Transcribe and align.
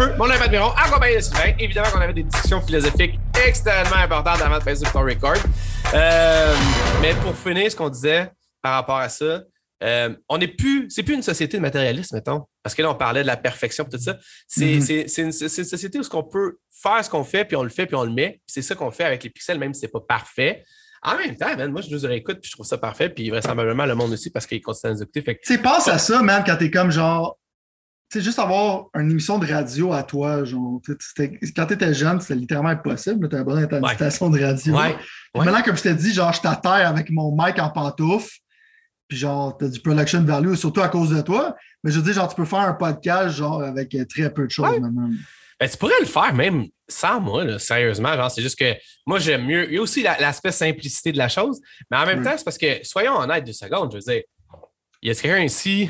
feu, 0.00 0.14
mon 0.16 0.30
impact 0.30 0.50
Miron, 0.50 0.70
accompagné 0.76 1.16
de 1.16 1.20
Sylvain. 1.20 1.52
Évidemment 1.58 1.90
qu'on 1.90 2.00
avait 2.00 2.12
des 2.12 2.22
discussions 2.22 2.60
philosophiques 2.60 3.18
extrêmement 3.46 3.96
importantes 3.96 4.40
avant 4.40 4.58
de 4.58 4.64
passer 4.64 4.84
ton 4.92 5.00
record. 5.00 5.36
Euh, 5.94 6.54
mais 7.00 7.14
pour 7.14 7.36
finir, 7.36 7.70
ce 7.70 7.76
qu'on 7.76 7.88
disait 7.88 8.30
par 8.62 8.74
rapport 8.74 8.96
à 8.96 9.08
ça, 9.08 9.42
euh, 9.82 10.14
on 10.28 10.38
n'est 10.38 10.48
plus, 10.48 10.86
c'est 10.90 11.02
plus 11.02 11.14
une 11.14 11.22
société 11.22 11.56
de 11.56 11.62
matérialisme, 11.62 12.14
mettons. 12.14 12.44
Parce 12.62 12.74
que 12.74 12.82
là, 12.82 12.90
on 12.90 12.94
parlait 12.94 13.22
de 13.22 13.26
la 13.26 13.36
perfection 13.36 13.84
et 13.84 13.88
tout 13.88 14.02
ça. 14.02 14.18
C'est 14.46 14.76
Mhm. 14.76 15.08
c'est 15.08 15.22
une, 15.22 15.32
société 15.32 15.98
où 15.98 16.02
on 16.12 16.22
peut 16.22 16.58
faire 16.70 17.04
ce 17.04 17.08
qu'on 17.08 17.24
fait, 17.24 17.44
puis 17.44 17.56
on 17.56 17.62
le 17.62 17.70
fait, 17.70 17.86
puis 17.86 17.96
on 17.96 18.04
le 18.04 18.12
met. 18.12 18.40
C'est 18.46 18.62
ça 18.62 18.74
qu'on 18.74 18.90
fait 18.90 19.04
avec 19.04 19.22
les 19.24 19.30
pixels, 19.30 19.58
même 19.58 19.72
si 19.72 19.80
c'est 19.80 19.88
pas 19.88 20.00
parfait. 20.00 20.64
En 21.02 21.16
même 21.16 21.34
temps, 21.34 21.56
man, 21.56 21.72
moi, 21.72 21.80
je 21.80 21.94
nous 21.94 22.00
réécoute, 22.06 22.40
puis 22.40 22.50
je 22.50 22.56
trouve 22.56 22.66
ça 22.66 22.76
parfait, 22.76 23.08
puis 23.08 23.30
vraisemblablement 23.30 23.86
le 23.86 23.94
monde 23.94 24.12
aussi, 24.12 24.28
parce 24.30 24.46
qu'il 24.46 24.60
continue 24.60 24.92
à 24.92 24.94
nous 24.94 25.02
écouter. 25.02 25.22
Tu 25.22 25.38
sais, 25.44 25.58
pense 25.58 25.88
à 25.88 25.96
ça, 25.96 26.22
man, 26.22 26.42
quand 26.46 26.56
t'es 26.56 26.70
comme 26.70 26.90
genre. 26.90 27.38
Tu 28.10 28.18
sais, 28.18 28.24
juste 28.24 28.40
avoir 28.40 28.86
une 28.96 29.10
émission 29.12 29.38
de 29.38 29.46
radio 29.46 29.92
à 29.92 30.02
toi, 30.02 30.44
genre. 30.44 30.80
tu 30.84 30.96
Quand 31.54 31.66
t'étais 31.66 31.94
jeune, 31.94 32.20
c'était 32.20 32.34
littéralement 32.34 32.70
impossible. 32.70 33.28
T'avais 33.28 33.44
besoin 33.44 33.60
d'être 33.60 33.74
à 33.74 33.78
une 33.78 33.84
Ouais. 33.84 33.94
station 33.94 34.28
de 34.30 34.40
radio. 34.42 34.74
Ouais, 34.76 34.94
Puis 34.94 35.04
ouais. 35.36 35.44
Maintenant, 35.44 35.62
comme 35.62 35.76
je 35.76 35.82
t'ai 35.82 35.94
dit, 35.94 36.12
genre, 36.12 36.32
je 36.32 36.40
t'atterre 36.40 36.88
avec 36.88 37.08
mon 37.10 37.30
mic 37.36 37.58
en 37.60 37.70
pantoufle. 37.70 38.28
Puis 39.06 39.16
genre, 39.18 39.56
t'as 39.56 39.68
du 39.68 39.78
production 39.80 40.24
value, 40.24 40.54
surtout 40.54 40.80
à 40.80 40.88
cause 40.88 41.10
de 41.10 41.20
toi. 41.20 41.54
Mais 41.84 41.92
je 41.92 41.98
veux 41.98 42.04
dire, 42.04 42.14
genre, 42.14 42.28
tu 42.28 42.34
peux 42.34 42.44
faire 42.44 42.60
un 42.60 42.74
podcast, 42.74 43.36
genre, 43.36 43.62
avec 43.62 43.94
euh, 43.94 44.04
très 44.04 44.32
peu 44.32 44.44
de 44.46 44.50
choses 44.50 44.80
maintenant. 44.80 45.08
Ben, 45.60 45.68
tu 45.68 45.76
pourrais 45.76 46.00
le 46.00 46.06
faire 46.06 46.34
même 46.34 46.66
sans 46.88 47.20
moi, 47.20 47.44
là, 47.44 47.58
sérieusement. 47.60 48.12
Genre, 48.14 48.30
c'est 48.30 48.42
juste 48.42 48.58
que 48.58 48.74
moi, 49.06 49.20
j'aime 49.20 49.46
mieux. 49.46 49.68
Il 49.68 49.74
y 49.74 49.78
a 49.78 49.82
aussi 49.82 50.02
la- 50.02 50.18
l'aspect 50.18 50.50
simplicité 50.52 51.12
de 51.12 51.18
la 51.18 51.28
chose, 51.28 51.60
mais 51.90 51.96
en 51.96 52.06
même 52.06 52.24
temps, 52.24 52.32
c'est 52.36 52.44
parce 52.44 52.58
que, 52.58 52.82
soyons 52.82 53.14
honnêtes 53.18 53.44
deux 53.44 53.52
secondes, 53.52 53.90
je 53.92 53.98
veux 53.98 54.02
dire, 54.14 54.22
y 55.02 55.10
a 55.10 55.14
quelqu'un 55.14 55.44
ici. 55.44 55.88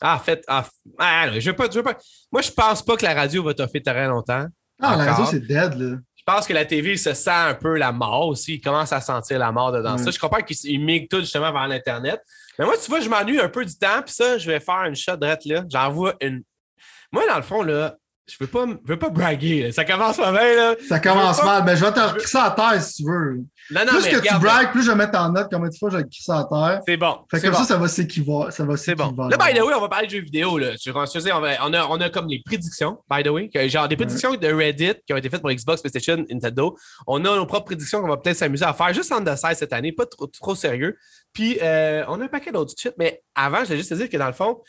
Ah, 0.00 0.14
en 0.16 0.18
fait, 0.18 0.44
ah, 0.46 0.64
ah, 0.98 1.26
je 1.38 1.50
veux 1.50 1.56
pas, 1.56 1.66
je 1.70 1.76
veux 1.78 1.82
pas. 1.82 1.96
Moi, 2.30 2.42
je 2.42 2.50
pense 2.50 2.82
pas 2.84 2.96
que 2.96 3.04
la 3.04 3.14
radio 3.14 3.42
va 3.42 3.54
t'offrir 3.54 3.82
très 3.84 4.06
longtemps. 4.06 4.46
Ah, 4.80 4.96
la 4.96 5.12
radio, 5.12 5.24
c'est 5.30 5.40
dead, 5.40 5.74
là. 5.74 5.96
Je 6.16 6.22
pense 6.34 6.46
que 6.46 6.52
la 6.52 6.64
TV 6.66 6.96
se 6.98 7.14
sent 7.14 7.30
un 7.30 7.54
peu 7.54 7.76
la 7.78 7.90
mort 7.90 8.28
aussi. 8.28 8.56
Il 8.56 8.60
commence 8.60 8.92
à 8.92 9.00
sentir 9.00 9.38
la 9.38 9.50
mort 9.50 9.72
dedans 9.72 9.94
Mm. 9.94 9.98
ça. 9.98 10.10
Je 10.10 10.18
comprends 10.18 10.42
qu'ils 10.42 10.78
migrent 10.84 11.06
tout 11.10 11.20
justement 11.20 11.50
vers 11.52 11.66
l'Internet. 11.66 12.20
Mais 12.58 12.66
moi, 12.66 12.74
tu 12.76 12.88
vois, 12.90 13.00
je 13.00 13.08
m'ennuie 13.08 13.40
un 13.40 13.48
peu 13.48 13.64
du 13.64 13.74
temps, 13.76 14.02
puis 14.04 14.12
ça, 14.14 14.36
je 14.36 14.46
vais 14.50 14.60
faire 14.60 14.84
une 14.84 14.94
shot 14.94 15.16
drette 15.16 15.44
là. 15.46 15.64
J'envoie 15.72 16.14
une. 16.20 16.42
Moi, 17.12 17.24
dans 17.26 17.36
le 17.36 17.42
fond, 17.42 17.62
là, 17.62 17.96
je 18.30 18.36
veux 18.40 18.46
pas, 18.46 18.66
je 18.66 18.92
veux 18.92 18.98
pas 18.98 19.08
braguer. 19.10 19.62
là. 19.64 19.72
Ça 19.72 19.84
commence 19.84 20.16
pas 20.16 20.30
bien, 20.32 20.54
là. 20.56 20.74
Ça 20.88 21.00
commence 21.00 21.36
Je 21.36 21.40
veux 21.42 21.46
pas- 21.46 21.54
mal. 21.60 21.64
Ben, 21.64 21.76
je 21.76 21.84
vais 21.84 21.92
te 21.92 22.00
recrisser 22.00 22.38
à 22.38 22.50
terre 22.50 22.82
si 22.82 23.02
tu 23.02 23.10
veux. 23.10 23.36
Non, 23.70 23.80
non, 23.84 23.92
plus 23.92 24.04
mais 24.04 24.10
que 24.12 24.16
regarde, 24.16 24.40
tu 24.40 24.46
bragues, 24.46 24.72
plus 24.72 24.82
je 24.82 24.90
vais 24.90 24.96
mettre 24.96 25.18
en 25.18 25.30
note 25.30 25.48
combien 25.52 25.68
de 25.68 25.74
fois 25.76 25.90
je 25.90 25.96
vais 25.98 26.04
te 26.04 26.08
crisser 26.08 26.32
à 26.32 26.44
terre. 26.50 26.80
C'est 26.86 26.96
bon. 26.96 27.16
Fait 27.30 27.40
comme 27.40 27.50
bon. 27.50 27.58
ça, 27.58 27.64
ça 27.64 27.76
va 27.76 27.88
s'équivaler. 27.88 28.50
Ça 28.50 28.64
va 28.64 28.76
C'est 28.76 28.94
bon. 28.94 29.14
Là, 29.28 29.36
by 29.36 29.58
the 29.58 29.62
way, 29.62 29.74
on 29.74 29.80
va 29.80 29.88
parler 29.88 30.06
de 30.06 30.12
jeux 30.12 30.20
vidéo. 30.22 30.56
Là. 30.58 30.72
Je 30.72 30.90
je 30.90 30.90
veux 30.90 31.34
on, 31.34 31.40
va- 31.40 31.56
on 31.66 31.72
a, 31.74 31.86
on 31.86 32.00
a 32.00 32.08
comme 32.10 32.28
les 32.28 32.40
prédictions, 32.44 32.98
by 33.10 33.22
the 33.22 33.28
way. 33.28 33.48
que- 33.48 33.68
Genre 33.68 33.86
des 33.88 33.96
prédictions 33.96 34.34
de 34.34 34.52
Reddit 34.52 34.94
qui 35.06 35.12
ont 35.12 35.16
été 35.16 35.28
faites 35.28 35.40
pour 35.42 35.50
Xbox, 35.50 35.82
PlayStation, 35.82 36.24
Nintendo. 36.30 36.76
On 37.06 37.22
a 37.24 37.36
nos 37.36 37.46
propres 37.46 37.66
prédictions 37.66 38.00
qu'on 38.00 38.08
va 38.08 38.16
peut-être 38.16 38.36
s'amuser 38.36 38.64
à 38.64 38.72
faire 38.72 38.92
juste 38.94 39.12
en 39.12 39.20
dessert 39.20 39.54
cette 39.54 39.72
année, 39.72 39.92
pas 39.92 40.06
trop, 40.06 40.26
trop 40.26 40.54
sérieux. 40.54 40.96
Puis, 41.34 41.58
euh, 41.62 42.04
on 42.08 42.20
a 42.20 42.24
un 42.24 42.28
paquet 42.28 42.50
d'autres 42.52 42.72
shit. 42.78 42.94
Mais 42.98 43.22
avant, 43.34 43.58
je 43.60 43.64
voulais 43.64 43.76
juste 43.78 43.90
te 43.90 43.94
dire 43.94 44.08
que 44.08 44.16
dans 44.16 44.26
le 44.26 44.32
fond, 44.32 44.60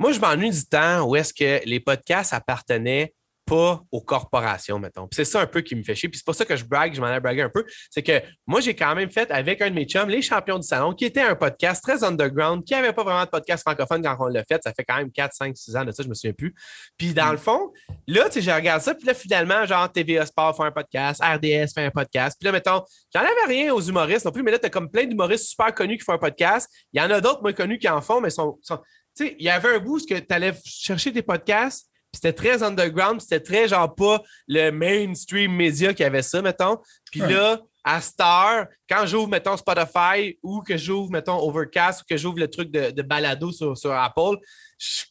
moi, 0.00 0.12
je 0.12 0.18
m'ennuie 0.18 0.50
du 0.50 0.64
temps 0.64 1.02
où 1.02 1.14
est-ce 1.14 1.34
que 1.34 1.60
les 1.66 1.78
podcasts 1.78 2.32
appartenaient 2.32 3.14
pas 3.50 3.82
aux 3.90 4.00
corporations, 4.00 4.78
mettons. 4.78 5.08
Puis 5.08 5.16
c'est 5.16 5.24
ça 5.24 5.40
un 5.40 5.46
peu 5.46 5.60
qui 5.60 5.74
me 5.74 5.82
fait 5.82 5.96
chier. 5.96 6.08
Puis 6.08 6.18
c'est 6.18 6.24
pour 6.24 6.36
ça 6.36 6.44
que 6.44 6.54
je 6.54 6.64
brague, 6.64 6.94
je 6.94 7.00
m'en 7.00 7.12
ai 7.12 7.18
bragué 7.18 7.42
un 7.42 7.48
peu. 7.48 7.64
C'est 7.90 8.02
que 8.02 8.22
moi, 8.46 8.60
j'ai 8.60 8.76
quand 8.76 8.94
même 8.94 9.10
fait 9.10 9.28
avec 9.32 9.60
un 9.60 9.70
de 9.70 9.74
mes 9.74 9.86
chums, 9.86 10.08
les 10.08 10.22
champions 10.22 10.56
du 10.56 10.66
salon, 10.66 10.94
qui 10.94 11.04
était 11.04 11.20
un 11.22 11.34
podcast 11.34 11.82
très 11.82 12.04
underground, 12.04 12.64
qui 12.64 12.74
n'avait 12.74 12.92
pas 12.92 13.02
vraiment 13.02 13.24
de 13.24 13.28
podcast 13.28 13.64
francophone 13.64 14.02
quand 14.04 14.16
on 14.20 14.28
l'a 14.28 14.44
fait. 14.44 14.62
Ça 14.62 14.72
fait 14.72 14.84
quand 14.84 14.96
même 14.98 15.10
4, 15.10 15.34
5, 15.34 15.56
6 15.56 15.76
ans 15.76 15.84
de 15.84 15.90
ça, 15.90 16.02
je 16.04 16.08
me 16.08 16.14
souviens 16.14 16.32
plus. 16.32 16.54
Puis 16.96 17.12
dans 17.12 17.32
le 17.32 17.38
fond, 17.38 17.72
là, 18.06 18.26
tu 18.26 18.34
sais, 18.34 18.42
je 18.42 18.50
regarde 18.52 18.82
ça, 18.82 18.94
puis 18.94 19.04
là, 19.04 19.14
finalement, 19.14 19.66
genre 19.66 19.90
TVA 19.90 20.26
Sport 20.26 20.56
fait 20.56 20.62
un 20.62 20.70
podcast, 20.70 21.20
RDS 21.20 21.72
fait 21.74 21.84
un 21.86 21.90
podcast. 21.90 22.36
Puis 22.38 22.46
là, 22.46 22.52
mettons, 22.52 22.84
j'en 23.12 23.20
avais 23.20 23.46
rien 23.48 23.74
aux 23.74 23.82
humoristes 23.82 24.26
non 24.26 24.32
plus, 24.32 24.44
mais 24.44 24.52
là, 24.52 24.60
tu 24.60 24.66
as 24.66 24.70
comme 24.70 24.88
plein 24.88 25.06
d'humoristes 25.06 25.46
super 25.46 25.74
connus 25.74 25.98
qui 25.98 26.04
font 26.04 26.12
un 26.12 26.18
podcast. 26.18 26.70
Il 26.92 27.02
y 27.02 27.04
en 27.04 27.10
a 27.10 27.20
d'autres 27.20 27.42
moins 27.42 27.52
connus 27.52 27.78
qui 27.78 27.88
en 27.88 28.00
font, 28.00 28.20
mais 28.20 28.30
sont. 28.30 28.58
sont- 28.62 28.78
tu 29.16 29.26
sais, 29.26 29.36
il 29.38 29.44
y 29.44 29.50
avait 29.50 29.74
un 29.76 29.78
bout 29.78 29.96
où 30.00 30.06
tu 30.06 30.22
allais 30.30 30.52
chercher 30.64 31.10
des 31.10 31.22
podcasts, 31.22 31.86
puis 32.12 32.20
c'était 32.22 32.32
très 32.32 32.62
underground, 32.62 33.18
puis 33.18 33.26
c'était 33.28 33.42
très 33.44 33.68
genre 33.68 33.94
pas 33.94 34.22
le 34.48 34.70
mainstream 34.70 35.52
média 35.54 35.94
qui 35.94 36.02
avait 36.04 36.22
ça, 36.22 36.42
mettons. 36.42 36.78
Puis 37.10 37.22
Ouais. 37.22 37.32
là, 37.32 37.60
à 37.84 38.00
Star, 38.00 38.66
quand 38.88 39.06
j'ouvre, 39.06 39.28
mettons, 39.28 39.56
Spotify 39.56 40.36
ou 40.42 40.60
que 40.62 40.76
j'ouvre, 40.76 41.10
mettons, 41.10 41.38
Overcast 41.38 42.02
ou 42.02 42.04
que 42.08 42.16
j'ouvre 42.16 42.38
le 42.38 42.48
truc 42.48 42.70
de, 42.70 42.90
de 42.90 43.02
balado 43.02 43.52
sur, 43.52 43.76
sur 43.78 43.92
Apple, 43.92 44.36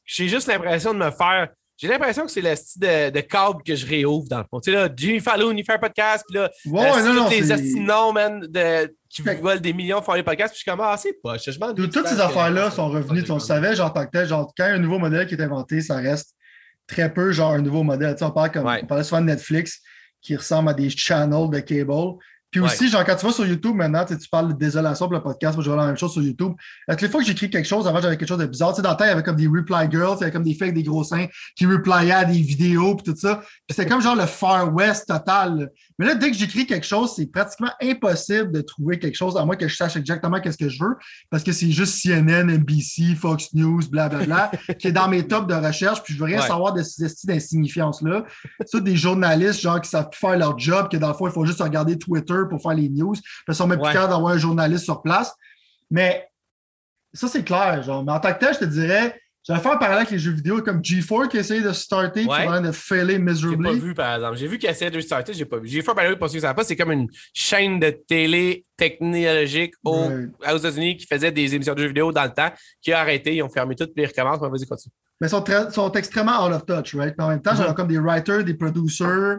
j'ai 0.06 0.28
juste 0.28 0.48
l'impression 0.48 0.94
de 0.94 1.00
me 1.00 1.12
faire. 1.12 1.50
J'ai 1.78 1.88
l'impression 1.88 2.26
que 2.26 2.32
c'est 2.32 2.42
le 2.42 2.56
style 2.58 2.82
de, 2.82 3.10
de 3.10 3.20
câble 3.22 3.64
que 3.64 3.74
je 3.74 3.86
réouvre 3.88 4.28
dans 4.28 4.40
le 4.40 4.44
fond. 4.50 4.60
Tu 4.60 4.70
sais, 4.72 4.78
là, 4.78 4.90
Jimmy 4.96 5.20
Fallon, 5.22 5.52
il 5.56 5.64
fait 5.64 5.74
un 5.74 5.80
podcast, 5.80 6.26
puis 6.28 6.38
là, 6.38 6.52
Ouais, 6.66 6.92
euh, 6.92 7.04
non, 7.06 7.14
non. 7.14 7.24
tous 7.26 7.32
les 7.32 7.52
assinons, 7.54 8.12
man, 8.12 8.42
de, 8.42 8.94
qui 9.10 9.22
volent 9.24 9.60
des 9.60 9.74
millions 9.74 10.02
font 10.02 10.14
les 10.14 10.24
podcasts, 10.24 10.54
puis 10.54 10.60
je 10.60 10.62
suis 10.64 10.72
comme, 10.72 10.82
ah, 10.82 10.96
c'est 10.98 11.20
pas, 11.22 11.38
je 11.38 11.60
m'en 11.60 11.74
toutes 11.74 12.08
ces 12.08 12.20
affaires-là 12.20 12.70
sont 12.72 12.90
revenues. 12.90 13.24
Tu- 13.24 13.32
On 13.32 13.36
le 13.36 13.40
savait, 13.40 13.76
genre, 13.76 13.92
tant 13.92 14.06
que 14.06 14.12
tel, 14.12 14.28
genre, 14.28 14.54
quand 14.56 14.66
il 14.66 14.70
y 14.70 14.72
a 14.72 14.76
un 14.76 14.80
nouveau 14.80 15.00
modèle 15.00 15.26
qui 15.28 15.34
est 15.36 15.42
inventé, 15.42 15.82
ça 15.82 15.96
reste 15.98 16.36
très 16.88 17.12
peu, 17.14 17.32
genre, 17.32 17.52
un 17.54 17.62
nouveau 17.62 17.84
modèle. 17.84 18.14
Tu 18.14 18.20
sais, 18.20 18.26
on, 18.26 18.32
parle 18.32 18.52
comme, 18.52 18.66
Ouais. 18.66 18.80
on 18.84 18.86
parlait 18.86 19.04
souvent 19.04 19.22
de 19.22 19.26
Netflix 19.28 19.80
qui 20.22 20.36
ressemble 20.36 20.70
à 20.70 20.74
des 20.74 20.90
channels 20.90 21.50
de 21.50 21.60
cable. 21.60 22.18
Puis 22.52 22.60
Ouais. 22.62 22.66
aussi, 22.66 22.90
genre, 22.90 23.06
quand 23.06 23.16
tu 23.16 23.26
vas 23.28 23.32
sur 23.32 23.46
YouTube 23.46 23.76
maintenant, 23.76 24.04
tu 24.06 24.14
sais, 24.14 24.20
tu 24.20 24.28
parles 24.28 24.48
de 24.48 24.58
désolation 24.58 25.06
pour 25.06 25.14
le 25.14 25.22
podcast, 25.22 25.56
moi, 25.56 25.64
je 25.64 25.70
vois 25.70 25.80
la 25.80 25.86
même 25.86 25.98
chose 25.98 26.12
sur 26.14 26.22
YouTube. 26.24 26.54
À 26.88 26.94
toutes 26.96 27.04
les 27.04 27.10
fois 27.10 27.20
que 27.22 27.28
j'écris 27.28 27.48
quelque 27.50 27.68
chose, 27.68 27.88
avant, 27.88 28.02
j'avais 28.02 28.18
quelque 28.18 28.28
chose 28.28 28.40
de 28.40 28.48
bizarre. 28.48 28.72
Tu 28.72 28.78
sais, 28.78 28.82
dans 28.82 28.90
le 28.90 28.96
temps, 28.98 29.06
il 29.06 29.10
y 29.10 29.12
avait 29.12 29.22
comme 29.22 29.36
des 29.36 29.46
reply 29.48 29.88
girls, 29.92 30.16
il 30.18 30.22
y 30.22 30.24
avait 30.24 30.32
comme 30.32 30.44
des 30.44 30.54
filles 30.54 30.64
avec 30.64 30.74
des 30.76 30.82
gros 30.84 31.04
seins 31.04 31.28
qui 31.56 31.68
replyaient 31.68 32.12
à 32.12 32.26
des 32.26 32.42
vidéos, 32.42 32.96
puis 32.96 33.14
tout 33.14 33.20
ça. 33.20 33.38
Puis 33.38 33.76
c'était 33.76 33.86
comme 33.88 34.02
genre 34.02 34.16
le 34.16 34.26
Far 34.26 34.74
West 34.74 35.08
total. 35.08 35.70
Mais 36.00 36.06
là, 36.06 36.16
dès 36.16 36.32
que 36.32 36.38
j'écris 36.38 36.66
quelque 36.66 36.86
chose, 36.88 37.14
c'est 37.16 37.28
pratiquement 37.28 37.70
impossible 37.82 38.52
de 38.54 38.62
trouver 38.62 38.98
quelque 38.98 39.16
chose, 39.16 39.36
à 39.38 39.44
moins 39.46 39.58
que 39.58 39.68
je 39.68 39.76
sache 39.76 39.98
exactement 39.98 40.40
qu'est-ce 40.40 40.58
que 40.58 40.70
je 40.70 40.82
veux, 40.82 40.96
parce 41.30 41.44
que 41.44 41.52
c'est 41.52 41.70
juste 41.72 42.02
CNN, 42.02 42.50
NBC, 42.50 43.16
Fox 43.16 43.54
News, 43.54 43.82
blablabla, 43.92 44.50
qui 44.80 44.88
est 44.88 44.92
dans 44.94 45.10
mes 45.10 45.28
tops 45.28 45.46
de 45.48 45.54
recherche, 45.54 46.02
puis 46.02 46.14
je 46.14 46.20
veux 46.20 46.26
rien 46.26 46.40
Ouais. 46.40 46.48
savoir 46.48 46.74
de 46.74 46.82
ces 46.82 47.06
d'insignifiance-là. 47.26 48.24
C'est 48.66 48.84
des 48.84 48.96
journalistes, 48.96 49.60
genre, 49.60 49.82
qui 49.82 49.90
savent 49.90 50.10
plus 50.10 50.20
faire 50.20 50.38
leur 50.38 50.58
job, 50.58 50.90
que 50.90 50.98
dans 50.98 51.10
le 51.10 51.14
fond, 51.14 51.28
il 51.28 51.34
faut 51.34 51.46
juste 51.46 51.62
regarder 51.62 51.98
Twitter 52.00 52.42
pour 52.50 52.62
faire 52.62 52.74
les 52.74 52.88
news, 52.90 53.16
parce 53.46 53.60
même 53.60 53.72
Ouais. 53.72 53.78
plus 53.90 53.94
capables 53.94 54.14
d'avoir 54.14 54.34
un 54.34 54.38
journaliste 54.38 54.86
sur 54.86 55.02
place. 55.02 55.34
Mais 55.92 56.26
ça, 57.14 57.28
c'est 57.28 57.44
clair, 57.44 57.84
genre. 57.84 58.04
Mais 58.06 58.12
en 58.14 58.20
tant 58.20 58.34
que 58.34 58.40
tel, 58.40 58.54
je 58.54 58.60
te 58.60 58.66
dirais, 58.66 59.20
j'allais 59.48 59.60
faire 59.62 59.72
un 59.74 59.78
parallèle 59.78 60.00
avec 60.00 60.12
les 60.12 60.20
jeux 60.20 60.32
vidéo, 60.32 60.62
comme 60.62 60.82
G4 60.82 61.28
qui 61.30 61.38
essayait 61.38 61.62
de 61.62 61.72
starter, 61.72 62.26
Ouais. 62.26 62.62
de 62.62 62.72
failer 62.72 63.14
J'ai 63.14 63.20
pas 63.20 63.32
miserably. 63.32 63.80
vu, 63.80 63.94
par 63.94 64.16
exemple. 64.16 64.38
J'ai 64.38 64.48
vu 64.48 64.58
qu'il 64.58 64.70
essayait 64.70 64.92
de 64.92 64.96
restarter, 64.96 65.34
j'ai 65.34 65.46
pas 65.46 65.58
vu. 65.58 65.68
J'ai 65.68 65.82
fait, 65.82 65.94
par 65.94 66.04
exemple, 66.04 66.20
pour 66.20 66.30
ceux 66.30 66.36
qui 66.36 66.42
savent 66.42 66.56
pas, 66.56 66.64
c'est 66.64 66.76
comme 66.76 66.92
une 66.92 67.08
chaîne 67.34 67.80
de 67.80 67.90
télé 67.90 68.66
technologique 68.78 69.74
aux, 69.84 70.10
aux 70.52 70.58
États-Unis 70.58 70.98
qui 70.98 71.06
faisait 71.08 71.32
des 71.32 71.54
émissions 71.56 71.74
de 71.74 71.82
jeux 71.82 71.88
vidéo 71.88 72.12
dans 72.12 72.24
le 72.24 72.30
temps, 72.34 72.52
qui 72.82 72.92
a 72.92 73.00
arrêté, 73.00 73.36
ils 73.36 73.44
ont 73.44 73.50
fermé 73.50 73.76
tout, 73.76 73.86
puis 73.86 74.04
ils 74.04 74.08
recommencent. 74.08 74.42
Mais 74.42 74.50
Vas-y, 74.50 74.66
continue. 74.66 74.94
Mais 75.22 75.28
ils 75.28 75.32
sont, 75.32 75.44
sont 75.72 75.92
extrêmement 75.94 76.46
out 76.46 76.54
of 76.54 76.66
touch, 76.66 76.96
right? 76.96 77.14
Mais 77.18 77.24
en 77.26 77.30
même 77.30 77.42
temps, 77.42 77.52
Mhm. 77.52 77.58
j'avais 77.58 77.74
comme 77.74 77.88
des 77.90 77.98
writers, 78.00 78.44
des 78.44 78.54
producers. 78.54 79.38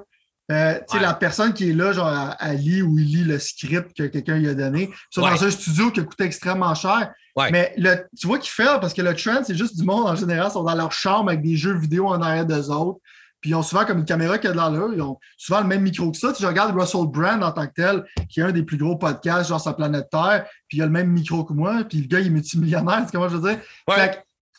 Euh, 0.51 0.75
tu 0.75 0.81
sais, 0.89 0.97
Ouais. 0.97 1.03
la 1.03 1.15
personne 1.15 1.53
qui 1.53 1.71
est 1.71 1.73
là, 1.73 1.93
genre, 1.93 2.09
elle, 2.41 2.51
elle 2.51 2.57
lit 2.59 2.83
ou 2.83 2.99
il 2.99 3.07
lit 3.07 3.25
le 3.25 3.39
script 3.39 3.97
que 3.97 4.05
quelqu'un 4.05 4.37
lui 4.37 4.49
a 4.49 4.55
donné. 4.55 4.91
Ouais. 5.17 5.23
dans 5.31 5.45
un 5.45 5.51
studio 5.51 5.91
qui 5.91 6.01
a 6.01 6.03
coûté 6.03 6.25
extrêmement 6.25 6.75
cher. 6.75 7.13
Ouais. 7.37 7.51
Mais 7.53 7.73
le, 7.77 8.05
tu 8.19 8.27
vois 8.27 8.39
qu'ils 8.39 8.51
fait 8.51 8.65
parce 8.81 8.93
que 8.93 9.03
le 9.03 9.15
trend, 9.15 9.43
c'est 9.47 9.55
juste 9.55 9.77
du 9.77 9.85
monde 9.85 10.07
en 10.09 10.17
général, 10.17 10.49
ils 10.51 10.53
sont 10.53 10.65
dans 10.65 10.75
leur 10.75 10.93
chambre 10.93 11.31
avec 11.31 11.43
des 11.43 11.57
jeux 11.57 11.77
vidéo 11.79 12.09
en 12.09 12.21
arrière 12.21 12.45
d'eux 12.47 12.69
autres. 12.71 12.99
Puis 13.41 13.51
ils 13.51 13.55
ont 13.55 13.63
souvent 13.63 13.87
comme 13.87 14.01
une 14.01 14.05
caméra 14.05 14.37
qui 14.37 14.49
est 14.49 14.53
dans 14.53 14.69
là. 14.69 14.89
Ils 14.93 15.01
ont 15.01 15.19
souvent 15.39 15.61
le 15.61 15.67
même 15.67 15.81
micro 15.83 16.11
que 16.11 16.19
ça. 16.19 16.29
Tu 16.29 16.35
sais, 16.35 16.43
je 16.43 16.47
regarde 16.47 16.79
Russell 16.79 17.07
Brand 17.07 17.43
en 17.43 17.53
tant 17.53 17.67
que 17.67 17.73
tel, 17.75 18.05
qui 18.29 18.41
est 18.41 18.43
un 18.43 18.53
des 18.53 18.63
plus 18.65 18.77
gros 18.77 18.97
podcasts, 18.97 19.49
genre 19.49 19.61
sa 19.61 19.73
planète 19.73 20.11
Terre. 20.11 20.45
Puis 20.69 20.77
il 20.79 20.83
a 20.83 20.85
le 20.85 20.93
même 20.93 21.09
micro 21.09 21.45
que 21.45 21.55
moi. 21.55 21.85
Puis 21.89 22.03
le 22.03 22.07
gars, 22.07 22.21
il 22.21 22.27
est 22.27 22.31
multimillionnaire. 22.31 22.99
Tu 22.99 23.05
sais 23.07 23.11
comment 23.13 23.29
je 23.31 23.37
veux 23.37 23.49
dire? 23.49 23.59
Fait 23.89 24.11
que, 24.11 24.17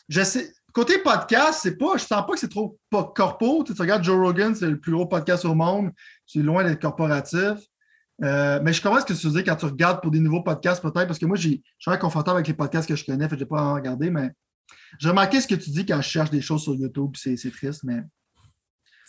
je 0.08 0.22
sais. 0.22 0.52
Côté 0.72 0.98
podcast, 0.98 1.60
c'est 1.62 1.76
pas, 1.76 1.96
je 1.96 2.04
sens 2.04 2.26
pas 2.26 2.32
que 2.32 2.38
c'est 2.38 2.48
trop 2.48 2.78
corpo. 3.14 3.62
Tu, 3.62 3.72
sais, 3.72 3.76
tu 3.76 3.82
regardes 3.82 4.04
Joe 4.04 4.16
Rogan, 4.16 4.54
c'est 4.54 4.68
le 4.68 4.80
plus 4.80 4.92
gros 4.92 5.06
podcast 5.06 5.44
au 5.44 5.54
monde. 5.54 5.90
C'est 6.26 6.40
loin 6.40 6.64
d'être 6.64 6.80
corporatif. 6.80 7.58
Euh, 8.22 8.60
mais 8.62 8.72
je 8.72 8.80
comprends 8.80 9.00
ce 9.00 9.06
que 9.06 9.12
tu 9.12 9.26
veux 9.26 9.32
dire 9.32 9.44
quand 9.44 9.56
tu 9.56 9.66
regardes 9.66 10.00
pour 10.00 10.10
des 10.10 10.20
nouveaux 10.20 10.42
podcasts, 10.42 10.80
peut-être, 10.80 11.06
parce 11.06 11.18
que 11.18 11.26
moi, 11.26 11.36
je 11.36 11.48
suis 11.48 11.62
très 11.84 11.98
confortable 11.98 12.36
avec 12.36 12.48
les 12.48 12.54
podcasts 12.54 12.88
que 12.88 12.96
je 12.96 13.04
connais, 13.04 13.28
fait 13.28 13.34
que 13.34 13.40
j'ai 13.40 13.46
pas 13.46 13.60
à 13.60 13.64
en 13.64 13.74
regarder, 13.74 14.10
mais 14.10 14.30
j'ai 14.98 15.08
remarqué 15.08 15.40
ce 15.40 15.48
que 15.48 15.54
tu 15.54 15.70
dis 15.70 15.84
quand 15.84 16.00
je 16.00 16.08
cherche 16.08 16.30
des 16.30 16.40
choses 16.40 16.62
sur 16.62 16.74
YouTube, 16.74 17.12
c'est 17.16 17.36
triste, 17.50 17.82
mais. 17.84 18.02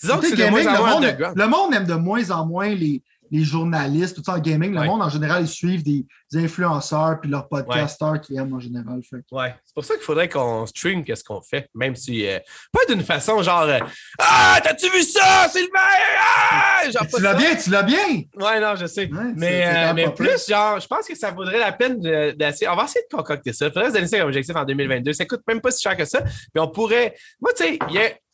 Disons 0.01 0.17
que 0.17 0.35
gaming, 0.35 0.65
monde, 0.65 1.33
le 1.35 1.47
monde 1.47 1.73
aime 1.73 1.85
de 1.85 1.93
moins 1.93 2.29
en 2.31 2.45
moins 2.45 2.69
les, 2.69 3.03
les 3.31 3.43
journalistes, 3.43 4.15
tout 4.15 4.23
ça 4.23 4.33
en 4.33 4.39
gaming. 4.39 4.73
Le 4.73 4.79
Ouais. 4.81 4.87
monde, 4.87 5.01
en 5.01 5.09
général, 5.09 5.43
ils 5.43 5.47
suivent 5.47 5.83
des, 5.83 6.05
des 6.31 6.43
influenceurs 6.43 7.19
puis 7.21 7.29
leurs 7.29 7.47
podcasteurs 7.47 8.19
qui 8.21 8.35
aiment 8.35 8.53
en 8.53 8.59
général. 8.59 9.01
Fait 9.09 9.17
Ouais, 9.31 9.55
c'est 9.63 9.73
pour 9.73 9.85
ça 9.85 9.95
qu'il 9.95 10.03
faudrait 10.03 10.29
qu'on 10.29 10.65
stream 10.65 11.03
qu'est-ce 11.03 11.23
qu'on 11.23 11.41
fait, 11.41 11.67
même 11.75 11.95
si 11.95 12.27
euh, 12.27 12.39
pas 12.71 12.81
d'une 12.87 13.03
façon 13.03 13.41
genre 13.41 13.61
euh, 13.63 13.79
ah 14.19 14.59
t'as-tu 14.63 14.89
vu 14.89 15.01
ça? 15.03 15.47
Sylvain 15.49 15.79
ah! 16.19 16.89
genre 16.91 17.07
Tu 17.13 17.21
l'as 17.21 17.33
bien, 17.33 17.55
tu 17.55 17.69
l'as 17.69 17.83
bien! 17.83 18.21
Ouais 18.35 18.59
non 18.59 18.75
je 18.75 18.85
sais, 18.85 19.09
Ouais, 19.11 19.33
mais, 19.35 19.63
euh, 19.65 19.93
mais 19.93 20.13
plus 20.13 20.47
genre 20.47 20.79
je 20.79 20.87
pense 20.87 21.07
que 21.07 21.15
ça 21.15 21.31
vaudrait 21.31 21.59
la 21.59 21.71
peine 21.71 21.99
de- 21.99 22.31
d'essayer. 22.31 22.67
On 22.69 22.75
va 22.75 22.85
essayer 22.85 23.05
de 23.09 23.15
concocter 23.15 23.53
ça. 23.53 23.67
Il 23.67 23.71
faudrait 23.73 23.89
se 23.89 23.93
donner 23.93 24.07
ça 24.07 24.17
comme 24.19 24.27
objectif 24.27 24.55
en 24.55 24.63
2022. 24.65 25.13
Ça 25.13 25.25
coûte 25.25 25.41
même 25.47 25.61
pas 25.61 25.71
si 25.71 25.81
cher 25.81 25.95
que 25.97 26.05
ça. 26.05 26.21
Puis 26.21 26.31
on 26.59 26.67
pourrait, 26.67 27.15
moi 27.41 27.51
tu 27.55 27.63
sais, 27.63 27.79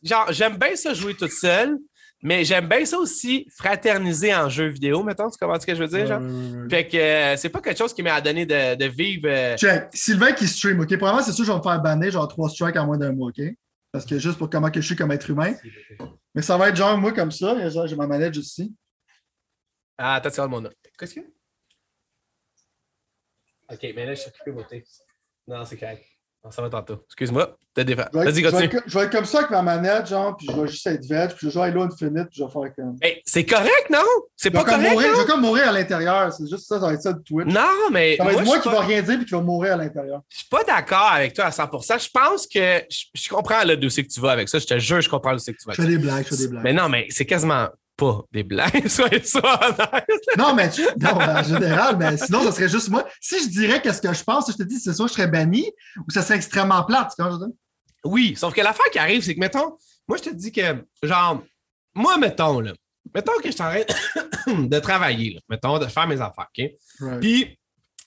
genre 0.04 0.28
j'aime 0.32 0.58
bien 0.58 0.76
ça 0.76 0.94
jouer 0.94 1.14
toute 1.16 1.32
seule, 1.32 1.78
mais 2.22 2.44
j'aime 2.44 2.68
bien 2.68 2.86
ça 2.86 2.98
aussi 2.98 3.48
fraterniser 3.50 4.34
en 4.36 4.50
jeu 4.50 4.68
vidéo. 4.68 5.04
Mettons, 5.04 5.30
tu 5.30 5.38
comprends 5.38 5.60
ce 5.60 5.66
que 5.66 5.76
je 5.76 5.82
veux 5.84 5.88
dire 5.88 6.08
genre? 6.08 6.22
Fait 6.70 6.88
que 6.88 6.98
euh, 6.98 7.38
c'est 7.38 7.50
pas 7.50 7.62
quelque 7.62 7.78
chose 7.78 7.94
qui 7.94 8.04
m'a 8.04 8.20
donné 8.22 8.46
de, 8.46 8.76
de 8.76 8.86
vivre. 8.86 9.28
euh, 9.28 9.58
Check. 9.58 9.90
Sylvain 9.94 10.34
qui 10.34 10.48
stream, 10.48 10.80
OK? 10.80 10.88
Premièrement, 10.98 11.22
c'est 11.22 11.32
sûr 11.32 11.44
que 11.44 11.48
je 11.48 11.52
vais 11.52 11.58
me 11.58 11.64
faire 11.64 11.82
banner 11.82 12.12
genre 12.12 12.28
trois 12.28 12.50
strikes 12.50 12.76
en 12.78 12.86
moins 12.86 12.98
d'un 12.98 13.14
mois, 13.14 13.30
OK? 13.30 13.42
Parce 13.92 14.06
que 14.06 14.20
juste 14.20 14.38
pour 14.38 14.50
comment 14.50 14.70
que 14.70 14.82
je 14.82 14.86
suis 14.86 14.96
comme 14.96 15.12
être 15.12 15.30
humain. 15.30 15.54
Mais 16.36 16.42
ça 16.42 16.58
va 16.58 16.70
être 16.70 16.76
genre 16.76 16.98
moi 16.98 17.12
comme 17.12 17.32
ça. 17.32 17.58
et 17.60 17.70
genre, 17.72 17.88
J'ai 17.88 17.96
ma 17.96 18.08
manette 18.08 18.34
juste 18.34 18.52
ici. 18.52 18.76
Ah, 19.98 20.16
attends, 20.16 20.30
tu 20.30 20.36
regardes 20.36 20.52
mon 20.52 20.62
nom. 20.62 20.70
Qu'est-ce 20.98 21.14
qu'il 21.14 21.24
y 21.24 21.26
a? 21.26 23.74
Ok, 23.74 23.82
mais 23.96 24.06
là, 24.06 24.14
je 24.14 24.22
suis 24.22 24.30
occupé 24.30 24.52
beauté. 24.52 24.84
Non, 25.48 25.66
c'est 25.66 25.78
correct. 25.78 26.06
On 26.42 26.52
s'en 26.52 26.62
va 26.62 26.70
tantôt. 26.70 27.04
Excuse-moi. 27.08 27.58
T'as 27.76 27.84
des 27.84 27.94
Je 27.94 27.98
Vas-y, 28.18 28.36
je, 28.36 28.42
vais 28.42 28.52
continue. 28.52 28.82
je 28.88 28.98
vais 28.98 29.06
être 29.06 29.12
comme 29.12 29.26
ça 29.26 29.40
avec 29.40 29.52
ma 29.52 29.62
manette, 29.62 30.08
genre, 30.08 30.36
puis 30.38 30.48
je 30.50 30.60
vais 30.60 30.68
juste 30.68 30.88
être 30.88 31.06
veg, 31.06 31.30
puis 31.32 31.38
je 31.42 31.46
vais 31.48 31.52
jouer 31.52 31.62
à 31.64 31.66
Halo 31.66 31.84
Infinite, 31.84 32.28
puis 32.30 32.40
je 32.40 32.44
vais 32.46 32.50
faire 32.52 32.76
comme. 32.76 32.96
Hey, 33.02 33.22
c'est 33.26 33.46
correct, 33.46 33.90
non? 33.92 34.00
C'est 34.38 34.50
Je 34.50 34.54
pas 34.54 34.64
comme 34.64 34.76
correct, 34.76 34.92
mourir, 34.92 35.10
je 35.16 35.20
vais 35.22 35.28
comme 35.28 35.42
mourir 35.42 35.68
à 35.68 35.72
l'intérieur. 35.74 36.32
C'est 36.34 36.48
juste 36.50 36.66
ça, 36.66 36.80
ça 36.80 36.86
va 36.88 36.94
être 36.94 37.02
ça 37.02 37.12
de 37.14 37.22
Twitch. 37.22 37.48
Non, 37.48 37.90
mais 37.92 38.16
Ça 38.18 38.24
va 38.24 38.32
moi, 38.32 38.42
être 38.42 38.46
moi 38.48 38.58
je 38.58 38.62
qui 38.64 38.70
va 38.70 38.80
rien 38.80 39.02
dire 39.02 39.16
puis 39.18 39.26
qui 39.26 39.32
va 39.34 39.42
mourir 39.42 39.74
à 39.74 39.78
l'intérieur. 39.78 40.22
je 40.30 40.38
suis 40.38 40.48
pas 40.50 40.64
d'accord 40.64 41.12
avec 41.12 41.34
toi 41.34 41.46
à 41.46 41.50
100%. 41.50 42.04
Je 42.04 42.10
pense 42.10 42.48
que 42.48 42.84
je, 42.90 43.06
je 43.14 43.30
comprends 43.30 43.64
le 43.66 43.76
dossier 43.78 44.04
que 44.06 44.10
tu 44.12 44.22
vas 44.22 44.32
avec 44.32 44.48
ça. 44.50 44.60
Je 44.60 44.66
te 44.66 44.80
jure, 44.80 45.02
je 45.02 45.10
comprends 45.10 45.32
le 45.32 45.38
dossier 45.38 45.54
que 45.54 45.60
tu 45.60 45.68
vas 45.68 45.74
Je 45.74 45.82
avec 45.82 45.92
fais 45.92 45.98
ça. 45.98 46.02
des 46.02 46.08
blagues, 46.08 46.24
je 46.24 46.36
fais 46.36 46.42
des 46.44 46.48
blagues. 46.48 46.64
Mais 46.64 46.74
non, 46.74 46.88
mais 46.90 47.06
c'est 47.10 47.26
quasiment 47.26 47.68
pas 48.00 48.22
des 48.32 48.44
blagues. 48.44 48.88
Soyez 48.88 49.24
ça. 49.24 49.60
Non, 50.38 50.54
mais 50.56 50.70
tu- 50.70 50.82
non, 51.00 51.12
en 51.20 51.44
général, 51.44 51.98
mais 51.98 52.18
sinon, 52.18 52.44
ça 52.44 52.52
serait 52.52 52.70
juste 52.70 52.90
moi. 52.90 53.06
Si 53.22 53.44
je 53.44 53.50
dirais 53.50 53.82
qu'est-ce 53.82 54.02
que 54.02 54.14
je 54.14 54.24
pense, 54.24 54.52
je 54.52 54.56
te 54.58 54.64
dis, 54.64 54.80
c'est 54.80 54.94
soit 54.94 55.08
je 55.08 55.14
serais 55.14 55.28
banni 55.28 55.70
ou 55.98 56.10
ça 56.10 56.22
serait 56.22 56.36
extrêmement 56.36 56.84
plate. 56.84 57.14
tu 57.18 57.24
ce 57.24 57.38
dire? 57.38 57.48
Oui, 58.06 58.36
sauf 58.38 58.54
que 58.54 58.62
l'affaire 58.62 58.90
qui 58.92 59.00
arrive, 59.00 59.22
c'est 59.22 59.36
que, 59.36 59.40
mettons, 59.40 59.78
moi, 60.08 60.18
je 60.18 60.30
te 60.30 60.34
dis 60.34 60.52
que, 60.52 60.86
genre, 61.04 61.44
moi, 61.94 62.18
mettons, 62.18 62.62
là, 62.62 62.72
mettons 63.14 63.34
que 63.44 63.52
je 63.52 63.58
train 63.58 63.82
de 64.48 64.80
travailler, 64.80 65.34
là, 65.34 65.42
mettons, 65.50 65.78
de 65.80 65.86
faire 65.88 66.08
mes 66.08 66.22
affaires, 66.22 66.48
OK? 66.58 66.72
Right. 67.02 67.20
Puis, 67.20 67.59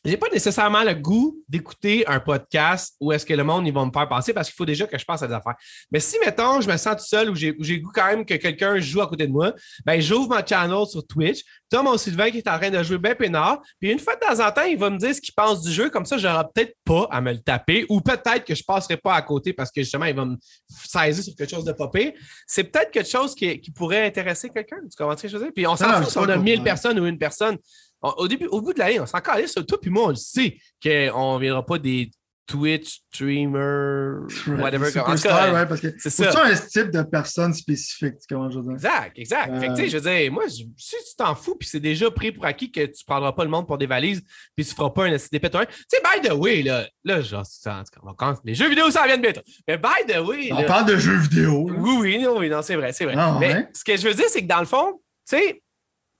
j'ai 0.05 0.17
pas 0.17 0.29
nécessairement 0.33 0.83
le 0.83 0.95
goût 0.95 1.37
d'écouter 1.49 2.05
un 2.09 2.19
podcast 2.19 2.97
où 3.01 3.13
est-ce 3.13 3.25
que 3.25 3.35
le 3.35 3.45
monde, 3.45 3.67
ils 3.67 3.73
vont 3.73 3.87
me 3.87 3.93
faire 3.93 4.09
passer 4.09 4.33
parce 4.33 4.49
qu'il 4.49 4.57
faut 4.57 4.67
déjà 4.67 4.87
que 4.87 4.99
je 4.99 5.05
passe 5.05 5.23
à 5.23 5.29
des 5.29 5.35
affaires. 5.35 5.55
Mais 5.93 6.01
si, 6.01 6.19
mettons, 6.19 6.61
je 6.61 6.69
me 6.69 6.77
sens 6.77 6.97
tout 6.97 7.07
seul 7.07 7.31
ou 7.31 7.37
j'ai 7.37 7.53
le 7.53 7.79
goût 7.79 7.93
quand 7.95 8.07
même 8.07 8.25
que 8.25 8.35
quelqu'un 8.35 8.79
joue 8.81 9.01
à 9.01 9.07
côté 9.07 9.29
de 9.29 9.33
moi, 9.33 9.53
ben 9.85 10.01
j'ouvre 10.01 10.35
mon 10.35 10.45
channel 10.45 10.87
sur 10.87 11.07
Twitch. 11.07 11.43
Tom, 11.71 11.85
mon 11.85 11.97
Sylvain 11.97 12.31
qui 12.31 12.39
est 12.39 12.49
en 12.49 12.59
train 12.59 12.71
de 12.71 12.83
jouer 12.83 12.99
bien 12.99 13.15
peinard. 13.15 13.63
Puis 13.81 13.93
une 13.93 14.01
fois 14.01 14.17
de 14.17 14.21
temps 14.21 14.45
en 14.45 14.51
temps, 14.51 14.65
il 14.65 14.77
va 14.77 14.91
me 14.91 14.99
dire 14.99 15.15
ce 15.15 15.21
qu'il 15.21 15.35
pense 15.35 15.63
du 15.63 15.73
jeu. 15.73 15.89
Comme 15.89 16.05
ça, 16.05 16.19
j'aurai 16.19 16.45
peut-être 16.53 16.75
pas 16.85 17.07
à 17.11 17.21
me 17.21 17.33
le 17.33 17.41
taper 17.41 17.87
ou 17.89 18.01
peut-être 18.01 18.45
que 18.45 18.55
je 18.55 18.65
passerai 18.65 18.97
pas 18.97 19.15
à 19.15 19.23
côté 19.23 19.53
parce 19.53 19.71
que 19.71 19.83
justement, 19.83 20.07
il 20.07 20.17
va 20.17 20.25
me 20.25 20.37
saisir 20.85 21.23
sur 21.23 21.35
quelque 21.37 21.51
chose 21.51 21.65
de 21.65 21.73
pire. 21.73 22.13
C'est 22.47 22.65
peut-être 22.65 22.91
quelque 22.91 23.09
chose 23.09 23.35
qui, 23.35 23.61
qui 23.61 23.71
pourrait 23.71 24.05
intéresser 24.07 24.51
quelqu'un. 24.51 24.79
Tu 24.91 24.97
comprends 24.97 25.17
ce 25.17 25.23
que 25.23 25.29
je 25.29 25.37
veux 25.37 25.45
dire? 25.45 25.53
Puis 25.55 25.67
on 25.67 25.77
s'en 25.77 26.03
fout 26.03 26.11
si 26.11 26.19
on 26.19 26.25
a 26.25 26.35
cool, 26.35 26.43
1000 26.43 26.59
ouais. 26.59 26.65
personnes 26.65 26.99
ou 26.99 27.07
une 27.07 27.19
personne. 27.19 27.57
On- 28.03 28.11
au, 28.19 28.29
début, 28.29 28.47
au 28.47 28.61
bout 28.61 28.73
de 28.73 28.79
l'année, 28.79 29.01
on 29.01 29.07
s'en 29.07 29.21
calait 29.21 29.47
sur 29.47 29.65
toi, 29.65 29.79
puis 29.81 29.91
moi, 29.91 30.07
on 30.07 30.09
le 30.11 30.15
sait 30.17 30.57
qu'on 30.83 31.35
ne 31.37 31.41
viendra 31.41 31.65
pas 31.65 31.79
des 31.79 32.11
Twitch 32.45 33.01
streamers, 33.15 34.27
whatever. 34.61 34.91
Superstar, 34.91 35.55
ouais, 35.55 35.67
parce 35.67 35.81
que 35.81 35.89
c'est 35.99 36.11
ça. 36.11 36.45
un 36.45 36.55
type 36.55 36.91
de 36.91 37.03
personne 37.03 37.55
spécifique, 37.55 38.15
que 38.29 38.35
je 38.51 38.59
veux 38.59 38.63
dire? 38.63 38.73
Exact, 38.73 39.13
exact. 39.19 39.61
Fait 39.61 39.69
que, 39.69 39.75
tu 39.75 39.83
sais, 39.83 39.89
je 39.89 39.97
veux 39.99 40.11
dire, 40.11 40.33
moi, 40.33 40.45
je- 40.49 40.65
si 40.77 40.97
tu 40.97 41.17
t'en 41.17 41.35
fous, 41.35 41.55
puis 41.55 41.69
c'est 41.69 41.81
déjà 41.81 42.11
pris 42.11 42.33
pour 42.33 42.45
acquis 42.45 42.71
que 42.71 42.81
tu 42.81 42.91
ne 42.91 43.07
prendras 43.07 43.33
pas 43.33 43.45
le 43.45 43.51
monde 43.51 43.67
pour 43.67 43.79
des 43.79 43.87
valises, 43.87 44.23
puis 44.57 44.65
tu 44.65 44.73
ne 44.73 44.75
feras 44.77 44.91
pas 44.91 45.05
un 45.05 45.13
STP 45.17 45.49
Tu 45.51 45.59
sais, 45.89 46.01
by 46.03 46.29
the 46.29 46.33
way, 46.33 46.63
là, 46.63 46.87
là, 47.05 47.21
genre, 47.21 47.47
ça, 47.47 47.77
en 47.77 47.85
tout 47.85 47.93
cas, 47.93 48.01
on 48.03 48.07
va 48.07 48.15
quand- 48.19 48.35
les 48.45 48.55
jeux 48.55 48.69
vidéo, 48.69 48.91
ça 48.91 49.07
vient 49.07 49.19
bientôt. 49.19 49.41
Mais 49.69 49.79
by 49.79 50.13
the 50.13 50.19
way, 50.19 50.53
On 50.53 50.57
là, 50.61 50.65
parle 50.65 50.87
de 50.87 50.97
jeux 50.97 51.17
vidéo. 51.19 51.69
là. 51.69 51.77
oui, 51.79 51.97
oui, 52.01 52.19
non, 52.23 52.39
oui, 52.39 52.49
non, 52.51 52.61
c'est 52.61 52.77
vrai, 52.77 52.93
c'est 52.93 53.05
vrai. 53.05 53.15
Ah, 53.17 53.37
Mais 53.41 53.69
ce 53.73 53.85
que 53.85 53.97
je 53.97 54.09
veux 54.09 54.15
dire, 54.15 54.27
c'est 54.29 54.43
que 54.43 54.49
dans 54.49 54.61
le 54.61 54.67
fond, 54.67 55.01
tu 55.29 55.37
sais, 55.37 55.62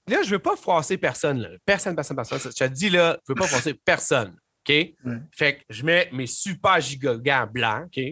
là, 0.07 0.23
je 0.23 0.29
veux 0.29 0.39
pas 0.39 0.55
froisser 0.55 0.97
personne. 0.97 1.41
là. 1.41 1.49
Personne, 1.65 1.95
personne, 1.95 2.15
personne. 2.17 2.39
Je 2.39 2.49
te 2.49 2.69
dis 2.69 2.89
là, 2.89 3.17
je 3.27 3.33
veux 3.33 3.35
pas 3.35 3.47
froisser 3.47 3.73
personne. 3.73 4.35
OK? 4.67 4.73
Fait 5.35 5.57
que 5.57 5.63
je 5.69 5.83
mets 5.83 6.09
mes 6.13 6.27
super 6.27 6.79
giga 6.79 7.15
gants 7.15 7.47
blancs, 7.51 7.85
OK? 7.85 8.03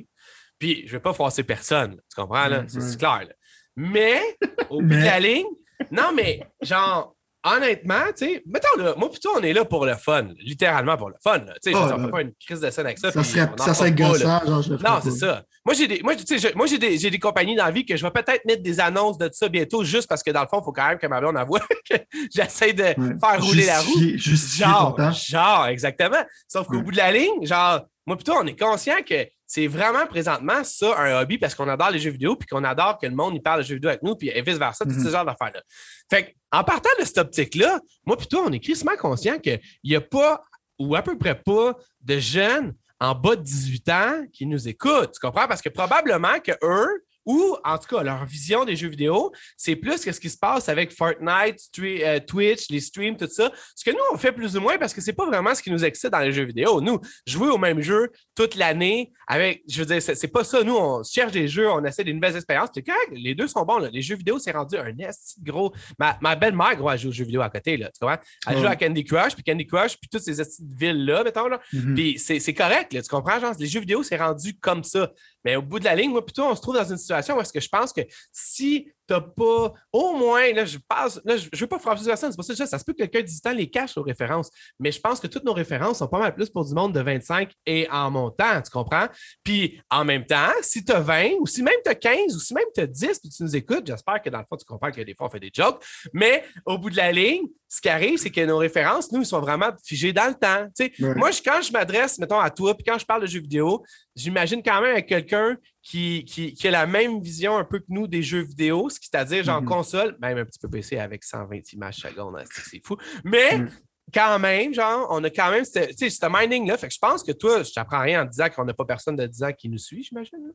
Puis 0.60 0.86
je 0.86 0.94
veux 0.94 1.00
pas 1.00 1.14
froisser 1.14 1.44
personne. 1.44 1.92
là. 1.92 2.02
Tu 2.10 2.22
comprends, 2.22 2.48
là? 2.48 2.66
C'est 2.68 2.98
clair, 2.98 3.22
là. 3.22 3.34
Mais, 3.76 4.22
au 4.70 4.82
bout 4.82 4.90
de 4.90 5.04
la 5.04 5.20
ligne, 5.20 5.48
non, 5.92 6.12
mais 6.14 6.42
genre, 6.62 7.16
honnêtement, 7.44 8.04
tu 8.16 8.26
sais, 8.26 8.44
mettons 8.46 8.82
là, 8.82 8.94
moi 8.98 9.10
plutôt, 9.10 9.32
on 9.38 9.42
est 9.42 9.54
là 9.54 9.66
pour 9.66 9.86
le 9.86 9.96
fun, 9.96 10.28
littéralement 10.40 10.98
pour 10.98 11.10
le 11.10 11.16
fun. 11.24 11.40
Tu 11.40 11.46
sais, 11.62 11.72
dire, 11.72 11.96
on 11.98 12.04
fait 12.06 12.12
pas 12.12 12.22
une 12.22 12.34
crise 12.40 12.60
de 12.62 12.70
scène 12.70 12.86
avec 12.86 13.00
ça. 13.00 13.12
Ça 13.12 13.24
serait, 13.24 13.50
ça 13.58 13.74
serait 13.74 13.92
pas, 13.96 14.04
là. 14.04 14.10
gossant, 14.10 14.46
genre, 14.46 14.62
je 14.62 14.70
le 14.72 14.78
ferais 14.78 14.90
Non, 14.90 15.00
c'est 15.04 15.12
ça. 15.12 15.44
Moi, 15.66 15.76
j'ai 15.76 15.88
des, 15.88 16.02
moi, 16.04 16.16
tu 16.16 16.26
sais, 16.26 16.38
je- 16.40 16.56
moi, 16.56 16.66
j'ai 16.68 16.78
des, 16.78 16.98
j'ai 16.98 17.10
des 17.10 17.20
compagnies 17.20 17.56
dans 17.56 17.66
la 17.66 17.72
vie 17.72 17.86
que 17.86 17.96
je 17.96 18.04
vais 18.04 18.12
peut-être 18.12 18.46
mettre 18.46 18.64
des 18.64 18.80
annonces 18.80 19.18
de 19.18 19.30
ça 19.32 19.48
bientôt, 19.50 19.84
juste 19.84 20.08
parce 20.08 20.24
que 20.24 20.32
dans 20.32 20.42
le 20.42 20.48
fond, 20.48 20.60
il 20.62 20.66
faut 20.66 20.72
quand 20.72 20.88
même 20.88 20.98
que 20.98 21.08
ma 21.08 21.20
blonde 21.20 21.38
avoue 21.38 21.58
que 21.90 21.96
j'essaie 22.34 22.74
de 22.74 22.84
Ouais. 22.84 22.96
faire 23.24 23.42
rouler 23.44 23.66
la 23.66 23.80
roue. 23.80 23.88
Justifier- 24.00 24.18
Justifier 24.18 24.66
ton 24.66 24.72
Genre, 24.72 24.96
temps. 24.96 25.12
genre, 25.12 25.66
exactement. 25.68 26.24
Sauf 26.48 26.68
qu'au 26.68 26.78
Ouais. 26.78 26.84
bout 26.84 26.92
de 26.92 26.98
la 26.98 27.12
ligne, 27.12 27.46
genre, 27.46 27.82
moi, 28.08 28.16
plutôt, 28.18 28.34
on 28.36 28.46
est 28.48 28.60
conscient 28.60 28.98
que 29.08 29.28
c'est 29.46 29.68
vraiment 29.68 30.08
présentement 30.08 30.64
ça 30.64 30.96
un 30.98 31.22
hobby 31.22 31.38
parce 31.38 31.54
qu'on 31.56 31.68
adore 31.68 31.92
les 31.92 32.00
jeux 32.00 32.10
vidéo 32.12 32.36
puis 32.36 32.48
qu'on 32.48 32.64
adore 32.64 32.98
que 33.00 33.06
le 33.06 33.14
monde 33.16 33.36
il 33.36 33.42
parle 33.42 33.62
de 33.62 33.66
jeux 33.66 33.76
vidéo 33.76 33.90
avec 33.90 34.02
nous 34.02 34.16
puis 34.16 34.30
et 34.30 34.42
vice-versa, 34.42 34.86
tout 34.86 34.92
Mhm. 34.92 35.04
ce 35.04 35.10
genre 35.10 35.26
d'affaires-là. 35.26 35.62
Fait 36.10 36.24
que, 36.24 36.30
en 36.52 36.64
partant 36.64 36.90
de 37.00 37.06
cette 37.06 37.18
optique-là, 37.18 37.80
moi, 38.06 38.18
plutôt, 38.18 38.44
on 38.46 38.52
est 38.52 38.60
crissement 38.60 38.96
conscient 38.98 39.40
qu'il 39.40 39.62
n'y 39.84 39.96
a 39.96 40.02
pas, 40.02 40.44
ou 40.80 40.96
à 40.96 41.02
peu 41.02 41.18
près 41.18 41.36
pas, 41.36 41.76
de 42.02 42.20
jeunes 42.20 42.74
en 43.00 43.16
bas 43.16 43.36
de 43.36 43.42
18 43.42 43.90
ans 43.90 44.24
qui 44.32 44.46
nous 44.46 44.68
écoutent. 44.68 45.14
Tu 45.14 45.20
comprends? 45.20 45.48
Parce 45.48 45.62
que 45.62 45.70
probablement 45.70 46.40
que 46.40 46.52
eux, 46.64 47.04
ou 47.32 47.56
en 47.64 47.78
tout 47.78 47.96
cas 47.96 48.04
leur 48.04 48.26
vision 48.26 48.66
des 48.66 48.76
jeux 48.76 48.90
vidéo, 48.90 49.32
c'est 49.56 49.76
plus 49.76 50.04
que 50.04 50.12
ce 50.12 50.20
qui 50.20 50.30
se 50.30 50.38
passe 50.38 50.68
avec 50.68 50.92
Fortnite, 50.92 51.60
euh, 51.80 52.20
Twitch, 52.20 52.70
les 52.70 52.82
streams, 52.82 53.16
tout 53.16 53.30
ça. 53.30 53.52
Ce 53.76 53.84
que 53.86 53.92
nous, 53.92 54.04
on 54.14 54.18
fait 54.18 54.34
plus 54.34 54.58
ou 54.58 54.62
moins 54.62 54.78
parce 54.78 54.94
que 54.94 55.00
c'est 55.02 55.14
pas 55.14 55.26
vraiment 55.26 55.56
ce 55.56 55.62
qui 55.62 55.72
nous 55.72 55.84
excite 55.86 56.10
dans 56.12 56.20
les 56.20 56.34
jeux 56.34 56.44
vidéo. 56.44 56.82
Nous, 56.82 57.00
jouer 57.26 57.50
au 57.50 57.58
même 57.58 57.82
jeu 57.82 58.10
toute 58.36 58.56
l'année 58.56 59.12
avec, 59.28 59.64
je 59.70 59.80
veux 59.80 59.86
dire, 59.86 60.02
c'est 60.02 60.16
c'est 60.16 60.28
pas 60.28 60.44
ça. 60.44 60.62
Nous, 60.64 60.76
on 60.76 61.04
cherche 61.04 61.32
des 61.32 61.48
jeux, 61.48 61.70
on 61.70 61.84
essaie 61.86 62.04
des 62.04 62.14
nouvelles 62.14 62.36
expériences. 62.36 62.70
Puis 62.74 62.84
correct, 62.84 63.12
les 63.14 63.34
deux 63.34 63.48
sont 63.48 63.64
bons. 63.64 63.78
là. 63.78 63.90
Les 63.92 64.02
jeux 64.02 64.16
vidéo, 64.16 64.40
c'est 64.40 64.52
rendu 64.52 64.76
un 64.78 64.98
esti 65.00 65.40
de 65.42 65.50
gros. 65.50 65.72
Ma, 65.98 66.18
ma 66.22 66.36
belle-mère, 66.36 66.76
gros, 66.76 66.90
elle 66.90 67.00
joue 67.00 67.10
aux 67.10 67.14
jeux 67.14 67.26
vidéo 67.26 67.42
à 67.42 67.50
côté. 67.50 67.78
Là, 67.78 67.90
tu 67.94 68.00
comprends? 68.00 68.22
Elle 68.48 68.58
joue 68.58 68.68
à 68.68 68.76
Candy 68.76 69.04
Crush, 69.06 69.36
puis 69.36 69.44
Candy 69.44 69.66
Crush, 69.66 69.98
puis 69.98 70.10
toutes 70.12 70.22
ces 70.22 70.42
villes-là, 70.60 71.24
mettons. 71.24 71.48
Là. 71.48 71.60
Mhm. 71.72 71.96
Puis 71.96 72.20
c'est 72.20 72.40
c'est 72.40 72.54
correct, 72.54 72.92
là, 72.94 73.02
tu 73.02 73.10
comprends? 73.10 73.40
Genre, 73.40 73.54
les 73.58 73.68
jeux 73.68 73.80
vidéo, 73.80 74.04
c'est 74.04 74.18
rendu 74.18 74.54
comme 74.60 74.84
ça. 74.84 75.12
Mais 75.44 75.56
au 75.56 75.62
bout 75.62 75.80
de 75.80 75.86
la 75.86 75.96
ligne, 75.96 76.12
moi, 76.12 76.26
plutôt, 76.26 76.44
on 76.44 76.56
se 76.56 76.62
trouve 76.62 76.76
dans 76.76 76.86
une 76.90 76.98
situation 76.98 77.38
où 77.38 77.42
est-ce 77.42 77.54
que 77.54 77.60
je 77.60 77.70
pense 77.70 77.94
que 77.94 78.02
si 78.32 78.92
tu 79.14 79.20
n'as 79.20 79.22
pas, 79.22 79.74
au 79.92 80.14
moins, 80.16 80.52
là, 80.54 80.66
je 80.66 80.78
passe, 80.88 81.20
là, 81.26 81.38
je 81.38 81.48
ne 81.52 81.58
veux 81.60 81.68
pas 81.68 81.80
frapper 81.80 82.00
sur 82.02 82.08
personne, 82.08 82.32
c'est 82.32 82.38
pas 82.38 82.44
ça, 82.44 82.66
ça 82.66 82.80
se 82.80 82.84
peut 82.86 82.94
que 82.94 83.00
quelqu'un 83.00 83.22
d'ici 83.22 83.42
les 83.56 83.70
cache 83.70 83.98
aux 83.98 84.04
références. 84.04 84.50
Mais 84.80 84.92
je 84.92 85.00
pense 85.00 85.20
que 85.20 85.28
toutes 85.28 85.44
nos 85.44 85.54
références 85.54 85.98
sont 86.00 86.08
pas 86.08 86.20
mal 86.20 86.34
plus 86.36 86.50
pour 86.50 86.66
du 86.66 86.74
monde 86.74 86.94
de 86.94 87.02
25 87.02 87.52
et 87.66 87.88
en 87.90 88.10
montant, 88.12 88.62
tu 88.62 88.70
comprends? 88.72 89.08
Puis 89.44 89.82
en 89.90 90.06
même 90.06 90.26
temps, 90.26 90.52
si 90.62 90.84
tu 90.86 90.92
as 90.92 91.00
20, 91.00 91.32
ou 91.40 91.48
si 91.48 91.64
même 91.64 91.74
tu 91.84 91.90
as 91.92 91.96
15, 91.96 92.36
ou 92.36 92.40
si 92.40 92.54
même 92.54 92.66
tu 92.74 92.82
as 92.82 92.88
10, 92.88 93.20
puis 93.20 93.30
tu 93.30 93.44
nous 93.44 93.56
écoutes, 93.56 93.86
j'espère 93.88 94.22
que 94.22 94.30
dans 94.30 94.40
le 94.40 94.46
fond, 94.50 94.56
tu 94.58 94.66
comprends 94.66 94.92
que 94.92 95.02
des 95.02 95.14
fois, 95.16 95.28
on 95.28 95.30
fait 95.30 95.40
des 95.40 95.52
jokes. 95.54 95.84
Mais 96.14 96.44
au 96.66 96.78
bout 96.78 96.90
de 96.90 96.98
la 96.98 97.12
ligne, 97.12 97.48
ce 97.68 97.80
qui 97.82 97.90
arrive, 97.90 98.18
c'est 98.20 98.30
que 98.32 98.42
nos 98.46 98.58
références, 98.58 99.12
nous, 99.12 99.22
ils 99.22 99.26
sont 99.26 99.40
vraiment 99.40 99.70
figées 99.86 100.12
dans 100.14 100.28
le 100.28 100.34
temps. 100.36 100.68
Tu 100.78 100.86
sais, 100.86 100.92
Ouais. 101.04 101.16
Moi, 101.16 101.32
je- 101.32 101.42
quand 101.42 101.62
je 101.62 101.72
m'adresse, 101.72 102.20
mettons, 102.20 102.40
à 102.40 102.50
toi, 102.50 102.76
puis 102.76 102.84
quand 102.86 102.98
je 103.00 103.06
parle 103.06 103.22
de 103.22 103.28
jeux 103.28 103.40
vidéo, 103.40 103.84
j'imagine 104.16 104.62
quand 104.62 104.82
même 104.82 104.92
avec 104.92 105.08
quelqu'un 105.08 105.58
qui, 105.84 106.24
qui, 106.26 106.54
qui 106.54 106.68
a 106.68 106.72
la 106.72 106.86
même 106.86 107.20
vision 107.22 107.58
un 107.58 107.64
peu 107.64 107.80
que 107.80 107.86
nous 107.90 108.08
des 108.08 108.22
jeux 108.22 108.42
vidéo, 108.44 108.90
ce 108.90 109.00
qui 109.00 109.08
c'est-à-dire 109.12 109.44
genre 109.44 109.62
Mhm. 109.62 109.68
console, 109.68 110.16
même 110.22 110.38
un 110.38 110.46
petit 110.46 110.60
peu 110.60 110.68
baissé 110.68 111.00
avec 111.00 111.24
120 111.24 111.74
images 111.74 111.96
secondes, 111.98 112.36
hein, 112.40 112.44
c'est 112.52 112.86
fou. 112.86 112.98
Mais 113.24 113.58
Mhm. 113.58 113.70
quand 114.14 114.38
même, 114.40 114.74
genre, 114.74 115.08
on 115.10 115.24
a 115.24 115.30
quand 115.30 115.50
même 115.52 115.66
ce 115.66 115.80
tu 115.80 115.94
sais, 115.98 116.10
ce 116.10 116.26
mining-là. 116.30 116.78
Fait 116.78 116.88
que 116.88 116.94
je 116.94 117.00
pense 117.00 117.24
que 117.24 117.32
toi, 117.32 117.64
je 117.64 117.72
t'apprends 117.72 118.02
rien 118.02 118.22
en 118.24 118.26
disant 118.26 118.48
qu'on 118.50 118.66
n'a 118.66 118.74
pas 118.74 118.86
personne 118.86 119.16
de 119.16 119.26
10 119.26 119.44
ans 119.44 119.54
qui 119.58 119.70
nous 119.70 119.78
suit, 119.80 120.04
j'imagine. 120.04 120.38
là. 120.46 120.54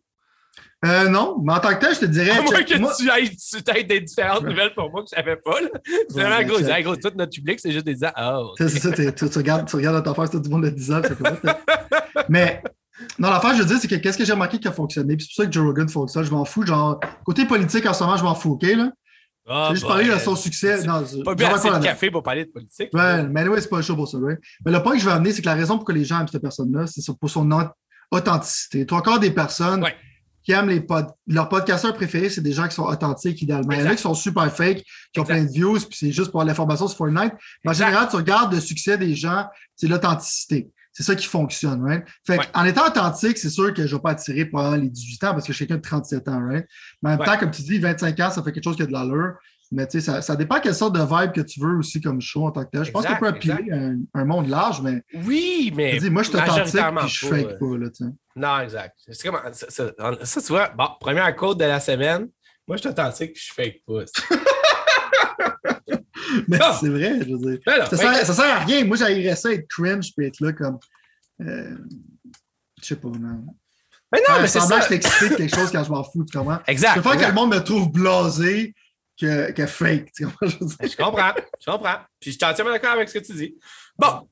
Euh, 0.86 1.08
non, 1.10 1.36
mais 1.44 1.52
en 1.52 1.58
tant 1.60 1.74
que 1.74 1.80
tel, 1.80 1.94
je 1.94 2.00
te 2.00 2.04
dirais. 2.06 2.30
À 2.30 2.40
moins 2.40 2.62
que 2.62 2.78
moi- 2.78 2.94
tu 2.98 3.10
ailles 3.10 3.28
tu 3.36 3.84
des 3.84 4.00
différentes 4.00 4.42
nouvelles 4.44 4.72
pour 4.74 4.90
moi 4.90 5.02
que 5.02 5.08
je 5.10 5.16
savais 5.16 5.36
pas. 5.36 5.60
là. 5.60 5.68
C'est 5.84 6.12
vraiment 6.12 6.36
Ouais, 6.36 6.44
gros. 6.46 6.58
Hey, 6.60 6.82
gros, 6.82 6.96
tout 6.96 7.10
notre 7.14 7.32
public, 7.32 7.60
c'est 7.60 7.72
juste 7.72 7.84
des 7.84 7.96
gens. 7.96 8.10
Oh, 8.16 8.52
ok. 8.52 8.56
C'est 8.70 8.78
ça, 8.78 8.90
tu, 8.92 9.12
tu 9.14 9.38
regardes, 9.38 9.68
tu 9.68 9.76
regardes 9.76 9.96
notre 9.96 10.10
affaire, 10.12 10.28
c'est 10.32 10.38
tout 10.38 10.44
le 10.44 10.50
monde 10.50 10.64
de 10.64 10.70
10 10.70 10.92
ans. 10.92 11.02
Mais 12.30 12.62
non, 13.18 13.30
l'affaire, 13.30 13.54
je 13.54 13.60
veux 13.62 13.64
dire, 13.68 13.78
c'est 13.80 13.88
que 13.88 13.94
qu'est-ce 13.96 14.16
que 14.18 14.24
j'ai 14.24 14.32
remarqué 14.32 14.58
qui 14.58 14.68
a 14.68 14.72
fonctionné, 14.72 15.16
puis 15.16 15.26
c'est 15.26 15.34
pour 15.34 15.44
ça 15.44 15.46
que 15.46 15.52
Joe 15.52 15.64
Rogan 15.66 15.88
fonctionne, 15.88 16.24
je 16.24 16.30
m'en 16.30 16.44
fous. 16.44 16.64
Genre, 16.66 16.98
côté 17.24 17.44
politique, 17.44 17.84
en 17.86 17.92
ce 17.94 18.02
moment, 18.04 18.16
je 18.16 18.24
m'en 18.24 18.34
fous, 18.34 18.52
OK, 18.52 18.62
là? 18.62 18.90
Ah, 19.48 19.66
J'ai 19.68 19.74
juste 19.76 19.86
bah, 19.86 19.94
parlé 19.94 20.08
de 20.08 20.18
son 20.18 20.34
succès. 20.34 20.82
Non, 20.84 21.04
Pas 21.24 21.34
bien 21.36 21.54
assez 21.54 21.70
de 21.70 21.78
café 21.78 22.10
pour 22.10 22.22
parler 22.22 22.44
de 22.46 22.50
politique. 22.50 22.88
Ouais, 22.92 23.22
mais 23.28 23.42
anyway, 23.42 23.60
c'est 23.60 23.68
pas 23.70 23.80
show 23.80 23.94
pour 23.94 24.08
ça, 24.08 24.18
right? 24.20 24.38
Mais 24.64 24.72
le 24.72 24.82
point 24.82 24.94
que 24.94 24.98
je 24.98 25.04
veux 25.04 25.12
amener, 25.12 25.32
c'est 25.32 25.40
que 25.40 25.46
la 25.46 25.54
raison 25.54 25.76
pour 25.76 25.84
que 25.84 25.92
les 25.92 26.04
gens 26.04 26.18
aiment 26.20 26.26
cette 26.28 26.42
personne-là, 26.42 26.86
c'est 26.88 27.00
pour 27.20 27.30
son 27.30 27.48
au- 27.52 27.62
authenticité. 28.10 28.86
Tu 28.86 28.94
as 28.94 28.96
encore 28.96 29.20
des 29.20 29.30
personnes 29.30 29.82
Ouais. 29.84 29.94
qui 30.42 30.52
aiment 30.52 30.68
les 30.68 30.80
pod... 30.80 31.06
Leurs 31.28 31.48
podcasteurs 31.48 31.94
préférés, 31.94 32.28
c'est 32.30 32.40
des 32.40 32.52
gens 32.52 32.66
qui 32.66 32.74
sont 32.74 32.84
authentiques 32.84 33.40
idéalement. 33.42 33.70
Il 33.72 33.80
y 33.80 33.82
en 33.82 33.86
a 33.90 33.94
qui 33.94 34.02
sont 34.02 34.14
super 34.14 34.50
fake, 34.52 34.82
qui 35.12 35.20
ont 35.20 35.22
Exact. 35.22 35.34
plein 35.34 35.44
de 35.44 35.50
views, 35.52 35.78
puis 35.78 35.96
c'est 35.98 36.10
juste 36.12 36.30
pour 36.32 36.42
l'information 36.42 36.88
sur 36.88 36.96
Fortnite. 36.96 37.32
Mais 37.64 37.70
en 37.70 37.72
Exact. 37.72 37.86
général, 37.86 38.08
tu 38.10 38.16
regardes 38.16 38.52
le 38.52 38.60
succès 38.60 38.98
des 38.98 39.14
gens, 39.14 39.46
c'est 39.76 39.86
l'authenticité. 39.86 40.68
C'est 40.98 41.02
ça 41.02 41.14
qui 41.14 41.26
fonctionne, 41.26 41.82
right? 41.84 42.04
Fait 42.26 42.38
Ouais. 42.38 42.44
en 42.54 42.64
étant 42.64 42.86
authentique, 42.86 43.36
c'est 43.36 43.50
sûr 43.50 43.74
que 43.74 43.86
je 43.86 43.92
ne 43.92 43.98
vais 43.98 44.02
pas 44.02 44.12
attirer 44.12 44.46
pendant 44.46 44.76
les 44.76 44.88
18 44.88 45.24
ans 45.24 45.32
parce 45.34 45.46
que 45.46 45.52
je 45.52 45.56
suis 45.58 45.66
quelqu'un 45.66 45.76
de 45.76 45.86
37 45.86 46.26
ans, 46.28 46.40
right? 46.42 46.66
Mais 47.02 47.10
en 47.10 47.12
même 47.12 47.20
Ouais. 47.20 47.26
temps, 47.26 47.36
comme 47.38 47.50
tu 47.50 47.60
dis, 47.60 47.78
25 47.78 48.18
ans, 48.20 48.30
ça 48.30 48.42
fait 48.42 48.50
quelque 48.50 48.64
chose 48.64 48.76
qui 48.76 48.82
a 48.82 48.86
de 48.86 48.92
l'allure. 48.92 49.34
Mais 49.72 49.86
tu 49.86 50.00
sais, 50.00 50.06
ça, 50.10 50.22
ça 50.22 50.36
dépend 50.36 50.58
quelle 50.58 50.74
sorte 50.74 50.94
de 50.94 51.00
vibe 51.00 51.32
que 51.32 51.42
tu 51.42 51.60
veux 51.60 51.76
aussi 51.76 52.00
comme 52.00 52.20
show 52.22 52.46
en 52.46 52.50
tant 52.50 52.64
que 52.64 52.70
tel. 52.70 52.84
Je 52.84 52.92
pense 52.92 53.04
Exact, 53.04 53.18
qu'on 53.18 53.24
peut 53.26 53.28
appeler 53.36 53.72
un, 53.72 53.96
un 54.14 54.24
monde 54.24 54.48
large, 54.48 54.80
mais 54.80 55.02
Oui, 55.24 55.70
mais. 55.76 55.98
dis, 55.98 56.08
moi, 56.08 56.22
je 56.22 56.28
suis 56.30 56.38
authentique 56.38 56.80
puis 56.96 57.08
je 57.08 57.26
fake 57.26 57.46
euh, 57.46 57.58
pas. 57.58 57.76
Là, 57.78 57.90
tu 57.90 58.04
sais. 58.04 58.10
Non, 58.36 58.60
exact. 58.60 58.94
C'est 59.10 59.28
comme, 59.28 59.38
ça, 59.52 59.66
ça, 59.68 59.90
ça, 60.24 60.40
tu 60.40 60.46
vois, 60.48 60.68
bon, 60.68 60.86
première 60.98 61.36
code 61.36 61.58
de 61.58 61.64
la 61.64 61.78
semaine. 61.80 62.28
Moi, 62.66 62.76
je 62.78 62.82
suis 62.82 62.88
authentique 62.88 63.34
puis 63.34 63.42
je 63.48 63.52
fake 63.52 63.82
pas. 63.86 64.04
Mais 66.48 66.58
Ah! 66.60 66.76
c'est 66.80 66.88
vrai, 66.88 67.20
je 67.20 67.32
veux 67.34 67.38
dire. 67.52 67.60
Mais 67.66 67.78
non, 67.78 67.86
Ça 67.86 67.96
sert, 67.96 68.26
ça 68.26 68.34
sert 68.34 68.44
à 68.56 68.58
rien. 68.60 68.84
Moi, 68.84 68.96
j'aimerais 68.96 69.36
ça 69.36 69.52
être 69.52 69.66
cringe 69.68 70.12
puis 70.16 70.26
être 70.26 70.40
là 70.40 70.52
comme. 70.52 70.78
euh, 71.42 71.76
je 72.82 72.86
sais 72.86 72.96
pas, 72.96 73.08
non. 73.08 73.44
mais 74.12 74.20
non, 74.28 74.40
mais 74.40 74.48
c'est 74.48 74.60
ça. 74.60 74.78
que 74.78 74.84
je 74.84 74.88
t'explique 74.90 75.36
quelque 75.36 75.54
chose 75.54 75.70
quand 75.72 75.82
je 75.84 75.90
m'en 75.90 76.04
fous, 76.04 76.24
tu 76.24 76.36
comprends? 76.36 76.58
Exact. 76.66 76.96
Je 76.96 77.00
préfère 77.00 77.20
que 77.20 77.26
le 77.26 77.32
monde 77.34 77.54
me 77.54 77.60
trouve 77.60 77.90
blasé 77.90 78.74
que, 79.20 79.50
que 79.52 79.66
fake. 79.66 80.12
Tu 80.12 80.24
comprends? 80.26 80.46
Je. 80.82 80.88
Je 80.88 80.96
comprends, 80.96 81.32
je 81.58 81.70
comprends. 81.70 81.96
Puis 82.20 82.32
je 82.32 82.36
suis 82.36 82.44
entièrement 82.44 82.72
d'accord 82.72 82.92
avec 82.92 83.08
ce 83.08 83.18
que 83.18 83.24
tu 83.24 83.32
dis. 83.32 83.54
Bon, 83.98 84.28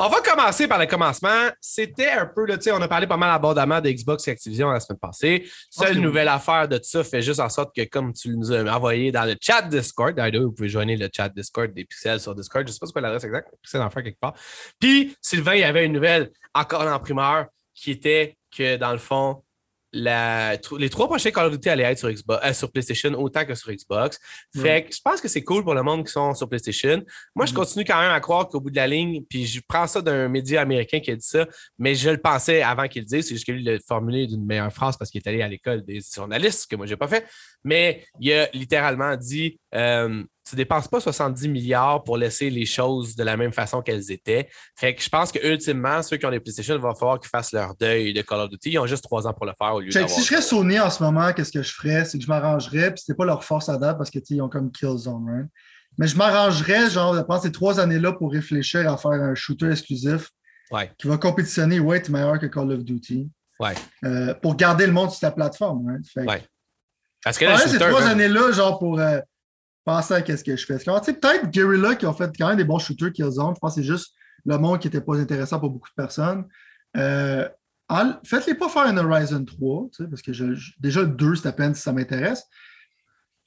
on 0.00 0.08
va 0.08 0.20
commencer 0.20 0.68
par 0.68 0.78
le 0.78 0.86
commencement. 0.86 1.48
C'était 1.60 2.10
un 2.10 2.26
peu, 2.26 2.46
tu 2.46 2.60
sais, 2.60 2.72
on 2.72 2.80
a 2.80 2.88
parlé 2.88 3.06
pas 3.06 3.16
mal 3.16 3.30
abondamment 3.30 3.80
de 3.80 3.90
Xbox 3.90 4.28
et 4.28 4.30
Activision 4.30 4.70
la 4.70 4.80
semaine 4.80 4.98
passée. 4.98 5.48
Seule 5.70 5.98
nouvelle 5.98 6.28
affaire 6.28 6.68
de 6.68 6.78
tout 6.78 6.84
ça 6.84 7.02
fait 7.02 7.22
juste 7.22 7.40
en 7.40 7.48
sorte 7.48 7.74
que, 7.74 7.82
comme 7.84 8.12
tu 8.12 8.36
nous 8.36 8.52
as 8.52 8.62
envoyé 8.72 9.10
dans 9.10 9.24
le 9.24 9.36
chat 9.40 9.62
Discord, 9.62 10.14
d'ailleurs, 10.14 10.44
vous 10.44 10.52
pouvez 10.52 10.68
joindre 10.68 10.92
le 10.94 11.08
chat 11.14 11.28
Discord 11.28 11.72
des 11.72 11.84
pixels 11.84 12.20
sur 12.20 12.34
Discord. 12.34 12.64
Je 12.64 12.70
ne 12.70 12.74
sais 12.74 12.78
pas 12.78 12.86
c'est 12.86 12.92
quoi 12.92 13.02
l'adresse 13.02 13.24
exacte, 13.24 13.48
pixels 13.60 13.82
en 13.82 13.90
faire 13.90 14.04
quelque 14.04 14.20
part. 14.20 14.34
Puis, 14.78 15.16
Sylvain, 15.20 15.54
il 15.54 15.60
y 15.60 15.64
avait 15.64 15.84
une 15.84 15.92
nouvelle 15.92 16.30
encore 16.54 16.82
en 16.82 16.98
primeur 17.00 17.46
qui 17.74 17.90
était 17.90 18.36
que, 18.56 18.76
dans 18.76 18.92
le 18.92 18.98
fond, 18.98 19.42
la- 19.98 20.56
les 20.78 20.88
trois 20.90 21.06
prochains 21.06 21.30
Call 21.30 21.46
of 21.46 21.52
Duty 21.52 21.68
allaient 21.68 21.84
être 21.84 21.98
sur, 21.98 22.10
Xbox, 22.10 22.44
euh, 22.44 22.52
sur 22.52 22.70
PlayStation 22.70 23.10
autant 23.14 23.44
que 23.44 23.54
sur 23.54 23.72
Xbox. 23.72 24.18
Fait 24.56 24.84
que 24.84 24.94
je 24.94 25.00
pense 25.02 25.20
que 25.20 25.28
c'est 25.28 25.42
cool 25.42 25.64
pour 25.64 25.74
le 25.74 25.82
monde 25.82 26.06
qui 26.06 26.12
sont 26.12 26.34
sur 26.34 26.48
PlayStation. 26.48 27.02
Moi, 27.34 27.46
je 27.46 27.52
continue 27.54 27.84
quand 27.84 28.00
même 28.00 28.10
à 28.10 28.20
croire 28.20 28.48
qu'au 28.48 28.60
bout 28.60 28.70
de 28.70 28.76
la 28.76 28.86
ligne, 28.86 29.22
puis 29.28 29.46
je 29.46 29.60
prends 29.66 29.86
ça 29.86 30.00
d'un 30.00 30.28
média 30.28 30.60
américain 30.60 31.00
qui 31.00 31.10
a 31.10 31.16
dit 31.16 31.26
ça, 31.26 31.46
mais 31.78 31.94
je 31.94 32.10
le 32.10 32.18
pensais 32.18 32.62
avant 32.62 32.86
qu'il 32.88 33.02
le 33.02 33.06
dise. 33.06 33.26
C'est 33.26 33.34
juste 33.34 33.46
que 33.46 33.52
lui, 33.52 33.62
il 33.62 33.66
l'a 33.66 33.78
formulé 33.86 34.26
d'une 34.26 34.44
meilleure 34.44 34.72
phrase 34.72 34.96
parce 34.96 35.10
qu'il 35.10 35.20
est 35.24 35.28
allé 35.28 35.42
à 35.42 35.48
l'école 35.48 35.82
des 35.84 36.00
journalistes, 36.14 36.62
ce 36.62 36.66
que 36.66 36.76
moi, 36.76 36.86
je 36.86 36.92
n'ai 36.92 36.96
pas 36.96 37.08
fait. 37.08 37.26
Mais 37.64 38.04
il 38.20 38.32
a 38.32 38.48
littéralement 38.52 39.16
dit 39.16 39.58
euh, 39.74 40.22
Tu 40.48 40.56
dépenses 40.56 40.88
pas 40.88 41.00
70 41.00 41.48
milliards 41.48 42.02
pour 42.04 42.16
laisser 42.16 42.48
les 42.48 42.64
choses 42.64 43.14
de 43.16 43.22
la 43.24 43.36
même 43.36 43.52
façon 43.52 43.82
qu'elles 43.82 44.10
étaient. 44.10 44.48
Fait 44.76 44.94
que 44.94 45.02
je 45.02 45.08
pense 45.08 45.30
que 45.32 45.38
ultimement, 45.46 46.02
ceux 46.02 46.16
qui 46.16 46.24
ont 46.26 46.30
des 46.30 46.40
PlayStation, 46.40 46.74
il 46.74 46.80
va 46.80 46.94
falloir 46.94 47.18
qu'ils 47.20 47.28
fassent 47.28 47.52
leur 47.52 47.74
deuil 47.74 48.12
de 48.14 48.22
Call 48.22 48.40
of 48.40 48.48
Duty. 48.50 48.70
Ils 48.70 48.78
ont 48.78 48.86
juste 48.86 49.04
trois 49.04 49.26
ans 49.26 49.34
pour 49.34 49.44
le 49.46 49.52
faire 49.58 49.74
au 49.74 49.80
lieu 49.80 49.90
d'avoir. 49.90 50.10
si 50.10 50.22
je 50.22 50.26
serais 50.26 50.42
Sony 50.42 50.80
en 50.80 50.88
ce 50.90 51.02
moment, 51.02 51.32
qu'est-ce 51.32 51.52
que 51.52 51.62
je 51.62 51.72
ferais? 51.72 52.04
C'est 52.04 52.18
que 52.18 52.24
je 52.24 52.28
m'arrangerais, 52.28 52.92
puis 52.92 53.00
c'était 53.04 53.16
pas 53.16 53.24
leur 53.26 53.44
force 53.44 53.68
à 53.68 53.76
date 53.76 53.98
parce 53.98 54.10
que 54.10 54.18
ils 54.30 54.40
ont 54.40 54.48
comme 54.48 54.70
Killzone, 54.72 55.26
right? 55.28 55.46
Mais 55.98 56.06
je 56.06 56.16
m'arrangerais, 56.16 56.88
genre, 56.90 57.14
de 57.14 57.22
prendre 57.22 57.42
ces 57.42 57.50
trois 57.52 57.80
années-là 57.80 58.12
pour 58.12 58.30
réfléchir 58.32 58.90
à 58.90 58.96
faire 58.96 59.10
un 59.12 59.34
shooter 59.34 59.70
exclusif 59.70 60.30
Ouais. 60.70 60.90
qui 60.98 61.08
va 61.08 61.16
compétitionner, 61.18 61.80
ouais, 61.80 61.96
être 61.96 62.08
meilleur 62.10 62.38
que 62.38 62.46
Call 62.46 62.70
of 62.72 62.84
Duty. 62.84 63.28
Ouais. 63.58 63.74
Euh, 64.04 64.32
pour 64.34 64.54
garder 64.54 64.86
le 64.86 64.92
monde 64.92 65.10
sur 65.10 65.20
ta 65.20 65.30
plateforme? 65.30 65.98
Fait 66.14 66.20
que- 66.24 66.26
Ouais. 66.30 66.42
Parce 67.24 67.36
que 67.36 67.44
là, 67.46 67.58
ces 67.58 67.78
trois 67.78 68.02
hein, 68.04 68.10
années-là, 68.12 68.52
genre, 68.52 68.78
pour 68.78 69.00
euh, 69.00 69.18
penser 69.88 70.14
à 70.14 70.22
qu'est-ce 70.22 70.44
que 70.44 70.54
je 70.56 70.66
fais. 70.66 70.78
Tu 70.78 70.84
sais, 71.02 71.14
peut-être 71.14 71.50
Guerrilla 71.50 71.94
qui 71.94 72.06
ont 72.06 72.12
fait 72.12 72.30
quand 72.38 72.48
même 72.48 72.58
des 72.58 72.64
bons 72.64 72.78
shooters 72.78 73.10
Killzone. 73.12 73.54
Je 73.54 73.58
pense 73.58 73.74
que 73.74 73.80
c'est 73.80 73.86
juste 73.86 74.14
le 74.44 74.58
monde 74.58 74.78
qui 74.80 74.86
n'était 74.86 75.00
pas 75.00 75.16
intéressant 75.16 75.58
pour 75.58 75.70
beaucoup 75.70 75.88
de 75.88 75.94
personnes. 75.94 76.44
Euh, 76.96 77.48
Faites-les 78.22 78.54
pas 78.54 78.68
faire 78.68 78.82
un 78.82 78.96
Horizon 78.98 79.42
3, 79.46 79.88
tu 79.96 80.04
sais, 80.04 80.10
parce 80.10 80.20
que 80.20 80.34
je- 80.34 80.52
je- 80.54 80.72
déjà 80.78 81.00
le 81.00 81.08
2, 81.08 81.36
c'est 81.36 81.48
à 81.48 81.52
peine 81.52 81.74
si 81.74 81.80
ça 81.80 81.90
m'intéresse. 81.90 82.42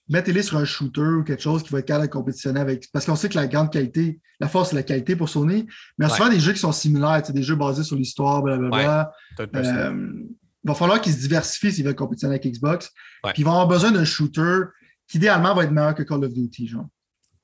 Mettez-les 0.10 0.42
sur 0.42 0.58
un 0.58 0.66
shooter 0.66 1.02
ou 1.20 1.24
quelque 1.24 1.44
chose 1.44 1.62
qui 1.62 1.70
va 1.72 1.78
être 1.80 1.86
capable 1.86 2.08
de 2.08 2.12
compétitionner 2.12 2.60
avec. 2.60 2.88
Parce 2.92 3.06
qu'on 3.06 3.16
sait 3.16 3.30
que 3.30 3.36
la 3.36 3.46
grande 3.48 3.72
qualité, 3.72 4.20
la 4.40 4.48
force, 4.50 4.72
c'est 4.72 4.76
la 4.76 4.82
qualité 4.84 5.16
pour 5.16 5.30
Sony. 5.30 5.68
Mais 6.00 6.06
a 6.06 6.10
souvent 6.10 6.30
des 6.30 6.40
jeux 6.40 6.54
qui 6.54 6.60
sont 6.60 6.72
similaires, 6.72 7.22
des 7.22 7.44
jeux 7.44 7.56
basés 7.56 7.84
sur 7.84 7.96
l'histoire, 7.96 8.42
blablabla. 8.42 9.12
personne. 9.48 9.78
Euh, 9.78 10.30
il 10.64 10.68
va 10.68 10.74
falloir 10.74 11.00
qu'ils 11.02 11.14
se 11.14 11.20
diversifient 11.20 11.72
s'ils 11.72 11.86
veulent 11.86 11.96
compétitionner 11.96 12.34
avec 12.36 12.52
Xbox. 12.52 12.90
Ouais. 13.24 13.32
Puis 13.34 13.44
ils 13.44 13.46
vont 13.46 13.52
avoir 13.52 13.68
besoin 13.68 13.92
d'un 13.92 14.04
shooter 14.06 14.64
qui 15.12 15.18
idéalement 15.18 15.54
va 15.54 15.64
être 15.66 15.72
meilleur 15.72 15.94
que 15.94 16.04
Call 16.04 16.24
of 16.24 16.34
Duty, 16.34 16.68
genre. 16.68 16.86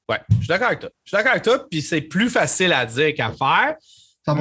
Ouais, 0.10 0.20
je 0.32 0.38
suis 0.38 0.48
d'accord 0.48 0.68
avec 0.68 0.80
toi. 0.80 0.90
Je 1.04 1.10
suis 1.10 1.18
d'accord 1.18 1.32
avec 1.34 1.44
toi, 1.44 1.68
puis 1.70 1.82
c'est 1.82 2.02
plus 2.02 2.30
facile 2.30 2.72
à 2.74 2.86
dire 2.86 3.14
qu'à 3.14 3.32
faire. 3.34 3.76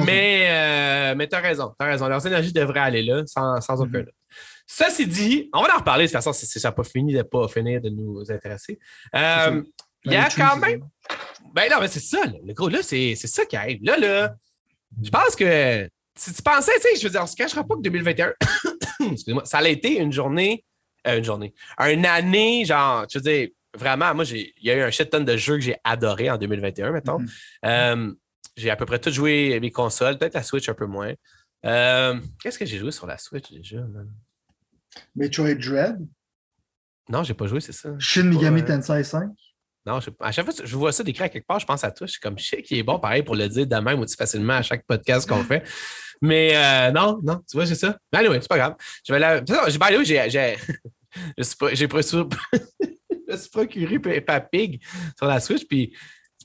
Mais, 0.05 0.47
euh, 0.49 1.15
mais 1.15 1.27
t'as 1.27 1.39
raison, 1.39 1.73
t'as 1.79 1.85
raison. 1.85 2.07
Leurs 2.09 2.25
énergies 2.27 2.51
devraient 2.51 2.79
aller 2.81 3.03
là, 3.03 3.23
sans, 3.25 3.61
sans 3.61 3.79
aucun 3.81 3.99
Mhm. 3.99 4.05
doute. 4.05 4.13
Ceci 4.65 5.07
dit, 5.07 5.49
on 5.53 5.61
va 5.61 5.75
en 5.75 5.79
reparler 5.79 6.05
de 6.05 6.09
toute 6.09 6.15
façon, 6.21 6.33
si 6.33 6.45
ça 6.45 6.67
n'a 6.67 6.71
pas 6.73 6.83
fini 6.83 7.13
de 7.13 7.21
pas 7.21 7.47
finir 7.47 7.79
de 7.79 7.89
nous 7.89 8.29
intéresser. 8.29 8.77
Euh, 9.15 9.61
il 10.03 10.11
y 10.11 10.15
a 10.17 10.23
Ben, 10.23 10.29
quand 10.35 10.57
même. 10.57 10.81
Ben 11.53 11.69
non, 11.71 11.77
mais 11.79 11.87
c'est 11.87 12.01
ça, 12.01 12.25
là. 12.25 12.33
le 12.45 12.53
gros, 12.53 12.67
là, 12.67 12.79
c'est 12.83 13.15
ça 13.15 13.45
qui 13.45 13.55
arrive. 13.55 13.79
Là, 13.81 13.97
là, 13.97 14.35
je 15.01 15.09
pense 15.09 15.35
que 15.37 15.89
si 16.17 16.33
tu 16.33 16.41
pensais, 16.41 16.73
tu 16.75 16.81
sais, 16.81 16.95
je 16.99 17.03
veux 17.03 17.09
dire, 17.09 17.23
on 17.23 17.27
se 17.27 17.35
cachera 17.37 17.63
pas 17.63 17.75
que 17.75 17.81
2021, 17.81 18.33
excuse-moi, 19.11 19.43
ça 19.45 19.59
a 19.59 19.67
été 19.69 19.97
une 19.99 20.11
journée, 20.11 20.65
euh, 21.07 21.17
une 21.17 21.23
journée, 21.23 21.53
une 21.79 22.05
année, 22.05 22.65
genre, 22.65 23.05
je 23.11 23.17
veux 23.19 23.23
dire, 23.23 23.49
vraiment, 23.75 24.13
moi, 24.15 24.23
il 24.25 24.51
y 24.61 24.71
a 24.71 24.75
eu 24.75 24.81
un 24.81 24.91
shit 24.91 25.09
ton 25.09 25.21
de 25.21 25.37
jeux 25.37 25.55
que 25.55 25.61
j'ai 25.61 25.75
adoré 25.83 26.29
en 26.29 26.37
2021, 26.37 26.91
mettons. 26.91 27.19
Mhm. 27.19 27.29
Euh, 27.65 28.13
j'ai 28.55 28.69
à 28.71 28.75
peu 28.75 28.85
près 28.85 28.99
tout 28.99 29.11
joué 29.11 29.59
mes 29.59 29.71
consoles, 29.71 30.17
peut-être 30.17 30.33
la 30.33 30.43
Switch 30.43 30.67
un 30.69 30.73
peu 30.73 30.85
moins. 30.87 31.13
Euh, 31.65 32.19
Qu'est-ce 32.41 32.57
que 32.59 32.65
j'ai 32.65 32.77
joué 32.79 32.91
sur 32.91 33.05
la 33.07 33.17
Switch 33.17 33.51
déjà? 33.51 33.77
man? 33.81 34.09
Metroid 35.15 35.55
Dread, 35.55 35.97
Non, 37.09 37.23
j'ai 37.23 37.33
pas 37.35 37.45
joué, 37.47 37.59
c'est 37.61 37.71
ça. 37.71 37.89
Shin 37.99 38.23
Megami 38.23 38.61
Ouais. 38.61 38.67
Tensei 38.67 39.03
5. 39.03 39.29
Non, 39.85 39.99
je- 40.01 40.09
à 40.19 40.31
chaque 40.31 40.43
fois 40.45 40.53
que 40.53 40.65
je 40.65 40.75
vois 40.75 40.91
ça 40.91 41.03
décrit 41.03 41.23
à 41.23 41.29
quelque 41.29 41.45
part, 41.45 41.59
je 41.59 41.65
pense 41.65 41.83
à 41.83 41.91
toi. 41.91 42.07
Je 42.07 42.11
suis 42.13 42.19
comme, 42.19 42.37
je 42.37 42.45
sais 42.45 42.61
qu'il 42.61 42.77
est 42.77 42.83
bon, 42.83 42.99
pareil, 42.99 43.23
pour 43.23 43.35
le 43.35 43.47
dire 43.47 43.65
de 43.67 43.75
même 43.77 43.99
aussi 44.01 44.15
facilement 44.17 44.53
à 44.55 44.61
chaque 44.61 44.85
podcast 44.85 45.29
qu'on 45.29 45.43
fait. 45.43 45.63
Mais 46.21 46.55
euh, 46.55 46.91
non, 46.91 47.19
non, 47.23 47.41
tu 47.49 47.55
vois, 47.57 47.65
c'est 47.67 47.75
ça. 47.75 47.97
Mais 48.11 48.19
anyway, 48.19 48.39
c'est 48.41 48.49
pas 48.49 48.57
grave. 48.57 48.75
Je 49.05 49.13
vais 49.13 49.19
la... 49.19 49.43
j'ai- 50.03 50.57
je 51.37 51.43
suis 51.43 51.55
pas- 51.55 51.73
j'ai 51.73 51.87
procuré... 51.87 52.23
je 53.11 53.33
me 53.33 53.37
suis 53.37 53.49
procuré 53.49 53.99
Peppa 53.99 54.39
Pig 54.39 54.81
sur 55.17 55.27
la 55.27 55.39
Switch, 55.39 55.67
puis 55.67 55.93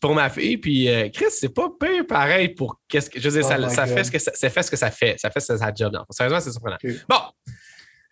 pour 0.02 0.14
ma 0.16 0.28
fille, 0.28 0.56
puis 0.56 0.88
euh, 0.88 1.08
Chris, 1.10 1.26
c'est 1.30 1.54
pas 1.54 1.68
pire 1.80 2.04
pareil 2.08 2.48
pour 2.48 2.80
qu'est-ce 2.88 3.08
que. 3.08 3.20
Je 3.20 3.28
veux 3.28 3.40
dire, 3.40 3.48
Oh 3.48 3.68
ça, 3.68 3.86
God. 3.86 3.94
fait 3.94 4.04
ce 4.04 4.10
que 4.10 4.18
ça, 4.18 4.32
ça 4.34 4.50
fait 4.50 4.62
ce 4.64 4.70
que 4.70 4.76
ça 4.76 4.90
fait. 4.90 5.14
Ça 5.16 5.30
fait 5.30 5.38
sa 5.38 5.72
job. 5.72 5.92
Non, 5.92 6.04
sérieusement, 6.10 6.40
c'est 6.40 6.50
surprenant. 6.50 6.76
Bon. 7.08 7.16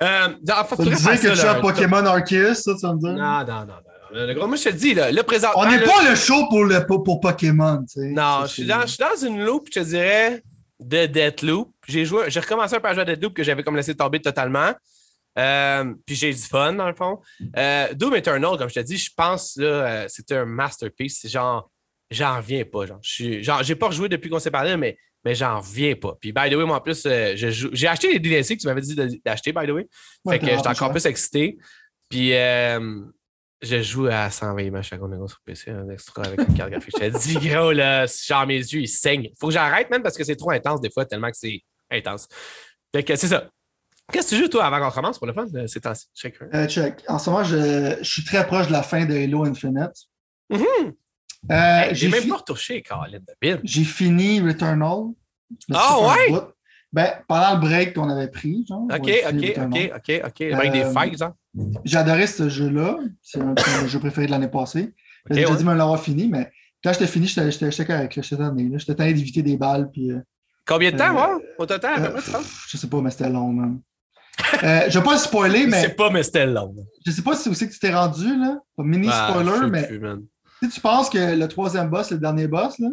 Euh, 0.02 0.29
faudrait 0.69 0.95
disait 0.95 1.17
faire 1.17 1.35
que 1.35 1.40
tu 1.40 1.47
un 1.47 1.61
Pokémon 1.61 2.07
Arceus, 2.07 2.55
ça, 2.55 2.75
tu 2.75 2.87
vas 2.87 2.95
me 2.95 3.00
dire? 3.00 3.11
Non, 3.11 3.45
non, 3.45 3.67
non, 3.67 3.67
non. 3.67 3.75
Le 4.12 4.35
gros, 4.35 4.47
moi, 4.47 4.57
je 4.57 4.64
te 4.64 4.69
dis, 4.71 4.95
là, 4.95 5.11
le 5.12 5.23
présent. 5.25 5.49
On 5.57 5.62
ah, 5.62 5.71
n'est 5.71 5.83
pas 5.83 6.09
le 6.09 6.14
show 6.14 6.49
pour, 6.49 6.64
le, 6.64 6.87
pour, 6.87 7.02
pour 7.02 7.21
Pokémon, 7.21 7.79
tu 7.83 8.00
sais. 8.00 8.09
Non, 8.09 8.43
je 8.43 8.52
suis, 8.52 8.67
dans, 8.67 8.83
je 8.83 8.87
suis 8.87 8.99
dans 8.99 9.26
une 9.26 9.45
loop, 9.45 9.69
je 9.73 9.81
te 9.81 9.85
dirais, 9.85 10.43
de 10.81 11.07
Deathloop. 11.07 11.71
J'ai 11.87 12.05
joué, 12.05 12.25
j'ai 12.29 12.40
recommencé 12.40 12.76
un 12.76 12.81
peu 12.81 12.88
à 12.88 12.95
jouer 12.95 13.02
à 13.02 13.05
Deathloop 13.05 13.35
que 13.35 13.43
j'avais 13.43 13.62
comme 13.62 13.76
laissé 13.76 13.95
tomber 13.95 14.21
totalement. 14.21 14.73
Euh, 15.38 15.94
puis 16.06 16.16
j'ai 16.16 16.32
du 16.32 16.42
fun, 16.42 16.72
dans 16.72 16.88
le 16.88 16.94
fond. 16.94 17.20
Euh, 17.56 17.92
Doom 17.94 18.14
Eternal, 18.14 18.56
comme 18.58 18.68
je 18.68 18.75
te 18.75 18.80
dis, 18.80 18.99
je 18.99 19.10
pense 19.16 19.56
là, 19.56 19.66
euh, 19.66 20.06
c'était 20.08 20.37
un 20.37 20.44
masterpiece. 20.44 21.26
Genre, 21.28 21.70
j'en 22.10 22.37
reviens 22.37 22.64
pas. 22.64 22.87
Genre, 22.87 23.62
j'ai 23.62 23.75
pas 23.76 23.88
rejoué 23.88 24.08
depuis 24.08 24.28
qu'on 24.28 24.38
s'est 24.38 24.50
parlé, 24.50 24.76
mais, 24.76 24.96
mais 25.25 25.34
j'en 25.34 25.60
reviens 25.60 25.94
pas. 25.94 26.16
Puis, 26.20 26.32
by 26.32 26.50
the 26.50 26.54
way, 26.54 26.64
moi, 26.64 26.76
en 26.76 26.80
plus, 26.80 27.04
euh, 27.06 27.34
j'ai 27.37 27.87
acheté 27.87 28.12
les 28.12 28.18
DLC 28.18 28.56
que 28.56 28.62
tu 28.62 28.66
m'avais 28.66 28.80
dit 28.80 28.94
d'acheter, 29.25 29.52
by 29.52 29.66
the 29.66 29.70
way. 29.70 29.88
Ouais, 30.25 30.38
fait 30.38 30.46
que 30.46 30.46
j'étais 30.46 30.68
encore 30.68 30.90
plus 30.90 31.06
excité. 31.06 31.58
Puis, 32.08 32.32
je 33.62 33.82
joue 33.82 34.06
à 34.06 34.30
120 34.30 34.62
images 34.62 34.88
seconde 34.88 35.14
gros 35.14 35.28
sur 35.28 35.40
PC, 35.44 35.70
un 35.70 35.88
extra 35.90 36.22
avec 36.25 36.40
une 36.40 36.54
carte 36.54 36.70
graphique. 36.70 36.94
Je 36.99 37.08
te 37.10 37.18
dis, 37.18 37.49
gros, 37.49 37.72
là, 37.72 38.06
genre 38.06 38.46
mes 38.46 38.56
yeux, 38.56 38.80
ils 38.80 38.88
saignent. 38.88 39.30
Faut 39.38 39.49
que 39.49 39.52
j'arrête, 39.52 39.90
même, 39.90 40.02
parce 40.02 40.16
que 40.16 40.25
c'est 40.25 40.37
trop 40.37 40.50
intense 40.50 40.80
des 40.80 40.90
fois, 40.90 41.04
tellement 41.04 41.30
que 41.30 41.37
c'est 41.37 41.60
intense. 41.90 42.26
Fait 42.92 43.04
que 43.04 43.14
c'est 43.16 43.28
ça. 43.28 43.49
Qu'est-ce 44.12 44.31
que 44.31 44.35
tu 44.37 44.43
joues, 44.43 44.49
toi, 44.49 44.64
avant 44.67 44.81
qu'on 44.85 44.95
commence 44.95 45.19
pour 45.19 45.26
le 45.26 45.33
fun? 45.33 45.47
euh, 45.55 45.67
C'est 45.67 45.81
temps-ci, 45.81 46.07
chacun. 46.14 46.47
Euh, 46.55 46.67
check. 46.67 47.02
En 47.09 47.19
ce 47.19 47.31
moment, 47.31 47.45
je, 47.45 47.97
je 48.00 48.09
suis 48.11 48.25
très 48.25 48.47
proche 48.47 48.67
de 48.69 48.73
la 48.73 48.83
fin 48.83 49.05
de 49.05 49.14
Halo 49.14 49.45
Infinite. 49.45 49.93
Mhm. 50.50 50.61
Euh, 50.62 50.90
Hey, 51.55 51.95
J'ai 51.95 52.09
même 52.09 52.23
fi- 52.23 52.29
pas 52.29 52.37
retouché, 52.37 52.83
Caroline 52.83 53.19
de 53.21 53.35
Bill. 53.40 53.61
j'ai 53.64 53.85
fini 53.85 54.40
Returnal. 54.40 55.05
Ah, 55.73 55.97
un 55.99 56.33
ouais? 56.33 56.40
Ben, 56.93 57.09
pendant 57.29 57.55
le 57.55 57.61
break 57.61 57.95
qu'on 57.95 58.09
avait 58.11 58.29
pris, 58.29 58.64
genre. 58.69 58.83
OK, 58.83 59.11
OK. 59.29 59.59
OK, 59.59 59.93
OK, 59.97 60.23
OK. 60.26 60.40
Avec 60.52 60.73
des 60.73 60.81
Euh, 60.83 60.93
fights, 60.93 61.19
genre? 61.19 61.35
j'ai 61.85 61.97
adoré 61.97 62.26
ce 62.26 62.49
jeu-là. 62.49 62.99
C'est 63.23 63.40
un 63.40 63.52
de 63.55 63.83
mes 63.83 63.88
jeux 63.88 64.00
préférés 64.00 64.26
de 64.26 64.33
l'année 64.33 64.49
passée. 64.49 64.93
J'ai 65.31 65.47
ouais. 65.47 65.57
dit 65.57 65.64
me 65.64 65.75
l'avoir 65.75 66.02
fini, 66.02 66.26
mais 66.29 66.50
quand 66.83 66.93
j'étais 66.93 67.07
fini, 67.07 67.26
j'étais 67.26 67.85
correct. 67.85 68.12
J'étais 68.21 68.37
tanné. 68.37 68.71
J'étais 68.76 68.95
tanné 68.95 69.12
d'éviter 69.14 69.43
des 69.43 69.57
balles. 69.57 69.88
Puis, 69.93 70.11
Combien 70.67 70.90
de 70.93 70.97
temps, 70.97 71.12
moi, 71.12 71.38
au 71.59 71.67
total? 71.67 72.12
je 72.69 72.76
sais 72.76 72.87
pas, 72.88 73.00
mais 73.00 73.11
c'était 73.11 73.29
long, 73.31 73.49
man. 73.52 73.81
Euh, 74.62 74.80
je 74.88 74.99
vais 74.99 75.04
pas 75.04 75.12
le 75.12 75.18
spoiler, 75.18 75.64
Je 75.66 75.70
sais 75.70 75.88
mais 75.88 75.94
pas, 75.94 76.11
mais 76.11 76.23
c'était 76.23 76.47
long. 76.47 76.75
je 77.06 77.11
sais 77.11 77.23
pas 77.23 77.35
si 77.37 77.42
c'est 77.44 77.50
où 77.50 77.68
que 77.68 77.73
tu 77.73 77.78
t'es 77.78 77.94
rendu, 77.94 78.38
là. 78.38 78.59
Pas 78.76 78.82
Mini 78.82 79.09
Ah, 79.11 79.28
spoiler, 79.30 79.70
mais 79.70 79.87
plus, 79.87 80.00
si 80.62 80.68
tu 80.68 80.80
penses 80.80 81.09
que 81.11 81.35
le 81.37 81.49
troisième 81.49 81.88
boss, 81.88 82.09
c'est 82.09 82.14
le 82.14 82.20
dernier 82.20 82.47
boss, 82.49 82.78
là. 82.78 82.88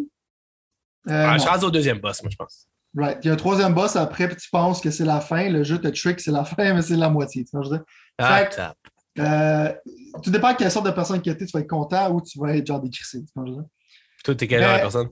euh, 1.09 1.25
Ah, 1.29 1.37
je 1.37 1.45
rendu 1.45 1.65
au 1.65 1.71
deuxième 1.71 1.99
boss, 1.99 2.21
moi, 2.23 2.29
je 2.31 2.35
pense. 2.37 2.67
Right. 2.95 3.17
Il 3.23 3.27
y 3.27 3.29
a 3.29 3.33
un 3.33 3.37
troisième 3.37 3.73
boss 3.73 3.95
après, 3.95 4.27
puis 4.27 4.37
tu 4.37 4.49
penses 4.49 4.81
que 4.81 4.89
c'est 4.91 5.05
la 5.05 5.19
fin. 5.21 5.49
Le 5.49 5.63
jeu 5.63 5.77
te 5.77 5.87
trick, 5.89 6.19
c'est 6.19 6.31
la 6.31 6.43
fin, 6.45 6.73
mais 6.73 6.81
c'est 6.81 6.95
la 6.95 7.09
moitié. 7.09 7.43
Tu 7.43 7.51
vois, 7.53 7.63
je 7.63 7.69
veux 7.69 7.75
dire? 7.77 7.85
Ah, 8.17 8.45
Fait. 8.45 8.61
Euh, 9.19 9.73
tout 10.23 10.29
dépend 10.31 10.51
de 10.53 10.57
quelle 10.57 10.71
sorte 10.71 10.85
de 10.85 10.91
personne 10.91 11.17
que 11.21 11.23
tu 11.23 11.43
es, 11.43 11.45
tu 11.45 11.51
vas 11.53 11.59
être 11.59 11.67
content 11.69 12.11
ou 12.11 12.21
tu 12.21 12.39
vas 12.39 12.55
être 12.55 12.65
genre 12.67 12.79
décrissé. 12.79 13.19
Tu 13.23 13.31
vois, 13.35 13.45
je 13.45 13.51
veux 13.51 13.57
dire? 13.57 13.67
Toi, 14.23 14.35
t'es 14.35 14.47
quelle 14.47 14.61
genre 14.61 14.69
de 14.71 14.75
Mais- 14.75 14.81
personne? 14.81 15.07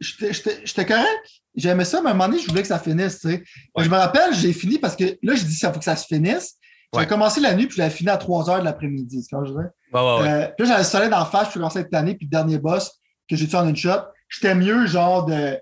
J'étais 0.00 0.84
correct. 0.86 1.20
J'aimais 1.54 1.84
ça, 1.86 2.00
mais 2.02 2.08
à 2.08 2.10
un 2.10 2.14
moment 2.14 2.28
donné, 2.28 2.40
je 2.42 2.48
voulais 2.48 2.62
que 2.62 2.68
ça 2.68 2.78
finisse. 2.78 3.20
tu 3.20 3.28
sais. 3.30 3.42
Ouais. 3.74 3.84
Je 3.84 3.88
me 3.88 3.96
rappelle, 3.96 4.34
j'ai 4.34 4.52
fini 4.52 4.78
parce 4.78 4.94
que 4.96 5.04
là, 5.22 5.34
j'ai 5.34 5.44
dit 5.44 5.54
ça 5.56 5.72
faut 5.72 5.78
que 5.78 5.84
ça 5.84 5.96
se 5.96 6.06
finisse. 6.06 6.56
J'ai 6.94 7.00
Ouais. 7.00 7.06
commencé 7.06 7.40
la 7.40 7.54
nuit, 7.54 7.66
puis 7.66 7.76
je 7.78 7.82
l'ai 7.82 7.90
fini 7.90 8.10
à 8.10 8.16
3 8.16 8.48
heures 8.50 8.60
de 8.60 8.64
l'après-midi. 8.64 9.26
Tu 9.28 9.34
vois, 9.36 9.44
je. 9.44 9.52
Ouais. 9.52 9.64
Euh, 9.94 10.46
puis 10.56 10.66
là, 10.66 10.72
j'avais 10.72 10.78
le 10.78 10.84
soleil 10.84 11.08
d'en 11.10 11.24
face, 11.24 11.44
puis 11.48 11.54
je 11.54 11.58
commençais 11.58 11.78
à 11.78 11.82
être 11.82 11.90
tanné, 11.90 12.14
puis 12.14 12.26
le 12.26 12.30
dernier 12.30 12.58
boss 12.58 12.92
que 13.28 13.36
j'ai 13.36 13.48
tué 13.48 13.56
en 13.56 13.68
une 13.68 13.76
shot, 13.76 13.90
j'étais 14.28 14.54
mieux, 14.54 14.86
genre, 14.86 15.24
de, 15.24 15.58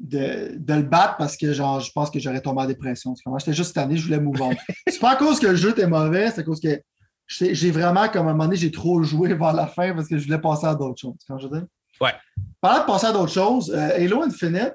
de, 0.00 0.56
de 0.58 0.74
le 0.74 0.82
battre 0.82 1.16
parce 1.18 1.36
que, 1.36 1.52
genre, 1.52 1.80
je 1.80 1.90
pense 1.92 2.10
que 2.10 2.18
j'aurais 2.18 2.40
tombé 2.40 2.62
en 2.62 2.66
dépression. 2.66 3.14
J'étais 3.38 3.52
juste 3.54 3.74
tanné, 3.74 3.96
je 3.96 4.04
voulais 4.04 4.18
on. 4.18 4.50
c'est 4.88 4.98
pas 5.00 5.12
à 5.12 5.16
cause 5.16 5.38
que 5.38 5.46
le 5.46 5.56
jeu 5.56 5.70
était 5.70 5.86
mauvais, 5.86 6.30
c'est 6.30 6.40
à 6.40 6.44
cause 6.44 6.60
que 6.60 6.80
j'ai 7.28 7.70
vraiment, 7.70 8.08
comme 8.08 8.26
à 8.26 8.30
un 8.30 8.32
moment 8.32 8.44
donné, 8.44 8.56
j'ai 8.56 8.70
trop 8.72 9.02
joué 9.02 9.34
vers 9.34 9.52
la 9.52 9.66
fin 9.66 9.94
parce 9.94 10.08
que 10.08 10.18
je 10.18 10.24
voulais 10.26 10.40
passer 10.40 10.66
à 10.66 10.74
d'autres 10.74 11.00
choses. 11.00 11.14
Comprends, 11.26 11.38
je 11.42 11.48
dire? 11.48 11.66
Ouais. 12.00 12.12
Parlant 12.60 12.80
de 12.82 12.86
passer 12.86 13.06
à 13.06 13.12
d'autres 13.12 13.32
choses, 13.32 13.70
euh, 13.74 13.96
Halo 13.96 14.22
Infinite, 14.22 14.74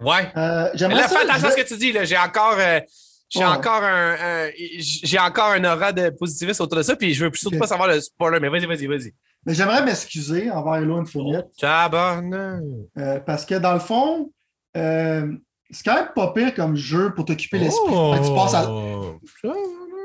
Ouais. 0.00 0.30
euh, 0.36 0.70
là, 0.74 1.08
fais 1.08 1.16
attention 1.16 1.48
à 1.48 1.50
ce 1.52 1.56
que 1.56 1.66
tu 1.68 1.76
dis. 1.76 1.92
là. 1.92 2.04
J'ai 2.04 2.18
encore, 2.18 2.56
euh, 2.58 2.80
j'ai 3.30 3.40
Ouais. 3.40 3.44
encore 3.46 3.82
un, 3.82 4.14
un- 4.14 4.50
j'ai 4.58 5.18
encore 5.18 5.50
un 5.52 5.64
aura 5.64 5.92
de 5.92 6.10
positivisme 6.10 6.62
autour 6.62 6.78
de 6.78 6.82
ça, 6.82 6.96
puis 6.96 7.14
je 7.14 7.24
veux 7.24 7.30
surtout 7.34 7.58
pas 7.58 7.66
savoir 7.66 7.88
le 7.88 8.00
spoiler, 8.00 8.40
mais 8.40 8.48
vas-y, 8.48 8.66
vas-y, 8.66 8.86
vas-y. 8.86 9.12
Mais 9.46 9.54
j'aimerais 9.54 9.84
m'excuser 9.84 10.50
envers 10.50 10.74
Halo 10.74 10.96
Infinite. 10.98 11.46
Tabarnak. 11.58 12.60
Euh, 12.98 13.20
parce 13.20 13.44
que 13.44 13.54
dans 13.56 13.74
le 13.74 13.80
fond, 13.80 14.32
euh, 14.76 15.32
c'est 15.70 15.84
quand 15.84 15.94
même 15.94 16.08
pas 16.14 16.32
pire 16.32 16.54
comme 16.54 16.76
jeu 16.76 17.12
pour 17.14 17.24
t'occuper 17.24 17.58
l'esprit. 17.58 17.86
Tu 18.22 18.34
passes 18.34 18.54
à- 18.54 18.70
Oh. 18.70 19.20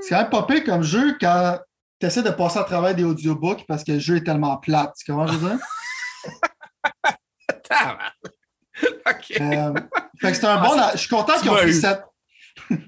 C'est 0.02 0.10
quand 0.16 0.22
même 0.22 0.30
pas 0.30 0.44
pire 0.44 0.64
comme 0.64 0.84
jeu 0.84 1.16
quand 1.20 1.58
tu 2.00 2.08
essaies 2.08 2.24
de 2.24 2.30
passer 2.32 2.60
à 2.60 2.64
travers 2.64 2.96
des 2.96 3.04
audiobooks 3.04 3.66
parce 3.68 3.84
que 3.84 3.94
le 3.94 4.00
jeu 4.00 4.18
est 4.18 4.24
tellement 4.24 4.58
plate. 4.58 4.94
Tu 5.04 5.12
comprends, 5.12 5.28
je 5.28 5.38
veux 5.38 5.50
dire? 5.50 5.60
OK. 9.10 9.42
Euh, 9.42 9.74
fait 10.20 10.32
que 10.32 10.38
c'est 10.38 10.46
un 10.46 10.62
bon. 10.62 10.70
Je 10.94 10.98
suis 10.98 11.10
content 11.10 11.40
qu'ils 11.40 11.50
ont 11.50 11.56
pris 11.56 11.74
sept. 11.74 12.02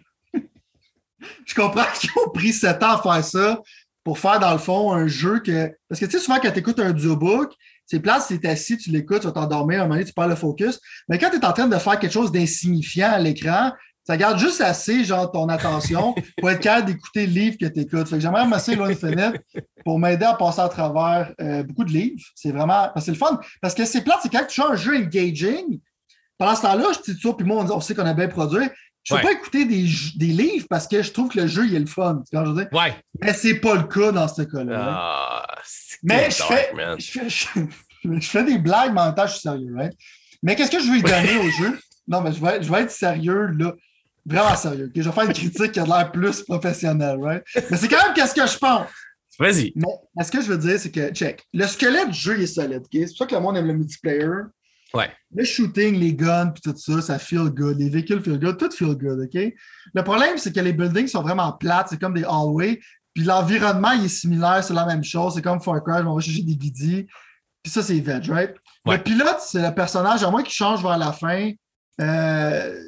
Je 1.46 1.54
comprends 1.54 1.86
qu'ils 2.00 2.12
ont 2.18 2.30
pris 2.30 2.54
sept 2.54 2.82
ans 2.84 2.98
à 2.98 3.02
faire 3.02 3.24
ça 3.24 3.62
pour 4.04 4.18
faire, 4.18 4.40
dans 4.40 4.52
le 4.52 4.58
fond, 4.58 4.94
un 4.94 5.08
jeu 5.08 5.40
que. 5.40 5.72
Parce 5.88 6.00
que 6.00 6.06
tu 6.06 6.12
sais, 6.12 6.20
souvent, 6.20 6.40
quand 6.40 6.52
tu 6.52 6.60
écoutes 6.60 6.80
un 6.80 6.90
audiobook, 6.90 7.54
c'est 7.86 8.02
tu 8.02 8.48
es 8.48 8.48
assis, 8.48 8.78
tu 8.78 8.90
l'écoutes, 8.90 9.22
tu 9.22 9.28
vas 9.28 9.34
t'endormir, 9.34 9.80
à 9.80 9.82
un 9.82 9.86
moment 9.86 9.96
donné, 9.96 10.06
tu 10.06 10.14
perds 10.14 10.30
le 10.30 10.36
focus. 10.36 10.80
Mais 11.10 11.20
quand 11.20 11.30
tu 11.30 11.38
es 11.38 11.46
en 11.46 11.54
train 11.54 11.68
de 11.68 11.78
faire 11.78 12.00
quelque 12.00 12.14
chose 12.14 12.32
d'insignifiant 12.32 13.12
à 13.12 13.20
l'écran, 13.20 13.72
ça 14.12 14.18
garde 14.18 14.38
juste 14.38 14.60
assez, 14.60 15.06
genre, 15.06 15.32
ton 15.32 15.48
attention 15.48 16.13
pour 16.39 16.50
être 16.51 16.60
capable 16.60 16.88
d'écouter 16.88 17.25
le 17.27 17.32
livre 17.32 17.58
que 17.58 17.65
tu 17.65 17.80
écoutes. 17.80 18.10
Fait 18.10 18.15
que 18.18 18.22
j'aimerais 18.22 18.41
remercier 18.44 18.75
Loin 18.75 18.89
Infinite 18.89 19.41
pour 19.86 19.98
m'aider 20.00 20.25
à 20.25 20.34
passer 20.34 20.60
à 20.60 20.68
travers 20.68 21.32
euh, 21.39 21.63
beaucoup 21.63 21.86
de 21.86 21.91
livres. 21.91 22.20
C'est 22.36 22.51
vraiment. 22.51 22.89
Parce 22.94 22.94
que 22.94 23.01
c'est 23.06 23.12
le 23.12 23.18
fun. 23.18 23.39
Parce 23.62 23.74
que 23.74 23.86
c'est 23.86 24.01
plate, 24.01 24.20
c'est 24.24 24.30
quand 24.30 24.46
tu 24.48 24.60
joues 24.62 24.68
un 24.68 24.75
jeu 24.75 24.98
engaging, 24.98 25.80
pendant 26.38 26.56
ce 26.56 26.62
temps-là, 26.63 26.86
je 26.94 27.12
dis 27.13 27.20
ça, 27.22 27.30
puis 27.34 27.46
moi, 27.48 27.63
on, 27.63 27.72
on 27.77 27.80
sait 27.80 27.96
qu'on 27.96 28.06
a 28.06 28.13
bien 28.13 28.27
produit. 28.27 28.68
Je 29.03 29.13
ne 29.15 29.20
peux 29.20 29.25
Ouais. 29.27 29.34
pas 29.34 29.39
écouter 29.39 29.65
des, 29.65 29.88
des 30.18 30.25
livres 30.27 30.68
parce 30.70 30.88
que 30.88 31.01
je 31.01 31.12
trouve 31.12 31.30
que 31.30 31.39
le 31.39 31.48
jeu, 31.48 31.65
il 31.65 31.74
est 31.74 31.80
le 31.80 31.86
fun. 31.86 32.22
Tu 32.30 32.36
vois 32.38 32.46
ce 32.46 32.51
que 32.51 32.58
je 32.58 32.62
dire? 32.63 32.74
Ouais. 32.80 32.94
Mais 33.22 33.34
c'est 33.34 33.56
pas 33.56 33.75
le 33.75 33.84
cas 33.84 34.12
dans 34.12 34.27
ce 34.27 34.41
cas-là. 34.41 34.80
hein. 34.80 34.94
Ah, 34.96 35.48
Mais 36.03 36.30
je 36.30 36.38
dark, 36.38 36.51
fais, 36.53 36.72
je, 37.00 37.12
fais, 37.12 37.30
je, 37.30 37.48
je 38.20 38.30
fais 38.30 38.44
des 38.44 38.58
blagues, 38.58 38.94
mais 38.94 39.01
en 39.01 39.06
même 39.06 39.15
temps, 39.15 39.25
je 39.25 39.32
suis 39.32 39.41
sérieux. 39.41 39.74
right? 39.75 39.94
Mais 40.44 40.56
qu'est-ce 40.56 40.70
que 40.72 40.80
je 40.80 40.91
lui 40.91 41.01
donner 41.01 41.38
au 41.38 41.50
jeu? 41.50 41.80
Non, 42.08 42.22
mais 42.22 42.34
je 42.34 42.44
vais, 42.44 42.62
je 42.62 42.70
vais 42.72 42.82
être 42.82 42.91
sérieux, 42.91 43.48
là. 43.58 43.74
Vraiment 44.25 44.56
sérieux. 44.56 44.92
Je 44.96 45.01
vais 45.01 45.12
faire 45.12 45.24
une 45.24 45.34
critique 45.34 45.72
qui 45.72 45.79
a 45.79 45.86
l'air 45.86 46.12
plus 46.12 46.44
professionnelle. 46.44 47.18
Right? 47.20 47.44
Mais 47.70 47.77
c'est 47.77 47.88
quand 47.88 48.03
même 48.03 48.14
qu'est-ce 48.14 48.36
que 48.36 48.46
je 48.46 48.57
pense. 48.57 48.88
Vas-y. 49.40 49.74
Mais 49.75 50.24
ce 50.24 50.31
que 50.31 50.42
je 50.42 50.48
veux 50.48 50.57
dire, 50.57 50.79
c'est 50.79 50.92
que, 50.92 51.10
check, 51.12 51.44
le 51.53 51.66
squelette 51.66 52.10
du 52.10 52.18
jeu 52.18 52.38
il 52.38 52.44
est 52.44 52.48
solide. 52.48 52.84
C'est 52.92 53.05
pour 53.07 53.18
ça 53.18 53.25
que 53.25 53.36
le 53.36 53.42
monde 53.42 53.57
aime 53.57 53.68
le 53.68 53.74
multiplayer. 53.74 54.27
Ouais. 54.94 55.10
Le 55.34 55.44
shooting, 55.46 55.98
les 55.98 56.14
guns, 56.14 56.48
puis 56.48 56.62
tout 56.62 56.77
ça, 56.77 57.01
ça 57.01 57.18
feel 57.18 57.50
good. 57.50 57.79
Les 57.79 57.90
véhicules 57.90 58.22
feel 58.22 58.38
good, 58.38 58.57
tout 58.57 58.70
feel 58.72 58.96
good, 58.96 59.22
OK? 59.22 59.53
Le 59.94 60.03
problème, 60.03 60.38
c'est 60.38 60.53
que 60.53 60.60
les 60.60 60.74
buildings 60.74 61.07
sont 61.07 61.22
vraiment 61.22 61.53
plates, 61.53 61.88
c'est 61.90 62.00
comme 62.00 62.14
des 62.14 62.25
hallways. 62.25 62.79
Puis 63.14 63.24
l'environnement, 63.24 63.92
il 63.92 64.05
est 64.05 64.10
similaire, 64.10 64.64
c'est 64.64 64.74
la 64.74 64.86
même 64.86 65.03
chose. 65.03 65.36
C'est 65.36 65.42
comme 65.42 65.62
Far 65.62 65.81
Cry, 65.84 66.01
on 66.05 66.16
va 66.16 66.22
chercher 66.22 66.44
des 66.44 66.55
guidis. 66.55 67.07
Puis 67.64 67.72
ça, 67.72 67.84
c'est 67.84 68.00
veg, 68.00 68.29
right? 68.29 68.53
Ouais. 68.86 68.98
Le 68.98 69.03
pilote, 69.03 69.40
c'est 69.40 69.62
le 69.62 69.74
personnage, 69.74 70.24
à 70.24 70.29
moins 70.29 70.44
qu'il 70.44 70.53
change 70.53 70.81
vers 70.81 70.98
la 70.98 71.14
fin. 71.14 71.51
Euh, 72.00 72.84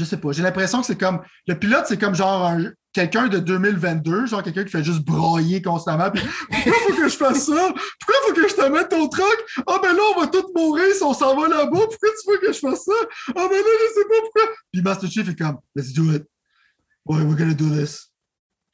je 0.00 0.04
sais 0.04 0.16
pas. 0.16 0.32
J'ai 0.32 0.42
l'impression 0.42 0.80
que 0.80 0.86
c'est 0.86 0.98
comme. 0.98 1.20
Le 1.46 1.54
pilote, 1.54 1.84
c'est 1.86 1.98
comme 1.98 2.14
genre 2.14 2.44
un- 2.46 2.70
quelqu'un 2.92 3.28
de 3.28 3.38
2022, 3.38 4.26
genre 4.26 4.42
quelqu'un 4.42 4.64
qui 4.64 4.70
fait 4.70 4.82
juste 4.82 5.04
broyer 5.04 5.62
constamment. 5.62 6.10
Puis, 6.10 6.22
pourquoi 6.50 6.72
faut 6.88 6.94
que 6.94 7.08
je 7.08 7.16
fasse 7.16 7.44
ça? 7.46 7.68
Pourquoi 8.00 8.16
faut 8.26 8.34
que 8.34 8.48
je 8.48 8.54
te 8.54 8.68
mette 8.68 8.88
ton 8.88 9.06
truc? 9.08 9.24
Ah, 9.66 9.78
ben 9.82 9.92
là, 9.92 10.02
on 10.16 10.20
va 10.20 10.26
tous 10.26 10.46
mourir 10.56 10.92
si 10.94 11.02
on 11.02 11.14
s'en 11.14 11.36
va 11.36 11.46
là-bas. 11.48 11.68
Pourquoi 11.70 11.88
tu 11.98 12.30
veux 12.30 12.38
que 12.38 12.52
je 12.52 12.58
fasse 12.58 12.84
ça? 12.84 12.92
Ah, 13.28 13.32
ben 13.48 13.50
là, 13.50 13.72
je 13.88 13.94
sais 13.94 14.08
pas 14.08 14.20
pourquoi. 14.22 14.42
Puis 14.72 14.82
Master 14.82 15.10
Chief 15.10 15.28
est 15.28 15.36
comme, 15.38 15.58
let's 15.76 15.92
do 15.92 16.12
it. 16.12 16.24
Ouais, 17.06 17.20
we're 17.22 17.36
gonna 17.36 17.54
do 17.54 17.68
this. 17.70 18.10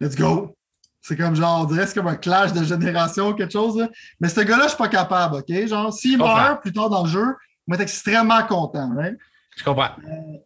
Let's 0.01 0.17
go. 0.17 0.55
C'est 1.03 1.17
comme 1.17 1.37
genre, 1.37 1.61
on 1.61 1.65
dirait 1.67 1.87
c'est 1.87 1.95
comme 1.95 2.09
un 2.09 2.17
clash 2.17 2.53
de 2.53 2.65
génération 2.65 3.29
ou 3.29 3.35
quelque 3.35 3.53
chose. 3.53 3.77
là. 3.77 3.89
Mais 4.21 4.29
ce 4.29 4.41
gars-là, 4.41 4.65
je 4.65 4.69
suis 4.71 4.77
pas 4.79 4.89
capable, 4.89 5.37
OK? 5.37 5.67
Genre, 5.67 5.93
s'il 5.93 6.19
meurt 6.19 6.61
plus 6.63 6.73
tard 6.73 6.91
dans 6.91 7.05
le 7.05 7.09
jeu, 7.09 7.25
je 7.25 7.73
vais 7.73 7.75
être 7.77 7.83
extrêmement 7.83 8.43
content. 8.45 8.91
Right? 8.97 9.17
Je 9.57 9.65
comprends. 9.65 9.91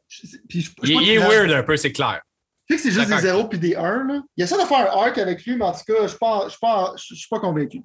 Je 0.08 0.26
sais- 0.26 0.40
Puis 0.48 0.62
je, 0.62 0.70
je 0.82 0.92
Il, 0.92 1.08
est 1.10 1.18
weird 1.18 1.50
un 1.50 1.62
peu, 1.62 1.76
c'est 1.76 1.92
clair. 1.92 2.20
Tu 2.68 2.76
sais 2.78 2.82
que 2.82 2.82
c'est 2.88 2.94
juste 2.94 3.06
des 3.08 3.16
D'accord. 3.16 3.38
0 3.40 3.48
puis 3.48 3.58
des 3.58 3.74
1. 3.74 4.04
Là. 4.04 4.22
Il 4.36 4.44
essaie 4.44 4.56
de 4.56 4.66
faire 4.66 4.92
un 4.92 5.06
arc 5.06 5.18
avec 5.18 5.44
lui, 5.44 5.56
mais 5.56 5.64
en 5.64 5.72
tout 5.72 5.80
cas, 5.86 5.94
je 5.98 6.02
ne 6.02 6.08
suis, 6.08 6.18
pas- 6.18 6.92
suis, 6.96 7.28
convaincu. 7.30 7.82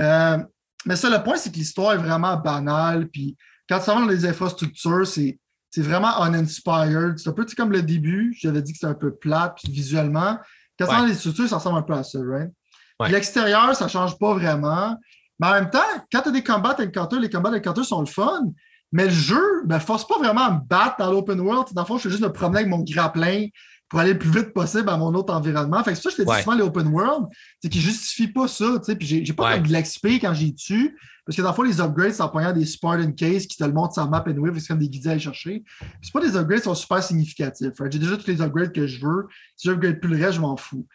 Euh, 0.00 0.38
mais 0.86 0.96
ça, 0.96 1.10
le 1.10 1.22
point, 1.22 1.36
c'est 1.36 1.50
que 1.52 1.56
l'histoire 1.56 1.92
est 1.92 1.98
vraiment 1.98 2.36
banale. 2.36 3.08
Puis 3.08 3.36
quand 3.68 3.78
tu 3.78 3.86
vas 3.86 3.94
dans 3.94 4.06
les 4.06 4.24
infrastructures, 4.26 5.06
c'est 5.06 5.38
c'est 5.70 5.82
vraiment 5.82 6.24
uninspired. 6.24 7.18
C'est 7.18 7.28
un 7.28 7.32
peu 7.32 7.44
comme 7.56 7.72
le 7.72 7.82
début. 7.82 8.32
J'avais 8.40 8.62
dit 8.62 8.72
que 8.72 8.78
c'était 8.78 8.90
un 8.90 8.94
peu 8.94 9.12
plate 9.14 9.56
puis 9.60 9.72
visuellement. 9.72 10.38
Quand 10.78 10.86
Ouais. 10.86 10.96
dans 10.98 11.04
les 11.04 11.14
structures, 11.14 11.48
ça 11.48 11.56
ressemble 11.56 11.78
un 11.78 11.82
peu 11.82 11.94
à 11.94 12.04
ça, 12.04 12.20
right? 12.24 12.48
Puis 12.50 12.84
Ouais. 13.00 13.10
L'extérieur, 13.10 13.74
ça 13.74 13.86
ne 13.86 13.90
change 13.90 14.16
pas 14.18 14.34
vraiment. 14.34 14.96
Mais 15.40 15.48
en 15.48 15.52
même 15.54 15.70
temps, 15.70 15.80
quand 16.12 16.22
tu 16.22 16.28
as 16.28 16.32
des 16.32 16.44
combats 16.44 16.76
encounters, 16.78 17.18
les 17.18 17.28
combats 17.28 17.50
encounters 17.50 17.84
sont 17.84 17.98
le 18.00 18.06
fun. 18.06 18.42
Mais 18.94 19.04
le 19.06 19.10
jeu 19.10 19.62
ne 19.66 19.74
me 19.74 19.78
force 19.80 20.06
pas 20.06 20.18
vraiment 20.18 20.42
à 20.42 20.50
me 20.52 20.60
battre 20.68 20.96
dans 21.00 21.10
l'open 21.10 21.40
world. 21.40 21.66
Dans 21.74 21.82
le 21.82 21.86
fond, 21.86 21.96
je 21.98 22.04
fais 22.04 22.10
juste 22.10 22.22
me 22.22 22.32
promener 22.32 22.60
avec 22.60 22.70
mon 22.70 22.78
grappin 22.78 23.46
pour 23.88 23.98
aller 23.98 24.12
le 24.12 24.18
plus 24.18 24.30
vite 24.30 24.54
possible 24.54 24.88
à 24.88 24.96
mon 24.96 25.12
autre 25.14 25.34
environnement. 25.34 25.82
Fait 25.82 25.90
que 25.90 25.96
c'est 25.96 26.02
ça, 26.04 26.10
que 26.10 26.16
je 26.16 26.22
te 26.22 26.22
dis 26.22 26.28
Ouais. 26.30 26.42
souvent, 26.42 26.56
les 26.56 26.62
open 26.62 26.86
world, 26.88 27.26
c'est 27.60 27.68
qu'ils 27.68 27.80
ne 27.82 27.86
justifient 27.88 28.28
pas 28.32 28.46
ça. 28.48 28.80
Puis 28.98 29.24
j'ai 29.24 29.32
pas 29.32 29.56
Ouais. 29.56 29.60
de 29.60 29.72
l'XP 29.72 30.06
quand 30.20 30.32
j'y 30.32 30.54
tue. 30.54 30.96
Parce 31.26 31.36
que 31.36 31.42
dans 31.42 31.48
le 31.50 31.54
fond, 31.54 31.62
les 31.62 31.80
upgrades, 31.80 32.12
c'est 32.12 32.22
en 32.22 32.28
prenant 32.28 32.52
des 32.52 32.66
Spartan 32.66 33.10
Case 33.12 33.46
qui 33.46 33.56
te 33.56 33.64
le 33.64 33.72
montrent 33.72 33.94
sur 33.94 34.04
la 34.04 34.10
map 34.10 34.20
parce 34.20 34.36
que 34.36 34.58
c'est 34.60 34.68
comme 34.68 34.78
des 34.78 34.88
guides 34.88 35.06
à 35.08 35.10
aller 35.12 35.20
chercher. 35.20 35.64
C'est 36.02 36.12
pas 36.12 36.20
des 36.20 36.36
upgrades 36.36 36.58
qui 36.58 36.64
sont 36.64 36.74
super 36.74 37.02
significatifs. 37.02 37.72
J'ai 37.90 37.98
déjà 37.98 38.16
tous 38.16 38.26
les 38.28 38.40
upgrades 38.42 38.72
que 38.72 38.86
je 38.86 39.04
veux. 39.04 39.26
Si 39.56 39.68
j'upgrade 39.68 40.00
plus 40.00 40.10
le 40.16 40.22
reste, 40.24 40.34
je 40.36 40.40
m'en 40.40 40.56
fous. 40.56 40.86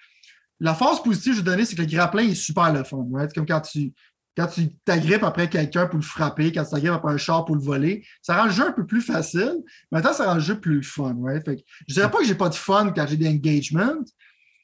La 0.61 0.75
force 0.75 1.01
positive 1.01 1.31
que 1.33 1.39
je 1.39 1.43
vais 1.43 1.51
donner, 1.51 1.65
c'est 1.65 1.75
que 1.75 1.81
le 1.81 1.87
grappin 1.87 2.19
est 2.19 2.35
super 2.35 2.71
le 2.73 2.83
fun. 2.83 3.07
right? 3.13 3.29
C'est 3.29 3.35
comme 3.39 3.45
quand 3.47 3.61
tu 3.61 3.91
quand 4.39 4.47
tu 4.47 4.69
t'agrippes 4.85 5.23
après 5.23 5.49
quelqu'un 5.49 5.85
pour 5.87 5.99
le 5.99 6.05
frapper, 6.05 6.53
quand 6.53 6.63
tu 6.63 6.69
t'agrippes 6.69 6.93
après 6.93 7.11
un 7.11 7.17
char 7.17 7.43
pour 7.43 7.55
le 7.55 7.61
voler, 7.61 8.05
ça 8.21 8.37
rend 8.37 8.45
le 8.45 8.51
jeu 8.51 8.65
un 8.65 8.71
peu 8.71 8.85
plus 8.85 9.01
facile. 9.01 9.57
Maintenant, 9.91 10.13
ça 10.13 10.27
rend 10.27 10.35
le 10.35 10.39
jeu 10.39 10.57
plus 10.57 10.81
fun. 10.81 11.17
right? 11.21 11.43
Fait 11.43 11.57
que, 11.57 11.61
je 11.89 11.95
dirais 11.95 12.09
pas 12.09 12.19
que 12.19 12.25
j'ai 12.25 12.35
pas 12.35 12.47
de 12.47 12.55
fun 12.55 12.93
quand 12.95 13.05
j'ai 13.05 13.17
des 13.17 13.27
engagements, 13.27 13.97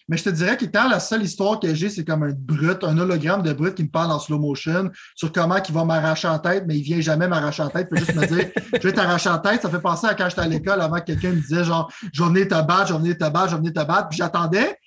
mais 0.07 0.15
je 0.15 0.23
te 0.23 0.29
dirais 0.29 0.55
que 0.55 0.63
quand 0.63 0.87
la 0.87 1.01
seule 1.01 1.23
histoire 1.23 1.59
que 1.59 1.75
j'ai, 1.75 1.89
c'est 1.89 2.05
comme 2.05 2.23
un 2.23 2.31
brut, 2.31 2.85
un 2.85 2.97
hologramme 2.97 3.41
de 3.41 3.51
brut 3.51 3.75
qui 3.75 3.83
me 3.83 3.89
parle 3.89 4.11
en 4.11 4.19
slow 4.19 4.39
motion 4.39 4.91
sur 5.13 5.31
comment 5.33 5.57
il 5.57 5.73
va 5.73 5.83
m'arracher 5.83 6.29
en 6.29 6.39
tête, 6.39 6.63
mais 6.67 6.77
il 6.77 6.83
vient 6.83 7.01
jamais 7.01 7.27
m'arracher 7.27 7.63
en 7.63 7.69
tête. 7.69 7.89
Il 7.91 7.97
fait 7.97 8.05
juste 8.05 8.17
me 8.17 8.27
dire 8.27 8.49
Je 8.81 8.87
vais 8.87 8.93
t'arracher 8.93 9.29
en 9.29 9.39
tête. 9.39 9.61
Ça 9.61 9.69
fait 9.69 9.81
penser 9.81 10.07
à 10.07 10.13
quand 10.13 10.29
j'étais 10.29 10.41
à 10.41 10.47
l'école 10.47 10.79
avant 10.79 10.99
que 10.99 11.05
quelqu'un 11.05 11.31
me 11.31 11.41
disait 11.41 11.65
genre 11.65 11.91
Je 12.13 12.23
vais 12.23 12.29
venir 12.29 12.47
te 12.47 12.65
battre, 12.65 12.87
je 12.87 12.93
vais 12.93 12.99
venir 12.99 13.17
te 13.17 13.29
battre, 13.29 13.49
je 13.49 13.55
vais 13.55 13.57
venir 13.57 13.73
te 13.73 13.85
battre. 13.85 14.07
Puis 14.07 14.19
j'attendais, 14.19 14.77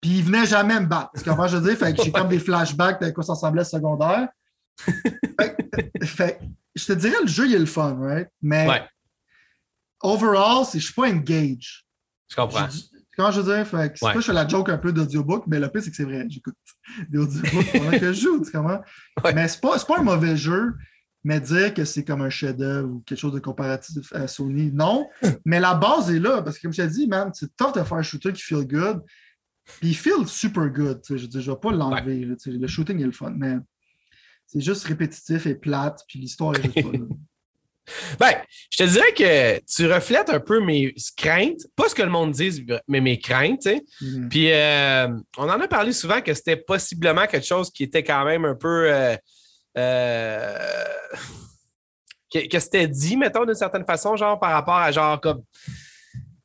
puis 0.00 0.18
il 0.18 0.22
venait 0.22 0.46
jamais 0.46 0.78
me 0.80 0.86
battre. 0.86 1.10
Tu 1.16 1.28
comprends 1.28 1.48
je 1.48 1.56
veux 1.56 1.68
dire? 1.68 1.76
Fait 1.76 1.92
que 1.92 2.02
j'ai 2.02 2.12
comme 2.12 2.28
des 2.28 2.38
flashbacks 2.38 3.02
de 3.02 3.10
quoi 3.10 3.24
ça 3.24 3.32
ressemblait 3.32 3.64
secondaire. 3.64 4.28
Fait, 6.04 6.40
je 6.74 6.84
te 6.86 6.92
dirais, 6.92 7.16
le 7.22 7.28
jeu, 7.28 7.46
il 7.46 7.54
est 7.54 7.58
le 7.58 7.66
fun, 7.66 7.96
right? 8.00 8.28
Mais 8.42 8.68
Ouais. 8.68 8.82
overall, 10.02 10.64
je 10.72 10.78
suis 10.78 10.92
pas 10.94 11.08
engage. 11.08 11.84
Je 12.30 12.36
comprends. 12.36 12.68
Je- 12.68 12.82
Quand 13.16 13.32
je 13.32 13.40
veux 13.40 13.52
dire, 13.56 13.66
fait 13.66 13.92
que, 13.92 13.98
c'est 13.98 14.04
Ouais. 14.06 14.12
pas 14.14 14.20
je 14.20 14.26
fais 14.26 14.32
la 14.32 14.46
joke 14.46 14.68
un 14.68 14.78
peu 14.78 14.92
d'audiobook, 14.92 15.44
mais 15.48 15.58
le 15.58 15.68
pire, 15.68 15.82
c'est 15.82 15.90
que 15.90 15.96
c'est 15.96 16.04
vrai. 16.04 16.24
J'écoute 16.28 16.54
des 17.08 17.18
audiobooks 17.18 17.72
pendant 17.72 17.90
que 17.98 18.12
je 18.12 18.20
joue, 18.20 18.44
tu 18.44 18.52
comprends? 18.52 18.80
Ouais. 19.24 19.34
Mais 19.34 19.48
c'est 19.48 19.60
pas, 19.60 19.76
c'est 19.76 19.88
pas 19.88 19.98
un 19.98 20.04
mauvais 20.04 20.36
jeu, 20.36 20.74
mais 21.24 21.40
dire 21.40 21.74
que 21.74 21.84
c'est 21.84 22.04
comme 22.04 22.22
un 22.22 22.30
chef-d'œuvre 22.30 22.88
ou 22.88 23.00
quelque 23.04 23.18
chose 23.18 23.32
de 23.32 23.40
comparatif 23.40 24.12
à 24.12 24.28
Sony, 24.28 24.70
non. 24.72 25.08
mais 25.44 25.58
la 25.58 25.74
base 25.74 26.12
est 26.12 26.20
là, 26.20 26.42
parce 26.42 26.58
que 26.58 26.62
comme 26.62 26.72
je 26.72 26.80
t'ai 26.80 26.86
dit, 26.88 27.08
man, 27.08 27.32
c'est 27.34 27.56
tough 27.56 27.74
de 27.74 27.82
faire 27.82 27.98
un 27.98 28.02
shooter 28.02 28.32
qui 28.32 28.42
feel 28.42 28.64
good. 28.64 29.00
Puis 29.64 29.88
il 29.88 29.96
feel 29.96 30.26
super 30.28 30.68
good. 30.70 31.00
Je 31.10 31.16
je 31.16 31.50
vais 31.50 31.56
pas 31.60 31.72
l'enlever. 31.72 32.24
Le 32.46 32.66
shooting 32.68 33.00
est 33.02 33.04
le 33.06 33.10
fun, 33.12 33.32
mais 33.36 33.56
c'est 34.48 34.60
juste 34.60 34.84
répétitif 34.84 35.46
et 35.46 35.54
plate, 35.54 36.02
puis 36.08 36.18
l'histoire 36.18 36.54
est 36.56 36.62
juste 36.62 36.82
pas 36.82 36.92
là. 36.98 37.04
Ben, 38.20 38.34
je 38.70 38.76
te 38.76 38.82
dirais 38.82 39.12
que 39.14 39.60
tu 39.64 39.90
reflètes 39.90 40.28
un 40.28 40.40
peu 40.40 40.60
mes 40.60 40.94
craintes, 41.16 41.60
pas 41.74 41.88
ce 41.88 41.94
que 41.94 42.02
le 42.02 42.10
monde 42.10 42.32
dit, 42.32 42.66
mais 42.86 43.00
mes 43.00 43.18
craintes. 43.18 43.66
Mhm. 44.02 44.28
Puis 44.28 44.52
euh, 44.52 45.08
on 45.38 45.44
en 45.48 45.60
a 45.60 45.68
parlé 45.68 45.92
souvent 45.94 46.20
que 46.20 46.34
c'était 46.34 46.56
possiblement 46.56 47.26
quelque 47.26 47.46
chose 47.46 47.70
qui 47.70 47.84
était 47.84 48.02
quand 48.02 48.24
même 48.24 48.44
un 48.44 48.54
peu. 48.54 48.92
euh, 48.92 49.16
euh, 49.78 50.58
que, 52.30 52.46
que 52.46 52.58
c'était 52.58 52.88
dit, 52.88 53.16
mettons, 53.16 53.46
d'une 53.46 53.54
certaine 53.54 53.86
façon, 53.86 54.16
genre 54.16 54.38
par 54.38 54.52
rapport 54.52 54.76
à 54.76 54.92
genre 54.92 55.18
comme. 55.20 55.42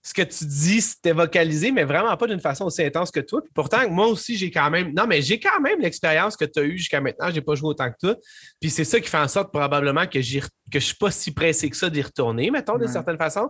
Ce 0.05 0.13
que 0.13 0.21
tu 0.21 0.43
dis, 0.45 0.81
c'était 0.81 1.13
vocalisé, 1.13 1.71
mais 1.71 1.85
vraiment 1.85 2.15
pas 2.17 2.27
d'une 2.27 2.41
façon 2.41 2.65
aussi 2.65 2.83
intense 2.83 3.09
que 3.09 3.21
toi. 3.21 3.41
Puis 3.41 3.51
pourtant, 3.55 3.89
moi 3.89 4.07
aussi, 4.07 4.35
j'ai 4.35 4.51
quand 4.51 4.69
même. 4.69 4.93
Non, 4.93 5.07
mais 5.07 5.21
j'ai 5.21 5.39
quand 5.39 5.61
même 5.61 5.79
l'expérience 5.79 6.35
que 6.35 6.43
tu 6.43 6.59
as 6.59 6.63
eue 6.63 6.77
jusqu'à 6.77 6.99
maintenant. 6.99 7.31
J'ai 7.33 7.39
pas 7.41 7.55
joué 7.55 7.69
autant 7.69 7.89
que 7.89 7.95
toi. 8.01 8.15
Puis 8.59 8.69
c'est 8.69 8.83
ça 8.83 8.99
qui 8.99 9.09
fait 9.09 9.17
en 9.17 9.29
sorte 9.29 9.51
probablement 9.53 10.05
que, 10.05 10.19
re- 10.19 10.41
que 10.71 10.79
je 10.79 10.85
suis 10.85 10.95
pas 10.97 11.09
si 11.09 11.31
pressé 11.33 11.69
que 11.69 11.77
ça 11.77 11.89
d'y 11.89 12.01
retourner, 12.01 12.51
mettons, 12.51 12.73
d'une 12.77 12.87
Ouais. 12.87 12.91
certaine 12.91 13.17
façon. 13.17 13.49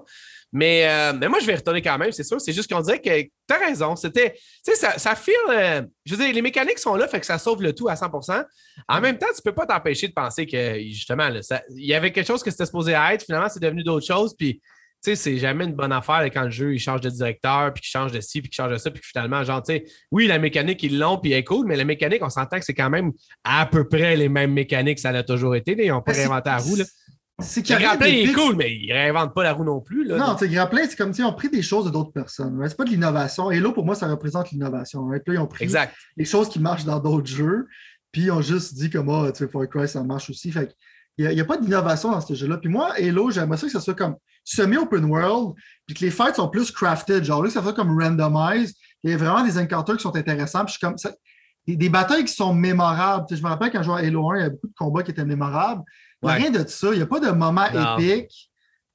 Mais, 0.55 0.87
euh, 0.87 1.13
mais 1.19 1.27
moi, 1.27 1.39
je 1.39 1.47
vais 1.47 1.53
y 1.53 1.55
retourner 1.55 1.81
quand 1.81 1.97
même, 1.97 2.11
c'est 2.11 2.23
sûr. 2.23 2.39
C'est 2.39 2.53
juste 2.53 2.71
qu'on 2.71 2.81
dirait 2.81 3.01
que 3.01 3.09
tu 3.23 3.31
as 3.49 3.57
raison. 3.57 3.95
C'était. 3.95 4.33
Tu 4.33 4.39
sais, 4.63 4.75
ça, 4.75 4.99
ça 4.99 5.15
file. 5.15 5.33
euh, 5.49 5.81
je 6.05 6.13
veux 6.13 6.23
dire, 6.23 6.31
les 6.35 6.41
mécaniques 6.43 6.77
sont 6.77 6.93
là, 6.95 7.07
fait 7.07 7.19
que 7.19 7.25
ça 7.25 7.39
sauve 7.39 7.63
le 7.63 7.73
tout 7.73 7.89
à 7.89 7.95
100% 7.95 8.43
En 8.87 9.01
même 9.01 9.17
temps, 9.17 9.25
tu 9.35 9.41
peux 9.43 9.55
pas 9.55 9.65
t'empêcher 9.65 10.07
de 10.07 10.13
penser 10.13 10.45
que, 10.45 10.77
justement, 10.91 11.29
il 11.75 11.85
y 11.87 11.95
avait 11.95 12.11
quelque 12.11 12.27
chose 12.27 12.43
que 12.43 12.51
c'était 12.51 12.67
supposé 12.67 12.91
être. 12.91 13.23
Finalement, 13.25 13.49
c'est 13.49 13.59
devenu 13.59 13.83
d'autres 13.83 14.05
choses. 14.05 14.35
Puis, 14.37 14.61
sais, 15.03 15.15
c'est 15.15 15.37
jamais 15.37 15.65
une 15.65 15.73
bonne 15.73 15.91
affaire 15.91 16.21
quand 16.25 16.43
le 16.43 16.49
jeu 16.49 16.73
il 16.73 16.79
change 16.79 17.01
de 17.01 17.09
directeur, 17.09 17.73
puis 17.73 17.81
qu'il 17.81 17.89
change 17.89 18.11
de 18.11 18.21
ci, 18.21 18.41
puis 18.41 18.49
qu'il 18.49 18.55
change 18.63 18.71
de 18.71 18.77
ça, 18.77 18.89
puis 18.91 19.01
que 19.01 19.07
finalement, 19.07 19.43
genre, 19.43 19.61
tu 19.63 19.73
sais, 19.73 19.85
oui, 20.11 20.27
la 20.27 20.39
mécanique, 20.39 20.81
ils 20.83 20.97
l'ont, 20.97 21.17
puis 21.17 21.31
elle 21.31 21.39
est 21.39 21.43
cool, 21.43 21.65
mais 21.67 21.75
la 21.75 21.85
mécanique, 21.85 22.21
on 22.23 22.29
s'entend 22.29 22.59
que 22.59 22.65
c'est 22.65 22.73
quand 22.73 22.89
même 22.89 23.11
à 23.43 23.65
peu 23.65 23.87
près 23.87 24.15
les 24.15 24.29
mêmes 24.29 24.53
mécaniques 24.53 24.95
que 24.95 25.01
ça 25.01 25.09
a 25.09 25.23
toujours 25.23 25.55
été. 25.55 25.75
là. 25.75 25.83
Ils 25.83 25.89
n'ont 25.89 26.01
pas 26.01 26.13
c'est- 26.13 26.21
réinventé 26.21 26.49
la 26.49 26.57
roue. 26.57 26.75
Là. 26.75 26.83
C'est 27.39 27.67
Le 27.67 27.75
a 27.75 27.79
Grappin, 27.79 28.05
il 28.05 28.29
est 28.29 28.33
cool, 28.33 28.55
mais 28.55 28.71
ils 28.71 28.93
réinventent 28.93 29.33
pas 29.33 29.43
la 29.43 29.53
roue 29.53 29.63
non 29.65 29.81
plus. 29.81 30.05
Là. 30.05 30.17
Non, 30.17 30.35
tu 30.35 30.45
sais, 30.45 30.49
Grappin, 30.53 30.77
c'est 30.87 30.95
comme, 30.95 31.11
ils 31.17 31.23
ont 31.23 31.33
pris 31.33 31.49
des 31.49 31.63
choses 31.63 31.85
de 31.85 31.89
d'autres 31.89 32.11
personnes. 32.11 32.55
right? 32.57 32.69
C'est 32.69 32.77
pas 32.77 32.85
de 32.85 32.91
l'innovation. 32.91 33.49
Et 33.49 33.59
là, 33.59 33.71
pour 33.71 33.85
moi, 33.85 33.95
ça 33.95 34.07
représente 34.07 34.51
l'innovation. 34.51 35.05
right? 35.07 35.27
Là, 35.27 35.33
ils 35.33 35.39
ont 35.39 35.47
pris 35.47 35.63
Exact. 35.63 35.93
les 36.15 36.25
choses 36.25 36.47
qui 36.47 36.59
marchent 36.59 36.85
dans 36.85 36.99
d'autres 36.99 37.27
jeux, 37.27 37.65
puis 38.11 38.23
ils 38.25 38.31
ont 38.31 38.41
juste 38.41 38.75
dit 38.75 38.89
comme, 38.91 39.09
ah, 39.09 39.31
tu 39.31 39.39
sais, 39.45 39.51
Far 39.51 39.67
Cry, 39.67 39.87
ça 39.87 40.03
marche 40.03 40.29
aussi. 40.29 40.51
Fait 40.51 40.75
il 41.17 41.27
n'y 41.27 41.41
a, 41.41 41.45
pas 41.45 41.57
d'innovation 41.57 42.11
dans 42.11 42.21
ce 42.21 42.33
jeu-là. 42.33 42.57
Puis 42.57 42.69
moi, 42.69 42.91
Halo, 42.97 43.29
j'aimerais 43.31 43.57
ça 43.57 43.65
que 43.67 43.71
ça 43.73 43.79
soit 43.81 43.93
comme 43.95 44.15
semi-open 44.43 45.05
world, 45.05 45.55
puis 45.85 45.95
que 45.95 46.05
les 46.05 46.11
fights 46.11 46.35
sont 46.35 46.49
plus 46.49 46.71
crafted. 46.71 47.23
Genre 47.23 47.43
là, 47.43 47.49
ça 47.49 47.61
soit 47.61 47.73
comme 47.73 47.97
randomized. 47.99 48.75
Il 49.03 49.11
y 49.11 49.13
a 49.13 49.17
vraiment 49.17 49.43
des 49.43 49.57
encounters 49.57 49.97
qui 49.97 50.03
sont 50.03 50.15
intéressants. 50.15 50.65
Puis 50.65 50.73
je 50.73 50.77
suis 50.77 50.87
comme, 50.87 50.97
ça- 50.97 51.13
des, 51.67 51.75
des 51.77 51.89
batailles 51.89 52.25
qui 52.25 52.33
sont 52.33 52.53
mémorables. 52.53 53.25
Tu 53.27 53.35
sais, 53.35 53.39
je 53.39 53.43
me 53.45 53.49
rappelle 53.49 53.71
quand 53.71 53.79
je 53.79 53.83
jouais 53.85 54.01
à 54.01 54.05
Halo 54.05 54.31
1, 54.31 54.37
il 54.37 54.41
y 54.41 54.45
a 54.45 54.49
beaucoup 54.49 54.67
de 54.67 54.73
combats 54.75 55.03
qui 55.03 55.11
étaient 55.11 55.25
mémorables. 55.25 55.81
Il 56.21 56.25
n'y 56.25 56.31
a 56.31 56.35
Ouais. 56.35 56.41
rien 56.41 56.51
de 56.51 56.67
ça. 56.67 56.87
Il 56.91 56.97
n'y 56.97 57.01
a 57.01 57.05
pas 57.07 57.19
de 57.19 57.29
moment 57.31 57.65
Non. 57.73 57.97
épique. 57.97 58.51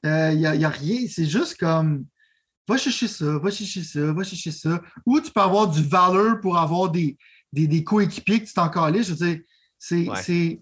Euh, 0.07 0.31
Il 0.33 0.39
n'y 0.39 0.65
a, 0.65 0.69
rien. 0.69 1.07
C'est 1.11 1.27
juste 1.27 1.59
comme 1.59 2.05
va 2.69 2.77
chercher 2.77 3.09
ça, 3.09 3.39
va 3.39 3.51
chercher 3.51 3.83
ça, 3.83 4.13
va 4.13 4.23
chercher 4.23 4.51
ça. 4.51 4.81
Ou 5.07 5.21
tu 5.21 5.31
peux 5.31 5.41
avoir 5.41 5.67
du 5.69 5.83
valeur 5.83 6.39
pour 6.41 6.59
avoir 6.59 6.91
des, 6.91 7.17
des, 7.53 7.67
des 7.67 7.83
coéquipiers 7.83 8.43
que 8.43 8.47
tu 8.47 8.53
t'en 8.55 8.69
calais. 8.69 9.03
Je 9.03 9.15
veux 9.15 9.27
dire, 9.27 9.41
c'est. 9.79 10.09
Ouais. 10.09 10.23
c'est- 10.23 10.61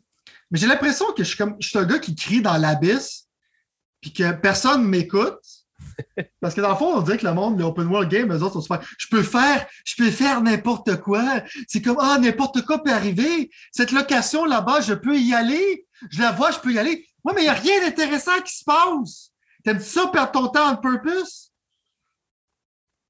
Mais 0.51 0.59
j'ai 0.59 0.67
l'impression 0.69 1.07
que 1.13 1.25
je 1.25 1.29
suis 1.29 1.37
comme 1.37 1.57
je 1.61 1.69
suis 1.69 1.79
un 1.79 1.85
gars 1.85 1.99
qui 1.99 2.15
crie 2.15 2.41
dans 2.41 2.57
l'abysse 2.57 3.26
puis 4.01 4.13
que 4.13 4.33
personne 4.33 4.83
ne 4.83 4.89
m'écoute. 4.89 5.39
Parce 6.41 6.55
que 6.55 6.61
dans 6.61 6.71
le 6.71 6.77
fond, 6.77 6.95
on 6.97 7.03
dirait 7.03 7.19
que 7.19 7.27
le 7.27 7.33
monde, 7.35 7.59
l'open 7.61 7.87
world 7.87 8.11
game, 8.11 8.33
eux 8.33 8.43
autres 8.43 8.55
sont 8.55 8.61
super. 8.61 8.81
Je 8.99 9.07
peux 9.09 9.23
faire, 9.23 9.67
je 9.85 9.95
peux 9.97 10.11
faire 10.11 10.43
n'importe 10.43 11.01
quoi. 11.01 11.43
C'est 11.69 11.81
comme 11.83 11.97
Ah, 12.01 12.19
n'importe 12.19 12.63
quoi 12.63 12.83
peut 12.83 12.93
arriver. 12.93 13.51
Cette 13.73 13.93
location 13.93 14.45
là-bas, 14.45 14.81
je 14.81 14.95
peux 14.95 15.19
y 15.19 15.35
aller. 15.35 15.87
Je 16.11 16.21
la 16.21 16.33
vois, 16.33 16.51
je 16.51 16.59
peux 16.59 16.73
y 16.73 16.79
aller. 16.79 17.07
Ouais, 17.25 17.33
mais 17.35 17.43
il 17.43 17.45
n'y 17.45 17.51
a 17.51 17.55
rien 17.55 17.81
d'intéressant 17.81 18.41
qui 18.43 18.57
se 18.57 18.65
passe. 18.65 19.31
T'aimes 19.65 19.81
ça 19.81 20.07
perdre 20.09 20.33
ton 20.33 20.49
temps 20.49 20.71
en 20.71 20.77
purpose? 20.77 21.51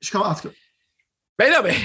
Je 0.01 0.11
comprends. 0.11 0.31
En 0.31 0.35
tout 0.35 0.49
cas, 0.49 0.55
Ben 1.39 1.53
non, 1.53 1.63
mais. 1.65 1.77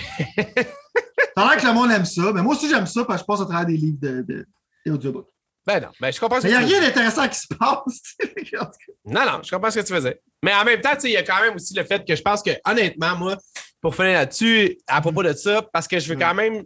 a 1.35 1.49
l'air 1.49 1.61
que 1.61 1.67
le 1.67 1.73
monde 1.73 1.91
aime 1.91 2.05
ça. 2.05 2.31
Mais 2.33 2.41
moi 2.41 2.55
aussi, 2.55 2.69
j'aime 2.69 2.85
ça 2.85 3.03
parce 3.05 3.21
que 3.21 3.23
je 3.23 3.27
passe 3.27 3.41
à 3.41 3.45
travers 3.45 3.65
des 3.65 3.77
livres 3.77 3.99
de, 3.99 4.21
de, 4.21 4.47
des 4.85 4.91
audiobooks. 4.91 5.30
Ben 5.65 5.79
non, 5.79 5.89
ben 5.99 6.11
je 6.11 6.19
comprends 6.19 6.37
ce 6.41 6.47
que 6.47 6.51
il 6.51 6.57
n'y 6.57 6.63
a 6.63 6.65
rien 6.65 6.81
d'intéressant 6.81 7.27
qui 7.29 7.37
se 7.39 7.47
passe. 7.47 8.15
Non, 9.05 9.25
non, 9.25 9.41
je 9.43 9.49
comprends 9.51 9.69
ce 9.71 9.79
que 9.79 9.85
tu 9.85 9.93
faisais. 9.93 10.21
Mais 10.43 10.53
en 10.53 10.63
même 10.63 10.81
temps, 10.81 10.93
il 11.03 11.11
y 11.11 11.17
a 11.17 11.23
quand 11.23 11.39
même 11.41 11.55
aussi 11.55 11.73
le 11.75 11.83
fait 11.83 12.05
que 12.05 12.15
je 12.15 12.21
pense 12.21 12.41
que, 12.41 12.51
honnêtement, 12.65 13.15
moi, 13.15 13.37
pour 13.79 13.95
finir 13.95 14.13
là-dessus, 14.13 14.77
à 14.87 15.01
propos 15.01 15.23
de 15.23 15.33
ça, 15.33 15.61
parce 15.73 15.87
que 15.87 15.99
je 15.99 16.07
veux 16.13 16.19
quand 16.19 16.33
même 16.33 16.63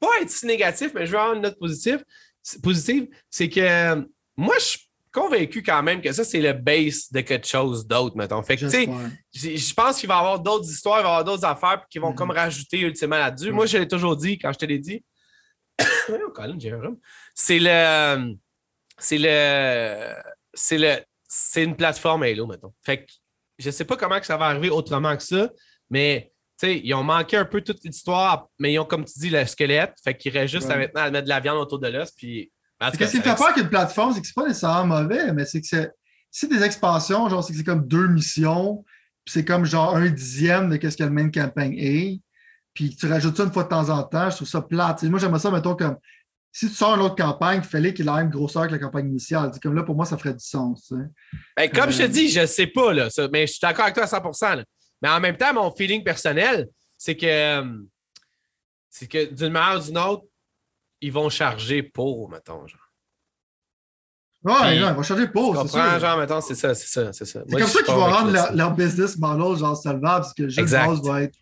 pas 0.00 0.08
être 0.20 0.30
si 0.30 0.44
négatif, 0.46 0.90
mais 0.94 1.06
je 1.06 1.12
veux 1.12 1.18
avoir 1.18 1.34
une 1.34 1.42
note 1.42 1.58
positive, 1.58 2.04
positive, 2.62 3.08
c'est 3.30 3.48
que 3.48 3.60
euh, 3.60 4.02
moi, 4.36 4.54
je 4.58 4.64
suis 4.64 4.80
convaincu 5.12 5.62
quand 5.62 5.82
même 5.82 6.02
que 6.02 6.12
ça, 6.12 6.24
c'est 6.24 6.40
le 6.40 6.52
base 6.52 7.10
de 7.10 7.22
quelque 7.22 7.46
chose 7.46 7.86
d'autre, 7.86 8.16
mettons. 8.16 8.42
Fait 8.42 8.56
que, 8.56 8.66
tu 8.66 8.70
sais, 8.70 9.56
je 9.56 9.74
pense 9.74 9.98
qu'il 9.98 10.08
va 10.08 10.16
y 10.16 10.18
avoir 10.18 10.40
d'autres 10.40 10.68
histoires, 10.70 11.00
il 11.00 11.04
va 11.04 11.08
y 11.08 11.10
avoir 11.12 11.24
d'autres 11.24 11.44
affaires 11.46 11.84
qui 11.88 11.98
vont 11.98 12.10
Mhm. 12.10 12.16
comme 12.16 12.30
rajouter 12.32 12.80
ultimement 12.80 13.16
là-dessus. 13.18 13.48
Mhm. 13.48 13.54
Moi, 13.54 13.66
je 13.66 13.78
l'ai 13.78 13.88
toujours 13.88 14.16
dit 14.16 14.38
quand 14.38 14.52
je 14.52 14.58
te 14.58 14.66
l'ai 14.66 14.78
dit. 14.78 15.02
Voyons, 16.08 16.30
Colin, 16.34 16.56
j'ai 16.58 16.72
un 16.72 16.80
rhume. 16.80 16.96
C'est 17.38 17.58
le. 17.60 18.34
C'est 18.98 19.18
le. 19.18 20.14
C'est 20.54 20.78
le. 20.78 20.96
C'est 21.28 21.62
une 21.62 21.76
plateforme 21.76 22.22
Halo, 22.22 22.46
mettons. 22.46 22.72
Fait 22.82 23.04
que 23.04 23.12
je 23.58 23.70
sais 23.70 23.84
pas 23.84 23.96
comment 23.96 24.18
que 24.18 24.26
ça 24.26 24.36
va 24.36 24.46
arriver 24.46 24.70
autrement 24.70 25.16
que 25.16 25.22
ça, 25.22 25.50
mais 25.90 26.32
tu 26.58 26.66
sais, 26.66 26.80
ils 26.82 26.94
ont 26.94 27.02
manqué 27.02 27.36
un 27.36 27.44
peu 27.44 27.60
toute 27.60 27.84
l'histoire, 27.84 28.48
mais 28.58 28.72
ils 28.72 28.78
ont, 28.78 28.86
comme 28.86 29.04
tu 29.04 29.18
dis, 29.18 29.28
le 29.28 29.44
squelette. 29.44 29.94
Fait 30.02 30.16
qu'il 30.16 30.32
reste 30.32 30.54
juste 30.54 30.70
à 30.70 30.78
maintenant 30.78 31.02
à 31.02 31.10
mettre 31.10 31.24
de 31.24 31.28
la 31.28 31.40
viande 31.40 31.58
autour 31.58 31.78
de 31.78 31.88
l'os. 31.88 32.10
Puis. 32.12 32.50
Qu'est-ce 32.80 33.12
qui 33.12 33.18
me 33.18 33.22
fait 33.22 33.36
peur 33.36 33.54
qu'une 33.54 33.68
plateforme, 33.68 34.14
c'est 34.14 34.20
que 34.20 34.26
c'est 34.26 34.34
pas 34.34 34.46
nécessairement 34.46 35.02
mauvais, 35.02 35.32
mais 35.32 35.44
c'est 35.44 35.60
que 35.60 35.90
c'est 36.30 36.48
des 36.48 36.62
expansions, 36.62 37.28
genre 37.28 37.44
c'est 37.44 37.52
que 37.52 37.58
c'est 37.58 37.64
comme 37.64 37.86
deux 37.86 38.08
missions, 38.08 38.84
puis 39.24 39.32
c'est 39.32 39.44
comme 39.44 39.64
genre 39.64 39.96
un 39.96 40.08
dixième 40.10 40.68
de 40.68 40.90
ce 40.90 40.96
que 40.96 41.04
le 41.04 41.10
main 41.10 41.30
campagne 41.30 41.74
est, 41.78 42.20
puis 42.74 42.94
tu 42.94 43.06
rajoutes 43.06 43.34
ça 43.34 43.44
une 43.44 43.52
fois 43.52 43.64
de 43.64 43.68
temps 43.70 43.88
en 43.88 44.02
temps, 44.02 44.28
je 44.28 44.36
trouve 44.36 44.48
ça 44.48 44.60
plate. 44.60 45.02
Moi, 45.04 45.18
j'aimerais 45.18 45.38
ça, 45.38 45.50
mettons, 45.50 45.74
comme 45.74 45.96
si 46.52 46.68
tu 46.68 46.74
sors 46.74 46.94
une 46.94 47.02
autre 47.02 47.16
campagne, 47.16 47.60
il 47.62 47.68
fallait 47.68 47.92
qu'il 47.92 48.04
ait 48.04 48.10
la 48.10 48.16
même 48.16 48.30
grosseur 48.30 48.66
que 48.66 48.72
la 48.72 48.78
campagne 48.78 49.08
initiale. 49.08 49.50
Comme 49.62 49.74
là, 49.74 49.82
pour 49.82 49.94
moi, 49.94 50.06
ça 50.06 50.16
ferait 50.16 50.32
du 50.32 50.44
sens. 50.44 50.86
sais. 50.88 50.94
Ben, 51.56 51.70
comme 51.70 51.90
je 51.90 51.98
te 51.98 52.02
Euh, 52.04 52.08
dis, 52.08 52.28
je 52.30 52.46
sais 52.46 52.66
pas, 52.66 52.92
là, 52.92 53.10
ça, 53.10 53.28
mais 53.28 53.46
je 53.46 53.52
suis 53.52 53.60
d'accord 53.60 53.84
avec 53.84 53.94
toi 53.94 54.04
à 54.04 54.06
100 54.06 54.54
là. 54.54 54.64
Mais 55.02 55.08
en 55.10 55.20
même 55.20 55.36
temps, 55.36 55.52
mon 55.52 55.70
feeling 55.70 56.02
personnel, 56.02 56.68
c'est 56.96 57.16
que, 57.16 57.26
euh, 57.26 57.78
c'est 58.88 59.06
que 59.06 59.26
d'une 59.34 59.52
manière 59.52 59.80
ou 59.80 59.84
d'une 59.84 59.98
autre, 59.98 60.24
ils 61.02 61.12
vont 61.12 61.28
charger 61.28 61.82
pour, 61.82 62.30
mettons. 62.30 62.66
Genre. 62.66 62.80
Ouais, 64.44 64.78
non, 64.78 64.90
ils 64.90 64.94
vont 64.94 65.02
Tu 65.02 65.32
pause, 65.32 65.56
c'est 65.56 65.78
comprends, 65.78 65.98
genre, 65.98 66.18
mettons, 66.18 66.40
c'est 66.40 66.54
ça, 66.54 66.74
c'est 66.74 66.86
ça, 66.86 67.12
c'est 67.12 67.24
ça. 67.24 67.42
C'est 67.48 67.58
comme 67.58 67.66
ça 67.66 67.82
qu'ils 67.82 67.94
vont 67.94 68.06
rendre 68.06 68.54
leur, 68.54 68.74
business 68.74 69.18
model 69.18 69.58
genre 69.58 69.76
solvable, 69.76 70.22
parce 70.22 70.34
que 70.34 70.44
le 70.44 70.48
jeu 70.48 70.62
de 70.64 70.70
base 70.70 71.02
va 71.02 71.22
être, 71.22 71.36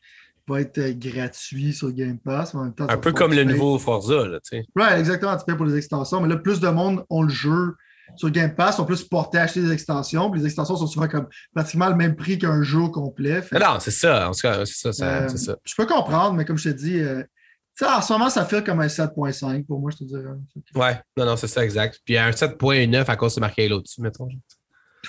va 0.46 0.60
être 0.60 0.78
euh, 0.78 0.92
gratuit 0.94 1.72
sur 1.72 1.90
Game 1.92 2.18
Pass. 2.18 2.54
mais 2.54 2.60
en 2.60 2.64
même 2.64 2.74
temps, 2.74 2.86
Un 2.88 2.98
peu 2.98 3.12
comme 3.12 3.32
le 3.32 3.44
nouveau 3.44 3.78
Forza, 3.78 4.26
là, 4.26 4.38
tu 4.40 4.58
sais. 4.58 4.66
Ouais, 4.76 4.98
exactement, 4.98 5.36
tu 5.36 5.44
payes 5.44 5.56
pour 5.56 5.66
les 5.66 5.76
extensions, 5.76 6.20
mais 6.20 6.28
là, 6.28 6.36
plus 6.36 6.60
de 6.60 6.68
monde 6.68 7.04
ont 7.10 7.22
le 7.22 7.28
jeu 7.30 7.74
sur 8.16 8.30
Game 8.30 8.54
Pass, 8.54 8.76
sont 8.76 8.84
plus 8.84 9.02
portés 9.02 9.38
à 9.38 9.42
acheter 9.42 9.62
des 9.62 9.72
extensions, 9.72 10.30
puis 10.30 10.40
les 10.40 10.46
extensions 10.46 10.76
sont 10.76 10.86
souvent 10.86 11.08
comme 11.08 11.26
pratiquement 11.54 11.88
le 11.88 11.94
même 11.96 12.14
prix 12.14 12.38
qu'un 12.38 12.62
jeu 12.62 12.88
complet. 12.88 13.40
Fait 13.40 13.58
Non, 13.58 13.78
c'est 13.80 13.90
ça, 13.90 14.28
en 14.28 14.32
tout 14.32 14.40
cas, 14.42 14.66
c'est 14.66 14.76
ça, 14.76 14.92
ça- 14.92 15.22
Euh, 15.22 15.28
ça. 15.28 15.56
Je 15.64 15.74
peux 15.74 15.86
comprendre, 15.86 16.34
mais 16.34 16.44
comme 16.44 16.58
je 16.58 16.68
te 16.68 16.74
dis, 16.74 17.00
euh, 17.00 17.22
en 17.82 18.02
ce 18.02 18.12
moment, 18.12 18.28
ça 18.28 18.44
fait 18.44 18.62
comme 18.64 18.80
un 18.80 18.88
7.5 18.88 19.66
pour 19.66 19.80
moi, 19.80 19.90
je 19.90 19.96
te 19.96 20.04
dirais. 20.04 20.22
Ouais, 20.74 21.00
non, 21.16 21.24
non, 21.24 21.36
c'est 21.36 21.46
ça, 21.48 21.64
exact. 21.64 21.98
Puis 22.04 22.18
un 22.18 22.30
7.9 22.30 23.08
à 23.08 23.16
cause 23.16 23.34
de 23.36 23.40
marqué 23.40 23.64
Halo 23.64 23.80
dessus, 23.80 24.02
mettons. 24.02 24.28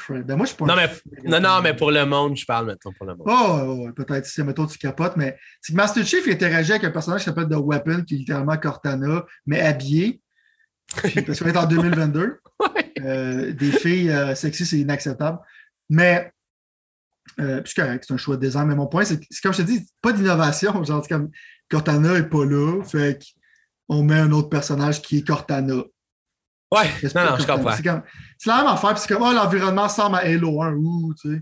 Ben, 0.09 0.35
moi, 0.35 0.45
je 0.45 0.49
suis 0.49 0.57
pas 0.57 0.65
Non, 0.65 0.75
mais, 0.75 0.89
non, 1.23 1.39
non, 1.39 1.61
mais 1.61 1.75
pour 1.75 1.91
le 1.91 2.05
monde, 2.05 2.35
je 2.37 2.45
parle, 2.45 2.67
mettons, 2.67 2.91
pour 2.93 3.05
le 3.05 3.15
monde. 3.15 3.27
Oh, 3.27 3.89
peut-être 3.95 4.25
si, 4.25 4.41
mettons, 4.43 4.65
tu 4.65 4.77
capotes, 4.77 5.17
mais 5.17 5.37
c'est 5.61 5.73
que 5.73 5.77
Master 5.77 6.05
Chief 6.05 6.25
il 6.25 6.33
interagit 6.33 6.71
avec 6.71 6.83
un 6.83 6.91
personnage 6.91 7.21
qui 7.21 7.25
s'appelle 7.25 7.49
The 7.49 7.57
Weapon, 7.57 8.03
qui 8.03 8.15
est 8.15 8.17
littéralement 8.19 8.57
Cortana, 8.57 9.25
mais 9.45 9.61
habillé. 9.61 10.21
Puis, 10.97 11.21
Parce 11.21 11.39
qu'on 11.39 11.47
est 11.47 11.57
en 11.57 11.65
2022. 11.65 12.39
Ouais. 12.59 12.93
Euh, 13.01 13.53
des 13.53 13.71
filles 13.71 14.11
euh, 14.11 14.35
sexy, 14.35 14.65
c'est 14.65 14.77
inacceptable. 14.77 15.39
Mais, 15.89 16.31
euh, 17.39 17.61
c'est 17.65 17.81
correct, 17.81 18.05
c'est 18.07 18.13
un 18.13 18.17
choix 18.17 18.37
de 18.37 18.45
design. 18.45 18.67
Mais 18.67 18.75
mon 18.75 18.87
point, 18.87 19.03
c'est 19.03 19.19
que, 19.19 19.25
comme 19.41 19.53
je 19.53 19.61
te 19.61 19.67
dis, 19.67 19.85
pas 20.01 20.13
d'innovation. 20.13 20.83
Genre, 20.83 21.05
comme 21.07 21.29
Cortana 21.69 22.13
n'est 22.13 22.29
pas 22.29 22.45
là, 22.45 22.81
fait 22.83 23.21
qu'on 23.89 24.03
met 24.03 24.19
un 24.19 24.31
autre 24.31 24.49
personnage 24.49 25.01
qui 25.01 25.17
est 25.17 25.27
Cortana. 25.27 25.83
Ouais, 26.75 26.91
non, 27.15 27.31
non, 27.31 27.37
je 27.39 27.47
comprends. 27.47 28.03
C'est 28.37 28.49
la 28.49 28.57
même 28.57 28.67
affaire, 28.67 28.93
puis 28.93 28.99
c'est 28.99 29.13
comme, 29.13 29.23
oh, 29.23 29.31
l'environnement 29.31 29.83
ressemble 29.83 30.17
à 30.17 30.19
Halo 30.19 30.61
1, 30.61 30.73
ouh, 30.73 31.13
tu 31.13 31.29
sais. 31.29 31.41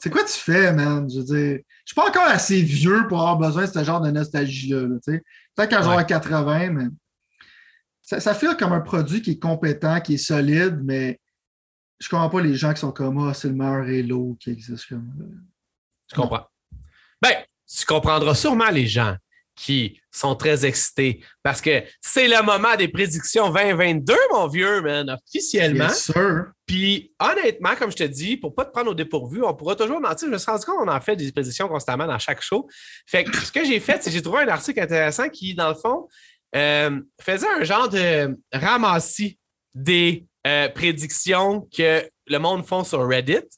C'est 0.00 0.10
quoi 0.10 0.24
tu 0.24 0.38
fais, 0.38 0.72
man? 0.72 1.08
Je 1.10 1.18
veux 1.18 1.24
dire, 1.24 1.58
je 1.84 1.92
suis 1.92 1.94
pas 1.94 2.08
encore 2.08 2.24
assez 2.24 2.62
vieux 2.62 3.06
pour 3.08 3.20
avoir 3.20 3.36
besoin 3.36 3.66
de 3.66 3.70
ce 3.70 3.84
genre 3.84 4.00
de 4.00 4.10
nostalgie-là. 4.10 4.86
Peut-être 5.04 5.70
quand 5.70 5.82
j'aurai 5.82 6.06
80, 6.06 6.70
mais 6.70 6.84
ça, 8.02 8.20
ça 8.20 8.34
fait 8.34 8.56
comme 8.58 8.72
un 8.72 8.80
produit 8.80 9.20
qui 9.20 9.32
est 9.32 9.38
compétent, 9.38 10.00
qui 10.00 10.14
est 10.14 10.18
solide, 10.18 10.80
mais 10.82 11.20
je 11.98 12.08
comprends 12.08 12.30
pas 12.30 12.40
les 12.40 12.54
gens 12.54 12.72
qui 12.72 12.80
sont 12.80 12.92
comme 12.92 13.18
Ah, 13.28 13.34
c'est 13.34 13.48
le 13.48 13.54
meilleur 13.54 13.82
Halo 13.82 14.36
qui 14.40 14.50
existe. 14.50 14.88
Comme... 14.88 15.12
Je 16.10 16.14
comprends. 16.14 16.46
Ben, 17.20 17.34
tu 17.66 17.84
comprendras 17.84 18.34
sûrement 18.34 18.70
les 18.70 18.86
gens 18.86 19.16
qui 19.58 20.00
sont 20.10 20.36
très 20.36 20.64
excités 20.64 21.24
parce 21.42 21.60
que 21.60 21.82
c'est 22.00 22.28
le 22.28 22.42
moment 22.42 22.76
des 22.76 22.88
prédictions 22.88 23.50
2022, 23.50 24.14
mon 24.32 24.46
vieux, 24.46 24.80
man, 24.82 25.10
officiellement. 25.10 25.86
Bien 25.86 25.94
sûr. 25.94 26.44
Puis 26.64 27.12
honnêtement, 27.18 27.74
comme 27.76 27.90
je 27.90 27.96
te 27.96 28.04
dis, 28.04 28.36
pour 28.36 28.54
pas 28.54 28.64
te 28.64 28.70
prendre 28.70 28.90
au 28.90 28.94
dépourvu, 28.94 29.42
on 29.42 29.54
pourra 29.54 29.74
toujours 29.74 30.00
mentir. 30.00 30.28
Je 30.28 30.32
me 30.32 30.38
suis 30.38 30.50
rendu 30.50 30.64
compte 30.64 30.86
qu'on 30.86 30.88
en 30.88 31.00
fait 31.00 31.16
des 31.16 31.32
prédictions 31.32 31.66
constamment 31.68 32.06
dans 32.06 32.18
chaque 32.18 32.40
show. 32.40 32.68
Fait 33.06 33.24
que 33.24 33.36
ce 33.36 33.50
que 33.50 33.64
j'ai 33.64 33.80
fait, 33.80 34.02
c'est 34.02 34.10
que 34.10 34.16
j'ai 34.16 34.22
trouvé 34.22 34.42
un 34.42 34.48
article 34.48 34.80
intéressant 34.80 35.28
qui, 35.28 35.54
dans 35.54 35.70
le 35.70 35.74
fond, 35.74 36.08
euh, 36.54 37.00
faisait 37.20 37.48
un 37.48 37.64
genre 37.64 37.88
de 37.88 38.38
ramassis 38.52 39.38
des 39.74 40.26
euh, 40.46 40.68
prédictions 40.68 41.68
que 41.76 42.08
le 42.26 42.38
monde 42.38 42.64
font 42.64 42.84
sur 42.84 43.06
Reddit. 43.06 43.48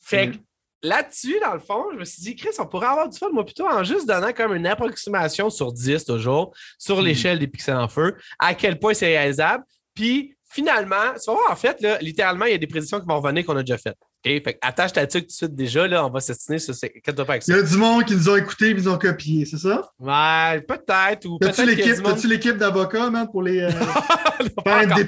Fait 0.00 0.30
que 0.30 0.36
là-dessus, 0.82 1.38
dans 1.40 1.54
le 1.54 1.60
fond, 1.60 1.84
je 1.92 1.98
me 1.98 2.04
suis 2.04 2.22
dit, 2.22 2.36
Chris, 2.36 2.50
on 2.58 2.66
pourrait 2.66 2.88
avoir 2.88 3.08
du 3.08 3.16
fun, 3.16 3.28
moi, 3.32 3.44
plutôt 3.44 3.66
en 3.66 3.84
juste 3.84 4.06
donnant 4.06 4.32
comme 4.32 4.54
une 4.54 4.66
approximation 4.66 5.50
sur 5.50 5.72
10 5.72 6.04
toujours, 6.04 6.52
sur 6.78 7.00
mm. 7.00 7.04
l'échelle 7.04 7.38
des 7.38 7.46
pixels 7.46 7.76
en 7.76 7.88
feu, 7.88 8.16
à 8.38 8.54
quel 8.54 8.78
point 8.78 8.94
c'est 8.94 9.06
réalisable. 9.06 9.64
Puis 9.94 10.36
finalement, 10.50 11.14
tu 11.14 11.30
vas 11.30 11.34
voir, 11.34 11.50
en 11.50 11.56
fait, 11.56 11.80
là, 11.80 11.98
littéralement, 12.00 12.44
il 12.44 12.52
y 12.52 12.54
a 12.54 12.58
des 12.58 12.66
prédictions 12.66 13.00
qui 13.00 13.06
vont 13.06 13.20
revenir 13.20 13.44
qu'on 13.44 13.56
a 13.56 13.62
déjà 13.62 13.78
faites. 13.78 13.96
OK? 14.24 14.44
Fait 14.44 14.58
attache 14.60 14.92
ta 14.92 15.06
tuque 15.06 15.22
tout 15.22 15.26
de 15.28 15.32
suite 15.32 15.54
déjà, 15.54 15.88
là, 15.88 16.06
on 16.06 16.10
va 16.10 16.20
s'assiner 16.20 16.58
sur 16.58 16.74
ces. 16.74 16.90
Qu'est-ce 16.90 17.16
que 17.16 17.50
Il 17.50 17.56
y 17.56 17.58
a 17.58 17.62
du 17.62 17.76
monde 17.76 18.04
qui 18.04 18.14
nous 18.14 18.28
ont 18.28 18.36
écoutés 18.36 18.70
et 18.70 18.74
nous 18.74 18.88
ont 18.88 18.98
copié, 18.98 19.44
c'est 19.44 19.58
ça? 19.58 19.90
Ouais, 19.98 20.60
peut-être. 20.60 21.26
Ou 21.26 21.38
peut-être. 21.38 21.58
As-tu 22.06 22.28
l'équipe 22.28 22.56
d'avocats, 22.56 23.10
man, 23.10 23.26
pour 23.30 23.42
les 23.42 23.60
euh, 23.60 23.70
faire? 24.64 25.06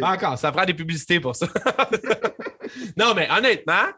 Pas 0.00 0.12
encore. 0.12 0.38
Ça 0.38 0.52
fera 0.52 0.64
des 0.64 0.74
publicités 0.74 1.18
pour 1.18 1.34
ça. 1.34 1.46
non, 2.96 3.14
mais 3.14 3.28
honnêtement, 3.30 3.88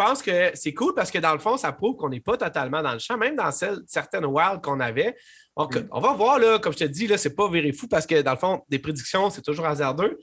pense 0.00 0.22
que 0.22 0.50
c'est 0.54 0.72
cool 0.72 0.94
parce 0.94 1.10
que 1.10 1.18
dans 1.18 1.32
le 1.32 1.38
fond, 1.38 1.56
ça 1.56 1.72
prouve 1.72 1.96
qu'on 1.96 2.08
n'est 2.08 2.20
pas 2.20 2.36
totalement 2.36 2.82
dans 2.82 2.94
le 2.94 2.98
champ, 2.98 3.18
même 3.18 3.36
dans 3.36 3.50
certaines 3.50 4.24
wilds 4.24 4.62
qu'on 4.62 4.80
avait. 4.80 5.14
Donc, 5.56 5.76
mm. 5.76 5.88
on 5.90 6.00
va 6.00 6.14
voir, 6.14 6.38
là, 6.38 6.58
comme 6.58 6.72
je 6.72 6.78
te 6.78 6.84
dis, 6.84 7.06
là, 7.06 7.18
c'est 7.18 7.34
pas 7.34 7.50
viré 7.50 7.72
fou 7.72 7.86
parce 7.86 8.06
que 8.06 8.22
dans 8.22 8.32
le 8.32 8.38
fond, 8.38 8.62
des 8.68 8.78
prédictions, 8.78 9.28
c'est 9.28 9.42
toujours 9.42 9.66
hasardeux. 9.66 10.18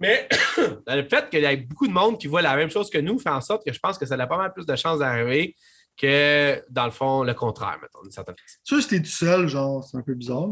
Mais 0.00 0.28
le 0.86 1.08
fait 1.08 1.30
qu'il 1.30 1.40
y 1.40 1.44
ait 1.44 1.56
beaucoup 1.56 1.86
de 1.86 1.92
monde 1.92 2.18
qui 2.18 2.26
voit 2.26 2.42
la 2.42 2.56
même 2.56 2.70
chose 2.70 2.90
que 2.90 2.98
nous 2.98 3.18
fait 3.18 3.30
en 3.30 3.40
sorte 3.40 3.64
que 3.64 3.72
je 3.72 3.78
pense 3.78 3.98
que 3.98 4.06
ça 4.06 4.14
a 4.14 4.26
pas 4.26 4.38
mal 4.38 4.52
plus 4.52 4.66
de 4.66 4.74
chances 4.74 4.98
d'arriver 4.98 5.54
que, 5.96 6.64
dans 6.70 6.86
le 6.86 6.90
fond, 6.90 7.22
le 7.22 7.34
contraire, 7.34 7.78
mettons, 7.80 8.02
d'une 8.02 8.10
certaine 8.10 8.34
façon. 8.36 8.58
Tu 8.64 8.74
sais, 8.76 8.82
si 8.82 8.88
t'es 8.88 9.00
tout 9.00 9.16
seul, 9.16 9.46
genre, 9.46 9.84
c'est 9.84 9.96
un 9.96 10.02
peu 10.02 10.14
bizarre. 10.14 10.48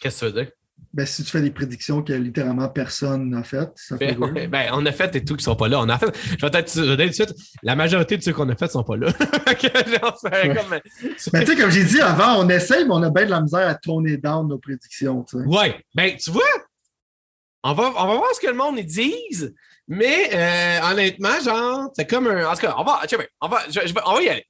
Qu'est-ce 0.00 0.20
que 0.20 0.30
tu 0.30 0.32
veux 0.32 0.44
dire? 0.44 0.52
Ben, 0.94 1.06
si 1.06 1.24
tu 1.24 1.30
fais 1.30 1.40
des 1.40 1.50
prédictions 1.50 2.02
que 2.02 2.12
littéralement 2.12 2.68
personne 2.68 3.30
n'a 3.30 3.42
faites, 3.42 3.72
ça 3.76 3.96
fait 3.96 4.14
ben, 4.14 4.48
ben, 4.50 4.70
on 4.72 4.84
a 4.84 4.92
fait 4.92 5.10
des 5.10 5.24
tout 5.24 5.36
qui 5.36 5.44
sont 5.44 5.56
pas 5.56 5.68
là. 5.68 5.80
On 5.80 5.88
a 5.88 5.98
fait, 5.98 6.14
je 6.38 6.44
vais 6.44 6.50
peut-être 6.50 6.74
dire 6.74 6.96
tout 6.96 6.96
de 6.96 7.12
suite, 7.12 7.34
la 7.62 7.74
majorité 7.74 8.18
de 8.18 8.22
ceux 8.22 8.34
qu'on 8.34 8.48
a 8.50 8.56
fait 8.56 8.70
sont 8.70 8.84
pas 8.84 8.96
là. 8.96 9.10
comme... 10.54 10.80
tu 11.00 11.18
sais, 11.18 11.56
comme 11.56 11.70
j'ai 11.70 11.84
dit 11.84 12.00
avant, 12.00 12.44
on 12.44 12.48
essaye, 12.50 12.84
mais 12.84 12.92
on 12.92 13.02
a 13.02 13.10
bien 13.10 13.24
de 13.24 13.30
la 13.30 13.40
misère 13.40 13.66
à 13.66 13.74
tourner 13.74 14.18
down 14.18 14.48
nos 14.48 14.58
prédictions. 14.58 15.24
Oui, 15.32 15.44
Ouais. 15.46 15.80
Ben, 15.94 16.16
tu 16.16 16.30
vois, 16.30 16.42
on 17.62 17.72
va, 17.72 17.92
on 17.96 18.06
va 18.06 18.14
voir 18.16 18.34
ce 18.34 18.40
que 18.40 18.48
le 18.48 18.56
monde 18.56 18.78
dise. 18.80 19.54
Mais 19.88 20.30
euh, 20.32 20.90
honnêtement, 20.90 21.40
genre, 21.44 21.90
c'est 21.94 22.08
comme 22.08 22.26
un. 22.26 22.46
En 22.46 22.54
tout 22.54 22.60
cas, 22.60 22.74
on 22.78 22.84
va, 22.84 23.02
on 23.40 23.48
va, 23.48 23.62
on 24.06 24.14
va 24.14 24.22
y 24.22 24.28
aller. 24.28 24.46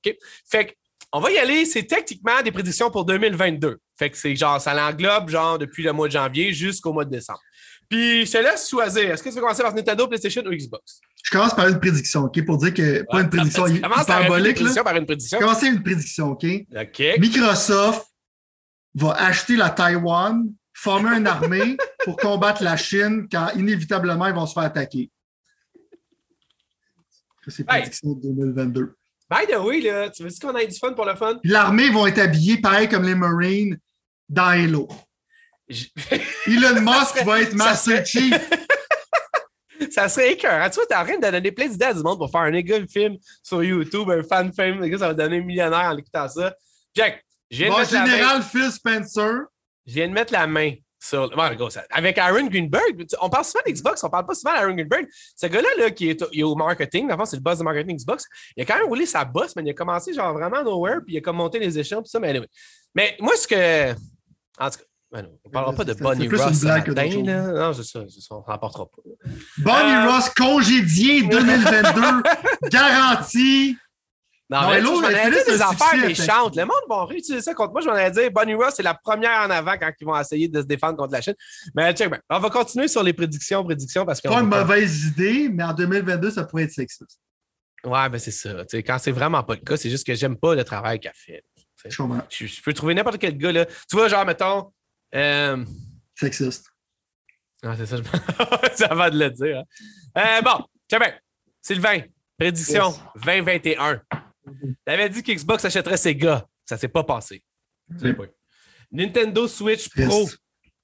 Fait 0.49 0.67
que 0.67 0.73
on 1.13 1.21
va 1.21 1.31
y 1.31 1.39
aller. 1.39 1.65
C'est 1.65 1.85
techniquement 1.85 2.43
des 2.43 2.53
prédictions 2.53 2.91
pour 2.91 3.05
2022. 3.05 3.79
Fait 3.99 4.11
que 4.11 4.17
c'est 4.17 4.35
genre, 4.35 4.61
ça 4.61 4.75
l'englobe 4.75 5.29
genre 5.29 5.59
depuis 5.59 5.83
le 5.83 5.93
mois 5.93 6.09
de 6.09 6.13
janvier 6.13 6.53
jusqu'au 6.53 6.93
mois 6.93 7.05
de 7.05 7.11
décembre. 7.11 7.41
Puis 7.89 8.25
je 8.25 8.33
te 8.33 8.39
laisse 8.39 8.69
choisir. 8.69 9.11
Est-ce 9.11 9.23
que 9.23 9.29
tu 9.29 9.35
veux 9.35 9.41
commencer 9.43 9.63
par 9.63 9.75
Nintendo, 9.75 10.09
PlayStation 10.09 10.43
ou 10.47 10.51
Xbox? 10.51 11.01
Je 11.23 11.31
commence 11.31 11.55
par 11.55 11.69
une 11.69 11.79
prédiction, 11.79 12.23
OK? 12.25 12.45
Pour 12.45 12.57
dire 12.57 12.73
que 12.73 13.05
pas 13.11 13.21
une 13.21 13.29
prédiction 13.29 13.67
hyperbolique. 13.67 14.59
Commence 14.59 14.75
par 14.77 14.97
une 14.97 15.07
prédiction. 15.07 15.39
Commencer 15.39 15.67
une 15.67 15.83
prédiction, 15.83 16.31
OK? 16.31 16.45
OK. 16.75 17.03
Microsoft 17.19 18.07
va 18.95 19.13
acheter 19.13 19.57
la 19.57 19.71
Taïwan, 19.71 20.53
former 20.73 21.19
une 21.19 21.27
armée 21.27 21.77
pour 22.05 22.17
combattre 22.17 22.63
la 22.63 22.77
Chine 22.77 23.29
quand 23.31 23.51
inévitablement 23.57 24.27
ils 24.27 24.35
vont 24.35 24.47
se 24.47 24.55
faire 24.55 24.65
attaquer. 24.65 25.11
C'est 27.49 27.65
prédiction 27.65 28.15
de 28.15 28.23
2022. 28.23 28.95
By 29.33 29.47
the 29.47 29.57
way, 29.57 29.81
là, 29.81 30.11
tu 30.11 30.23
veux 30.23 30.29
dire 30.29 30.39
qu'on 30.41 30.55
ait 30.59 30.67
du 30.67 30.79
fun 30.79 30.93
pour 30.93 31.07
le 31.07 31.15
fun? 31.15 31.39
L'armée 31.45 31.89
vont 31.89 32.07
être 32.07 32.19
habillés 32.19 32.61
pareil 32.61 32.87
comme 32.87 33.05
les 33.05 33.15
Marines 33.15 33.79
dans 34.29 34.49
Halo. 34.49 34.89
Elon 36.47 36.83
Musk 36.83 37.25
va 37.25 37.41
être 37.41 37.55
Master 37.55 38.05
Chief. 38.05 38.35
ça 39.91 40.11
serait 40.11 40.35
écœurant. 40.35 40.69
Tu 40.69 40.75
vois, 40.75 40.87
t'es 40.87 40.97
en 40.97 41.05
train 41.07 41.17
de 41.17 41.31
donner 41.31 41.51
plein 41.51 41.67
d'idées 41.67 41.87
à 41.87 41.95
du 41.95 42.03
monde 42.03 42.19
pour 42.19 42.31
faire 42.31 42.43
un 42.43 42.53
égal 42.53 42.87
film 42.87 43.17
sur 43.43 43.65
YouTube, 43.65 44.11
un 44.11 44.23
fan 44.23 44.53
film. 44.53 44.87
Ça 44.99 45.09
va 45.09 45.15
donner 45.15 45.39
un 45.39 45.45
millionnaire 45.45 45.93
en 45.93 45.97
écoutant 45.97 46.29
ça. 46.29 46.55
Jack, 46.95 47.25
j'ai 47.51 47.69
bon, 47.69 47.83
général 47.85 48.43
Phil 48.43 48.71
Spencer. 48.71 49.45
Je 49.87 49.95
viens 49.95 50.09
de 50.09 50.13
mettre 50.13 50.35
la 50.35 50.47
main 50.47 50.75
avec 51.91 52.19
Aaron 52.19 52.47
Greenberg, 52.47 53.07
on 53.21 53.29
parle 53.29 53.45
souvent 53.45 53.63
d'Xbox, 53.67 54.05
on 54.05 54.11
parle 54.11 54.27
pas 54.27 54.35
souvent 54.35 54.55
d'Aaron 54.55 54.75
Greenberg. 54.75 55.07
Ce 55.37 55.47
gars-là 55.47 55.69
là, 55.79 55.91
qui 55.91 56.11
est 56.11 56.43
au, 56.43 56.55
marketing, 56.55 57.09
d'abord, 57.09 57.27
c'est 57.27 57.37
le 57.37 57.43
boss 57.43 57.59
de 57.59 57.65
marketing 57.65 57.97
Xbox, 57.97 58.25
il 58.57 58.63
a 58.63 58.67
quand 58.67 58.77
même 58.77 58.87
roulé 58.87 59.07
sa 59.07 59.25
bosse, 59.25 59.57
mais 59.57 59.63
il 59.63 59.71
a 59.71 59.75
commencé 59.75 60.13
genre 60.13 60.33
vraiment 60.33 60.63
nowhere, 60.63 61.01
puis 61.05 61.15
il 61.15 61.19
a 61.19 61.21
comme 61.21 61.37
monté 61.37 61.59
les 61.59 61.79
échelons, 61.79 62.03
puis 62.03 62.11
ça, 62.11 62.21
mais 62.21 62.29
anyway. 62.29 62.49
Mais 62.95 63.17
moi, 63.21 63.35
ce 63.37 63.47
que. 63.47 63.93
En 64.59 64.71
tout 64.71 64.79
cas, 64.79 64.85
ben 65.11 65.29
on 65.45 65.49
ne 65.49 65.53
parlera 65.53 65.75
pas 65.75 65.85
de 65.85 65.93
Bonnie 65.95 66.29
Ross 66.29 66.59
ce 66.59 66.67
matin. 66.67 67.23
Là. 67.25 67.53
Non, 67.53 67.73
c'est 67.75 67.85
ça, 67.85 68.01
ça, 68.09 68.35
on 68.35 68.39
ne 68.39 68.45
rapportera 68.45 68.87
pas. 68.87 69.03
Bonnie 69.59 69.95
euh... 69.95 70.11
Ross 70.11 70.31
congédié 70.31 71.23
2022, 71.25 72.23
garantie. 72.71 73.77
Non, 74.53 74.69
mais 74.69 74.83
je 74.83 74.87
m'en 74.87 75.03
allais 75.03 75.31
dire 75.31 75.45
des 75.47 75.63
affaires 75.63 75.97
méchantes. 75.97 76.57
Le 76.57 76.65
monde 76.65 76.83
va 76.87 77.07
réutiliser 77.07 77.41
ça 77.41 77.55
contre 77.55 77.73
moi. 77.73 77.81
Je 77.81 77.87
m'en 77.87 77.95
allais 77.95 78.11
dire, 78.11 78.31
Bonnie 78.31 78.53
Ross, 78.53 78.75
c'est 78.77 78.83
la 78.83 78.93
première 78.93 79.47
en 79.47 79.51
avant 79.51 79.79
quand 79.79 79.91
ils 79.99 80.05
vont 80.05 80.19
essayer 80.19 80.47
de 80.47 80.61
se 80.61 80.67
défendre 80.67 80.99
contre 80.99 81.13
la 81.13 81.23
Chine. 81.23 81.35
Mais 81.75 81.95
check, 81.95 82.11
ben, 82.11 82.21
on 82.29 82.39
va 82.39 82.51
continuer 82.51 82.87
sur 82.87 83.03
les 83.03 83.15
prédictions, 83.15 83.65
prédictions 83.65 84.05
parce 84.05 84.21
que. 84.21 84.29
Pas 84.29 84.41
une 84.41 84.49
mauvaise 84.49 85.07
idée, 85.07 85.49
mais 85.51 85.63
en 85.65 85.73
2022, 85.73 86.33
ça 86.33 86.45
pourrait 86.45 86.65
être 86.65 86.73
sexiste. 86.73 87.19
Ouais, 87.83 88.09
ben 88.11 88.19
c'est 88.19 88.31
ça. 88.31 88.51
quand 88.75 88.99
c'est 88.99 89.11
vraiment 89.11 89.43
pas 89.43 89.55
le 89.55 89.61
cas, 89.61 89.79
c'est 89.79 89.89
juste 89.89 90.07
que 90.07 90.15
j'aime 90.15 90.37
pas 90.37 90.55
le 90.55 90.65
travail 90.65 91.01
qu'elle 91.01 91.13
fait. 91.15 91.43
Je, 91.85 92.47
je, 92.47 92.63
peux 92.63 92.75
trouver 92.75 92.95
n'importe 92.95 93.19
quel 93.19 93.37
gars, 93.39 93.53
là. 93.53 93.65
Tu 93.65 93.97
vois, 93.97 94.09
genre, 94.09 94.27
mettons. 94.27 94.71
Euh... 95.15 95.65
Sexiste. 96.15 96.67
Ah, 97.65 97.75
c'est 97.77 97.87
ça, 97.87 97.97
je... 97.97 98.77
ça 98.77 98.89
va 98.95 99.09
de 99.09 99.19
le 99.19 99.31
dire. 99.31 99.63
Hein. 100.15 100.41
Euh, 100.41 100.43
bon. 100.43 100.65
Sylvain, 101.63 102.03
prédiction 102.39 102.93
2021. 103.25 104.03
T'avais 104.85 105.09
dit 105.09 105.23
qu'Xbox 105.23 105.65
achèterait 105.65 105.97
Sega. 105.97 106.47
Ça 106.65 106.77
s'est 106.77 106.89
pas 106.89 107.05
passé. 107.05 107.43
Pas. 108.01 108.25
Nintendo 108.91 109.49
Switch 109.49 109.89
Pro. 109.89 110.29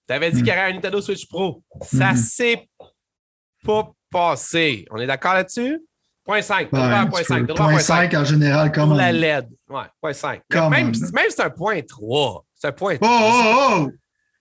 T'avais 0.07 0.31
dit 0.31 0.41
mm. 0.41 0.45
qu'il 0.45 0.49
y 0.49 0.57
aurait 0.57 0.71
un 0.71 0.75
Nintendo 0.75 1.01
Switch 1.01 1.29
Pro. 1.29 1.63
Ça 1.83 2.13
mm-hmm. 2.13 2.17
s'est 2.17 2.69
pas 3.65 3.91
passé. 4.11 4.87
On 4.91 4.99
est 4.99 5.07
d'accord 5.07 5.35
là-dessus? 5.35 5.81
Point 6.25 6.43
5. 6.43 6.69
point 6.71 7.23
5. 7.23 7.47
Point 7.55 7.79
5 7.79 8.15
en 8.15 8.25
général, 8.25 8.73
comme. 8.73 8.91
Pour 8.91 8.99
la 8.99 9.13
LED. 9.13 9.49
Ouais, 9.69 9.83
point 10.01 10.13
5. 10.13 10.43
Même, 10.53 10.71
même 10.71 10.93
c'est 11.31 11.41
un 11.41 11.51
point 11.51 11.81
3. 11.81 12.45
C'est 12.55 12.69
un 12.69 12.73
point 12.73 12.97
3. 12.97 13.09
Oh, 13.09 13.31
oh, 13.33 13.87
oh! 13.87 13.91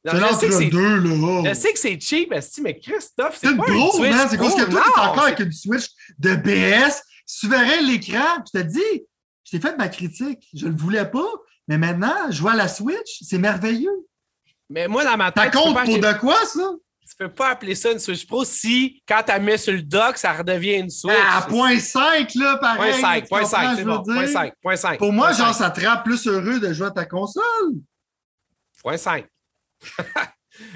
C'est 0.09 0.19
l'entre 0.19 0.69
deux, 0.69 0.99
là. 0.99 1.49
Je 1.49 1.53
sais 1.53 1.73
que 1.73 1.79
c'est 1.79 1.99
cheap, 1.99 2.33
mais 2.61 2.79
Christophe, 2.79 3.37
c'est 3.41 3.55
pas 3.55 3.65
gros, 3.65 3.99
man. 3.99 4.27
C'est 4.29 4.37
parce 4.37 4.55
que 4.55 4.69
toi, 4.69 4.83
t'es 4.95 5.01
encore 5.01 5.23
avec 5.23 5.39
une 5.39 5.51
Switch 5.51 5.87
de 6.17 6.35
BS 6.35 7.01
verrais 7.43 7.81
l'écran, 7.81 8.43
je 8.53 8.59
te 8.59 8.65
dis, 8.65 9.05
je 9.47 9.57
t'ai 9.57 9.65
fait 9.65 9.77
ma 9.77 9.87
critique. 9.87 10.45
Je 10.53 10.65
ne 10.65 10.71
le 10.71 10.77
voulais 10.77 11.05
pas, 11.05 11.27
mais 11.69 11.77
maintenant, 11.77 12.29
je 12.29 12.41
vois 12.41 12.53
la 12.53 12.67
Switch, 12.67 13.19
c'est 13.21 13.37
merveilleux. 13.37 14.05
Mais 14.69 14.89
moi, 14.89 15.05
dans 15.05 15.15
ma 15.15 15.31
tête. 15.31 15.53
Ça 15.53 15.61
compte 15.61 15.85
pour 15.85 15.99
de 15.99 16.19
quoi, 16.19 16.45
ça? 16.45 16.69
Tu 17.09 17.15
peux 17.17 17.29
pas 17.29 17.51
appeler 17.51 17.73
ça 17.73 17.93
une 17.93 17.99
Switch 17.99 18.27
Pro 18.27 18.43
si, 18.43 19.01
quand 19.07 19.23
tu 19.25 19.31
as 19.31 19.39
mis 19.39 19.57
sur 19.57 19.71
le 19.71 19.81
dock, 19.81 20.17
ça 20.17 20.33
redevient 20.33 20.79
une 20.79 20.89
Switch. 20.89 21.15
À 21.31 21.43
point 21.43 21.79
5, 21.79 22.35
là, 22.35 22.57
pareil. 22.57 22.91
Point 22.99 23.01
5, 23.01 23.29
point 23.29 23.45
5, 23.45 23.77
c'est 23.77 23.83
bon. 23.85 24.03
Point 24.03 24.27
5, 24.27 24.53
point 24.61 24.75
5. 24.75 24.97
Pour 24.97 25.13
moi, 25.13 25.31
genre, 25.31 25.53
ça 25.53 25.69
te 25.71 25.85
rend 25.85 26.03
plus 26.03 26.27
heureux 26.27 26.59
de 26.59 26.73
jouer 26.73 26.87
à 26.87 26.91
ta 26.91 27.05
console. 27.05 27.43
Point 28.83 28.97
5. 28.97 29.25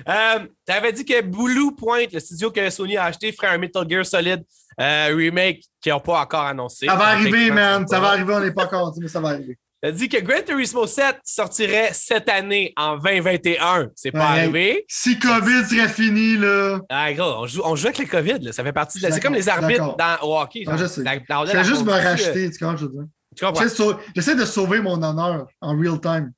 euh, 0.07 0.39
tu 0.65 0.73
avais 0.73 0.93
dit 0.93 1.03
que 1.03 1.21
Blue 1.21 1.75
Point, 1.75 2.05
le 2.13 2.21
studio 2.21 2.49
que 2.49 2.69
Sony 2.69 2.95
a 2.95 3.03
acheté, 3.03 3.33
ferait 3.33 3.47
un 3.47 3.57
Metal 3.57 3.85
Gear 3.89 4.05
Solid 4.05 4.45
euh, 4.79 5.13
remake 5.15 5.63
qui 5.81 5.89
n'ont 5.89 5.99
pas 5.99 6.21
encore 6.21 6.45
annoncé. 6.45 6.85
Ça 6.85 6.95
va 6.95 7.07
arriver, 7.07 7.51
man. 7.51 7.87
Ça 7.87 7.99
va 7.99 8.09
arriver, 8.09 8.33
on 8.33 8.39
n'est 8.39 8.51
pas 8.53 8.65
encore 8.65 8.91
dit, 8.91 8.99
mais 9.01 9.07
ça 9.07 9.19
va 9.19 9.29
arriver. 9.29 9.57
T'as 9.83 9.91
dit 9.91 10.07
que 10.09 10.17
Gran 10.21 10.43
Turismo 10.45 10.85
7 10.85 11.17
sortirait 11.23 11.89
cette 11.93 12.29
année 12.29 12.71
en 12.77 12.97
2021. 12.97 13.89
C'est 13.95 14.11
pas 14.11 14.19
Ouais. 14.19 14.39
arrivé. 14.41 14.85
Si 14.87 15.17
COVID 15.17 15.65
serait 15.65 15.89
fini, 15.89 16.37
là. 16.37 16.79
Ah, 16.87 17.11
gros, 17.13 17.23
on 17.43 17.47
joue, 17.47 17.61
on 17.65 17.75
joue 17.75 17.87
avec 17.87 17.97
le 17.97 18.05
COVID, 18.05 18.39
là. 18.41 18.51
Ça 18.51 18.63
fait 18.63 18.73
partie 18.73 18.99
de. 18.99 19.09
C'est 19.09 19.19
comme 19.19 19.33
les 19.33 19.49
arbitres 19.49 19.95
dans, 19.97 20.17
au 20.21 20.39
hockey. 20.39 20.65
Je 20.69 20.85
sais. 20.85 21.01
La- 21.01 21.15
la- 21.15 21.45
Je 21.47 21.53
la- 21.53 21.63
vais 21.63 21.67
juste 21.67 21.81
me 21.83 21.89
la- 21.89 21.99
racheter, 22.11 22.51
tu 22.51 22.59
comprends, 22.59 22.77
je 22.77 22.85
veux 22.85 22.91
dire? 22.91 23.03
Tu 23.35 23.43
comprends? 23.43 23.63
J'essaie 23.63 23.73
de 23.83 23.89
sau- 23.91 23.99
J'essaie 24.15 24.35
de 24.35 24.45
sauver 24.45 24.81
mon 24.81 25.01
honneur 25.01 25.47
en 25.61 25.75
real 25.75 25.99
time. 25.99 26.31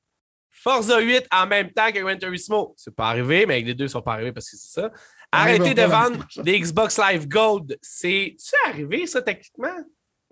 Forza 0.50 0.98
8 1.00 1.26
en 1.30 1.46
même 1.46 1.70
temps 1.72 1.90
que 1.92 1.98
Gran 2.00 2.16
Turismo. 2.16 2.72
C'est 2.78 2.94
pas 2.94 3.08
arrivé, 3.08 3.44
mais 3.44 3.60
les 3.60 3.74
deux 3.74 3.88
sont 3.88 4.00
pas 4.00 4.14
arrivés 4.14 4.32
parce 4.32 4.48
que 4.50 4.56
c'est 4.56 4.80
ça. 4.80 4.90
Arrêtez 5.34 5.74
de 5.74 5.82
vendre 5.82 6.26
des 6.42 6.60
Xbox 6.60 6.98
Live 6.98 7.28
Gold. 7.28 7.76
C'est-tu 7.82 8.54
arrivé, 8.68 9.06
ça, 9.06 9.22
techniquement? 9.22 9.74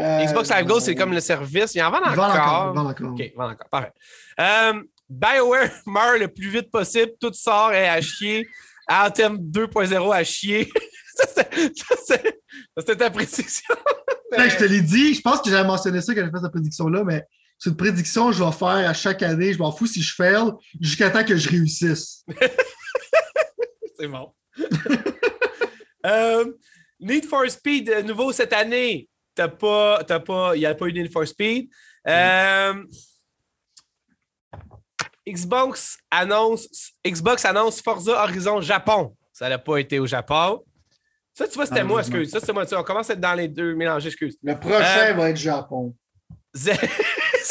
Euh, 0.00 0.24
Xbox 0.24 0.50
Live 0.50 0.66
Gold, 0.66 0.82
c'est 0.82 0.94
comme 0.94 1.12
le 1.12 1.20
service. 1.20 1.74
Ils 1.74 1.82
en 1.82 1.90
vendent 1.90 2.02
Ils 2.06 2.16
vendent 2.16 2.30
encore. 2.30 2.42
encore. 2.46 2.74
vendent 2.74 2.90
encore. 2.90 3.10
OK, 3.12 3.32
vendent 3.36 3.50
encore. 3.52 3.68
Parfait. 3.68 3.92
Euh, 4.40 4.82
BioWare 5.08 5.70
meurt 5.86 6.18
le 6.18 6.28
plus 6.28 6.48
vite 6.48 6.70
possible. 6.70 7.12
Tout 7.20 7.32
sort 7.34 7.72
est 7.72 7.88
à 7.88 8.00
chier. 8.00 8.48
Anthem 8.88 9.36
2.0 9.38 10.12
à 10.14 10.24
chier. 10.24 10.70
ça, 11.14 11.24
c'est- 11.28 11.72
ça, 11.78 11.94
c'est- 12.04 12.22
ça, 12.76 12.80
c'était 12.80 12.96
ta. 12.96 13.10
Fait 13.12 13.24
que 13.26 14.48
je 14.48 14.56
te 14.56 14.64
l'ai 14.64 14.80
dit, 14.80 15.14
je 15.14 15.20
pense 15.20 15.40
que 15.40 15.50
j'avais 15.50 15.66
mentionné 15.66 16.00
ça 16.00 16.14
quand 16.14 16.24
j'ai 16.24 16.30
fait 16.30 16.40
cette 16.42 16.50
prédiction-là, 16.52 17.04
mais 17.04 17.22
c'est 17.58 17.70
une 17.70 17.76
prédiction 17.76 18.26
que 18.28 18.32
je 18.32 18.42
vais 18.42 18.50
faire 18.52 18.88
à 18.88 18.94
chaque 18.94 19.22
année. 19.22 19.52
Je 19.52 19.58
m'en 19.58 19.70
fous 19.70 19.86
si 19.86 20.02
je 20.02 20.14
fail 20.14 20.50
jusqu'à 20.80 21.10
temps 21.10 21.22
que 21.24 21.36
je 21.36 21.48
réussisse. 21.48 22.24
C'est 23.98 24.08
bon. 24.08 24.32
Euh, 26.04 26.52
Need 26.98 27.26
for 27.26 27.48
Speed, 27.48 27.88
euh, 27.88 28.02
nouveau 28.02 28.32
cette 28.32 28.52
année. 28.52 29.08
T'as 29.36 29.46
pas, 29.46 30.02
t'as 30.02 30.18
pas, 30.18 30.56
il 30.56 30.58
n'y 30.58 30.66
a 30.66 30.74
pas 30.74 30.86
eu 30.86 30.92
Need 30.92 31.12
for 31.12 31.24
Speed. 31.24 31.68
Euh, 32.08 32.82
Xbox 35.28 35.96
annonce, 36.10 36.66
Xbox 37.06 37.44
annonce 37.44 37.80
Forza 37.80 38.20
Horizon 38.24 38.60
Japon. 38.60 39.16
Ça 39.32 39.48
n'a 39.48 39.58
pas 39.58 39.78
été 39.78 40.00
au 40.00 40.06
Japon. 40.06 40.64
Ça, 41.34 41.46
tu 41.46 41.54
vois, 41.54 41.66
c'était 41.66 41.84
moi, 41.84 42.00
excuse. 42.00 42.30
Ça, 42.30 42.40
c'est 42.40 42.52
moi. 42.52 42.66
Tu 42.66 42.74
On 42.74 42.82
commence 42.82 43.08
à 43.08 43.12
être 43.12 43.20
dans 43.20 43.34
les 43.34 43.46
deux 43.46 43.74
mélangés, 43.74 44.08
excuse. 44.08 44.36
Le 44.42 44.58
prochain 44.58 45.10
Euh, 45.10 45.12
va 45.14 45.30
être 45.30 45.36
Japon. 45.36 45.94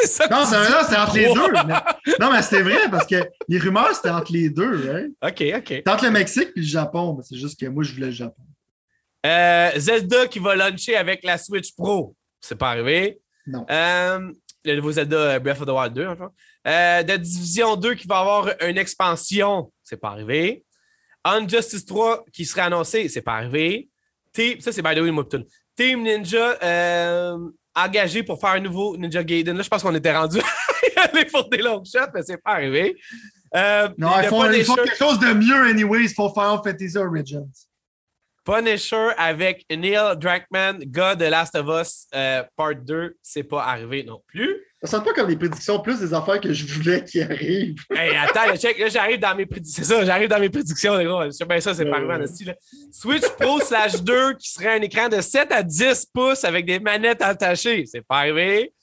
c'est 0.02 0.08
ça 0.08 0.28
que 0.28 0.34
Non, 0.34 0.46
c'est 0.46 0.58
non, 0.70 0.78
c'est 0.90 0.98
entre 0.98 1.16
les 1.16 1.34
deux. 1.34 1.52
mais- 1.68 2.14
Non, 2.20 2.32
mais 2.32 2.42
c'était 2.42 2.62
vrai 2.62 2.90
parce 2.90 3.06
que 3.08 3.16
les 3.48 3.58
rumeurs, 3.60 3.94
c'était 3.96 4.10
entre 4.10 4.32
les 4.32 4.50
deux. 4.50 4.90
Hein? 4.90 5.08
OK, 5.28 5.44
OK. 5.58 5.64
C'était 5.68 5.90
entre 5.90 6.06
le 6.06 6.12
Mexique 6.12 6.50
et 6.56 6.60
le 6.60 6.66
Japon. 6.66 7.16
mais 7.18 7.24
C'est 7.28 7.38
juste 7.38 7.60
que 7.60 7.66
moi, 7.68 7.84
je 7.84 7.94
voulais 7.94 8.08
le 8.08 8.12
Japon. 8.12 8.44
Euh, 9.26 9.72
Zelda 9.78 10.28
qui 10.28 10.40
va 10.40 10.56
launcher 10.56 10.96
avec 10.96 11.24
la 11.24 11.38
Switch 11.38 11.76
Pro. 11.76 12.16
C'est 12.40 12.56
pas 12.58 12.72
arrivé. 12.72 13.20
Non. 13.46 13.66
Euh, 13.70 14.32
le 14.66 14.76
nouveau 14.76 14.92
Zelda 14.92 15.16
euh, 15.18 15.40
Breath 15.40 15.62
of 15.62 15.68
the 15.68 15.72
Wild 15.72 15.94
2, 15.94 16.08
enfin. 16.08 16.32
Euh, 16.68 17.04
de 17.04 17.16
Division 17.18 17.76
2 17.76 17.94
qui 17.96 18.08
va 18.08 18.20
avoir 18.20 18.50
une 18.68 18.78
expansion. 18.78 19.72
C'est 19.84 19.98
pas 19.98 20.10
arrivé. 20.10 20.64
Unjustice 21.24 21.86
3 21.86 22.26
qui 22.34 22.46
serait 22.46 22.62
annoncé. 22.62 23.08
C'est 23.10 23.22
pas 23.22 23.34
arrivé. 23.36 23.90
Team, 24.34 24.60
ça, 24.60 24.72
c'est 24.72 24.82
by 24.82 24.96
the 24.96 25.00
way. 25.00 25.12
Team 25.76 26.04
Ninja 26.04 26.58
euh, 26.64 27.38
engagé 27.76 28.24
pour 28.24 28.40
faire 28.40 28.52
un 28.52 28.60
nouveau 28.60 28.98
Ninja 28.98 29.24
Gaiden. 29.24 29.56
Là, 29.58 29.64
je 29.64 29.70
pense 29.70 29.82
qu'on 29.84 29.96
était 29.96 30.16
rendu 30.16 30.40
à 30.98 31.02
aller 31.02 31.26
pour 31.26 31.48
des 31.50 31.58
long 31.60 31.84
shots, 31.86 32.10
mais 32.14 32.22
c'est 32.24 32.38
pas 32.38 32.52
arrivé. 32.52 32.96
Euh, 33.56 33.90
Non, 33.98 34.10
ils 34.22 34.28
font, 34.28 34.50
ils 34.52 34.64
font 34.64 34.76
Punisher- 34.76 34.84
quelque 34.86 34.98
chose 34.98 35.20
de 35.20 35.34
mieux, 35.34 35.70
anyways. 35.70 36.04
Ils 36.04 36.10
font 36.10 36.30
Final 36.34 36.60
Fantasy 36.64 36.98
Origins. 36.98 37.48
Punisher 38.44 39.10
avec 39.18 39.66
Neil 39.70 40.16
Druckmann, 40.18 40.80
gars 40.86 41.16
de 41.16 41.26
Last 41.26 41.56
of 41.56 41.68
Us 41.82 42.08
euh, 42.16 42.44
Part 42.56 42.76
2, 42.76 43.16
c'est 43.22 43.44
pas 43.44 43.64
arrivé 43.66 44.04
non 44.04 44.22
plus. 44.26 44.56
Ça 44.84 44.90
sonne 44.98 45.04
pas 45.04 45.14
comme 45.14 45.28
des 45.28 45.36
prédictions, 45.36 45.80
plus 45.80 46.00
des 46.00 46.12
affaires 46.12 46.42
que 46.42 46.52
je 46.52 46.66
voulais 46.74 47.04
qui 47.04 47.22
arrivent. 47.22 47.76
Hey, 47.96 48.16
attends, 48.18 48.56
check, 48.58 48.80
là, 48.80 48.88
j'arrive 48.90 49.20
dans 49.20 49.36
mes 49.36 49.46
prédictions. 49.46 49.84
C'est 49.84 49.94
ça, 49.94 50.04
j'arrive 50.04 50.28
dans 50.28 50.40
mes 50.40 50.50
prédictions, 50.50 50.96
les 50.98 51.06
gars. 51.06 51.26
Je 51.28 51.32
sais 51.32 51.46
bien 51.46 51.60
ça, 51.60 51.76
c'est 51.76 51.86
pas 51.86 51.98
arrivé 51.98 52.14
en 52.16 52.22
esti, 52.22 52.46
là. 52.46 52.54
Switch 52.92 53.28
Pro 53.40 53.60
slash 53.60 54.02
2 54.02 54.34
qui 54.40 54.50
serait 54.50 54.78
un 54.80 54.82
écran 54.82 55.08
de 55.08 55.22
7 55.22 55.52
à 55.52 55.62
10 55.62 56.08
pouces 56.12 56.44
avec 56.44 56.66
des 56.66 56.80
manettes 56.80 57.22
attachées. 57.22 57.86
C'est 57.86 58.02
pas 58.02 58.18
arrivé. 58.20 58.74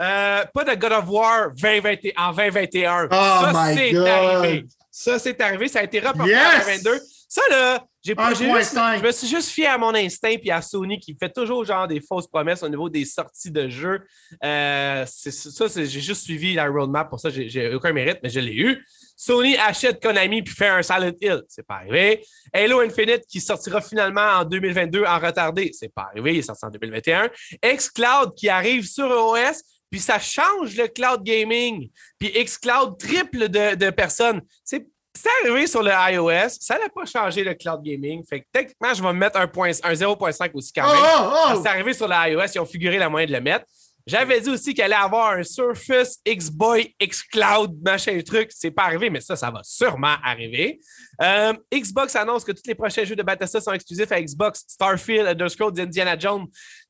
Euh, 0.00 0.44
pas 0.54 0.62
de 0.64 0.74
God 0.76 0.92
of 0.92 1.04
War 1.08 1.50
2021 1.60 2.12
en 2.16 2.32
2021. 2.32 3.06
Oh 3.06 3.08
ça, 3.10 3.52
my 3.52 3.74
c'est 3.76 3.90
God. 3.90 4.06
arrivé. 4.06 4.64
Ça, 4.92 5.18
c'est 5.18 5.40
arrivé. 5.40 5.66
Ça 5.66 5.80
a 5.80 5.82
été 5.82 5.98
reporté 5.98 6.22
en 6.22 6.26
Yes! 6.26 6.66
2022. 6.84 7.00
Ça, 7.30 7.42
là, 7.50 7.84
j'ai 8.02 8.14
pas. 8.14 8.32
j'ai 8.32 8.50
juste- 8.50 8.74
1.5. 8.74 8.98
Je 9.00 9.04
me 9.06 9.12
suis 9.12 9.26
juste 9.28 9.50
fié 9.50 9.66
à 9.66 9.76
mon 9.76 9.94
instinct 9.94 10.34
puis 10.40 10.50
à 10.50 10.62
Sony 10.62 10.98
qui 10.98 11.14
fait 11.20 11.28
toujours 11.30 11.62
genre 11.64 11.86
des 11.86 12.00
fausses 12.00 12.26
promesses 12.26 12.62
au 12.62 12.68
niveau 12.70 12.88
des 12.88 13.04
sorties 13.04 13.50
de 13.50 13.68
jeux. 13.68 14.00
Euh, 14.42 15.04
ça, 15.06 15.66
j'ai 15.76 16.00
juste 16.00 16.22
suivi 16.22 16.54
la 16.54 16.68
roadmap 16.68 17.10
pour 17.10 17.20
ça. 17.20 17.28
J'ai 17.28 17.50
j'ai 17.50 17.74
aucun 17.74 17.92
mérite, 17.92 18.18
mais 18.22 18.30
je 18.30 18.40
l'ai 18.40 18.54
eu. 18.54 18.82
Sony 19.14 19.56
achète 19.58 20.00
Konami 20.02 20.42
puis 20.42 20.54
fait 20.54 20.68
un 20.68 20.82
Silent 20.82 21.12
Hill. 21.20 21.42
C'est 21.48 21.66
pas 21.66 21.74
arrivé. 21.76 22.24
Halo 22.52 22.80
Infinite 22.80 23.24
qui 23.28 23.40
sortira 23.40 23.82
finalement 23.82 24.38
en 24.38 24.44
2022 24.44 25.04
en 25.04 25.18
retardé. 25.18 25.70
C'est 25.74 25.92
pas 25.92 26.08
arrivé. 26.10 26.34
Il 26.34 26.38
est 26.38 26.42
sorti 26.42 26.64
en 26.64 26.70
2021. 26.70 27.28
xCloud 27.62 28.34
qui 28.36 28.48
arrive 28.48 28.86
sur 28.86 29.10
OS. 29.10 29.62
Puis 29.90 30.00
ça 30.00 30.18
change 30.18 30.76
le 30.76 30.86
cloud 30.86 31.22
gaming. 31.22 31.88
Puis 32.18 32.30
xCloud 32.30 32.98
triple 32.98 33.48
de, 33.48 33.74
de 33.74 33.90
personnes. 33.90 34.40
C'est 34.62 34.86
c'est 35.22 35.46
arrivé 35.46 35.66
sur 35.66 35.82
le 35.82 35.90
iOS. 35.90 36.48
Ça 36.60 36.78
n'a 36.78 36.88
pas 36.88 37.04
changé 37.04 37.44
le 37.44 37.54
cloud 37.54 37.82
gaming. 37.82 38.24
Fait 38.28 38.40
que 38.40 38.46
techniquement, 38.52 38.94
je 38.94 39.02
vais 39.02 39.08
me 39.12 39.18
mettre 39.18 39.38
un, 39.38 39.46
point- 39.48 39.70
un 39.82 39.92
0.5 39.92 40.50
aussi 40.54 40.72
quand 40.72 40.86
même. 40.86 40.96
oh, 40.98 41.02
Parce 41.02 41.50
oh! 41.52 41.56
que 41.56 41.62
C'est 41.62 41.68
arrivé 41.68 41.92
sur 41.92 42.08
l'iOS, 42.08 42.46
ils 42.54 42.58
ont 42.60 42.64
figuré 42.66 42.98
la 42.98 43.08
moyen 43.08 43.26
de 43.26 43.32
le 43.32 43.40
mettre. 43.40 43.64
J'avais 44.06 44.40
dit 44.40 44.48
aussi 44.48 44.72
qu'elle 44.72 44.94
allait 44.94 45.04
avoir 45.04 45.32
un 45.32 45.42
Surface 45.42 46.16
X-Boy 46.24 46.94
X-Cloud, 46.98 47.76
machin 47.84 48.18
truc. 48.22 48.50
C'est 48.54 48.70
pas 48.70 48.84
arrivé, 48.84 49.10
mais 49.10 49.20
ça, 49.20 49.36
ça 49.36 49.50
va 49.50 49.60
sûrement 49.62 50.14
arriver. 50.24 50.80
Euh, 51.22 51.52
Xbox 51.74 52.16
annonce 52.16 52.42
que 52.42 52.52
tous 52.52 52.62
les 52.66 52.74
prochains 52.74 53.04
jeux 53.04 53.16
de 53.16 53.22
Bethesda 53.22 53.60
sont 53.60 53.72
exclusifs 53.74 54.10
à 54.10 54.22
Xbox, 54.22 54.64
Starfield, 54.66 55.26
Elder 55.26 55.48
Scrolls, 55.50 55.78
Indiana 55.78 56.18
Jones. 56.18 56.46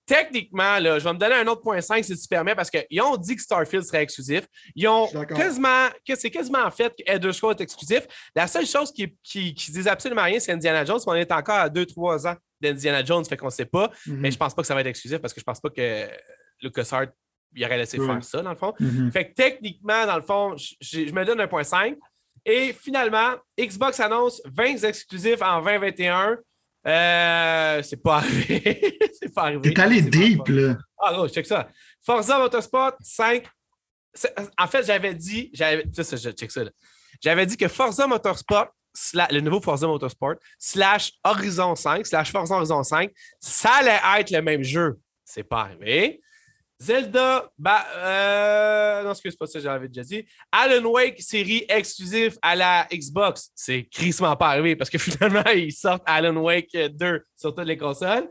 Techniquement, 0.09 0.79
là, 0.79 0.99
je 0.99 1.05
vais 1.05 1.13
me 1.13 1.19
donner 1.19 1.35
un 1.37 1.47
autre 1.47 1.61
point 1.61 1.81
5 1.81 2.03
si 2.05 2.17
tu 2.19 2.27
permets, 2.29 2.55
parce 2.55 2.71
qu'ils 2.71 3.01
ont 3.03 3.17
dit 3.17 3.37
que 3.37 3.43
Starfield 3.43 3.85
serait 3.85 4.03
exclusif. 4.03 4.47
Ils 4.75 4.89
ont 4.89 5.07
quasiment, 5.27 5.87
que 6.07 6.17
c'est 6.17 6.31
quasiment 6.31 6.65
en 6.65 6.71
fait 6.71 6.89
que 6.97 7.03
Elder 7.07 7.33
Scrolls 7.33 7.55
est 7.59 7.63
exclusif. 7.63 8.07
La 8.35 8.47
seule 8.47 8.67
chose 8.67 8.91
qui, 8.91 9.15
qui, 9.23 9.55
qui 9.55 9.71
disent 9.71 9.87
absolument 9.87 10.23
rien, 10.25 10.41
c'est 10.41 10.51
Indiana 10.53 10.85
Jones. 10.85 10.99
mais 11.07 11.13
On 11.13 11.15
est 11.17 11.31
encore 11.31 11.57
à 11.59 11.69
2-3 11.69 12.27
ans 12.27 12.37
d'Indiana 12.61 13.05
Jones, 13.05 13.25
fait 13.25 13.37
qu'on 13.37 13.47
ne 13.47 13.51
sait 13.51 13.67
pas. 13.67 13.91
Mhm. 14.07 14.17
Mais 14.17 14.31
je 14.31 14.37
pense 14.39 14.55
pas 14.55 14.63
que 14.63 14.67
ça 14.67 14.75
va 14.75 14.81
être 14.81 14.87
exclusif 14.89 15.19
parce 15.19 15.33
que 15.35 15.41
je 15.41 15.45
pense 15.45 15.61
pas 15.61 15.71
que 15.71 16.09
LucasArts 16.63 17.07
il 17.55 17.65
aurait 17.65 17.79
laissé 17.79 17.99
Oui. 17.99 18.07
faire 18.07 18.25
ça, 18.25 18.43
dans 18.43 18.51
le 18.51 18.57
fond. 18.57 18.75
Mhm. 18.81 19.11
Fait 19.13 19.29
que 19.29 19.35
techniquement, 19.35 20.07
dans 20.07 20.17
le 20.17 20.23
fond, 20.23 20.57
je, 20.57 20.75
je- 20.81 21.07
je 21.07 21.13
me 21.13 21.25
donne 21.25 21.41
un 21.41 21.49
point 21.49 21.65
5. 21.65 21.97
Et 22.45 22.73
finalement, 22.73 23.33
Xbox 23.59 24.01
annonce 24.01 24.41
20 24.47 24.85
exclusifs 24.85 25.41
en 25.43 25.61
2021. 25.63 26.37
Euh, 26.87 27.83
c'est 27.83 28.03
pas 28.03 28.17
arrivé. 28.17 28.99
c'est 29.21 29.33
pas 29.35 29.43
arrivé. 29.43 29.73
T'es 29.75 29.81
allé 29.81 30.01
deep, 30.03 30.45
pas- 30.45 30.53
là. 30.53 30.77
Ah 31.01 31.13
non, 31.13 31.29
check 31.29 31.47
ça. 31.47 31.69
Forza 32.05 32.39
Motorsport 32.39 32.93
5. 33.01 33.47
C'est- 34.15 34.35
En 34.59 34.67
fait, 34.67 34.85
j'avais 34.87 35.15
dit, 35.15 35.51
j'avais, 35.53 35.85
je 35.95 36.31
check 36.31 36.51
ça. 36.51 36.65
là. 36.65 36.71
J'avais 37.21 37.47
dit 37.47 37.57
que 37.57 37.69
Forza 37.69 38.07
Motorsport, 38.07 38.69
sla- 38.97 39.33
le 39.33 39.41
nouveau 39.41 39.61
Forza 39.61 39.87
Motorsport, 39.87 40.37
slash 40.59 41.13
Horizon 41.25 41.75
5, 41.75 42.07
slash 42.07 42.31
Forza 42.33 42.55
Horizon 42.55 42.83
5, 42.83 43.11
ça 43.41 43.71
allait 43.81 44.21
être 44.21 44.31
le 44.31 44.41
même 44.41 44.63
jeu. 44.63 44.99
C'est 45.25 45.43
pas 45.45 45.63
arrivé. 45.63 46.21
Zelda, 46.81 47.51
bah, 47.59 47.85
euh, 47.97 49.03
non, 49.03 49.11
excuse 49.11 49.35
pas 49.37 49.47
ça, 49.47 49.59
j'avais 49.59 49.89
déjà 49.89 50.03
dit. 50.05 50.25
Alan 50.53 50.85
Wake, 50.89 51.21
série 51.21 51.65
exclusive 51.69 52.39
à 52.41 52.55
la 52.55 52.87
Xbox. 52.93 53.51
C'est 53.55 53.85
crissement 53.91 54.37
pas 54.37 54.51
arrivé 54.51 54.77
parce 54.77 54.89
que 54.91 54.99
finalement, 54.99 55.45
ils 55.55 55.73
sortent 55.73 56.03
Alan 56.07 56.37
Wake 56.37 56.77
2 56.77 57.25
sur 57.37 57.55
toutes 57.55 57.67
les 57.67 57.77
consoles. 57.77 58.29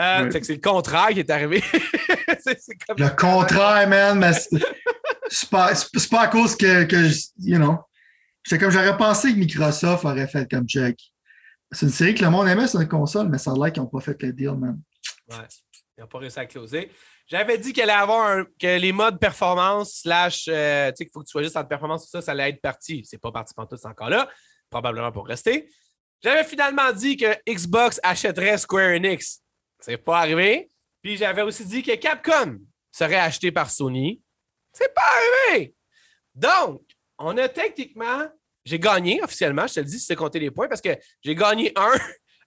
Euh, 0.00 0.30
Oui. 0.32 0.40
c'est 0.44 0.54
le 0.54 0.60
contraire 0.60 1.08
qui 1.08 1.18
est 1.20 1.30
arrivé. 1.30 1.60
c'est, 2.40 2.60
c'est 2.60 2.76
comme- 2.86 2.98
Le 2.98 3.08
contraire, 3.16 3.88
man, 3.88 4.16
mais 4.18 4.32
c'est 4.32 4.62
c'est 5.30 5.50
pas, 5.50 5.74
c'est 5.74 5.88
c'est 5.98 6.08
pas 6.08 6.22
à 6.22 6.28
cause 6.28 6.56
que, 6.56 6.84
que 6.84 7.08
je- 7.08 7.26
you 7.40 7.56
know, 7.56 7.78
j'étais 8.44 8.62
comme 8.62 8.70
j'aurais 8.70 8.96
pensé 8.96 9.32
que 9.32 9.38
Microsoft 9.38 10.04
aurait 10.04 10.28
fait 10.28 10.48
comme 10.48 10.68
check. 10.68 10.96
C'est 11.72 11.84
une 11.86 11.92
série 11.92 12.14
que 12.14 12.22
le 12.24 12.30
monde 12.30 12.46
aimait 12.48 12.68
sur 12.68 12.80
une 12.80 12.88
console, 12.88 13.28
mais 13.28 13.38
ça 13.38 13.50
a 13.50 13.54
l'air 13.54 13.72
qu'ils 13.72 13.82
n'ont 13.82 13.88
pas 13.88 14.00
fait 14.00 14.16
le 14.22 14.32
deal, 14.32 14.52
man. 14.52 14.80
Ouais, 15.28 15.36
ils 15.96 16.00
n'ont 16.00 16.06
pas 16.06 16.18
réussi 16.18 16.38
à 16.38 16.46
closer. 16.46 16.90
J'avais 17.28 17.58
dit 17.58 17.72
qu'elle 17.72 17.90
allait 17.90 18.00
avoir 18.00 18.26
un- 18.30 18.44
que 18.58 18.78
les 18.78 18.90
modes 18.92 19.20
performance 19.20 20.00
slash, 20.02 20.46
euh, 20.48 20.90
tu 20.90 20.96
sais, 20.96 21.04
qu'il 21.04 21.12
faut 21.12 21.20
que 21.20 21.26
tu 21.26 21.30
sois 21.32 21.42
juste 21.42 21.56
en 21.56 21.64
performance, 21.64 22.04
tout 22.04 22.10
ça, 22.10 22.22
ça 22.22 22.32
allait 22.32 22.48
être 22.50 22.60
parti. 22.62 23.04
C'est 23.04 23.20
pas 23.20 23.30
parti 23.30 23.52
pour 23.54 23.68
tout, 23.68 23.76
c'est 23.76 23.86
encore 23.88 24.08
là. 24.08 24.28
Probablement 24.70 25.12
pour 25.12 25.26
rester. 25.26 25.68
J'avais 26.22 26.44
finalement 26.44 26.90
dit 26.92 27.16
que 27.16 27.26
Xbox 27.48 28.00
achèterait 28.02 28.56
Square 28.58 28.90
Enix. 28.96 29.40
C'est 29.78 29.98
pas 29.98 30.18
arrivé. 30.20 30.70
Puis 31.02 31.16
j'avais 31.16 31.42
aussi 31.42 31.64
dit 31.64 31.82
que 31.82 31.94
Capcom 31.96 32.58
serait 32.90 33.16
acheté 33.16 33.52
par 33.52 33.70
Sony. 33.70 34.20
C'est 34.72 34.92
pas 34.94 35.02
arrivé. 35.50 35.74
Donc, 36.34 36.82
on 37.18 37.36
a 37.36 37.48
techniquement, 37.48 38.26
j'ai 38.64 38.78
gagné 38.78 39.22
officiellement, 39.22 39.66
je 39.66 39.74
te 39.74 39.80
le 39.80 39.86
dis, 39.86 39.98
si 40.00 40.06
tu 40.06 40.16
compter 40.16 40.38
les 40.40 40.50
points, 40.50 40.68
parce 40.68 40.80
que 40.80 40.96
j'ai 41.22 41.34
gagné 41.34 41.72
1 41.76 41.92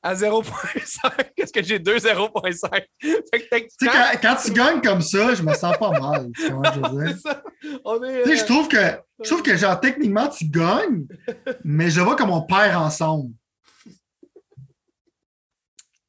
à 0.03 0.15
0.5. 0.15 1.31
Qu'est-ce 1.35 1.53
que 1.53 1.63
j'ai 1.63 1.79
2 1.79 1.97
0.5? 1.97 2.69
Fait 2.71 2.85
que 3.09 3.17
Tu 3.31 3.35
sais, 3.35 3.47
techniquement, 3.49 3.91
quand, 3.91 4.19
quand 4.21 4.35
tu 4.43 4.51
gagnes 4.51 4.81
comme 4.81 5.01
ça, 5.01 5.33
je 5.35 5.43
me 5.43 5.53
sens 5.53 5.77
pas 5.77 5.99
mal. 5.99 6.29
je 6.35 7.17
ça. 7.23 7.43
On 7.85 8.03
est, 8.03 8.27
euh, 8.27 8.45
trouve 8.45 8.67
que, 8.67 8.77
je 9.23 9.29
trouve 9.29 9.43
que, 9.43 9.55
genre, 9.55 9.79
techniquement, 9.79 10.27
tu 10.27 10.45
gagnes, 10.45 11.05
mais 11.63 11.89
je 11.89 12.01
vois 12.01 12.15
comme 12.15 12.31
on 12.31 12.41
perd 12.41 12.75
ensemble. 12.81 13.31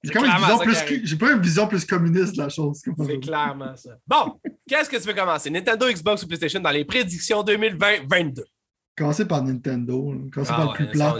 J'ai 0.05 0.12
comme 0.12 0.24
une 0.24 0.36
vision 0.36 0.59
plus, 0.59 0.76
j'ai 1.05 1.16
pas 1.16 1.30
une 1.30 1.40
vision 1.40 1.68
plus 1.68 1.84
communiste 1.84 2.34
de 2.34 2.43
la 2.43 2.49
chose. 2.49 2.80
C'est 2.82 3.20
clairement 3.20 3.76
ça. 3.76 3.90
Bon, 4.05 4.36
qu'est-ce 4.68 4.90
que 4.90 4.97
tu 4.97 5.07
veux 5.07 5.14
commencer? 5.14 5.49
Nintendo, 5.49 5.88
Xbox 5.88 6.24
ou 6.24 6.26
PlayStation 6.26 6.59
dans 6.59 6.70
les 6.70 6.84
prédictions 6.84 7.45
2020-22? 7.45 8.43
Commencer 8.97 9.26
par 9.26 9.43
Nintendo, 9.43 10.14
Ah 10.36 10.45
par 10.45 10.59
ouais, 10.61 10.66
le 10.66 10.72
plus 10.74 10.86
plat. 10.90 11.16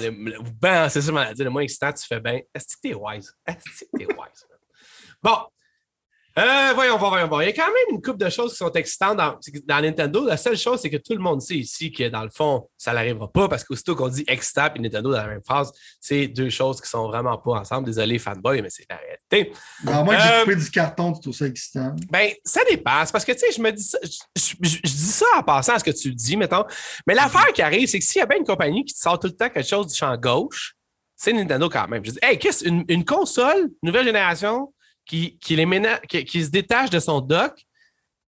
Ben, 0.61 0.89
c'est 0.89 1.01
ça, 1.01 1.33
dit. 1.33 1.43
Le 1.43 1.51
moins 1.51 1.63
excitant, 1.63 1.93
tu 1.93 2.07
fais 2.07 2.21
bien. 2.21 2.41
Est-ce 2.55 2.77
que 2.77 2.81
t'es 2.83 2.95
wise? 2.95 3.35
Est-ce 3.47 3.85
que 3.85 3.99
t'es 3.99 4.07
wise? 4.07 4.47
Bon. 5.23 5.39
Euh, 6.39 6.73
voyons, 6.75 6.97
voir, 6.97 7.11
voyons, 7.11 7.29
voir. 7.29 7.43
Il 7.43 7.47
y 7.47 7.49
a 7.51 7.53
quand 7.53 7.67
même 7.67 7.95
une 7.97 8.01
couple 8.01 8.17
de 8.25 8.31
choses 8.31 8.53
qui 8.53 8.57
sont 8.57 8.73
excitantes 8.73 9.19
dans, 9.19 9.39
dans 9.67 9.81
Nintendo. 9.83 10.25
La 10.27 10.39
seule 10.39 10.57
chose, 10.57 10.81
c'est 10.81 10.89
que 10.89 10.97
tout 10.97 11.13
le 11.13 11.19
monde 11.19 11.43
sait 11.43 11.57
ici 11.57 11.93
que 11.93 12.09
dans 12.09 12.23
le 12.25 12.31
fond, 12.31 12.69
ça 12.79 12.95
n'arrivera 12.95 13.31
pas 13.31 13.49
parce 13.49 13.65
qu'aussitôt 13.65 13.95
qu'on 13.95 14.09
dit 14.09 14.25
excitant 14.27 14.69
et 14.75 14.79
Nintendo 14.79 15.11
dans 15.13 15.19
la 15.19 15.27
même 15.27 15.43
phrase, 15.45 15.71
c'est 16.01 16.29
deux 16.29 16.49
choses 16.49 16.81
qui 16.81 16.89
sont 16.89 17.07
vraiment 17.07 17.37
pas 17.37 17.53
ensemble. 17.61 17.85
Désolé, 17.87 18.19
fanboy, 18.19 18.63
mais 18.63 18.71
c'est 18.71 18.87
la 18.89 18.97
réalité. 18.97 19.53
Alors, 19.87 20.05
moi, 20.05 20.15
Euh, 20.15 20.19
j'ai 20.19 20.41
coupé 20.45 20.57
du 20.57 20.71
carton, 20.71 21.13
tu 21.13 21.21
trouves 21.21 21.35
ça 21.35 21.47
excitant. 21.47 21.95
Ben, 22.11 22.31
ça 22.45 22.61
dépasse 22.69 23.13
parce 23.13 23.25
que, 23.27 23.33
tu 23.33 23.39
sais, 23.41 23.53
je 23.55 23.61
me 23.61 23.71
dis 23.71 23.83
ça, 23.85 23.99
je, 24.03 24.09
je- 24.37 24.55
je- 24.63 24.77
je 24.85 24.91
dis 24.91 24.99
ça 25.13 25.27
en 25.37 25.43
passant 25.43 25.75
à 25.75 25.79
ce 25.81 25.85
que 25.85 25.91
tu 25.91 26.15
dis, 26.15 26.37
mettons. 26.39 26.65
Mais 27.07 27.15
l'affaire 27.15 27.53
qui 27.53 27.61
arrive, 27.61 27.89
c'est 27.89 27.99
que 27.99 28.05
s'il 28.07 28.21
y 28.21 28.23
a 28.23 28.27
bien 28.27 28.39
une 28.39 28.47
compagnie 28.47 28.85
qui 28.87 28.95
te 28.95 29.01
sort 29.01 29.19
tout 29.19 29.27
le 29.27 29.35
temps 29.37 29.51
quelque 29.51 29.69
chose 29.69 29.87
du 29.89 29.95
champ 29.95 30.17
gauche, 30.17 30.77
c'est 31.15 31.33
Nintendo 31.35 31.69
quand 31.69 31.89
même. 31.89 32.03
Je 32.05 32.13
dis, 32.13 32.19
hey, 32.23 32.39
qu'est-ce 32.39 32.67
une, 32.67 32.85
une 32.89 33.05
console, 33.05 33.69
nouvelle 33.83 34.07
génération, 34.07 34.73
qui, 35.05 35.39
qui, 35.39 35.57
les 35.57 35.67
qui, 36.09 36.25
qui 36.25 36.45
se 36.45 36.51
détache 36.51 36.91
de 36.91 37.01
son 37.01 37.21
dock, 37.21 37.65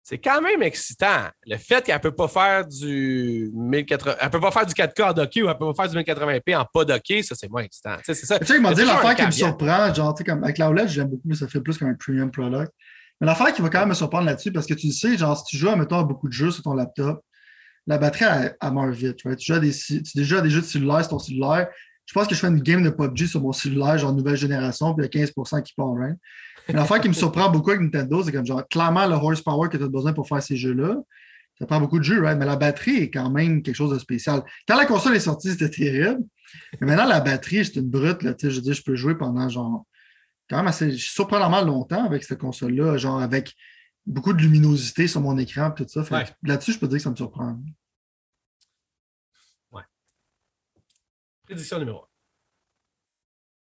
c'est 0.04 0.18
quand 0.18 0.42
même 0.42 0.64
excitant. 0.64 1.30
Le 1.46 1.58
fait 1.58 1.86
qu'elle 1.86 1.96
ne 1.96 2.02
peut 2.02 2.16
pas 2.16 2.28
faire 2.28 2.68
du 2.68 3.52
1080, 3.54 4.16
elle 4.20 4.30
peut 4.30 4.40
pas 4.40 4.52
faire 4.52 4.66
du 4.66 4.74
4K 4.74 5.04
en 5.04 5.14
docké 5.14 5.44
ou 5.44 5.50
elle 5.50 5.58
peut 5.58 5.74
pas 5.74 5.84
faire 5.84 5.92
du 5.92 5.98
1080p 5.98 6.58
en 6.58 6.66
pas 6.66 6.86
docké, 6.86 7.22
ça, 7.22 7.36
c'est 7.36 7.50
moins 7.50 7.62
excitant. 7.62 7.96
Tu 7.98 8.04
sais, 8.06 8.14
c'est 8.16 8.26
ça. 8.26 8.40
Tu 8.40 8.46
sais, 8.46 8.56
il 8.56 8.62
m'a 8.62 8.74
dit 8.74 8.84
l'affaire 8.84 9.16
qui 9.16 9.26
me 9.26 9.32
surprend, 9.32 9.94
genre, 9.94 10.14
tu 10.14 10.20
sais, 10.20 10.24
comme 10.30 10.44
avec 10.44 10.58
la 10.58 10.70
OLED, 10.70 10.90
j'aime 10.90 11.08
beaucoup, 11.08 11.28
mais 11.28 11.36
ça 11.36 11.48
fait 11.48 11.62
plus 11.62 11.78
comme 11.78 11.90
un 11.90 11.96
premium 11.96 12.32
product. 12.32 12.72
Mais 13.20 13.28
l'affaire 13.28 13.54
qui 13.54 13.62
va 13.62 13.70
quand 13.70 13.80
même 13.82 13.90
me 13.90 13.94
surprendre 13.94 14.26
là-dessus, 14.26 14.52
parce 14.52 14.66
que 14.66 14.74
tu 14.74 14.92
sais, 14.92 15.18
genre, 15.18 15.38
si 15.38 15.44
tu 15.46 15.58
joues, 15.58 15.76
mettons, 15.76 16.00
à 16.00 16.04
beaucoup 16.04 16.28
de 16.28 16.34
jeux 16.34 16.50
sur 16.50 16.64
ton 16.64 16.74
laptop, 16.74 17.24
la 17.86 17.98
batterie, 17.98 18.26
elle, 18.26 18.58
elle 18.60 18.72
meurt 18.72 18.94
vite. 18.94 19.22
right? 19.24 19.38
Tu, 19.38 19.52
joues 19.52 19.58
à 19.58 19.60
des, 19.60 19.72
tu 19.72 20.24
joues 20.24 20.38
à 20.38 20.42
des 20.42 20.50
jeux 20.50 20.62
de 20.62 20.66
cellulaire 20.66 21.02
sur 21.02 21.10
ton 21.10 21.20
cellulaire. 21.20 21.70
Je 22.06 22.14
pense 22.14 22.28
que 22.28 22.34
je 22.34 22.40
fais 22.40 22.48
une 22.48 22.60
game 22.60 22.84
de 22.84 22.90
PUBG 22.90 23.28
sur 23.28 23.42
mon 23.42 23.54
cellulaire, 23.54 23.98
genre 23.98 24.14
nouvelle 24.14 24.36
génération, 24.36 24.94
puis 24.96 25.06
il 25.06 25.20
y 25.20 25.24
a 25.24 25.26
15% 25.26 25.62
qui 25.62 25.74
part, 25.76 25.94
right? 25.94 26.18
L'affaire 26.70 27.02
qui 27.02 27.08
me 27.08 27.14
surprend 27.14 27.50
beaucoup 27.50 27.72
avec 27.72 27.82
Nintendo, 27.82 28.24
c'est 28.24 28.32
comme 28.32 28.46
genre, 28.46 28.68
clairement, 28.68 29.06
le 29.08 29.16
horsepower 29.16 29.70
que 29.70 29.78
tu 29.78 29.84
as 29.84 29.88
besoin 29.88 30.14
pour 30.14 30.28
faire 30.28 30.42
ces 30.42 30.56
jeux-là, 30.56 30.98
ça 31.60 31.66
prend 31.66 31.80
beaucoup 31.80 32.00
de 32.00 32.04
jeux, 32.04 32.22
right? 32.24 32.38
Mais 32.38 32.46
la 32.46 32.56
batterie 32.56 32.98
est 32.98 33.12
quand 33.12 33.30
même 33.30 33.62
quelque 33.62 33.76
chose 33.76 33.92
de 33.92 34.00
spécial. 34.00 34.44
Quand 34.68 34.78
la 34.78 34.86
console 34.86 35.16
est 35.16 35.20
sortie, 35.22 35.52
c'était 35.52 35.70
terrible. 35.70 36.22
Mais 36.80 36.88
maintenant, 36.88 37.06
la 37.06 37.20
batterie, 37.20 37.66
c'est 37.66 37.76
une 37.76 37.90
brute, 37.90 38.24
là. 38.24 38.34
Tu 38.34 38.48
sais, 38.48 38.52
je 38.52 38.56
veux 38.58 38.62
dire, 38.62 38.74
je 38.74 38.84
peux 38.84 38.96
jouer 38.96 39.16
pendant 39.16 39.48
genre 39.50 39.86
quand 40.50 40.58
même 40.58 40.68
assez 40.68 40.92
surprenamment 40.98 41.62
longtemps 41.62 42.04
avec 42.04 42.24
cette 42.24 42.40
console-là, 42.40 42.98
genre 42.98 43.22
avec 43.22 43.56
beaucoup 44.06 44.34
de 44.34 44.42
luminosité 44.42 45.08
sur 45.08 45.22
mon 45.22 45.38
écran 45.38 45.72
et 45.72 45.76
tout 45.76 45.88
ça. 45.88 46.02
Ouais. 46.02 46.26
Là-dessus, 46.44 46.74
je 46.74 46.80
peux 46.80 46.88
dire 46.88 46.98
que 46.98 47.04
ça 47.04 47.12
me 47.12 47.16
surprend. 47.16 47.58
Prédiction 51.46 51.80
numéro 51.80 52.00
1. 52.00 52.08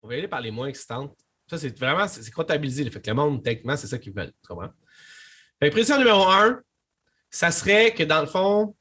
On 0.04 0.08
va 0.08 0.16
y 0.16 0.20
aller 0.20 0.28
par 0.28 0.42
les 0.42 0.52
moins 0.52 0.68
excitantes. 0.68 1.18
Ça, 1.50 1.58
c'est 1.58 1.78
vraiment 1.78 2.08
c'est 2.08 2.30
comptabilisé. 2.32 2.84
Le 2.84 2.92
fait 2.92 3.02
que 3.02 3.10
le 3.10 3.16
monde, 3.16 3.44
techniquement, 3.44 3.76
c'est 3.76 3.88
ça 3.88 3.98
qu'ils 3.98 4.14
veulent. 4.14 4.32
Tu 4.42 4.48
comprends? 4.48 4.70
Prédiction 5.60 5.98
numéro 5.98 6.24
1, 6.24 6.62
ça 7.30 7.52
serait 7.52 7.94
que 7.94 8.04
dans 8.04 8.22
le 8.22 8.28
fond, 8.28 8.76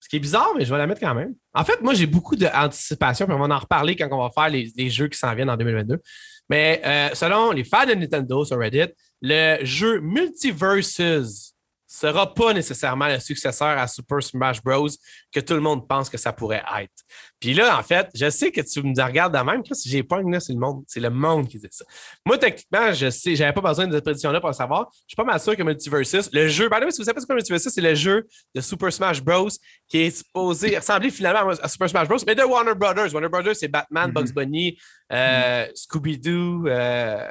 ce 0.00 0.08
qui 0.08 0.16
est 0.16 0.20
bizarre, 0.20 0.52
mais 0.56 0.64
je 0.64 0.72
vais 0.72 0.78
la 0.78 0.86
mettre 0.86 1.00
quand 1.00 1.14
même. 1.14 1.34
En 1.54 1.64
fait, 1.64 1.80
moi, 1.80 1.94
j'ai 1.94 2.06
beaucoup 2.06 2.36
d'anticipation, 2.36 3.26
puis 3.26 3.34
on 3.34 3.38
va 3.38 3.54
en 3.54 3.58
reparler 3.58 3.96
quand 3.96 4.08
on 4.10 4.22
va 4.22 4.30
faire 4.30 4.48
les, 4.48 4.72
les 4.76 4.90
jeux 4.90 5.08
qui 5.08 5.18
s'en 5.18 5.34
viennent 5.34 5.50
en 5.50 5.56
2022. 5.56 6.00
Mais 6.48 6.82
euh, 6.84 7.14
selon 7.14 7.52
les 7.52 7.64
fans 7.64 7.86
de 7.86 7.94
Nintendo 7.94 8.44
sur 8.44 8.58
Reddit, 8.58 8.92
le 9.20 9.64
jeu 9.64 10.00
Multiverses 10.00 11.54
sera 11.92 12.32
pas 12.32 12.52
nécessairement 12.54 13.06
le 13.08 13.18
successeur 13.20 13.78
à 13.78 13.86
Super 13.86 14.22
Smash 14.22 14.62
Bros. 14.62 14.88
que 15.32 15.40
tout 15.40 15.54
le 15.54 15.60
monde 15.60 15.86
pense 15.86 16.08
que 16.08 16.16
ça 16.18 16.32
pourrait 16.32 16.62
être. 16.80 16.92
Puis 17.40 17.54
là, 17.54 17.78
en 17.78 17.82
fait, 17.82 18.08
je 18.14 18.30
sais 18.30 18.50
que 18.50 18.60
tu 18.60 18.82
me 18.82 18.94
regardes 19.02 19.36
de 19.36 19.42
même. 19.42 19.62
Si 19.72 19.88
j'ai 19.88 20.02
pas 20.02 20.20
là, 20.22 20.40
c'est 20.40 20.52
le 20.52 20.58
monde. 20.58 20.84
C'est 20.86 21.00
le 21.00 21.10
monde 21.10 21.48
qui 21.48 21.58
dit 21.58 21.66
ça. 21.70 21.84
Moi, 22.24 22.38
techniquement, 22.38 22.92
je 22.92 23.10
sais, 23.10 23.34
j'avais 23.36 23.52
pas 23.52 23.60
besoin 23.60 23.86
de 23.86 23.92
cette 23.94 24.04
prédiction-là 24.04 24.40
pour 24.40 24.48
le 24.50 24.54
savoir. 24.54 24.88
Je 24.92 24.98
suis 25.08 25.16
pas 25.16 25.24
mal 25.24 25.38
sûr 25.40 25.56
que 25.56 25.62
Multiversus, 25.62 26.30
le 26.32 26.48
jeu, 26.48 26.68
way, 26.70 26.90
si 26.90 26.98
vous 26.98 27.04
savez 27.04 27.14
pas 27.14 27.20
ce 27.20 27.26
que 27.26 27.32
Multiversus, 27.34 27.72
c'est 27.72 27.80
le 27.80 27.94
jeu 27.94 28.26
de 28.54 28.60
Super 28.60 28.92
Smash 28.92 29.22
Bros. 29.22 29.48
qui 29.88 29.98
est 29.98 30.10
supposé 30.10 30.76
ressembler 30.78 31.10
finalement 31.10 31.50
à 31.50 31.68
Super 31.68 31.90
Smash 31.90 32.08
Bros. 32.08 32.18
mais 32.26 32.34
de 32.34 32.42
Warner 32.42 32.74
Brothers. 32.74 33.12
Warner 33.12 33.28
Brothers, 33.28 33.56
c'est 33.56 33.68
Batman, 33.68 34.08
Mhm. 34.08 34.14
Bugs 34.14 34.32
Bunny, 34.32 34.78
euh, 35.12 35.66
Scooby-Doo, 35.74 36.66
euh, 36.66 37.28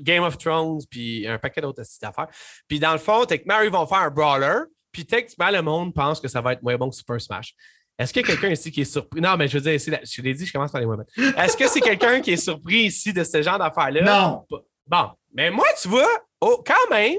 Game 0.00 0.22
of 0.22 0.38
Thrones, 0.38 0.80
puis 0.90 1.26
un 1.26 1.38
paquet 1.38 1.60
d'autres 1.60 1.82
affaires. 2.02 2.28
Puis 2.68 2.78
dans 2.78 2.92
le 2.92 2.98
fond, 2.98 3.24
techniquement, 3.24 3.60
ils 3.60 3.70
vont 3.70 3.86
faire 3.86 3.98
un 3.98 4.10
brawler. 4.10 4.60
Puis 4.92 5.04
techniquement, 5.04 5.50
le 5.50 5.62
monde 5.62 5.94
pense 5.94 6.20
que 6.20 6.28
ça 6.28 6.40
va 6.40 6.52
être 6.52 6.62
moins 6.62 6.76
bon 6.76 6.90
que 6.90 6.96
Super 6.96 7.20
Smash. 7.20 7.54
Est-ce 7.98 8.12
qu'il 8.12 8.22
y 8.22 8.24
a 8.24 8.28
quelqu'un 8.28 8.50
ici 8.50 8.72
qui 8.72 8.80
est 8.80 8.84
surpris? 8.84 9.20
Non, 9.20 9.36
mais 9.36 9.46
je 9.46 9.58
veux 9.58 9.62
dire, 9.62 9.74
ici, 9.74 9.90
je 10.02 10.22
l'ai 10.22 10.34
dit, 10.34 10.46
je 10.46 10.52
commence 10.52 10.72
par 10.72 10.80
les 10.80 10.86
bonnes. 10.86 11.04
Est-ce 11.36 11.56
que 11.56 11.68
c'est 11.68 11.80
quelqu'un 11.80 12.20
qui 12.20 12.32
est 12.32 12.36
surpris 12.36 12.84
ici 12.84 13.12
de 13.12 13.22
ce 13.22 13.40
genre 13.40 13.58
d'affaires-là? 13.58 14.02
Non. 14.02 14.44
Bon, 14.86 15.10
mais 15.32 15.50
moi, 15.50 15.66
tu 15.80 15.88
vois, 15.88 16.08
oh, 16.40 16.62
quand 16.66 16.90
même, 16.90 17.18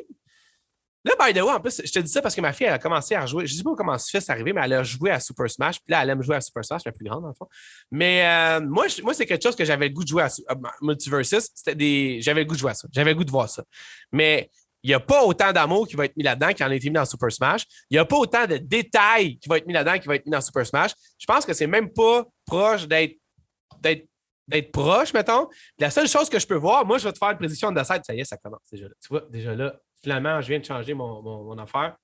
là, 1.05 1.13
by 1.19 1.33
the 1.33 1.41
way, 1.41 1.51
en 1.51 1.59
plus, 1.59 1.81
je 1.85 1.91
te 1.91 1.99
dis 1.99 2.11
ça 2.11 2.21
parce 2.21 2.35
que 2.35 2.41
ma 2.41 2.51
fille, 2.51 2.67
elle 2.67 2.73
a 2.73 2.79
commencé 2.79 3.15
à 3.15 3.21
rejouer. 3.21 3.45
Je 3.45 3.53
ne 3.53 3.57
sais 3.57 3.63
pas 3.63 3.75
comment 3.75 3.97
ça 3.97 4.07
fait, 4.11 4.21
c'est 4.21 4.31
arrivé, 4.31 4.51
mais 4.51 4.61
elle 4.63 4.73
a 4.73 4.83
joué 4.83 5.11
à 5.11 5.19
Super 5.19 5.49
Smash. 5.49 5.79
Puis 5.79 5.91
là, 5.91 6.01
elle 6.03 6.09
aime 6.09 6.21
jouer 6.21 6.35
à 6.35 6.41
Super 6.41 6.65
Smash, 6.65 6.81
la 6.85 6.91
plus 6.91 7.05
grande, 7.05 7.21
dans 7.21 7.29
le 7.29 7.33
fond. 7.33 7.47
Mais 7.91 8.25
euh, 8.25 8.61
moi, 8.61 8.87
moi 9.03 9.13
c'est 9.13 9.25
quelque 9.25 9.43
chose 9.43 9.55
que 9.55 9.63
j'avais 9.63 9.87
le 9.87 9.93
goût 9.93 10.03
de 10.03 10.09
jouer 10.09 10.23
à, 10.23 10.29
à 10.47 10.55
Multiversus. 10.81 11.49
C'était 11.53 11.75
des. 11.75 12.19
J'avais 12.21 12.41
le 12.41 12.47
goût 12.47 12.55
de 12.55 12.59
jouer 12.59 12.71
à 12.71 12.73
ça. 12.73 12.87
J'avais 12.91 13.11
le 13.11 13.17
goût 13.17 13.23
de 13.23 13.31
voir 13.31 13.49
ça. 13.49 13.63
Mais 14.11 14.49
il 14.85 14.89
n'y 14.89 14.93
a 14.93 14.99
pas 14.99 15.23
autant 15.23 15.51
d'amour 15.51 15.87
qui 15.87 15.95
va 15.95 16.05
être 16.05 16.15
mis 16.15 16.23
là-dedans 16.23 16.53
qu'il 16.53 16.63
en 16.63 16.69
a 16.69 16.75
été 16.75 16.89
mis 16.89 16.95
dans 16.95 17.05
Super 17.05 17.31
Smash. 17.31 17.65
Il 17.89 17.95
n'y 17.95 17.97
a 17.97 18.05
pas 18.05 18.17
autant 18.17 18.45
de 18.45 18.57
détails 18.57 19.39
qui 19.39 19.49
vont 19.49 19.55
être 19.55 19.65
mis 19.65 19.73
là-dedans 19.73 19.97
qui 19.97 20.07
va 20.07 20.15
être 20.15 20.25
mis 20.25 20.31
dans 20.31 20.41
Super 20.41 20.65
Smash. 20.65 20.91
Je 21.17 21.25
pense 21.25 21.43
que 21.43 21.53
c'est 21.53 21.65
même 21.65 21.91
pas 21.91 22.23
proche 22.45 22.87
d'être 22.87 23.17
d'être 24.47 24.71
proche, 24.71 25.13
mettons. 25.13 25.47
La 25.79 25.89
seule 25.89 26.07
chose 26.07 26.29
que 26.29 26.39
je 26.39 26.45
peux 26.45 26.55
voir, 26.55 26.85
moi, 26.85 26.97
je 26.97 27.05
vais 27.05 27.13
te 27.13 27.17
faire 27.17 27.31
une 27.31 27.37
prédiction 27.37 27.71
de 27.71 27.83
side. 27.83 28.01
Ça 28.05 28.13
y 28.13 28.19
est, 28.19 28.25
ça 28.25 28.37
commence 28.37 28.61
déjà 28.71 28.85
là. 28.85 28.93
Tu 29.01 29.07
vois, 29.09 29.21
déjà 29.29 29.55
là, 29.55 29.75
finalement, 30.05 30.39
je 30.39 30.47
viens 30.49 30.59
de 30.59 30.65
changer 30.65 30.93
mon, 30.93 31.57
affaire. 31.57 31.97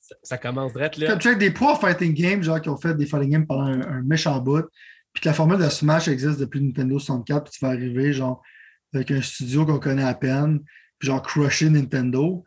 Ça, 0.00 0.14
ça 0.22 0.38
commence 0.38 0.72
direct 0.72 0.96
là. 0.96 1.16
Tu 1.18 1.28
sais, 1.28 1.36
des 1.36 1.50
pro 1.50 1.74
fighting 1.74 2.14
games, 2.14 2.42
genre 2.42 2.60
qui 2.60 2.70
ont 2.70 2.78
fait 2.78 2.94
des 2.94 3.04
fighting 3.04 3.30
games 3.30 3.46
pendant 3.46 3.66
un, 3.66 4.02
méchant 4.02 4.40
bout, 4.40 4.64
puis 5.12 5.20
que 5.20 5.28
la 5.28 5.34
formule 5.34 5.58
de 5.58 5.68
Smash 5.68 6.08
existe 6.08 6.40
depuis 6.40 6.62
Nintendo 6.62 6.98
64, 6.98 7.44
puis 7.44 7.52
tu 7.52 7.64
vas 7.64 7.72
arriver 7.72 8.14
genre 8.14 8.42
avec 8.94 9.10
un 9.10 9.20
studio 9.20 9.66
qu'on 9.66 9.78
connaît 9.78 10.04
à 10.04 10.14
peine, 10.14 10.60
puis 10.98 11.08
genre 11.08 11.20
crusher 11.20 11.68
Nintendo. 11.68 12.44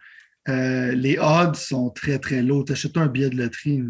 euh, 0.49 0.93
les 0.93 1.19
odds 1.19 1.53
sont 1.53 1.91
très 1.91 2.17
très 2.17 2.41
lourds. 2.41 2.65
T'achètes 2.65 2.97
un 2.97 3.05
billet 3.05 3.29
de 3.29 3.37
loterie. 3.37 3.83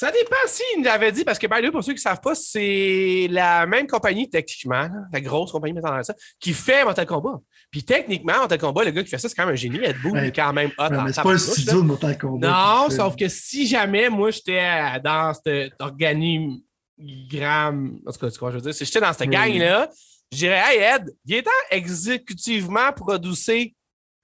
Ça 0.00 0.10
dépend 0.10 0.34
s'il 0.46 0.82
l'avait 0.82 1.12
dit, 1.12 1.24
parce 1.24 1.38
que, 1.38 1.46
by 1.46 1.60
the 1.60 1.64
way, 1.64 1.70
pour 1.70 1.84
ceux 1.84 1.92
qui 1.92 1.98
ne 1.98 2.00
savent 2.00 2.22
pas, 2.22 2.34
c'est 2.34 3.28
la 3.30 3.66
même 3.66 3.86
compagnie, 3.86 4.30
techniquement, 4.30 4.88
la 5.12 5.20
grosse 5.20 5.52
compagnie 5.52 5.78
ça, 6.02 6.14
qui 6.40 6.54
fait 6.54 6.84
Mortal 6.84 7.04
Kombat. 7.04 7.38
Puis 7.70 7.82
techniquement, 7.84 8.38
Mortal 8.38 8.58
Kombat, 8.58 8.84
le 8.84 8.92
gars 8.92 9.02
qui 9.02 9.10
fait 9.10 9.18
ça, 9.18 9.28
c'est 9.28 9.34
quand 9.34 9.44
même 9.44 9.52
un 9.52 9.56
génie. 9.56 9.76
Ed 9.84 9.96
Boon, 10.02 10.12
Ouais. 10.12 10.22
il 10.22 10.26
est 10.28 10.32
quand 10.34 10.54
même 10.54 10.70
hot. 10.78 10.84
Ouais, 10.84 11.02
mais 11.04 11.12
c'est 11.12 11.20
pas 11.22 11.28
le 11.28 11.34
là. 11.34 11.38
studio 11.38 11.82
de 11.82 11.86
Mortal 11.86 12.16
Kombat. 12.16 12.48
Non, 12.48 12.88
sauf 12.88 13.14
que 13.14 13.28
si 13.28 13.66
jamais 13.66 14.08
moi 14.08 14.30
j'étais 14.30 14.62
dans 15.04 15.34
cet 15.34 15.74
organigramme, 15.78 17.98
en 18.06 18.10
tout 18.12 18.18
cas, 18.18 18.30
tu 18.30 18.38
vois, 18.38 18.52
je 18.52 18.56
veux 18.56 18.62
dire, 18.62 18.72
si 18.74 18.86
j'étais 18.86 19.00
dans 19.00 19.12
cette 19.12 19.28
Oui. 19.28 19.34
gang-là, 19.34 19.90
je 20.32 20.38
dirais, 20.38 20.62
hey 20.66 20.94
Ed, 20.96 21.14
il 21.26 21.34
est 21.34 21.42
temps 21.42 21.50
exécutivement 21.70 22.90
produire, 22.94 23.68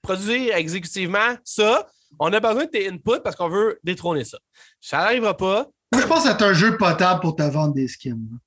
produire 0.00 0.56
exécutivement 0.56 1.36
ça. 1.44 1.86
On 2.18 2.32
a 2.32 2.40
besoin 2.40 2.64
de 2.64 2.70
tes 2.70 2.88
inputs 2.88 3.20
parce 3.22 3.36
qu'on 3.36 3.48
veut 3.48 3.78
détrôner 3.84 4.24
ça. 4.24 4.38
Ça 4.80 4.98
n'arrivera 4.98 5.36
pas. 5.36 5.66
Je 5.94 6.06
pense 6.06 6.24
que 6.24 6.30
c'est 6.30 6.42
un 6.42 6.52
jeu 6.52 6.76
potable 6.76 7.20
pour 7.20 7.34
te 7.36 7.42
vendre 7.42 7.74
des 7.74 7.88
skins. 7.88 8.38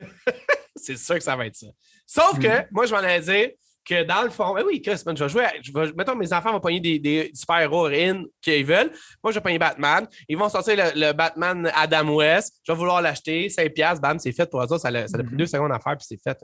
C'est 0.76 0.96
sûr 0.96 1.16
que 1.16 1.22
ça 1.22 1.36
va 1.36 1.46
être 1.46 1.56
ça. 1.56 1.66
Sauf 2.06 2.38
que, 2.38 2.46
Mm. 2.62 2.66
moi, 2.70 2.86
je 2.86 2.92
m'en 2.92 2.98
allais 2.98 3.20
dire 3.20 3.50
que 3.84 4.04
dans 4.04 4.22
le 4.22 4.30
fond, 4.30 4.54
ben 4.54 4.62
oui, 4.66 4.80
Chris, 4.82 5.02
man, 5.06 5.16
je 5.16 5.24
vais 5.24 5.28
jouer. 5.30 5.44
à- 5.44 5.52
je 5.60 5.72
vais, 5.72 5.92
mettons, 5.96 6.14
mes 6.14 6.32
enfants 6.32 6.52
vont 6.52 6.60
pogner 6.60 6.78
des, 6.80 6.98
des 6.98 7.30
super-héros 7.34 7.86
in 7.86 8.24
qu'ils 8.40 8.64
veulent. 8.64 8.92
Moi, 9.22 9.32
je 9.32 9.34
vais 9.38 9.40
pogner 9.40 9.58
Batman. 9.58 10.06
Ils 10.28 10.36
vont 10.36 10.48
sortir 10.48 10.76
le, 10.76 11.06
le 11.06 11.12
Batman 11.12 11.70
Adam 11.74 12.14
West. 12.14 12.60
Je 12.64 12.72
vais 12.72 12.78
vouloir 12.78 13.00
l'acheter. 13.02 13.48
5$, 13.48 14.00
bam, 14.00 14.18
c'est 14.18 14.32
fait 14.32 14.48
pour 14.48 14.60
eux 14.60 14.64
autres. 14.64 14.78
Ça, 14.78 14.88
a- 14.88 15.08
ça 15.08 15.16
a 15.18 15.22
pris 15.22 15.32
Mhm. 15.32 15.38
deux 15.38 15.46
secondes 15.46 15.72
à 15.72 15.80
faire, 15.80 15.96
puis 15.96 16.06
c'est 16.08 16.20
fait. 16.22 16.38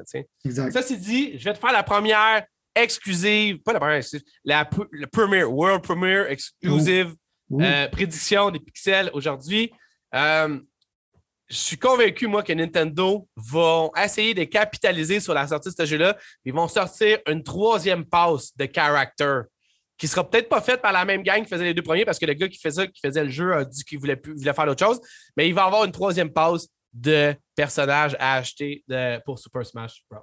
Exact. 0.44 0.72
Ça, 0.72 0.82
c'est 0.82 0.96
dit, 0.96 1.38
je 1.38 1.44
vais 1.44 1.52
te 1.54 1.58
faire 1.58 1.72
la 1.72 1.82
première 1.82 2.44
exclusive, 2.74 3.58
pas 3.62 3.72
la 3.72 3.78
première 3.78 3.96
exclusive, 3.98 4.26
la 4.44 4.64
pr- 4.64 4.88
le 4.90 5.06
premiere, 5.06 5.52
World 5.52 5.82
Premiere 5.82 6.28
exclusive. 6.30 7.14
Euh, 7.52 7.88
prédiction 7.88 8.50
des 8.50 8.60
pixels 8.60 9.10
aujourd'hui. 9.12 9.70
Euh, 10.14 10.58
je 11.48 11.56
suis 11.56 11.78
convaincu, 11.78 12.26
moi, 12.26 12.42
que 12.42 12.52
Nintendo 12.52 13.28
vont 13.36 13.92
essayer 14.02 14.34
de 14.34 14.44
capitaliser 14.44 15.20
sur 15.20 15.34
la 15.34 15.46
sortie 15.46 15.68
de 15.68 15.74
ce 15.74 15.84
jeu-là. 15.84 16.16
Ils 16.44 16.54
vont 16.54 16.68
sortir 16.68 17.18
une 17.28 17.42
troisième 17.42 18.04
passe 18.04 18.56
de 18.56 18.68
character 18.72 19.42
qui 19.96 20.08
sera 20.08 20.28
peut-être 20.28 20.48
pas 20.48 20.60
faite 20.60 20.82
par 20.82 20.92
la 20.92 21.04
même 21.04 21.22
gang 21.22 21.42
qui 21.42 21.48
faisait 21.48 21.64
les 21.64 21.74
deux 21.74 21.82
premiers 21.82 22.04
parce 22.04 22.18
que 22.18 22.26
le 22.26 22.32
gars 22.32 22.48
qui 22.48 22.58
faisait, 22.58 22.88
qui 22.88 23.00
faisait 23.00 23.22
le 23.22 23.30
jeu 23.30 23.54
a 23.54 23.64
dit 23.64 23.84
qu'il 23.84 23.98
voulait, 23.98 24.16
plus, 24.16 24.34
voulait 24.34 24.52
faire 24.52 24.66
autre 24.66 24.84
chose. 24.84 25.00
Mais 25.36 25.48
il 25.48 25.54
va 25.54 25.64
avoir 25.64 25.84
une 25.84 25.92
troisième 25.92 26.32
pause 26.32 26.68
de 26.92 27.34
personnages 27.54 28.16
à 28.18 28.34
acheter 28.34 28.82
de, 28.88 29.20
pour 29.24 29.38
Super 29.38 29.64
Smash 29.64 30.04
Bros. 30.10 30.22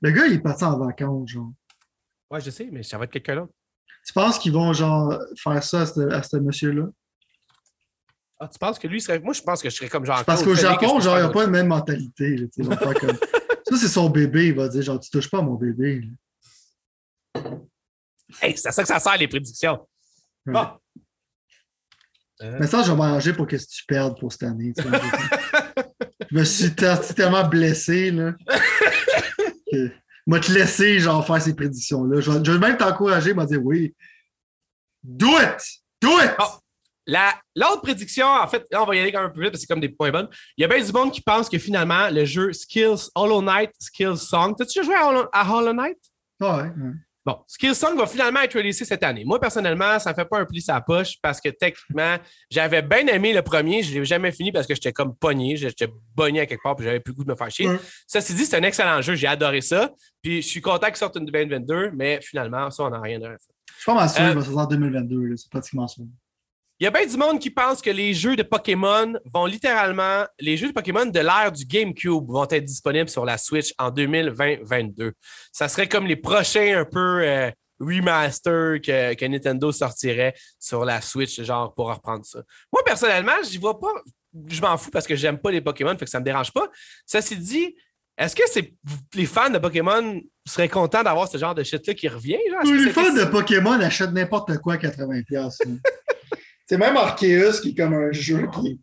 Le 0.00 0.10
gars, 0.10 0.26
il 0.26 0.34
est 0.34 0.40
parti 0.40 0.64
en 0.64 0.78
vacances, 0.78 1.30
genre. 1.30 1.52
Ouais, 2.30 2.40
je 2.40 2.50
sais, 2.50 2.68
mais 2.70 2.82
ça 2.82 2.98
va 2.98 3.04
être 3.04 3.10
quelqu'un 3.10 3.36
d'autre. 3.36 3.52
Tu 4.10 4.14
penses 4.14 4.40
qu'ils 4.40 4.52
vont, 4.52 4.72
genre, 4.72 5.16
faire 5.40 5.62
ça 5.62 5.82
à 5.82 5.86
ce, 5.86 6.00
à 6.12 6.20
ce 6.20 6.36
monsieur-là? 6.36 6.88
Ah, 8.40 8.48
tu 8.48 8.58
penses 8.58 8.76
que 8.76 8.88
lui 8.88 9.00
serait. 9.00 9.20
Moi, 9.20 9.32
je 9.34 9.40
pense 9.40 9.62
que 9.62 9.70
je 9.70 9.76
serais 9.76 9.88
comme 9.88 10.04
genre. 10.04 10.24
Parce 10.24 10.42
qu'au 10.42 10.56
Japon, 10.56 10.98
genre, 10.98 11.16
il 11.18 11.22
n'y 11.22 11.28
a 11.28 11.30
pas 11.30 11.42
la 11.42 11.46
même 11.46 11.68
mentalité. 11.68 12.36
Là, 12.36 12.46
ils 12.56 12.64
vont 12.64 12.76
faire 12.76 12.94
comme... 12.94 13.16
ça, 13.68 13.76
c'est 13.76 13.86
son 13.86 14.10
bébé. 14.10 14.48
Il 14.48 14.56
va 14.56 14.66
dire, 14.66 14.82
genre, 14.82 14.98
tu 14.98 15.10
touches 15.10 15.30
pas 15.30 15.38
à 15.38 15.42
mon 15.42 15.54
bébé. 15.54 16.08
Hey, 18.42 18.56
c'est 18.56 18.66
à 18.66 18.72
ça 18.72 18.82
que 18.82 18.88
ça 18.88 18.98
sert, 18.98 19.16
les 19.16 19.28
prédictions. 19.28 19.86
Ouais. 20.44 20.54
Bon. 20.54 20.66
Mais 22.58 22.66
ça, 22.66 22.82
je 22.82 22.90
vais 22.90 22.96
m'arranger 22.96 23.32
pour 23.32 23.46
que 23.46 23.54
tu 23.54 23.84
perdes 23.86 24.18
pour 24.18 24.32
cette 24.32 24.42
année. 24.42 24.72
je 26.30 26.34
me 26.36 26.42
suis 26.42 26.74
te- 26.74 27.12
tellement 27.12 27.46
blessé, 27.46 28.10
là. 28.10 28.32
que 29.70 29.92
je 30.26 30.32
vais 30.32 30.40
te 30.40 30.52
laisser, 30.52 30.98
genre, 30.98 31.26
faire 31.26 31.40
ces 31.42 31.54
prédictions-là. 31.54 32.20
Je 32.20 32.30
vais, 32.30 32.44
je 32.44 32.52
vais 32.52 32.58
même 32.58 32.76
t'encourager, 32.76 33.34
me 33.34 33.44
dire 33.46 33.60
oui. 33.64 33.94
Do 35.02 35.28
it! 35.38 35.62
Do 36.00 36.10
it! 36.20 36.32
Bon. 36.38 36.44
La- 37.06 37.34
L'autre 37.56 37.80
prédiction, 37.82 38.26
en 38.26 38.46
fait, 38.46 38.64
là, 38.70 38.82
on 38.82 38.86
va 38.86 38.94
y 38.94 39.00
aller 39.00 39.10
quand 39.10 39.20
même 39.20 39.30
un 39.30 39.32
peu 39.32 39.40
vite 39.40 39.50
parce 39.50 39.62
que 39.62 39.66
c'est 39.66 39.72
comme 39.72 39.80
des 39.80 39.88
points 39.88 40.10
bonnes. 40.12 40.28
Il 40.56 40.62
y 40.62 40.64
a 40.64 40.68
bien 40.68 40.84
du 40.84 40.92
monde 40.92 41.10
qui 41.12 41.20
pense 41.22 41.48
que 41.48 41.58
finalement, 41.58 42.08
le 42.10 42.24
jeu 42.24 42.52
Skills 42.52 43.08
Hollow 43.14 43.42
Knight, 43.42 43.72
Skills 43.80 44.18
Song. 44.18 44.54
T'as-tu 44.56 44.78
déjà 44.78 44.82
joué 44.82 44.94
à 44.94 45.08
Hollow, 45.08 45.26
à 45.32 45.50
Hollow 45.52 45.72
Knight? 45.72 45.98
Ouais, 46.40 46.48
ouais. 46.48 46.92
Bon, 47.24 47.36
Skills 47.46 47.74
Song 47.74 47.96
va 47.98 48.06
finalement 48.06 48.40
être 48.40 48.54
releasé 48.56 48.84
cette 48.86 49.02
année. 49.02 49.24
Moi, 49.26 49.38
personnellement, 49.38 49.98
ça 49.98 50.10
ne 50.10 50.14
fait 50.14 50.24
pas 50.24 50.38
un 50.40 50.46
pli 50.46 50.62
sa 50.62 50.80
poche 50.80 51.16
parce 51.20 51.38
que 51.40 51.50
techniquement, 51.50 52.16
j'avais 52.50 52.80
bien 52.80 53.06
aimé 53.08 53.34
le 53.34 53.42
premier. 53.42 53.82
Je 53.82 53.92
ne 53.94 53.98
l'ai 54.00 54.04
jamais 54.06 54.32
fini 54.32 54.52
parce 54.52 54.66
que 54.66 54.74
j'étais 54.74 54.92
comme 54.92 55.14
pogné. 55.14 55.56
J'étais 55.56 55.88
bogné 56.14 56.40
à 56.40 56.46
quelque 56.46 56.62
part 56.62 56.76
et 56.80 56.82
j'avais 56.84 57.00
plus 57.00 57.12
le 57.12 57.16
goût 57.16 57.24
de 57.24 57.30
me 57.30 57.36
faire 57.36 57.50
chier. 57.50 57.68
Ça, 58.06 58.22
c'est 58.22 58.32
dit, 58.32 58.46
c'est 58.46 58.56
un 58.56 58.62
excellent 58.62 59.02
jeu. 59.02 59.14
J'ai 59.16 59.26
adoré 59.26 59.60
ça. 59.60 59.90
Puis 60.22 60.40
je 60.40 60.48
suis 60.48 60.62
content 60.62 60.86
qu'il 60.86 60.96
sorte 60.96 61.16
une 61.16 61.26
2022, 61.26 61.90
mais 61.94 62.20
finalement, 62.22 62.70
ça, 62.70 62.84
on 62.84 62.90
n'a 62.90 63.00
rien 63.00 63.18
de 63.18 63.24
fait. 63.26 63.36
Je 63.66 63.74
suis 63.74 63.84
pas 63.86 63.94
mal 63.94 64.08
sûr 64.08 64.22
Euh, 64.22 64.34
va 64.34 64.40
sortir 64.42 64.58
en 64.58 64.66
2022. 64.66 65.16
là. 65.26 65.34
C'est 65.36 65.50
pratiquement 65.50 65.88
ça. 65.88 66.02
Il 66.80 66.84
y 66.84 66.86
a 66.86 66.90
bien 66.90 67.04
du 67.04 67.18
monde 67.18 67.38
qui 67.38 67.50
pense 67.50 67.82
que 67.82 67.90
les 67.90 68.14
jeux 68.14 68.36
de 68.36 68.42
Pokémon 68.42 69.12
vont 69.34 69.44
littéralement, 69.44 70.24
les 70.38 70.56
jeux 70.56 70.68
de 70.68 70.72
Pokémon 70.72 71.04
de 71.04 71.20
l'ère 71.20 71.52
du 71.52 71.66
GameCube 71.66 72.26
vont 72.26 72.48
être 72.48 72.64
disponibles 72.64 73.10
sur 73.10 73.26
la 73.26 73.36
Switch 73.36 73.74
en 73.78 73.90
2020-2022. 73.90 75.12
Ça 75.52 75.68
serait 75.68 75.88
comme 75.88 76.06
les 76.06 76.16
prochains 76.16 76.78
un 76.78 76.86
peu 76.86 77.22
euh, 77.22 77.50
remaster 77.80 78.80
que, 78.80 79.12
que 79.12 79.24
Nintendo 79.26 79.70
sortirait 79.72 80.32
sur 80.58 80.86
la 80.86 81.02
Switch, 81.02 81.42
genre 81.42 81.74
pour 81.74 81.90
reprendre 81.90 82.24
ça. 82.24 82.38
Moi, 82.72 82.82
personnellement, 82.82 83.36
j'y 83.42 83.58
vois 83.58 83.78
pas. 83.78 83.92
Je 84.46 84.62
m'en 84.62 84.78
fous 84.78 84.90
parce 84.90 85.06
que 85.06 85.16
j'aime 85.16 85.36
pas 85.36 85.50
les 85.50 85.60
Pokémon, 85.60 85.94
fait 85.98 86.06
que 86.06 86.10
ça 86.10 86.20
me 86.20 86.24
dérange 86.24 86.50
pas. 86.50 86.66
Ça 87.04 87.20
s'est 87.20 87.36
dit, 87.36 87.76
est-ce 88.20 88.36
que 88.36 88.42
c'est 88.46 88.74
les 89.14 89.26
fans 89.26 89.48
de 89.50 89.58
Pokémon 89.58 90.20
seraient 90.46 90.68
contents 90.68 91.02
d'avoir 91.02 91.28
ce 91.28 91.38
genre 91.38 91.54
de 91.54 91.62
shit-là 91.62 91.94
qui 91.94 92.08
revient? 92.08 92.38
Genre? 92.50 92.74
Les 92.74 92.90
fans 92.90 93.14
de 93.14 93.24
Pokémon 93.24 93.72
achètent 93.72 94.12
n'importe 94.12 94.58
quoi 94.58 94.74
à 94.74 94.76
80$. 94.76 95.78
C'est 96.70 96.78
même 96.78 96.96
Arceus 96.96 97.60
qui 97.62 97.70
est 97.70 97.74
comme 97.74 97.94
un 97.94 98.12
jeu 98.12 98.48
qui, 98.54 98.80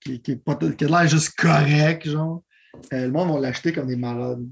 qui, 0.00 0.20
qui, 0.20 0.30
est 0.32 0.36
pas- 0.44 0.56
qui 0.56 0.84
a 0.84 0.88
l'air 0.88 1.06
juste 1.06 1.36
correct, 1.36 2.08
genre. 2.08 2.42
Euh, 2.92 3.04
le 3.06 3.12
monde 3.12 3.32
va 3.32 3.38
l'acheter 3.38 3.72
comme 3.72 3.86
des 3.86 3.94
malades. 3.94 4.44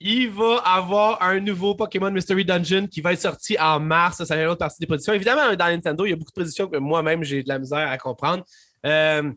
Il 0.00 0.28
va 0.28 0.56
avoir 0.66 1.22
un 1.22 1.40
nouveau 1.40 1.74
Pokémon 1.74 2.10
Mystery 2.10 2.44
Dungeon 2.44 2.88
qui 2.88 3.00
va 3.00 3.14
être 3.14 3.22
sorti 3.22 3.58
en 3.58 3.80
mars. 3.80 4.22
Ça, 4.22 4.36
va 4.36 4.44
l'autre 4.44 4.58
partie 4.58 4.80
des 4.80 4.86
prédictions. 4.86 5.14
Évidemment, 5.14 5.56
dans 5.56 5.64
Nintendo, 5.64 6.04
il 6.04 6.10
y 6.10 6.12
a 6.12 6.16
beaucoup 6.16 6.30
de 6.30 6.34
prédictions 6.34 6.68
que 6.68 6.76
moi-même, 6.76 7.24
j'ai 7.24 7.42
de 7.42 7.48
la 7.48 7.58
misère 7.58 7.88
à 7.88 7.96
comprendre. 7.96 8.44
Euh, 8.84 9.32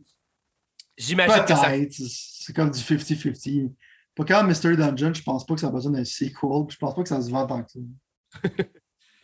J'imagine 0.98 1.46
que 1.46 1.56
ça. 1.56 1.72
C'est 1.90 2.54
comme 2.54 2.70
du 2.70 2.80
50-50. 2.80 3.72
Pokémon 4.14 4.44
Mystery 4.44 4.76
Dungeon, 4.76 5.14
je 5.14 5.24
pense 5.24 5.46
pas 5.46 5.54
que 5.54 5.62
ça 5.62 5.68
a 5.68 5.72
besoin 5.72 5.94
d'un 5.94 6.04
sequel. 6.04 6.34
Je 6.68 6.76
pense 6.78 6.96
pas 6.96 7.02
que 7.02 7.08
ça 7.08 7.22
se 7.22 7.32
vend 7.32 7.48
tant 7.48 7.64
que 7.64 7.72
ça. 7.72 8.50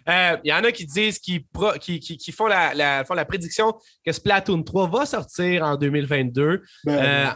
Euh, 0.10 0.38
Il 0.43 0.49
y 0.49 0.53
en 0.53 0.64
a 0.64 0.72
qui 0.72 0.86
disent, 0.86 1.20
qui, 1.20 1.45
qui, 1.80 1.99
qui- 1.99 2.18
qui 2.18 2.32
font, 2.32 2.47
la, 2.47 2.74
la- 2.74 3.03
font 3.05 3.14
la 3.14 3.26
prédiction 3.26 3.74
que 4.05 4.12
Splatoon 4.12 4.64
3 4.64 4.88
va 4.89 5.05
sortir 5.05 5.64
en 5.64 5.76
2022. 5.78 6.64
Ben, 6.86 6.93
Euh, 6.97 7.28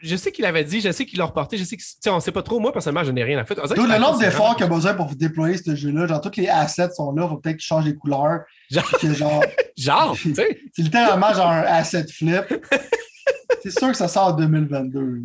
je 0.00 0.14
sais 0.14 0.30
qu'il 0.30 0.44
avait 0.44 0.62
dit, 0.64 0.80
je 0.80 0.92
sais 0.92 1.04
qu'il 1.06 1.18
l'a 1.18 1.24
reporté, 1.24 1.56
je 1.56 1.64
sais 1.64 1.76
que, 1.76 1.82
tu 1.82 1.88
sais, 2.00 2.10
on 2.10 2.16
ne 2.16 2.20
sait 2.20 2.30
pas 2.30 2.42
trop. 2.42 2.60
Moi, 2.60 2.72
personnellement, 2.72 3.02
je 3.04 3.10
n'ai 3.10 3.24
rien 3.24 3.38
à 3.38 3.44
que 3.44 3.54
Tout 3.74 3.82
le 3.86 3.98
nombre 3.98 4.18
d'efforts 4.18 4.54
qu'il 4.54 4.64
y 4.64 4.68
a 4.68 4.72
besoin 4.72 4.94
pour 4.94 5.06
déployer 5.14 5.56
ce 5.58 5.74
jeu-là, 5.74 6.06
genre 6.06 6.20
tous 6.20 6.36
les 6.40 6.48
assets 6.48 6.90
sont 6.90 7.12
là, 7.12 7.24
il 7.24 7.28
faut 7.28 7.36
peut-être 7.38 7.56
qu'ils 7.56 7.66
changent 7.66 7.84
les 7.86 7.96
couleurs. 7.96 8.40
Genre- 8.70 8.90
que, 9.00 9.12
genre, 9.14 9.44
Genre, 9.76 10.16
tu 10.16 10.34
sais. 10.34 10.60
c'est 10.74 10.82
littéralement 10.82 11.32
genre 11.34 11.48
un 11.50 11.62
asset 11.62 12.06
flip. 12.08 12.44
C'est 13.62 13.70
sûr 13.76 13.88
que 13.90 13.96
ça 13.96 14.06
sort 14.08 14.28
en 14.28 14.32
2022. 14.32 15.00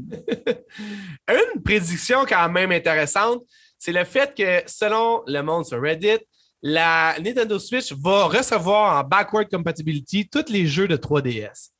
Une 1.30 1.62
prédiction 1.64 2.26
quand 2.28 2.50
même 2.50 2.72
intéressante, 2.72 3.42
c'est 3.78 3.92
le 3.92 4.04
fait 4.04 4.34
que 4.36 4.62
selon 4.66 5.22
le 5.28 5.42
monde 5.42 5.66
sur 5.66 5.82
Reddit, 5.82 6.18
la 6.64 7.16
Nintendo 7.20 7.60
Switch 7.60 7.92
va 7.92 8.26
recevoir 8.26 8.98
en 8.98 9.08
backward 9.08 9.50
compatibility 9.50 10.30
tous 10.30 10.50
les 10.50 10.66
jeux 10.66 10.88
de 10.88 10.96
3DS. 10.96 11.72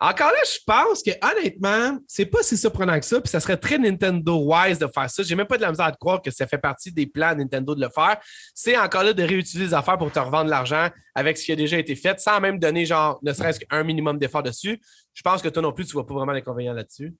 Encore 0.00 0.28
là, 0.28 0.38
je 0.44 0.58
pense 0.64 1.02
que 1.02 1.10
honnêtement, 1.22 1.98
c'est 2.06 2.26
pas 2.26 2.42
si 2.42 2.56
surprenant 2.56 2.98
que 2.98 3.04
ça, 3.04 3.20
puis 3.20 3.30
ça 3.30 3.40
serait 3.40 3.56
très 3.56 3.78
Nintendo 3.78 4.36
wise 4.36 4.78
de 4.78 4.86
faire 4.86 5.08
ça. 5.08 5.22
J'ai 5.22 5.34
même 5.34 5.46
pas 5.46 5.56
de 5.56 5.62
la 5.62 5.70
misère 5.70 5.86
à 5.86 5.92
croire 5.92 6.20
que 6.20 6.30
ça 6.30 6.46
fait 6.46 6.58
partie 6.58 6.92
des 6.92 7.06
plans 7.06 7.32
de 7.32 7.38
Nintendo 7.38 7.74
de 7.74 7.80
le 7.80 7.88
faire. 7.90 8.16
C'est 8.54 8.76
encore 8.76 9.02
là 9.02 9.12
de 9.12 9.22
réutiliser 9.22 9.66
les 9.66 9.74
affaires 9.74 9.98
pour 9.98 10.10
te 10.10 10.18
revendre 10.18 10.50
l'argent 10.50 10.88
avec 11.14 11.38
ce 11.38 11.44
qui 11.44 11.52
a 11.52 11.56
déjà 11.56 11.78
été 11.78 11.96
fait, 11.96 12.20
sans 12.20 12.40
même 12.40 12.58
donner 12.58 12.86
genre 12.86 13.18
ne 13.22 13.32
serait-ce 13.32 13.60
qu'un 13.60 13.82
minimum 13.82 14.18
d'effort 14.18 14.42
dessus. 14.42 14.80
Je 15.14 15.22
pense 15.22 15.42
que 15.42 15.48
toi 15.48 15.62
non 15.62 15.72
plus, 15.72 15.86
tu 15.86 15.92
vois 15.92 16.06
pas 16.06 16.14
vraiment 16.14 16.32
d'inconvénient 16.32 16.74
là-dessus. 16.74 17.14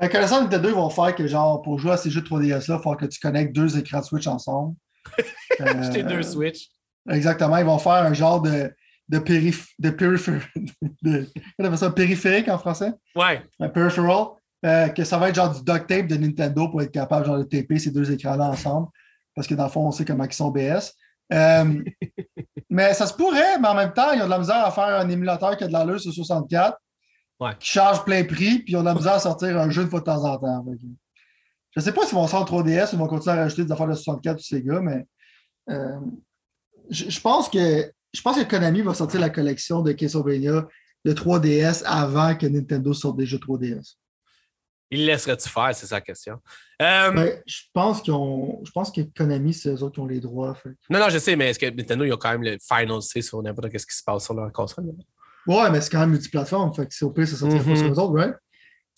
Mais 0.00 0.08
connaissant 0.08 0.40
Nintendo, 0.40 0.68
ils 0.68 0.74
vont 0.74 0.90
faire 0.90 1.14
que, 1.14 1.26
genre, 1.26 1.62
pour 1.62 1.78
jouer 1.78 1.92
à 1.92 1.96
ces 1.96 2.10
jeux 2.10 2.20
de 2.20 2.26
3DS-là, 2.26 2.76
il 2.76 2.78
falloir 2.78 2.96
que 2.96 3.06
tu 3.06 3.20
connectes 3.20 3.54
deux 3.54 3.78
écrans 3.78 4.02
Switch 4.02 4.26
ensemble. 4.26 4.74
Acheter 5.60 6.02
Euh, 6.04 6.08
deux 6.08 6.22
Switch. 6.22 6.68
Exactement, 7.10 7.56
ils 7.58 7.64
vont 7.64 7.78
faire 7.78 7.92
un 8.04 8.14
genre 8.14 8.40
de, 8.40 8.72
de, 9.08 9.18
périph 9.18 9.68
de, 9.78 9.90
de, 11.02 11.76
ça, 11.76 11.90
périphérique 11.90 12.48
en 12.48 12.58
français, 12.58 12.92
Ouais. 13.14 13.42
un 13.60 13.68
peripheral, 13.68 14.26
euh, 14.64 14.88
que 14.88 15.04
ça 15.04 15.18
va 15.18 15.28
être 15.28 15.34
genre 15.34 15.52
du 15.54 15.62
duct 15.62 15.86
tape 15.86 16.06
de 16.06 16.16
Nintendo 16.16 16.68
pour 16.68 16.80
être 16.82 16.90
capable 16.92 17.26
genre, 17.26 17.38
de 17.38 17.42
taper 17.44 17.78
ces 17.78 17.90
deux 17.90 18.10
écrans-là 18.10 18.46
ensemble, 18.48 18.88
parce 19.34 19.46
que 19.46 19.54
dans 19.54 19.64
le 19.64 19.70
fond, 19.70 19.86
on 19.86 19.90
sait 19.92 20.04
comment 20.04 20.24
ils 20.24 20.32
sont 20.32 20.50
BS. 20.50 20.94
Euh, 21.32 21.82
mais 22.70 22.94
ça 22.94 23.06
se 23.06 23.12
pourrait, 23.14 23.58
mais 23.60 23.68
en 23.68 23.74
même 23.74 23.92
temps, 23.92 24.12
ils 24.12 24.22
ont 24.22 24.26
de 24.26 24.30
la 24.30 24.38
misère 24.38 24.64
à 24.64 24.70
faire 24.70 24.84
un 25.00 25.08
émulateur 25.08 25.56
qui 25.56 25.64
a 25.64 25.66
de 25.68 25.72
l'allure 25.72 26.00
sur 26.00 26.12
64, 26.12 26.78
Ouais. 27.40 27.50
qui 27.58 27.68
charge 27.68 28.04
plein 28.04 28.22
prix, 28.24 28.60
puis 28.60 28.72
ils 28.72 28.76
ont 28.76 28.80
de 28.80 28.86
la 28.86 28.94
misère 28.94 29.14
à 29.14 29.18
sortir 29.18 29.58
un 29.60 29.68
jeu 29.68 29.82
une 29.82 29.90
fois 29.90 29.98
de 30.00 30.04
temps 30.04 30.24
en 30.24 30.38
temps. 30.38 30.64
Je 31.76 31.80
ne 31.80 31.84
sais 31.84 31.92
pas 31.92 32.04
s'ils 32.06 32.14
vont 32.14 32.26
sortir 32.26 32.56
3DS 32.56 32.94
ou 32.94 32.98
vont 32.98 33.06
continuer 33.08 33.36
à 33.36 33.42
rajouter 33.42 33.64
des 33.64 33.72
affaires 33.72 33.88
de 33.88 33.94
64 33.94 34.38
ou 34.38 34.42
Sega, 34.42 34.80
mais 34.80 35.04
euh, 35.70 35.98
je, 36.90 37.10
je 37.10 37.20
pense 37.20 37.48
que 37.48 37.90
je 38.12 38.22
pense 38.22 38.36
que 38.38 38.44
Konami 38.48 38.82
va 38.82 38.94
sortir 38.94 39.20
la 39.20 39.30
collection 39.30 39.82
de 39.82 39.90
Castlevania 39.92 40.66
de 41.04 41.12
3DS 41.12 41.82
avant 41.84 42.36
que 42.36 42.46
Nintendo 42.46 42.92
sorte 42.94 43.16
des 43.16 43.26
jeux 43.26 43.38
3DS. 43.38 43.94
Il 44.90 45.06
laisserait-tu 45.06 45.48
faire, 45.48 45.74
c'est 45.74 45.86
sa 45.86 46.00
question. 46.00 46.38
Euh, 46.80 47.10
Ben, 47.10 47.42
je 47.46 47.62
pense 47.72 48.08
ont. 48.08 48.60
Je 48.64 48.70
pense 48.70 48.92
que 48.92 49.00
Konami, 49.00 49.52
c'est 49.52 49.70
eux 49.70 49.82
autres 49.82 49.94
qui 49.94 50.00
ont 50.00 50.06
les 50.06 50.20
droits. 50.20 50.54
fait. 50.54 50.70
Non, 50.88 51.00
non, 51.00 51.08
je 51.08 51.18
sais, 51.18 51.34
mais 51.34 51.50
est-ce 51.50 51.58
que 51.58 51.66
Nintendo, 51.66 52.04
ils 52.04 52.12
ont 52.12 52.16
quand 52.18 52.30
même 52.30 52.42
le 52.44 52.58
final 52.62 53.02
say 53.02 53.20
sur 53.22 53.42
n'importe 53.42 53.70
quest 53.70 53.82
ce 53.82 53.92
qui 53.92 53.98
se 53.98 54.04
passe 54.04 54.24
sur 54.24 54.34
leur 54.34 54.52
console? 54.52 54.86
là? 54.86 54.92
Ouais, 55.46 55.70
mais 55.70 55.80
c'est 55.80 55.90
quand 55.90 56.00
même 56.00 56.10
multiplateforme. 56.10 56.72
Fait 56.74 56.86
que 56.86 56.94
si 56.94 57.02
au 57.02 57.10
pire, 57.10 57.26
ça 57.26 57.36
sortirait 57.36 57.64
pas 57.64 57.70
Mhm. 57.70 57.76
sur 57.76 57.86
eux 57.92 57.98
autres, 57.98 58.14
right? 58.14 58.34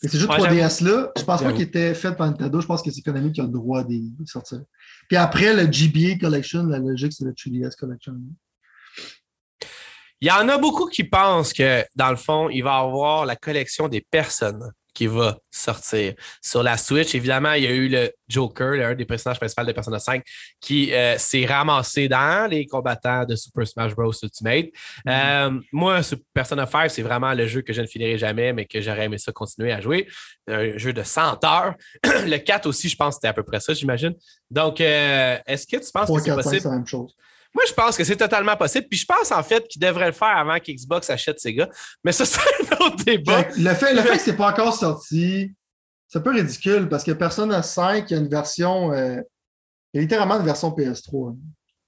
Et 0.03 0.09
ces 0.09 0.19
jeux 0.19 0.27
de 0.27 0.33
Ouais, 0.33 0.39
3DS-là, 0.39 1.11
je 1.17 1.23
pense 1.23 1.25
pas 1.25 1.37
J'avoue. 1.39 1.55
qu'ils 1.55 1.63
étaient 1.65 1.95
faits 1.95 2.17
par 2.17 2.27
Nintendo. 2.27 2.61
Je 2.61 2.67
pense 2.67 2.83
que 2.83 2.91
c'est 2.91 3.01
Konami 3.03 3.33
qui 3.33 3.41
a 3.41 3.45
le 3.45 3.51
droit 3.51 3.83
de 3.83 3.99
sortir. 4.27 4.61
Puis 5.09 5.17
après, 5.17 5.55
le 5.55 5.71
GBA 5.73 6.19
Collection, 6.21 6.65
la 6.67 6.79
logique, 6.79 7.13
c'est 7.13 7.25
le 7.25 7.33
3DS 7.33 7.77
Collection. 7.77 8.15
Il 10.21 10.29
y 10.29 10.31
en 10.31 10.49
a 10.49 10.59
beaucoup 10.59 10.87
qui 10.87 11.05
pensent 11.05 11.53
que, 11.53 11.85
dans 11.95 12.11
le 12.11 12.17
fond, 12.17 12.49
il 12.51 12.63
va 12.63 12.79
y 12.79 12.83
avoir 12.85 13.27
la 13.27 13.37
collection 13.37 13.89
des 13.89 14.01
personnes 14.01 14.71
qui 14.97 15.07
va 15.07 15.37
sortir 15.51 16.15
sur 16.41 16.63
la 16.63 16.79
Switch. 16.79 17.15
Évidemment, 17.15 17.53
il 17.53 17.65
y 17.65 17.67
a 17.67 17.71
eu 17.71 17.87
le 17.87 18.11
Joker, 18.29 18.73
l'un 18.73 18.95
des 18.95 19.05
personnages 19.05 19.39
principaux 19.39 19.63
de 19.63 19.73
Persona 19.73 19.99
5, 19.99 20.25
qui 20.59 20.93
euh, 20.95 21.19
s'est 21.19 21.45
ramassé 21.45 22.09
dans 22.09 22.51
les 22.51 22.65
combattants 22.67 23.27
de 23.27 23.37
Super 23.37 23.67
Smash 23.67 23.95
Bros. 23.95 24.11
Ultimate. 24.23 24.69
Euh, 25.07 25.51
moi, 25.71 26.01
Persona 26.33 26.67
5, 26.67 26.91
c'est 26.91 27.03
vraiment 27.03 27.35
le 27.35 27.47
jeu 27.47 27.61
que 27.61 27.75
je 27.75 27.83
ne 27.83 27.87
finirai 27.87 28.17
jamais, 28.17 28.55
mais 28.55 28.65
que 28.65 28.81
j'aurais 28.81 29.05
aimé 29.05 29.19
ça 29.19 29.33
continuer 29.33 29.71
à 29.71 29.83
jouer. 29.83 30.09
Un 30.49 30.79
jeu 30.79 30.95
de 30.95 31.03
100 31.03 31.45
heures. 31.45 31.75
le 32.05 32.39
4 32.39 32.67
aussi, 32.67 32.89
je 32.89 32.97
pense 32.97 33.11
que 33.11 33.15
c'était 33.17 33.29
à 33.29 33.35
peu 33.35 33.43
près 33.43 33.61
ça, 33.61 33.75
j'imagine. 33.75 34.15
Donc, 34.51 34.81
euh, 34.81 35.37
est-ce 35.47 35.67
que 35.67 35.77
tu 35.77 35.93
penses 35.93 36.07
3, 36.07 36.19
que 36.21 36.25
c'est 36.25 36.31
4, 36.31 36.43
5, 36.43 36.43
possible? 36.43 36.69
la 36.71 36.77
même 36.77 36.87
chose. 36.87 37.15
Moi, 37.57 37.65
je 37.67 37.73
pense 37.73 37.97
que 37.97 38.05
c'est 38.05 38.17
totalement 38.19 38.55
possible. 38.55 38.87
Puis 38.91 38.99
je 38.99 39.07
pense 39.07 39.33
en 39.33 39.43
fait 39.43 39.67
qu'ils 39.67 39.81
devraient 39.81 40.09
le 40.09 40.13
faire 40.13 40.37
avant 40.37 40.59
qu'Xbox 40.59 41.09
achète 41.09 41.41
Sega. 41.41 41.71
Mais 42.05 42.13
ça, 42.13 42.25
c'est 42.27 42.39
un 42.41 42.77
autre 42.87 43.03
débat. 43.03 43.45
Que 43.45 43.59
Le 43.59 43.75
fait, 43.75 43.95
le 43.95 44.03
fait 44.03 44.19
que 44.19 44.23
c'est 44.23 44.37
pas 44.37 44.51
encore 44.51 44.75
sorti, 44.75 45.55
c'est 46.07 46.19
un 46.19 46.21
peu 46.21 46.33
ridicule 46.33 46.87
parce 46.91 47.03
que 47.03 47.13
Persona 47.13 47.63
5, 47.63 48.11
il 48.11 48.13
y 48.13 48.17
a 48.19 48.21
une 48.21 48.29
version. 48.29 48.93
euh, 48.93 49.23
il 49.95 49.97
y 49.97 49.99
a 50.01 50.03
littéralement 50.03 50.39
une 50.39 50.45
version 50.45 50.69
PS3. 50.71 51.31
hein. 51.31 51.37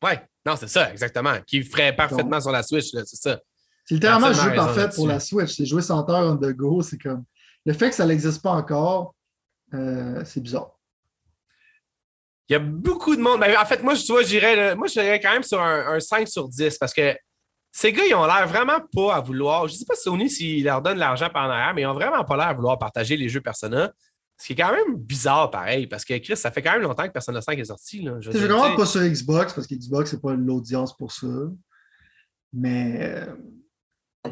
Ouais, 0.02 0.22
non, 0.46 0.56
c'est 0.56 0.68
ça, 0.68 0.90
exactement. 0.90 1.34
Qui 1.46 1.62
ferait 1.62 1.94
parfaitement 1.94 2.40
sur 2.40 2.50
la 2.50 2.62
Switch, 2.62 2.86
c'est 2.90 3.04
ça. 3.04 3.38
C'est 3.84 3.94
littéralement 3.96 4.28
le 4.28 4.34
jeu 4.34 4.54
parfait 4.54 4.88
pour 4.94 5.06
la 5.06 5.20
Switch. 5.20 5.54
C'est 5.54 5.66
jouer 5.66 5.82
100 5.82 6.08
heures 6.08 6.32
on 6.32 6.36
the 6.38 6.52
go. 6.54 6.80
C'est 6.80 6.96
comme. 6.98 7.24
Le 7.66 7.74
fait 7.74 7.90
que 7.90 7.94
ça 7.96 8.06
n'existe 8.06 8.40
pas 8.40 8.52
encore, 8.52 9.14
euh, 9.74 10.22
c'est 10.24 10.40
bizarre. 10.40 10.77
Il 12.48 12.54
y 12.54 12.56
a 12.56 12.58
beaucoup 12.58 13.14
de 13.14 13.20
monde. 13.20 13.40
Ben, 13.40 13.54
en 13.60 13.66
fait, 13.66 13.82
moi, 13.82 13.94
je, 13.94 14.06
vois, 14.06 14.22
j'irais, 14.22 14.74
moi, 14.74 14.86
je 14.86 15.22
quand 15.22 15.32
même 15.32 15.42
sur 15.42 15.60
un, 15.60 16.00
5 16.00 16.26
sur 16.26 16.48
10 16.48 16.78
parce 16.78 16.94
que 16.94 17.14
ces 17.70 17.92
gars, 17.92 18.04
ils 18.08 18.14
ont 18.14 18.24
l'air 18.24 18.48
vraiment 18.48 18.80
pas 18.94 19.16
à 19.16 19.20
vouloir. 19.20 19.68
Je 19.68 19.74
ne 19.74 19.78
sais 19.78 19.84
pas 19.84 19.94
si 19.94 20.02
Sony 20.04 20.30
s'ils 20.30 20.64
leur 20.64 20.80
donnent 20.80 20.98
l'argent 20.98 21.28
par 21.28 21.46
en 21.46 21.50
arrière, 21.50 21.74
mais 21.74 21.82
ils 21.82 21.86
ont 21.86 21.92
vraiment 21.92 22.24
pas 22.24 22.36
l'air 22.36 22.48
à 22.48 22.54
vouloir 22.54 22.78
partager 22.78 23.16
les 23.16 23.28
jeux 23.28 23.42
Persona. 23.42 23.92
Ce 24.38 24.46
qui 24.46 24.52
est 24.54 24.56
quand 24.56 24.72
même 24.72 24.96
bizarre, 24.96 25.50
pareil, 25.50 25.86
parce 25.86 26.04
que 26.04 26.16
Chris, 26.18 26.36
ça 26.36 26.50
fait 26.50 26.62
quand 26.62 26.72
même 26.72 26.82
longtemps 26.82 27.06
que 27.06 27.12
Persona 27.12 27.42
5 27.42 27.58
est 27.58 27.64
sorti. 27.64 28.02
Là. 28.02 28.16
Je 28.20 28.30
veux 28.30 28.46
vraiment 28.46 28.74
pas 28.76 28.86
sur 28.86 29.02
Xbox, 29.02 29.52
parce 29.52 29.66
que 29.66 29.74
Xbox, 29.74 30.10
c'est 30.10 30.22
pas 30.22 30.34
l'audience 30.34 30.96
pour 30.96 31.12
ça. 31.12 31.26
Mais 32.52 32.98
euh, 33.00 33.34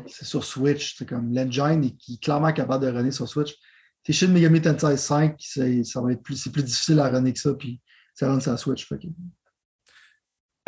c'est 0.07 0.25
sur 0.25 0.45
Switch. 0.45 0.97
C'est 0.97 1.07
comme 1.07 1.35
l'engine 1.35 1.85
est 1.85 2.23
clairement 2.23 2.53
capable 2.53 2.87
de 2.87 2.91
runner 2.91 3.11
sur 3.11 3.29
Switch. 3.29 3.55
C'est 4.07 4.13
Shin 4.13 4.29
Megami 4.29 4.63
Tensei 4.63 4.97
5, 4.97 5.35
ça 5.39 6.01
va 6.01 6.13
être 6.13 6.23
plus, 6.23 6.37
c'est 6.37 6.53
plus 6.53 6.63
difficile 6.63 7.01
à 7.01 7.09
runner 7.09 7.33
que 7.33 7.41
ça, 7.41 7.53
puis 7.55 7.81
ça 8.17 8.29
run 8.29 8.41
sur 8.41 8.59
Switch. 8.59 8.89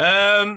Euh, 0.01 0.57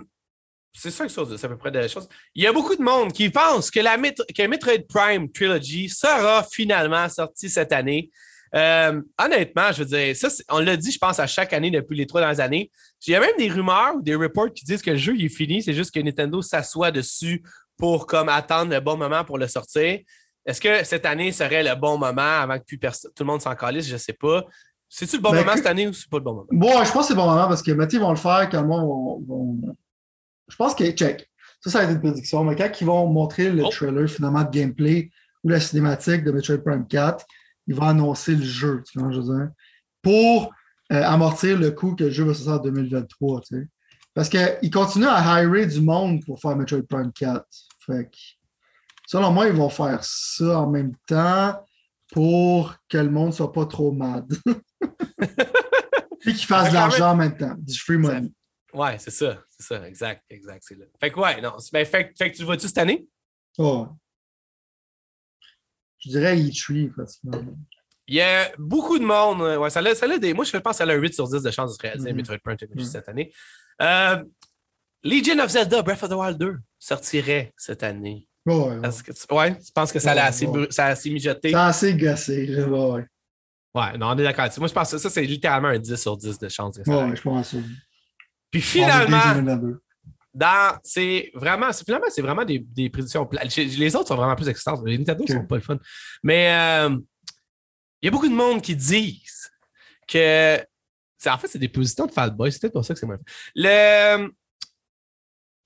c'est 0.74 0.92
ça 0.92 1.06
que 1.06 1.12
c'est 1.12 1.46
à 1.46 1.50
peu 1.50 1.58
près 1.58 1.72
des 1.72 1.88
choses. 1.88 2.08
Il 2.36 2.44
y 2.44 2.48
a 2.48 2.54
beaucoup 2.54 2.76
de 2.76 2.82
monde 2.82 3.12
qui 3.12 3.30
pense 3.30 3.72
que 3.72 3.80
la 3.80 3.98
que 3.98 4.48
Metroid 4.48 4.86
Prime 4.88 5.32
Trilogy 5.32 5.90
sera 5.90 6.44
finalement 6.44 7.08
sorti 7.10 7.50
cette 7.50 7.72
année. 7.72 8.12
Euh, 8.54 9.02
honnêtement, 9.18 9.72
je 9.72 9.84
veux 9.84 9.86
dire, 9.86 10.16
ça, 10.16 10.28
on 10.50 10.60
l'a 10.60 10.76
dit, 10.76 10.92
je 10.92 11.00
pense, 11.00 11.20
à 11.20 11.28
chaque 11.28 11.54
année 11.54 11.72
depuis 11.72 11.96
les 11.96 12.06
trois 12.06 12.20
dernières 12.20 12.44
années. 12.44 12.70
Il 13.08 13.12
y 13.12 13.16
a 13.16 13.22
même 13.22 13.38
des 13.38 13.50
rumeurs 13.50 13.96
ou 13.96 14.02
des 14.02 14.16
reports 14.16 14.52
qui 14.54 14.66
disent 14.66 14.82
que 14.82 14.92
le 14.92 14.98
jeu 14.98 15.18
est 15.18 15.30
fini, 15.30 15.64
c'est 15.64 15.74
juste 15.74 15.94
que 15.94 16.02
Nintendo 16.02 16.42
s'assoit 16.42 16.92
dessus 16.92 17.42
pour 17.78 18.06
comme 18.06 18.28
attendre 18.28 18.72
le 18.74 18.82
bon 18.82 18.98
moment 18.98 19.24
pour 19.24 19.38
le 19.38 19.48
sortir. 19.48 20.00
Est-ce 20.46 20.60
que 20.60 20.84
cette 20.84 21.06
année 21.06 21.32
serait 21.32 21.64
le 21.64 21.76
bon 21.76 21.98
moment 21.98 22.42
avant 22.42 22.60
que 22.60 22.64
tout 22.76 22.78
le 23.20 23.26
monde 23.26 23.42
s'en 23.42 23.56
calisse? 23.56 23.88
Je 23.88 23.94
ne 23.94 23.98
sais 23.98 24.14
pas. 24.14 24.44
C'est-tu 24.94 25.16
le 25.16 25.22
bon 25.22 25.32
ben, 25.32 25.40
moment 25.40 25.56
cette 25.56 25.68
année 25.68 25.88
ou 25.88 25.94
c'est 25.94 26.10
pas 26.10 26.18
le 26.18 26.24
bon 26.24 26.34
moment? 26.34 26.48
Bon, 26.52 26.84
je 26.84 26.92
pense 26.92 27.04
que 27.04 27.08
c'est 27.08 27.14
le 27.14 27.20
bon 27.20 27.30
moment 27.30 27.48
parce 27.48 27.64
que 27.64 27.72
Mathieu 27.72 28.02
vont 28.02 28.10
le 28.10 28.18
faire 28.18 28.50
quand 28.52 28.66
moi, 28.66 29.18
Je 30.50 30.56
pense 30.58 30.76
que, 30.76 30.84
check, 30.92 31.30
ça, 31.62 31.70
ça 31.70 31.78
va 31.80 31.86
être 31.86 31.92
une 31.92 32.02
prédiction, 32.02 32.44
mais 32.44 32.58
quand 32.58 32.70
ils 32.82 32.86
vont 32.86 33.08
montrer 33.08 33.52
le 33.52 33.64
oh. 33.64 33.70
trailer 33.70 34.10
finalement 34.10 34.44
de 34.44 34.50
gameplay 34.50 35.10
ou 35.46 35.50
la 35.50 35.62
cinématique 35.62 36.26
de 36.26 36.32
Metroid 36.32 36.58
Prime 36.58 36.86
4, 36.86 37.26
il 37.68 37.76
va 37.76 37.88
annoncer 37.88 38.36
le 38.36 38.44
jeu, 38.44 38.84
tu 38.86 39.00
vois, 39.00 39.12
je 39.12 39.22
veux 39.22 39.34
dire, 39.34 39.50
pour 40.02 40.54
euh, 40.92 41.04
amortir 41.04 41.58
le 41.58 41.72
coup 41.72 41.96
que 41.96 42.04
le 42.04 42.10
jeu 42.10 42.26
va 42.26 42.34
sortir 42.34 42.54
en 42.56 42.64
2023, 42.64 43.42
tu 43.42 43.56
sais. 43.56 43.68
Parce 44.14 44.28
qu'ils 44.28 44.72
continuent 44.72 45.08
à 45.08 45.42
hirer 45.42 45.68
du 45.68 45.80
monde 45.80 46.22
pour 46.26 46.38
faire 46.38 46.58
Metroid 46.58 46.82
Prime 46.82 47.14
4. 47.14 47.46
Fait 47.86 48.10
que, 48.12 48.18
selon 49.08 49.32
moi, 49.32 49.48
ils 49.48 49.54
vont 49.54 49.70
faire 49.70 50.04
ça 50.04 50.60
en 50.60 50.70
même 50.70 50.92
temps 51.08 51.56
pour 52.12 52.76
que 52.90 52.98
le 52.98 53.10
monde 53.10 53.28
ne 53.28 53.32
soit 53.32 53.52
pas 53.52 53.66
trop 53.66 53.92
mad. 53.92 54.28
Puis 56.20 56.34
qu'ils 56.36 56.46
fassent 56.46 56.70
de 56.70 56.76
l'argent 56.76 57.12
en 57.12 57.16
même 57.16 57.36
temps, 57.36 57.56
du 57.58 57.78
free 57.80 57.98
money. 57.98 58.32
Ouais, 58.74 58.98
c'est 59.00 59.12
ça, 59.12 59.42
c'est 59.50 59.64
ça, 59.64 59.88
exact, 59.88 60.24
exact. 60.30 60.70
Là. 60.72 60.86
Fait 61.00 61.12
que 61.12 61.20
ouais, 61.20 61.42
non. 61.42 61.54
Ben, 61.74 61.86
fait, 61.86 62.14
fait, 62.18 62.32
que 62.32 62.36
tu 62.36 62.42
le 62.42 62.46
vois-tu 62.46 62.68
cette 62.68 62.78
année? 62.78 63.06
Oh. 63.58 63.88
Je 66.00 66.10
dirais 66.10 66.38
E3, 66.38 66.92
pratiquement. 66.92 67.44
Il 68.08 68.16
y 68.16 68.22
a 68.22 68.52
beaucoup 68.58 68.98
de 69.00 69.06
monde. 69.06 69.42
Ouais, 69.42 69.70
ça 69.70 69.80
a, 69.80 69.96
ça 69.96 70.06
a 70.06 70.18
des, 70.18 70.34
moi, 70.34 70.46
je 70.46 70.58
pense 70.58 70.78
que 70.78 70.86
ça 70.86 70.90
a 70.90 70.94
un 70.94 70.98
8 70.98 71.14
sur 71.14 71.28
10 71.28 71.42
de 71.44 71.52
chance 71.52 71.72
de 71.72 71.76
se 71.76 71.82
réaliser 71.82 72.12
mm 72.12 72.14
-hmm. 72.14 72.18
Metroid 72.18 72.38
Prime 72.40 72.58
mm 72.76 72.84
cette 72.84 73.10
année. 73.10 73.32
Euh, 73.82 74.24
Legion 75.04 75.40
of 75.40 75.50
Zelda 75.50 75.82
Breath 75.82 76.04
of 76.04 76.10
the 76.10 76.14
Wild 76.14 76.38
2 76.38 76.60
sortirait 76.80 77.54
cette 77.58 77.84
année. 77.84 78.28
Ouais, 78.46 78.56
ouais. 78.56 78.90
Que 79.06 79.36
ouais, 79.36 79.58
tu 79.60 79.72
penses 79.72 79.92
que 79.92 80.00
ça, 80.00 80.12
a 80.14 80.26
assez, 80.26 80.48
ça 80.70 80.86
a 80.86 80.90
assez 80.90 81.10
mijoté? 81.12 81.52
Ça 81.52 81.66
a 81.66 81.68
assez 81.68 81.94
gossé, 81.96 82.48
là, 82.48 82.68
ouais. 82.68 83.06
Ouais, 83.74 83.98
non, 83.98 84.08
on 84.08 84.18
est 84.18 84.24
d'accord. 84.24 84.48
Moi, 84.58 84.68
je 84.68 84.74
pense 84.74 84.92
que 84.92 84.98
ça, 84.98 85.10
c'est 85.10 85.24
littéralement 85.24 85.70
un 85.70 85.80
10 85.80 85.96
sur 85.96 86.18
10 86.18 86.40
de 86.40 86.50
chance. 86.50 86.78
ouais, 86.86 87.16
je 87.16 87.22
pense 87.22 87.50
ça. 87.50 87.58
Puis 88.50 88.62
finalement, 88.62 89.72
dans, 90.34 90.78
c'est 90.84 91.32
vraiment, 91.34 91.72
finalement, 91.74 92.08
c'est 92.10 92.22
vraiment 92.22 92.44
des, 92.44 92.60
des 92.60 92.90
prédictions. 92.90 93.30
Les 93.56 93.96
autres 93.96 94.10
sont 94.10 94.16
vraiment 94.16 94.36
plus 94.36 94.50
excitantes. 94.50 94.82
Les 94.86 94.98
Nintendo 94.98 95.26
sont 95.26 95.46
pas 95.46 95.56
le 95.56 95.62
fun. 95.62 95.78
Mais 96.24 96.54
euh, 96.54 96.98
il 98.02 98.06
y 98.06 98.08
a 98.08 98.12
beaucoup 98.12 98.30
de 98.30 98.34
monde 98.34 98.62
qui 98.62 98.76
disent 98.76 99.50
que. 100.08 100.60
En 101.28 101.38
fait, 101.38 101.48
c'est 101.48 101.60
des 101.60 101.70
positions 101.70 102.08
de 102.08 102.12
Fatboy. 102.12 102.52
C'est 102.52 102.60
peut-être 102.60 102.74
pour 102.74 102.84
ça 102.84 102.94
que 102.96 103.00
c'est 103.00 103.06
moins. 103.06 103.20
Le, 103.56 104.32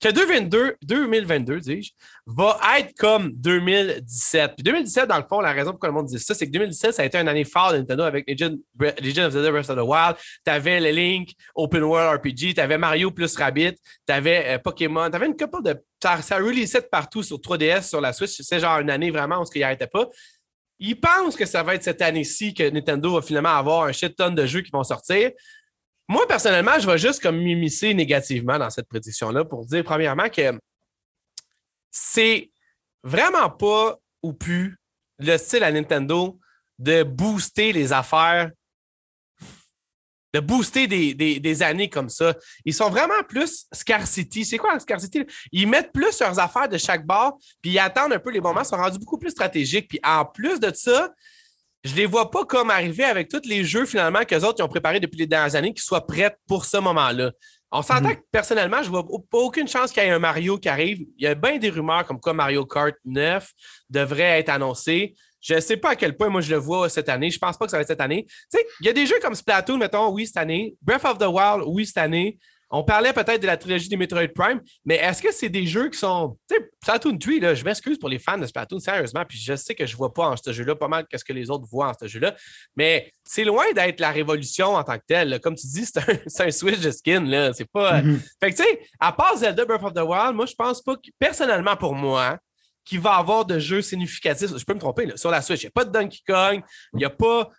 que 0.00 0.08
2022, 0.10 0.76
2022 0.82 1.60
dis-je, 1.60 1.92
va 2.26 2.58
être 2.78 2.94
comme 2.98 3.32
2017. 3.32 4.52
Puis 4.56 4.62
2017, 4.62 5.08
dans 5.08 5.16
le 5.16 5.24
fond, 5.28 5.40
la 5.40 5.52
raison 5.52 5.70
pour 5.70 5.78
laquelle 5.78 5.90
le 5.90 5.94
monde 6.02 6.06
dit 6.06 6.18
ça, 6.18 6.34
c'est 6.34 6.46
que 6.46 6.52
2017, 6.52 6.94
ça 6.94 7.02
a 7.02 7.04
été 7.06 7.18
une 7.18 7.28
année 7.28 7.44
forte 7.44 7.72
de 7.72 7.78
Nintendo 7.78 8.02
avec 8.02 8.28
Legend, 8.28 8.58
of 8.76 9.32
Zelda 9.32 9.50
Breath 9.50 9.70
of 9.70 9.76
the 9.76 9.82
Wild. 9.82 10.16
Tu 10.44 10.50
avais 10.50 10.80
le 10.80 10.90
Link 10.90 11.30
Open 11.54 11.82
World 11.82 12.20
RPG, 12.20 12.54
tu 12.54 12.60
avais 12.60 12.78
Mario 12.78 13.10
plus 13.10 13.34
Rabbit, 13.36 13.74
tu 14.06 14.12
avais 14.12 14.56
euh, 14.56 14.58
Pokémon, 14.58 15.08
tu 15.08 15.16
avais 15.16 15.26
une 15.26 15.36
couple 15.36 15.62
de. 15.62 15.76
Ça, 16.02 16.20
ça 16.20 16.36
releaseait 16.36 16.82
partout 16.82 17.22
sur 17.22 17.38
3DS, 17.38 17.88
sur 17.88 18.00
la 18.00 18.12
Switch. 18.12 18.42
C'est 18.42 18.60
genre 18.60 18.80
une 18.80 18.90
année 18.90 19.10
vraiment 19.10 19.40
où 19.40 19.44
il 19.54 19.60
n'arrêtait 19.60 19.86
pas. 19.86 20.08
Ils 20.78 21.00
pensent 21.00 21.36
que 21.36 21.46
ça 21.46 21.62
va 21.62 21.74
être 21.74 21.82
cette 21.82 22.02
année-ci 22.02 22.52
que 22.52 22.68
Nintendo 22.68 23.14
va 23.14 23.22
finalement 23.22 23.56
avoir 23.56 23.84
un 23.84 23.92
shit 23.92 24.14
ton 24.14 24.30
de 24.30 24.44
jeux 24.44 24.60
qui 24.60 24.70
vont 24.70 24.84
sortir. 24.84 25.30
Moi, 26.08 26.26
personnellement, 26.28 26.78
je 26.78 26.86
vais 26.86 26.98
juste 26.98 27.20
comme 27.20 27.38
m'immiscer 27.38 27.92
négativement 27.92 28.58
dans 28.58 28.70
cette 28.70 28.88
prédiction-là 28.88 29.44
pour 29.44 29.66
dire, 29.66 29.82
premièrement, 29.82 30.28
que 30.28 30.58
c'est 31.90 32.50
vraiment 33.02 33.50
pas 33.50 33.96
ou 34.22 34.32
plus 34.32 34.76
le 35.18 35.36
style 35.36 35.64
à 35.64 35.72
Nintendo 35.72 36.38
de 36.78 37.02
booster 37.02 37.72
les 37.72 37.92
affaires, 37.92 38.50
de 40.34 40.40
booster 40.40 40.86
des, 40.86 41.62
années 41.62 41.88
comme 41.88 42.10
ça. 42.10 42.34
Ils 42.64 42.74
sont 42.74 42.90
vraiment 42.90 43.22
plus 43.26 43.66
scarcity. 43.72 44.44
C'est 44.44 44.58
quoi 44.58 44.78
scarcity? 44.78 45.24
Ils 45.50 45.66
mettent 45.66 45.92
plus 45.92 46.20
leurs 46.20 46.38
affaires 46.38 46.68
de 46.68 46.76
chaque 46.76 47.06
bord, 47.06 47.38
puis 47.62 47.72
ils 47.72 47.78
attendent 47.78 48.12
un 48.12 48.18
peu 48.18 48.30
les 48.30 48.40
moments, 48.40 48.60
ils 48.60 48.66
sont 48.66 48.76
rendus 48.76 48.98
beaucoup 48.98 49.18
plus 49.18 49.30
stratégiques. 49.30 49.88
Puis 49.88 50.00
en 50.04 50.24
plus 50.24 50.60
de 50.60 50.70
ça, 50.74 51.12
je 51.84 51.94
les 51.94 52.06
vois 52.06 52.30
pas 52.30 52.44
comme 52.44 52.70
arriver 52.70 53.04
avec 53.04 53.28
tous 53.28 53.42
les 53.44 53.64
jeux 53.64 53.86
finalement 53.86 54.24
qu'eux 54.24 54.44
autres 54.44 54.62
ont 54.64 54.68
préparés 54.68 55.00
depuis 55.00 55.18
les 55.18 55.26
dernières 55.26 55.54
années 55.54 55.72
qui 55.72 55.82
soient 55.82 56.06
prêts 56.06 56.36
pour 56.48 56.64
ce 56.64 56.78
moment-là. 56.78 57.32
On 57.72 57.82
s'entend 57.82 58.08
mhm. 58.08 58.16
que 58.16 58.22
personnellement, 58.30 58.82
je 58.82 58.88
vois 58.88 59.04
pas 59.04 59.38
aucune 59.38 59.68
chance 59.68 59.90
qu'il 59.92 60.02
y 60.02 60.06
ait 60.06 60.10
un 60.10 60.18
Mario 60.18 60.58
qui 60.58 60.68
arrive. 60.68 61.00
Il 61.18 61.24
y 61.24 61.26
a 61.26 61.34
bien 61.34 61.58
des 61.58 61.68
rumeurs 61.68 62.06
comme 62.06 62.20
quoi 62.20 62.32
Mario 62.32 62.64
Kart 62.64 62.94
9 63.04 63.50
devrait 63.90 64.40
être 64.40 64.48
annoncé. 64.48 65.14
Je 65.40 65.54
ne 65.54 65.60
sais 65.60 65.76
pas 65.76 65.90
à 65.90 65.96
quel 65.96 66.16
point 66.16 66.28
moi 66.28 66.40
je 66.40 66.50
le 66.50 66.56
vois 66.56 66.88
cette 66.88 67.08
année. 67.08 67.30
Je 67.30 67.38
pense 67.38 67.56
pas 67.56 67.66
que 67.66 67.70
ça 67.70 67.76
va 67.76 67.82
être 67.82 67.88
cette 67.88 68.00
année. 68.00 68.24
Tu 68.26 68.58
sais, 68.58 68.66
il 68.80 68.86
y 68.86 68.88
a 68.88 68.92
des 68.92 69.06
jeux 69.06 69.18
comme 69.20 69.34
Splatoon, 69.34 69.78
mettons, 69.78 70.08
oui, 70.10 70.26
cette 70.26 70.38
année. 70.38 70.74
Breath 70.80 71.04
of 71.04 71.18
the 71.18 71.26
Wild, 71.26 71.64
oui, 71.66 71.86
cette 71.86 71.98
année. 71.98 72.38
On 72.70 72.82
parlait 72.82 73.12
peut-être 73.12 73.40
de 73.40 73.46
la 73.46 73.56
trilogie 73.56 73.88
des 73.88 73.96
Metroid 73.96 74.26
Prime, 74.34 74.60
mais 74.84 74.96
est-ce 74.96 75.22
que 75.22 75.32
c'est 75.32 75.48
des 75.48 75.66
jeux 75.66 75.88
qui 75.88 75.98
sont. 75.98 76.36
Tu 76.50 76.56
sais, 76.56 76.70
Splatoon 76.82 77.16
3, 77.16 77.34
là, 77.40 77.54
je 77.54 77.64
m'excuse 77.64 77.98
pour 77.98 78.08
les 78.08 78.18
fans 78.18 78.38
de 78.38 78.46
Splatoon, 78.46 78.80
sérieusement, 78.80 79.24
puis 79.28 79.38
je 79.38 79.54
sais 79.54 79.74
que 79.74 79.86
je 79.86 79.92
ne 79.92 79.96
vois 79.96 80.12
pas 80.12 80.28
en 80.28 80.36
ce 80.36 80.52
jeu-là 80.52 80.74
pas 80.74 80.88
mal 80.88 81.06
qu'est-ce 81.08 81.24
que 81.24 81.32
les 81.32 81.48
autres 81.48 81.66
voient 81.70 81.90
en 81.90 81.94
ce 81.98 82.08
jeu-là, 82.08 82.34
mais 82.74 83.12
c'est 83.24 83.44
loin 83.44 83.64
d'être 83.72 84.00
la 84.00 84.10
révolution 84.10 84.74
en 84.74 84.82
tant 84.82 84.98
que 84.98 85.04
telle. 85.06 85.38
Comme 85.40 85.54
tu 85.54 85.66
dis, 85.68 85.86
c'est 86.26 86.44
un, 86.44 86.50
switch 86.50 86.80
de 86.80 86.90
skin, 86.90 87.24
là. 87.24 87.52
C'est 87.52 87.70
pas. 87.70 88.00
Mm-hmm. 88.00 88.20
Fait 88.40 88.50
que, 88.50 88.56
tu 88.56 88.62
sais, 88.64 88.80
à 88.98 89.12
part 89.12 89.36
Zelda 89.36 89.64
Breath 89.64 89.84
of 89.84 89.94
the 89.94 90.00
Wild, 90.00 90.34
moi, 90.34 90.46
je 90.46 90.54
pense 90.54 90.82
pas 90.82 90.96
que, 90.96 91.10
personnellement 91.18 91.76
pour 91.76 91.94
moi, 91.94 92.38
qu'il 92.84 93.00
va 93.00 93.14
avoir 93.14 93.44
de 93.44 93.58
jeux 93.58 93.82
significatifs. 93.82 94.56
Je 94.56 94.64
peux 94.64 94.74
me 94.74 94.80
tromper, 94.80 95.06
là, 95.06 95.16
sur 95.16 95.30
la 95.30 95.42
Switch. 95.42 95.62
Il 95.62 95.66
n'y 95.66 95.68
a 95.68 95.72
pas 95.72 95.84
de 95.84 95.90
Donkey 95.90 96.20
Kong, 96.26 96.62
il 96.94 96.98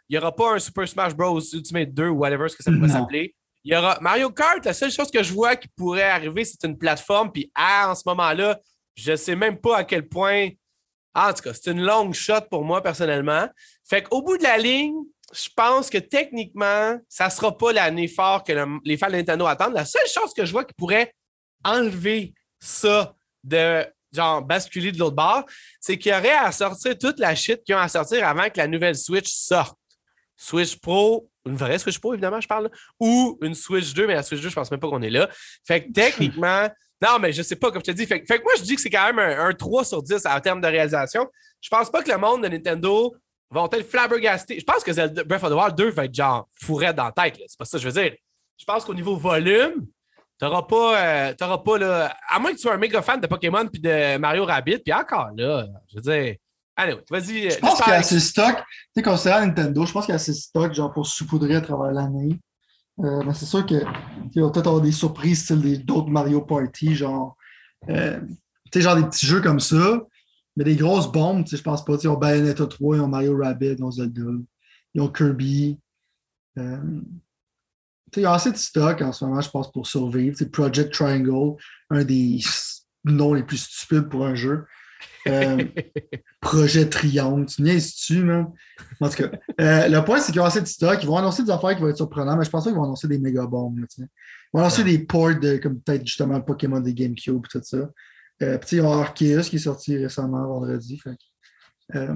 n'y 0.09 0.17
aura 0.17 0.35
pas 0.35 0.55
un 0.55 0.59
Super 0.59 0.87
Smash 0.87 1.15
Bros. 1.15 1.39
Ultimate 1.39 1.93
2 1.93 2.07
ou 2.07 2.17
whatever 2.19 2.49
ce 2.49 2.55
que 2.55 2.63
ça 2.63 2.71
pourrait 2.71 2.89
s'appeler. 2.89 3.35
Il 3.67 3.73
y 3.73 3.75
aura 3.75 3.97
Mario 3.99 4.29
Kart, 4.29 4.63
la 4.63 4.73
seule 4.73 4.93
chose 4.93 5.11
que 5.11 5.21
je 5.21 5.33
vois 5.33 5.57
qui 5.57 5.67
pourrait 5.67 6.03
arriver, 6.03 6.45
c'est 6.45 6.63
une 6.63 6.77
plateforme. 6.77 7.33
Puis 7.33 7.51
ah, 7.53 7.89
en 7.91 7.95
ce 7.95 8.03
moment-là, 8.05 8.61
je 8.95 9.11
ne 9.11 9.17
sais 9.17 9.35
même 9.35 9.59
pas 9.59 9.79
à 9.79 9.83
quel 9.83 10.07
point. 10.07 10.47
en 11.13 11.33
tout 11.33 11.43
cas, 11.43 11.53
c'est 11.53 11.71
une 11.71 11.81
longue 11.81 12.13
shot 12.13 12.43
pour 12.49 12.63
moi 12.63 12.81
personnellement. 12.81 13.45
Fait 13.83 14.03
qu'au 14.03 14.21
bout 14.21 14.37
de 14.37 14.43
la 14.43 14.57
ligne, 14.57 14.95
je 15.33 15.49
pense 15.53 15.89
que 15.89 15.97
techniquement, 15.97 16.97
ça 17.09 17.25
ne 17.25 17.29
sera 17.29 17.57
pas 17.57 17.73
l'année 17.73 18.07
fort 18.07 18.45
que 18.45 18.53
les 18.85 18.95
fans 18.95 19.07
de 19.07 19.17
Nintendo 19.17 19.45
attendent. 19.47 19.73
La 19.73 19.83
seule 19.83 20.07
chose 20.07 20.33
que 20.33 20.45
je 20.45 20.53
vois 20.53 20.63
qui 20.63 20.73
pourrait 20.73 21.13
enlever 21.65 22.33
ça 22.61 23.15
de 23.43 23.85
genre 24.13 24.41
basculer 24.43 24.93
de 24.93 24.97
l'autre 24.97 25.17
bord, 25.17 25.43
c'est 25.81 25.97
qu'il 25.97 26.13
y 26.13 26.15
aurait 26.15 26.37
à 26.37 26.53
sortir 26.53 26.97
toute 26.97 27.19
la 27.19 27.35
shit 27.35 27.61
qu'ils 27.65 27.75
ont 27.75 27.79
à 27.79 27.89
sortir 27.89 28.25
avant 28.25 28.45
que 28.45 28.59
la 28.59 28.67
nouvelle 28.69 28.95
Switch 28.95 29.29
sorte. 29.29 29.77
Switch 30.37 30.79
Pro, 30.79 31.29
une 31.47 31.55
vraie 31.55 31.79
Switch 31.79 31.99
Pro, 31.99 32.13
évidemment, 32.13 32.41
je 32.41 32.47
parle, 32.47 32.69
ou 32.99 33.37
une 33.41 33.55
Switch 33.55 33.93
2, 33.93 34.07
mais 34.07 34.15
la 34.15 34.23
Switch 34.23 34.41
2, 34.41 34.49
je 34.49 34.55
pense 34.55 34.71
même 34.71 34.79
pas 34.79 34.89
qu'on 34.89 35.01
est 35.01 35.09
là. 35.09 35.29
Fait 35.65 35.85
que 35.85 35.91
techniquement, 35.91 36.69
non, 37.01 37.19
mais 37.19 37.31
je 37.31 37.41
sais 37.41 37.55
pas, 37.55 37.71
comme 37.71 37.81
je 37.85 37.91
te 37.91 37.97
dis. 37.97 38.05
Fait, 38.05 38.21
que 38.21 38.43
moi, 38.43 38.53
je 38.57 38.63
dis 38.63 38.75
que 38.75 38.81
c'est 38.81 38.89
quand 38.89 39.13
même 39.13 39.19
un, 39.19 39.53
3 39.53 39.85
sur 39.85 40.03
10 40.03 40.25
en 40.25 40.39
termes 40.39 40.61
de 40.61 40.67
réalisation. 40.67 41.27
Je 41.61 41.69
pense 41.69 41.89
pas 41.89 42.03
que 42.03 42.11
le 42.11 42.17
monde 42.17 42.43
de 42.43 42.47
Nintendo 42.47 43.15
va 43.49 43.67
être 43.71 43.89
flabbergasté. 43.89 44.59
Je 44.59 44.65
pense 44.65 44.83
que 44.83 45.23
Breath 45.23 45.43
of 45.43 45.49
the 45.49 45.55
Wild 45.55 45.75
2 45.75 45.91
va 45.91 46.05
être 46.05 46.13
genre 46.13 46.47
fourré 46.61 46.93
dans 46.93 47.05
la 47.05 47.11
tête. 47.11 47.35
C'est 47.47 47.57
pas 47.57 47.65
ça 47.65 47.77
que 47.77 47.83
je 47.83 47.89
veux 47.89 48.01
dire. 48.01 48.13
Je 48.57 48.65
pense 48.65 48.83
qu'au 48.83 48.93
niveau 48.93 49.15
volume, 49.15 49.87
T'auras 50.39 50.63
pas, 50.63 51.31
euh, 51.31 51.57
pas 51.57 51.77
là, 51.79 52.15
à 52.29 52.37
moins 52.37 52.51
que 52.51 52.57
tu 52.57 52.61
sois 52.61 52.73
un 52.73 52.77
méga 52.77 53.01
fan 53.01 53.19
de 53.19 53.25
Pokémon 53.25 53.67
puis 53.67 53.81
de 53.81 54.17
Mario 54.17 54.45
Rabbit, 54.45 54.79
puis 54.79 54.93
encore 54.93 55.31
là, 55.35 55.65
je 55.89 55.95
veux 55.95 56.01
dire, 56.01 56.35
allez, 56.77 56.95
vas-y. 57.09 57.51
Je 57.51 57.59
pense 57.59 57.81
qu'il 57.81 57.91
y 57.91 57.95
a 57.95 57.99
assez 57.99 58.19
stock, 58.19 58.55
tu 58.55 58.63
sais, 58.95 59.01
considérant 59.01 59.45
Nintendo, 59.45 59.85
je 59.85 59.91
pense 59.91 60.05
qu'il 60.05 60.13
y 60.13 60.13
a 60.13 60.15
assez 60.15 60.33
stock, 60.33 60.73
genre, 60.73 60.93
pour 60.93 61.05
saupoudrer 61.05 61.55
à 61.55 61.61
travers 61.61 61.91
l'année. 61.91 62.39
Euh, 62.99 63.21
mais 63.25 63.33
c'est 63.33 63.45
sûr 63.45 63.65
tu 63.65 63.75
va 63.75 64.49
peut-être 64.49 64.67
avoir 64.67 64.81
des 64.81 64.91
surprises, 64.91 65.43
style 65.43 65.85
d'autres 65.85 66.09
Mario 66.09 66.41
Party, 66.41 66.95
genre, 66.95 67.35
euh, 67.89 68.19
tu 68.21 68.35
sais, 68.73 68.81
genre 68.81 68.95
des 68.95 69.03
petits 69.03 69.25
jeux 69.25 69.41
comme 69.41 69.59
ça, 69.59 70.01
mais 70.55 70.63
des 70.63 70.75
grosses 70.75 71.11
bombes, 71.11 71.43
tu 71.43 71.51
sais, 71.51 71.57
je 71.57 71.63
pense 71.63 71.83
pas, 71.85 71.93
tu 71.93 72.01
sais, 72.01 72.07
ils 72.07 72.11
ont 72.11 72.17
Bayonetta 72.17 72.65
3, 72.65 72.95
ils 72.95 73.01
ont 73.01 73.07
Mario 73.07 73.37
Rabbit, 73.37 73.75
ils 73.77 73.83
ont 73.83 73.91
Zelda, 73.91 74.21
ils 74.93 75.01
ont 75.01 75.09
Kirby. 75.09 75.77
Euh, 76.57 77.01
il 78.15 78.23
y 78.23 78.25
a 78.25 78.33
assez 78.33 78.51
de 78.51 78.57
stock 78.57 79.01
en 79.01 79.11
ce 79.11 79.25
moment, 79.25 79.41
je 79.41 79.49
pense, 79.49 79.71
pour 79.71 79.85
survivre. 79.85 80.35
C'est 80.37 80.51
Project 80.51 80.93
Triangle, 80.93 81.55
un 81.89 82.03
des 82.03 82.39
noms 83.03 83.33
les 83.33 83.43
plus 83.43 83.57
stupides 83.57 84.09
pour 84.09 84.25
un 84.25 84.33
jeu. 84.33 84.65
Euh, 85.27 85.63
projet 86.41 86.87
Triangle, 86.87 87.45
tu 87.45 87.61
niaises-tu, 87.61 88.23
man? 88.23 88.51
En 88.99 89.09
tout 89.09 89.17
cas, 89.17 89.29
euh, 89.59 89.87
le 89.87 90.03
point, 90.03 90.19
c'est 90.19 90.31
qu'ils 90.31 90.41
ont 90.41 90.45
assez 90.45 90.61
de 90.61 90.67
stock. 90.67 90.97
Ils 91.01 91.07
vont 91.07 91.17
annoncer 91.17 91.43
des 91.43 91.51
affaires 91.51 91.75
qui 91.75 91.81
vont 91.81 91.89
être 91.89 91.97
surprenantes, 91.97 92.37
mais 92.37 92.45
je 92.45 92.49
pense 92.49 92.63
pas 92.63 92.69
qu'ils 92.69 92.77
vont 92.77 92.85
annoncer 92.85 93.07
des 93.07 93.17
méga 93.17 93.45
bombes. 93.45 93.79
ils 93.97 94.07
vont 94.53 94.59
annoncer 94.59 94.83
des 94.83 94.99
ports 94.99 95.35
de, 95.39 95.57
comme 95.57 95.79
peut-être 95.81 96.05
justement 96.05 96.39
Pokémon 96.41 96.79
des 96.79 96.93
GameCube 96.93 97.43
et 97.45 97.49
tout 97.49 97.61
ça. 97.63 97.89
Euh, 98.43 98.57
puis, 98.57 98.77
ils 98.77 98.85
Arceus 98.85 99.49
qui 99.49 99.55
est 99.55 99.59
sorti 99.59 99.97
récemment 99.97 100.45
vendredi. 100.47 100.97
Fait. 100.99 101.17
Euh, 101.95 102.13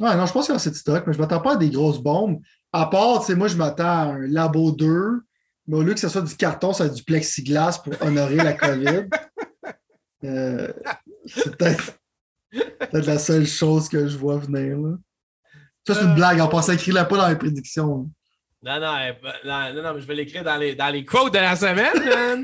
ouais, 0.00 0.16
non, 0.16 0.26
je 0.26 0.32
pense 0.32 0.46
qu'il 0.46 0.52
y 0.52 0.54
a 0.54 0.56
assez 0.56 0.70
de 0.70 0.76
stock, 0.76 1.04
mais 1.06 1.12
je 1.12 1.18
ne 1.18 1.22
m'attends 1.22 1.40
pas 1.40 1.54
à 1.54 1.56
des 1.56 1.70
grosses 1.70 2.00
bombes. 2.00 2.40
À 2.72 2.86
part, 2.86 3.20
tu 3.20 3.26
sais, 3.26 3.34
moi, 3.34 3.48
je 3.48 3.56
m'attends 3.56 3.84
à 3.84 4.04
un 4.14 4.26
Labo 4.26 4.72
2, 4.72 5.22
mais 5.66 5.76
au 5.76 5.82
lieu 5.82 5.94
que 5.94 6.00
ce 6.00 6.08
soit 6.08 6.22
du 6.22 6.36
carton, 6.36 6.72
ça 6.72 6.86
va 6.86 6.94
du 6.94 7.02
plexiglas 7.02 7.80
pour 7.82 7.94
honorer 8.02 8.36
la 8.36 8.52
COVID. 8.52 9.08
Euh, 10.24 10.72
c'est 11.26 11.56
peut-être 11.56 11.98
la 12.92 13.18
seule 13.18 13.46
chose 13.46 13.88
que 13.88 14.06
je 14.08 14.16
vois 14.16 14.38
venir. 14.38 14.78
Là. 14.78 14.96
Ça, 15.86 15.94
c'est 15.94 16.04
une 16.04 16.14
blague. 16.14 16.40
En 16.40 16.48
passant, 16.48 16.72
écris-la 16.72 17.04
pas 17.04 17.16
dans 17.16 17.28
les 17.28 17.36
prédictions. 17.36 18.08
Non, 18.62 18.80
non, 18.80 18.96
non, 19.44 19.82
non, 19.82 19.94
mais 19.94 20.00
je 20.00 20.06
vais 20.06 20.14
l'écrire 20.14 20.42
dans 20.42 20.56
les, 20.56 20.74
dans 20.74 20.88
les 20.88 21.04
quotes 21.04 21.34
de 21.34 21.38
la 21.38 21.54
semaine, 21.54 22.02
man. 22.08 22.42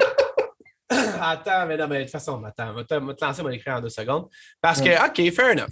attends, 1.20 1.66
mais 1.66 1.76
non, 1.76 1.86
mais 1.88 1.98
de 1.98 2.02
toute 2.02 2.12
façon, 2.12 2.42
attends, 2.44 2.72
je 2.72 2.76
vais 2.76 3.14
te 3.14 3.24
lancer 3.24 3.42
mon 3.42 3.48
écrit 3.50 3.70
en 3.70 3.80
deux 3.80 3.88
secondes. 3.88 4.28
Parce 4.60 4.82
que, 4.82 4.90
OK, 5.06 5.32
fair 5.32 5.52
enough. 5.52 5.68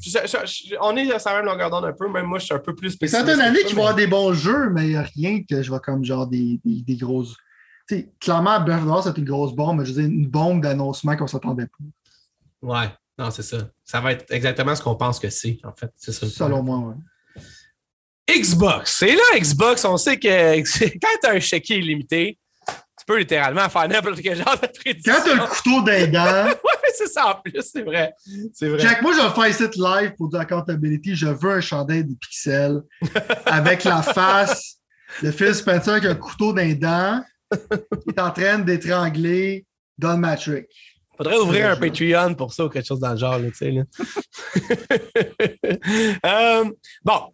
on 0.80 0.96
est 0.96 1.12
à 1.12 1.18
sa 1.18 1.34
même 1.34 1.44
longueur 1.44 1.70
d'onde 1.70 1.84
un 1.84 1.92
peu, 1.92 2.08
même 2.08 2.26
moi, 2.26 2.38
je 2.38 2.46
suis 2.46 2.54
un 2.54 2.60
peu 2.60 2.74
plus 2.74 2.92
spécifique. 2.92 3.26
C'est 3.26 3.34
une 3.34 3.40
année 3.40 3.62
qui 3.64 3.74
va 3.74 3.82
avoir 3.82 3.94
des 3.94 4.06
bons 4.06 4.32
jeux, 4.32 4.70
mais 4.70 4.84
il 4.84 4.90
n'y 4.90 4.96
a 4.96 5.02
rien 5.02 5.42
que 5.42 5.62
je 5.62 5.68
vois 5.68 5.80
comme 5.80 6.04
genre 6.04 6.26
des, 6.26 6.60
des, 6.64 6.82
des 6.82 6.96
grosses. 6.96 7.36
Clairement, 8.20 8.60
Breath 8.60 8.86
of 8.86 9.04
c'est 9.04 9.18
une 9.18 9.24
grosse 9.24 9.54
bombe, 9.54 9.78
mais 9.78 9.86
je 9.86 9.92
veux 9.92 10.02
dire, 10.02 10.10
une 10.10 10.28
bombe 10.28 10.62
d'annoncement 10.62 11.16
qu'on 11.16 11.24
ne 11.24 11.28
s'attendait 11.28 11.66
pas. 11.66 11.84
Ouais, 12.62 12.88
non, 13.18 13.30
c'est 13.30 13.42
ça. 13.42 13.58
Ça 13.84 14.00
va 14.00 14.12
être 14.12 14.30
exactement 14.30 14.74
ce 14.74 14.82
qu'on 14.82 14.96
pense 14.96 15.18
que 15.18 15.30
c'est, 15.30 15.58
en 15.64 15.74
fait. 15.74 15.90
C'est 15.96 16.12
ça. 16.12 16.26
Selon 16.26 16.62
moi, 16.62 16.78
oui. 16.78 17.42
Xbox. 18.40 19.02
Et 19.02 19.14
là, 19.14 19.38
Xbox, 19.38 19.84
on 19.84 19.96
sait 19.96 20.18
que 20.18 20.56
quand 21.00 21.08
tu 21.22 21.28
as 21.28 21.32
un 21.32 21.40
chéquier 21.40 21.78
illimité, 21.78 22.38
peux 23.08 23.18
littéralement 23.18 23.68
faire 23.68 23.88
n'importe 23.88 24.20
quel 24.20 24.36
genre 24.36 24.60
de 24.60 24.66
prédiction. 24.66 25.14
Quand 25.14 25.24
tu 25.24 25.30
as 25.30 25.34
le 25.34 25.46
couteau 25.46 25.82
d'un 25.82 26.46
oui, 26.48 26.90
c'est 26.94 27.08
ça 27.08 27.28
en 27.28 27.40
plus, 27.40 27.62
c'est 27.62 27.82
vrai. 27.82 28.12
C'est 28.52 28.68
vrai. 28.68 28.78
Jack, 28.78 29.02
moi, 29.02 29.12
je 29.14 29.20
vais 29.20 29.34
faire 29.34 29.48
ici 29.48 29.80
live 29.80 30.14
pour 30.16 30.28
du 30.28 30.36
accountability. 30.36 31.16
Je 31.16 31.26
veux 31.26 31.52
un 31.52 31.60
chandail 31.60 32.04
des 32.04 32.14
pixels 32.14 32.82
avec 33.46 33.84
la 33.84 34.02
face 34.14 34.76
de 35.22 35.30
Phil 35.30 35.54
Spencer 35.54 36.00
qui 36.00 36.06
a 36.06 36.10
un 36.10 36.14
couteau 36.14 36.52
d'un 36.52 36.74
dent 36.74 37.24
qui 37.50 38.10
est 38.14 38.20
en 38.20 38.30
train 38.30 38.58
d'étrangler 38.58 39.66
Don 39.96 40.18
Matrick. 40.18 40.68
Faudrait 41.18 41.36
ouvrir 41.36 41.70
un 41.70 41.76
Patreon 41.80 42.34
pour 42.34 42.54
ça 42.54 42.64
ou 42.64 42.68
quelque 42.70 42.86
chose 42.86 43.00
dans 43.00 43.10
le 43.10 43.18
genre, 43.18 43.38
tu 43.38 43.54
sais. 43.54 43.70
Là. 43.70 43.82
Euh, 46.24 46.64
bon, 47.04 47.32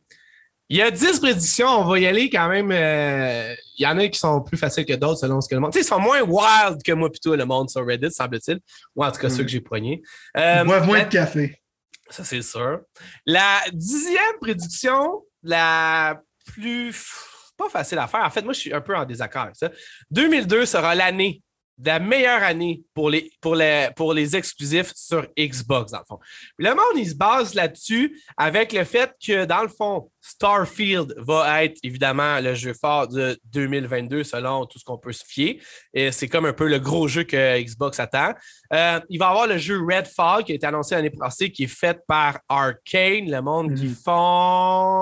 il 0.68 0.78
y 0.78 0.82
a 0.82 0.90
10 0.90 1.20
prédictions, 1.20 1.68
on 1.68 1.84
va 1.84 1.98
y 1.98 2.06
aller 2.06 2.30
quand 2.30 2.48
même. 2.48 2.70
Euh, 2.72 3.54
il 3.78 3.82
y 3.82 3.86
en 3.86 3.98
a 3.98 4.08
qui 4.08 4.18
sont 4.18 4.40
plus 4.40 4.56
faciles 4.56 4.86
que 4.86 4.94
d'autres 4.94 5.20
selon 5.20 5.40
ce 5.40 5.48
que 5.48 5.54
le 5.54 5.60
monde. 5.60 5.72
Tu 5.72 5.78
sais, 5.78 5.84
ils 5.84 5.88
sont 5.88 6.00
moins 6.00 6.22
wild 6.22 6.82
que 6.82 6.92
moi, 6.92 7.10
plutôt, 7.10 7.36
le 7.36 7.44
monde 7.44 7.68
sur 7.68 7.86
Reddit, 7.86 8.10
semble-t-il. 8.10 8.58
Ou 8.96 9.04
en 9.04 9.12
tout 9.12 9.20
cas, 9.20 9.28
ceux 9.28 9.42
que 9.42 9.50
j'ai 9.50 9.60
poignés. 9.60 10.02
Euh, 10.36 10.64
boivent 10.64 10.86
moins 10.86 11.02
de 11.04 11.08
café. 11.08 11.60
Ça, 12.08 12.24
c'est 12.24 12.42
sûr. 12.42 12.80
La 13.26 13.60
dixième 13.72 14.38
prédiction, 14.40 15.22
la 15.42 16.20
plus. 16.46 17.12
Pas 17.56 17.68
facile 17.68 17.98
à 17.98 18.08
faire. 18.08 18.24
En 18.24 18.30
fait, 18.30 18.42
moi, 18.42 18.52
je 18.52 18.60
suis 18.60 18.72
un 18.72 18.80
peu 18.80 18.96
en 18.96 19.04
désaccord 19.04 19.42
avec 19.42 19.56
ça. 19.56 19.70
2002 20.10 20.66
sera 20.66 20.94
l'année 20.94 21.42
la 21.82 21.98
meilleure 21.98 22.42
année 22.42 22.82
pour 22.94 23.10
les, 23.10 23.30
pour, 23.40 23.54
les, 23.56 23.88
pour 23.96 24.14
les 24.14 24.36
exclusifs 24.36 24.92
sur 24.94 25.26
Xbox, 25.38 25.92
dans 25.92 25.98
le 25.98 26.04
fond. 26.06 26.18
le 26.58 26.70
monde, 26.70 26.96
il 26.96 27.08
se 27.08 27.14
base 27.14 27.54
là-dessus 27.54 28.20
avec 28.36 28.72
le 28.72 28.84
fait 28.84 29.14
que, 29.24 29.44
dans 29.44 29.62
le 29.62 29.68
fond, 29.68 30.10
Starfield 30.20 31.14
va 31.18 31.64
être 31.64 31.78
évidemment 31.82 32.40
le 32.40 32.54
jeu 32.54 32.72
fort 32.72 33.08
de 33.08 33.36
2022 33.52 34.24
selon 34.24 34.64
tout 34.66 34.78
ce 34.78 34.84
qu'on 34.84 34.96
peut 34.98 35.12
se 35.12 35.24
fier. 35.26 35.60
Et 35.92 36.12
c'est 36.12 36.28
comme 36.28 36.46
un 36.46 36.54
peu 36.54 36.68
le 36.68 36.78
gros 36.78 37.08
jeu 37.08 37.24
que 37.24 37.60
Xbox 37.60 38.00
attend. 38.00 38.32
Euh, 38.72 39.00
il 39.10 39.18
va 39.18 39.26
y 39.26 39.28
avoir 39.28 39.46
le 39.46 39.58
jeu 39.58 39.78
Redfall 39.84 40.44
qui 40.44 40.52
a 40.52 40.54
été 40.54 40.66
annoncé 40.66 40.94
l'année 40.94 41.10
passée, 41.10 41.52
qui 41.52 41.64
est 41.64 41.66
fait 41.66 42.00
par 42.06 42.38
Arkane, 42.48 43.30
le 43.30 43.40
monde 43.42 43.74
qui 43.74 43.88
mhm. 43.88 43.96
font. 43.96 44.94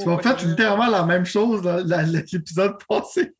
Tu 0.00 0.06
vas 0.08 0.18
faire 0.18 0.36
littéralement 0.46 0.86
la 0.88 1.04
même 1.04 1.26
chose 1.26 1.62
l'épisode 1.62 2.76
passé. 2.88 3.34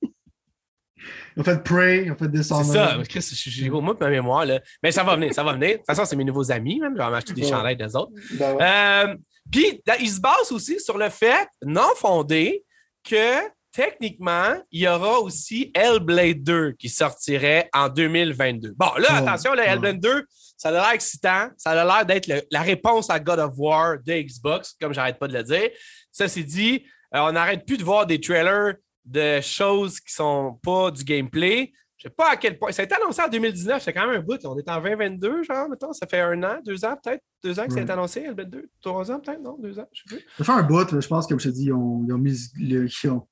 Ils 1.39 1.43
ont 1.43 1.45
fait 1.45 1.63
Prey, 1.63 2.03
ils 2.05 2.11
ont 2.11 2.17
fait 2.17 2.29
Dishonored. 2.29 2.67
C'est 2.67 2.73
ça, 2.73 2.99
Chris, 3.09 3.43
j'ai 3.47 3.71
au 3.71 3.81
moins 3.81 3.97
ma 4.01 4.11
mémoire. 4.11 4.45
Là. 4.45 4.61
Mais 4.83 4.91
ça 4.91 5.05
va 5.05 5.15
venir, 5.15 5.33
ça 5.33 5.45
va 5.45 5.53
venir. 5.53 5.71
De 5.71 5.77
toute 5.77 5.87
façon, 5.87 6.05
c'est 6.05 6.17
mes 6.17 6.25
nouveaux 6.25 6.51
amis, 6.51 6.81
même. 6.81 6.95
Je 6.97 7.03
vais 7.03 7.11
m'acheter 7.11 7.33
des 7.33 7.47
chandelles 7.47 7.77
des 7.77 7.95
autres. 7.95 8.11
Ben 8.33 8.57
euh, 8.61 9.17
puis, 9.49 9.81
ils 10.01 10.11
se 10.11 10.21
basent 10.21 10.51
aussi 10.51 10.81
sur 10.81 10.99
le 10.99 11.09
fait 11.11 11.47
non 11.65 11.89
fondé 11.97 12.65
que 13.09 13.39
techniquement, 13.71 14.57
il 14.73 14.81
y 14.81 14.89
aura 14.89 15.21
aussi 15.21 15.71
Hellblade 15.75 16.43
2 16.43 16.73
qui 16.73 16.89
sortirait 16.89 17.71
en 17.73 17.89
2022. 17.89 18.75
Bon, 18.77 18.91
là, 18.99 19.19
attention, 19.19 19.55
le 19.55 19.63
Hellblade 19.63 20.01
2, 20.01 20.25
ça 20.57 20.71
a 20.71 20.73
l'air 20.73 20.91
excitant. 20.91 21.51
Ça 21.57 21.71
a 21.71 21.85
l'air 21.85 22.05
d'être 22.05 22.29
la 22.51 22.63
réponse 22.63 23.11
à 23.11 23.21
God 23.21 23.39
of 23.39 23.53
War 23.57 23.99
de 24.05 24.13
Xbox, 24.13 24.75
comme 24.81 24.93
j'arrête 24.93 25.21
pas 25.21 25.29
de 25.29 25.35
le 25.35 25.45
dire. 25.45 25.69
Ça, 26.11 26.27
c'est 26.27 26.43
dit, 26.43 26.85
euh, 27.15 27.21
on 27.21 27.33
n'arrête 27.33 27.65
plus 27.65 27.77
de 27.77 27.85
voir 27.85 28.07
des 28.07 28.21
trailers 28.21 28.75
de 29.09 29.41
choses 29.41 30.01
qui 30.01 30.13
sont 30.13 30.59
pas 30.63 30.91
du 30.91 31.03
gameplay. 31.03 31.73
Je 31.97 32.05
sais 32.05 32.15
pas 32.15 32.31
à 32.31 32.37
quel 32.37 32.59
point. 32.59 32.71
Ça 32.71 32.83
a 32.83 32.85
été 32.85 32.95
annoncé 32.95 33.21
en 33.23 33.29
2019, 33.29 33.83
c'est 33.83 33.93
quand 33.93 34.07
même 34.07 34.21
un 34.21 34.23
bout. 34.23 34.39
On 34.45 34.57
est 34.57 34.71
en 34.71 34.81
2022, 34.81 35.43
genre, 35.43 35.69
mettons. 35.69 35.93
Ça 35.93 36.07
fait 36.07 36.21
un 36.21 36.41
an, 36.45 36.59
deux 36.65 36.85
ans 36.85 36.97
peut-être. 37.03 37.23
Deux 37.43 37.59
ans 37.59 37.67
que 37.67 37.73
ça 37.73 37.81
a 37.81 37.83
été 37.83 37.93
annoncé, 37.93 38.25
elle 38.27 38.35
deux, 38.49 38.69
trois 38.81 39.11
ans 39.11 39.19
peut-être, 39.19 39.43
non? 39.43 39.57
Deux 39.59 39.79
ans, 39.79 39.89
je 39.93 40.03
sais 40.03 40.17
plus. 40.17 40.27
Ça 40.37 40.45
fait 40.45 40.53
un 40.53 40.63
bout, 40.63 41.01
je 41.01 41.09
pense, 41.09 41.27
comme 41.27 41.41
je 41.41 41.49
te 41.49 41.55
dis, 41.55 41.65
ils 41.65 41.73
ont, 41.73 42.05
ils 42.07 42.13
ont 42.13 42.19
mis 42.19 42.39
le, 42.59 42.87
ils 42.87 43.11
ont, 43.11 43.27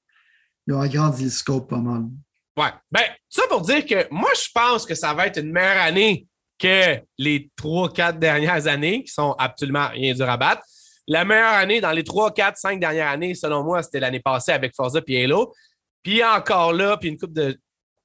ils 0.67 0.75
ont 0.75 0.81
agrandi 0.81 1.25
le 1.25 1.31
scope 1.31 1.71
pas 1.71 1.79
mal. 1.79 2.07
Ouais. 2.57 2.71
Ben, 2.91 3.03
ça 3.29 3.43
pour 3.49 3.61
dire 3.61 3.85
que 3.85 4.13
moi, 4.13 4.31
je 4.35 4.49
pense 4.53 4.85
que 4.85 4.95
ça 4.95 5.15
va 5.15 5.27
être 5.27 5.39
une 5.39 5.53
meilleure 5.53 5.83
année 5.83 6.27
que 6.59 6.99
les 7.19 7.51
trois, 7.55 7.93
quatre 7.93 8.19
dernières 8.19 8.67
années 8.67 9.05
qui 9.05 9.13
sont 9.13 9.33
absolument 9.39 9.89
rien 9.89 10.15
du 10.15 10.23
rabat. 10.23 10.61
La 11.09 11.25
meilleure 11.25 11.53
année 11.53 11.81
dans 11.81 11.93
les 11.93 12.05
trois, 12.05 12.33
quatre, 12.33 12.57
cinq 12.57 12.81
dernières 12.81 13.09
années, 13.09 13.35
selon 13.35 13.63
moi, 13.63 13.83
c'était 13.83 14.01
l'année 14.01 14.21
passée 14.21 14.53
avec 14.53 14.75
Forza 14.75 15.01
et 15.07 15.25
Halo. 15.25 15.53
Puis 16.03 16.23
encore 16.25 16.73
là, 16.73 16.97
puis 16.97 17.09
une 17.09 17.19
coupe 17.19 17.33
de, 17.33 17.57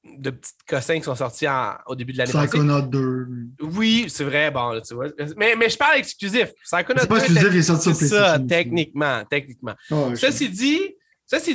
de 0.03 0.29
petites 0.31 0.63
cossins 0.67 0.97
qui 0.97 1.03
sont 1.03 1.15
sortis 1.15 1.45
au 1.87 1.95
début 1.95 2.13
de 2.13 2.19
l'année 2.19 2.31
passée. 2.31 2.47
Psychonaut 2.47 2.81
2. 2.81 3.27
Oui, 3.61 4.05
c'est 4.07 4.23
vrai. 4.23 4.51
Bon, 4.51 4.69
là, 4.69 4.81
tu 4.81 4.93
vois. 4.93 5.07
Mais, 5.37 5.55
mais 5.55 5.69
je 5.69 5.77
parle 5.77 5.97
exclusif. 5.97 6.51
Psychonaut 6.63 6.95
2. 6.95 7.01
C'est 7.01 7.07
pas 7.07 7.17
exclusif, 7.17 7.47
il 7.51 7.57
est 7.57 7.63
sorti 7.63 7.93
C'est 7.95 8.07
ça, 8.07 8.39
techniquement. 8.39 9.23
techniquement. 9.29 9.73
Oh, 9.91 10.15
ça, 10.15 10.31
c'est 10.31 10.47
dit, 10.47 10.79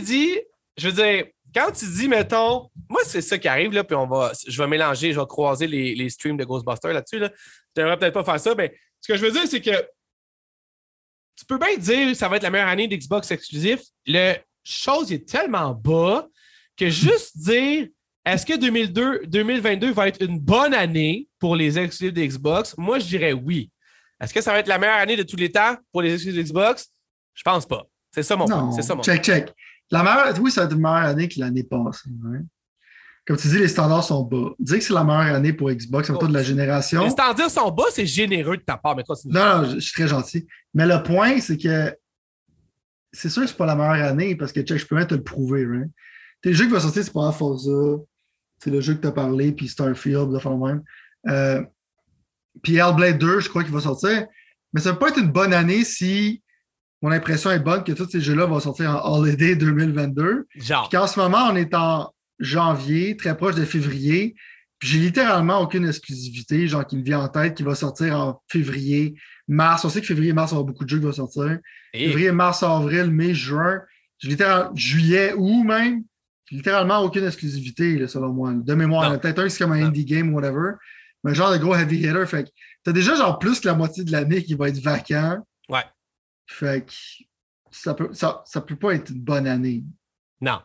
dit, 0.03 0.38
je 0.76 0.88
veux 0.88 0.92
dire, 0.94 1.26
quand 1.55 1.70
tu 1.72 1.86
dis, 1.86 2.09
mettons, 2.09 2.68
moi, 2.88 3.01
c'est 3.05 3.22
ça 3.22 3.38
qui 3.38 3.49
arrive, 3.49 3.72
là, 3.72 3.82
puis 3.82 3.97
on 3.97 4.07
va, 4.07 4.32
je 4.47 4.61
vais 4.61 4.68
mélanger, 4.68 5.12
je 5.12 5.20
vais 5.20 5.26
croiser 5.26 5.66
les, 5.66 5.94
les 5.94 6.11
streams 6.11 6.36
de 6.36 6.44
Ghostbusters 6.44 6.92
là-dessus. 6.92 7.18
Là. 7.18 7.30
Tu 7.30 7.36
devrais 7.76 7.97
peut-être 7.99 8.14
pas 8.14 8.24
faire 8.24 8.40
ça, 8.40 8.55
mais 8.57 8.76
ce 9.01 9.12
que 9.12 9.18
je 9.18 9.24
veux 9.24 9.32
dire, 9.32 9.47
c'est 9.47 9.61
que 9.61 9.70
tu 11.37 11.45
peux 11.45 11.59
bien 11.59 11.76
dire 11.76 12.09
que 12.09 12.14
ça 12.14 12.28
va 12.28 12.37
être 12.37 12.43
la 12.43 12.51
meilleure 12.51 12.68
année 12.68 12.89
d'Xbox 12.89 13.30
exclusif. 13.30 13.80
Le 14.07 14.34
chose 14.64 15.12
est 15.12 15.28
tellement 15.28 15.72
bas 15.74 16.26
que 16.76 16.89
juste 16.89 17.37
dire 17.39 17.89
est-ce 18.24 18.45
que 18.45 18.59
2002, 18.59 19.26
2022 19.26 19.93
va 19.93 20.09
être 20.09 20.20
une 20.20 20.41
bonne 20.41 20.74
année 20.74 21.28
pour 21.39 21.55
les 21.55 21.78
exclusifs 21.78 22.12
d'Xbox? 22.12 22.76
Moi, 22.76 22.99
je 22.99 23.07
dirais 23.07 23.32
oui. 23.32 23.70
Est-ce 24.20 24.34
que 24.34 24.41
ça 24.41 24.53
va 24.53 24.59
être 24.59 24.66
la 24.66 24.78
meilleure 24.78 24.97
année 24.97 25.16
de 25.16 25.22
tous 25.22 25.37
les 25.37 25.53
temps 25.53 25.76
pour 25.93 26.03
les 26.03 26.14
exclusifs 26.14 26.43
d'Xbox? 26.43 26.89
Je 27.34 27.43
pense 27.43 27.66
pas. 27.66 27.84
C'est 28.12 28.24
ça 28.24 28.34
mon 28.34 28.47
point. 28.47 28.72
C'est 28.72 28.82
ça 28.82 28.97
mon 28.97 29.03
check, 29.03 29.22
check. 29.22 29.53
La 29.91 30.03
meilleure, 30.03 30.34
oui, 30.41 30.51
ça 30.51 30.62
va 30.62 30.66
être 30.66 30.72
une 30.72 30.82
meilleure 30.82 31.11
année 31.11 31.28
que 31.28 31.39
l'année 31.39 31.62
passée. 31.62 32.11
Comme 33.27 33.37
tu 33.37 33.49
dis, 33.49 33.59
les 33.59 33.68
standards 33.68 34.05
sont 34.05 34.22
bas. 34.22 34.51
Dire 34.59 34.79
que 34.79 34.85
c'est 34.85 34.93
la 34.93 35.03
meilleure 35.03 35.35
année 35.35 35.53
pour 35.53 35.70
Xbox, 35.70 36.09
en 36.11 36.16
de 36.16 36.33
la 36.33 36.45
génération. 36.45 37.03
Les 37.03 37.11
standards 37.11 37.51
sont 37.51 37.70
bas, 37.72 37.85
c'est 37.91 38.07
généreux 38.07 38.57
de 38.57 38.62
ta 38.62 38.77
part, 38.77 38.95
mais 38.95 39.03
Non, 39.24 39.62
non, 39.62 39.70
je 39.74 39.81
suis 39.81 39.93
très 39.93 40.07
gentil. 40.07 40.47
Mais 40.72 40.87
le 40.87 41.03
point, 41.03 41.41
c'est 41.41 41.57
que 41.57 41.93
c'est 43.12 43.29
sûr 43.29 43.43
que 43.43 43.49
c'est 43.49 43.57
pas 43.57 43.66
la 43.66 43.74
meilleure 43.74 44.09
année 44.09 44.37
parce 44.37 44.53
que 44.53 44.61
check, 44.61 44.79
je 44.79 44.87
peux 44.87 44.95
même 44.95 45.09
te 45.09 45.14
le 45.14 45.24
prouver. 45.24 45.66
Right? 45.66 45.91
Les 46.45 46.55
jeux 46.55 46.66
qui 46.66 46.70
vont 46.70 46.81
sortir, 46.81 47.03
c'est 47.03 47.12
pas 47.12 47.33
Forza, 47.33 47.97
C'est 48.62 48.70
le 48.70 48.81
jeu 48.81 48.95
que 48.95 49.01
tu 49.01 49.09
as 49.09 49.12
parlé, 49.12 49.51
puis 49.51 49.66
Starfield, 49.66 50.33
de 50.33 50.39
faire 50.39 50.57
même. 50.57 50.83
Euh, 51.29 51.64
puis 52.62 52.77
Hellblade 52.77 53.18
2, 53.18 53.41
je 53.41 53.49
crois 53.49 53.64
qu'il 53.64 53.72
va 53.72 53.81
sortir. 53.81 54.27
Mais 54.72 54.81
ça 54.81 54.91
ne 54.91 54.95
peut 54.95 55.01
pas 55.01 55.09
être 55.09 55.18
une 55.18 55.33
bonne 55.33 55.53
année 55.53 55.83
si 55.83 56.43
mon 57.03 57.11
impression 57.11 57.51
est 57.51 57.59
bonne 57.59 57.83
que 57.83 57.93
tous 57.93 58.09
ces 58.09 58.20
jeux-là 58.20 58.47
vont 58.47 58.61
sortir 58.61 58.91
en 58.91 59.18
Holiday 59.18 59.57
2022. 59.57 60.47
Genre. 60.55 60.89
Puis 60.89 60.97
qu'en 60.97 61.07
ce 61.07 61.18
moment, 61.18 61.49
on 61.51 61.57
est 61.57 61.74
en 61.74 62.12
janvier, 62.39 63.16
très 63.16 63.37
proche 63.37 63.55
de 63.55 63.64
février. 63.64 64.34
Puis 64.78 64.89
j'ai 64.91 64.99
littéralement 64.99 65.61
aucune 65.61 65.87
exclusivité, 65.89 66.68
genre 66.68 66.87
qui 66.87 66.99
me 66.99 67.03
vient 67.03 67.20
en 67.20 67.28
tête, 67.28 67.55
qui 67.57 67.62
va 67.62 67.74
sortir 67.74 68.18
en 68.18 68.43
février, 68.49 69.14
mars. 69.49 69.84
On 69.84 69.89
sait 69.89 70.01
que 70.03 70.07
février, 70.07 70.32
mars, 70.34 70.53
y 70.53 70.55
aura 70.55 70.64
beaucoup 70.64 70.84
de 70.84 70.89
jeux 70.91 70.99
qui 70.99 71.05
vont 71.05 71.12
sortir. 71.12 71.59
Et- 71.95 72.07
Février, 72.09 72.30
mars, 72.32 72.62
avril, 72.62 73.11
mai, 73.11 73.32
juin. 73.34 73.80
J'ai 74.18 74.28
littéralement 74.28 74.74
juillet, 74.76 75.32
août 75.34 75.64
même. 75.64 76.05
J'ai 76.51 76.57
littéralement 76.57 77.01
aucune 77.01 77.24
exclusivité, 77.24 77.97
là, 77.99 78.07
selon 78.07 78.32
moi. 78.32 78.53
De 78.55 78.74
mémoire, 78.74 79.11
a 79.11 79.18
peut-être 79.18 79.39
un 79.41 79.49
c'est 79.49 79.64
comme 79.64 79.72
un 79.72 79.80
Non. 79.80 79.87
indie 79.87 80.05
game 80.05 80.32
ou 80.32 80.37
whatever. 80.37 80.72
Mais 81.24 81.34
genre 81.34 81.51
de 81.53 81.57
gros 81.59 81.74
heavy 81.74 81.97
hitter. 81.97 82.26
Fait 82.26 82.45
que 82.45 82.51
t'as 82.84 82.93
déjà 82.93 83.14
genre 83.16 83.39
plus 83.39 83.59
que 83.61 83.66
la 83.66 83.74
moitié 83.74 84.05
de 84.05 84.12
l'année 84.12 84.45
qui 84.45 84.55
va 84.55 84.68
être 84.68 84.78
vacant. 84.78 85.39
Ouais. 85.68 85.84
Fait 86.47 86.84
que 86.87 86.93
ça 87.72 87.95
peut, 87.95 88.11
ça, 88.12 88.43
ça 88.47 88.61
peut 88.61 88.76
pas 88.76 88.95
être 88.95 89.11
une 89.11 89.20
bonne 89.22 89.47
année. 89.47 89.82
Non. 90.41 90.61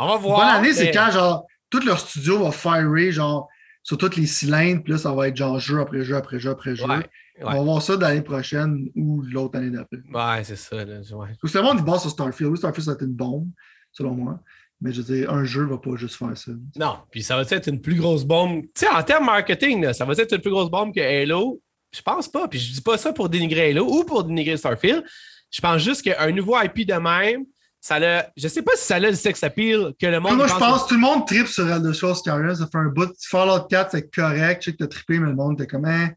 On 0.00 0.08
va 0.08 0.16
voir. 0.16 0.38
bonne 0.38 0.48
année, 0.48 0.72
c'est 0.72 0.90
quand 0.90 1.10
genre 1.10 1.46
tout 1.68 1.80
leur 1.80 2.00
studio 2.00 2.42
va 2.42 2.50
firer 2.50 3.12
genre 3.12 3.48
sur 3.82 3.98
tous 3.98 4.16
les 4.16 4.26
cylindres, 4.26 4.82
puis 4.82 4.92
là, 4.92 4.98
ça 4.98 5.12
va 5.12 5.28
être 5.28 5.36
genre 5.36 5.58
jeu 5.58 5.80
après 5.80 6.02
jeu 6.02 6.16
après 6.16 6.40
jeu 6.40 6.50
après 6.50 6.74
jeu. 6.74 6.86
Ouais, 6.86 7.06
On 7.42 7.52
va 7.52 7.60
voir 7.62 7.82
ça 7.82 7.96
l'année 7.96 8.22
prochaine 8.22 8.88
ou 8.94 9.22
l'autre 9.22 9.58
année 9.58 9.70
d'après. 9.70 9.98
Ouais, 10.12 10.44
c'est 10.44 10.56
ça. 10.56 10.84
Là. 10.84 11.00
Ouais. 11.12 11.28
Tout 11.38 11.48
le 11.52 11.62
monde 11.62 11.78
il 11.78 11.84
base 11.84 12.00
sur 12.02 12.10
Starfield. 12.10 12.50
Oui, 12.50 12.58
Starfield, 12.58 12.84
ça 12.84 12.90
a 12.92 12.94
été 12.94 13.04
une 13.04 13.14
bombe, 13.14 13.48
selon 13.92 14.14
moi. 14.14 14.40
Mais 14.80 14.92
je 14.92 15.02
veux 15.02 15.14
dire, 15.14 15.30
un 15.30 15.44
jeu 15.44 15.64
ne 15.64 15.68
va 15.68 15.78
pas 15.78 15.96
juste 15.96 16.16
faire 16.16 16.36
ça. 16.36 16.52
Non, 16.76 16.96
puis 17.10 17.22
ça 17.22 17.36
va 17.36 17.42
être 17.42 17.68
une 17.68 17.80
plus 17.80 17.96
grosse 17.96 18.24
bombe. 18.24 18.62
Tu 18.62 18.86
sais, 18.86 18.88
en 18.88 19.02
termes 19.02 19.26
marketing, 19.26 19.82
là, 19.82 19.92
ça 19.92 20.06
va 20.06 20.14
être 20.14 20.34
une 20.34 20.40
plus 20.40 20.50
grosse 20.50 20.70
bombe 20.70 20.94
que 20.94 21.00
Halo? 21.00 21.60
Je 21.92 22.00
pense 22.00 22.28
pas. 22.28 22.48
Puis 22.48 22.58
je 22.58 22.72
dis 22.72 22.80
pas 22.80 22.96
ça 22.96 23.12
pour 23.12 23.28
dénigrer 23.28 23.70
Halo 23.70 23.86
ou 23.86 24.04
pour 24.04 24.24
dénigrer 24.24 24.56
Starfield. 24.56 25.04
Je 25.50 25.60
pense 25.60 25.82
juste 25.82 26.02
qu'un 26.02 26.32
nouveau 26.32 26.58
IP 26.62 26.86
de 26.86 26.94
même, 26.94 27.44
ça 27.80 27.96
a. 27.96 28.26
Je 28.36 28.48
sais 28.48 28.62
pas 28.62 28.72
si 28.76 28.84
ça 28.84 28.96
a 28.96 28.98
le 29.00 29.14
sex 29.14 29.42
appeal 29.42 29.92
que 29.98 30.06
le 30.06 30.20
monde. 30.20 30.36
Moi, 30.36 30.46
je 30.46 30.54
pense 30.54 30.84
que 30.84 30.88
tout 30.90 30.94
le 30.94 31.00
monde 31.00 31.26
tripe 31.26 31.46
sur 31.46 31.68
Elder 31.68 31.94
Scrolls 31.94 32.16
Skyrim. 32.16 32.54
Ça 32.54 32.66
fait 32.70 32.78
un 32.78 32.88
bout. 32.88 33.10
Fallout 33.28 33.66
4, 33.68 33.90
c'est 33.92 34.14
correct. 34.14 34.62
Je 34.62 34.66
sais 34.66 34.72
que 34.72 34.84
t'as 34.84 34.88
trippé, 34.88 35.18
mais 35.18 35.28
le 35.28 35.34
monde 35.34 35.60
était 35.60 35.66
comme, 35.66 35.86
hein, 35.86 36.10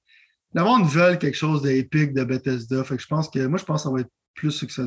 le 0.53 0.64
monde 0.64 0.86
veut 0.88 1.16
quelque 1.16 1.38
chose 1.38 1.61
d'épique 1.61 2.14
de 2.14 2.24
Bethesda. 2.24 2.84
Fait 2.84 2.97
que 2.97 3.01
je 3.01 3.07
pense 3.07 3.30
que, 3.30 3.39
moi, 3.45 3.57
je 3.57 3.66
pense 3.66 3.84
que 3.84 3.89
ça 3.89 3.93
va 3.93 4.01
être 4.01 4.11
plus 4.36 4.51
succès. 4.51 4.84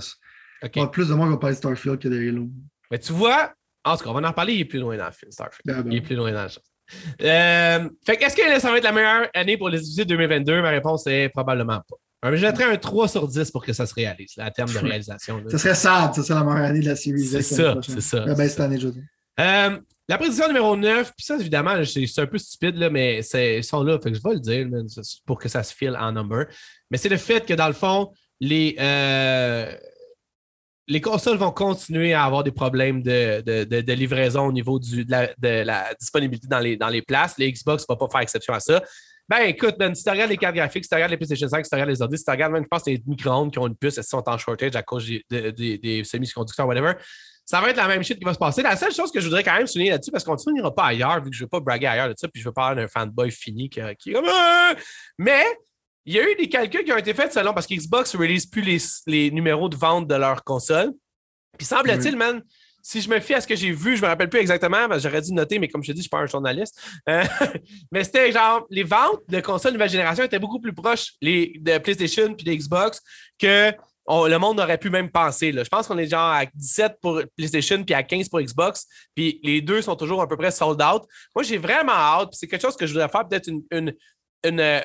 Ok. 0.63 0.71
Il 0.75 0.79
y 0.79 0.83
aura 0.83 0.91
plus 0.91 1.09
de 1.09 1.15
monde 1.15 1.29
qui 1.29 1.33
va 1.33 1.39
parler 1.39 1.55
de 1.55 1.59
Starfield 1.59 1.99
que 1.99 2.09
de 2.09 2.29
Halo. 2.29 2.49
Mais 2.91 2.99
tu 2.99 3.13
vois, 3.13 3.53
en 3.85 3.97
tout 3.97 4.05
cas, 4.05 4.11
on 4.11 4.21
va 4.21 4.29
en 4.29 4.33
parler, 4.33 4.55
il 4.55 4.61
est 4.61 4.65
plus 4.67 4.79
loin 4.79 4.97
dans 4.97 5.07
le 5.07 5.13
film, 5.13 5.33
Starfield. 5.33 5.63
Ben, 5.65 5.83
ben. 5.83 5.93
Il 5.93 5.99
est 5.99 6.03
plus 6.03 6.17
loin 6.17 6.33
dans 6.33 6.43
le 6.43 6.49
chose. 6.49 6.63
Euh, 7.21 7.89
fait 8.07 8.17
que 8.17 8.25
est-ce 8.25 8.37
que 8.37 8.61
ça 8.61 8.71
va 8.71 8.79
être 8.79 8.85
la 8.85 8.93
meilleure 8.93 9.29
année 9.35 9.57
pour 9.57 9.69
les 9.69 9.79
exclusivités 9.79 10.15
2022? 10.15 10.63
Ma 10.63 10.71
réponse 10.71 11.07
est 11.07 11.29
probablement 11.31 11.81
pas. 11.89 11.97
Euh, 12.27 12.37
Je 12.37 12.47
mettrais 12.47 12.65
un 12.65 12.77
3 12.77 13.09
sur 13.09 13.27
10 13.29 13.51
pour 13.51 13.65
que 13.65 13.73
ça 13.73 13.87
se 13.87 13.95
réalise, 13.95 14.37
là, 14.37 14.47
à 14.47 14.51
terme 14.51 14.73
de 14.73 14.79
réalisation. 14.79 15.43
Ça 15.49 15.59
serait 15.59 15.75
sad, 15.75 16.15
ça 16.15 16.23
serait 16.23 16.39
la 16.39 16.45
meilleure 16.45 16.65
année 16.71 16.81
de 16.81 16.87
la 16.89 16.97
série. 16.97 17.25
C'est 17.25 17.43
ça, 17.43 17.77
c'est 17.87 18.01
ça, 18.01 18.21
Ben, 18.21 18.51
année, 18.59 18.79
je. 18.79 18.89
Euh, 19.39 19.79
la 20.09 20.19
prédiction 20.19 20.47
numéro 20.47 20.77
9, 20.77 21.13
puis 21.17 21.27
ça, 21.27 21.37
évidemment, 21.37 21.75
c'est 21.85 22.21
un 22.21 22.27
peu 22.27 22.39
stupide, 22.39 22.77
là, 22.77 22.89
mais 22.91 23.21
ils 23.35 23.65
sont 23.65 23.83
là, 23.83 23.99
fait 24.01 24.13
que 24.13 24.17
je 24.17 24.23
vais 24.23 24.35
le 24.35 24.41
dire 24.41 24.69
pour 25.27 25.39
que 25.39 25.49
ça 25.49 25.63
se 25.63 25.75
file 25.75 25.97
en 25.99 26.13
number. 26.13 26.47
Mais 26.91 26.97
c'est 26.97 27.09
le 27.09 27.17
fait 27.17 27.45
que, 27.45 27.55
dans 27.55 27.67
le 27.67 27.73
fond, 27.75 28.13
les, 28.41 28.77
euh, 28.79 29.73
les 30.89 31.01
consoles 31.01 31.37
vont 31.39 31.51
continuer 31.51 32.15
à 32.15 32.25
avoir 32.25 32.45
des 32.45 32.53
problèmes 32.53 33.03
de, 33.03 33.41
de- 33.41 33.65
de- 33.65 33.81
de 33.81 33.93
livraison 33.93 34.47
au 34.47 34.53
niveau 34.53 34.79
du, 34.79 35.05
de, 35.05 35.11
la, 35.11 35.27
de 35.39 35.65
la 35.65 35.93
disponibilité 35.99 36.47
dans 36.47 36.61
les, 36.61 36.77
dans 36.77 36.89
les 36.89 37.03
places. 37.03 37.37
Les 37.39 37.51
Xbox 37.53 37.83
ne 37.89 37.93
vont 37.93 37.99
pas 38.07 38.09
faire 38.13 38.21
exception 38.21 38.55
à 38.55 38.61
ça. 38.61 38.81
Ben 39.29 39.43
écoute, 39.47 39.77
man, 39.79 39.95
si 39.95 40.05
tu 40.05 40.11
regardes 40.11 40.31
les 40.31 40.37
cartes 40.37 40.55
graphiques, 40.55 40.85
si 40.85 40.89
tu 40.89 40.95
regardes 40.95 41.11
les 41.11 41.17
PlayStation 41.17 41.49
5, 41.49 41.65
si 41.65 41.69
tu 41.69 41.75
regardes 41.75 41.91
les 41.91 42.01
ordi, 42.01 42.17
si 42.17 42.25
tu 42.25 42.31
regardes 42.31 42.53
même, 42.53 42.63
je 42.63 42.69
pense, 42.69 42.87
les 42.87 43.03
micro-ondes 43.07 43.53
qui 43.53 43.59
ont 43.59 43.67
une 43.67 43.77
puce, 43.77 43.99
elles 43.99 44.05
sont 44.05 44.23
en 44.29 44.39
shortage 44.39 44.77
à 44.77 44.83
cause 44.83 45.07
des, 45.29 45.53
des- 45.53 46.05
semi-conducteurs, 46.05 46.67
whatever? 46.67 46.93
Ça 47.45 47.61
va 47.61 47.71
être 47.71 47.77
la 47.77 47.89
même 47.89 48.03
shit 48.03 48.19
qui 48.19 48.25
va 48.25 48.35
se 48.35 48.39
passer. 48.39 48.63
La 48.63 48.77
seule 48.77 48.93
chose 48.93 49.11
que 49.11 49.21
je 49.21 49.27
voudrais 49.27 49.43
quand 49.45 49.57
même 49.57 49.67
souligner 49.67 49.91
là-dessus, 49.91 50.11
parce 50.11 50.25
qu'on 50.25 50.35
ne 50.35 50.53
n'ira 50.53 50.75
pas 50.75 50.87
ailleurs, 50.87 51.23
vu 51.23 51.31
que 51.31 51.37
je 51.37 51.43
ne 51.43 51.45
veux 51.47 51.49
pas 51.49 51.61
braguer 51.61 51.87
ailleurs 51.87 52.09
de 52.09 52.15
ça, 52.17 52.29
puis 52.29 52.41
je 52.43 52.49
veux 52.49 52.53
parler 52.53 52.83
d'un 52.83 52.89
fanboy 52.89 53.31
fini 53.31 53.69
qui, 53.69 53.81
qui 53.99 54.11
est 54.11 54.15
comme. 54.15 54.27
Ah! 54.29 54.75
Mais 55.19 55.45
il 56.05 56.15
y 56.15 56.21
a 56.21 56.29
eu 56.31 56.35
des 56.37 56.49
calculs 56.49 56.85
qui 56.85 56.93
ont 56.93 56.97
été 56.97 57.15
faits 57.15 57.33
selon, 57.33 57.53
parce 57.53 57.67
que 57.67 57.75
Xbox 57.75 58.15
ne 58.15 58.21
release 58.21 58.47
plus 58.47 58.63
les, 58.63 58.79
les 59.07 59.31
numéros 59.33 59.69
de 59.69 59.77
vente 59.77 60.07
de 60.09 60.15
leur 60.15 60.43
console. 60.45 60.93
Puis 61.59 61.67
semble-t-il, 61.67 62.17
man, 62.17 62.43
si 62.87 63.01
je 63.01 63.11
me 63.11 63.19
fie 63.19 63.35
à 63.35 63.41
ce 63.41 63.49
que 63.49 63.57
j'ai 63.57 63.73
vu, 63.73 63.97
je 63.97 64.03
me 64.03 64.07
rappelle 64.07 64.29
plus 64.29 64.39
exactement, 64.39 64.87
j'aurais 64.97 65.21
dû 65.21 65.33
noter, 65.33 65.59
mais 65.59 65.67
comme 65.67 65.83
je 65.83 65.89
te 65.89 65.93
dis, 65.93 65.99
je 65.99 66.03
suis 66.03 66.09
pas 66.09 66.19
un 66.19 66.27
journaliste. 66.27 66.81
Euh, 67.09 67.25
mais 67.91 68.05
c'était 68.05 68.31
genre, 68.31 68.65
les 68.71 68.85
ventes 68.85 69.23
de 69.29 69.41
consoles 69.41 69.73
nouvelle 69.73 69.91
génération 69.91 70.23
étaient 70.23 70.39
beaucoup 70.39 70.61
plus 70.61 70.73
proches 70.73 71.15
les, 71.21 71.55
de 71.59 71.79
PlayStation 71.79 72.33
puis 72.33 72.45
de 72.45 72.53
Xbox 72.53 73.03
que 73.41 73.73
le 74.09 74.37
monde 74.37 74.61
aurait 74.61 74.79
pu 74.79 74.89
même 74.89 75.11
penser. 75.11 75.53
Je 75.53 75.69
pense 75.69 75.89
qu'on 75.89 75.99
est 75.99 76.07
genre 76.07 76.31
à 76.31 76.45
17 76.55 76.99
pour 77.03 77.21
PlayStation 77.37 77.83
puis 77.83 77.93
à 77.93 78.05
15 78.05 78.29
pour 78.29 78.41
Xbox. 78.41 78.87
Puis 79.17 79.41
les 79.43 79.61
deux 79.61 79.83
sont 79.83 79.97
toujours 79.97 80.23
à 80.23 80.29
peu 80.29 80.37
près 80.37 80.53
sold 80.53 80.81
out. 80.81 81.03
Moi, 81.35 81.43
j'ai 81.43 81.59
vraiment 81.59 81.91
hâte. 81.91 82.29
C'est 82.35 82.47
quelque 82.47 82.63
chose 82.63 82.77
que 82.77 82.87
je 82.87 82.93
voudrais 82.93 83.09
faire, 83.09 83.27
peut-être 83.27 83.49
une, 83.49 83.65
une, 83.73 83.93
une, 84.45 84.61
euh, 84.61 84.81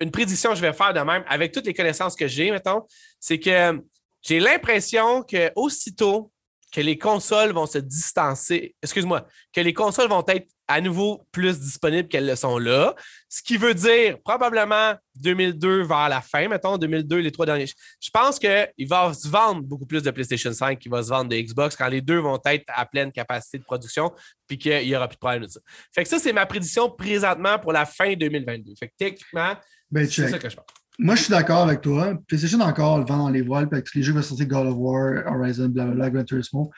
une 0.00 0.10
prédiction 0.10 0.48
que 0.48 0.56
je 0.56 0.62
vais 0.62 0.72
faire 0.72 0.94
de 0.94 1.00
même 1.00 1.22
avec 1.28 1.52
toutes 1.52 1.66
les 1.66 1.74
connaissances 1.74 2.16
que 2.16 2.26
j'ai, 2.26 2.50
mettons. 2.50 2.86
C'est 3.20 3.38
que 3.38 3.82
j'ai 4.22 4.40
l'impression 4.40 5.22
que 5.22 5.52
aussitôt 5.56 6.32
que 6.74 6.80
les 6.80 6.98
consoles 6.98 7.52
vont 7.52 7.66
se 7.66 7.78
distancer, 7.78 8.74
excuse-moi, 8.82 9.28
que 9.52 9.60
les 9.60 9.72
consoles 9.72 10.08
vont 10.08 10.24
être 10.26 10.48
à 10.66 10.80
nouveau 10.80 11.24
plus 11.30 11.60
disponibles 11.60 12.08
qu'elles 12.08 12.26
le 12.26 12.34
sont 12.34 12.58
là, 12.58 12.96
ce 13.28 13.44
qui 13.44 13.56
veut 13.56 13.74
dire 13.74 14.18
probablement 14.24 14.94
2002 15.14 15.84
vers 15.84 16.08
la 16.08 16.20
fin, 16.20 16.48
mettons, 16.48 16.76
2002, 16.76 17.18
les 17.18 17.30
trois 17.30 17.46
derniers. 17.46 17.66
Je 18.00 18.10
pense 18.10 18.40
qu'il 18.40 18.88
va 18.88 19.14
se 19.14 19.28
vendre 19.28 19.62
beaucoup 19.62 19.86
plus 19.86 20.02
de 20.02 20.10
PlayStation 20.10 20.52
5 20.52 20.80
qu'il 20.80 20.90
va 20.90 21.04
se 21.04 21.10
vendre 21.10 21.30
de 21.30 21.36
Xbox 21.36 21.76
quand 21.76 21.86
les 21.86 22.00
deux 22.00 22.18
vont 22.18 22.40
être 22.44 22.64
à 22.66 22.84
pleine 22.86 23.12
capacité 23.12 23.58
de 23.58 23.64
production 23.64 24.10
puis 24.48 24.58
qu'il 24.58 24.84
n'y 24.84 24.96
aura 24.96 25.06
plus 25.06 25.14
de 25.14 25.20
problème 25.20 25.44
de 25.44 25.48
ça. 25.48 25.60
Fait 25.94 26.02
que 26.02 26.08
ça, 26.08 26.18
c'est 26.18 26.32
ma 26.32 26.44
prédiction 26.44 26.90
présentement 26.90 27.56
pour 27.60 27.72
la 27.72 27.86
fin 27.86 28.14
2022. 28.14 28.72
Fait 28.80 28.88
que 28.88 28.94
techniquement, 28.98 29.54
Ben, 29.92 30.10
c'est 30.10 30.28
ça 30.28 30.40
que 30.40 30.48
je 30.48 30.56
pense. 30.56 30.66
Moi, 30.98 31.16
je 31.16 31.22
suis 31.22 31.30
d'accord 31.30 31.62
avec 31.62 31.80
toi. 31.80 32.14
PlayStation 32.28 32.60
encore 32.60 32.98
le 32.98 33.04
vent 33.04 33.18
dans 33.18 33.28
les 33.30 33.42
voiles, 33.42 33.68
avec 33.70 33.84
tous 33.84 33.98
les 33.98 34.04
jeux 34.04 34.12
vont 34.12 34.22
sortir 34.22 34.46
God 34.46 34.66
of 34.68 34.74
War, 34.76 35.24
Horizon, 35.26 35.68
blablabla, 35.68 36.10
Gran 36.10 36.24
Turismo. 36.24 36.70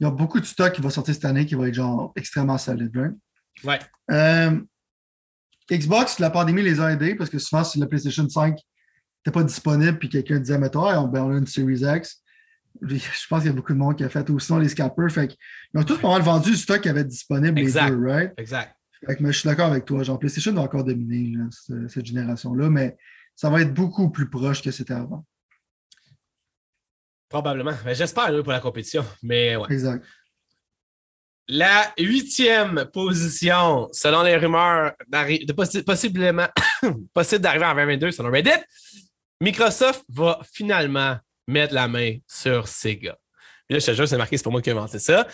Il 0.00 0.04
y 0.04 0.06
a 0.06 0.10
beaucoup 0.10 0.40
de 0.40 0.44
stock 0.44 0.72
qui 0.72 0.82
va 0.82 0.90
sortir 0.90 1.14
cette 1.14 1.24
année 1.24 1.46
qui 1.46 1.54
va 1.54 1.68
être 1.68 1.74
genre 1.74 2.12
extrêmement 2.16 2.58
solide. 2.58 2.90
right? 2.94 3.14
Ouais. 3.64 3.78
Euh, 4.10 4.60
Xbox, 5.70 6.18
la 6.18 6.30
pandémie 6.30 6.62
les 6.62 6.80
a 6.80 6.92
aidés 6.92 7.14
parce 7.14 7.30
que 7.30 7.38
souvent, 7.38 7.64
si 7.64 7.78
la 7.78 7.86
PlayStation 7.86 8.28
5 8.28 8.50
n'était 8.54 9.32
pas 9.32 9.44
disponible 9.44 9.98
puis 9.98 10.08
quelqu'un 10.08 10.38
disait, 10.40 10.54
Hey, 10.56 10.96
on, 10.96 11.08
ben, 11.08 11.22
on 11.22 11.34
a 11.34 11.38
une 11.38 11.46
Series 11.46 11.82
X, 11.82 12.22
je 12.82 13.26
pense 13.28 13.40
qu'il 13.42 13.50
y 13.50 13.52
a 13.52 13.56
beaucoup 13.56 13.72
de 13.72 13.78
monde 13.78 13.96
qui 13.96 14.04
a 14.04 14.08
fait, 14.08 14.28
ou 14.30 14.38
sinon 14.38 14.58
les 14.58 14.68
scalpers. 14.68 15.10
Fait 15.10 15.28
qu'ils 15.28 15.80
ont 15.80 15.84
tous 15.84 15.98
pas 15.98 16.08
mal 16.10 16.22
vendu 16.22 16.50
du 16.50 16.56
stock 16.56 16.80
qui 16.80 16.88
avait 16.88 17.04
disponible 17.04 17.58
Exact. 17.58 17.84
les 17.84 17.90
deux, 17.96 18.06
right? 18.06 18.32
Exact. 18.36 18.74
Fait 19.06 19.16
que, 19.16 19.22
mais 19.22 19.32
je 19.32 19.38
suis 19.38 19.48
d'accord 19.48 19.66
avec 19.70 19.84
toi. 19.84 20.02
Genre, 20.02 20.18
PlayStation 20.18 20.52
va 20.52 20.62
encore 20.62 20.84
dominer 20.84 21.36
là, 21.36 21.44
cette 21.88 22.06
génération-là, 22.06 22.70
mais 22.70 22.96
ça 23.34 23.50
va 23.50 23.62
être 23.62 23.72
beaucoup 23.74 24.10
plus 24.10 24.28
proche 24.30 24.62
que 24.62 24.70
c'était 24.70 24.94
avant. 24.94 25.24
Probablement. 27.28 27.72
J'espère 27.92 28.30
oui, 28.32 28.42
pour 28.42 28.52
la 28.52 28.60
compétition. 28.60 29.04
Mais 29.22 29.56
ouais. 29.56 29.66
Exact. 29.72 30.04
La 31.48 31.92
huitième 31.98 32.86
position, 32.92 33.88
selon 33.92 34.22
les 34.22 34.36
rumeurs 34.36 34.92
de 35.08 35.52
possi- 35.52 35.82
possiblement 35.82 36.46
possible 37.14 37.40
d'arriver 37.42 37.64
en 37.64 37.74
2022 37.74 38.10
selon 38.12 38.30
Reddit, 38.30 38.50
Microsoft 39.40 40.04
va 40.08 40.40
finalement 40.52 41.18
mettre 41.48 41.74
la 41.74 41.88
main 41.88 42.16
sur 42.28 42.68
Sega. 42.68 43.18
Puis 43.66 43.74
là, 43.74 43.78
je 43.80 43.86
te 43.86 43.94
jure, 43.94 44.06
c'est 44.06 44.16
marqué, 44.18 44.36
c'est 44.36 44.44
pas 44.44 44.50
moi 44.50 44.62
qui 44.62 44.70
ai 44.70 44.72
inventé 44.72 44.98
ça. 44.98 45.26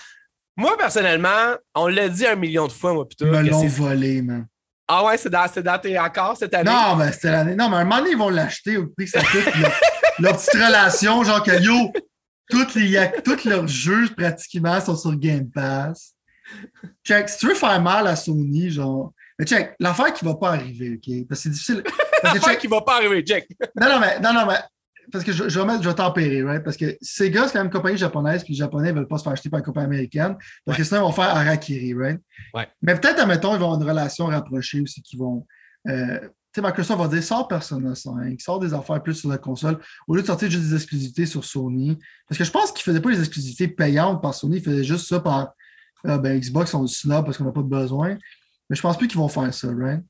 Moi, 0.56 0.76
personnellement, 0.78 1.56
on 1.74 1.88
l'a 1.88 2.08
dit 2.08 2.26
un 2.26 2.36
million 2.36 2.66
de 2.66 2.72
fois, 2.72 2.94
moi, 2.94 3.04
Ils 3.10 3.16
plutôt. 3.16 3.26
me 3.32 3.42
que 3.42 3.50
l'ont 3.50 3.66
volé, 3.66 4.22
man. 4.22 4.46
Ah 4.90 5.04
ouais, 5.04 5.18
c'est 5.18 5.28
dans, 5.28 5.46
c'est 5.52 5.62
dans 5.62 5.78
tes 5.78 5.98
encore 5.98 6.36
cette 6.36 6.54
année? 6.54 6.70
Non, 6.70 6.96
mais 6.96 7.12
c'était 7.12 7.30
l'année. 7.30 7.54
Non, 7.54 7.68
mais 7.68 7.76
à 7.76 7.80
un 7.80 7.84
moment 7.84 7.98
donné, 7.98 8.10
ils 8.12 8.16
vont 8.16 8.30
l'acheter 8.30 8.78
au 8.78 8.86
prix 8.86 9.04
que 9.04 9.10
ça 9.10 9.20
coûte. 9.20 9.44
leur, 9.60 9.72
leur 10.18 10.36
petite 10.36 10.54
relation, 10.54 11.22
genre 11.24 11.42
que 11.42 11.60
yo, 11.60 11.92
toutes 12.48 12.74
les, 12.74 13.10
tous 13.22 13.44
leurs 13.44 13.68
jeux 13.68 14.08
pratiquement 14.16 14.80
sont 14.80 14.96
sur 14.96 15.14
Game 15.14 15.50
Pass. 15.50 16.14
Check, 17.04 17.28
si 17.28 17.38
tu 17.38 17.48
veux 17.48 17.54
faire 17.54 17.80
mal 17.82 18.06
à 18.06 18.16
Sony, 18.16 18.70
genre. 18.70 19.12
Mais 19.38 19.44
check, 19.44 19.74
l'affaire 19.78 20.12
qui 20.14 20.24
va 20.24 20.34
pas 20.34 20.52
arriver, 20.52 20.94
OK? 20.96 21.28
Parce 21.28 21.42
que 21.42 21.44
c'est 21.44 21.50
difficile. 21.50 21.82
Parce 22.22 22.34
que 22.34 22.38
Affaire 22.38 22.52
check, 22.54 22.60
qui 22.60 22.66
va 22.66 22.80
pas 22.80 22.96
arriver, 22.96 23.22
Jack. 23.24 23.46
Non, 23.78 23.88
non, 23.88 24.00
mais, 24.00 24.18
non, 24.20 24.32
non, 24.32 24.46
mais 24.46 24.58
parce 25.10 25.24
que 25.24 25.32
je, 25.32 25.48
je 25.48 25.58
vais, 25.58 25.66
mettre- 25.66 25.82
je 25.82 25.88
vais 25.88 25.94
tempérer, 25.94 26.42
right? 26.42 26.62
Parce 26.62 26.76
que 26.76 26.96
Sega, 27.00 27.46
c'est 27.46 27.52
quand 27.52 27.58
même 27.60 27.66
une 27.66 27.72
compagnie 27.72 27.96
japonaise, 27.96 28.44
puis 28.44 28.52
les 28.52 28.58
Japonais 28.58 28.92
ne 28.92 28.98
veulent 28.98 29.08
pas 29.08 29.18
se 29.18 29.22
faire 29.22 29.32
acheter 29.32 29.48
par 29.48 29.58
une 29.58 29.64
compagnie 29.64 29.86
américaine, 29.86 30.36
parce 30.64 30.76
que 30.76 30.84
sinon, 30.84 31.00
ils 31.00 31.04
vont 31.04 31.12
faire 31.12 31.36
Harakiri, 31.36 31.94
right? 31.94 32.20
Ouais. 32.54 32.68
Mais 32.82 32.94
peut-être, 32.94 33.20
admettons, 33.20 33.54
ils 33.54 33.58
vont 33.58 33.66
avoir 33.72 33.80
une 33.80 33.88
relation 33.88 34.26
rapprochée 34.26 34.80
aussi, 34.80 35.02
qui 35.02 35.16
vont. 35.16 35.46
Euh, 35.88 36.20
tu 36.20 36.60
sais, 36.60 36.66
Microsoft 36.66 37.00
va 37.00 37.08
dire 37.08 37.22
sort 37.22 37.46
Persona 37.46 37.94
5, 37.94 38.40
sort 38.40 38.58
des 38.58 38.72
affaires 38.72 39.02
plus 39.02 39.14
sur 39.14 39.28
la 39.28 39.38
console, 39.38 39.78
au 40.06 40.14
lieu 40.14 40.22
de 40.22 40.26
sortir 40.26 40.50
juste 40.50 40.64
des 40.64 40.74
exclusivités 40.74 41.26
sur 41.26 41.44
Sony. 41.44 41.98
Parce 42.26 42.38
que 42.38 42.44
je 42.44 42.50
pense 42.50 42.72
qu'ils 42.72 42.80
ne 42.80 42.92
faisaient 42.92 43.02
pas 43.02 43.10
les 43.10 43.20
exclusivités 43.20 43.68
payantes 43.68 44.22
par 44.22 44.34
Sony, 44.34 44.56
ils 44.56 44.62
faisaient 44.62 44.84
juste 44.84 45.08
ça 45.08 45.20
par 45.20 45.52
ah, 46.04 46.18
ben, 46.18 46.38
Xbox 46.38 46.70
sont 46.70 46.86
snob 46.86 47.24
parce 47.24 47.36
qu'on 47.38 47.44
n'a 47.44 47.52
pas 47.52 47.62
de 47.62 47.68
besoin. 47.68 48.16
Mais 48.70 48.76
je 48.76 48.82
pense 48.82 48.96
plus 48.96 49.08
qu'ils 49.08 49.18
vont 49.18 49.28
faire 49.28 49.52
ça, 49.52 49.68
right? 49.68 50.02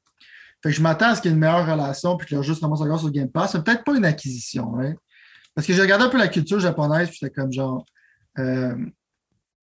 Fait 0.62 0.70
que 0.70 0.76
je 0.76 0.82
m'attends 0.82 1.10
à 1.10 1.14
ce 1.14 1.22
qu'il 1.22 1.30
y 1.30 1.32
ait 1.32 1.34
une 1.34 1.40
meilleure 1.40 1.66
relation 1.66 2.16
puis 2.16 2.26
qu'ils 2.26 2.42
juste 2.42 2.60
commencent 2.60 2.80
encore 2.80 2.98
sur 2.98 3.10
Game 3.10 3.30
Pass. 3.30 3.52
C'est 3.52 3.64
peut-être 3.64 3.84
pas 3.84 3.96
une 3.96 4.04
acquisition, 4.04 4.72
right? 4.72 4.96
Parce 5.54 5.66
que 5.66 5.72
j'ai 5.72 5.82
regardé 5.82 6.04
un 6.04 6.08
peu 6.08 6.18
la 6.18 6.28
culture 6.28 6.60
japonaise, 6.60 7.08
puis 7.08 7.18
c'était 7.20 7.34
comme 7.34 7.52
genre. 7.52 7.84
Euh, 8.38 8.76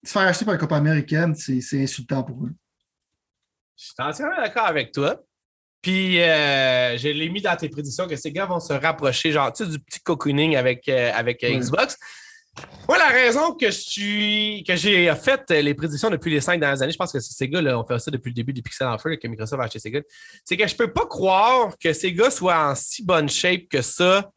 se 0.04 0.12
faire 0.12 0.24
acheter 0.24 0.46
par 0.46 0.54
une 0.54 0.60
compagnie 0.60 0.90
américaine, 0.90 1.34
c'est 1.36 1.82
insultant 1.82 2.24
pour 2.24 2.46
eux. 2.46 2.52
Je 3.78 3.86
suis 3.86 3.94
entièrement 3.98 4.38
d'accord 4.38 4.68
avec 4.68 4.92
toi. 4.92 5.20
Puis, 5.82 6.22
euh, 6.22 6.98
je 6.98 7.10
l'ai 7.10 7.30
mis 7.30 7.42
dans 7.42 7.56
tes 7.56 7.70
prédictions 7.70 8.08
que 8.08 8.16
ces 8.16 8.32
gars 8.32 8.46
vont 8.46 8.60
se 8.60 8.74
rapprocher, 8.74 9.32
genre, 9.32 9.52
tu 9.52 9.64
sais, 9.64 9.70
du 9.70 9.80
petit 9.80 10.00
cocooning 10.00 10.56
avec, 10.56 10.88
euh, 10.90 11.12
avec 11.14 11.42
Xbox. 11.44 11.98
Moi, 12.88 13.00
la 13.00 13.08
raison 13.08 13.54
que 13.54 13.70
j'ai 13.72 15.14
fait 15.16 15.50
les 15.50 15.74
prédictions 15.74 16.10
depuis 16.10 16.32
les 16.32 16.42
cinq 16.42 16.60
dernières 16.60 16.82
années, 16.82 16.92
je 16.92 16.98
pense 16.98 17.12
que 17.12 17.20
ces 17.20 17.50
gars, 17.50 17.60
ont 17.78 17.86
fait 17.86 17.98
ça 17.98 18.12
depuis 18.12 18.30
le 18.30 18.36
début 18.36 18.54
du 18.54 18.62
Pixel 18.62 18.88
en 18.88 18.98
feu, 19.00 19.16
que 19.16 19.28
Microsoft 19.28 19.60
a 19.60 19.66
acheté 19.66 19.80
ces 19.80 19.92
gars, 19.92 20.02
c'est 20.44 20.56
que 20.56 20.68
je 20.68 20.76
peux 20.76 20.94
pas 20.94 21.06
croire 21.08 21.76
que 21.80 21.94
ces 21.94 22.14
gars 22.14 22.30
soient 22.30 22.70
en 22.70 22.76
si 22.76 23.04
bonne 23.04 23.28
shape 23.28 23.68
que 23.70 23.82
ça. 23.82 24.30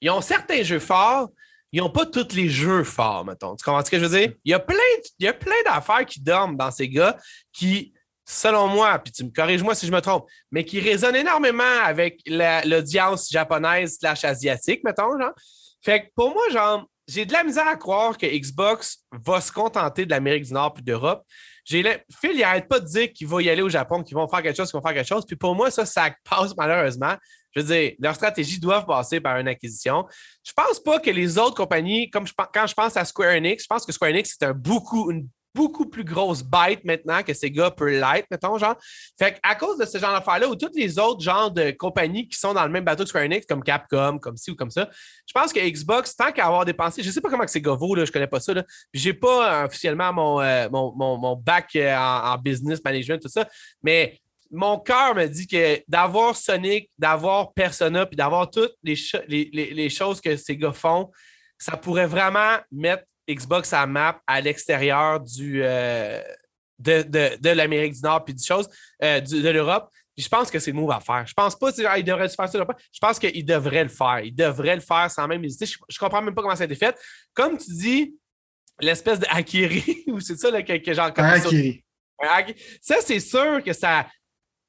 Ils 0.00 0.10
ont 0.10 0.20
certains 0.20 0.62
jeux 0.62 0.78
forts, 0.78 1.30
ils 1.72 1.80
n'ont 1.80 1.90
pas 1.90 2.06
tous 2.06 2.32
les 2.34 2.48
jeux 2.48 2.84
forts, 2.84 3.24
mettons. 3.24 3.56
Tu 3.56 3.64
comprends 3.64 3.84
ce 3.84 3.90
que 3.90 3.98
je 3.98 4.04
veux 4.04 4.18
dire? 4.18 4.32
Il 4.44 4.52
y 4.52 4.54
a 4.54 4.60
plein, 4.60 4.76
il 5.18 5.24
y 5.24 5.28
a 5.28 5.32
plein 5.32 5.60
d'affaires 5.64 6.06
qui 6.06 6.20
dorment 6.20 6.56
dans 6.56 6.70
ces 6.70 6.88
gars 6.88 7.16
qui, 7.52 7.92
selon 8.24 8.68
moi, 8.68 9.00
puis 9.00 9.12
tu 9.12 9.24
me 9.24 9.30
corriges-moi 9.30 9.74
si 9.74 9.86
je 9.86 9.90
me 9.90 10.00
trompe, 10.00 10.26
mais 10.52 10.64
qui 10.64 10.78
résonnent 10.78 11.16
énormément 11.16 11.64
avec 11.82 12.20
l'audience 12.26 13.28
japonaise 13.30 13.98
slash 13.98 14.22
asiatique, 14.24 14.82
mettons, 14.84 15.18
genre. 15.18 15.34
Fait 15.82 16.02
que 16.02 16.06
pour 16.14 16.32
moi, 16.32 16.48
genre, 16.50 16.86
j'ai 17.06 17.26
de 17.26 17.32
la 17.32 17.44
misère 17.44 17.66
à 17.66 17.76
croire 17.76 18.16
que 18.16 18.26
Xbox 18.26 19.04
va 19.12 19.40
se 19.40 19.52
contenter 19.52 20.06
de 20.06 20.10
l'Amérique 20.10 20.44
du 20.44 20.52
Nord 20.52 20.74
puis 20.74 20.82
d'Europe. 20.82 21.24
Phil, 21.66 21.96
il 22.24 22.38
n'arrête 22.40 22.68
pas 22.68 22.80
de 22.80 22.86
dire 22.86 23.12
qu'il 23.12 23.26
va 23.26 23.42
y 23.42 23.48
aller 23.48 23.62
au 23.62 23.68
Japon, 23.68 24.02
qu'ils 24.02 24.16
vont 24.16 24.28
faire 24.28 24.42
quelque 24.42 24.56
chose, 24.56 24.70
qu'ils 24.70 24.78
vont 24.78 24.86
faire 24.86 24.94
quelque 24.94 25.08
chose. 25.08 25.24
Puis 25.26 25.36
pour 25.36 25.54
moi, 25.54 25.70
ça, 25.70 25.86
ça 25.86 26.10
passe 26.28 26.54
malheureusement. 26.56 27.14
Je 27.54 27.60
veux 27.60 27.66
dire, 27.66 27.92
leur 28.00 28.14
stratégie 28.14 28.58
doivent 28.58 28.84
passer 28.84 29.20
par 29.20 29.38
une 29.38 29.48
acquisition. 29.48 30.04
Je 30.42 30.52
pense 30.52 30.80
pas 30.80 30.98
que 30.98 31.10
les 31.10 31.38
autres 31.38 31.54
compagnies, 31.54 32.10
comme 32.10 32.26
quand 32.52 32.66
je 32.66 32.74
pense 32.74 32.96
à 32.96 33.04
Square 33.04 33.36
Enix, 33.36 33.62
je 33.62 33.68
pense 33.68 33.86
que 33.86 33.92
Square 33.92 34.10
Enix, 34.10 34.36
c'est 34.38 34.44
un 34.44 34.52
beaucoup, 34.52 35.10
une 35.10 35.28
beaucoup 35.54 35.86
plus 35.86 36.04
grosse 36.04 36.42
bête 36.42 36.84
maintenant 36.84 37.22
que 37.22 37.32
ces 37.32 37.50
gars 37.50 37.70
peuvent 37.70 37.88
l'être, 37.88 38.26
mettons, 38.30 38.58
genre. 38.58 38.76
Fait 39.18 39.38
à 39.42 39.54
cause 39.54 39.78
de 39.78 39.84
ce 39.84 39.98
genre 39.98 40.12
d'affaires-là, 40.12 40.48
ou 40.48 40.56
tous 40.56 40.70
les 40.74 40.98
autres 40.98 41.20
genres 41.20 41.50
de 41.50 41.70
compagnies 41.70 42.28
qui 42.28 42.38
sont 42.38 42.52
dans 42.52 42.64
le 42.64 42.70
même 42.70 42.84
bateau 42.84 43.04
que 43.04 43.08
Square 43.08 43.24
Enix, 43.24 43.46
comme 43.46 43.62
Capcom, 43.62 44.18
comme 44.18 44.36
ci 44.36 44.50
ou 44.50 44.56
comme 44.56 44.70
ça, 44.70 44.90
je 45.26 45.32
pense 45.32 45.52
que 45.52 45.60
Xbox, 45.60 46.16
tant 46.16 46.32
qu'à 46.32 46.46
avoir 46.46 46.64
dépensé, 46.64 47.02
je 47.02 47.10
sais 47.10 47.20
pas 47.20 47.30
comment 47.30 47.46
c'est 47.46 47.60
gars 47.60 47.74
vaut, 47.74 47.94
là, 47.94 48.04
je 48.04 48.12
connais 48.12 48.26
pas 48.26 48.40
ça, 48.40 48.52
j'ai 48.92 49.14
pas 49.14 49.62
euh, 49.62 49.66
officiellement 49.66 50.12
mon, 50.12 50.40
euh, 50.40 51.36
bac 51.36 51.70
euh, 51.76 51.96
en, 51.96 52.36
business 52.38 52.82
management, 52.84 53.20
tout 53.20 53.28
ça, 53.28 53.48
mais 53.82 54.18
mon 54.50 54.78
cœur 54.78 55.14
me 55.14 55.26
dit 55.26 55.46
que 55.46 55.80
d'avoir 55.88 56.36
Sonic, 56.36 56.90
d'avoir 56.98 57.52
Persona, 57.54 58.06
puis 58.06 58.16
d'avoir 58.16 58.50
toutes 58.50 58.74
les, 58.82 58.96
les, 59.28 59.50
les 59.52 59.90
choses 59.90 60.20
que 60.20 60.36
ces 60.36 60.56
gars 60.56 60.72
font, 60.72 61.10
ça 61.58 61.76
pourrait 61.76 62.06
vraiment 62.06 62.58
mettre 62.70 63.04
Xbox 63.28 63.72
à 63.72 63.86
map 63.86 64.20
à 64.26 64.40
l'extérieur 64.40 65.20
du 65.20 65.62
euh, 65.62 66.22
de, 66.78 67.48
l'Amérique 67.50 67.94
du 67.94 68.00
Nord 68.02 68.24
puis 68.24 68.34
du 68.34 68.44
chose, 68.44 68.68
euh, 69.02 69.20
de 69.20 69.48
l'Europe. 69.48 69.90
Je 70.16 70.28
pense 70.28 70.50
que 70.50 70.60
c'est 70.60 70.70
le 70.70 70.76
move 70.76 70.92
à 70.92 71.00
faire. 71.00 71.26
Je 71.26 71.34
pense 71.34 71.56
pas 71.58 71.72
qu'il 71.72 72.04
devrait 72.04 72.28
faire 72.28 72.48
ça. 72.48 72.66
Je 72.92 72.98
pense 73.00 73.18
qu'il 73.18 73.44
devrait 73.44 73.82
le 73.82 73.88
faire. 73.88 74.20
Il 74.20 74.34
devrait 74.34 74.76
le 74.76 74.80
faire 74.80 75.10
sans 75.10 75.26
même 75.26 75.42
hésiter. 75.44 75.66
Je, 75.66 75.76
ne 75.76 75.98
comprends 75.98 76.22
même 76.22 76.34
pas 76.34 76.42
comment 76.42 76.54
ça 76.54 76.62
a 76.62 76.66
été 76.66 76.76
fait. 76.76 76.96
Comme 77.32 77.58
tu 77.58 77.72
dis, 77.72 78.14
l'espèce 78.80 79.18
de 79.18 79.26
Akiri, 79.28 80.04
ou 80.06 80.20
c'est 80.20 80.36
ça 80.36 80.50
là, 80.50 80.62
que, 80.62 80.76
que 80.76 80.94
genre. 80.94 81.10
Ça, 82.80 82.96
c'est 83.00 83.20
sûr 83.20 83.62
que 83.64 83.72
ça, 83.72 84.06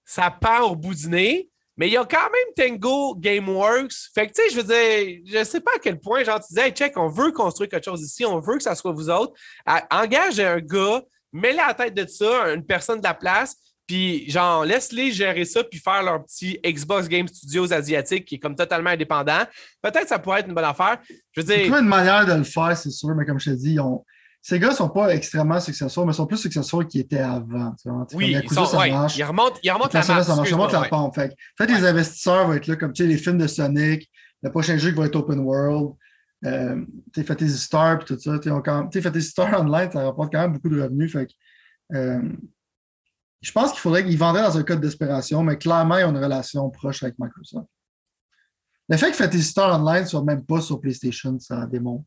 ça 0.04 0.32
pend 0.32 0.62
au 0.62 0.76
bout 0.76 0.96
du 0.96 1.10
nez. 1.10 1.50
Mais 1.78 1.88
il 1.88 1.94
y 1.94 1.98
a 1.98 2.06
quand 2.06 2.18
même 2.18 2.80
Tango 2.80 3.16
Gameworks. 3.16 4.10
Fait 4.14 4.28
que, 4.28 4.34
tu 4.34 4.42
sais, 4.42 4.50
je 4.50 4.56
veux 4.56 4.64
dire, 4.64 5.22
je 5.26 5.44
sais 5.44 5.60
pas 5.60 5.72
à 5.76 5.80
quel 5.80 6.00
point, 6.00 6.24
genre, 6.24 6.40
tu 6.40 6.54
disais, 6.54 6.72
check, 6.72 6.98
on 6.98 7.10
veut 7.10 7.32
construire 7.32 7.70
quelque 7.70 7.86
chose 7.86 8.02
ici, 8.02 8.26
on 8.26 8.40
veut 8.40 8.58
que 8.58 8.64
ça 8.64 8.76
soit 8.76 8.94
vous 8.94 9.10
autres. 9.10 9.34
engage 9.92 10.40
un 10.40 10.60
gars, 10.60 11.02
mets-le 11.34 11.60
à 11.60 11.68
la 11.68 11.74
tête 11.74 11.94
de 11.94 12.08
ça, 12.08 12.54
une 12.54 12.66
personne 12.66 13.00
de 13.00 13.04
la 13.04 13.14
place, 13.14 13.58
puis, 13.88 14.28
genre, 14.30 14.66
laisse-les 14.66 15.12
gérer 15.12 15.46
ça, 15.46 15.64
puis 15.64 15.80
faire 15.80 16.02
leur 16.02 16.24
petit 16.24 16.60
Xbox 16.66 17.08
Game 17.08 17.28
Studios 17.28 17.72
asiatique 17.72 18.26
qui 18.26 18.36
est 18.36 18.40
comme 18.40 18.56
totalement 18.56 18.90
indépendant. 18.90 19.44
Peut-être 19.82 20.04
que 20.04 20.08
ça 20.08 20.18
pourrait 20.18 20.40
être 20.40 20.48
une 20.48 20.56
bonne 20.56 20.64
affaire. 20.64 20.98
Je 21.34 21.42
veux 21.42 21.46
dire. 21.46 21.72
C'est 21.72 21.80
une 21.80 21.88
manière 21.88 22.26
de 22.26 22.34
le 22.34 22.44
faire, 22.44 22.76
c'est 22.76 22.90
sûr, 22.90 23.14
mais 23.16 23.26
comme 23.26 23.40
je 23.40 23.52
te 23.52 23.56
dis, 23.56 23.74
ils 23.74 23.80
ont 23.80 24.04
ces 24.48 24.60
gars 24.60 24.70
ne 24.70 24.76
sont 24.76 24.90
pas 24.90 25.10
extrêmement 25.16 25.60
successful, 25.60 26.06
mais 26.06 26.14
sont 26.14 26.28
plus 26.28 26.38
successful 26.38 26.86
qu'ils 26.86 27.02
étaient 27.02 27.18
avant. 27.18 27.74
Oui, 28.14 28.38
ils, 28.44 28.54
sont, 28.54 28.64
ça 28.66 28.88
marche. 28.88 29.18
ils 29.18 29.24
remontent, 29.24 29.58
ils 29.64 29.72
remontent 29.72 29.90
la, 29.92 30.04
ça, 30.04 30.22
ça 30.22 30.36
marche, 30.36 30.52
remonte 30.52 30.72
la 30.72 30.84
pente. 30.84 31.16
Fait, 31.16 31.36
fait 31.58 31.66
les 31.66 31.84
investisseurs 31.84 32.46
vont 32.46 32.54
être 32.54 32.68
là, 32.68 32.76
comme 32.76 32.94
tu 32.94 33.02
sais, 33.02 33.10
les 33.10 33.18
films 33.18 33.40
de 33.40 33.48
Sonic, 33.48 34.08
le 34.44 34.52
prochain 34.52 34.78
jeu 34.78 34.92
qui 34.92 34.98
va 34.98 35.08
être 35.08 35.16
open 35.16 35.40
world, 35.40 35.96
euh, 36.46 36.86
fait 37.16 37.36
tes 37.36 37.48
stars 37.48 38.04
et 38.04 38.06
tout 38.06 38.20
ça. 38.20 38.38
Tu 38.38 39.02
fait 39.02 39.12
tes 39.12 39.22
stars 39.22 39.60
online, 39.60 39.90
ça 39.92 40.04
rapporte 40.04 40.32
quand 40.32 40.42
même 40.42 40.54
beaucoup 40.54 40.70
de 40.70 40.80
revenus. 40.80 41.12
Fait 41.12 41.28
euh, 41.96 42.22
je 43.42 43.52
pense 43.52 43.72
qu'il 43.72 43.80
faudrait 43.80 44.06
qu'ils 44.06 44.20
vendraient 44.20 44.44
dans 44.44 44.60
un 44.60 44.64
cas 44.64 44.76
de 44.76 44.82
desperation, 44.82 45.42
mais 45.42 45.58
clairement, 45.58 45.98
ils 45.98 46.06
ont 46.06 46.12
une 46.12 46.24
relation 46.24 46.70
proche 46.70 47.02
avec 47.02 47.16
Microsoft. 47.18 47.68
Le 48.90 48.98
fait 48.98 49.10
que 49.10 49.18
Fantasy 49.18 49.42
Star 49.42 49.82
Online 49.82 50.04
ne 50.04 50.08
soit 50.08 50.24
même 50.24 50.46
pas 50.46 50.62
sur 50.62 50.80
PlayStation, 50.80 51.40
ça 51.40 51.66
démontre. 51.66 52.06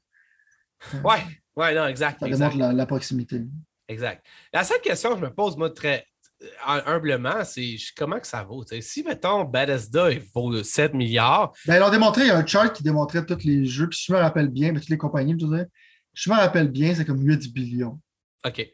Ouais, 1.03 1.25
oui, 1.59 1.75
non, 1.75 1.89
exact. 1.89 2.21
Ça 2.21 2.29
démontre 2.29 2.57
la, 2.57 2.87
proximité. 2.87 3.43
Exact. 3.89 4.25
La 4.53 4.63
seule 4.63 4.81
question 4.81 5.11
que 5.11 5.17
je 5.17 5.25
me 5.25 5.35
pose, 5.35 5.57
moi, 5.57 5.71
très 5.71 6.07
euh, 6.41 6.81
humblement, 6.87 7.45
c'est 7.45 7.77
comment 7.97 8.21
que 8.21 8.29
ça 8.29 8.45
vaut? 8.45 8.65
Si, 8.81 9.03
mettons, 9.03 9.43
Bethesda 9.45 10.09
vaut 10.33 10.63
7 10.63 10.95
milliards. 10.95 11.53
Ben, 11.67 11.79
ils 11.79 11.83
ont 11.83 11.91
démontré, 11.91 12.23
il 12.23 12.29
y 12.29 12.31
a 12.31 12.37
un 12.37 12.47
chart 12.47 12.73
qui 12.73 12.85
démontrait 12.85 13.27
tous 13.27 13.43
les 13.45 13.67
jeux, 13.67 13.89
puis 13.89 13.99
si 13.99 14.07
je 14.07 14.13
me 14.13 14.19
rappelle 14.19 14.49
bien, 14.49 14.73
toutes 14.73 14.89
les 14.89 14.99
compagnies, 14.99 15.35
je, 15.37 15.47
veux 15.47 15.67
je 16.15 16.31
me 16.31 16.37
rappelle 16.37 16.69
bien, 16.69 16.95
c'est 16.95 17.05
comme 17.05 17.21
8 17.21 17.53
billions. 17.53 17.99
OK. 18.47 18.65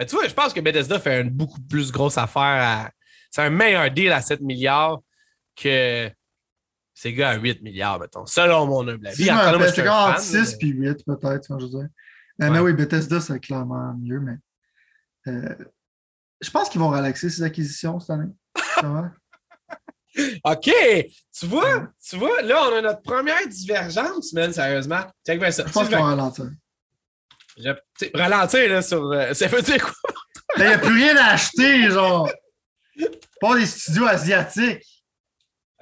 Mais 0.00 0.06
tu 0.06 0.16
vois, 0.16 0.26
je 0.26 0.34
pense 0.34 0.52
que 0.52 0.60
Bethesda 0.60 0.98
fait 0.98 1.20
une 1.20 1.30
beaucoup 1.30 1.60
plus 1.60 1.92
grosse 1.92 2.18
affaire 2.18 2.42
à. 2.42 2.90
C'est 3.30 3.42
un 3.42 3.50
meilleur 3.50 3.88
deal 3.90 4.10
à 4.10 4.20
7 4.20 4.40
milliards 4.40 5.00
que 5.54 6.10
ces 6.92 7.12
gars 7.12 7.30
à 7.30 7.36
8 7.36 7.62
milliards, 7.62 8.00
mettons, 8.00 8.26
selon 8.26 8.66
mon 8.66 8.88
humble 8.88 9.06
avis. 9.06 9.24
c'est 9.24 9.84
comme 9.84 9.92
entre 9.92 10.20
6 10.20 10.56
et 10.60 10.66
8, 10.66 11.04
peut-être, 11.04 11.46
quand 11.46 11.58
je 11.60 11.66
veux 11.66 11.70
dire. 11.70 11.88
Euh, 12.42 12.50
mais 12.50 12.58
oui, 12.58 12.72
Bethesda, 12.74 13.20
c'est 13.20 13.40
clairement 13.40 13.94
mieux, 13.94 14.20
mais 14.20 14.36
euh, 15.28 15.54
je 16.40 16.50
pense 16.50 16.68
qu'ils 16.68 16.80
vont 16.80 16.90
relaxer 16.90 17.30
ces 17.30 17.42
acquisitions 17.42 17.98
cette 17.98 18.10
année. 18.10 18.32
OK! 20.44 20.70
Tu 21.32 21.46
vois, 21.46 21.88
tu 22.06 22.16
vois, 22.16 22.42
là, 22.42 22.62
on 22.68 22.76
a 22.76 22.82
notre 22.82 23.02
première 23.02 23.46
divergence, 23.48 24.32
man, 24.32 24.52
sérieusement. 24.52 25.00
Check 25.26 25.38
bien 25.38 25.50
ça. 25.50 25.66
Je 25.66 25.72
pense 25.72 25.88
qu'ils 25.88 25.96
vont 25.96 26.04
ralentir. 26.04 26.50
ralentir, 28.14 28.68
là, 28.68 28.82
sur. 28.82 29.02
Euh, 29.12 29.34
ça 29.34 29.46
veut 29.48 29.62
dire 29.62 29.82
quoi? 29.82 29.94
Il 30.56 30.64
n'y 30.64 30.72
a 30.72 30.78
plus 30.78 30.94
rien 30.94 31.16
à 31.16 31.32
acheter, 31.32 31.90
genre. 31.90 32.30
Pas 33.40 33.58
des 33.58 33.66
studios 33.66 34.06
asiatiques. 34.06 34.84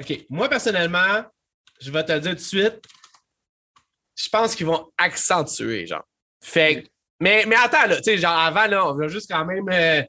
OK. 0.00 0.26
Moi, 0.28 0.48
personnellement, 0.48 1.24
je 1.80 1.90
vais 1.90 2.04
te 2.04 2.12
le 2.12 2.20
dire 2.20 2.30
tout 2.32 2.36
de 2.36 2.40
suite. 2.40 2.82
Je 4.16 4.28
pense 4.28 4.54
qu'ils 4.54 4.66
vont 4.66 4.90
accentuer, 4.96 5.86
genre. 5.86 6.04
Fait 6.44 6.84
mais, 7.20 7.44
mais 7.46 7.56
attends, 7.56 7.86
là, 7.86 7.96
tu 7.96 8.02
sais, 8.04 8.18
genre 8.18 8.36
avant, 8.36 8.66
là, 8.66 8.86
on 8.86 8.94
va 8.94 9.08
juste 9.08 9.30
quand 9.30 9.44
même. 9.44 9.66
Euh, 9.70 10.02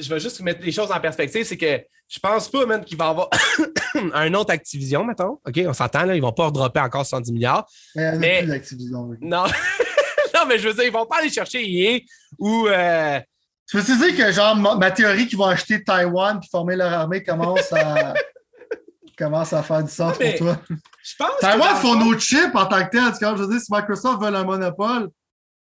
je 0.00 0.08
vais 0.08 0.20
juste 0.20 0.40
mettre 0.40 0.64
les 0.64 0.72
choses 0.72 0.90
en 0.90 0.98
perspective. 0.98 1.44
C'est 1.44 1.56
que 1.56 1.80
je 2.08 2.18
pense 2.18 2.48
pas, 2.48 2.66
même 2.66 2.84
qu'il 2.84 2.96
va 2.96 3.06
y 3.06 3.08
avoir 3.10 3.28
un 4.14 4.34
autre 4.34 4.50
Activision, 4.50 5.04
mettons. 5.04 5.38
OK, 5.46 5.60
on 5.66 5.72
s'entend, 5.72 6.04
là. 6.04 6.16
Ils 6.16 6.22
vont 6.22 6.32
pas 6.32 6.46
redropper 6.46 6.80
encore 6.80 7.06
110 7.06 7.32
milliards. 7.32 7.66
Mais, 7.94 8.18
mais... 8.18 8.50
Activision, 8.50 9.10
Non. 9.20 9.44
non, 10.34 10.40
mais 10.48 10.58
je 10.58 10.68
veux 10.68 10.74
dire, 10.74 10.84
ils 10.84 10.92
vont 10.92 11.06
pas 11.06 11.18
aller 11.18 11.30
chercher 11.30 11.62
EA 11.64 12.00
ou. 12.38 12.66
Euh... 12.68 13.20
Tu 13.68 13.78
veux 13.78 14.08
dire 14.08 14.16
que, 14.16 14.32
genre, 14.32 14.56
ma, 14.56 14.90
théorie 14.90 15.26
qu'ils 15.26 15.38
vont 15.38 15.46
acheter 15.46 15.82
Taïwan 15.82 16.40
puis 16.40 16.48
former 16.50 16.76
leur 16.76 16.92
armée 16.92 17.22
commence 17.22 17.72
à. 17.72 18.14
commence 19.16 19.52
à 19.52 19.62
faire 19.62 19.84
du 19.84 19.90
sens 19.90 20.18
pour 20.18 20.34
toi. 20.34 20.58
Je 21.02 21.14
pense 21.16 21.38
Taïwan 21.40 21.76
font 21.76 21.94
nos 21.94 22.18
chips 22.18 22.54
en 22.54 22.66
tant 22.66 22.84
que 22.84 22.90
tel. 22.90 23.02
Je 23.20 23.42
veux 23.42 23.48
dire, 23.48 23.60
si 23.60 23.72
Microsoft 23.72 24.20
veut 24.20 24.34
un 24.34 24.44
monopole, 24.44 25.08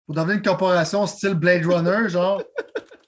pour 0.07 0.15
devenir 0.15 0.37
une 0.37 0.41
corporation 0.41 1.05
style 1.05 1.35
Blade 1.35 1.65
Runner, 1.65 2.09
genre, 2.09 2.41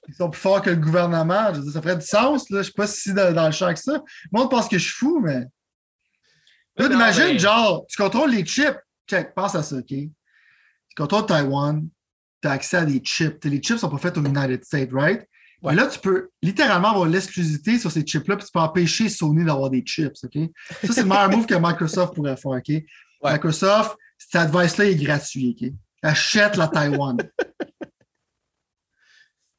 ils 0.09 0.13
sont 0.13 0.29
plus 0.29 0.39
forts 0.39 0.61
que 0.61 0.69
le 0.69 0.75
gouvernement. 0.75 1.53
Je 1.53 1.61
ça 1.71 1.81
ferait 1.81 1.95
du 1.95 2.05
sens, 2.05 2.49
là. 2.49 2.57
Je 2.57 2.57
ne 2.57 2.63
sais 2.63 2.71
pas 2.75 2.87
si 2.87 3.13
dans, 3.13 3.33
dans 3.33 3.45
le 3.45 3.51
champ 3.51 3.73
que 3.73 3.79
ça. 3.79 4.03
Moi, 4.31 4.43
on 4.43 4.47
pense 4.49 4.67
que 4.67 4.77
je 4.77 4.83
suis 4.83 4.93
fou, 4.93 5.21
mais. 5.21 5.45
Là, 6.77 6.87
imagine, 6.87 7.39
genre, 7.39 7.85
tu 7.87 7.97
contrôles 7.97 8.31
les 8.31 8.45
chips. 8.45 8.77
Check, 9.09 9.33
pense 9.33 9.55
à 9.55 9.63
ça, 9.63 9.77
OK? 9.77 9.87
Tu 9.87 10.09
contrôles 10.95 11.25
Taïwan, 11.25 11.87
tu 12.41 12.47
as 12.47 12.51
accès 12.51 12.77
à 12.77 12.85
des 12.85 12.99
chips. 12.99 13.43
les 13.45 13.61
chips 13.61 13.79
sont 13.79 13.89
pas 13.89 13.97
faits 13.97 14.17
au 14.17 14.23
United 14.23 14.63
States, 14.63 14.89
right? 14.91 15.25
Ouais. 15.61 15.75
là, 15.75 15.87
tu 15.87 15.99
peux 15.99 16.29
littéralement 16.41 16.91
avoir 16.91 17.05
l'exclusivité 17.07 17.79
sur 17.79 17.91
ces 17.91 18.03
chips-là, 18.03 18.37
puis 18.37 18.45
tu 18.45 18.51
peux 18.51 18.59
empêcher 18.59 19.09
Sony 19.09 19.43
d'avoir 19.43 19.69
des 19.69 19.81
chips, 19.81 20.23
OK? 20.23 20.49
Ça, 20.85 20.93
c'est 20.93 21.01
le 21.01 21.07
meilleur 21.07 21.29
move 21.29 21.45
que 21.45 21.55
Microsoft 21.55 22.13
pourrait 22.13 22.37
faire, 22.37 22.51
OK? 22.51 22.83
Microsoft, 23.23 23.97
cet 24.17 24.35
advice-là 24.35 24.85
est 24.85 24.95
gratuit, 24.95 25.57
OK? 25.59 25.73
Achète 26.01 26.55
la 26.55 26.67
Taïwan. 26.67 27.17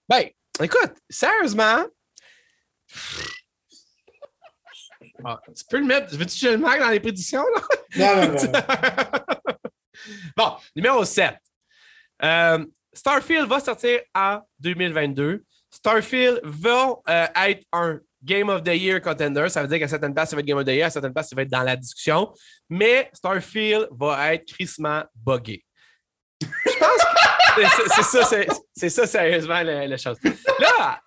Ben, 0.09 0.29
écoute, 0.61 0.95
sérieusement. 1.09 1.87
Ah, 5.25 5.41
tu 5.57 5.65
peux 5.71 5.79
le 5.79 5.87
mettre. 5.87 6.17
Veux-tu 6.17 6.35
que 6.35 6.47
je 6.47 6.49
le 6.49 6.59
mette 6.59 6.81
dans 6.81 6.89
les 6.89 6.99
prédictions? 6.99 7.45
Là? 7.55 7.61
Non, 7.97 8.27
non, 8.27 8.43
non. 8.43 8.53
bon, 10.37 10.57
numéro 10.75 11.05
7. 11.05 11.37
Euh, 12.25 12.67
Starfield 12.93 13.47
va 13.47 13.61
sortir 13.61 14.01
en 14.17 14.41
2022. 14.59 15.45
Starfield 15.71 16.41
va 16.43 16.97
euh, 17.09 17.27
être 17.47 17.65
un 17.73 18.01
Game 18.23 18.49
of 18.49 18.63
the 18.63 18.75
Year 18.75 19.01
contender. 19.01 19.49
Ça 19.49 19.63
veut 19.63 19.69
dire 19.69 19.79
qu'à 19.79 19.89
certaines 19.89 20.13
places, 20.13 20.31
ça 20.31 20.37
va 20.37 20.41
être 20.41 20.47
Game 20.47 20.59
of 20.59 20.65
the 20.65 20.71
Year, 20.71 20.87
à 20.87 20.91
certaines 20.91 21.13
places, 21.13 21.29
ça 21.31 21.37
va 21.37 21.43
être 21.43 21.51
dans 21.51 21.63
la 21.63 21.77
discussion. 21.77 22.33
Mais 22.69 23.09
Starfield 23.13 23.89
va 23.93 24.35
être 24.35 24.53
crissement 24.53 25.05
buggé. 25.15 25.65
Je 26.41 26.79
pense 26.79 27.57
que 27.57 27.63
c'est- 27.63 27.89
c'est 27.95 28.03
ça, 28.03 28.25
c'est- 28.25 28.49
c'est 28.75 28.89
ça, 28.91 29.07
sérieusement, 29.07 29.61
la, 29.63 29.87
la 29.87 29.97
chose. 29.97 30.17
Là, 30.59 31.01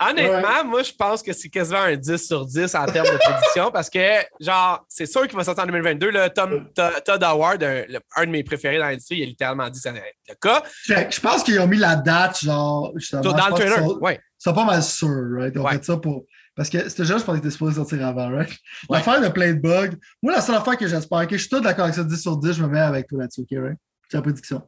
honnêtement, 0.00 0.64
moi, 0.64 0.82
je 0.82 0.92
pense 0.92 1.22
que 1.22 1.32
c'est 1.32 1.48
quasiment 1.48 1.80
un 1.80 1.96
10 1.96 2.26
sur 2.26 2.46
10 2.46 2.74
en 2.74 2.86
termes 2.86 3.06
de 3.06 3.18
prédiction 3.18 3.70
parce 3.70 3.90
que, 3.90 3.98
genre, 4.40 4.84
c'est 4.88 5.06
sûr 5.06 5.26
qu'il 5.28 5.36
va 5.36 5.44
sortir 5.44 5.64
en 5.64 5.66
2022. 5.66 6.10
Là, 6.10 6.30
Tom, 6.30 6.68
Todd 6.74 7.22
Howard, 7.22 7.62
un, 7.62 8.24
de 8.24 8.30
mes 8.30 8.42
préférés 8.42 8.78
dans 8.78 8.86
l'industrie, 8.86 9.18
il 9.18 9.22
a 9.24 9.26
littéralement 9.26 9.68
dit 9.68 9.80
que 9.80 9.88
être 9.88 10.04
le 10.28 10.34
cas. 10.34 10.62
Je 10.86 11.20
pense 11.20 11.42
qu'ils 11.42 11.60
ont 11.60 11.66
mis 11.66 11.76
la 11.78 11.96
date, 11.96 12.42
genre, 12.42 12.92
justement. 12.96 13.22
Dans 13.22 13.48
le 13.48 13.54
trailer. 13.54 13.78
Ils 13.82 14.18
sont 14.42 14.54
pas 14.54 14.64
mal 14.64 14.82
sûrs, 14.82 15.08
right? 15.38 15.52
Ils 15.54 15.60
ont 15.60 15.64
Ouais. 15.64 15.72
fait 15.72 15.84
ça 15.84 15.96
pour. 15.98 16.24
Parce 16.60 16.68
que 16.68 16.90
c'était 16.90 17.06
juste 17.06 17.24
pour 17.24 17.34
être 17.34 17.48
supposé 17.48 17.76
sortir 17.76 18.06
avant, 18.06 18.28
right? 18.28 18.50
Ouais. 18.90 18.98
L'affaire 18.98 19.22
de 19.22 19.28
plein 19.28 19.54
de 19.54 19.58
bugs. 19.58 19.96
Moi, 20.22 20.34
la 20.34 20.42
seule 20.42 20.56
affaire 20.56 20.76
que 20.76 20.86
j'espère, 20.86 21.26
que 21.26 21.34
je 21.34 21.40
suis 21.40 21.48
tout 21.48 21.58
d'accord 21.58 21.84
avec 21.84 21.94
ça, 21.94 22.04
10 22.04 22.20
sur 22.20 22.36
10, 22.36 22.52
je 22.52 22.62
me 22.62 22.68
mets 22.68 22.80
avec 22.80 23.06
toi 23.06 23.20
là-dessus, 23.20 23.40
OK, 23.40 23.58
right? 23.58 23.78
C'est 24.10 24.18
la 24.18 24.22
prédiction. 24.22 24.60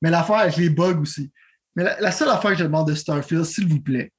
Mais 0.00 0.10
l'affaire 0.10 0.36
avec 0.36 0.56
les 0.58 0.70
bugs 0.70 1.00
aussi. 1.00 1.32
Mais 1.74 1.82
la, 1.82 2.00
la 2.00 2.12
seule 2.12 2.28
affaire 2.28 2.52
que 2.52 2.58
je 2.58 2.62
demande 2.62 2.86
de 2.86 2.94
Starfield, 2.94 3.44
s'il 3.44 3.66
vous 3.66 3.80
plaît, 3.80 4.12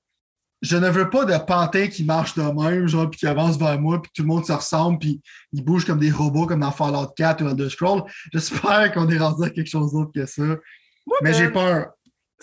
je 0.62 0.76
ne 0.76 0.90
veux 0.90 1.10
pas 1.10 1.24
de 1.24 1.38
pantin 1.38 1.88
qui 1.88 2.04
marche 2.04 2.36
de 2.36 2.42
même, 2.42 2.86
genre, 2.90 3.10
puis 3.10 3.22
qui 3.22 3.28
avance 3.28 3.58
vers 3.58 3.80
moi, 3.80 4.02
puis 4.02 4.12
tout 4.14 4.24
le 4.24 4.28
monde 4.28 4.46
se 4.46 4.52
ressemble, 4.52 5.00
puis 5.00 5.22
ils 5.54 5.64
bougent 5.64 5.86
comme 5.86 6.00
des 6.00 6.12
robots, 6.12 6.48
comme 6.48 6.60
dans 6.60 6.72
Fallout 6.74 7.14
4 7.16 7.46
ou 7.46 7.48
Elder 7.48 7.70
Scrolls. 7.70 8.04
J'espère 8.34 8.92
qu'on 8.92 9.08
est 9.08 9.18
rendu 9.18 9.46
à 9.46 9.50
quelque 9.50 9.70
chose 9.70 9.94
d'autre 9.94 10.12
que 10.14 10.26
ça. 10.26 10.44
Moi, 10.44 11.18
Mais 11.22 11.34
j'ai 11.34 11.50
peur. 11.50 11.92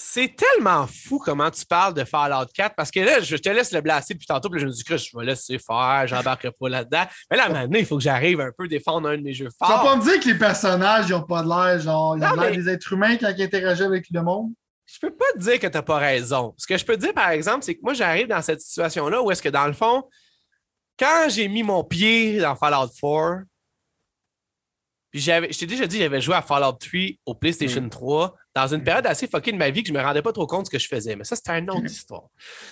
C'est 0.00 0.36
tellement 0.36 0.86
fou 0.86 1.18
comment 1.18 1.50
tu 1.50 1.66
parles 1.66 1.92
de 1.92 2.04
Fallout 2.04 2.46
4 2.54 2.76
parce 2.76 2.92
que 2.92 3.00
là, 3.00 3.18
je 3.18 3.34
te 3.36 3.48
laisse 3.48 3.72
le 3.72 3.80
blaster 3.80 4.14
depuis 4.14 4.26
tantôt, 4.28 4.48
puis 4.48 4.60
je 4.60 4.66
me 4.66 4.70
dis 4.70 4.84
que 4.84 4.96
je 4.96 5.10
vais 5.16 5.24
laisser 5.24 5.58
faire, 5.58 6.04
j'embarquerai 6.06 6.52
pas 6.52 6.68
là-dedans. 6.68 7.02
Mais 7.30 7.36
là, 7.36 7.48
maintenant, 7.48 7.78
il 7.80 7.84
faut 7.84 7.96
que 7.96 8.02
j'arrive 8.04 8.40
un 8.40 8.52
peu 8.56 8.68
défendre 8.68 9.08
un 9.08 9.16
de 9.18 9.22
mes 9.22 9.34
jeux 9.34 9.48
Tu 9.48 9.56
vas 9.60 9.66
forts. 9.66 9.82
pas 9.82 9.96
me 9.96 10.02
dire 10.02 10.20
que 10.20 10.28
les 10.28 10.38
personnages, 10.38 11.06
ils 11.08 11.14
ont 11.14 11.24
pas 11.24 11.42
de 11.42 11.48
l'air, 11.48 11.80
genre, 11.80 12.16
ils 12.16 12.22
ont 12.22 12.28
Non, 12.28 12.40
l'air 12.40 12.50
mais- 12.52 12.56
des 12.56 12.68
êtres 12.68 12.92
humains 12.92 13.16
quand 13.16 13.32
ils 13.36 13.42
interagissent 13.42 13.82
avec 13.84 14.06
le 14.12 14.22
monde? 14.22 14.52
Je 14.86 15.00
peux 15.00 15.10
pas 15.14 15.26
te 15.34 15.38
dire 15.40 15.58
que 15.58 15.66
tu 15.66 15.72
n'as 15.72 15.82
pas 15.82 15.98
raison. 15.98 16.54
Ce 16.56 16.66
que 16.68 16.78
je 16.78 16.84
peux 16.84 16.94
te 16.94 17.00
dire, 17.00 17.12
par 17.12 17.30
exemple, 17.30 17.64
c'est 17.64 17.74
que 17.74 17.80
moi, 17.82 17.92
j'arrive 17.92 18.28
dans 18.28 18.40
cette 18.40 18.60
situation-là 18.60 19.20
où 19.20 19.30
est-ce 19.32 19.42
que, 19.42 19.48
dans 19.48 19.66
le 19.66 19.72
fond, 19.74 20.04
quand 20.96 21.26
j'ai 21.28 21.48
mis 21.48 21.64
mon 21.64 21.82
pied 21.82 22.38
dans 22.38 22.54
Fallout 22.54 22.88
4, 23.00 23.42
puis 25.10 25.20
j'avais, 25.20 25.50
je 25.52 25.58
t'ai 25.58 25.66
déjà 25.66 25.86
dit, 25.86 25.98
j'avais 25.98 26.20
joué 26.20 26.34
à 26.36 26.42
Fallout 26.42 26.72
3 26.72 27.00
au 27.26 27.34
PlayStation 27.34 27.86
3 27.88 28.34
dans 28.58 28.74
une 28.74 28.82
période 28.82 29.06
assez 29.06 29.26
fuckée 29.26 29.52
de 29.52 29.56
ma 29.56 29.70
vie 29.70 29.82
que 29.82 29.88
je 29.88 29.92
me 29.92 30.00
rendais 30.00 30.22
pas 30.22 30.32
trop 30.32 30.46
compte 30.46 30.62
de 30.62 30.66
ce 30.66 30.70
que 30.70 30.78
je 30.78 30.88
faisais. 30.88 31.14
Mais 31.16 31.24
ça, 31.24 31.36
c'était 31.36 31.58
une 31.58 31.70
autre 31.70 31.84
histoire. 31.84 32.24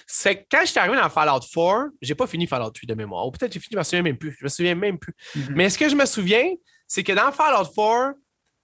C'est 0.06 0.46
quand 0.50 0.60
je 0.62 0.66
suis 0.66 0.78
arrivé 0.78 0.96
dans 0.96 1.08
Fallout 1.08 1.40
4, 1.40 1.90
j'ai 2.02 2.14
pas 2.14 2.26
fini 2.26 2.46
Fallout 2.46 2.70
3 2.70 2.86
de 2.88 2.94
mémoire. 2.94 3.26
Ou 3.26 3.30
peut-être 3.30 3.52
j'ai 3.52 3.60
fini, 3.60 3.72
je 3.72 3.78
me 3.78 3.82
souviens 3.84 4.02
même 4.02 4.18
plus. 4.18 4.36
Je 4.38 4.44
me 4.44 4.48
souviens 4.48 4.74
même 4.74 4.98
plus. 4.98 5.14
Mais 5.50 5.70
ce 5.70 5.78
que 5.78 5.88
je 5.88 5.94
me 5.94 6.06
souviens, 6.06 6.46
c'est 6.86 7.04
que 7.04 7.12
dans 7.12 7.30
Fallout 7.32 7.70
4, 7.74 8.14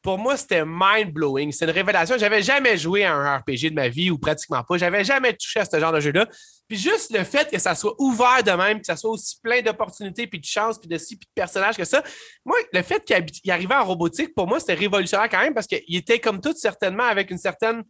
pour 0.03 0.19
moi, 0.19 0.37
c'était 0.37 0.65
mind-blowing. 0.65 1.53
C'est 1.53 1.65
une 1.65 1.71
révélation. 1.71 2.17
J'avais 2.19 2.43
jamais 2.43 2.77
joué 2.77 3.05
à 3.05 3.15
un 3.15 3.37
RPG 3.37 3.71
de 3.71 3.75
ma 3.75 3.89
vie 3.89 4.11
ou 4.11 4.19
pratiquement 4.19 4.65
pas. 4.65 4.77
J'avais 4.77 5.05
jamais 5.05 5.33
touché 5.33 5.61
à 5.61 5.65
ce 5.65 5.79
genre 5.79 5.93
de 5.93 6.01
jeu-là. 6.01 6.27
Puis 6.69 6.77
juste 6.77 7.17
le 7.17 7.23
fait 7.23 7.49
que 7.49 7.59
ça 7.59 7.75
soit 7.77 7.95
ouvert 7.99 8.43
de 8.43 8.51
même, 8.51 8.81
que 8.81 8.87
ça 8.87 8.97
soit 8.97 9.11
aussi 9.11 9.39
plein 9.41 9.63
d'opportunités, 9.63 10.27
puis 10.27 10.41
de 10.41 10.45
chances, 10.45 10.79
puis 10.79 10.89
de 10.89 10.99
si, 10.99 11.17
puis 11.17 11.27
de 11.27 11.33
personnages 11.35 11.77
que 11.77 11.85
ça. 11.85 12.03
Moi, 12.45 12.57
le 12.73 12.83
fait 12.83 13.05
qu'il 13.05 13.51
arrivait 13.51 13.75
en 13.75 13.85
robotique, 13.85 14.35
pour 14.35 14.49
moi, 14.49 14.59
c'était 14.59 14.75
révolutionnaire 14.75 15.29
quand 15.29 15.41
même 15.41 15.55
parce 15.55 15.69
qu'il 15.69 15.97
était 15.97 16.19
comme 16.19 16.41
tout, 16.41 16.55
certainement, 16.57 17.05
avec 17.05 17.31
une 17.31 17.39
certaine 17.39 17.85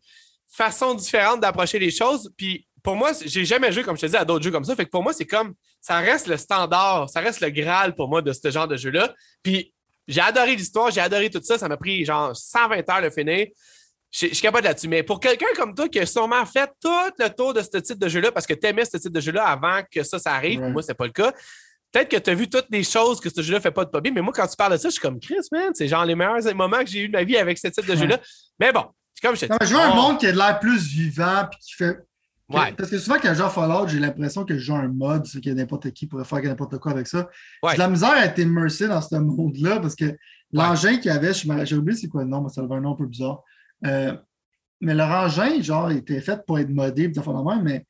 façon 0.50 0.94
différente 0.94 1.40
d'approcher 1.40 1.78
les 1.78 1.90
choses. 1.90 2.30
Puis 2.36 2.68
pour 2.82 2.96
moi, 2.96 3.12
j'ai 3.24 3.46
jamais 3.46 3.72
joué, 3.72 3.84
comme 3.84 3.96
je 3.96 4.02
te 4.02 4.06
dis, 4.06 4.16
à 4.16 4.24
d'autres 4.24 4.44
jeux 4.44 4.50
comme 4.50 4.64
ça. 4.64 4.76
Fait 4.76 4.84
que 4.84 4.90
pour 4.90 5.02
moi, 5.02 5.14
c'est 5.14 5.26
comme, 5.26 5.54
ça 5.80 5.98
reste 5.98 6.26
le 6.26 6.36
standard, 6.36 7.08
ça 7.08 7.20
reste 7.20 7.40
le 7.40 7.48
Graal 7.48 7.94
pour 7.94 8.08
moi 8.08 8.20
de 8.20 8.32
ce 8.32 8.50
genre 8.50 8.68
de 8.68 8.76
jeu-là. 8.76 9.14
Puis 9.42 9.72
j'ai 10.08 10.20
adoré 10.20 10.56
l'histoire, 10.56 10.90
j'ai 10.90 11.00
adoré 11.00 11.30
tout 11.30 11.40
ça. 11.42 11.58
Ça 11.58 11.68
m'a 11.68 11.76
pris 11.76 12.04
genre 12.04 12.34
120 12.36 12.88
heures 12.90 13.02
de 13.02 13.10
finir. 13.10 13.46
Je 14.10 14.26
suis 14.26 14.40
capable 14.42 14.64
là-dessus. 14.66 14.88
Mais 14.88 15.02
pour 15.02 15.20
quelqu'un 15.20 15.46
comme 15.56 15.74
toi 15.74 15.88
qui 15.88 15.98
a 15.98 16.04
sûrement 16.06 16.44
fait 16.44 16.70
tout 16.82 16.90
le 17.18 17.28
tour 17.28 17.54
de 17.54 17.62
ce 17.62 17.78
type 17.78 17.98
de 17.98 18.08
jeu-là 18.08 18.30
parce 18.30 18.46
que 18.46 18.52
tu 18.54 18.66
aimais 18.66 18.84
ce 18.84 18.98
type 18.98 19.12
de 19.12 19.20
jeu-là 19.20 19.44
avant 19.46 19.80
que 19.90 20.02
ça, 20.02 20.18
ça 20.18 20.34
arrive, 20.34 20.60
Ouais. 20.60 20.70
moi, 20.70 20.82
c'est 20.82 20.94
pas 20.94 21.06
le 21.06 21.12
cas. 21.12 21.32
Peut-être 21.92 22.08
que 22.10 22.16
tu 22.16 22.30
as 22.30 22.34
vu 22.34 22.48
toutes 22.48 22.66
les 22.70 22.84
choses 22.84 23.20
que 23.20 23.30
ce 23.30 23.40
jeu-là 23.42 23.60
fait 23.60 23.70
pas 23.70 23.84
de 23.84 24.00
bien, 24.00 24.12
mais 24.12 24.20
moi, 24.22 24.32
quand 24.34 24.46
tu 24.46 24.56
parles 24.56 24.72
de 24.72 24.76
ça, 24.78 24.88
je 24.88 24.92
suis 24.92 25.00
comme 25.00 25.18
Chris, 25.20 25.36
man. 25.50 25.70
C'est 25.74 25.88
genre 25.88 26.04
les 26.04 26.14
meilleurs 26.14 26.54
moments 26.54 26.80
que 26.80 26.86
j'ai 26.90 27.00
eu 27.00 27.08
de 27.08 27.12
ma 27.12 27.24
vie 27.24 27.36
avec 27.36 27.58
ce 27.58 27.68
type 27.68 27.86
de 27.86 27.92
Ouais. 27.92 27.96
jeu-là. 27.98 28.18
Mais 28.58 28.72
bon, 28.72 28.84
comme 29.22 29.34
je 29.36 29.46
te 29.46 29.46
Non, 29.52 29.56
mais 29.60 29.66
dis. 29.66 29.72
je 29.72 29.76
veux 29.76 29.82
un 29.82 29.90
on- 29.92 29.94
monde 29.96 30.18
qui 30.20 30.26
a 30.26 30.32
de 30.32 30.36
l'air 30.38 30.58
plus 30.60 30.82
vivant 30.88 31.46
puis 31.50 31.58
qui 31.60 31.74
fait. 31.74 31.96
Ouais. 32.52 32.72
Parce 32.72 32.90
que 32.90 32.98
souvent, 32.98 33.16
quand 33.20 33.30
je 33.30 33.34
joue 33.34 33.44
à 33.44 33.50
Fallout, 33.50 33.88
j'ai 33.88 33.98
l'impression 33.98 34.44
que 34.44 34.54
je 34.54 34.60
joue 34.60 34.74
un 34.74 34.88
mode, 34.88 35.26
c'est 35.26 35.42
que 35.42 35.50
n'importe 35.50 35.90
qui 35.92 36.06
pourrait 36.06 36.24
faire 36.24 36.42
n'importe 36.42 36.78
quoi 36.78 36.92
avec 36.92 37.06
ça. 37.06 37.28
Ouais. 37.62 37.76
La 37.76 37.88
misère 37.88 38.10
à 38.10 38.26
être 38.26 38.38
immersé 38.38 38.88
dans 38.88 39.00
ce 39.00 39.16
monde-là 39.16 39.80
parce 39.80 39.94
que 39.94 40.16
l'engin 40.52 40.96
qu'il 40.96 41.06
y 41.06 41.14
avait, 41.14 41.32
j'ai 41.32 41.76
oublié 41.76 41.98
c'est 41.98 42.08
quoi 42.08 42.22
le 42.22 42.28
nom, 42.28 42.42
mais 42.42 42.48
ça 42.50 42.60
avait 42.60 42.74
un 42.74 42.80
nom 42.80 42.92
un 42.92 42.96
peu 42.96 43.06
bizarre. 43.06 43.42
Euh, 43.86 44.16
mais 44.80 44.94
leur 44.94 45.10
engin, 45.10 45.60
genre, 45.62 45.90
il 45.90 45.98
était 45.98 46.20
fait 46.20 46.44
pour 46.44 46.58
être 46.58 46.70
modé, 46.70 47.08
puis 47.08 47.20
même, 47.20 47.62
mais. 47.62 47.86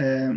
Euh, 0.00 0.34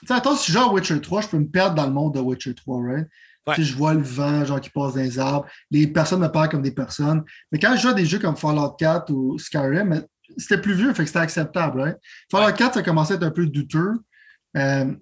tu 0.00 0.06
sais, 0.06 0.14
attends, 0.14 0.36
si 0.36 0.52
je 0.52 0.58
joue 0.58 0.64
à 0.64 0.72
Witcher 0.72 1.00
3, 1.00 1.22
je 1.22 1.28
peux 1.28 1.38
me 1.38 1.48
perdre 1.48 1.74
dans 1.74 1.86
le 1.86 1.92
monde 1.92 2.14
de 2.14 2.20
Witcher 2.20 2.54
3, 2.54 2.82
right? 2.82 3.08
Ouais. 3.46 3.54
Tu 3.54 3.64
sais, 3.64 3.70
je 3.72 3.76
vois 3.76 3.94
le 3.94 4.02
vent, 4.02 4.44
genre, 4.44 4.60
qui 4.60 4.70
passe 4.70 4.94
dans 4.94 5.00
les 5.00 5.18
arbres. 5.18 5.46
Les 5.70 5.86
personnes 5.88 6.20
me 6.20 6.28
parlent 6.28 6.48
comme 6.48 6.62
des 6.62 6.72
personnes. 6.72 7.24
Mais 7.50 7.58
quand 7.58 7.74
je 7.74 7.82
joue 7.82 7.88
à 7.88 7.94
des 7.94 8.04
jeux 8.04 8.18
comme 8.18 8.36
Fallout 8.36 8.72
4 8.78 9.10
ou 9.10 9.38
Skyrim, 9.38 10.04
c'était 10.36 10.60
plus 10.60 10.74
vieux, 10.74 10.92
fait 10.94 11.02
que 11.02 11.08
c'était 11.08 11.18
acceptable, 11.20 11.80
right? 11.80 11.96
Fallout 12.30 12.54
4, 12.54 12.74
ça 12.74 12.82
commençait 12.82 13.14
à 13.14 13.16
être 13.16 13.22
un 13.24 13.30
peu 13.30 13.46
douteux. 13.46 13.94
euh, 14.56 14.92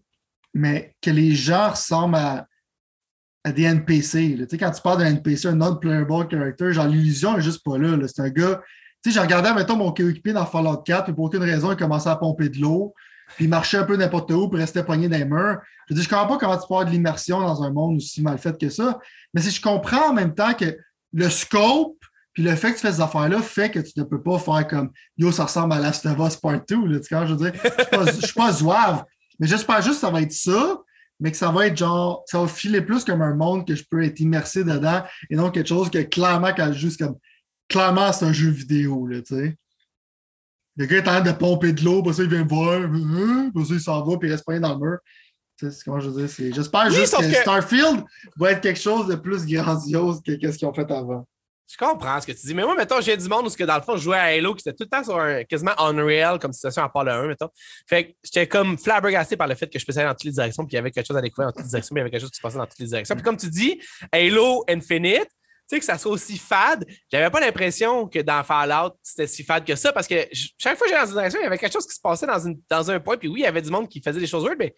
mais 0.54 0.94
que 1.02 1.10
les 1.10 1.34
gens 1.34 1.70
ressemblent 1.70 2.16
à, 2.16 2.46
à 3.44 3.52
des 3.52 3.64
NPC. 3.64 4.36
là. 4.36 4.46
Quand 4.58 4.70
tu 4.70 4.80
parles 4.80 4.98
d'un 5.00 5.06
NPC, 5.10 5.48
un 5.48 5.54
non-playable 5.56 6.28
character, 6.30 6.72
genre 6.72 6.86
l'illusion 6.86 7.36
n'est 7.36 7.42
juste 7.42 7.62
pas 7.62 7.76
là. 7.76 7.96
là. 7.96 8.08
C'est 8.08 8.22
un 8.22 8.30
gars. 8.30 8.62
Tu 9.02 9.10
sais, 9.10 9.14
j'ai 9.14 9.20
regardé, 9.20 9.52
mettons, 9.52 9.76
mon 9.76 9.92
coéquipier 9.92 10.32
dans 10.32 10.46
Fallout 10.46 10.78
4, 10.78 11.04
puis 11.04 11.14
pour 11.14 11.24
aucune 11.26 11.42
raison, 11.42 11.70
il 11.72 11.76
commençait 11.76 12.08
à 12.08 12.16
pomper 12.16 12.48
de 12.48 12.58
l'eau, 12.58 12.94
puis 13.36 13.44
il 13.44 13.48
marchait 13.48 13.76
un 13.76 13.84
peu 13.84 13.96
n'importe 13.96 14.30
où, 14.32 14.48
puis 14.48 14.58
restait 14.58 14.82
poigné 14.82 15.08
dans 15.08 15.18
les 15.18 15.24
murs. 15.26 15.58
Je 15.90 15.94
dis, 15.94 16.02
je 16.02 16.08
comprends 16.08 16.26
pas 16.26 16.38
comment 16.38 16.54
tu 16.56 16.66
peux 16.66 16.74
avoir 16.74 16.86
de 16.86 16.90
l'immersion 16.90 17.38
dans 17.40 17.62
un 17.62 17.70
monde 17.70 17.96
aussi 17.96 18.22
mal 18.22 18.38
fait 18.38 18.58
que 18.58 18.68
ça, 18.70 18.98
mais 19.34 19.42
si 19.42 19.50
je 19.50 19.60
comprends 19.60 20.08
en 20.08 20.12
même 20.14 20.34
temps 20.34 20.54
que 20.54 20.76
le 21.12 21.28
scope, 21.28 21.98
puis 22.36 22.42
le 22.44 22.54
fait 22.54 22.72
que 22.72 22.74
tu 22.76 22.82
fais 22.82 22.92
ces 22.92 23.00
affaires-là 23.00 23.40
fait 23.40 23.70
que 23.70 23.78
tu 23.78 23.98
ne 23.98 24.04
peux 24.04 24.22
pas 24.22 24.38
faire 24.38 24.68
comme 24.68 24.90
Yo, 25.16 25.32
ça 25.32 25.44
ressemble 25.44 25.72
à 25.72 25.78
Last 25.80 26.04
of 26.04 26.18
Us 26.18 26.36
Part 26.36 26.60
2. 26.68 26.86
Là, 26.86 27.00
tu 27.00 27.14
vois, 27.14 27.24
je 27.24 27.32
veux 27.32 27.50
dire, 27.50 27.58
je 27.64 27.68
suis 27.82 27.90
pas- 27.90 28.04
je 28.20 28.26
suis 28.26 28.34
pas 28.34 28.52
zouave, 28.52 29.04
mais 29.40 29.46
j'espère 29.46 29.80
juste 29.80 29.94
que 29.94 30.00
ça 30.00 30.10
va 30.10 30.20
être 30.20 30.32
ça, 30.32 30.76
mais 31.18 31.30
que 31.30 31.36
ça 31.38 31.50
va 31.50 31.66
être 31.66 31.78
genre, 31.78 32.22
ça 32.26 32.38
va 32.38 32.46
filer 32.46 32.82
plus 32.82 33.04
comme 33.06 33.22
un 33.22 33.34
monde 33.34 33.66
que 33.66 33.74
je 33.74 33.82
peux 33.90 34.04
être 34.04 34.20
immersé 34.20 34.64
dedans 34.64 35.02
et 35.30 35.34
non 35.36 35.50
quelque 35.50 35.68
chose 35.70 35.88
que 35.88 36.02
clairement, 36.02 36.52
quand 36.54 36.70
je 36.74 36.78
joue, 36.78 36.90
c'est 36.90 37.04
comme, 37.06 37.16
clairement, 37.70 38.12
c'est 38.12 38.26
un 38.26 38.34
jeu 38.34 38.50
vidéo, 38.50 39.06
là, 39.06 39.22
tu 39.22 39.34
sais. 39.34 39.56
Le 40.76 40.84
gars 40.84 40.96
est 40.98 41.00
en 41.00 41.04
train 41.04 41.20
de 41.22 41.32
pomper 41.32 41.72
de 41.72 41.82
l'eau, 41.82 42.12
ça, 42.12 42.22
il 42.22 42.28
vient 42.28 42.44
me 42.44 42.48
voir, 42.50 42.82
hein, 42.82 43.50
ça, 43.64 43.74
il 43.74 43.80
s'en 43.80 44.04
va, 44.04 44.18
puis 44.18 44.28
il 44.28 44.32
reste 44.32 44.44
pas 44.44 44.58
dans 44.58 44.74
le 44.74 44.80
mur. 44.86 44.98
Tu 45.58 45.70
sais, 45.72 45.78
comment 45.86 46.00
je 46.00 46.10
veux 46.10 46.26
dire, 46.26 46.52
j'espère 46.54 46.84
Oui, 46.88 46.94
juste 46.96 47.16
que- 47.16 47.32
Starfield 47.32 48.04
va 48.36 48.52
être 48.52 48.60
quelque 48.60 48.78
chose 48.78 49.06
de 49.06 49.14
plus 49.14 49.46
grandiose 49.46 50.20
que 50.22 50.32
ce 50.52 50.58
qu'ils 50.58 50.68
ont 50.68 50.74
fait 50.74 50.90
avant. 50.90 51.26
Je 51.68 51.76
comprends 51.76 52.20
ce 52.20 52.26
que 52.26 52.32
tu 52.32 52.46
dis. 52.46 52.54
Mais 52.54 52.62
moi, 52.62 52.76
mettons, 52.76 53.00
j'ai 53.00 53.16
du 53.16 53.28
monde 53.28 53.46
où, 53.46 53.50
que, 53.50 53.64
dans 53.64 53.76
le 53.76 53.82
fond, 53.82 53.96
je 53.96 54.02
jouais 54.02 54.16
à 54.16 54.24
Halo, 54.24 54.54
qui 54.54 54.68
était 54.68 54.76
tout 54.76 54.84
le 54.84 54.88
temps 54.88 55.02
sur 55.02 55.18
un 55.18 55.42
quasiment 55.42 55.72
Unreal 55.78 56.38
comme 56.38 56.52
situation 56.52 56.82
à 56.82 56.88
part 56.88 57.02
le 57.02 57.10
1, 57.10 57.26
mettons. 57.26 57.48
Fait 57.88 58.08
que 58.08 58.12
j'étais 58.22 58.46
comme 58.46 58.78
flabbergasté 58.78 59.36
par 59.36 59.48
le 59.48 59.56
fait 59.56 59.68
que 59.68 59.78
je 59.78 59.84
peux 59.84 59.92
aller 59.96 60.06
dans 60.06 60.14
toutes 60.14 60.24
les 60.24 60.32
directions, 60.32 60.64
puis 60.64 60.74
il 60.74 60.76
y 60.76 60.78
avait 60.78 60.92
quelque 60.92 61.06
chose 61.06 61.16
à 61.16 61.20
découvrir 61.20 61.48
dans 61.48 61.52
toutes 61.52 61.64
les 61.64 61.70
directions, 61.70 61.94
puis 61.94 62.00
il 62.00 62.02
y 62.02 62.02
avait 62.02 62.10
quelque 62.10 62.20
chose 62.20 62.30
qui 62.30 62.36
se 62.36 62.42
passait 62.42 62.58
dans 62.58 62.66
toutes 62.66 62.78
les 62.78 62.86
directions. 62.86 63.14
Puis 63.16 63.24
comme 63.24 63.36
tu 63.36 63.48
dis, 63.48 63.80
Halo 64.12 64.64
Infinite, 64.68 65.28
tu 65.68 65.74
sais, 65.74 65.80
que 65.80 65.84
ça 65.84 65.98
soit 65.98 66.12
aussi 66.12 66.38
fade, 66.38 66.86
j'avais 67.10 67.28
pas 67.28 67.40
l'impression 67.40 68.06
que 68.06 68.20
dans 68.20 68.44
Fallout, 68.44 68.94
c'était 69.02 69.26
si 69.26 69.42
fade 69.42 69.64
que 69.64 69.74
ça, 69.74 69.92
parce 69.92 70.06
que 70.06 70.28
chaque 70.32 70.78
fois 70.78 70.86
que 70.86 70.92
j'allais 70.92 71.06
dans 71.06 71.10
une 71.10 71.16
direction, 71.16 71.40
il 71.40 71.42
y 71.42 71.46
avait 71.46 71.58
quelque 71.58 71.72
chose 71.72 71.86
qui 71.86 71.94
se 71.94 72.00
passait 72.00 72.26
dans, 72.26 72.38
une, 72.38 72.60
dans 72.70 72.88
un 72.88 73.00
point, 73.00 73.16
puis 73.16 73.26
oui, 73.26 73.40
il 73.40 73.42
y 73.42 73.46
avait 73.46 73.62
du 73.62 73.70
monde 73.70 73.88
qui 73.88 74.00
faisait 74.00 74.20
des 74.20 74.28
choses 74.28 74.44
weird, 74.44 74.56
mais 74.60 74.72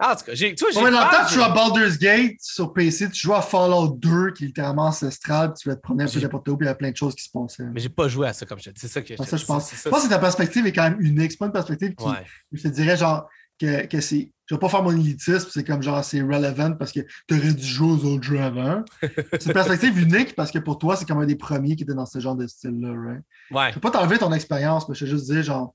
en 0.00 0.16
tout 0.16 0.24
cas, 0.24 0.34
j'ai, 0.34 0.54
tu 0.54 0.64
vois, 0.64 0.72
j'ai 0.72 0.78
Ouais, 0.78 0.84
mais 0.84 0.90
dans 0.92 1.04
le 1.04 1.10
peur, 1.10 1.20
temps, 1.20 1.26
tu 1.28 1.34
joues 1.34 1.42
à 1.42 1.48
Baldur's 1.50 1.98
Gate 1.98 2.36
sur 2.40 2.72
PC, 2.72 3.10
tu 3.10 3.20
joues 3.20 3.34
à 3.34 3.42
Fallout 3.42 3.96
2 3.98 4.32
qui 4.32 4.44
est 4.44 4.46
littéralement 4.48 4.86
ancestral, 4.86 5.52
puis 5.52 5.62
tu 5.62 5.68
vas 5.68 5.76
te 5.76 5.80
promener 5.80 6.04
un 6.04 6.06
peu 6.08 6.20
n'importe 6.20 6.48
où, 6.48 6.56
puis 6.56 6.66
il 6.66 6.68
y 6.68 6.72
a 6.72 6.74
plein 6.74 6.90
de 6.90 6.96
choses 6.96 7.14
qui 7.14 7.24
se 7.24 7.30
passaient. 7.32 7.64
Mais 7.72 7.80
j'ai 7.80 7.88
pas 7.88 8.08
joué 8.08 8.28
à 8.28 8.32
ça 8.32 8.46
comme 8.46 8.58
je 8.58 8.64
te 8.64 8.70
dis. 8.70 8.80
C'est 8.80 8.88
ça 8.88 9.02
que 9.02 9.16
Ça, 9.24 9.36
je 9.36 9.44
pense. 9.44 9.70
Je 9.84 9.88
pense 9.88 10.04
que 10.04 10.08
ta 10.08 10.18
perspective 10.18 10.66
est 10.66 10.72
quand 10.72 10.84
même 10.84 11.00
unique. 11.00 11.32
C'est 11.32 11.38
pas 11.38 11.46
une 11.46 11.52
perspective 11.52 11.94
qui, 11.94 12.04
Ouais. 12.06 12.24
je 12.52 12.62
te 12.62 12.68
dirais, 12.68 12.96
genre, 12.96 13.28
que, 13.60 13.84
que 13.86 14.00
c'est. 14.00 14.32
je 14.46 14.54
vais 14.54 14.58
pas 14.58 14.70
faire 14.70 14.82
mon 14.82 14.90
élitisme, 14.92 15.48
c'est 15.52 15.64
comme 15.64 15.82
genre, 15.82 16.02
c'est 16.02 16.22
relevant 16.22 16.72
parce 16.72 16.92
que 16.92 17.00
tu 17.28 17.34
aurais 17.36 17.52
dû 17.52 17.62
jouer 17.62 17.88
aux 17.92 18.04
autres 18.06 18.22
jeux 18.22 18.40
avant. 18.40 18.82
c'est 19.02 19.44
une 19.46 19.52
perspective 19.52 19.98
unique 20.02 20.34
parce 20.34 20.50
que 20.50 20.58
pour 20.58 20.78
toi, 20.78 20.96
c'est 20.96 21.06
comme 21.06 21.20
un 21.20 21.26
des 21.26 21.36
premiers 21.36 21.76
qui 21.76 21.82
était 21.82 21.92
dans 21.92 22.06
ce 22.06 22.18
genre 22.20 22.36
de 22.36 22.46
style-là, 22.46 22.88
right? 22.96 23.22
Ouais. 23.50 23.68
Je 23.68 23.74
peux 23.74 23.80
pas 23.80 23.90
t'enlever 23.90 24.16
ton 24.16 24.32
expérience, 24.32 24.88
mais 24.88 24.94
je 24.94 25.04
vais 25.04 25.10
juste 25.10 25.26
dire, 25.30 25.42
genre, 25.42 25.74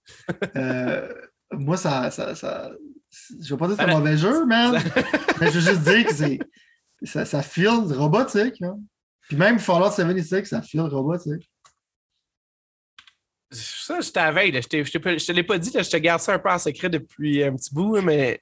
euh, 0.56 1.08
moi, 1.52 1.78
ça, 1.78 2.10
ça, 2.10 2.34
ça, 2.34 2.72
Je 3.42 3.54
vais 3.54 3.58
pas 3.58 3.68
dire 3.68 3.78
que 3.78 3.84
c'est 3.84 3.90
un 3.90 4.00
mauvais 4.00 4.18
jeu, 4.18 4.46
man. 4.46 4.74
mais 5.40 5.48
je 5.48 5.60
veux 5.60 5.72
juste 5.72 5.82
dire 5.82 6.06
que 6.06 6.14
c'est. 6.14 6.40
Ça, 7.04 7.26
ça 7.26 7.42
feel 7.42 7.94
robotique. 7.94 8.62
Hein? 8.62 8.80
Puis 9.28 9.38
même 9.38 9.60
Fallout 9.60 9.92
76, 9.92 10.48
ça 10.48 10.62
feel 10.62 10.82
robotique. 10.82 11.50
Ça, 13.52 14.00
j'étais 14.02 14.20
à 14.20 14.32
veille. 14.32 14.52
Je, 14.54 14.68
te 14.68 15.32
l'ai 15.32 15.44
pas 15.44 15.58
dit, 15.58 15.72
là, 15.72 15.82
je 15.82 15.90
te 15.90 15.98
garde 15.98 16.22
ça 16.22 16.34
un 16.34 16.40
peu 16.40 16.50
en 16.50 16.58
secret 16.58 16.90
depuis 16.90 17.44
un 17.44 17.56
petit 17.56 17.74
bout, 17.74 18.02
mais 18.02 18.42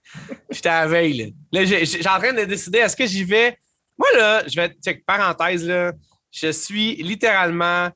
j'étais 0.49 0.69
à 0.69 0.87
veille. 0.87 1.35
Là, 1.51 1.63
là 1.63 1.83
j'ai 1.83 2.07
en 2.07 2.19
train 2.19 2.33
de 2.33 2.45
décider 2.45 2.79
est-ce 2.79 2.95
que 2.95 3.05
j'y 3.05 3.23
vais? 3.23 3.57
Moi, 3.97 4.07
là, 4.15 4.43
je 4.47 4.55
vais. 4.55 4.75
Check, 4.83 5.05
parenthèse, 5.05 5.67
là, 5.67 5.93
je 6.31 6.51
suis 6.51 6.95
littéralement 6.95 7.89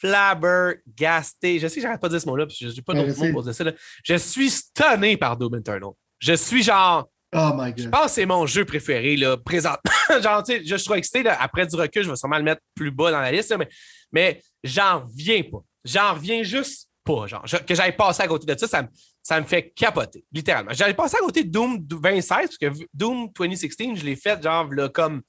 flabbergasté. 0.00 1.58
Je 1.58 1.68
sais 1.68 1.76
que 1.76 1.82
j'arrête 1.82 2.00
pas 2.00 2.08
de 2.08 2.14
dire 2.14 2.22
ce 2.22 2.28
mot-là, 2.28 2.46
parce 2.46 2.58
que 2.58 2.68
je 2.68 2.74
n'ai 2.74 2.82
pas 2.82 2.94
d'autre 2.94 3.18
mot 3.18 3.32
pour 3.32 3.42
dire 3.42 3.54
ça. 3.54 3.64
Là. 3.64 3.72
Je 4.02 4.14
suis 4.14 4.50
stunné 4.50 5.16
par 5.16 5.36
Doom 5.36 5.56
Eternal. 5.56 5.90
Je 6.18 6.32
suis 6.32 6.62
genre. 6.62 7.08
Oh 7.34 7.50
my 7.54 7.72
God. 7.72 7.80
Je 7.80 7.88
pense 7.88 8.04
que 8.04 8.10
c'est 8.10 8.26
mon 8.26 8.46
jeu 8.46 8.64
préféré, 8.64 9.16
là, 9.16 9.36
présent. 9.36 9.74
genre, 10.22 10.42
tu 10.42 10.52
sais, 10.52 10.64
je 10.64 10.76
suis 10.76 10.84
trop 10.86 10.94
excité. 10.94 11.22
Là, 11.22 11.36
après 11.40 11.66
du 11.66 11.76
recul, 11.76 12.02
je 12.02 12.10
vais 12.10 12.16
sûrement 12.16 12.38
le 12.38 12.44
mettre 12.44 12.62
plus 12.74 12.90
bas 12.90 13.10
dans 13.10 13.20
la 13.20 13.30
liste, 13.30 13.54
mais, 13.56 13.68
mais 14.10 14.42
j'en 14.64 15.00
reviens 15.00 15.42
pas. 15.42 15.58
J'en 15.84 16.14
reviens 16.14 16.42
juste 16.42 16.88
pas. 17.04 17.26
Genre, 17.26 17.44
que 17.66 17.74
j'aille 17.74 17.96
passer 17.96 18.22
à 18.22 18.28
côté 18.28 18.52
de 18.52 18.58
ça, 18.58 18.66
ça 18.66 18.82
me, 18.82 18.88
ça 19.22 19.40
me 19.40 19.46
fait 19.46 19.70
capoter, 19.70 20.24
littéralement. 20.32 20.72
J'allais 20.72 20.94
passer 20.94 21.16
à 21.16 21.20
côté 21.20 21.44
de 21.44 21.50
Doom 21.50 21.78
2016, 21.78 22.28
parce 22.28 22.56
que 22.56 22.66
Doom 22.94 23.30
2016, 23.38 23.96
je 23.96 24.04
l'ai 24.04 24.16
fait, 24.16 24.42
genre, 24.42 24.72
là, 24.72 24.88
comme. 24.88 25.22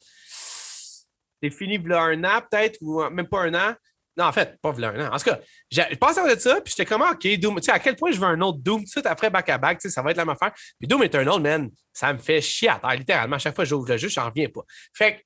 C'est 1.41 1.52
fini, 1.52 1.78
là, 1.78 2.02
un 2.03 2.24
an, 2.24 2.41
peut-être, 2.49 2.78
ou 2.82 3.02
même 3.10 3.28
pas 3.28 3.44
un 3.44 3.53
an. 3.53 3.74
Non, 4.20 4.26
en 4.26 4.34
fait, 4.34 4.60
pas 4.62 4.74
un 4.78 5.08
an. 5.08 5.14
En 5.14 5.18
tout 5.18 5.30
cas, 5.30 5.40
je 5.72 5.96
passais 5.96 6.36
de 6.36 6.38
ça, 6.38 6.60
puis 6.60 6.74
j'étais 6.76 6.86
comme, 6.86 7.02
OK, 7.02 7.26
Doom, 7.40 7.56
tu 7.56 7.64
sais, 7.64 7.72
à 7.72 7.80
quel 7.80 7.96
point 7.96 8.12
je 8.12 8.20
veux 8.20 8.28
un 8.28 8.41
autre 8.41 8.60
Doom, 8.60 8.80
tout 8.80 8.84
de 8.84 8.90
suite 8.90 9.06
après 9.06 9.30
back-à-back, 9.30 9.80
tu 9.80 9.88
sais, 9.88 9.94
ça 9.94 10.02
va 10.02 10.12
être 10.12 10.18
la 10.18 10.26
même 10.26 10.36
affaire. 10.36 10.52
Puis 10.78 10.90
Doom 10.90 11.04
Eternal, 11.04 11.40
man, 11.40 11.70
ça 11.94 12.12
me 12.12 12.20
fait 12.20 12.41
chier 12.41 12.68
à 12.68 12.80
terre, 12.80 12.96
littéralement. 12.96 13.38
À 13.38 13.40
chaque 13.40 13.56
fois 13.56 13.64
que 13.64 13.70
j'ouvre 13.70 13.88
le 13.88 13.96
jeu, 13.96 14.10
j'en 14.10 14.26
reviens 14.26 14.50
pas. 14.50 14.60
Fait 14.94 15.16
que 15.16 15.20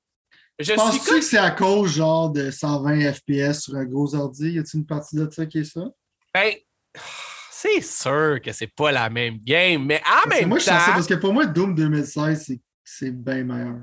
je 0.60 0.74
Penses-tu 0.74 1.10
que 1.10 1.20
c'est 1.22 1.38
à 1.38 1.50
cause 1.50 1.96
genre 1.96 2.30
de 2.30 2.52
120 2.52 3.14
FPS 3.14 3.62
sur 3.62 3.74
un 3.74 3.84
gros 3.84 4.14
ordi? 4.14 4.52
Y 4.52 4.60
a-t-il 4.60 4.80
une 4.80 4.86
partie 4.86 5.16
de 5.16 5.28
ça 5.28 5.44
qui 5.46 5.58
est 5.58 5.64
ça? 5.64 5.80
Ben, 6.32 6.54
c'est 7.50 7.80
sûr 7.80 8.38
que 8.40 8.52
c'est 8.52 8.72
pas 8.72 8.92
la 8.92 9.10
même 9.10 9.38
game, 9.38 9.84
mais 9.84 10.00
en 10.06 10.28
même 10.28 10.50
moi, 10.50 10.58
temps. 10.58 10.78
Je 10.78 10.92
parce 10.92 11.06
que 11.08 11.14
pour 11.14 11.32
moi, 11.32 11.46
Doom 11.46 11.74
2016, 11.74 12.52
c'est 12.84 13.10
bien 13.10 13.42
meilleur. 13.42 13.80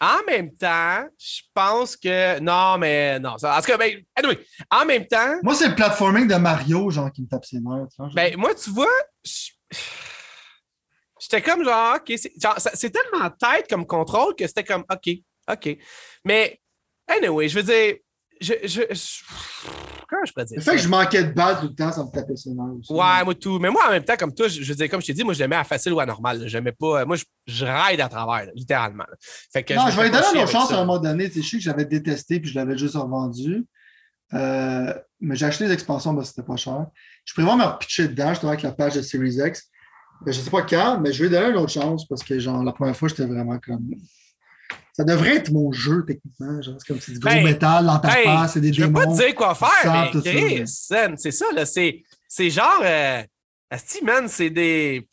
En 0.00 0.24
même 0.26 0.54
temps, 0.54 1.06
je 1.18 1.42
pense 1.52 1.96
que. 1.96 2.38
Non, 2.40 2.78
mais 2.78 3.18
non. 3.20 3.38
Ça... 3.38 3.56
En 3.56 3.60
tout 3.60 3.66
cas, 3.66 3.76
ben, 3.76 4.02
anyway, 4.16 4.38
en 4.70 4.84
même 4.84 5.06
temps. 5.06 5.36
Moi, 5.42 5.54
c'est 5.54 5.68
le 5.68 5.74
platforming 5.74 6.26
de 6.26 6.34
Mario, 6.34 6.90
genre, 6.90 7.10
qui 7.12 7.22
me 7.22 7.28
tape 7.28 7.44
ses 7.44 7.60
nerfs. 7.60 7.86
Ben, 8.14 8.36
moi, 8.36 8.54
tu 8.54 8.70
vois, 8.70 8.86
j'étais 11.20 11.42
comme 11.42 11.64
genre, 11.64 11.96
OK, 11.96 12.12
c'est 12.16 12.90
tellement 12.90 13.30
tête 13.30 13.68
comme 13.68 13.86
contrôle 13.86 14.34
que 14.34 14.46
c'était 14.46 14.64
comme, 14.64 14.84
OK, 14.90 15.10
OK. 15.50 15.78
Mais, 16.24 16.60
anyway, 17.06 17.48
je 17.48 17.60
veux 17.60 17.62
dire, 17.62 17.96
je, 18.40 18.52
je, 18.64 18.80
comment 20.08 20.24
je 20.24 20.32
pourrais 20.32 20.44
dire? 20.44 20.64
Que 20.64 20.76
je 20.78 20.88
manquais 20.88 21.24
de 21.24 21.32
balles 21.32 21.60
tout 21.60 21.68
le 21.68 21.74
temps, 21.74 21.92
ça 21.92 22.04
me 22.04 22.10
tapait 22.10 22.36
sur 22.36 22.52
aussi. 22.52 22.92
Ouais, 22.92 23.24
moi 23.24 23.34
tout. 23.34 23.58
Mais 23.58 23.70
moi, 23.70 23.82
en 23.88 23.90
même 23.90 24.04
temps, 24.04 24.16
comme 24.16 24.34
toi, 24.34 24.48
je, 24.48 24.62
veux 24.62 24.74
dire, 24.74 24.88
comme 24.88 25.00
je 25.00 25.06
t'ai 25.06 25.14
dit, 25.14 25.24
moi, 25.24 25.34
je 25.34 25.38
l'aimais 25.40 25.56
à 25.56 25.64
facile 25.64 25.92
ou 25.92 26.00
à 26.00 26.06
normal. 26.06 26.46
Je 26.46 26.58
pas. 26.58 27.04
Moi, 27.04 27.16
je, 27.16 27.24
je 27.46 27.64
ride 27.64 28.00
à 28.00 28.08
travers, 28.08 28.50
littéralement. 28.54 29.04
Fait 29.52 29.62
que 29.62 29.74
non, 29.74 29.88
je, 29.90 29.96
vais 29.96 30.04
lui 30.04 30.10
donner 30.10 30.26
une 30.34 30.40
autre 30.40 30.50
chance 30.50 30.70
à 30.70 30.76
un 30.76 30.84
moment 30.84 30.98
donné. 30.98 31.30
Je 31.34 31.40
sais 31.42 31.56
que 31.56 31.62
j'avais 31.62 31.84
détesté 31.84 32.40
puis 32.40 32.50
je 32.50 32.54
l'avais 32.54 32.76
juste 32.76 32.96
revendu. 32.96 33.64
Euh, 34.32 34.94
mais 35.20 35.36
j'ai 35.36 35.46
acheté 35.46 35.64
les 35.64 35.72
expansions, 35.72 36.12
mais 36.12 36.24
c'était 36.24 36.42
pas 36.42 36.56
cher. 36.56 36.86
Je 37.24 37.34
prévois 37.34 37.56
me 37.56 37.64
repitcher 37.64 38.08
dedans, 38.08 38.34
je 38.34 38.46
avec 38.46 38.62
la 38.62 38.72
page 38.72 38.94
de 38.94 39.02
Series 39.02 39.36
X. 39.44 39.70
Je 40.26 40.32
je 40.32 40.40
sais 40.40 40.50
pas 40.50 40.62
quand, 40.62 41.00
mais 41.00 41.12
je 41.12 41.22
vais 41.22 41.28
lui 41.28 41.36
donner 41.36 41.50
une 41.50 41.56
autre 41.56 41.72
chance 41.72 42.06
parce 42.06 42.22
que, 42.22 42.38
genre, 42.38 42.62
la 42.64 42.72
première 42.72 42.96
fois, 42.96 43.08
j'étais 43.08 43.26
vraiment 43.26 43.58
comme. 43.58 43.90
Ça 44.96 45.02
devrait 45.02 45.36
être 45.36 45.50
mon 45.50 45.72
jeu, 45.72 46.04
techniquement. 46.06 46.62
Genre, 46.62 46.76
c'est 46.78 46.86
comme 46.86 47.00
si 47.00 47.12
du 47.12 47.18
gros 47.18 47.28
ben, 47.28 47.42
métal 47.42 47.84
dans 47.84 47.98
ta 47.98 48.10
face, 48.10 48.52
c'est 48.52 48.60
des 48.60 48.72
je 48.72 48.82
démons. 48.82 49.00
Je 49.00 49.04
veux 49.04 49.10
pas 49.10 49.16
te 49.16 49.26
dire 49.26 49.34
quoi 49.34 49.54
faire, 49.54 50.10
mais 50.14 50.20
Chris, 50.20 50.62
c'est 50.66 51.30
ça, 51.32 51.46
là. 51.52 51.66
C'est 51.66 52.50
genre. 52.50 52.80
Euh, 52.84 53.22
Asti, 53.70 54.04
man, 54.04 54.28
c'est 54.28 54.50
des. 54.50 55.08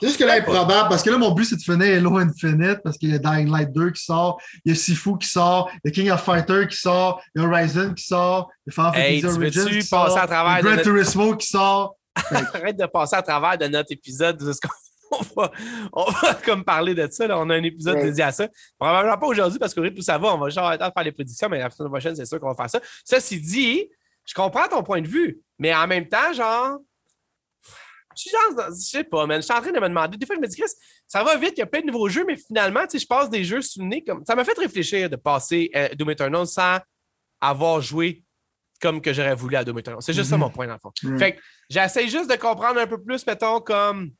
C'est 0.00 0.06
juste 0.08 0.18
que 0.18 0.24
là, 0.24 0.34
improbable, 0.38 0.88
parce 0.88 1.02
que 1.02 1.10
là, 1.10 1.18
mon 1.18 1.30
but, 1.32 1.44
c'est 1.44 1.56
de 1.56 1.62
finir 1.62 1.96
Halo 1.96 2.16
Infinite, 2.16 2.78
parce 2.82 2.96
qu'il 2.96 3.10
y 3.10 3.14
a 3.14 3.18
Dying 3.18 3.50
Light 3.50 3.70
2 3.72 3.90
qui 3.90 4.02
sort, 4.02 4.40
il 4.64 4.70
y 4.70 4.72
a 4.72 4.74
Sifu 4.74 5.18
qui 5.18 5.28
sort, 5.28 5.70
il 5.74 5.88
y 5.88 5.88
a 5.88 5.90
King 5.92 6.10
of 6.10 6.24
Fighters 6.24 6.66
qui 6.68 6.76
sort, 6.76 7.22
il 7.34 7.42
y 7.42 7.44
a 7.44 7.48
Horizon 7.48 7.94
qui 7.94 8.04
sort, 8.04 8.50
il 8.66 8.70
y 8.70 8.80
a 8.80 8.90
Final 8.90 9.00
hey, 9.00 9.20
Fantasy 9.20 9.38
Origins 9.38 9.68
qui 9.68 9.82
sort, 9.82 10.18
à 10.18 10.26
travers 10.26 10.58
il 10.58 10.64
y 10.64 10.68
a 10.68 10.74
Gran 10.74 10.82
Turismo 10.82 11.36
qui 11.36 11.46
sort. 11.46 11.96
Arrête 12.54 12.78
de 12.78 12.86
passer 12.86 13.16
à 13.16 13.22
travers 13.22 13.56
de 13.58 13.66
notre 13.66 13.92
épisode 13.92 14.38
de 14.38 14.52
ce 14.52 14.58
qu'on 14.60 14.68
on 15.92 16.10
va, 16.10 16.34
comme 16.44 16.64
parler 16.64 16.94
de 16.94 17.06
ça. 17.10 17.26
Là. 17.26 17.38
On 17.38 17.48
a 17.50 17.56
un 17.56 17.62
épisode 17.62 17.98
dédié 17.98 18.24
à 18.24 18.32
ça. 18.32 18.48
Probablement 18.78 19.18
pas 19.18 19.26
aujourd'hui 19.26 19.58
parce 19.58 19.74
que 19.74 19.80
rythme 19.80 20.00
ça 20.00 20.18
va, 20.18 20.34
on 20.34 20.38
va 20.38 20.48
genre 20.48 20.68
attendre 20.68 20.90
de 20.90 20.94
faire 20.94 21.04
les 21.04 21.12
prédictions, 21.12 21.48
mais 21.48 21.58
la 21.58 21.70
semaine 21.70 21.90
prochaine, 21.90 22.16
c'est 22.16 22.26
sûr 22.26 22.40
qu'on 22.40 22.52
va 22.52 22.54
faire 22.54 22.70
ça. 22.70 22.80
Ceci 23.04 23.40
dit, 23.40 23.88
je 24.24 24.34
comprends 24.34 24.68
ton 24.68 24.82
point 24.82 25.00
de 25.00 25.08
vue, 25.08 25.40
mais 25.58 25.74
en 25.74 25.86
même 25.86 26.08
temps, 26.08 26.32
genre, 26.32 26.78
je 28.16 28.20
suis 28.20 28.30
genre, 28.30 28.66
je 28.68 28.74
sais 28.74 29.04
pas, 29.04 29.26
man. 29.26 29.40
Je 29.40 29.46
suis 29.46 29.54
en 29.54 29.60
train 29.60 29.72
de 29.72 29.80
me 29.80 29.88
demander. 29.88 30.16
Des 30.16 30.26
fois, 30.26 30.36
je 30.36 30.40
me 30.40 30.46
dis, 30.46 30.56
Chris, 30.56 30.70
ça 31.06 31.24
va 31.24 31.36
vite, 31.36 31.54
il 31.56 31.60
y 31.60 31.62
a 31.62 31.66
plein 31.66 31.80
de 31.80 31.86
nouveaux 31.86 32.08
jeux, 32.08 32.24
mais 32.26 32.36
finalement, 32.36 32.82
tu 32.82 32.90
sais, 32.90 32.98
je 32.98 33.06
passe 33.06 33.30
des 33.30 33.44
jeux 33.44 33.62
sous 33.62 33.80
le 33.80 33.86
nez 33.86 34.04
comme. 34.04 34.24
Ça 34.26 34.34
m'a 34.34 34.44
fait 34.44 34.58
réfléchir 34.58 35.08
de 35.08 35.16
passer 35.16 35.70
euh, 35.74 35.88
Doom 35.94 36.10
Eternal 36.10 36.46
sans 36.46 36.78
avoir 37.40 37.80
joué 37.80 38.22
comme 38.80 39.00
que 39.00 39.12
j'aurais 39.12 39.34
voulu 39.34 39.56
à 39.56 39.64
Doom 39.64 39.78
Eternal. 39.78 40.02
C'est 40.02 40.12
juste 40.12 40.28
ça 40.28 40.36
mm-hmm. 40.36 40.40
mon 40.40 40.50
point, 40.50 40.66
dans 40.66 40.74
le 40.74 40.78
fond. 40.80 40.92
Fait 41.18 41.36
que 41.36 41.40
j'essaie 41.70 42.08
juste 42.08 42.30
de 42.30 42.36
comprendre 42.36 42.80
un 42.80 42.86
peu 42.86 43.00
plus, 43.02 43.26
mettons, 43.26 43.60
comme 43.60 44.10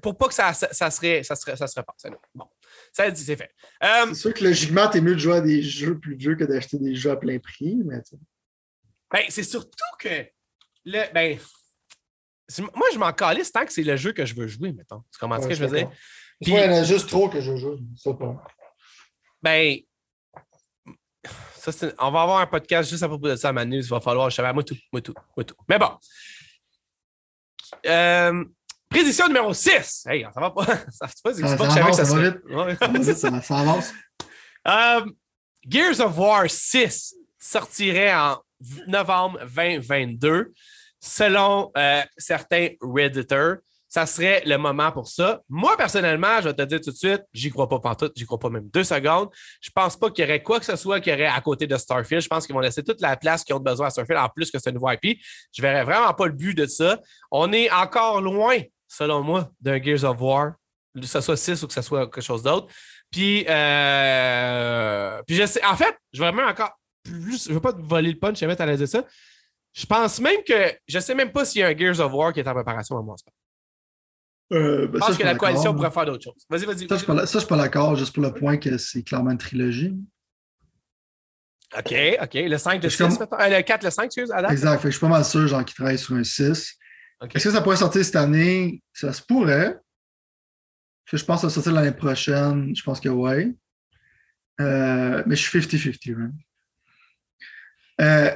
pour 0.00 0.16
pas 0.16 0.28
que 0.28 0.34
ça, 0.34 0.52
ça, 0.52 0.90
serait, 0.90 1.22
ça, 1.22 1.36
serait, 1.36 1.56
ça 1.56 1.66
se 1.66 1.78
repasse. 1.78 2.04
Bon, 2.34 2.46
ça 2.92 3.10
dit, 3.10 3.24
c'est 3.24 3.36
fait. 3.36 3.50
Euh, 3.82 4.06
c'est 4.08 4.14
sûr 4.14 4.34
que 4.34 4.44
logiquement, 4.44 4.88
t'es 4.88 5.00
mieux 5.00 5.14
de 5.14 5.20
jouer 5.20 5.36
à 5.36 5.40
des 5.40 5.62
jeux 5.62 5.98
plus 5.98 6.16
vieux 6.16 6.34
que 6.36 6.44
d'acheter 6.44 6.78
des 6.78 6.94
jeux 6.94 7.10
à 7.10 7.16
plein 7.16 7.38
prix, 7.38 7.76
mais 7.84 8.00
ben, 9.12 9.22
c'est 9.28 9.44
surtout 9.44 9.84
que 9.98 10.26
le, 10.84 11.12
ben, 11.12 11.38
moi, 12.74 12.88
je 12.92 12.98
m'en 12.98 13.12
calisse 13.12 13.52
tant 13.52 13.64
que 13.64 13.72
c'est 13.72 13.82
le 13.82 13.96
jeu 13.96 14.12
que 14.12 14.24
je 14.24 14.34
veux 14.34 14.46
jouer, 14.46 14.72
mettons. 14.72 15.02
Tu 15.12 15.18
comprends 15.18 15.40
ce 15.40 15.48
que 15.48 15.54
je 15.54 15.64
veux 15.64 15.76
dire? 15.76 15.90
Puis, 16.40 16.52
il 16.52 16.58
y 16.58 16.64
en 16.64 16.72
a 16.72 16.82
juste 16.82 17.08
trop 17.08 17.28
que 17.28 17.40
je 17.40 17.56
joue. 17.56 17.78
Ça 17.96 18.12
pas. 18.12 18.44
Ben, 19.42 19.78
ça, 21.54 21.70
on 21.98 22.10
va 22.10 22.22
avoir 22.22 22.40
un 22.40 22.46
podcast 22.46 22.90
juste 22.90 23.02
à 23.02 23.08
propos 23.08 23.28
de 23.28 23.36
ça 23.36 23.48
à 23.48 23.52
Manu. 23.52 23.78
Il 23.78 23.84
va 23.84 24.00
falloir, 24.00 24.28
je 24.30 24.36
pas, 24.36 24.52
moi 24.52 24.62
tout, 24.62 24.76
moi 24.92 25.00
tout, 25.00 25.14
moi 25.36 25.44
tout. 25.44 25.56
Mais 25.68 25.78
bon. 25.78 25.90
Euh, 27.86 28.44
Prédiction 28.94 29.26
numéro 29.26 29.52
6. 29.52 30.06
Hey, 30.08 30.24
ça 30.32 30.40
va 30.40 30.50
pas. 30.50 30.66
Ça, 30.90 31.08
pas, 31.24 31.34
ça, 31.34 31.48
ça, 31.48 31.64
avance, 31.80 31.96
ça, 31.96 32.04
ça, 32.04 32.16
vite. 32.16 33.42
ça, 33.42 33.58
avance. 33.58 33.92
Um, 34.64 35.14
Gears 35.68 36.00
of 36.00 36.16
War 36.16 36.48
6 36.48 37.12
sortirait 37.36 38.14
en 38.14 38.40
novembre 38.86 39.40
2022. 39.56 40.52
Selon 41.00 41.72
euh, 41.76 42.02
certains 42.16 42.68
Redditors, 42.80 43.56
ça 43.88 44.06
serait 44.06 44.44
le 44.46 44.56
moment 44.58 44.92
pour 44.92 45.08
ça. 45.08 45.42
Moi, 45.48 45.76
personnellement, 45.76 46.40
je 46.40 46.48
vais 46.48 46.54
te 46.54 46.62
dire 46.62 46.80
tout 46.80 46.92
de 46.92 46.96
suite, 46.96 47.22
j'y 47.32 47.50
crois 47.50 47.68
pas 47.68 47.80
pantoute, 47.80 48.12
j'y 48.14 48.24
crois 48.24 48.38
pas 48.38 48.48
même 48.48 48.68
deux 48.68 48.84
secondes. 48.84 49.28
Je 49.60 49.70
pense 49.74 49.96
pas 49.96 50.10
qu'il 50.10 50.24
y 50.24 50.28
aurait 50.28 50.42
quoi 50.42 50.60
que 50.60 50.66
ce 50.66 50.76
soit 50.76 51.00
qui 51.00 51.12
aurait 51.12 51.26
à 51.26 51.40
côté 51.40 51.66
de 51.66 51.76
Starfield. 51.76 52.22
Je 52.22 52.28
pense 52.28 52.46
qu'ils 52.46 52.54
vont 52.54 52.60
laisser 52.60 52.84
toute 52.84 53.00
la 53.00 53.16
place 53.16 53.42
qu'ils 53.42 53.56
ont 53.56 53.60
besoin 53.60 53.88
à 53.88 53.90
Starfield, 53.90 54.20
en 54.20 54.28
plus 54.28 54.52
que 54.52 54.58
c'est 54.60 54.70
un 54.70 54.72
nouveau 54.72 54.90
IP. 54.90 55.18
Je 55.52 55.62
verrais 55.62 55.82
vraiment 55.82 56.14
pas 56.14 56.26
le 56.26 56.32
but 56.32 56.54
de 56.54 56.66
ça. 56.66 57.00
On 57.32 57.52
est 57.52 57.70
encore 57.72 58.20
loin 58.20 58.58
selon 58.96 59.22
moi, 59.22 59.50
d'un 59.60 59.82
Gears 59.82 60.04
of 60.04 60.20
War, 60.20 60.54
que 60.94 61.06
ce 61.06 61.20
soit 61.20 61.36
6 61.36 61.62
ou 61.62 61.66
que 61.66 61.72
ce 61.72 61.82
soit 61.82 62.06
quelque 62.06 62.20
chose 62.20 62.42
d'autre. 62.42 62.68
Puis, 63.10 63.44
euh, 63.48 65.22
puis 65.26 65.36
je 65.36 65.46
sais, 65.46 65.64
en 65.64 65.76
fait, 65.76 65.96
je 66.12 66.22
vais 66.22 66.32
même 66.32 66.46
encore 66.46 66.78
plus, 67.02 67.44
je 67.44 67.50
ne 67.50 67.54
veux 67.54 67.60
pas 67.60 67.72
te 67.72 67.80
voler 67.82 68.12
le 68.12 68.18
punch, 68.18 68.38
je 68.38 68.46
vais 68.46 68.60
à 68.60 68.76
dire 68.76 68.88
ça. 68.88 69.04
Je 69.72 69.86
pense 69.86 70.20
même 70.20 70.42
que, 70.46 70.72
je 70.86 70.98
ne 70.98 71.02
sais 71.02 71.14
même 71.14 71.32
pas 71.32 71.44
s'il 71.44 71.60
y 71.60 71.64
a 71.64 71.68
un 71.68 71.76
Gears 71.76 72.00
of 72.00 72.12
War 72.12 72.32
qui 72.32 72.40
est 72.40 72.48
en 72.48 72.54
préparation 72.54 72.96
à 72.96 73.02
moi. 73.02 73.16
Euh, 74.52 74.86
ben 74.86 75.00
je 75.00 75.06
pense 75.06 75.16
que 75.16 75.24
la 75.24 75.34
coalition 75.34 75.74
pourrait 75.74 75.90
faire 75.90 76.06
d'autres 76.06 76.22
choses. 76.22 76.44
Vas-y, 76.48 76.64
vas-y. 76.64 76.86
Ça, 76.88 76.96
je 76.96 77.12
ne 77.12 77.26
suis 77.26 77.48
pas 77.48 77.56
d'accord, 77.56 77.96
juste 77.96 78.14
pour 78.14 78.22
le 78.22 78.32
point 78.32 78.56
que 78.56 78.78
c'est 78.78 79.02
clairement 79.02 79.30
une 79.30 79.38
trilogie. 79.38 79.96
OK, 81.76 81.94
OK. 82.22 82.34
Le 82.34 82.56
5, 82.56 82.82
le 82.82 82.88
6, 82.88 82.96
comme... 82.98 83.40
euh, 83.40 83.48
le 83.48 83.62
4, 83.62 83.82
le 83.82 83.90
5, 83.90 84.04
excuse, 84.04 84.30
Exact. 84.48 84.80
je 84.84 84.90
suis 84.90 85.00
pas 85.00 85.08
mal 85.08 85.24
sûr, 85.24 85.48
genre, 85.48 85.64
qu'ils 85.64 85.74
travaillent 85.74 85.98
sur 85.98 86.14
un 86.14 86.22
6. 86.22 86.78
Est-ce 87.22 87.44
que 87.44 87.50
ça 87.50 87.62
pourrait 87.62 87.76
sortir 87.76 88.04
cette 88.04 88.16
année? 88.16 88.82
Ça 88.92 89.12
se 89.12 89.22
pourrait. 89.22 89.78
je 91.04 91.24
pense 91.24 91.36
que 91.36 91.40
ça 91.42 91.46
va 91.46 91.52
sortir 91.52 91.72
l'année 91.72 91.92
prochaine. 91.92 92.74
Je 92.74 92.82
pense 92.82 93.00
que 93.00 93.08
oui. 93.08 93.56
Euh, 94.60 95.22
mais 95.26 95.36
je 95.36 95.42
suis 95.48 95.58
50-50. 95.58 96.32
Euh, 98.00 98.30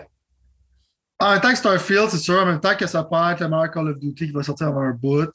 en 1.21 1.33
même 1.33 1.41
temps 1.41 1.51
que 1.51 1.57
Starfield, 1.57 2.11
c'est 2.11 2.19
sûr, 2.19 2.41
en 2.41 2.47
même 2.47 2.61
temps 2.61 2.77
que 2.77 2.87
ça 2.87 3.03
peut 3.03 3.17
être 3.17 3.41
le 3.41 3.49
meilleur 3.49 3.71
Call 3.71 3.89
of 3.89 3.99
Duty 3.99 4.27
qui 4.27 4.33
va 4.33 4.43
sortir 4.43 4.69
avant 4.69 4.83
un 4.83 4.93
boot. 4.93 5.33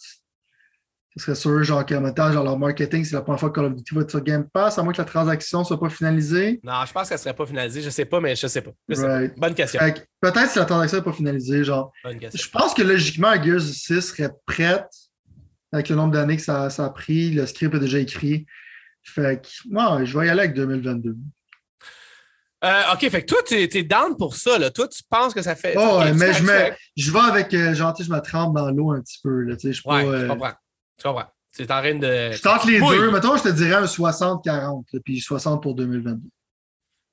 Ce 1.16 1.24
serait 1.26 1.36
sûr, 1.36 1.64
genre, 1.64 1.84
même 1.90 2.14
temps, 2.14 2.32
genre, 2.32 2.44
leur 2.44 2.58
marketing, 2.58 3.04
c'est 3.06 3.14
la 3.16 3.22
première 3.22 3.40
fois 3.40 3.50
que 3.50 3.56
Call 3.56 3.66
of 3.66 3.76
Duty 3.76 3.94
va 3.96 4.02
être 4.02 4.10
sur 4.10 4.22
Game 4.22 4.48
Pass, 4.50 4.80
à 4.80 4.84
moins 4.84 4.94
que 4.94 4.98
la 4.98 5.06
transaction 5.06 5.60
ne 5.60 5.64
soit 5.64 5.80
pas 5.80 5.90
finalisée. 5.90 6.60
Non, 6.64 6.74
je 6.88 6.92
pense 6.92 7.08
qu'elle 7.10 7.18
ne 7.18 7.22
serait 7.22 7.36
pas 7.36 7.46
finalisée. 7.46 7.82
Je 7.82 7.86
ne 7.88 7.92
sais 7.92 8.06
pas, 8.06 8.20
mais 8.20 8.36
je 8.36 8.46
ne 8.46 8.50
sais 8.50 8.62
pas. 8.62 8.72
Je 8.90 8.96
sais 8.96 9.06
Right. 9.06 9.36
pas. 9.36 9.48
Bonne 9.48 9.56
question. 9.56 9.80
Que 9.80 10.00
Peut-être 10.22 10.50
si 10.50 10.60
la 10.60 10.66
transaction 10.66 10.98
n'est 10.98 11.04
pas 11.04 11.14
finalisée, 11.14 11.64
genre. 11.64 11.92
Bonne 12.04 12.20
question. 12.20 12.42
Je 12.44 12.50
pense 12.50 12.74
que 12.74 12.82
logiquement, 12.82 13.34
Gears 13.42 13.62
6 13.62 14.02
serait 14.02 14.32
prête 14.46 14.88
avec 15.72 15.90
le 15.90 15.96
nombre 15.96 16.14
d'années 16.14 16.38
que 16.38 16.44
ça, 16.44 16.70
ça 16.70 16.86
a 16.86 16.90
pris. 16.90 17.32
Le 17.32 17.46
script 17.46 17.76
est 17.76 17.80
déjà 17.80 18.00
écrit. 18.00 18.46
Fait 19.04 19.42
que, 19.42 19.70
ouais, 19.70 20.06
je 20.06 20.18
vais 20.18 20.28
y 20.28 20.30
aller 20.30 20.42
avec 20.42 20.54
2022. 20.54 21.16
Euh, 22.64 22.82
OK, 22.94 23.10
fait 23.10 23.22
que 23.22 23.26
toi, 23.26 23.40
tu 23.46 23.56
es, 23.56 23.84
down 23.84 24.16
pour 24.16 24.36
ça. 24.36 24.58
Là. 24.58 24.72
Toi, 24.72 24.88
tu 24.88 25.04
penses 25.10 25.34
que 25.34 25.42
ça 25.42 25.54
fait. 25.56 25.76
Oh, 25.78 26.00
mais 26.16 26.32
je, 26.34 26.44
je 26.96 27.12
vais 27.12 27.20
avec, 27.20 27.54
euh, 27.54 27.74
genre, 27.74 27.94
je 28.00 28.10
me 28.10 28.20
trempe 28.20 28.56
dans 28.56 28.72
l'eau 28.72 28.92
un 28.92 29.02
petit 29.02 29.20
peu. 29.22 29.42
Là, 29.42 29.58
tu 29.58 29.68
sais, 29.68 29.74
je 29.74 29.84
pas, 29.84 29.98
Ouais, 29.98 30.04
je 30.06 30.24
euh, 30.24 30.28
comprends. 30.30 30.54
Je 30.98 31.04
comprends. 31.04 31.26
C'est 31.52 31.70
en 31.72 31.80
train 31.82 31.96
de. 31.96 32.32
je 32.32 32.42
tente 32.42 32.66
les 32.66 32.82
Oui. 32.82 32.98
deux. 32.98 33.12
Mettons, 33.12 33.38
je 33.38 33.44
te 33.44 33.50
dirais 33.50 33.76
un 33.76 33.86
60-40, 33.86 34.86
là, 34.92 35.00
puis 35.06 35.20
60 35.22 35.62
pour 35.62 35.76
2022. 35.76 36.20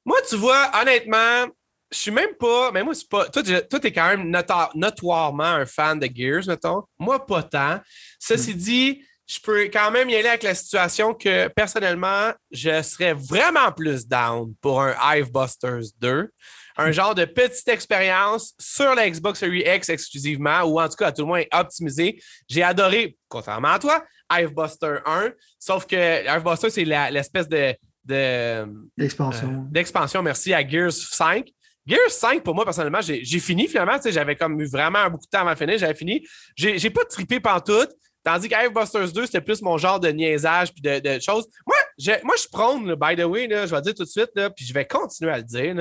Moi, 0.06 0.16
tu 0.28 0.36
vois, 0.36 0.70
honnêtement, 0.80 1.46
je 1.90 1.98
suis 1.98 2.10
même 2.10 2.34
pas. 2.38 2.70
Mais 2.72 2.82
moi, 2.82 2.94
c'est 2.94 3.08
pas. 3.08 3.28
Toi, 3.28 3.42
tu 3.42 3.80
t'es 3.80 3.92
quand 3.92 4.16
même 4.16 4.34
notoirement 4.74 5.44
un 5.44 5.66
fan 5.66 5.98
de 5.98 6.08
Gears, 6.12 6.44
mettons. 6.46 6.84
Moi, 6.98 7.24
pas 7.26 7.42
tant. 7.42 7.80
Ceci 8.18 8.54
dit, 8.54 9.04
je 9.26 9.38
peux 9.40 9.60
quand 9.64 9.90
même 9.90 10.08
y 10.08 10.16
aller 10.16 10.28
avec 10.28 10.42
la 10.42 10.54
situation 10.54 11.12
que 11.12 11.48
personnellement, 11.48 12.32
je 12.50 12.82
serais 12.82 13.12
vraiment 13.12 13.70
plus 13.72 14.06
down 14.06 14.54
pour 14.62 14.80
un 14.80 14.94
Hivebusters 15.16 15.92
2. 16.00 16.30
Un 16.76 16.92
genre 16.92 17.14
de 17.14 17.24
petite 17.24 17.68
expérience 17.68 18.54
sur 18.58 18.94
la 18.94 19.08
Xbox 19.08 19.38
Series 19.40 19.64
X 19.66 19.88
exclusivement, 19.88 20.62
ou 20.62 20.80
en 20.80 20.88
tout 20.88 20.96
cas, 20.96 21.08
à 21.08 21.12
tout 21.12 21.22
le 21.22 21.26
moins 21.28 21.42
optimisé. 21.52 22.20
J'ai 22.48 22.62
adoré, 22.62 23.16
contrairement 23.28 23.68
à 23.68 23.78
toi, 23.78 24.04
Hivebuster 24.32 24.98
1, 25.04 25.32
sauf 25.58 25.86
que 25.86 26.24
Hivebuster, 26.26 26.70
c'est 26.70 26.84
l'espèce 26.84 27.48
de, 27.48 27.74
de, 28.04 28.66
L'expansion. 28.96 29.48
euh, 29.48 29.70
d'expansion, 29.70 30.22
merci 30.22 30.54
à 30.54 30.66
Gears 30.66 30.92
5. 30.92 31.48
Gears 31.86 32.10
5, 32.10 32.42
pour 32.42 32.54
moi, 32.54 32.64
personnellement, 32.64 33.00
j'ai 33.00 33.40
fini 33.40 33.66
finalement. 33.66 33.98
J'avais 34.04 34.36
comme 34.36 34.60
eu 34.60 34.66
vraiment 34.68 35.04
beaucoup 35.10 35.24
de 35.24 35.30
temps 35.30 35.40
avant 35.40 35.52
de 35.52 35.58
finir. 35.58 35.78
J'avais 35.78 35.94
fini. 35.94 36.24
J'ai 36.54 36.90
pas 36.90 37.04
trippé 37.04 37.40
pantoute. 37.40 37.90
Tandis 38.22 38.48
qu'Hivebusters 38.50 39.12
2, 39.12 39.26
c'était 39.26 39.40
plus 39.40 39.62
mon 39.62 39.78
genre 39.78 39.98
de 39.98 40.08
niaisage 40.08 40.72
puis 40.74 40.82
de, 40.82 40.98
de 40.98 41.18
choses. 41.20 41.46
Moi, 41.66 41.76
je, 41.98 42.12
moi, 42.22 42.34
je 42.36 42.46
prône, 42.48 42.86
là, 42.86 42.94
by 42.94 43.20
the 43.20 43.24
way, 43.24 43.46
là, 43.46 43.64
je 43.64 43.70
vais 43.70 43.76
le 43.78 43.82
dire 43.82 43.94
tout 43.94 44.04
de 44.04 44.08
suite, 44.08 44.28
là, 44.34 44.50
puis 44.50 44.66
je 44.66 44.74
vais 44.74 44.84
continuer 44.86 45.32
à 45.32 45.38
le 45.38 45.42
dire. 45.42 45.74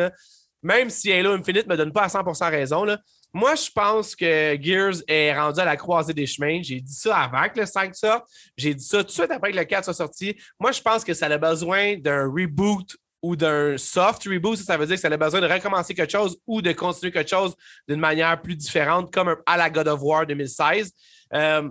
Même 0.62 0.90
si 0.90 1.12
Halo 1.12 1.34
Infinite 1.34 1.68
ne 1.68 1.74
me 1.74 1.78
donne 1.78 1.92
pas 1.92 2.04
à 2.04 2.08
100% 2.08 2.50
raison, 2.50 2.84
là, 2.84 3.00
moi, 3.34 3.54
je 3.56 3.70
pense 3.70 4.16
que 4.16 4.58
Gears 4.60 5.04
est 5.08 5.38
rendu 5.38 5.60
à 5.60 5.66
la 5.66 5.78
croisée 5.78 6.14
des 6.14 6.26
chemins. 6.26 6.62
J'ai 6.64 6.82
dit 6.82 6.94
ça 6.94 7.16
avant 7.18 7.48
que 7.48 7.60
le 7.60 7.66
5 7.66 7.96
sorte. 7.96 8.26
J'ai 8.58 8.74
dit 8.74 8.84
ça 8.84 9.00
tout 9.00 9.04
de 9.04 9.12
suite 9.12 9.32
après 9.32 9.52
que 9.52 9.58
le 9.58 9.66
4 9.66 9.84
soit 9.84 9.94
sorti. 9.94 10.36
Moi, 10.60 10.72
je 10.72 10.82
pense 10.82 11.04
que 11.04 11.14
ça 11.14 11.28
a 11.28 11.38
besoin 11.38 11.98
d'un 11.98 12.26
reboot 12.26 12.98
ou 13.22 13.36
d'un 13.36 13.78
soft 13.78 14.24
reboot. 14.24 14.58
Ça, 14.58 14.64
ça 14.64 14.78
veut 14.78 14.88
dire 14.88 14.96
que 14.96 15.02
ça 15.02 15.10
a 15.10 15.18
besoin 15.18 15.42
de 15.42 15.48
recommencer 15.48 15.94
quelque 15.94 16.12
chose 16.12 16.40
ou 16.48 16.62
de 16.62 16.72
continuer 16.72 17.12
quelque 17.12 17.30
chose 17.30 17.56
d'une 17.88 18.00
manière 18.00 18.42
plus 18.42 18.56
différente, 18.56 19.14
comme 19.14 19.36
à 19.46 19.58
la 19.58 19.70
God 19.70 19.88
of 19.88 20.00
War 20.02 20.26
2016. 20.26 20.92
Euh, 21.36 21.70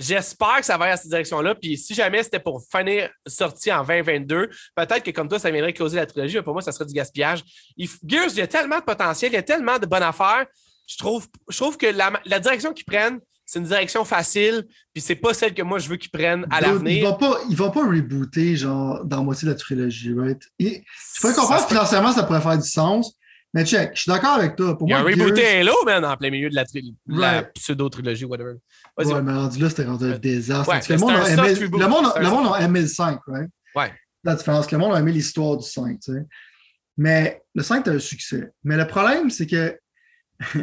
J'espère 0.00 0.60
que 0.60 0.66
ça 0.66 0.78
va 0.78 0.86
aller 0.86 0.94
à 0.94 0.96
cette 0.96 1.10
direction-là. 1.10 1.54
Puis 1.54 1.76
si 1.76 1.94
jamais 1.94 2.22
c'était 2.22 2.40
pour 2.40 2.62
finir 2.74 3.10
sorti 3.26 3.70
en 3.70 3.84
2022, 3.84 4.48
peut-être 4.74 5.02
que 5.02 5.10
comme 5.10 5.28
toi, 5.28 5.38
ça 5.38 5.50
viendrait 5.50 5.74
causer 5.74 5.96
la 5.96 6.06
trilogie, 6.06 6.36
mais 6.36 6.42
pour 6.42 6.54
moi, 6.54 6.62
ça 6.62 6.72
serait 6.72 6.86
du 6.86 6.94
gaspillage. 6.94 7.42
Il, 7.76 7.88
Gears, 8.06 8.30
il 8.30 8.38
y 8.38 8.42
a 8.42 8.46
tellement 8.46 8.78
de 8.78 8.84
potentiel, 8.84 9.30
il 9.32 9.34
y 9.34 9.38
a 9.38 9.42
tellement 9.42 9.78
de 9.78 9.86
bonnes 9.86 10.02
affaires. 10.02 10.46
Je 10.88 10.96
trouve, 10.96 11.26
je 11.48 11.56
trouve 11.56 11.76
que 11.76 11.86
la, 11.86 12.12
la 12.24 12.40
direction 12.40 12.72
qu'ils 12.72 12.86
prennent, 12.86 13.20
c'est 13.50 13.58
une 13.58 13.64
direction 13.64 14.04
facile, 14.04 14.64
puis 14.94 15.02
c'est 15.02 15.16
pas 15.16 15.34
celle 15.34 15.52
que 15.52 15.62
moi 15.62 15.80
je 15.80 15.88
veux 15.88 15.96
qu'ils 15.96 16.10
prennent 16.10 16.46
à 16.50 16.60
l'avenir. 16.60 17.10
vont 17.10 17.16
pas, 17.16 17.40
ils 17.50 17.56
vont 17.56 17.70
pas 17.72 17.84
rebooter, 17.84 18.54
genre, 18.54 19.04
dans 19.04 19.16
la 19.16 19.22
moitié 19.24 19.46
de 19.46 19.52
la 19.52 19.58
trilogie, 19.58 20.14
right? 20.14 20.40
Et, 20.60 20.84
je 21.16 21.20
peux 21.20 21.34
comprendre 21.34 21.66
financièrement, 21.66 22.12
ça 22.12 22.22
pourrait 22.22 22.40
faire 22.40 22.58
du 22.58 22.68
sens, 22.68 23.18
mais 23.52 23.64
check, 23.64 23.90
je 23.94 24.02
suis 24.02 24.10
d'accord 24.10 24.34
avec 24.34 24.54
toi. 24.54 24.78
Pour 24.78 24.88
Il 24.88 24.92
y 24.92 24.94
a 24.94 24.98
un 24.98 25.02
rebooté 25.02 25.42
Gears- 25.42 25.60
Halo, 25.60 25.74
man, 25.84 26.04
en 26.04 26.16
plein 26.16 26.30
milieu 26.30 26.48
de 26.50 26.54
la, 26.54 26.64
tri- 26.64 26.94
pseudo-trilogie, 27.54 28.24
whatever. 28.24 28.54
Ouais, 28.96 29.22
mais 29.22 29.32
rendu 29.32 29.58
là, 29.58 29.68
c'était 29.68 29.84
rendu 29.84 30.04
un 30.04 30.18
désastre. 30.18 30.72
Ouais, 30.72 30.80
le, 30.88 30.96
monde 30.98 31.10
un 31.10 31.24
aimé, 31.26 31.54
le, 31.54 31.88
monde 31.88 32.06
a, 32.14 32.20
le 32.20 32.28
monde 32.28 32.52
aimé 32.60 32.82
le 32.82 32.86
5, 32.86 33.18
right? 33.26 33.50
Ouais. 33.74 33.92
La 34.22 34.34
différence, 34.34 34.70
le 34.70 34.78
monde 34.78 34.94
a 34.94 35.00
aimé 35.00 35.12
l'histoire 35.12 35.56
du 35.56 35.66
5, 35.66 35.98
tu 36.00 36.12
sais. 36.12 36.26
Mais 36.96 37.42
le 37.54 37.62
5 37.62 37.88
a 37.88 37.92
un 37.92 37.98
succès. 37.98 38.50
Mais 38.62 38.76
le 38.76 38.86
problème, 38.86 39.30
c'est 39.30 39.46
que. 39.46 39.78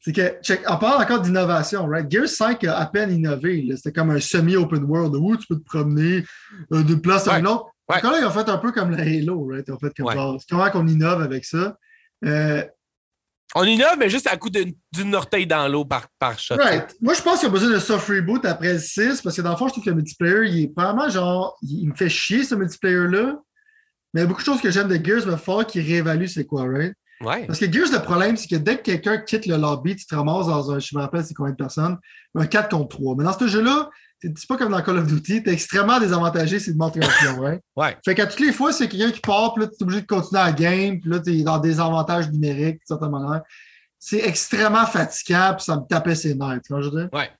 c'est 0.00 0.12
que, 0.12 0.34
check, 0.42 0.60
on 0.68 0.76
parle 0.76 1.02
encore 1.02 1.20
d'innovation, 1.20 1.86
right? 1.86 2.10
Gears 2.10 2.28
5 2.28 2.62
a 2.64 2.78
à 2.78 2.86
peine 2.86 3.10
innové. 3.10 3.66
C'était 3.76 3.92
comme 3.92 4.10
un 4.10 4.20
semi-open 4.20 4.84
world 4.84 5.14
où 5.16 5.36
tu 5.36 5.46
peux 5.46 5.56
te 5.56 5.64
promener 5.64 6.24
euh, 6.72 6.82
d'une 6.82 7.00
place 7.00 7.26
à 7.26 7.38
une 7.38 7.46
autre. 7.46 7.66
Ouais. 7.88 7.96
Encore 7.96 8.12
là, 8.12 8.18
ils 8.20 8.26
ont 8.26 8.30
fait 8.30 8.48
un 8.48 8.58
peu 8.58 8.70
comme 8.70 8.90
la 8.90 9.02
Halo, 9.02 9.46
right? 9.46 9.64
Ils 9.66 9.72
ont 9.72 9.78
fait 9.78 9.92
comme 9.96 10.38
comment 10.48 10.70
qu'on 10.70 10.86
innove 10.86 11.22
avec 11.22 11.44
ça? 11.44 11.76
Euh, 12.24 12.64
On 13.54 13.64
innove, 13.64 13.96
mais 13.98 14.08
juste 14.08 14.26
à 14.26 14.36
coup 14.36 14.50
d'une 14.50 14.74
d'une 14.92 15.14
orteil 15.14 15.46
dans 15.46 15.66
l'eau 15.68 15.84
par, 15.84 16.06
par 16.18 16.38
shot. 16.38 16.56
Right. 16.56 16.94
Moi, 17.00 17.14
je 17.14 17.22
pense 17.22 17.40
qu'il 17.40 17.48
y 17.48 17.50
a 17.50 17.52
besoin 17.52 17.70
de 17.70 17.78
soft 17.78 18.08
reboot 18.08 18.44
après 18.44 18.74
le 18.74 18.78
6 18.78 19.22
parce 19.22 19.36
que 19.36 19.42
dans 19.42 19.50
le 19.50 19.56
fond, 19.56 19.68
je 19.68 19.72
trouve 19.72 19.84
que 19.84 19.90
le 19.90 19.96
multiplayer, 19.96 20.48
il 20.48 20.64
est 20.64 20.72
vraiment 20.74 21.08
genre. 21.08 21.56
Il 21.62 21.88
me 21.88 21.94
fait 21.94 22.08
chier 22.08 22.44
ce 22.44 22.54
multiplayer-là. 22.54 23.36
Mais 24.14 24.20
il 24.20 24.24
y 24.24 24.26
a 24.26 24.26
beaucoup 24.26 24.42
de 24.42 24.46
choses 24.46 24.60
que 24.60 24.70
j'aime 24.70 24.88
de 24.88 25.02
Gears, 25.02 25.26
mais 25.26 25.36
faut 25.38 25.64
qu'il 25.64 25.86
réévalue 25.86 26.26
c'est 26.26 26.44
quoi, 26.44 26.64
right? 26.64 26.94
Ouais. 27.22 27.46
Parce 27.46 27.58
que 27.58 27.70
Gears, 27.70 27.90
le 27.92 28.02
problème, 28.02 28.36
c'est 28.36 28.48
que 28.48 28.56
dès 28.56 28.76
que 28.76 28.82
quelqu'un 28.82 29.18
quitte 29.18 29.46
le 29.46 29.56
lobby, 29.56 29.96
tu 29.96 30.06
te 30.06 30.14
ramasses 30.14 30.48
dans 30.48 30.72
un, 30.72 30.78
je 30.78 30.94
me 30.94 31.00
rappelle, 31.00 31.24
c'est 31.24 31.34
combien 31.34 31.52
de 31.52 31.56
personnes, 31.56 31.96
un 32.34 32.46
4 32.46 32.68
contre 32.68 32.96
3. 32.96 33.14
Mais 33.16 33.24
dans 33.24 33.38
ce 33.38 33.46
jeu-là, 33.46 33.88
c'est 34.22 34.46
pas 34.48 34.56
comme 34.56 34.70
dans 34.72 34.82
Call 34.82 34.98
of 34.98 35.06
Duty, 35.06 35.42
t'es 35.42 35.52
extrêmement 35.52 35.98
désavantagé, 35.98 36.58
montrer 36.76 37.00
un 37.04 37.08
pion, 37.08 37.40
right? 37.40 37.60
Ouais. 37.76 37.96
Fait 38.04 38.14
qu'à 38.14 38.26
toutes 38.26 38.40
les 38.40 38.52
fois, 38.52 38.72
c'est 38.72 38.88
quelqu'un 38.88 39.10
qui 39.10 39.20
part, 39.20 39.54
puis 39.54 39.64
là, 39.64 39.68
tu 39.68 39.74
es 39.78 39.82
obligé 39.82 40.00
de 40.02 40.06
continuer 40.06 40.42
la 40.42 40.52
game, 40.52 41.00
puis 41.00 41.10
là, 41.10 41.20
tu 41.20 41.38
es 41.38 41.42
dans 41.42 41.58
des 41.58 41.80
avantages 41.80 42.30
numériques, 42.30 42.76
d'une 42.76 42.86
certaine 42.86 43.10
manière. 43.10 43.42
C'est 43.98 44.26
extrêmement 44.26 44.86
fatigant, 44.86 45.54
puis 45.56 45.64
ça 45.64 45.76
me 45.76 45.82
tapait 45.88 46.14
ses 46.14 46.34
nerfs, 46.34 46.60
tu 46.64 46.72
vois, 46.72 46.82
je 46.82 46.88
veux 46.88 47.00
dire? 47.02 47.08
Ouais. 47.12 47.30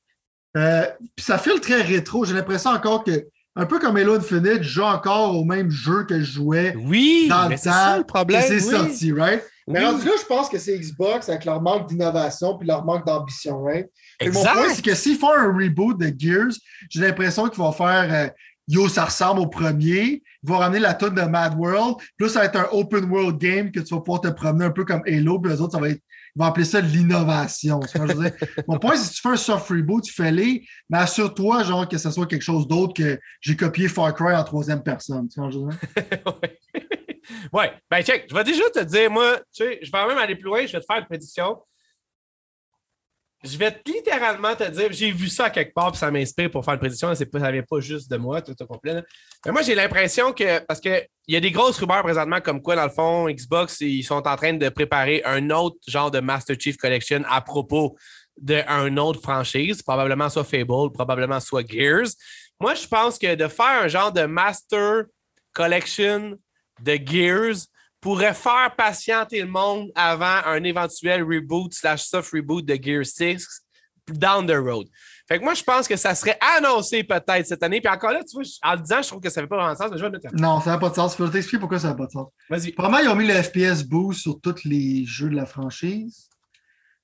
Euh, 0.56 0.84
puis 1.16 1.24
ça 1.24 1.38
file 1.38 1.60
très 1.60 1.80
rétro. 1.82 2.24
J'ai 2.24 2.34
l'impression 2.34 2.70
encore 2.70 3.04
que, 3.04 3.26
un 3.56 3.66
peu 3.66 3.78
comme 3.78 3.96
Halo 3.96 4.16
Infinite, 4.16 4.62
je 4.62 4.68
joue 4.68 4.82
encore 4.82 5.36
au 5.36 5.44
même 5.44 5.70
jeu 5.70 6.04
que 6.04 6.18
je 6.20 6.32
jouais 6.32 6.74
Oui, 6.76 7.26
dans 7.28 7.48
le 7.48 7.56
c'est 7.56 7.68
ça 7.70 7.98
le 7.98 8.04
problème. 8.04 8.42
c'est 8.46 8.62
oui. 8.64 8.70
sorti, 8.76 9.12
right? 9.12 9.42
Mais 9.68 9.80
Oui. 9.80 9.84
rendu 9.86 10.04
là, 10.06 10.12
je 10.20 10.26
pense 10.26 10.48
que 10.48 10.58
c'est 10.58 10.78
Xbox 10.78 11.28
avec 11.28 11.44
leur 11.44 11.60
manque 11.60 11.88
d'innovation 11.88 12.58
puis 12.58 12.66
leur 12.66 12.84
manque 12.84 13.06
d'ambition, 13.06 13.64
que 14.18 14.30
Mon 14.30 14.42
point, 14.42 14.74
c'est 14.74 14.82
que 14.82 14.94
s'ils 14.94 15.16
font 15.16 15.32
un 15.32 15.52
reboot 15.52 15.98
de 15.98 16.12
Gears, 16.16 16.52
j'ai 16.90 17.00
l'impression 17.00 17.48
qu'ils 17.48 17.58
vont 17.58 17.72
faire 17.72 18.08
euh, 18.12 18.28
Yo, 18.68 18.88
ça 18.88 19.04
ressemble 19.06 19.40
au 19.40 19.46
premier. 19.48 20.22
Ils 20.42 20.48
vont 20.48 20.58
ramener 20.58 20.78
la 20.78 20.94
toune 20.94 21.14
de 21.14 21.22
Mad 21.22 21.54
World. 21.58 21.96
Plus 22.16 22.28
ça 22.28 22.40
va 22.40 22.46
être 22.46 22.56
un 22.56 22.68
open 22.72 23.04
world 23.10 23.38
game 23.38 23.72
que 23.72 23.80
tu 23.80 23.92
vas 23.94 24.00
pouvoir 24.00 24.20
te 24.20 24.28
promener 24.28 24.64
un 24.66 24.70
peu 24.70 24.84
comme 24.84 25.02
Halo. 25.06 25.40
Puis 25.40 25.52
les 25.52 25.60
autres, 25.60 25.72
ça 25.72 25.80
va 25.80 25.88
être, 25.88 26.00
ils 26.34 26.38
vont 26.38 26.44
appeler 26.46 26.64
ça 26.64 26.80
l'innovation. 26.80 27.80
Mon 28.68 28.78
point, 28.78 28.96
c'est 28.96 29.02
que 29.02 29.08
si 29.08 29.14
tu 29.14 29.20
fais 29.20 29.28
un 29.30 29.36
soft 29.36 29.68
reboot, 29.68 30.04
tu 30.04 30.12
fais-les, 30.14 30.64
mais 30.88 30.98
assure-toi 30.98 31.64
genre 31.64 31.88
que 31.88 31.98
ce 31.98 32.10
soit 32.10 32.26
quelque 32.26 32.42
chose 32.42 32.66
d'autre 32.66 32.94
que 32.94 33.18
j'ai 33.40 33.56
copié 33.56 33.88
Far 33.88 34.14
Cry 34.14 34.34
en 34.34 34.44
troisième 34.44 34.82
personne. 34.82 35.28
Tu 35.28 35.40
vois 35.40 35.50
ce 35.50 35.56
que 35.56 35.60
je 35.60 35.66
veux 35.66 35.70
dire? 35.70 36.40
ouais. 37.52 37.72
Ben, 37.90 38.02
check. 38.02 38.26
Je 38.28 38.34
vais 38.34 38.44
déjà 38.44 38.68
te 38.70 38.80
dire, 38.80 39.10
moi, 39.10 39.38
tu 39.54 39.64
sais, 39.64 39.78
je 39.82 39.90
vais 39.90 40.06
même 40.06 40.18
aller 40.18 40.34
plus 40.34 40.44
loin. 40.44 40.66
Je 40.66 40.72
vais 40.72 40.80
te 40.80 40.84
faire 40.84 40.98
une 40.98 41.06
prédiction. 41.06 41.58
Je 43.44 43.56
vais 43.58 43.76
littéralement 43.84 44.54
te 44.54 44.68
dire, 44.70 44.92
j'ai 44.92 45.10
vu 45.10 45.28
ça 45.28 45.50
quelque 45.50 45.74
part, 45.74 45.90
puis 45.90 45.98
ça 45.98 46.12
m'inspire 46.12 46.48
pour 46.48 46.64
faire 46.64 46.74
une 46.74 46.80
prédiction. 46.80 47.12
C'est 47.14 47.26
pas, 47.26 47.40
ça 47.40 47.50
vient 47.50 47.64
pas 47.68 47.80
juste 47.80 48.08
de 48.08 48.16
moi, 48.16 48.40
tout 48.40 48.54
au 48.60 48.66
complet. 48.66 49.02
Mais 49.44 49.50
moi, 49.50 49.62
j'ai 49.62 49.74
l'impression 49.74 50.32
que, 50.32 50.60
parce 50.60 50.78
qu'il 50.78 51.08
y 51.26 51.34
a 51.34 51.40
des 51.40 51.50
grosses 51.50 51.78
rumeurs 51.78 52.04
présentement, 52.04 52.40
comme 52.40 52.62
quoi, 52.62 52.76
dans 52.76 52.84
le 52.84 52.90
fond, 52.90 53.28
Xbox, 53.28 53.80
ils 53.80 54.04
sont 54.04 54.26
en 54.28 54.36
train 54.36 54.52
de 54.52 54.68
préparer 54.68 55.22
un 55.24 55.50
autre 55.50 55.76
genre 55.88 56.12
de 56.12 56.20
Master 56.20 56.54
Chief 56.58 56.76
Collection 56.76 57.22
à 57.28 57.40
propos 57.40 57.96
d'une 58.36 58.98
autre 58.98 59.20
franchise, 59.20 59.82
probablement 59.82 60.28
soit 60.28 60.44
Fable, 60.44 60.92
probablement 60.92 61.40
soit 61.40 61.68
Gears. 61.68 62.10
Moi, 62.60 62.74
je 62.74 62.86
pense 62.86 63.18
que 63.18 63.34
de 63.34 63.48
faire 63.48 63.82
un 63.82 63.88
genre 63.88 64.12
de 64.12 64.22
Master 64.22 65.04
Collection 65.52 66.38
de 66.82 66.98
Gears 67.04 67.66
pourrait 68.00 68.34
faire 68.34 68.74
patienter 68.76 69.40
le 69.40 69.46
monde 69.48 69.90
avant 69.94 70.40
un 70.44 70.62
éventuel 70.64 71.22
reboot 71.22 71.72
slash 71.72 72.02
soft 72.02 72.32
reboot 72.32 72.64
de 72.64 72.74
Gears 72.82 73.06
6 73.06 73.46
down 74.08 74.44
the 74.46 74.56
road. 74.56 74.88
Fait 75.28 75.38
que 75.38 75.44
moi, 75.44 75.54
je 75.54 75.62
pense 75.62 75.86
que 75.86 75.94
ça 75.96 76.14
serait 76.16 76.36
annoncé 76.56 77.04
peut-être 77.04 77.46
cette 77.46 77.62
année. 77.62 77.80
Puis 77.80 77.88
encore 77.90 78.10
là, 78.10 78.20
tu 78.24 78.34
vois, 78.34 78.42
je- 78.42 78.58
en 78.64 78.72
le 78.74 78.80
disant, 78.80 79.00
je 79.00 79.08
trouve 79.08 79.20
que 79.20 79.30
ça 79.30 79.40
fait 79.40 79.46
pas 79.46 79.56
vraiment 79.56 79.72
de 79.72 79.78
sens, 79.78 79.90
mais 79.92 79.96
je 79.98 80.04
vais 80.04 80.10
là. 80.10 80.18
Non, 80.34 80.60
ça 80.60 80.70
n'a 80.70 80.78
pas 80.78 80.90
de 80.90 80.94
sens. 80.96 81.14
Il 81.14 81.16
faut 81.18 81.28
t'expliquer 81.28 81.60
pourquoi 81.60 81.78
ça 81.78 81.88
n'a 81.88 81.94
pas 81.94 82.06
de 82.06 82.10
sens. 82.10 82.26
Vas-y. 82.50 82.72
Probablement, 82.72 83.02
ils 83.02 83.08
ont 83.08 83.14
mis 83.16 83.26
le 83.28 83.40
FPS 83.40 83.84
boost 83.84 84.20
sur 84.22 84.40
tous 84.40 84.64
les 84.64 85.06
jeux 85.06 85.30
de 85.30 85.36
la 85.36 85.46
franchise. 85.46 86.28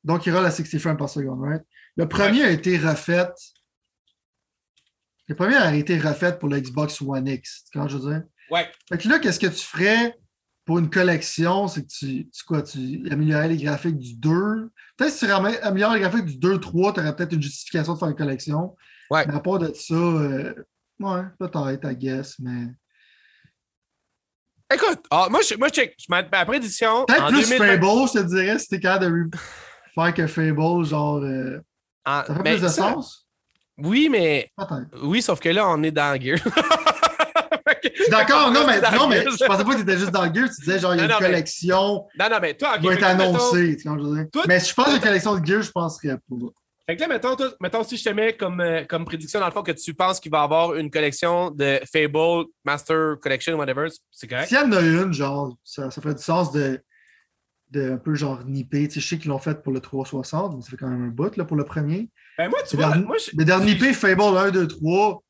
Donc, 0.02 0.26
il 0.26 0.30
y 0.30 0.32
aura 0.32 0.42
la 0.42 0.50
60 0.50 0.80
frames 0.80 0.96
par 0.96 1.08
seconde, 1.08 1.40
right? 1.42 1.62
Le 1.96 2.08
premier 2.08 2.42
a 2.42 2.50
été 2.50 2.76
refait. 2.76 3.28
Le 5.28 5.34
premier 5.36 5.56
a 5.56 5.74
été 5.74 5.98
refait 5.98 6.36
pour 6.38 6.48
le 6.48 6.58
Xbox 6.60 7.00
One 7.02 7.28
X. 7.28 7.64
Tu 7.70 7.78
comprends 7.78 7.88
ce 7.88 7.94
que 7.96 8.00
je 8.02 8.06
veux 8.08 8.14
dire? 8.14 8.22
Ouais. 8.50 8.70
Fait 8.88 8.98
que 8.98 9.08
là, 9.08 9.18
qu'est-ce 9.18 9.38
que 9.40 9.46
tu 9.46 9.64
ferais 9.64 10.16
pour 10.64 10.78
une 10.78 10.90
collection, 10.90 11.66
c'est 11.66 11.82
que 11.82 11.88
tu, 11.88 12.28
tu, 12.28 12.44
quoi, 12.44 12.60
tu 12.62 13.06
améliorais 13.10 13.48
les 13.48 13.56
graphiques 13.56 13.98
du 13.98 14.14
2. 14.16 14.70
Peut-être 14.96 15.12
si 15.12 15.24
tu 15.26 15.32
améliores 15.32 15.94
les 15.94 16.00
graphiques 16.00 16.26
du 16.26 16.36
2-3, 16.38 16.92
tu 16.94 17.00
aurais 17.00 17.16
peut-être 17.16 17.32
une 17.32 17.42
justification 17.42 17.94
de 17.94 17.98
faire 17.98 18.08
une 18.08 18.14
collection. 18.16 18.76
Ouais. 19.10 19.26
Mais 19.26 19.34
à 19.34 19.40
part 19.40 19.58
de 19.58 19.72
ça, 19.72 19.94
euh, 19.94 20.52
ouais, 21.00 21.22
peut-être, 21.38 21.90
I 21.90 21.96
guess, 21.96 22.38
mais. 22.38 22.66
Écoute, 24.74 25.00
ah, 25.10 25.28
moi, 25.30 25.40
je, 25.48 25.54
moi, 25.56 25.68
je, 25.74 25.80
ma 26.10 26.44
prédiction. 26.44 27.06
Peut-être 27.06 27.28
plus 27.28 27.48
2020 27.48 27.66
Fable, 27.66 27.86
je 28.08 28.12
te 28.20 28.26
dirais, 28.26 28.58
si 28.58 28.68
t'es 28.68 28.80
capable 28.80 29.30
de 29.30 29.38
faire 29.94 30.12
que 30.14 30.26
Fable, 30.26 30.84
genre. 30.84 31.16
euh, 31.22 31.60
en- 32.04 32.24
ça 32.26 32.34
fait 32.34 32.42
ben, 32.42 32.52
plus 32.58 32.62
de 32.62 32.68
ça- 32.68 32.92
sens? 32.92 33.26
Oui, 33.78 34.08
mais. 34.10 34.50
Oui, 35.02 35.22
sauf 35.22 35.40
que 35.40 35.48
là, 35.48 35.66
on 35.68 35.82
est 35.82 35.92
dans 35.92 36.20
Gear. 36.20 36.38
Suis 38.08 38.16
D'accord, 38.16 38.50
non, 38.52 38.66
mais, 38.66 38.80
non, 38.80 39.08
mais 39.08 39.22
je 39.22 39.44
pensais 39.44 39.64
pas 39.64 39.70
que 39.70 39.76
tu 39.76 39.82
étais 39.82 39.98
juste 39.98 40.10
dans 40.10 40.32
Gears. 40.32 40.48
Tu 40.50 40.60
disais, 40.64 40.78
genre, 40.78 40.94
il 40.94 40.98
y 40.98 41.00
a 41.00 41.06
Non, 41.06 41.08
une 41.08 41.14
non, 41.14 41.20
mais- 41.20 41.26
collection 41.26 42.06
Non, 42.18 42.28
non, 42.30 42.38
mais 42.40 42.54
toi, 42.54 42.74
ok, 42.74 42.80
qui 42.80 42.86
va 42.86 42.92
fait 42.96 42.98
être 43.02 43.16
mettons- 43.16 43.28
annoncée. 43.36 43.76
tu 43.76 43.82
sais, 43.82 43.88
comme 43.88 43.98
je 43.98 44.04
veux 44.04 44.14
dire. 44.16 44.26
Toi- 44.32 44.44
mais 44.48 44.60
si 44.60 44.70
je 44.70 44.74
pense 44.74 44.88
à 44.88 44.94
une 44.94 45.00
collection 45.00 45.36
de 45.38 45.46
Gears, 45.46 45.62
je 45.62 45.70
penserais 45.72 46.16
pas. 46.16 46.36
Fait 46.86 46.96
que 46.96 47.00
là, 47.02 47.08
mettons, 47.08 47.36
toi- 47.36 47.52
mettons, 47.60 47.84
si 47.84 47.96
je 47.98 48.04
te 48.04 48.08
mets 48.08 48.32
comme, 48.34 48.60
euh, 48.60 48.84
comme 48.88 49.04
prédiction, 49.04 49.40
dans 49.40 49.46
le 49.46 49.52
fond, 49.52 49.62
que 49.62 49.72
tu 49.72 49.92
penses 49.92 50.18
qu'il 50.20 50.30
va 50.32 50.40
y 50.40 50.44
avoir 50.44 50.74
une 50.74 50.90
collection 50.90 51.50
de 51.50 51.80
Fable, 51.92 52.46
Master 52.64 53.16
Collection, 53.20 53.56
whatever, 53.58 53.88
c'est 54.10 54.26
correct? 54.26 54.48
S'il 54.48 54.56
y 54.56 54.60
en 54.60 54.72
a 54.72 54.80
une, 54.80 55.12
genre, 55.12 55.54
ça, 55.64 55.90
ça 55.90 56.00
ferait 56.00 56.14
du 56.14 56.22
sens 56.22 56.50
de, 56.52 56.80
de 57.72 57.92
un 57.92 57.96
peu 57.98 58.14
genre 58.14 58.42
nipper. 58.46 58.88
Tu 58.88 58.94
sais, 58.94 59.00
je 59.00 59.06
sais 59.08 59.18
qu'ils 59.18 59.28
l'ont 59.28 59.38
fait 59.38 59.62
pour 59.62 59.72
le 59.74 59.80
360, 59.80 60.56
mais 60.56 60.62
ça 60.62 60.70
fait 60.70 60.78
quand 60.78 60.88
même 60.88 61.04
un 61.04 61.08
bout 61.08 61.36
là, 61.36 61.44
pour 61.44 61.58
le 61.58 61.64
premier. 61.64 62.08
Ben, 62.38 62.48
moi, 62.48 62.60
tu 62.66 62.76
vois, 62.76 62.86
dernier- 62.88 63.04
moi, 63.04 63.16
je- 63.18 63.32
Mais 63.36 63.44
dans 63.44 63.60
nipper 63.60 63.92
Fable 63.92 64.22
1, 64.22 64.50
2, 64.50 64.66
3, 64.66 65.22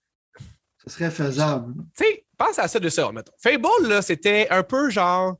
ça 0.88 0.94
serait 0.98 1.10
faisable. 1.10 1.74
tu 1.96 2.04
sais, 2.04 2.24
pense 2.36 2.58
à 2.58 2.68
ça 2.68 2.78
de 2.78 2.88
ça, 2.88 3.10
mettons. 3.12 3.32
Fable, 3.38 3.88
là, 3.88 4.02
c'était 4.02 4.48
un 4.50 4.62
peu 4.62 4.90
genre 4.90 5.36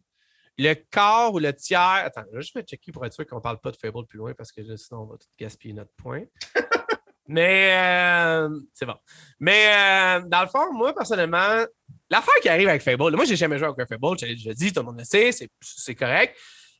le 0.59 0.75
quart 0.75 1.33
ou 1.33 1.39
le 1.39 1.53
tiers. 1.55 1.81
Attends, 1.81 2.25
je 2.33 2.37
vais 2.37 2.43
juste 2.43 2.69
checker 2.69 2.93
pour 2.93 3.07
être 3.07 3.13
sûr 3.13 3.27
qu'on 3.27 3.37
ne 3.37 3.41
parle 3.41 3.61
pas 3.61 3.71
de 3.71 3.77
Fable 3.77 4.07
plus 4.07 4.19
loin 4.19 4.35
parce 4.35 4.53
que 4.53 4.61
là, 4.61 4.77
sinon, 4.77 5.03
on 5.03 5.07
va 5.07 5.17
tout 5.17 5.29
gaspiller 5.39 5.75
notre 5.75 5.93
point. 5.97 6.25
Mais 7.31 7.75
euh, 7.77 8.49
c'est 8.73 8.87
bon. 8.87 8.97
Mais 9.39 9.67
euh, 9.69 10.21
dans 10.27 10.41
le 10.41 10.49
fond, 10.49 10.73
moi, 10.73 10.95
personnellement, 10.95 11.63
l'affaire 12.11 12.35
qui 12.41 12.49
arrive 12.49 12.69
avec 12.69 12.83
Fable, 12.83 13.15
moi, 13.15 13.27
j'ai 13.27 13.37
jamais 13.37 13.59
joué 13.59 13.69
avec 13.69 13.79
un 13.79 13.87
Fable, 13.87 14.19
je 14.19 14.27
l'ai 14.27 14.35
déjà 14.35 14.55
dit, 14.55 14.73
tout 14.73 14.81
le 14.81 14.87
monde 14.87 14.99
le 14.99 15.05
sait, 15.05 15.31
c'est 15.61 15.95
correct. 15.95 16.37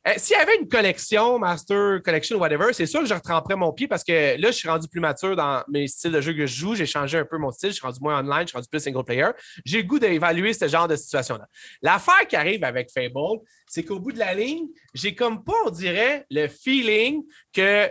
Euh, 0.07 0.13
S'il 0.17 0.37
y 0.37 0.39
avait 0.39 0.55
une 0.57 0.67
collection, 0.67 1.39
Master 1.39 2.01
Collection, 2.03 2.37
whatever, 2.37 2.71
c'est 2.71 2.85
sûr 2.85 3.01
que 3.01 3.05
je 3.05 3.13
retremperais 3.13 3.55
mon 3.55 3.73
pied 3.73 3.87
parce 3.87 4.03
que 4.03 4.39
là, 4.39 4.51
je 4.51 4.55
suis 4.55 4.69
rendu 4.69 4.87
plus 4.87 5.01
mature 5.01 5.35
dans 5.35 5.63
mes 5.67 5.87
styles 5.87 6.13
de 6.13 6.21
jeu 6.21 6.33
que 6.33 6.45
je 6.45 6.55
joue. 6.55 6.75
J'ai 6.75 6.85
changé 6.85 7.17
un 7.17 7.25
peu 7.25 7.37
mon 7.37 7.51
style. 7.51 7.69
Je 7.71 7.75
suis 7.75 7.85
rendu 7.85 7.99
moins 8.01 8.19
online, 8.19 8.43
je 8.43 8.47
suis 8.47 8.55
rendu 8.55 8.69
plus 8.69 8.79
single 8.79 9.03
player. 9.03 9.27
J'ai 9.65 9.81
le 9.81 9.87
goût 9.87 9.99
d'évaluer 9.99 10.53
ce 10.53 10.67
genre 10.67 10.87
de 10.87 10.95
situation-là. 10.95 11.47
L'affaire 11.81 12.27
qui 12.27 12.35
arrive 12.37 12.63
avec 12.63 12.89
Fable, 12.91 13.39
c'est 13.67 13.83
qu'au 13.83 13.99
bout 13.99 14.13
de 14.13 14.19
la 14.19 14.33
ligne, 14.33 14.67
j'ai 14.93 15.13
comme 15.15 15.43
pas, 15.43 15.53
on 15.65 15.69
dirait, 15.69 16.25
le 16.29 16.47
feeling 16.47 17.23
que. 17.53 17.89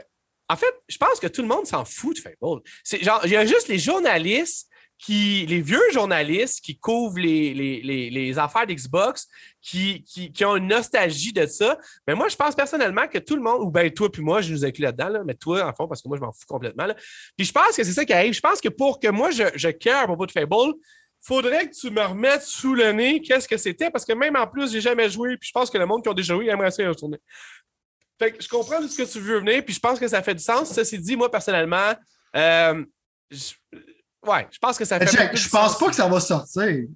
En 0.50 0.56
fait, 0.56 0.74
je 0.88 0.96
pense 0.96 1.20
que 1.20 1.26
tout 1.26 1.42
le 1.42 1.48
monde 1.48 1.66
s'en 1.66 1.84
fout 1.84 2.16
de 2.16 2.22
Fable. 2.22 2.62
C'est 2.82 3.04
genre, 3.04 3.20
il 3.24 3.32
y 3.32 3.36
a 3.36 3.44
juste 3.44 3.68
les 3.68 3.78
journalistes 3.78 4.66
qui, 4.98 5.46
les 5.46 5.60
vieux 5.60 5.80
journalistes 5.92 6.60
qui 6.60 6.76
couvrent 6.76 7.20
les, 7.20 7.54
les, 7.54 8.10
les, 8.10 8.38
affaires 8.38 8.66
d'Xbox, 8.66 9.28
qui, 9.62 10.02
qui, 10.02 10.32
qui 10.32 10.44
ont 10.44 10.56
une 10.56 10.66
nostalgie 10.66 11.32
de 11.32 11.46
ça. 11.46 11.78
Mais 12.06 12.14
moi, 12.14 12.28
je 12.28 12.36
pense 12.36 12.54
personnellement 12.54 13.06
que 13.06 13.18
tout 13.18 13.36
le 13.36 13.42
monde, 13.42 13.62
ou 13.62 13.70
bien 13.70 13.88
toi 13.90 14.10
puis 14.10 14.22
moi, 14.22 14.40
je 14.40 14.52
nous 14.52 14.64
inclus 14.64 14.82
là-dedans, 14.82 15.08
là, 15.08 15.22
mais 15.24 15.34
toi, 15.34 15.64
en 15.64 15.72
fond, 15.72 15.86
parce 15.86 16.02
que 16.02 16.08
moi, 16.08 16.16
je 16.16 16.22
m'en 16.22 16.32
fous 16.32 16.46
complètement. 16.48 16.86
là. 16.86 16.94
Puis 17.36 17.46
je 17.46 17.52
pense 17.52 17.76
que 17.76 17.84
c'est 17.84 17.92
ça 17.92 18.04
qui 18.04 18.12
arrive. 18.12 18.32
Je 18.34 18.40
pense 18.40 18.60
que 18.60 18.68
pour 18.68 18.98
que 18.98 19.08
moi, 19.08 19.30
je, 19.30 19.44
je 19.54 19.68
care 19.68 20.02
à 20.02 20.06
propos 20.06 20.26
de 20.26 20.32
Fable, 20.32 20.74
faudrait 21.20 21.68
que 21.68 21.74
tu 21.74 21.90
me 21.90 22.02
remettes 22.02 22.42
sous 22.42 22.74
le 22.74 22.90
nez 22.92 23.20
qu'est-ce 23.20 23.48
que 23.48 23.56
c'était, 23.56 23.90
parce 23.90 24.04
que 24.04 24.12
même 24.12 24.36
en 24.36 24.46
plus, 24.46 24.72
j'ai 24.72 24.80
jamais 24.80 25.08
joué, 25.08 25.36
puis 25.36 25.48
je 25.48 25.52
pense 25.52 25.70
que 25.70 25.78
le 25.78 25.86
monde 25.86 26.02
qui 26.02 26.08
a 26.08 26.14
déjà 26.14 26.34
joué 26.34 26.48
aimerait 26.48 26.70
ça 26.70 26.82
y 26.82 26.86
retourner. 26.86 27.18
Fait 28.18 28.32
que 28.32 28.42
je 28.42 28.48
comprends 28.48 28.82
ce 28.86 28.96
que 28.96 29.08
tu 29.08 29.20
veux 29.20 29.38
venir, 29.38 29.64
puis 29.64 29.74
je 29.74 29.80
pense 29.80 30.00
que 30.00 30.08
ça 30.08 30.22
fait 30.22 30.34
du 30.34 30.42
sens. 30.42 30.72
Ceci 30.72 30.98
dit, 30.98 31.16
moi, 31.16 31.30
personnellement, 31.30 31.94
euh, 32.34 32.84
je- 33.30 33.52
ouais, 34.26 34.46
je 34.50 34.58
pense 34.58 34.78
que 34.78 34.84
ça 34.84 34.98
fait. 34.98 35.06
Check, 35.06 35.36
je 35.36 35.48
pense 35.48 35.72
sens. 35.72 35.78
pas 35.78 35.88
que 35.88 35.94
ça 35.96 36.08
va 36.08 36.20
sortir. 36.20 36.86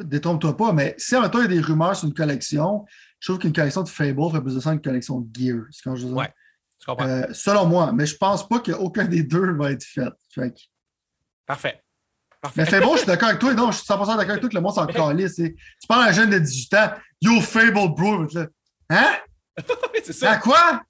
Détrompe-toi 0.00 0.56
pas, 0.56 0.72
mais 0.72 0.94
si 0.98 1.14
en 1.14 1.20
même 1.22 1.30
temps 1.30 1.38
il 1.38 1.42
y 1.42 1.44
a 1.44 1.48
des 1.48 1.60
rumeurs 1.60 1.94
sur 1.94 2.08
une 2.08 2.14
collection, 2.14 2.84
je 3.20 3.28
trouve 3.28 3.38
qu'une 3.40 3.52
collection 3.52 3.82
de 3.82 3.88
Fable 3.88 4.20
ferait 4.30 4.42
plus 4.42 4.54
de 4.56 4.60
sens 4.60 4.72
qu'une 4.72 4.82
collection 4.82 5.20
de 5.20 5.28
Gear. 5.38 5.60
C'est 5.70 5.82
quand 5.84 5.94
je. 5.94 6.06
Ouais. 6.08 6.32
Je 6.80 6.86
comprends. 6.86 7.06
Euh, 7.06 7.26
selon 7.32 7.66
moi, 7.66 7.92
mais 7.92 8.06
je 8.06 8.16
pense 8.16 8.48
pas 8.48 8.60
qu'aucun 8.60 9.04
des 9.04 9.22
deux 9.22 9.52
va 9.54 9.72
être 9.72 9.84
fait. 9.84 10.08
Fait 10.34 10.50
que- 10.50 10.60
Parfait. 11.46 11.82
Parfait. 12.40 12.62
Mais 12.62 12.66
Fable, 12.70 12.86
je 12.92 12.98
suis 12.98 13.06
d'accord 13.06 13.28
avec 13.28 13.40
toi. 13.40 13.54
Non, 13.54 13.70
je 13.72 13.78
suis 13.78 13.86
100% 13.86 14.06
d'accord 14.16 14.30
avec 14.30 14.40
toi 14.40 14.48
que 14.48 14.54
le 14.54 14.60
monde 14.60 14.74
s'en 14.74 14.86
calisse. 14.86 15.34
Tu 15.36 15.56
parles 15.88 16.04
à 16.04 16.10
un 16.10 16.12
jeune 16.12 16.30
de 16.30 16.38
18 16.38 16.74
ans, 16.74 16.90
Yo, 17.20 17.40
Fable, 17.40 17.72
bro. 17.94 18.26
Hein? 18.90 19.16
c'est 20.04 20.12
ça. 20.12 20.32
À 20.32 20.36
quoi? 20.36 20.82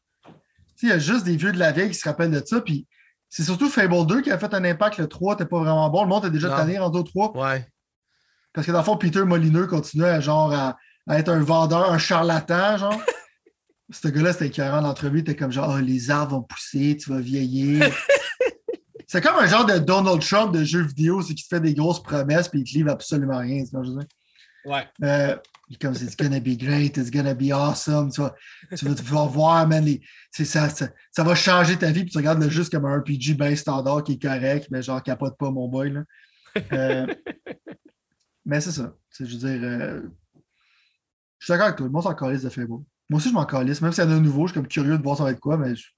Il 0.82 0.90
y 0.90 0.92
a 0.92 0.98
juste 0.98 1.24
des 1.24 1.36
vieux 1.36 1.52
de 1.52 1.58
la 1.58 1.72
vieille 1.72 1.88
qui 1.90 1.98
se 1.98 2.08
rappellent 2.08 2.30
de 2.30 2.42
ça. 2.44 2.60
Puis 2.60 2.86
c'est 3.28 3.42
surtout 3.42 3.68
Fable 3.68 4.06
2 4.06 4.22
qui 4.22 4.30
a 4.30 4.38
fait 4.38 4.52
un 4.54 4.64
impact. 4.64 4.98
Le 4.98 5.06
3 5.06 5.34
n'était 5.34 5.46
pas 5.46 5.58
vraiment 5.58 5.88
bon. 5.90 6.02
Le 6.02 6.08
monde 6.08 6.24
est 6.24 6.30
déjà 6.30 6.48
tanné 6.48 6.78
rendu 6.78 6.98
au 6.98 7.02
3. 7.02 7.36
Ouais. 7.36 7.66
Parce 8.52 8.66
que 8.66 8.72
dans 8.72 8.78
le 8.78 8.84
fond, 8.84 8.96
Peter 8.96 9.22
Molineux 9.24 9.66
continuait 9.66 10.08
à, 10.08 10.20
genre, 10.20 10.52
à, 10.52 10.76
à 11.06 11.18
être 11.18 11.28
un 11.28 11.40
vendeur, 11.40 11.90
un 11.92 11.98
charlatan, 11.98 12.78
genre. 12.78 13.00
Ce 13.90 14.08
gars-là, 14.08 14.32
c'était 14.32 14.48
écœurant. 14.48 14.80
L'entrevue 14.80 15.20
était 15.20 15.36
comme 15.36 15.50
genre, 15.52 15.70
Ah, 15.70 15.80
les 15.80 16.10
arbres 16.10 16.36
vont 16.36 16.42
pousser, 16.42 16.96
tu 16.96 17.10
vas 17.10 17.20
vieillir. 17.20 17.90
c'est 19.06 19.22
comme 19.22 19.36
un 19.36 19.46
genre 19.46 19.64
de 19.64 19.78
Donald 19.78 20.20
Trump 20.20 20.54
de 20.54 20.64
jeu 20.64 20.82
vidéo, 20.82 21.22
c'est 21.22 21.34
qu'il 21.34 21.44
te 21.44 21.54
fait 21.54 21.60
des 21.60 21.74
grosses 21.74 22.02
promesses 22.02 22.48
puis 22.48 22.60
il 22.60 22.64
te 22.64 22.74
livre 22.76 22.90
absolument 22.90 23.38
rien. 23.38 23.64
tu 23.64 23.70
vois 23.70 23.82
je 23.82 23.90
veux 23.90 23.96
dire? 23.98 24.08
Ouais. 24.68 24.86
Euh, 25.02 25.36
comme 25.80 25.94
c'est 25.94 26.18
gonna 26.18 26.40
be 26.40 26.56
great, 26.58 26.96
it's 26.96 27.10
gonna 27.10 27.34
be 27.34 27.50
awesome. 27.52 28.10
Tu 28.12 28.20
vas, 28.20 28.34
tu 28.76 28.84
vas, 28.84 28.94
tu 28.94 29.02
vas 29.02 29.26
voir, 29.26 29.66
man, 29.66 29.84
les- 29.84 30.00
c'est 30.30 30.44
ça, 30.44 30.68
ça, 30.68 30.88
ça 31.10 31.24
va 31.24 31.34
changer 31.34 31.76
ta 31.76 31.90
vie. 31.90 32.02
Puis 32.02 32.10
tu 32.12 32.18
regardes 32.18 32.42
le 32.42 32.48
juste 32.50 32.70
comme 32.72 32.84
un 32.84 32.98
RPG 32.98 33.34
bien 33.36 33.54
standard 33.56 34.04
qui 34.04 34.12
est 34.12 34.22
correct, 34.22 34.68
mais 34.70 34.82
genre 34.82 35.02
capote 35.02 35.36
pas 35.38 35.50
mon 35.50 35.68
boy. 35.68 35.90
Là. 35.92 36.02
Euh, 36.72 37.06
mais 38.44 38.60
c'est 38.60 38.72
ça. 38.72 38.94
C'est, 39.10 39.26
je 39.26 39.36
veux 39.36 39.38
dire, 39.58 39.60
euh, 39.68 40.02
je 41.38 41.44
suis 41.46 41.52
d'accord 41.52 41.66
avec 41.66 41.76
toi. 41.78 41.88
Monde 41.88 42.02
s'en 42.02 42.14
calisse 42.14 42.42
de 42.42 42.48
Fable. 42.48 42.68
Moi 42.68 43.18
aussi, 43.18 43.28
je 43.30 43.34
m'en 43.34 43.46
calisse. 43.46 43.80
Même 43.80 43.92
s'il 43.92 44.04
y 44.04 44.06
en 44.06 44.10
a 44.10 44.14
un 44.14 44.20
nouveau, 44.20 44.46
je 44.46 44.52
suis 44.52 44.60
comme 44.60 44.68
curieux 44.68 44.98
de 44.98 45.02
voir 45.02 45.16
ça 45.16 45.24
va 45.24 45.30
être 45.30 45.40
quoi, 45.40 45.56
mais 45.56 45.74
je- 45.74 45.88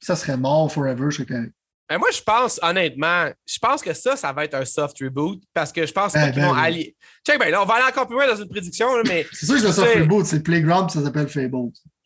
si 0.00 0.06
ça 0.06 0.14
serait 0.16 0.36
mort 0.36 0.70
forever, 0.72 1.06
je 1.10 1.16
serais 1.16 1.26
correct. 1.26 1.52
Ben, 1.88 1.96
moi, 1.98 2.10
je 2.10 2.20
pense, 2.20 2.60
honnêtement, 2.62 3.30
je 3.46 3.58
pense 3.58 3.80
que 3.82 3.94
ça, 3.94 4.14
ça 4.16 4.30
va 4.32 4.44
être 4.44 4.54
un 4.54 4.64
soft 4.66 4.98
reboot 5.00 5.42
parce 5.54 5.72
que 5.72 5.86
je 5.86 5.92
pense 5.92 6.12
pas 6.12 6.26
Ben, 6.26 6.32
qu'ils 6.32 6.42
ben 6.42 6.48
vont 6.48 6.54
oui. 6.54 6.60
allier. 6.62 6.96
Check, 7.26 7.38
ben 7.38 7.50
là, 7.50 7.62
on 7.62 7.64
va 7.64 7.74
aller 7.76 7.84
encore 7.90 8.06
plus 8.06 8.16
loin 8.16 8.26
dans 8.26 8.36
une 8.36 8.48
prédiction, 8.48 8.94
là, 8.94 9.02
mais 9.06 9.26
C'est 9.32 9.46
sûr 9.46 9.54
que 9.54 9.60
C'est- 9.62 9.72
sors 9.72 9.86
Fable, 9.86 10.26
c'est 10.26 10.42
Playground, 10.42 10.90
ça 10.90 11.02
s'appelle 11.02 11.28
Fable. 11.28 11.50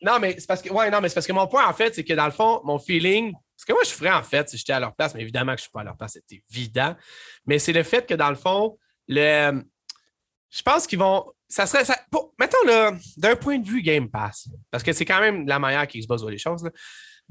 non, 0.01 0.19
mais 0.21 0.35
c'est 0.39 0.47
parce 0.47 0.61
que, 0.61 0.69
ouais, 0.71 0.89
non, 0.89 1.01
mais 1.01 1.09
c'est 1.09 1.15
parce 1.15 1.27
que 1.27 1.33
mon 1.33 1.47
point, 1.47 1.67
en 1.67 1.73
fait, 1.73 1.93
c'est 1.95 2.03
que 2.05 2.13
dans 2.13 2.25
le 2.25 2.31
fond, 2.31 2.61
mon 2.63 2.79
feeling, 2.79 3.33
ce 3.57 3.65
que 3.65 3.73
moi, 3.73 3.81
je 3.85 3.91
ferais, 3.91 4.11
en 4.11 4.23
fait, 4.23 4.49
si 4.49 4.57
j'étais 4.57 4.73
à 4.73 4.79
leur 4.79 4.95
place, 4.95 5.13
mais 5.15 5.21
évidemment 5.21 5.51
que 5.53 5.57
je 5.59 5.63
ne 5.63 5.67
suis 5.67 5.71
pas 5.71 5.81
à 5.81 5.83
leur 5.85 5.97
place, 5.97 6.13
c'est 6.27 6.41
évident, 6.51 6.95
mais 7.45 7.59
c'est 7.59 7.73
le 7.73 7.83
fait 7.83 8.05
que, 8.07 8.13
dans 8.13 8.29
le 8.29 8.35
fond, 8.35 8.77
le, 9.09 9.61
je 10.49 10.61
pense 10.61 10.87
qu'ils 10.87 10.99
vont, 10.99 11.25
ça 11.49 11.65
serait, 11.65 11.83
ça, 11.85 11.97
pour- 12.09 12.33
mettons, 12.39 12.63
là, 12.65 12.93
d'un 13.17 13.35
point 13.35 13.59
de 13.59 13.67
vue 13.67 13.81
Game 13.81 14.09
Pass, 14.09 14.47
parce 14.71 14.83
que 14.83 14.93
c'est 14.93 15.05
quand 15.05 15.19
même 15.19 15.45
la 15.47 15.59
manière 15.59 15.85
qu'Xbox 15.87 16.21
voit 16.21 16.31
les 16.31 16.37
choses, 16.37 16.63
là, 16.63 16.69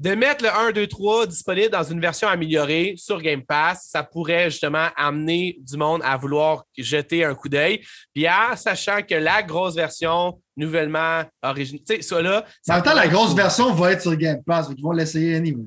de 0.03 0.15
mettre 0.15 0.43
le 0.43 0.51
1, 0.51 0.73
2, 0.73 0.85
3 0.85 1.27
disponible 1.27 1.69
dans 1.69 1.83
une 1.83 2.01
version 2.01 2.27
améliorée 2.27 2.95
sur 2.97 3.21
Game 3.21 3.41
Pass, 3.41 3.87
ça 3.89 4.03
pourrait 4.03 4.51
justement 4.51 4.89
amener 4.97 5.55
du 5.61 5.77
monde 5.77 6.01
à 6.03 6.17
vouloir 6.17 6.65
jeter 6.77 7.23
un 7.23 7.33
coup 7.33 7.47
d'œil. 7.47 7.81
Puis 8.13 8.27
en 8.27 8.57
sachant 8.57 9.01
que 9.01 9.15
la 9.15 9.41
grosse 9.41 9.75
version 9.75 10.41
nouvellement 10.57 11.23
originale, 11.41 11.85
tu 11.87 11.95
sais, 11.95 12.01
ça 12.01 12.21
là. 12.21 12.41
En 12.41 12.51
ça 12.61 12.73
même 12.75 12.83
temps, 12.83 12.93
la 12.93 13.07
grosse 13.07 13.33
version 13.33 13.73
va 13.73 13.93
être 13.93 14.01
sur 14.01 14.13
Game 14.17 14.43
Pass, 14.45 14.67
donc 14.67 14.75
ils 14.77 14.83
vont 14.83 14.91
l'essayer 14.91 15.37
anyway. 15.37 15.63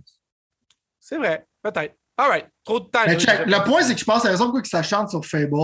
C'est 1.01 1.17
vrai, 1.17 1.47
peut-être. 1.63 1.95
All 2.19 2.29
right, 2.29 2.47
trop 2.63 2.81
de 2.81 2.87
temps. 2.87 3.01
Mais 3.07 3.19
check, 3.19 3.47
le 3.47 3.65
point, 3.65 3.81
c'est 3.85 3.95
que 3.95 4.01
je 4.01 4.05
pense 4.05 4.21
que 4.21 4.27
la 4.27 4.33
raison 4.33 4.45
pourquoi 4.45 4.65
ça 4.65 4.83
chante 4.83 5.09
sur 5.09 5.25
Fable, 5.25 5.57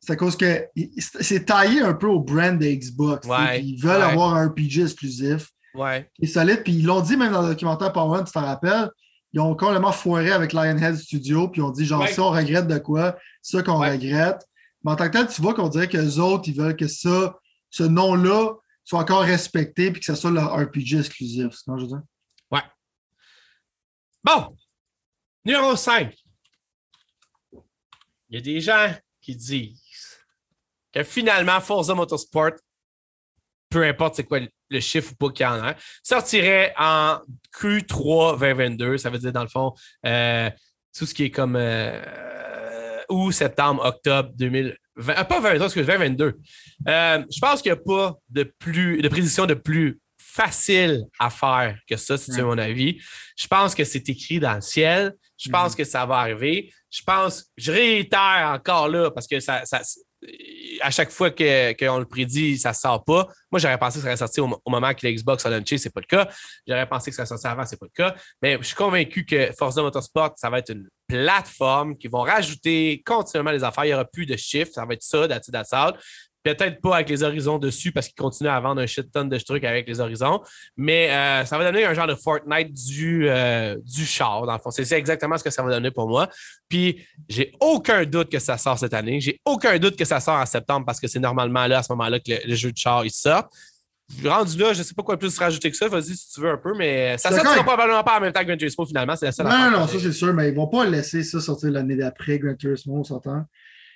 c'est 0.00 0.14
à 0.14 0.16
cause 0.16 0.36
que 0.36 0.66
c'est 0.96 1.44
taillé 1.44 1.80
un 1.82 1.94
peu 1.94 2.08
au 2.08 2.18
brand 2.18 2.58
de 2.58 2.66
Xbox. 2.66 3.28
Ouais, 3.28 3.62
Ils 3.62 3.80
veulent 3.80 3.98
ouais. 3.98 4.02
avoir 4.02 4.34
un 4.34 4.48
RPG 4.48 4.82
exclusif 4.82 5.46
Ouais. 5.74 6.10
qui 6.14 6.24
est 6.24 6.28
solide. 6.28 6.62
Puis 6.64 6.72
ils 6.74 6.86
l'ont 6.86 7.00
dit 7.00 7.16
même 7.16 7.32
dans 7.32 7.42
le 7.42 7.48
documentaire 7.48 7.92
Power 7.92 8.18
One, 8.18 8.24
tu 8.24 8.32
t'en 8.32 8.44
rappelles. 8.44 8.90
Ils 9.32 9.40
ont 9.40 9.54
complètement 9.54 9.92
foiré 9.92 10.32
avec 10.32 10.52
Lionhead 10.52 10.96
Studio, 10.96 11.48
puis 11.48 11.60
ils 11.60 11.64
ont 11.64 11.70
dit 11.70 11.84
genre, 11.86 12.00
Ouais. 12.00 12.12
ça, 12.12 12.22
on 12.22 12.30
regrette 12.30 12.66
de 12.66 12.78
quoi, 12.78 13.16
ça 13.42 13.62
qu'on 13.62 13.78
Ouais. 13.80 13.92
regrette. 13.92 14.44
Mais 14.82 14.90
en 14.92 14.96
tant 14.96 15.06
que 15.08 15.12
tel, 15.12 15.28
tu 15.28 15.40
vois 15.42 15.54
qu'on 15.54 15.68
dirait 15.68 15.88
que 15.88 15.96
les 15.96 16.18
autres, 16.18 16.48
ils 16.48 16.54
veulent 16.56 16.76
que 16.76 16.88
ça, 16.88 17.38
ce 17.70 17.84
nom-là 17.84 18.54
soit 18.84 18.98
encore 19.00 19.22
respecté, 19.22 19.92
puis 19.92 20.00
que 20.00 20.06
ça 20.06 20.16
soit 20.16 20.30
leur 20.32 20.52
RPG 20.58 20.98
exclusif. 20.98 21.48
C'est 21.52 21.58
ce 21.58 21.64
que 21.70 21.76
je 21.78 21.82
veux 21.82 21.88
dire? 21.88 22.02
Bon, 24.22 24.54
numéro 25.46 25.74
5. 25.76 26.14
Il 28.28 28.34
y 28.34 28.36
a 28.36 28.40
des 28.42 28.60
gens 28.60 28.94
qui 29.20 29.34
disent 29.34 30.18
que 30.92 31.02
finalement, 31.02 31.58
Forza 31.60 31.94
Motorsport, 31.94 32.52
peu 33.70 33.82
importe 33.84 34.16
c'est 34.16 34.24
quoi 34.24 34.40
le 34.70 34.80
chiffre 34.80 35.12
ou 35.12 35.14
pas 35.16 35.32
qu'il 35.32 35.44
y 35.44 35.48
en 35.48 35.62
a, 35.62 35.74
sortirait 36.02 36.72
en 36.78 37.18
Q3 37.60 38.38
2022. 38.38 38.98
Ça 38.98 39.10
veut 39.10 39.18
dire, 39.18 39.32
dans 39.32 39.42
le 39.42 39.48
fond, 39.48 39.74
euh, 40.06 40.48
tout 40.96 41.06
ce 41.06 41.14
qui 41.14 41.24
est 41.24 41.30
comme 41.30 41.56
euh, 41.56 42.00
août, 43.08 43.32
septembre, 43.32 43.84
octobre 43.84 44.30
2022. 44.34 44.76
20, 44.96 45.24
pas 45.24 45.40
23, 45.40 45.66
excuse, 45.66 45.86
2022. 45.86 46.38
Euh, 46.88 47.24
je 47.30 47.40
pense 47.40 47.62
qu'il 47.62 47.72
n'y 47.72 47.78
a 47.78 47.82
pas 47.82 48.16
de 48.28 48.42
plus 48.58 49.00
de 49.00 49.08
prédiction 49.08 49.46
de 49.46 49.54
plus 49.54 49.98
facile 50.18 51.04
à 51.18 51.30
faire 51.30 51.78
que 51.88 51.96
ça, 51.96 52.16
si 52.16 52.30
veux 52.32 52.44
mon 52.44 52.58
avis. 52.58 53.00
Je 53.36 53.46
pense 53.46 53.74
que 53.74 53.84
c'est 53.84 54.08
écrit 54.08 54.38
dans 54.38 54.54
le 54.54 54.60
ciel. 54.60 55.14
Je 55.38 55.48
pense 55.48 55.74
que 55.74 55.84
ça 55.84 56.04
va 56.04 56.16
arriver. 56.16 56.72
Je 56.90 57.02
pense, 57.02 57.46
je 57.56 57.72
réitère 57.72 58.52
encore 58.52 58.88
là, 58.88 59.10
parce 59.10 59.26
que 59.26 59.40
ça, 59.40 59.64
ça 59.64 59.80
à 60.80 60.90
chaque 60.90 61.10
fois 61.10 61.30
qu'on 61.30 61.98
le 61.98 62.04
prédit, 62.04 62.58
ça 62.58 62.70
ne 62.70 62.74
sort 62.74 63.04
pas. 63.04 63.28
Moi, 63.50 63.58
j'aurais 63.58 63.78
pensé 63.78 63.98
que 63.98 64.02
ça 64.02 64.16
serait 64.16 64.16
sorti 64.16 64.40
au, 64.40 64.70
moment 64.70 64.94
que 64.94 65.06
l'Xbox 65.06 65.44
a 65.46 65.50
lancé, 65.50 65.78
ce 65.78 65.88
n'est 65.88 65.92
pas 65.92 66.00
le 66.00 66.06
cas. 66.06 66.28
J'aurais 66.66 66.88
pensé 66.88 67.10
que 67.10 67.16
ça 67.16 67.24
serait 67.24 67.38
sorti 67.38 67.46
avant, 67.46 67.64
ce 67.64 67.72
n'est 67.72 67.78
pas 67.78 67.86
le 67.86 67.92
cas. 67.94 68.14
Mais 68.42 68.58
je 68.60 68.64
suis 68.64 68.76
convaincu 68.76 69.24
que 69.24 69.50
Forza 69.58 69.82
Motorsport, 69.82 70.34
ça 70.36 70.50
va 70.50 70.58
être 70.58 70.70
une 70.70 70.88
plateforme 71.06 71.96
qui 71.96 72.08
vont 72.08 72.20
rajouter 72.20 73.02
continuellement 73.04 73.52
les 73.52 73.64
affaires. 73.64 73.84
Il 73.84 73.88
n'y 73.88 73.94
aura 73.94 74.04
plus 74.04 74.26
de 74.26 74.36
chiffres. 74.36 74.70
Ça 74.72 74.84
va 74.84 74.94
être 74.94 75.02
ça, 75.02 75.26
that's 75.26 75.48
Peut-être 76.42 76.80
pas 76.80 76.96
avec 76.96 77.10
les 77.10 77.22
horizons 77.22 77.58
dessus 77.58 77.92
parce 77.92 78.06
qu'ils 78.06 78.16
continuent 78.16 78.48
à 78.48 78.58
vendre 78.60 78.80
un 78.80 78.86
shit 78.86 79.12
ton 79.12 79.24
de 79.24 79.38
trucs 79.38 79.64
avec 79.64 79.86
les 79.86 80.00
horizons, 80.00 80.40
mais 80.76 81.10
euh, 81.10 81.44
ça 81.44 81.58
va 81.58 81.64
donner 81.64 81.84
un 81.84 81.92
genre 81.92 82.06
de 82.06 82.14
Fortnite 82.14 82.72
du, 82.72 83.28
euh, 83.28 83.76
du 83.84 84.06
char, 84.06 84.46
dans 84.46 84.54
le 84.54 84.58
fond. 84.58 84.70
C'est 84.70 84.90
exactement 84.92 85.36
ce 85.36 85.44
que 85.44 85.50
ça 85.50 85.62
va 85.62 85.70
donner 85.70 85.90
pour 85.90 86.08
moi. 86.08 86.28
Puis, 86.68 87.04
j'ai 87.28 87.52
aucun 87.60 88.04
doute 88.04 88.30
que 88.30 88.38
ça 88.38 88.56
sort 88.56 88.78
cette 88.78 88.94
année. 88.94 89.20
J'ai 89.20 89.38
aucun 89.44 89.78
doute 89.78 89.96
que 89.96 90.04
ça 90.06 90.18
sort 90.18 90.36
en 90.36 90.46
septembre 90.46 90.86
parce 90.86 90.98
que 90.98 91.08
c'est 91.08 91.18
normalement 91.18 91.66
là, 91.66 91.78
à 91.78 91.82
ce 91.82 91.92
moment-là, 91.92 92.20
que 92.20 92.32
le, 92.46 92.54
jeu 92.54 92.72
de 92.72 92.76
char 92.78 93.04
il 93.04 93.10
sort. 93.10 93.50
Rendu 94.24 94.58
là, 94.58 94.72
je 94.72 94.78
ne 94.78 94.84
sais 94.84 94.94
pas 94.94 95.02
quoi 95.02 95.16
plus 95.18 95.38
rajouter 95.38 95.70
que 95.70 95.76
ça. 95.76 95.88
Vas-y 95.88 96.16
si 96.16 96.32
tu 96.32 96.40
veux 96.40 96.50
un 96.50 96.56
peu, 96.56 96.74
mais 96.76 97.16
ça 97.18 97.30
sortira 97.30 97.62
probablement 97.62 98.02
pas 98.02 98.16
en 98.16 98.20
même 98.20 98.32
temps 98.32 98.40
que 98.40 98.46
Gran 98.46 98.56
Turismo 98.56 98.84
finalement. 98.86 99.14
C'est 99.14 99.26
la 99.26 99.32
seule 99.32 99.46
Non, 99.46 99.70
non, 99.70 99.86
ça 99.86 99.98
c'est 100.00 100.12
sûr, 100.12 100.32
mais 100.32 100.48
ils 100.48 100.52
ne 100.52 100.56
vont 100.56 100.66
pas 100.66 100.84
laisser 100.86 101.22
ça 101.22 101.40
sortir 101.40 101.70
l'année 101.70 101.96
d'après 101.96 102.38
Gran 102.38 102.54
Turismo, 102.56 102.96
on 102.96 103.04
s'entend. 103.04 103.44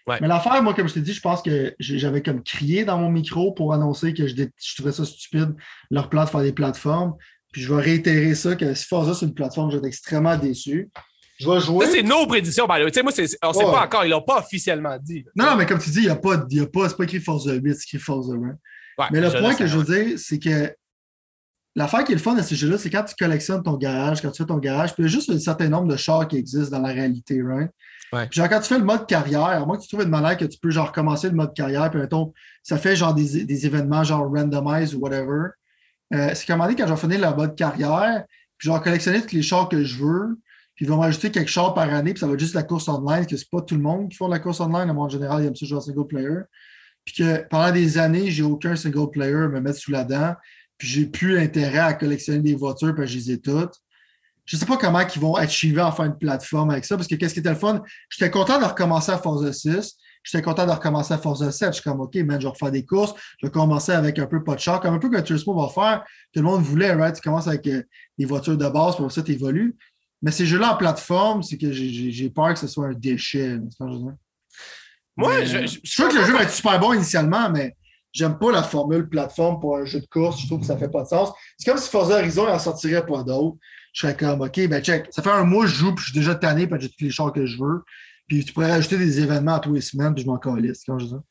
Mais 0.07 0.29
l'affaire, 0.29 0.63
moi, 0.63 0.75
comme 0.75 0.89
je 0.89 0.95
t'ai 0.95 1.01
dit, 1.01 1.15
je 1.15 1.21
pense 1.21 1.43
que 1.43 1.75
j'avais 1.79 2.23
comme 2.23 2.43
crié 2.43 2.85
dans 2.85 2.99
mon 2.99 3.11
micro 3.11 3.53
pour 3.53 3.73
annoncer 3.73 4.13
que 4.13 4.27
je, 4.27 4.35
trouvais 4.77 4.93
ça 4.93 5.05
stupide, 5.05 5.55
leur 5.91 6.11
plan 6.11 6.25
de 6.25 6.29
faire 6.29 6.43
des 6.43 6.53
plateformes. 6.53 7.15
Puis 7.53 7.63
je 7.63 7.73
vais 7.73 7.81
réitérer 7.81 8.35
ça, 8.35 8.55
que 8.57 8.75
si 8.75 8.85
Forza, 8.85 9.15
c'est 9.15 9.27
une 9.27 9.35
plateforme, 9.35 9.71
je 9.71 9.77
vais 9.77 9.79
être 9.79 9.87
extrêmement 9.87 10.37
déçu. 10.37 10.91
Je 11.39 11.51
vais 11.51 11.61
jouer. 11.61 11.87
Ça, 11.87 11.93
c'est 11.93 12.03
nos 12.03 12.27
prédictions, 12.27 12.67
by 12.67 12.93
sais, 12.93 13.03
moi, 13.03 13.13
on 13.17 13.49
ne 13.49 13.53
sait 13.55 13.65
pas 13.65 13.85
encore, 13.85 14.05
ils 14.05 14.09
ne 14.09 14.15
l'ont 14.15 14.23
pas 14.23 14.39
officiellement 14.39 14.97
dit. 15.01 15.25
Non, 15.35 15.47
non, 15.47 15.57
mais 15.57 15.67
comme 15.67 15.79
tu 15.79 15.91
dis, 15.91 16.01
il 16.01 16.05
n'y 16.05 16.11
a 16.11 16.17
pas, 16.17 16.45
y 16.51 16.61
a 16.61 16.67
pas, 16.67 16.89
c'est 16.89 16.97
pas 16.97 17.05
écrit 17.05 17.21
Forza 17.21 17.53
8, 17.53 17.75
c'est 17.75 17.83
écrit 17.85 17.99
Forza 17.99 18.35
1. 18.35 19.09
mais 19.11 19.21
le 19.21 19.31
point 19.31 19.55
que 19.55 19.67
je 19.67 19.79
veux 19.79 19.85
dire, 19.85 20.19
c'est 20.19 20.39
que 20.39 20.75
l'affaire 21.75 22.05
qui 22.05 22.13
est 22.13 22.17
le 22.17 22.21
fun 22.21 22.35
de 22.35 22.43
ces 22.43 22.55
jeux-là, 22.55 22.79
c'est 22.79 22.91
quand 22.91 23.05
tu 23.05 23.15
collectionnes 23.19 23.63
ton 23.63 23.77
garage, 23.77 24.21
quand 24.21 24.31
tu 24.31 24.43
fais 24.43 24.47
ton 24.47 24.59
garage, 24.59 24.95
puis 24.95 25.03
il 25.03 25.07
y 25.07 25.09
a 25.09 25.13
juste 25.13 25.31
un 25.31 25.39
certain 25.39 25.69
nombre 25.69 25.89
de 25.89 25.97
chars 25.97 26.29
qui 26.29 26.37
existent 26.37 26.77
dans 26.77 26.87
la 26.87 26.93
réalité, 26.93 27.43
right? 27.43 27.71
Genre, 28.31 28.49
quand 28.49 28.61
tu 28.61 28.69
fais 28.69 28.79
le 28.79 28.85
mode 28.85 29.07
carrière, 29.07 29.67
que 29.67 29.83
tu 29.83 29.89
trouves 29.89 30.03
une 30.03 30.11
manière 30.11 30.37
que 30.37 30.45
tu 30.45 30.59
peux 30.59 30.71
genre 30.71 30.93
commencer 30.93 31.29
le 31.29 31.35
mode 31.35 31.55
carrière, 31.55 31.91
puis 31.91 32.01
mettons, 32.01 32.33
ça 32.63 32.79
fait 32.79 32.97
genre 32.97 33.15
des, 33.15 33.67
événements 33.67 34.05
genre 34.05 34.31
randomize 34.31 34.95
ou 34.95 35.01
whatever. 35.01 35.49
Euh, 36.13 36.31
c'est 36.35 36.47
donné, 36.67 36.77
quand 36.77 36.87
je 36.87 36.93
vais 36.93 36.97
le 37.19 37.35
mode 37.35 37.57
carrière, 37.57 38.25
puis 38.59 38.69
vais 38.71 38.81
collectionner 38.81 39.21
tous 39.23 39.35
les 39.35 39.43
chars 39.43 39.69
que 39.69 39.85
je 39.85 40.03
veux, 40.03 40.39
puis 40.75 40.85
ils 40.85 40.89
vont 40.89 40.99
m'ajouter 40.99 41.31
quelques 41.31 41.49
chars 41.49 41.75
par 41.75 41.93
année, 41.93 42.13
puis 42.15 42.21
ça 42.21 42.27
va 42.27 42.35
être 42.35 42.41
juste 42.41 42.55
la 42.55 42.63
course 42.63 42.89
online, 42.89 43.27
que 43.27 43.37
c'est 43.37 43.51
pas 43.51 43.63
tout 43.63 43.75
le 43.75 43.83
monde 43.83 44.09
qui 44.09 44.17
fait 44.17 44.29
la 44.29 44.39
course 44.39 44.61
online. 44.61 44.91
En 44.91 45.09
général, 45.09 45.43
il 45.43 45.47
y 45.47 45.49
a 45.49 45.55
ça 45.55 45.67
jouer 45.67 45.81
single 45.81 46.07
player. 46.07 46.41
Puis 47.05 47.17
que 47.17 47.47
pendant 47.49 47.71
des 47.71 47.99
années, 47.99 48.31
j'ai 48.31 48.43
aucun 48.43 48.77
single 48.77 49.11
player 49.11 49.35
à 49.35 49.49
me 49.49 49.61
mettre 49.61 49.79
sous 49.79 49.91
la 49.91 50.05
dent, 50.05 50.35
puis 50.79 50.89
j'ai 50.89 51.07
plus 51.07 51.39
intérêt 51.39 51.79
à 51.79 51.95
collectionner 51.95 52.41
des 52.41 52.55
voitures, 52.55 52.95
puis 52.95 53.07
je 53.07 53.17
les 53.17 53.31
ai 53.33 53.41
toutes 53.41 53.75
je 54.45 54.57
ne 54.57 54.61
sais 54.61 54.67
pas 54.67 54.77
comment 54.77 55.01
ils 55.01 55.21
vont 55.21 55.35
achiever 55.35 55.81
en 55.81 55.91
faire 55.91 56.05
une 56.05 56.19
plateforme 56.19 56.71
avec 56.71 56.85
ça, 56.85 56.97
parce 56.97 57.09
que 57.09 57.15
qu'est-ce 57.15 57.35
qui 57.35 57.41
était 57.41 57.51
le 57.51 57.57
fun? 57.57 57.83
J'étais 58.11 58.31
content 58.31 58.59
de 58.59 58.65
recommencer 58.65 59.11
à 59.11 59.19
Forza 59.19 59.53
6. 59.53 59.97
J'étais 60.23 60.43
content 60.43 60.67
de 60.67 60.71
recommencer 60.71 61.15
à 61.15 61.19
Forza 61.19 61.51
7. 61.51 61.69
Je 61.69 61.73
suis 61.75 61.83
comme, 61.83 62.01
OK, 62.01 62.15
man, 62.17 62.41
je 62.41 62.47
vais 62.47 62.53
refaire 62.53 62.71
des 62.71 62.85
courses. 62.85 63.15
Je 63.41 63.47
vais 63.47 63.51
commencer 63.51 63.93
avec 63.93 64.19
un 64.19 64.27
peu 64.27 64.45
pas 64.45 64.55
de 64.55 64.61
char, 64.61 64.81
comme 64.81 64.95
un 64.95 64.99
peu 64.99 65.09
que 65.09 65.21
Turismo 65.21 65.55
va 65.55 65.69
faire. 65.69 66.05
Tout 66.33 66.41
le 66.41 66.47
monde 66.47 66.63
voulait, 66.63 66.93
right? 66.93 67.15
Tu 67.15 67.23
commences 67.23 67.49
avec 67.49 67.67
euh, 67.67 67.83
des 68.19 68.27
voitures 68.27 68.57
de 68.57 68.69
base, 68.69 68.97
pour 68.97 69.11
ça, 69.11 69.23
tu 69.23 69.33
évolues. 69.33 69.77
Mais 70.21 70.31
ces 70.31 70.47
jeux-là 70.47 70.75
en 70.75 70.77
plateforme, 70.77 71.43
c'est 71.43 71.59
que 71.59 71.73
j'ai 71.73 72.31
peur 72.31 72.53
que 72.55 72.59
ce 72.59 72.67
soit 72.67 72.89
un 72.89 72.95
déchet. 72.95 73.59
Moi, 75.17 75.45
je, 75.45 75.67
je, 75.67 75.79
je, 75.83 76.03
que 76.03 76.17
le 76.17 76.25
jeu 76.25 76.33
va 76.33 76.43
être 76.43 76.53
super 76.53 76.79
bon 76.81 76.95
initialement, 76.95 77.51
mais 77.51 77.77
j'aime 78.13 78.39
pas 78.39 78.51
la 78.51 78.63
formule 78.63 79.09
plateforme 79.09 79.61
pour 79.61 79.77
un 79.77 79.85
jeu 79.85 80.01
de 80.01 80.07
course. 80.07 80.41
Je 80.41 80.47
trouve 80.47 80.61
que 80.61 80.67
ça 80.67 80.77
fait 80.77 80.89
pas 80.89 81.03
de 81.03 81.09
sens. 81.09 81.31
C'est 81.59 81.71
comme 81.71 81.81
si 81.81 81.91
Forza 81.91 82.19
Horizon 82.19 82.49
en 82.49 82.59
sortirait 82.59 83.05
pas 83.05 83.23
d'autres 83.23 83.59
je 83.95 84.01
serais 84.01 84.17
comme, 84.17 84.43
OK, 84.43 84.69
ben 84.69 84.83
check, 84.83 85.07
ça 85.11 85.23
fait 85.23 85.31
un 85.31 85.45
mois 85.45 85.65
que 85.65 85.71
je 85.71 85.77
joue, 85.77 85.95
puis 85.95 86.05
je 86.05 86.11
suis 86.11 86.19
déjà 86.19 86.35
tanné, 86.35 86.67
puis 86.67 86.77
j'ai 86.81 86.89
tous 86.89 87.05
les 87.05 87.11
chars 87.11 87.33
que 87.33 87.47
je 87.47 87.57
veux. 87.57 87.83
Puis 88.27 88.45
tu 88.45 88.53
pourrais 88.53 88.73
rajouter 88.73 88.99
des 88.99 89.21
événements 89.21 89.55
à 89.55 89.61
tous 89.61 89.73
les 89.73 89.81
semaines, 89.81 90.15
puis 90.15 90.25
je 90.25 90.29
m'en 90.29 90.37
calisse, 90.37 90.83
quand 90.85 90.99
je 90.99 91.05
dis 91.07 91.11
ça. 91.13 91.23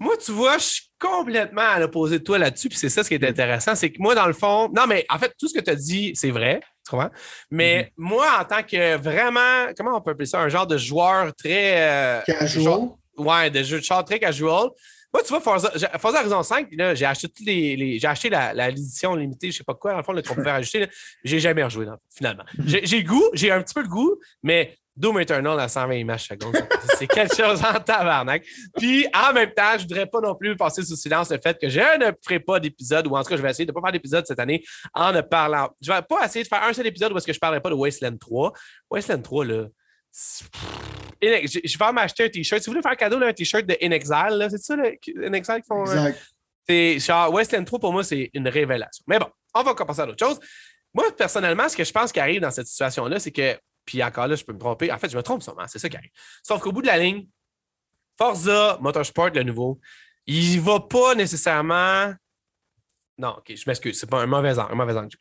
Moi, 0.00 0.16
tu 0.16 0.32
vois, 0.32 0.58
je 0.58 0.64
suis 0.64 0.90
complètement 0.98 1.62
à 1.62 1.78
l'opposé 1.78 2.18
de 2.18 2.24
toi 2.24 2.38
là-dessus, 2.38 2.68
puis 2.68 2.78
c'est 2.78 2.88
ça 2.88 3.04
ce 3.04 3.08
qui 3.08 3.14
est 3.14 3.24
intéressant, 3.24 3.74
c'est 3.74 3.92
que 3.92 4.00
moi, 4.00 4.14
dans 4.14 4.26
le 4.26 4.32
fond, 4.32 4.70
non, 4.74 4.86
mais 4.88 5.04
en 5.10 5.18
fait, 5.18 5.32
tout 5.38 5.46
ce 5.46 5.54
que 5.54 5.62
tu 5.62 5.70
as 5.70 5.76
dit, 5.76 6.12
c'est 6.14 6.30
vrai, 6.30 6.60
tu 6.84 6.90
comprends? 6.90 7.10
Mais 7.50 7.82
mm-hmm. 7.82 7.90
moi, 7.98 8.26
en 8.40 8.44
tant 8.44 8.62
que 8.62 8.96
vraiment, 8.96 9.72
comment 9.76 9.96
on 9.96 10.00
peut 10.00 10.12
appeler 10.12 10.26
ça, 10.26 10.40
un 10.40 10.48
genre 10.48 10.66
de 10.66 10.78
joueur 10.78 11.34
très. 11.34 11.82
Euh, 11.82 12.20
casual? 12.22 12.88
ouais, 13.18 13.50
de 13.50 13.62
jeu 13.62 13.78
de 13.78 13.84
char 13.84 14.04
très 14.04 14.18
casual. 14.18 14.68
Moi, 15.14 15.22
tu 15.22 15.28
vois, 15.28 15.40
Forza, 15.40 15.70
Forza 16.00 16.20
Horizon 16.20 16.42
5, 16.42 16.68
j'ai 16.94 17.06
acheté 17.06 17.28
toutes 17.28 17.46
les, 17.46 18.00
j'ai 18.00 18.08
acheté 18.08 18.28
l'édition 18.52 19.14
limitée, 19.14 19.52
je 19.52 19.58
sais 19.58 19.64
pas 19.64 19.74
quoi, 19.74 19.92
dans 19.92 19.98
le 19.98 20.02
fond, 20.02 20.12
qu'on 20.12 20.34
pouvait 20.34 20.50
rajouter. 20.50 20.88
J'ai 21.22 21.38
jamais 21.38 21.62
rejoué, 21.62 21.86
finalement. 22.12 22.42
Mhm. 22.58 22.80
J'ai 22.82 23.00
le 23.00 23.08
goût, 23.08 23.30
j'ai 23.32 23.52
un 23.52 23.62
petit 23.62 23.74
peu 23.74 23.82
le 23.82 23.88
goût, 23.88 24.18
mais 24.42 24.76
Doom 24.96 25.20
Eternal 25.20 25.60
à 25.60 25.68
120 25.68 25.94
images 25.94 26.24
secondes, 26.24 26.56
c'est 26.98 27.06
quelque 27.06 27.36
chose 27.40 27.62
en 27.64 27.78
tabarnak. 27.78 28.44
Puis, 28.76 29.06
en 29.14 29.32
même 29.32 29.52
temps, 29.52 29.78
je 29.78 29.82
voudrais 29.82 30.06
pas 30.06 30.20
non 30.20 30.34
plus 30.34 30.56
passer 30.56 30.82
sous 30.82 30.96
silence 30.96 31.30
le 31.30 31.38
fait 31.40 31.60
que 31.60 31.68
je 31.68 31.78
ne 31.78 32.10
ferai 32.20 32.40
pas 32.40 32.58
d'épisode, 32.58 33.06
ou 33.06 33.14
en 33.14 33.22
tout 33.22 33.28
cas, 33.28 33.36
je 33.36 33.42
vais 33.42 33.50
essayer 33.50 33.66
de 33.66 33.70
ne 33.70 33.74
pas 33.74 33.82
faire 33.82 33.92
d'épisode 33.92 34.26
cette 34.26 34.40
année 34.40 34.64
en 34.94 35.12
ne 35.12 35.20
parlant. 35.20 35.68
Je 35.80 35.92
vais 35.92 36.02
pas 36.02 36.24
essayer 36.24 36.42
de 36.42 36.48
faire 36.48 36.64
un 36.64 36.72
seul 36.72 36.88
épisode 36.88 37.12
où 37.12 37.18
est-ce 37.18 37.26
que 37.26 37.32
je 37.32 37.38
ne 37.38 37.40
parlerai 37.40 37.60
pas 37.60 37.70
de 37.70 37.76
Wasteland 37.76 38.16
3. 38.16 38.52
Wasteland 38.90 39.22
3, 39.22 39.44
là, 39.44 39.66
je 41.46 41.78
vais 41.78 41.92
m'acheter 41.92 42.24
un 42.24 42.28
t-shirt. 42.28 42.62
Si 42.62 42.66
vous 42.66 42.72
voulez 42.72 42.82
faire 42.82 42.96
cadeau, 42.96 43.18
là, 43.18 43.28
un 43.28 43.32
t-shirt 43.32 43.64
de 43.66 43.76
In 43.82 43.90
Exile, 43.90 44.46
c'est 44.50 44.58
ça, 44.58 44.74
In 44.74 45.32
Exile 45.32 45.60
qui 45.60 45.68
font. 45.68 45.88
Euh, 45.88 46.12
c'est 46.66 46.98
genre 46.98 47.32
West 47.32 47.54
End 47.54 47.64
3 47.64 47.78
pour 47.78 47.92
moi, 47.92 48.04
c'est 48.04 48.30
une 48.32 48.48
révélation. 48.48 49.04
Mais 49.06 49.18
bon, 49.18 49.26
on 49.54 49.62
va 49.62 49.74
passer 49.74 50.00
à 50.00 50.06
d'autres 50.06 50.24
choses. 50.24 50.40
Moi, 50.94 51.04
personnellement, 51.16 51.68
ce 51.68 51.76
que 51.76 51.84
je 51.84 51.92
pense 51.92 52.12
qui 52.12 52.20
arrive 52.20 52.40
dans 52.40 52.50
cette 52.50 52.66
situation-là, 52.66 53.18
c'est 53.18 53.32
que, 53.32 53.58
puis 53.84 54.02
encore 54.02 54.28
là, 54.28 54.36
je 54.36 54.44
peux 54.44 54.52
me 54.52 54.58
tromper. 54.58 54.90
En 54.90 54.98
fait, 54.98 55.10
je 55.10 55.16
me 55.16 55.22
trompe 55.22 55.42
sûrement, 55.42 55.64
c'est 55.66 55.78
ça 55.78 55.88
qui 55.88 55.96
arrive. 55.96 56.10
Sauf 56.42 56.60
qu'au 56.60 56.72
bout 56.72 56.82
de 56.82 56.86
la 56.86 56.98
ligne, 56.98 57.26
Forza 58.16 58.78
Motorsport, 58.80 59.30
le 59.30 59.42
nouveau, 59.42 59.80
il 60.26 60.60
va 60.60 60.80
pas 60.80 61.14
nécessairement 61.14 62.14
non, 63.16 63.36
ok, 63.38 63.54
je 63.54 63.62
m'excuse, 63.66 63.98
c'est 63.98 64.10
pas 64.10 64.22
un 64.22 64.26
mauvais 64.26 64.58
angle, 64.58 64.72
un 64.72 64.74
mauvais 64.74 64.96
angle. 64.96 65.16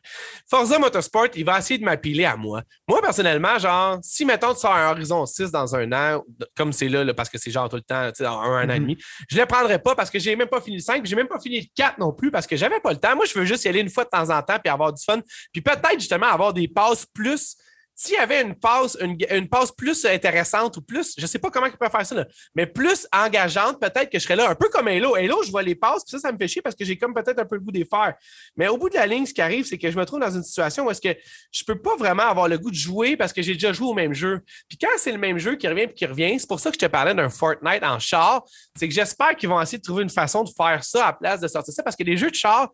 Forza 0.50 0.80
Motorsport, 0.80 1.28
il 1.36 1.46
va 1.46 1.60
essayer 1.60 1.78
de 1.78 1.86
m'appeler 1.86 2.26
à 2.26 2.36
moi. 2.36 2.64
Moi, 2.88 3.02
personnellement, 3.02 3.60
genre, 3.60 4.00
si 4.02 4.26
mettons 4.26 4.54
tu 4.54 4.62
sors 4.62 4.74
un 4.74 4.90
Horizon 4.90 5.26
6 5.26 5.52
dans 5.52 5.76
un 5.76 5.92
an, 5.92 6.24
comme 6.56 6.74
c'est 6.74 6.90
là, 6.90 7.14
parce 7.14 7.30
que 7.30 7.38
c'est 7.38 7.52
genre 7.52 7.70
tout 7.70 7.76
le 7.76 7.84
temps, 7.84 8.08
tu 8.12 8.24
sais, 8.24 8.26
un, 8.26 8.32
an 8.32 8.62
et 8.62 8.66
mm-hmm. 8.66 8.80
demi, 8.80 8.98
je 9.30 9.36
ne 9.36 9.42
le 9.42 9.48
prendrais 9.48 9.80
pas 9.80 9.94
parce 9.94 10.10
que 10.10 10.18
j'ai 10.18 10.36
même 10.36 10.48
pas 10.48 10.60
fini 10.60 10.78
le 10.78 10.82
5, 10.82 11.06
j'ai 11.06 11.16
même 11.16 11.28
pas 11.28 11.40
fini 11.40 11.60
le 11.60 11.68
4 11.76 12.00
non 12.00 12.14
plus 12.14 12.32
parce 12.32 12.48
que 12.48 12.56
j'avais 12.56 12.80
pas 12.80 12.92
le 12.92 12.98
temps. 12.98 13.16
Moi, 13.16 13.26
je 13.26 13.38
veux 13.38 13.46
juste 13.46 13.64
y 13.66 13.68
aller 13.68 13.82
une 13.82 13.90
fois 13.90 14.06
de 14.06 14.10
temps 14.10 14.30
en 14.30 14.42
temps 14.42 14.58
puis 14.64 14.72
avoir 14.72 14.92
du 14.92 15.04
fun. 15.04 15.22
Puis 15.52 15.62
peut-être 15.62 16.00
justement 16.00 16.28
avoir 16.28 16.54
des 16.54 16.68
passes 16.68 17.06
plus 17.06 17.56
s'il 17.96 18.16
y 18.16 18.18
avait 18.18 18.42
une 18.42 18.56
passe, 18.56 18.98
une, 19.00 19.18
une 19.30 19.48
plus 19.78 20.06
intéressante 20.06 20.78
ou 20.78 20.82
plus, 20.82 21.14
je 21.18 21.22
ne 21.22 21.28
sais 21.28 21.40
pas 21.40 21.50
comment 21.50 21.68
il 21.68 21.74
peut 21.74 21.90
faire 21.90 22.06
ça, 22.06 22.26
mais 22.56 22.66
plus 22.66 23.08
engageante, 23.12 23.80
peut-être 23.80 24.10
que 24.10 24.18
je 24.18 24.24
serais 24.24 24.36
là 24.36 24.50
un 24.50 24.56
peu 24.56 24.70
comme 24.70 24.88
Halo. 24.88 25.16
Halo, 25.16 25.44
je 25.44 25.52
vois 25.52 25.62
les 25.62 25.76
passes, 25.76 26.04
puis 26.04 26.12
ça, 26.12 26.20
ça 26.20 26.32
me 26.32 26.38
fait 26.38 26.48
chier 26.48 26.62
parce 26.62 26.76
que 26.76 26.84
j'ai 26.84 26.98
comme 26.98 27.14
peut-être 27.14 27.40
un 27.40 27.46
peu 27.46 27.56
le 27.56 27.62
goût 27.62 27.72
des 27.72 27.86
faire. 27.86 28.16
Mais 28.56 28.68
au 28.68 28.78
bout 28.78 28.90
de 28.90 28.96
la 28.96 29.06
ligne, 29.06 29.26
ce 29.26 29.34
qui 29.34 29.42
arrive, 29.42 29.66
c'est 29.66 29.78
que 29.78 29.90
je 29.92 29.98
me 29.98 30.06
trouve 30.06 30.20
dans 30.20 30.32
une 30.32 30.44
situation 30.44 30.86
où 30.86 30.92
est-ce 30.92 31.02
que 31.02 31.16
je 31.52 31.64
ne 31.68 31.74
peux 31.74 31.82
pas 31.82 31.96
vraiment 31.96 32.24
avoir 32.24 32.48
le 32.48 32.58
goût 32.58 32.72
de 32.72 32.76
jouer 32.76 33.16
parce 33.16 33.32
que 33.32 33.42
j'ai 33.42 33.54
déjà 33.54 33.74
joué 33.74 33.88
au 33.88 33.94
même 33.94 34.14
jeu. 34.14 34.42
Puis 34.68 34.78
quand 34.78 34.90
c'est 34.98 35.12
le 35.12 35.18
même 35.18 35.38
jeu 35.38 35.56
qui 35.56 35.68
revient 35.68 35.88
puis 35.88 35.96
qui 35.96 36.06
revient, 36.06 36.40
c'est 36.40 36.48
pour 36.48 36.60
ça 36.60 36.72
que 36.72 36.76
je 36.76 36.86
te 36.86 36.92
parlais 36.92 37.14
d'un 37.14 37.30
Fortnite 37.30 37.84
en 37.84 38.00
char. 38.00 38.44
C'est 38.76 38.88
que 38.88 38.94
j'espère 38.94 39.36
qu'ils 39.36 39.50
vont 39.50 39.62
essayer 39.62 39.78
de 39.78 39.84
trouver 39.84 40.04
une 40.04 40.10
façon 40.10 40.44
de 40.44 40.50
faire 40.50 40.84
ça 40.84 41.04
à 41.04 41.08
la 41.08 41.14
place 41.14 41.40
de 41.42 41.48
sortir 41.48 41.74
ça 41.74 41.84
parce 41.84 41.96
que 41.96 42.04
les 42.04 42.18
jeux 42.18 42.32
de 42.32 42.36
char, 42.36 42.70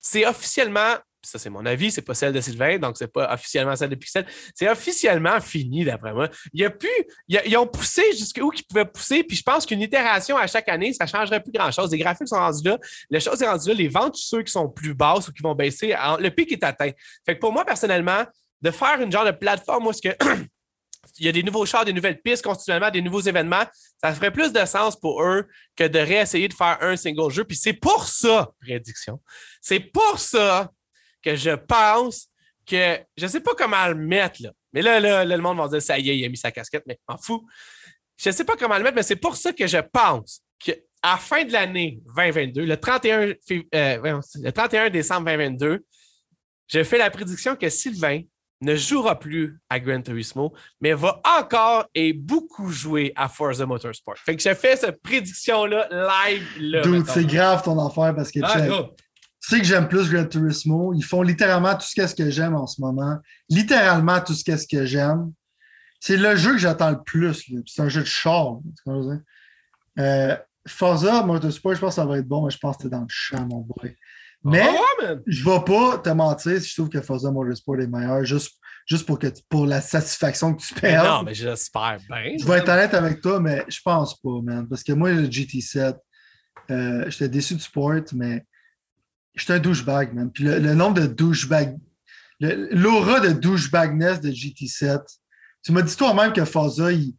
c'est 0.00 0.26
officiellement 0.26 0.96
ça 1.24 1.38
c'est 1.38 1.50
mon 1.50 1.64
avis, 1.66 1.90
c'est 1.90 2.02
pas 2.02 2.14
celle 2.14 2.32
de 2.32 2.40
Sylvain, 2.40 2.78
donc 2.78 2.96
c'est 2.96 3.12
pas 3.12 3.32
officiellement 3.32 3.74
celle 3.76 3.90
de 3.90 3.94
Pixel. 3.94 4.26
C'est 4.54 4.68
officiellement 4.68 5.40
fini, 5.40 5.84
d'après 5.84 6.12
moi. 6.12 6.28
Il 6.52 6.60
y 6.60 6.64
a 6.64 6.70
plus, 6.70 6.88
ils 7.28 7.56
ont 7.56 7.66
poussé 7.66 8.02
jusqu'où 8.12 8.50
qu'ils 8.50 8.66
pouvaient 8.66 8.84
pousser, 8.84 9.24
puis 9.24 9.36
je 9.36 9.42
pense 9.42 9.66
qu'une 9.66 9.80
itération 9.80 10.36
à 10.36 10.46
chaque 10.46 10.68
année, 10.68 10.92
ça 10.92 11.06
changerait 11.06 11.42
plus 11.42 11.52
grand-chose. 11.52 11.90
Les 11.90 11.98
graphiques 11.98 12.28
sont 12.28 12.36
rendus 12.36 12.66
là, 12.66 12.78
les 13.10 13.20
choses 13.20 13.38
sont 13.38 13.46
rendues 13.46 13.68
là, 13.68 13.74
les 13.74 13.88
ventes, 13.88 14.16
ceux 14.16 14.42
qui 14.42 14.52
sont 14.52 14.68
plus 14.68 14.94
basses 14.94 15.28
ou 15.28 15.32
qui 15.32 15.42
vont 15.42 15.54
baisser, 15.54 15.94
le 16.18 16.28
pic 16.30 16.52
est 16.52 16.64
atteint. 16.64 16.90
Fait 17.24 17.34
que 17.34 17.40
pour 17.40 17.52
moi, 17.52 17.64
personnellement, 17.64 18.24
de 18.64 18.70
faire 18.70 19.00
une 19.00 19.12
genre 19.12 19.26
de 19.26 19.30
plateforme 19.30 19.86
où 19.86 19.92
il 21.18 21.26
y 21.26 21.28
a 21.28 21.32
des 21.32 21.42
nouveaux 21.42 21.66
chars, 21.66 21.84
des 21.84 21.92
nouvelles 21.92 22.20
pistes 22.20 22.42
continuellement, 22.42 22.90
des 22.90 23.02
nouveaux 23.02 23.20
événements. 23.20 23.64
Ça 24.02 24.12
ferait 24.14 24.30
plus 24.30 24.52
de 24.52 24.64
sens 24.64 24.98
pour 24.98 25.22
eux 25.22 25.46
que 25.76 25.84
de 25.84 25.98
réessayer 25.98 26.48
de 26.48 26.54
faire 26.54 26.78
un 26.80 26.96
single 26.96 27.30
jeu. 27.30 27.44
Puis 27.44 27.56
c'est 27.56 27.74
pour 27.74 28.06
ça, 28.08 28.52
prédiction, 28.60 29.20
c'est 29.60 29.80
pour 29.80 30.18
ça 30.18 30.70
que 31.24 31.36
je 31.36 31.50
pense 31.50 32.28
que 32.66 32.98
je 33.16 33.24
ne 33.24 33.30
sais 33.30 33.40
pas 33.40 33.54
comment 33.56 33.86
le 33.88 33.94
mettre, 33.94 34.42
là. 34.42 34.50
Mais 34.72 34.82
là, 34.82 34.98
là, 34.98 35.24
le 35.24 35.36
monde 35.38 35.58
va 35.58 35.68
dire 35.68 35.80
ça 35.80 35.98
y 35.98 36.10
est, 36.10 36.18
il 36.18 36.24
a 36.24 36.28
mis 36.28 36.36
sa 36.36 36.50
casquette, 36.50 36.82
mais 36.86 36.98
m'en 37.08 37.16
fous. 37.16 37.46
Je 38.16 38.28
ne 38.28 38.34
sais 38.34 38.44
pas 38.44 38.56
comment 38.56 38.76
le 38.76 38.82
mettre, 38.82 38.96
mais 38.96 39.02
c'est 39.02 39.16
pour 39.16 39.36
ça 39.36 39.52
que 39.52 39.66
je 39.66 39.78
pense 39.78 40.42
à 41.04 41.12
la 41.12 41.16
fin 41.18 41.44
de 41.44 41.52
l'année 41.52 42.00
2022, 42.16 42.64
le 42.64 42.76
31, 42.78 43.20
euh, 43.20 43.34
le 43.52 44.50
31 44.50 44.88
décembre 44.88 45.26
2022, 45.26 45.84
je 46.68 46.82
fais 46.82 46.96
la 46.96 47.10
prédiction 47.10 47.56
que 47.56 47.68
Sylvain 47.68 48.22
ne 48.62 48.74
jouera 48.74 49.18
plus 49.18 49.60
à 49.68 49.78
Gran 49.78 50.00
Turismo, 50.00 50.54
mais 50.80 50.94
va 50.94 51.20
encore 51.38 51.84
et 51.94 52.14
beaucoup 52.14 52.70
jouer 52.70 53.12
à 53.16 53.28
Forza 53.28 53.66
Motorsport. 53.66 54.16
Fait 54.16 54.34
que 54.34 54.42
j'ai 54.42 54.54
fait 54.54 54.76
cette 54.76 55.02
prédiction-là 55.02 55.88
live. 55.90 56.48
Là, 56.58 56.80
Dude, 56.80 57.06
c'est 57.06 57.26
grave 57.26 57.62
ton 57.62 57.78
affaire 57.86 58.14
parce 58.14 58.30
que 58.30 58.40
ah, 58.42 58.88
sais 59.48 59.58
que 59.58 59.64
j'aime 59.64 59.88
plus 59.88 60.10
Gran 60.10 60.26
Turismo. 60.26 60.94
Ils 60.94 61.04
font 61.04 61.22
littéralement 61.22 61.74
tout 61.74 61.86
ce 61.86 62.14
que 62.14 62.30
j'aime 62.30 62.54
en 62.54 62.66
ce 62.66 62.80
moment. 62.80 63.18
Littéralement 63.48 64.20
tout 64.20 64.34
ce 64.34 64.44
que 64.44 64.84
j'aime. 64.86 65.32
C'est 66.00 66.16
le 66.16 66.36
jeu 66.36 66.52
que 66.52 66.58
j'attends 66.58 66.90
le 66.90 67.02
plus. 67.02 67.50
C'est 67.66 67.82
un 67.82 67.88
jeu 67.88 68.02
de 68.02 68.06
char. 68.06 68.58
Euh, 69.98 70.36
Forza 70.66 71.22
Motorsport, 71.22 71.74
je 71.74 71.80
pense 71.80 71.90
que 71.90 71.94
ça 71.94 72.06
va 72.06 72.18
être 72.18 72.28
bon, 72.28 72.44
mais 72.44 72.50
je 72.50 72.58
pense 72.58 72.76
que 72.76 72.84
t'es 72.84 72.88
dans 72.88 73.00
le 73.00 73.06
champ, 73.08 73.46
mon 73.46 73.60
boy. 73.60 73.96
Mais 74.44 74.68
je 75.26 75.48
ne 75.48 75.54
vais 75.54 75.64
pas 75.64 75.98
te 75.98 76.10
mentir 76.10 76.60
si 76.60 76.68
je 76.68 76.74
trouve 76.74 76.90
que 76.90 77.00
Forza 77.00 77.30
Motorsport 77.30 77.80
est 77.80 77.86
meilleur 77.86 78.24
juste, 78.24 78.58
juste 78.86 79.06
pour, 79.06 79.18
que, 79.18 79.28
pour 79.48 79.66
la 79.66 79.80
satisfaction 79.80 80.54
que 80.54 80.62
tu 80.62 80.74
perds. 80.74 81.04
Non, 81.04 81.22
mais 81.22 81.34
j'espère 81.34 81.98
bien. 82.08 82.36
Je 82.38 82.44
vais 82.44 82.58
être 82.58 82.68
honnête 82.68 82.92
avec 82.94 83.20
toi, 83.20 83.40
mais 83.40 83.64
je 83.68 83.80
pense 83.82 84.20
pas, 84.20 84.40
man. 84.42 84.68
Parce 84.68 84.82
que 84.82 84.92
moi, 84.92 85.10
le 85.12 85.26
GT7, 85.26 85.96
euh, 86.70 87.04
j'étais 87.08 87.28
déçu 87.28 87.54
du 87.54 87.60
sport, 87.62 88.00
mais 88.14 88.44
j'étais 89.34 89.54
un 89.54 89.58
douchebag, 89.58 90.14
man. 90.14 90.30
Puis 90.30 90.44
le, 90.44 90.74
nombre 90.74 91.00
de 91.00 91.06
douchebags, 91.06 91.76
l'aura 92.40 93.20
de 93.20 93.32
douchebagness 93.32 94.20
de 94.20 94.30
GT7, 94.30 95.00
tu 95.62 95.72
m'as 95.72 95.82
dit 95.82 95.96
toi-même 95.96 96.32
que 96.32 96.44
Forza, 96.44 96.90
il, 96.92 97.14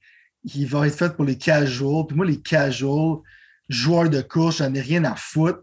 va 0.67 0.87
être 0.87 0.97
fait 0.97 1.15
pour 1.15 1.25
les 1.25 1.37
casuals. 1.37 2.05
Puis 2.07 2.15
moi, 2.15 2.25
les 2.25 2.41
casuals, 2.41 3.17
joueurs 3.69 4.09
de 4.09 4.21
course, 4.21 4.57
j'en 4.57 4.73
ai 4.73 4.81
rien 4.81 5.03
à 5.03 5.15
foutre 5.15 5.61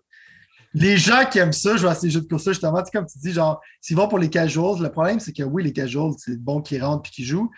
les 0.74 0.97
gens 0.97 1.24
qui 1.31 1.39
aiment 1.39 1.53
ça, 1.53 1.77
je 1.77 1.83
vois 1.83 1.95
ces 1.95 2.11
jeux 2.11 2.20
de 2.20 2.27
course 2.27 2.49
justement, 2.49 2.83
comme 2.93 3.07
tu 3.07 3.19
dis, 3.19 3.33
genre, 3.33 3.61
s'ils 3.81 3.97
vont 3.97 4.09
pour 4.09 4.19
les 4.19 4.31
casuals, 4.31 4.81
le 4.81 4.91
problème, 4.91 5.20
c'est 5.20 5.33
que 5.33 5.43
oui, 5.43 5.62
les 5.62 5.73
casuals, 5.73 6.12
c'est 6.19 6.41
bon 6.41 6.62
qu'ils 6.62 6.83
rentrent 6.83 7.11
et 7.11 7.12
qu'ils 7.12 7.27
jouent, 7.27 7.51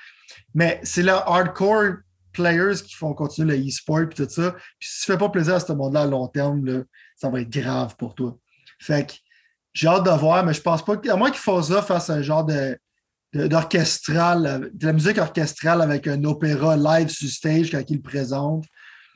mais 0.54 0.80
c'est 0.82 1.02
les 1.02 1.10
hardcore 1.10 1.96
players 2.32 2.82
qui 2.84 2.94
font 2.94 3.14
continuer 3.14 3.56
le 3.56 3.68
e-sport 3.68 4.00
et 4.00 4.08
tout 4.08 4.28
ça. 4.28 4.52
Puis 4.78 4.88
si 4.88 5.04
tu 5.04 5.10
ne 5.10 5.14
fais 5.14 5.18
pas 5.18 5.28
plaisir 5.28 5.54
à 5.54 5.60
ce 5.60 5.72
monde-là 5.72 6.02
à 6.02 6.06
long 6.06 6.26
terme, 6.26 6.84
ça 7.16 7.30
va 7.30 7.40
être 7.40 7.50
grave 7.50 7.94
pour 7.96 8.14
toi. 8.14 8.36
Fait 8.84 9.06
que 9.06 9.14
j'ai 9.72 9.88
hâte 9.88 10.04
de 10.04 10.10
voir, 10.10 10.44
mais 10.44 10.52
je 10.52 10.60
pense 10.60 10.84
pas 10.84 10.94
à 11.08 11.16
moins 11.16 11.30
qu'il 11.30 11.62
ça 11.64 11.82
fasse 11.82 12.10
un 12.10 12.22
genre 12.22 12.44
de 12.44 12.78
d'orchestral, 13.32 14.70
de, 14.72 14.86
la 14.86 14.92
musique 14.92 15.18
orchestrale 15.18 15.82
avec 15.82 16.06
un 16.06 16.22
opéra 16.22 16.76
live 16.76 17.08
sur 17.08 17.28
stage 17.28 17.72
quand 17.72 17.82
il 17.88 17.96
le 17.96 18.02
présente. 18.02 18.64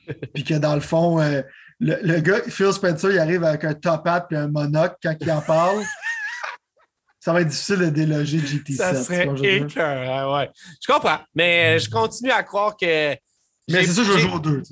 Puis 0.33 0.43
que 0.43 0.55
dans 0.55 0.75
le 0.75 0.81
fond, 0.81 1.21
euh, 1.21 1.41
le, 1.79 2.19
gars, 2.19 2.41
Phil 2.49 2.73
Spencer, 2.73 3.11
il 3.11 3.19
arrive 3.19 3.45
avec 3.45 3.63
un 3.63 3.73
top 3.73 4.05
hat 4.05 4.27
et 4.31 4.35
un 4.35 4.49
monocle 4.49 4.95
quand 5.01 5.15
il 5.21 5.31
en 5.31 5.39
parle. 5.39 5.81
ça 7.21 7.31
va 7.31 7.41
être 7.41 7.47
difficile 7.47 7.77
de 7.77 7.89
déloger 7.89 8.39
GT7. 8.39 8.75
Ça 8.75 8.95
serait 8.95 9.29
écœurant, 9.43 10.37
ouais. 10.37 10.49
Je 10.81 10.91
comprends, 10.91 11.19
mais 11.33 11.79
je 11.79 11.89
continue 11.89 12.31
à 12.31 12.43
croire 12.43 12.75
que. 12.75 13.11
Mais 13.69 13.85
c'est 13.85 13.93
ça, 13.93 14.03
je 14.03 14.17
jouer 14.17 14.33
aux 14.33 14.39
deux. 14.39 14.63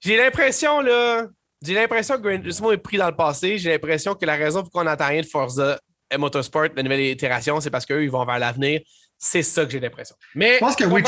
J'ai 0.00 0.16
l'impression, 0.16 0.80
là. 0.80 1.26
J'ai 1.62 1.74
l'impression 1.74 2.16
que 2.16 2.22
Grand 2.22 2.38
Turismo 2.38 2.72
est 2.72 2.78
pris 2.78 2.98
dans 2.98 3.08
le 3.08 3.16
passé. 3.16 3.58
J'ai 3.58 3.70
l'impression 3.70 4.14
que 4.14 4.24
la 4.24 4.36
raison 4.36 4.62
pour 4.62 4.70
qu'on 4.70 4.84
n'entend 4.84 5.08
rien 5.08 5.22
de 5.22 5.26
Forza 5.26 5.80
et 6.10 6.16
Motorsport, 6.16 6.68
la 6.74 6.82
nouvelle 6.82 7.00
itération, 7.00 7.60
c'est 7.60 7.70
parce 7.70 7.84
qu'eux, 7.84 8.02
ils 8.02 8.10
vont 8.10 8.24
vers 8.24 8.38
l'avenir. 8.38 8.80
C'est 9.18 9.42
ça 9.42 9.64
que 9.64 9.72
j'ai 9.72 9.80
l'impression. 9.80 10.14
Mais. 10.34 10.54
Je 10.54 10.58
pense 10.60 10.76
que 10.76 10.84
oui, 10.84 11.02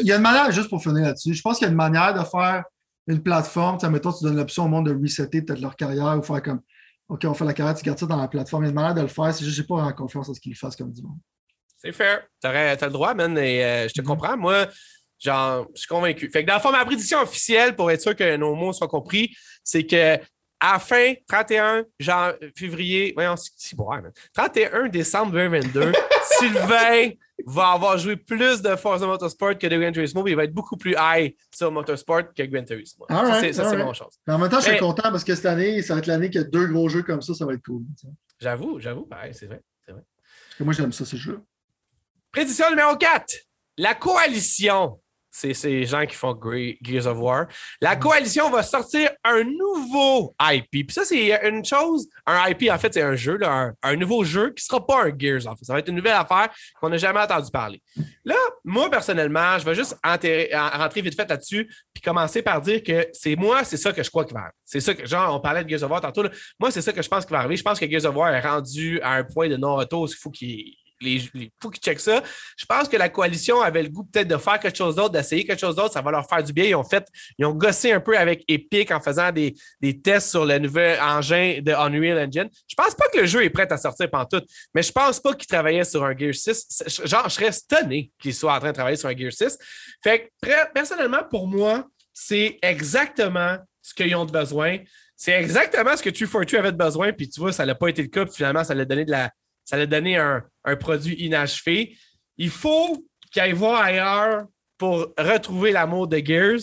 il 0.00 0.06
y 0.06 0.12
a 0.12 0.16
une 0.16 0.22
manière, 0.22 0.50
juste 0.52 0.68
pour 0.68 0.80
finir 0.80 1.02
là-dessus, 1.02 1.34
je 1.34 1.42
pense 1.42 1.58
qu'il 1.58 1.66
y 1.66 1.68
a 1.68 1.70
une 1.70 1.76
manière 1.76 2.14
de 2.14 2.24
faire 2.24 2.62
une 3.08 3.22
plateforme, 3.22 3.78
tu 3.78 3.86
mettons, 3.88 4.12
tu 4.12 4.24
donnes 4.24 4.36
l'option 4.36 4.64
au 4.64 4.68
monde 4.68 4.88
de 4.88 4.94
resetter 4.94 5.42
peut-être 5.42 5.60
leur 5.60 5.76
carrière 5.76 6.16
ou 6.18 6.22
faire 6.22 6.42
comme 6.42 6.60
OK, 7.08 7.24
on 7.24 7.34
fait 7.34 7.44
la 7.44 7.54
carrière, 7.54 7.74
tu 7.76 7.84
gardes 7.84 7.98
ça 7.98 8.06
dans 8.06 8.16
la 8.16 8.28
plateforme. 8.28 8.64
Il 8.64 8.66
y 8.66 8.68
a 8.68 8.70
une 8.70 8.74
manière 8.74 8.94
de 8.94 9.02
le 9.02 9.08
faire, 9.08 9.32
c'est 9.32 9.44
juste 9.44 9.60
que 9.60 9.66
je 9.68 9.72
n'ai 9.74 9.84
pas 9.84 9.92
confiance 9.92 10.28
à 10.28 10.34
ce 10.34 10.40
qu'ils 10.40 10.56
fassent 10.56 10.76
comme 10.76 10.92
du 10.92 11.02
monde. 11.02 11.18
C'est 11.76 11.92
fair. 11.92 12.22
Tu 12.40 12.48
as, 12.48 12.76
le 12.80 12.90
droit, 12.90 13.14
man, 13.14 13.36
et 13.38 13.64
euh, 13.64 13.88
je 13.88 13.94
te 13.94 14.00
mm-hmm. 14.00 14.04
comprends. 14.04 14.36
Moi, 14.36 14.66
genre, 15.18 15.66
je 15.74 15.80
suis 15.80 15.88
convaincu. 15.88 16.30
Fait 16.30 16.42
que 16.42 16.48
dans 16.48 16.54
le 16.54 16.60
fond, 16.60 16.72
ma 16.72 16.84
prédiction 16.84 17.20
officielle, 17.20 17.76
pour 17.76 17.90
être 17.90 18.00
sûr 18.00 18.16
que 18.16 18.36
nos 18.36 18.54
mots 18.54 18.72
soient 18.72 18.88
compris, 18.88 19.30
c'est 19.66 19.84
que 19.84 20.18
à 20.58 20.78
fin 20.78 21.12
31 21.28 21.84
genre, 21.98 22.32
février, 22.56 23.12
voyons, 23.14 23.34
c'est 23.36 23.76
bon, 23.76 23.88
31 24.32 24.88
décembre 24.88 25.32
2022, 25.32 25.92
Sylvain 26.38 27.10
va 27.44 27.72
avoir 27.72 27.98
joué 27.98 28.16
plus 28.16 28.62
de 28.62 28.74
Forza 28.76 29.06
Motorsport 29.06 29.58
que 29.58 29.66
de 29.66 29.76
Gran 29.76 29.92
Turismo, 29.92 30.22
mais 30.22 30.30
il 30.30 30.36
va 30.36 30.44
être 30.44 30.54
beaucoup 30.54 30.78
plus 30.78 30.94
high 30.98 31.34
sur 31.54 31.70
Motorsport 31.70 32.32
que 32.34 32.42
Gran 32.44 32.64
Turismo. 32.64 33.04
ça, 33.10 33.42
c'est 33.42 33.76
mon 33.76 33.92
chose. 33.92 34.18
en 34.26 34.38
même 34.38 34.48
temps, 34.48 34.60
je 34.60 34.70
suis 34.70 34.78
content 34.78 35.10
parce 35.10 35.24
que 35.24 35.34
cette 35.34 35.46
année, 35.46 35.82
ça 35.82 35.94
va 35.94 35.98
être 35.98 36.06
l'année 36.06 36.30
qu'il 36.30 36.40
y 36.40 36.44
a 36.44 36.46
deux 36.46 36.66
gros 36.68 36.88
jeux 36.88 37.02
comme 37.02 37.20
ça, 37.20 37.34
ça 37.34 37.44
va 37.44 37.52
être 37.52 37.64
cool. 37.64 37.82
J'avoue, 38.40 38.80
j'avoue, 38.80 39.08
c'est 39.32 39.46
vrai, 39.46 39.62
vrai. 39.88 40.02
Parce 40.06 40.58
que 40.58 40.64
moi, 40.64 40.72
j'aime 40.72 40.92
ça, 40.92 41.04
ces 41.04 41.18
jeux. 41.18 41.42
Prédiction 42.32 42.70
numéro 42.70 42.96
4. 42.96 43.34
La 43.78 43.94
coalition 43.94 44.98
c'est 45.36 45.52
ces 45.52 45.84
gens 45.84 46.06
qui 46.06 46.14
font 46.14 46.34
Gears 46.80 47.06
of 47.06 47.18
War. 47.18 47.46
La 47.82 47.94
coalition 47.94 48.48
va 48.48 48.62
sortir 48.62 49.10
un 49.22 49.44
nouveau 49.44 50.34
IP. 50.40 50.70
Puis 50.70 50.86
ça, 50.88 51.04
c'est 51.04 51.46
une 51.46 51.62
chose. 51.62 52.08
Un 52.24 52.48
IP, 52.48 52.70
en 52.70 52.78
fait, 52.78 52.94
c'est 52.94 53.02
un 53.02 53.16
jeu, 53.16 53.38
un, 53.44 53.96
nouveau 53.96 54.24
jeu 54.24 54.48
qui 54.54 54.64
ne 54.64 54.66
sera 54.66 54.86
pas 54.86 55.04
un 55.04 55.12
Gears, 55.16 55.46
en 55.46 55.54
fait. 55.54 55.66
Ça 55.66 55.74
va 55.74 55.80
être 55.80 55.88
une 55.88 55.96
nouvelle 55.96 56.14
affaire 56.14 56.48
qu'on 56.80 56.88
n'a 56.88 56.96
jamais 56.96 57.20
entendu 57.20 57.50
parler. 57.50 57.82
Là, 58.24 58.36
moi, 58.64 58.90
personnellement, 58.90 59.58
je 59.58 59.66
vais 59.66 59.74
juste 59.74 59.98
rentrer 60.02 61.02
vite 61.02 61.14
fait 61.14 61.28
là-dessus, 61.28 61.70
puis 61.92 62.00
commencer 62.02 62.40
par 62.40 62.62
dire 62.62 62.82
que 62.82 63.06
c'est 63.12 63.36
moi, 63.36 63.62
c'est 63.62 63.76
ça 63.76 63.92
que 63.92 64.02
je 64.02 64.08
crois 64.08 64.24
qu'il 64.24 64.34
va 64.34 64.40
arriver. 64.40 64.56
C'est 64.64 64.80
ça 64.80 64.94
que, 64.94 65.06
genre, 65.06 65.34
on 65.34 65.40
parlait 65.40 65.64
de 65.64 65.68
Gears 65.68 65.82
of 65.82 65.90
War 65.90 66.00
tantôt. 66.00 66.22
Moi, 66.58 66.70
c'est 66.70 66.82
ça 66.82 66.94
que 66.94 67.02
je 67.02 67.08
pense 67.08 67.26
qu'il 67.26 67.32
va 67.32 67.40
arriver. 67.40 67.56
Je 67.56 67.62
pense 67.62 67.78
que 67.78 67.88
Gears 67.88 68.06
of 68.06 68.16
War 68.16 68.34
est 68.34 68.40
rendu 68.40 69.02
à 69.02 69.12
un 69.12 69.24
point 69.24 69.50
de 69.50 69.56
non-retour. 69.56 70.08
Il 70.08 70.16
faut 70.16 70.30
qu'il 70.30 70.72
il 71.00 71.50
faut 71.60 71.70
qu'ils 71.70 71.82
checkent 71.82 72.00
ça. 72.00 72.22
Je 72.56 72.64
pense 72.64 72.88
que 72.88 72.96
la 72.96 73.08
coalition 73.08 73.60
avait 73.60 73.82
le 73.82 73.88
goût 73.88 74.04
peut-être 74.04 74.28
de 74.28 74.36
faire 74.36 74.58
quelque 74.58 74.76
chose 74.76 74.94
d'autre, 74.94 75.10
d'essayer 75.10 75.44
quelque 75.44 75.60
chose 75.60 75.76
d'autre. 75.76 75.92
Ça 75.92 76.02
va 76.02 76.10
leur 76.10 76.26
faire 76.28 76.42
du 76.42 76.52
bien. 76.52 76.64
Ils 76.64 76.74
ont 76.74 76.84
fait, 76.84 77.06
ils 77.38 77.44
ont 77.44 77.52
gossé 77.52 77.92
un 77.92 78.00
peu 78.00 78.16
avec 78.16 78.44
Epic 78.48 78.90
en 78.90 79.00
faisant 79.00 79.30
des, 79.32 79.54
tests 80.02 80.30
sur 80.30 80.44
le 80.44 80.58
nouvel 80.58 81.00
engin 81.00 81.60
de 81.62 81.72
Unreal 81.72 82.26
Engine. 82.26 82.48
Je 82.66 82.74
pense 82.74 82.94
pas 82.94 83.08
que 83.12 83.18
le 83.18 83.26
jeu 83.26 83.44
est 83.44 83.50
prêt 83.50 83.70
à 83.70 83.76
sortir 83.76 84.10
pendant 84.10 84.26
tout, 84.26 84.42
mais 84.74 84.82
je 84.82 84.92
pense 84.92 85.20
pas 85.20 85.34
qu'ils 85.34 85.46
travaillaient 85.46 85.84
sur 85.84 86.04
un 86.04 86.16
Gear 86.16 86.34
6. 86.34 86.84
Genre, 87.04 87.28
je 87.28 87.34
serais 87.34 87.52
stonné 87.52 88.10
qu'ils 88.20 88.34
soient 88.34 88.54
en 88.54 88.58
train 88.58 88.70
de 88.70 88.74
travailler 88.74 88.96
sur 88.96 89.08
un 89.08 89.16
Gear 89.16 89.32
6. 89.32 89.58
Fait 90.02 90.30
que, 90.42 90.72
personnellement, 90.72 91.24
pour 91.28 91.46
moi, 91.46 91.86
c'est 92.12 92.58
exactement 92.62 93.58
ce 93.82 93.94
qu'ils 93.94 94.14
ont 94.16 94.24
besoin. 94.24 94.78
C'est 95.16 95.32
exactement 95.32 95.96
ce 95.96 96.02
que 96.02 96.10
242 96.10 96.58
avait 96.58 96.72
besoin, 96.72 97.12
puis 97.12 97.28
tu 97.28 97.40
vois, 97.40 97.52
ça 97.52 97.64
n'a 97.64 97.74
pas 97.74 97.88
été 97.88 98.02
le 98.02 98.08
cas, 98.08 98.24
puis 98.24 98.34
finalement, 98.34 98.64
ça 98.64 98.74
l'a 98.74 98.84
donné 98.84 99.04
de 99.04 99.10
la, 99.10 99.30
ça 99.66 99.76
a 99.76 99.84
donné 99.84 100.16
un, 100.16 100.42
produit 100.80 101.14
inachevé. 101.14 101.98
Il 102.38 102.50
faut 102.50 103.04
qu'il 103.30 103.42
aille 103.42 103.52
voir 103.52 103.82
ailleurs 103.82 104.46
pour 104.78 105.08
retrouver 105.18 105.72
l'amour 105.72 106.06
de 106.08 106.18
Gears, 106.18 106.60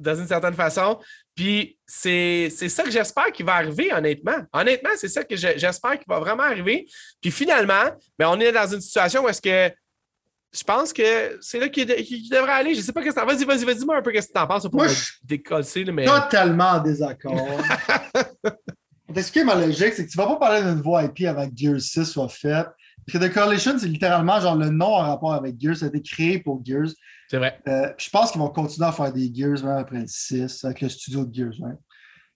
dans 0.00 0.14
une 0.14 0.26
certaine 0.26 0.54
façon. 0.54 0.98
Puis 1.34 1.78
c'est 1.86 2.50
ça 2.50 2.82
que 2.82 2.90
j'espère 2.90 3.30
qu'il 3.32 3.46
va 3.46 3.54
arriver, 3.54 3.92
honnêtement. 3.92 4.38
Honnêtement, 4.52 4.90
c'est 4.96 5.08
ça 5.08 5.22
que 5.22 5.36
j'espère 5.36 5.98
qu'il 5.98 6.08
va 6.08 6.18
vraiment 6.18 6.44
arriver. 6.44 6.86
Puis 7.20 7.30
finalement, 7.30 7.84
ben, 8.18 8.28
on 8.28 8.40
est 8.40 8.52
dans 8.52 8.66
une 8.66 8.80
situation 8.80 9.24
où 9.24 9.28
est-ce 9.28 9.42
que 9.42 9.74
je 10.52 10.64
pense 10.64 10.92
que 10.94 11.38
c'est 11.42 11.60
là 11.60 11.68
qu'il 11.68 11.86
devrait 11.86 12.52
aller. 12.52 12.74
Je 12.74 12.80
ne 12.80 12.84
sais 12.84 12.92
pas 12.92 13.02
ce 13.02 13.08
que 13.08 13.14
ça 13.14 13.24
Vas-y, 13.24 13.44
vas-y, 13.44 13.64
vas-y, 13.64 13.84
moi 13.84 13.98
un 13.98 14.02
peu 14.02 14.10
qu'est-ce 14.10 14.28
que 14.28 14.32
tu 14.32 14.38
en 14.40 14.46
penses 14.46 14.62
pour 14.62 14.76
Moi, 14.76 14.88
je 14.88 15.90
mais... 15.92 16.06
totalement 16.06 16.70
en 16.70 16.78
désaccord. 16.80 17.36
Pour 19.08 19.14
t'expliquer 19.14 19.46
ma 19.46 19.54
logique, 19.54 19.94
c'est 19.94 20.04
que 20.04 20.10
tu 20.10 20.18
ne 20.18 20.22
vas 20.22 20.28
pas 20.28 20.36
parler 20.36 20.60
d'un 20.60 20.74
nouveau 20.74 21.00
IP 21.00 21.22
avec 21.26 21.56
Gears 21.56 21.80
6 21.80 22.04
soit 22.04 22.28
fait. 22.28 22.66
Parce 23.06 23.18
que 23.18 23.26
The 23.26 23.32
Coalition, 23.32 23.78
c'est 23.78 23.88
littéralement 23.88 24.38
genre 24.38 24.54
le 24.54 24.68
nom 24.68 24.96
en 24.96 24.98
rapport 24.98 25.32
avec 25.32 25.58
Gears. 25.58 25.78
Ça 25.78 25.86
a 25.86 25.88
été 25.88 26.02
créé 26.02 26.40
pour 26.40 26.62
Gears. 26.62 26.90
C'est 27.30 27.38
vrai. 27.38 27.58
Euh, 27.68 27.90
je 27.96 28.10
pense 28.10 28.30
qu'ils 28.30 28.40
vont 28.42 28.50
continuer 28.50 28.86
à 28.86 28.92
faire 28.92 29.10
des 29.10 29.32
Gears 29.34 29.64
même 29.64 29.78
après 29.78 30.00
le 30.00 30.06
6 30.06 30.62
avec 30.62 30.82
le 30.82 30.90
studio 30.90 31.24
de 31.24 31.34
Gears. 31.34 31.54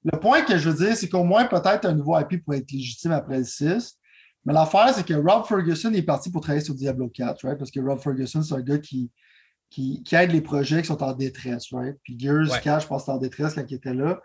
Le 0.02 0.18
point 0.18 0.40
que 0.40 0.56
je 0.56 0.70
veux 0.70 0.86
dire, 0.86 0.96
c'est 0.96 1.10
qu'au 1.10 1.24
moins 1.24 1.44
peut-être 1.44 1.84
un 1.84 1.92
nouveau 1.92 2.18
IP 2.18 2.42
pourrait 2.42 2.60
être 2.60 2.72
légitime 2.72 3.12
après 3.12 3.36
le 3.36 3.44
6. 3.44 3.98
Mais 4.46 4.54
l'affaire, 4.54 4.94
c'est 4.94 5.04
que 5.04 5.12
Rob 5.12 5.44
Ferguson 5.44 5.92
est 5.92 6.02
parti 6.02 6.30
pour 6.30 6.40
travailler 6.40 6.64
sur 6.64 6.74
Diablo 6.74 7.10
4, 7.10 7.44
right? 7.44 7.58
parce 7.58 7.70
que 7.70 7.80
Rob 7.80 8.00
Ferguson, 8.00 8.40
c'est 8.40 8.54
un 8.54 8.62
gars 8.62 8.78
qui, 8.78 9.10
qui, 9.68 10.02
aide 10.12 10.32
les 10.32 10.40
projets 10.40 10.80
qui 10.80 10.88
sont 10.88 11.02
en 11.02 11.12
détresse. 11.12 11.66
Right? 11.70 11.98
Puis 12.02 12.18
Gears 12.18 12.62
4, 12.62 12.80
je 12.80 12.86
pense, 12.86 13.02
était 13.02 13.12
en 13.12 13.18
détresse 13.18 13.52
quand 13.52 13.64
il 13.68 13.74
était 13.74 13.92
là. 13.92 14.22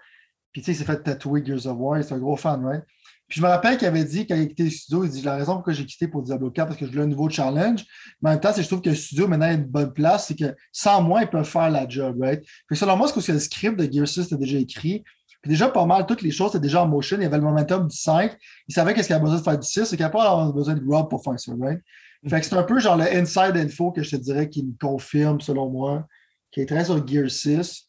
Puis, 0.58 0.64
tu 0.64 0.74
sais, 0.74 0.76
il 0.76 0.76
s'est 0.80 0.92
fait 0.92 1.04
tatouer 1.04 1.46
Gears 1.46 1.68
of 1.68 1.78
War. 1.78 2.04
C'est 2.04 2.16
un 2.16 2.18
gros 2.18 2.36
fan, 2.36 2.66
right? 2.66 2.84
Puis, 3.28 3.40
je 3.40 3.46
me 3.46 3.48
rappelle 3.48 3.78
qu'il 3.78 3.88
avait 3.88 4.04
dit, 4.04 4.26
quand 4.26 4.34
il 4.34 4.42
a 4.42 4.46
quitté 4.48 4.64
le 4.64 4.70
studio, 4.72 5.04
il 5.04 5.12
dit 5.12 5.22
La 5.22 5.36
raison 5.36 5.54
pourquoi 5.54 5.72
j'ai 5.72 5.86
quitté 5.86 6.08
pour 6.08 6.24
Diablo 6.24 6.50
4, 6.50 6.66
parce 6.66 6.80
que 6.80 6.88
je 6.88 6.90
voulais 6.90 7.04
un 7.04 7.08
nouveau 7.08 7.30
challenge. 7.30 7.86
Mais 8.24 8.32
en 8.32 8.34
même 8.34 8.42
temps, 8.42 8.52
je 8.58 8.64
trouve 8.64 8.82
que 8.82 8.90
le 8.90 8.96
studio, 8.96 9.28
maintenant, 9.28 9.46
a 9.46 9.52
une 9.52 9.66
bonne 9.66 9.94
place. 9.94 10.26
C'est 10.26 10.36
que 10.36 10.56
sans 10.72 11.04
moi, 11.04 11.22
ils 11.22 11.30
peuvent 11.30 11.46
faire 11.46 11.70
la 11.70 11.88
job, 11.88 12.20
right? 12.20 12.44
Puis, 12.66 12.76
selon 12.76 12.98
moi, 12.98 13.08
ce 13.08 13.14
que 13.14 13.32
le 13.32 13.38
script 13.38 13.80
de 13.80 13.88
Gears 13.92 14.08
6 14.08 14.22
était 14.22 14.36
déjà 14.36 14.58
écrit. 14.58 15.04
Puis, 15.44 15.52
déjà, 15.52 15.70
pas 15.70 15.86
mal, 15.86 16.08
toutes 16.08 16.24
les 16.24 16.32
choses 16.32 16.50
étaient 16.50 16.60
déjà 16.60 16.82
en 16.82 16.88
motion. 16.88 17.18
Il 17.18 17.22
y 17.22 17.26
avait 17.28 17.38
le 17.38 17.44
momentum 17.44 17.88
du 17.88 17.96
5. 17.96 18.36
Il 18.68 18.74
savait 18.74 18.96
qu'est-ce 18.96 19.06
qu'il 19.06 19.16
avait 19.16 19.26
besoin 19.26 19.38
de 19.38 19.44
faire 19.44 19.60
du 19.60 19.68
6. 19.68 19.86
C'est 19.86 19.96
qu'il 19.96 20.04
n'y 20.08 20.12
pas 20.12 20.52
besoin 20.52 20.74
de 20.74 20.84
Rob 20.90 21.08
pour 21.08 21.24
faire 21.24 21.40
ça, 21.40 21.52
right? 21.62 21.82
Fait 22.28 22.40
que 22.40 22.48
c'est 22.48 22.56
un 22.56 22.64
peu 22.64 22.80
genre 22.80 22.98
le 22.98 23.04
inside 23.16 23.56
info 23.56 23.92
que 23.92 24.02
je 24.02 24.10
te 24.10 24.16
dirais 24.16 24.50
qui 24.50 24.66
me 24.66 24.74
confirme, 24.82 25.40
selon 25.40 25.70
moi, 25.70 26.08
qu'il 26.50 26.64
est 26.64 26.66
très 26.66 26.86
sur 26.86 27.08
Gear 27.08 27.30
6. 27.30 27.84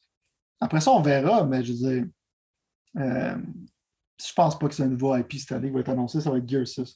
Après 0.61 0.83
ça, 0.83 0.91
on 0.91 1.01
verra, 1.01 1.47
mais 1.47 1.65
je 1.65 1.73
veux 1.73 1.79
dire 1.79 2.05
je 2.99 4.33
pense 4.35 4.59
pas 4.59 4.69
que 4.69 4.75
c'est 4.75 4.83
un 4.83 4.89
nouveau 4.89 5.17
IP 5.17 5.35
cette 5.35 5.53
année 5.53 5.69
qui 5.69 5.75
va 5.75 5.81
être 5.81 5.89
annoncé, 5.89 6.21
ça 6.21 6.31
va 6.31 6.39
être 6.39 6.49
Gear 6.49 6.67
6. 6.67 6.95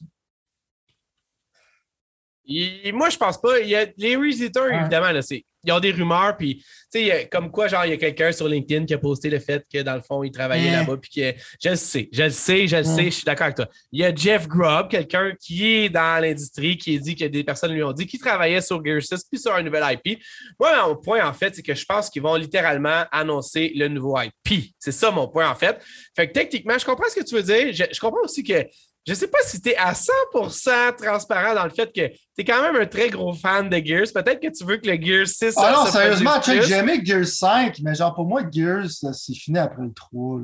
Moi, 2.93 3.09
je 3.09 3.17
pense 3.17 3.39
pas. 3.39 3.59
Il 3.59 3.69
y 3.69 3.75
a 3.75 3.85
les 3.97 4.15
Reseters, 4.15 4.71
évidemment, 4.71 5.11
là, 5.11 5.21
c'est 5.21 5.43
il 5.63 5.69
y 5.69 5.71
a 5.71 5.79
des 5.79 5.91
rumeurs, 5.91 6.35
puis, 6.37 6.57
tu 6.91 7.05
sais, 7.05 7.29
comme 7.31 7.49
quoi, 7.49 7.67
genre, 7.67 7.85
il 7.85 7.91
y 7.91 7.93
a 7.93 7.97
quelqu'un 7.97 8.31
sur 8.31 8.47
LinkedIn 8.47 8.85
qui 8.85 8.93
a 8.93 8.97
posté 8.97 9.29
le 9.29 9.39
fait 9.39 9.65
que, 9.71 9.81
dans 9.81 9.95
le 9.95 10.01
fond, 10.01 10.23
il 10.23 10.31
travaillait 10.31 10.71
là-bas, 10.71 10.97
puis 10.97 11.09
que, 11.09 11.39
je 11.63 11.69
le 11.69 11.75
sais, 11.75 12.09
je 12.11 12.23
le 12.23 12.29
sais, 12.31 12.67
je 12.67 12.77
le 12.77 12.83
sais, 12.83 13.05
je 13.05 13.09
suis 13.09 13.23
d'accord 13.23 13.45
avec 13.45 13.55
toi. 13.55 13.67
Il 13.91 14.01
y 14.01 14.05
a 14.05 14.13
Jeff 14.13 14.47
Grubb, 14.47 14.89
quelqu'un 14.89 15.33
qui 15.39 15.65
est 15.65 15.89
dans 15.89 16.21
l'industrie, 16.21 16.77
qui 16.77 16.97
a 16.97 16.99
dit 16.99 17.15
que 17.15 17.25
des 17.25 17.43
personnes 17.43 17.71
lui 17.71 17.83
ont 17.83 17.93
dit 17.93 18.05
qu'il 18.05 18.19
travaillait 18.19 18.61
sur 18.61 18.83
Gear 18.83 19.01
6 19.01 19.23
puis 19.31 19.39
sur 19.39 19.55
un 19.55 19.63
nouvel 19.63 19.83
IP. 20.05 20.19
Moi, 20.59 20.85
mon 20.85 20.97
point, 20.97 21.25
en 21.25 21.33
fait, 21.33 21.55
c'est 21.55 21.63
que 21.63 21.73
je 21.73 21.85
pense 21.85 22.09
qu'ils 22.09 22.21
vont 22.21 22.35
littéralement 22.35 23.05
annoncer 23.11 23.71
le 23.75 23.87
nouveau 23.87 24.17
IP. 24.19 24.73
C'est 24.77 24.91
ça 24.91 25.11
mon 25.11 25.29
point, 25.29 25.49
en 25.49 25.55
fait. 25.55 25.81
Fait 26.15 26.27
que 26.27 26.33
techniquement, 26.33 26.77
je 26.77 26.85
comprends 26.85 27.09
ce 27.09 27.15
que 27.15 27.25
tu 27.25 27.35
veux 27.35 27.43
dire. 27.43 27.73
je 27.73 27.99
comprends 27.99 28.23
aussi 28.23 28.43
que 28.43 28.65
je 29.05 29.11
ne 29.11 29.15
sais 29.17 29.27
pas 29.27 29.39
si 29.43 29.61
tu 29.61 29.69
es 29.69 29.75
à 29.75 29.91
100% 29.91 30.95
transparent 30.95 31.53
dans 31.55 31.65
le 31.65 31.71
fait 31.71 31.87
que 31.87 32.07
tu 32.07 32.15
es 32.37 32.45
quand 32.45 32.61
même 32.61 32.81
un 32.81 32.85
très 32.85 33.09
gros 33.09 33.33
fan 33.33 33.69
de 33.69 33.77
Gears. 33.77 34.07
Peut-être 34.13 34.39
que 34.39 34.47
tu 34.47 34.63
veux 34.63 34.77
que 34.77 34.89
le 34.89 35.01
Gears 35.01 35.27
6. 35.27 35.53
Ah 35.57 35.73
non, 35.75 35.91
sérieusement, 35.91 36.41
j'ai 36.41 36.73
aimé 36.73 37.01
Gears 37.03 37.27
5, 37.27 37.79
mais 37.83 37.95
genre 37.95 38.15
pour 38.15 38.25
moi, 38.25 38.43
Gears, 38.49 38.89
c'est 38.89 39.33
fini 39.33 39.59
après 39.59 39.83
le 39.83 39.93
3. 39.93 40.39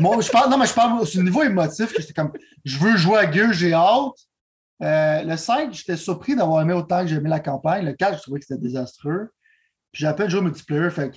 moi, 0.00 0.20
je 0.20 0.30
parle, 0.30 0.50
non, 0.50 0.58
mais 0.58 0.66
je 0.66 0.74
parle 0.74 1.00
au 1.00 1.22
niveau 1.22 1.42
émotif, 1.44 1.92
que 1.92 2.02
j'étais 2.02 2.12
comme 2.12 2.32
je 2.64 2.78
veux 2.78 2.96
jouer 2.96 3.18
à 3.18 3.30
Gears, 3.30 3.52
j'ai 3.52 3.72
hâte. 3.72 4.18
Euh, 4.82 5.22
le 5.22 5.36
5, 5.36 5.72
j'étais 5.72 5.96
surpris 5.96 6.34
d'avoir 6.34 6.60
aimé 6.60 6.72
autant 6.72 7.02
que 7.02 7.06
j'ai 7.06 7.16
aimé 7.16 7.30
la 7.30 7.40
campagne. 7.40 7.84
Le 7.84 7.92
4, 7.92 8.16
je 8.16 8.22
trouvais 8.22 8.40
que 8.40 8.46
c'était 8.46 8.60
désastreux. 8.60 9.30
Puis 9.92 10.00
j'ai 10.00 10.08
à 10.08 10.14
peine 10.14 10.28
joué 10.28 10.40
au 10.40 10.42
multiplayer. 10.42 10.90
Fait 10.90 11.10
que 11.10 11.16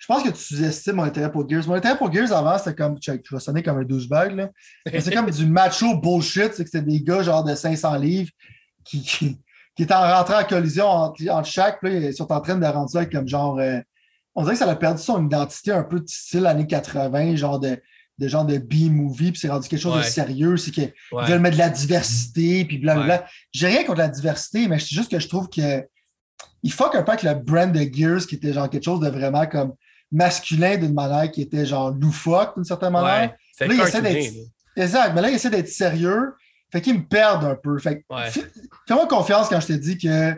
je 0.00 0.06
pense 0.06 0.22
que 0.22 0.30
tu 0.30 0.42
sous-estimes 0.42 0.96
mon 0.96 1.02
intérêt 1.02 1.30
pour 1.30 1.46
Gears. 1.46 1.68
Mon 1.68 1.74
intérêt 1.74 1.98
pour 1.98 2.10
Gears 2.10 2.32
avant, 2.32 2.56
c'était 2.56 2.74
comme. 2.74 2.98
Tu 2.98 3.20
vas 3.30 3.38
sonner 3.38 3.62
comme 3.62 3.78
un 3.78 3.84
douchebag, 3.84 4.34
là. 4.34 4.48
C'est 4.86 5.12
comme 5.12 5.30
du 5.30 5.44
macho 5.44 5.94
bullshit. 5.98 6.54
C'est 6.54 6.64
que 6.64 6.70
c'était 6.70 6.80
des 6.80 7.02
gars 7.02 7.22
genre 7.22 7.44
de 7.44 7.54
500 7.54 7.96
livres 7.96 8.30
qui, 8.82 9.02
qui, 9.02 9.82
étaient 9.82 9.92
en 9.92 10.00
rentrant 10.00 10.40
en 10.40 10.44
collision 10.44 10.86
entre, 10.86 11.44
chaque. 11.44 11.80
Puis 11.80 11.94
ils 11.94 12.14
sont 12.14 12.32
en 12.32 12.40
train 12.40 12.56
de 12.56 12.64
rendre 12.64 12.88
ça 12.88 13.04
comme 13.04 13.28
genre. 13.28 13.58
Euh, 13.58 13.78
on 14.34 14.42
dirait 14.42 14.54
que 14.54 14.60
ça 14.60 14.70
a 14.70 14.74
perdu 14.74 15.02
son 15.02 15.26
identité 15.26 15.70
un 15.70 15.82
peu 15.82 16.00
de 16.00 16.08
style 16.08 16.46
années 16.46 16.66
80, 16.66 17.36
genre 17.36 17.60
de, 17.60 17.78
de 18.16 18.28
genre 18.28 18.46
de 18.46 18.56
B-movie, 18.56 19.32
puis 19.32 19.40
c'est 19.40 19.50
rendu 19.50 19.68
quelque 19.68 19.82
chose 19.82 19.98
de 19.98 20.02
sérieux. 20.02 20.56
C'est 20.56 20.70
qu'ils 20.70 20.94
veulent 21.12 21.40
mettre 21.40 21.56
de 21.56 21.62
la 21.62 21.68
diversité, 21.68 22.64
puis 22.64 22.78
blablabla. 22.78 23.26
J'ai 23.52 23.66
rien 23.66 23.84
contre 23.84 23.98
la 23.98 24.08
diversité, 24.08 24.66
mais 24.66 24.78
c'est 24.78 24.94
juste 24.94 25.10
que 25.10 25.18
je 25.18 25.28
trouve 25.28 25.50
que. 25.50 25.84
Il 26.62 26.72
fuck 26.72 26.94
un 26.94 27.02
peu 27.02 27.12
avec 27.12 27.22
le 27.22 27.34
brand 27.34 27.70
de 27.70 27.80
Gears 27.80 28.26
qui 28.26 28.36
était 28.36 28.54
genre 28.54 28.68
quelque 28.70 28.84
chose 28.84 29.00
de 29.00 29.08
vraiment 29.08 29.46
comme 29.46 29.74
masculin 30.12 30.76
d'une 30.76 30.94
manière 30.94 31.30
qui 31.30 31.42
était 31.42 31.66
genre 31.66 31.90
loufoque 31.90 32.54
d'une 32.56 32.64
certaine 32.64 32.92
manière. 32.92 33.34
là, 33.60 33.66
il 33.66 33.80
essaie 33.80 34.02
d'être... 34.02 34.34
Exact, 34.76 35.12
mais 35.14 35.22
là, 35.22 35.30
il 35.30 35.34
essaie 35.34 35.50
d'être 35.50 35.68
sérieux. 35.68 36.34
Fait 36.72 36.80
qu'il 36.80 36.94
me 36.94 37.04
perd 37.04 37.44
un 37.44 37.56
peu. 37.56 37.78
Fait 37.78 38.04
fais-moi 38.86 39.06
confiance 39.08 39.48
quand 39.48 39.60
je 39.60 39.66
te 39.66 39.72
dis 39.72 39.98
que 39.98 40.34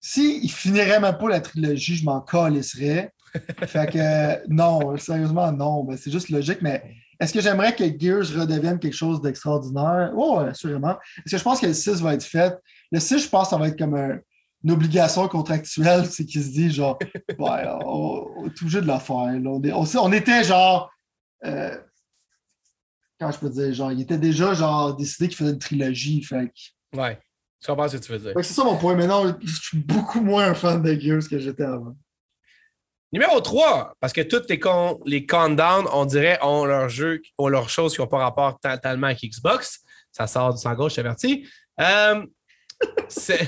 s'il 0.00 0.42
si 0.42 0.48
finirait 0.48 1.00
même 1.00 1.16
pas 1.16 1.28
la 1.28 1.40
trilogie, 1.40 1.96
je 1.96 2.04
m'en 2.04 2.20
calisserais. 2.20 3.12
fait 3.66 3.90
que 3.90 4.48
non, 4.48 4.96
sérieusement, 4.98 5.50
non. 5.52 5.84
Ben, 5.84 5.96
c'est 5.96 6.10
juste 6.10 6.30
logique, 6.30 6.58
mais 6.60 6.82
est-ce 7.18 7.32
que 7.32 7.40
j'aimerais 7.40 7.74
que 7.74 7.84
Gears 7.84 8.34
redevienne 8.34 8.78
quelque 8.78 8.96
chose 8.96 9.20
d'extraordinaire? 9.20 10.10
Oui, 10.14 10.38
ouais, 10.38 10.48
assurément. 10.48 10.96
Est-ce 11.18 11.32
que 11.32 11.38
je 11.38 11.44
pense 11.44 11.60
que 11.60 11.66
le 11.66 11.74
6 11.74 12.00
va 12.00 12.14
être 12.14 12.24
fait? 12.24 12.58
Le 12.90 12.98
6, 12.98 13.24
je 13.24 13.28
pense 13.28 13.48
que 13.48 13.50
ça 13.50 13.56
va 13.58 13.68
être 13.68 13.78
comme 13.78 13.94
un, 13.94 14.18
une 14.62 14.72
obligation 14.72 15.26
contractuelle, 15.28 16.06
c'est 16.06 16.24
qu'il 16.24 16.42
se 16.42 16.50
dit 16.50 16.70
genre, 16.70 16.98
ouais, 17.38 17.64
on, 17.84 18.46
est 18.46 18.62
obligé 18.62 18.80
de 18.80 18.86
la 18.86 19.00
faire. 19.00 19.16
On, 19.16 20.12
était 20.12 20.44
genre, 20.44 20.90
euh, 21.44 21.76
quand 23.18 23.30
je 23.32 23.38
peux 23.38 23.50
dire, 23.50 23.72
genre, 23.72 23.92
il 23.92 24.00
était 24.00 24.18
déjà 24.18 24.54
genre 24.54 24.94
décidé 24.94 25.28
qu'il 25.28 25.36
faisait 25.36 25.52
une 25.52 25.58
trilogie. 25.58 26.22
Fait 26.22 26.52
Ouais, 26.94 27.18
je 27.60 27.66
comprends 27.66 27.88
ce 27.88 27.96
que 27.96 28.02
tu 28.02 28.12
veux 28.12 28.18
dire. 28.18 28.32
C'est 28.36 28.54
ça 28.54 28.64
mon 28.64 28.76
point. 28.76 28.94
Maintenant, 28.94 29.34
je 29.42 29.60
suis 29.60 29.78
beaucoup 29.78 30.20
moins 30.20 30.48
un 30.48 30.54
fan 30.54 30.82
de 30.82 30.92
Gears 30.98 31.28
que 31.28 31.38
j'étais 31.38 31.64
avant. 31.64 31.96
Numéro 33.12 33.40
3, 33.40 33.94
parce 33.98 34.12
que 34.12 34.20
toutes 34.20 34.48
les, 34.48 34.60
con, 34.60 35.00
les 35.04 35.26
countdowns, 35.26 35.88
on 35.92 36.04
dirait, 36.04 36.38
ont 36.42 36.64
leur 36.64 36.88
jeu, 36.88 37.20
ont 37.38 37.48
leurs 37.48 37.68
choses 37.68 37.94
qui 37.94 38.00
n'ont 38.00 38.06
pas 38.06 38.18
rapport 38.18 38.60
totalement 38.60 39.08
avec 39.08 39.20
Xbox. 39.20 39.80
Ça 40.12 40.28
sort 40.28 40.54
du 40.54 40.60
sang 40.60 40.74
gauche, 40.74 40.92
je 40.92 40.96
t'avertis. 40.96 41.48
Euh, 41.80 42.24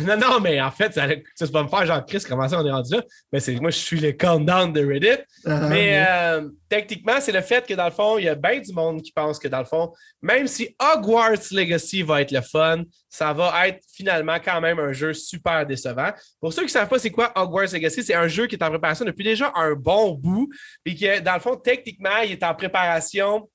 non, 0.02 0.16
non, 0.16 0.40
mais 0.40 0.60
en 0.60 0.70
fait, 0.70 0.92
ça, 0.92 1.06
ça 1.34 1.46
pas 1.48 1.62
me 1.62 1.68
faire 1.68 1.86
genre 1.86 2.04
Chris, 2.04 2.22
comment 2.28 2.48
ça 2.48 2.60
on 2.60 2.66
est 2.66 2.70
rendu 2.70 2.94
là? 2.94 3.02
Mais 3.32 3.40
c'est 3.40 3.54
moi, 3.60 3.70
je 3.70 3.78
suis 3.78 4.00
le 4.00 4.12
countdown 4.12 4.72
de 4.72 4.84
Reddit. 4.84 5.22
Uh-huh, 5.44 5.68
mais 5.68 6.04
euh, 6.06 6.48
techniquement, 6.68 7.20
c'est 7.20 7.32
le 7.32 7.40
fait 7.40 7.66
que 7.66 7.74
dans 7.74 7.86
le 7.86 7.90
fond, 7.92 8.18
il 8.18 8.24
y 8.24 8.28
a 8.28 8.34
bien 8.34 8.60
du 8.60 8.72
monde 8.72 9.02
qui 9.02 9.12
pense 9.12 9.38
que 9.38 9.48
dans 9.48 9.60
le 9.60 9.64
fond, 9.64 9.92
même 10.20 10.46
si 10.46 10.74
Hogwarts 10.78 11.52
Legacy 11.52 12.02
va 12.02 12.22
être 12.22 12.32
le 12.32 12.40
fun, 12.40 12.82
ça 13.08 13.32
va 13.32 13.68
être 13.68 13.80
finalement 13.94 14.36
quand 14.44 14.60
même 14.60 14.78
un 14.78 14.92
jeu 14.92 15.12
super 15.12 15.66
décevant. 15.66 16.10
Pour 16.40 16.52
ceux 16.52 16.62
qui 16.62 16.66
ne 16.66 16.72
savent 16.72 16.88
pas 16.88 16.98
c'est 16.98 17.10
quoi 17.10 17.32
Hogwarts 17.34 17.72
Legacy, 17.72 18.02
c'est 18.02 18.14
un 18.14 18.28
jeu 18.28 18.46
qui 18.46 18.56
est 18.56 18.64
en 18.64 18.70
préparation 18.70 19.04
depuis 19.04 19.24
déjà 19.24 19.52
un 19.54 19.74
bon 19.74 20.12
bout. 20.12 20.48
Puis 20.84 20.96
que 20.96 21.20
dans 21.20 21.34
le 21.34 21.40
fond, 21.40 21.56
techniquement, 21.56 22.18
il 22.24 22.32
est 22.32 22.42
en 22.42 22.54
préparation 22.54 23.48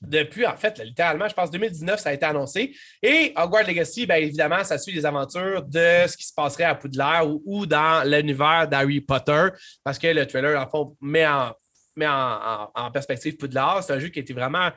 depuis, 0.00 0.46
en 0.46 0.56
fait, 0.56 0.78
littéralement, 0.78 1.28
je 1.28 1.34
pense 1.34 1.50
2019, 1.50 1.98
ça 2.00 2.10
a 2.10 2.12
été 2.12 2.26
annoncé. 2.26 2.76
Et 3.02 3.32
Hogwarts 3.36 3.66
Legacy, 3.66 4.06
bien 4.06 4.16
évidemment, 4.16 4.62
ça 4.64 4.78
suit 4.78 4.92
les 4.92 5.06
aventures 5.06 5.62
de 5.62 6.06
ce 6.06 6.16
qui 6.16 6.26
se 6.26 6.34
passerait 6.34 6.64
à 6.64 6.74
Poudlard 6.74 7.26
ou, 7.44 7.66
dans 7.66 8.08
l'univers 8.08 8.68
d'Harry 8.68 9.00
Potter, 9.00 9.48
parce 9.82 9.98
que 9.98 10.06
le 10.08 10.26
trailer, 10.26 10.60
en 10.60 10.68
fond, 10.68 10.96
met 11.00 11.26
en, 11.26 11.52
en, 12.02 12.70
en 12.74 12.90
perspective 12.90 13.36
Poudlard. 13.36 13.82
C'est 13.82 13.92
un 13.92 13.98
jeu 13.98 14.08
qui 14.08 14.18
été 14.18 14.32
vraiment 14.32 14.70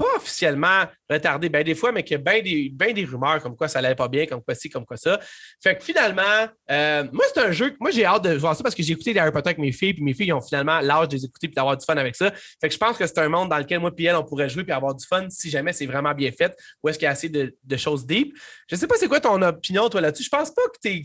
pas 0.00 0.16
officiellement 0.16 0.84
retardé 1.10 1.50
bien 1.50 1.62
des 1.62 1.74
fois, 1.74 1.92
mais 1.92 2.02
qu'il 2.02 2.16
y 2.16 2.20
a 2.20 2.22
bien 2.22 2.40
des, 2.40 2.70
ben 2.72 2.94
des 2.94 3.04
rumeurs 3.04 3.42
comme 3.42 3.54
quoi 3.54 3.68
ça 3.68 3.82
n'allait 3.82 3.94
pas 3.94 4.08
bien, 4.08 4.24
comme 4.24 4.42
quoi 4.42 4.54
ci, 4.54 4.70
comme 4.70 4.86
quoi 4.86 4.96
ça. 4.96 5.20
Fait 5.62 5.76
que 5.76 5.84
finalement, 5.84 6.48
euh, 6.70 7.04
moi, 7.12 7.24
c'est 7.32 7.40
un 7.40 7.52
jeu, 7.52 7.76
moi 7.78 7.90
j'ai 7.90 8.06
hâte 8.06 8.24
de 8.24 8.30
voir 8.34 8.56
ça 8.56 8.62
parce 8.62 8.74
que 8.74 8.82
j'ai 8.82 8.94
écouté 8.94 9.18
Harry 9.18 9.30
Potter 9.30 9.50
avec 9.50 9.58
mes 9.58 9.72
filles, 9.72 9.92
puis 9.92 10.02
mes 10.02 10.14
filles 10.14 10.32
ont 10.32 10.40
finalement 10.40 10.80
l'âge 10.80 11.08
de 11.08 11.16
les 11.16 11.26
écouter 11.26 11.48
et 11.48 11.50
d'avoir 11.50 11.76
du 11.76 11.84
fun 11.84 11.96
avec 11.98 12.16
ça. 12.16 12.32
Fait 12.60 12.68
que 12.68 12.72
je 12.72 12.78
pense 12.78 12.96
que 12.96 13.06
c'est 13.06 13.18
un 13.18 13.28
monde 13.28 13.50
dans 13.50 13.58
lequel 13.58 13.78
moi 13.80 13.90
et 13.98 14.04
elle, 14.04 14.16
on 14.16 14.24
pourrait 14.24 14.48
jouer 14.48 14.64
et 14.66 14.72
avoir 14.72 14.94
du 14.94 15.06
fun 15.06 15.26
si 15.28 15.50
jamais 15.50 15.74
c'est 15.74 15.84
vraiment 15.84 16.14
bien 16.14 16.32
fait 16.32 16.56
ou 16.82 16.88
est-ce 16.88 16.98
qu'il 16.98 17.04
y 17.04 17.08
a 17.08 17.12
assez 17.12 17.28
de, 17.28 17.54
choses 17.76 18.06
deep. 18.06 18.34
Je 18.68 18.76
sais 18.76 18.86
pas 18.86 18.94
c'est 18.98 19.08
quoi 19.08 19.20
ton 19.20 19.40
opinion, 19.42 19.90
toi, 19.90 20.00
là-dessus. 20.00 20.24
Je 20.24 20.30
pense 20.30 20.50
pas 20.50 20.62
que 20.62 20.88
tu 20.88 21.04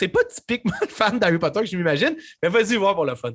n'es 0.00 0.08
pas 0.08 0.24
typiquement 0.24 0.72
fan 0.88 1.18
d'Harry 1.18 1.38
Potter, 1.38 1.64
je 1.64 1.76
m'imagine, 1.76 2.16
mais 2.42 2.48
vas-y 2.48 2.74
voir 2.74 2.96
pour 2.96 3.04
le 3.04 3.14
fun. 3.14 3.30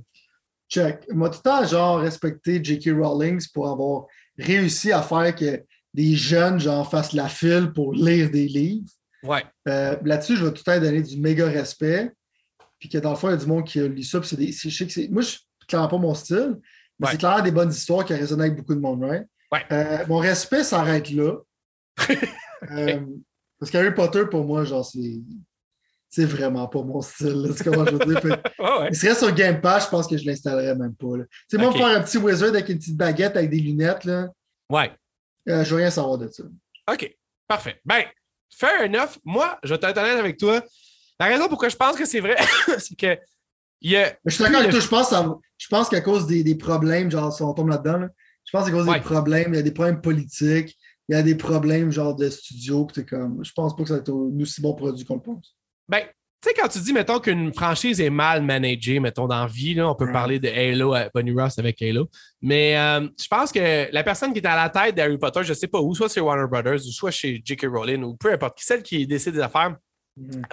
Check. 0.69 1.05
Moi, 1.09 1.29
tout 1.29 1.39
le 1.45 1.49
temps, 1.49 1.65
genre, 1.65 1.99
respecté 1.99 2.61
J.K. 2.61 2.89
Rowling 2.99 3.41
pour 3.53 3.69
avoir 3.69 4.05
réussi 4.37 4.91
à 4.91 5.01
faire 5.01 5.35
que 5.35 5.63
des 5.93 6.15
jeunes, 6.15 6.59
genre, 6.59 6.89
fassent 6.89 7.13
la 7.13 7.27
file 7.27 7.71
pour 7.73 7.93
lire 7.93 8.29
des 8.29 8.47
livres. 8.47 8.89
Ouais. 9.23 9.43
Euh, 9.67 9.97
là-dessus, 10.03 10.35
je 10.35 10.45
vais 10.45 10.51
tout 10.51 10.63
le 10.65 10.73
temps 10.73 10.79
donner 10.79 11.01
du 11.01 11.17
méga 11.19 11.47
respect. 11.47 12.11
Puis 12.79 12.89
que 12.89 12.97
dans 12.99 13.11
le 13.11 13.15
fond, 13.15 13.29
il 13.29 13.31
y 13.31 13.33
a 13.33 13.37
du 13.37 13.47
monde 13.47 13.65
qui 13.65 13.79
lit 13.89 14.03
ça. 14.03 14.19
Puis 14.19 14.29
c'est 14.29 14.35
des, 14.35 14.51
je 14.51 14.69
sais 14.69 14.85
que 14.85 15.11
moi, 15.11 15.21
je 15.21 15.35
ne 15.35 15.65
clairement 15.67 15.87
pas 15.87 15.97
mon 15.97 16.13
style, 16.13 16.57
mais 16.99 17.07
c'est 17.11 17.17
clairement 17.17 17.43
des 17.43 17.51
bonnes 17.51 17.71
histoires 17.71 18.05
qui 18.05 18.13
résonnent 18.13 18.41
avec 18.41 18.55
beaucoup 18.55 18.75
de 18.75 18.79
monde, 18.79 19.03
right? 19.03 19.25
Ouais. 19.51 19.65
Euh, 19.71 20.05
mon 20.07 20.17
respect 20.17 20.63
s'arrête 20.63 21.09
là. 21.11 21.33
Euh, 22.71 23.05
parce 23.59 23.71
qu'Harry 23.71 23.93
Potter, 23.93 24.23
pour 24.31 24.43
moi, 24.43 24.63
genre, 24.63 24.83
c'est 24.83 25.21
c'est 26.17 26.25
vraiment 26.25 26.67
pas 26.67 26.81
mon 26.81 26.99
style. 26.99 27.53
C'est 27.55 27.63
comment 27.63 27.85
je 27.85 27.91
veux 27.91 27.99
dire? 27.99 28.41
Il 28.89 28.95
serait 28.95 29.13
sur 29.13 29.31
Game 29.35 29.61
Pass, 29.61 29.85
je 29.85 29.89
pense 29.91 30.07
que 30.07 30.17
je 30.17 30.25
l'installerais 30.25 30.73
même 30.73 30.95
pas. 30.95 31.23
C'est 31.47 31.59
moi, 31.59 31.71
faire 31.71 31.85
un 31.85 32.01
petit 32.01 32.17
wizard 32.17 32.49
avec 32.49 32.69
une 32.69 32.79
petite 32.79 32.97
baguette 32.97 33.37
avec 33.37 33.51
des 33.51 33.59
lunettes. 33.59 34.03
Là, 34.03 34.27
ouais. 34.71 34.91
Euh, 35.47 35.63
je 35.63 35.69
veux 35.69 35.77
rien 35.77 35.91
savoir 35.91 36.17
de 36.17 36.27
ça. 36.27 36.43
OK. 36.91 37.15
Parfait. 37.47 37.79
Ben, 37.85 38.03
fair 38.49 38.81
enough. 38.81 39.19
Moi, 39.23 39.59
je 39.61 39.75
vais 39.75 39.75
être 39.75 39.97
honnête 39.97 40.17
avec 40.17 40.37
toi. 40.37 40.63
La 41.19 41.27
raison 41.27 41.47
pourquoi 41.47 41.69
je 41.69 41.75
pense 41.75 41.95
que 41.95 42.05
c'est 42.05 42.19
vrai, 42.19 42.35
c'est 42.79 42.95
que. 42.95 43.15
Il 43.79 43.91
y 43.91 43.97
a 43.97 44.17
je 44.25 44.33
suis 44.33 44.43
d'accord 44.43 44.61
avec 44.61 44.71
toi. 44.71 44.79
Je 44.79 44.87
pense, 44.87 45.13
je 45.59 45.67
pense 45.67 45.87
qu'à 45.87 46.01
cause 46.01 46.25
des, 46.25 46.43
des, 46.43 46.55
problèmes, 46.55 47.11
genre, 47.11 47.31
si 47.31 47.43
on 47.43 47.53
tombe 47.53 47.69
là-dedans, 47.69 48.07
je 48.43 48.51
pense 48.51 48.65
qu'à 48.65 48.71
cause 48.71 48.87
des 48.87 49.01
problèmes, 49.01 49.53
il 49.53 49.57
y 49.57 49.59
a 49.59 49.63
des 49.63 49.71
problèmes 49.71 50.01
politiques, 50.01 50.75
il 51.07 51.15
y 51.15 51.15
a 51.15 51.21
des 51.21 51.35
problèmes, 51.35 51.91
genre, 51.91 52.15
de 52.15 52.27
studio. 52.27 52.87
Comme, 53.07 53.45
je 53.45 53.51
pense 53.53 53.75
pas 53.75 53.83
que 53.83 53.89
ça 53.89 53.93
va 53.95 53.99
être 53.99 54.09
un 54.09 54.41
aussi 54.41 54.61
bon 54.61 54.73
produit 54.73 55.05
qu'on 55.05 55.15
le 55.15 55.21
pense. 55.21 55.55
Ben, 55.89 56.01
tu 56.41 56.49
sais, 56.49 56.53
quand 56.53 56.67
tu 56.67 56.79
dis, 56.79 56.93
mettons, 56.93 57.19
qu'une 57.19 57.51
franchise 57.51 57.99
est 57.99 58.11
mal 58.11 58.43
managée, 58.43 58.99
mettons, 58.99 59.25
dans 59.27 59.47
vie, 59.47 59.73
là, 59.73 59.89
on 59.89 59.95
peut 59.95 60.11
parler 60.11 60.39
de 60.39 60.47
Halo, 60.47 60.93
euh, 60.93 61.09
Bonnie 61.13 61.31
Ross 61.31 61.57
avec 61.57 61.81
Halo. 61.81 62.09
Mais 62.41 62.77
euh, 62.77 63.07
je 63.19 63.27
pense 63.27 63.51
que 63.51 63.91
la 63.91 64.03
personne 64.03 64.33
qui 64.33 64.39
est 64.39 64.45
à 64.45 64.55
la 64.55 64.69
tête 64.69 64.95
d'Harry 64.95 65.17
Potter, 65.17 65.43
je 65.43 65.49
ne 65.49 65.53
sais 65.55 65.67
pas 65.67 65.79
où, 65.79 65.95
soit 65.95 66.13
chez 66.13 66.21
Warner 66.21 66.47
Brothers, 66.47 66.85
ou 66.85 66.91
soit 66.91 67.09
chez 67.09 67.41
J.K. 67.43 67.65
Rowling, 67.71 68.03
ou 68.03 68.15
peu 68.15 68.31
importe, 68.31 68.59
celle 68.61 68.83
qui 68.83 69.07
décide 69.07 69.33
des 69.33 69.39
affaires. 69.39 69.75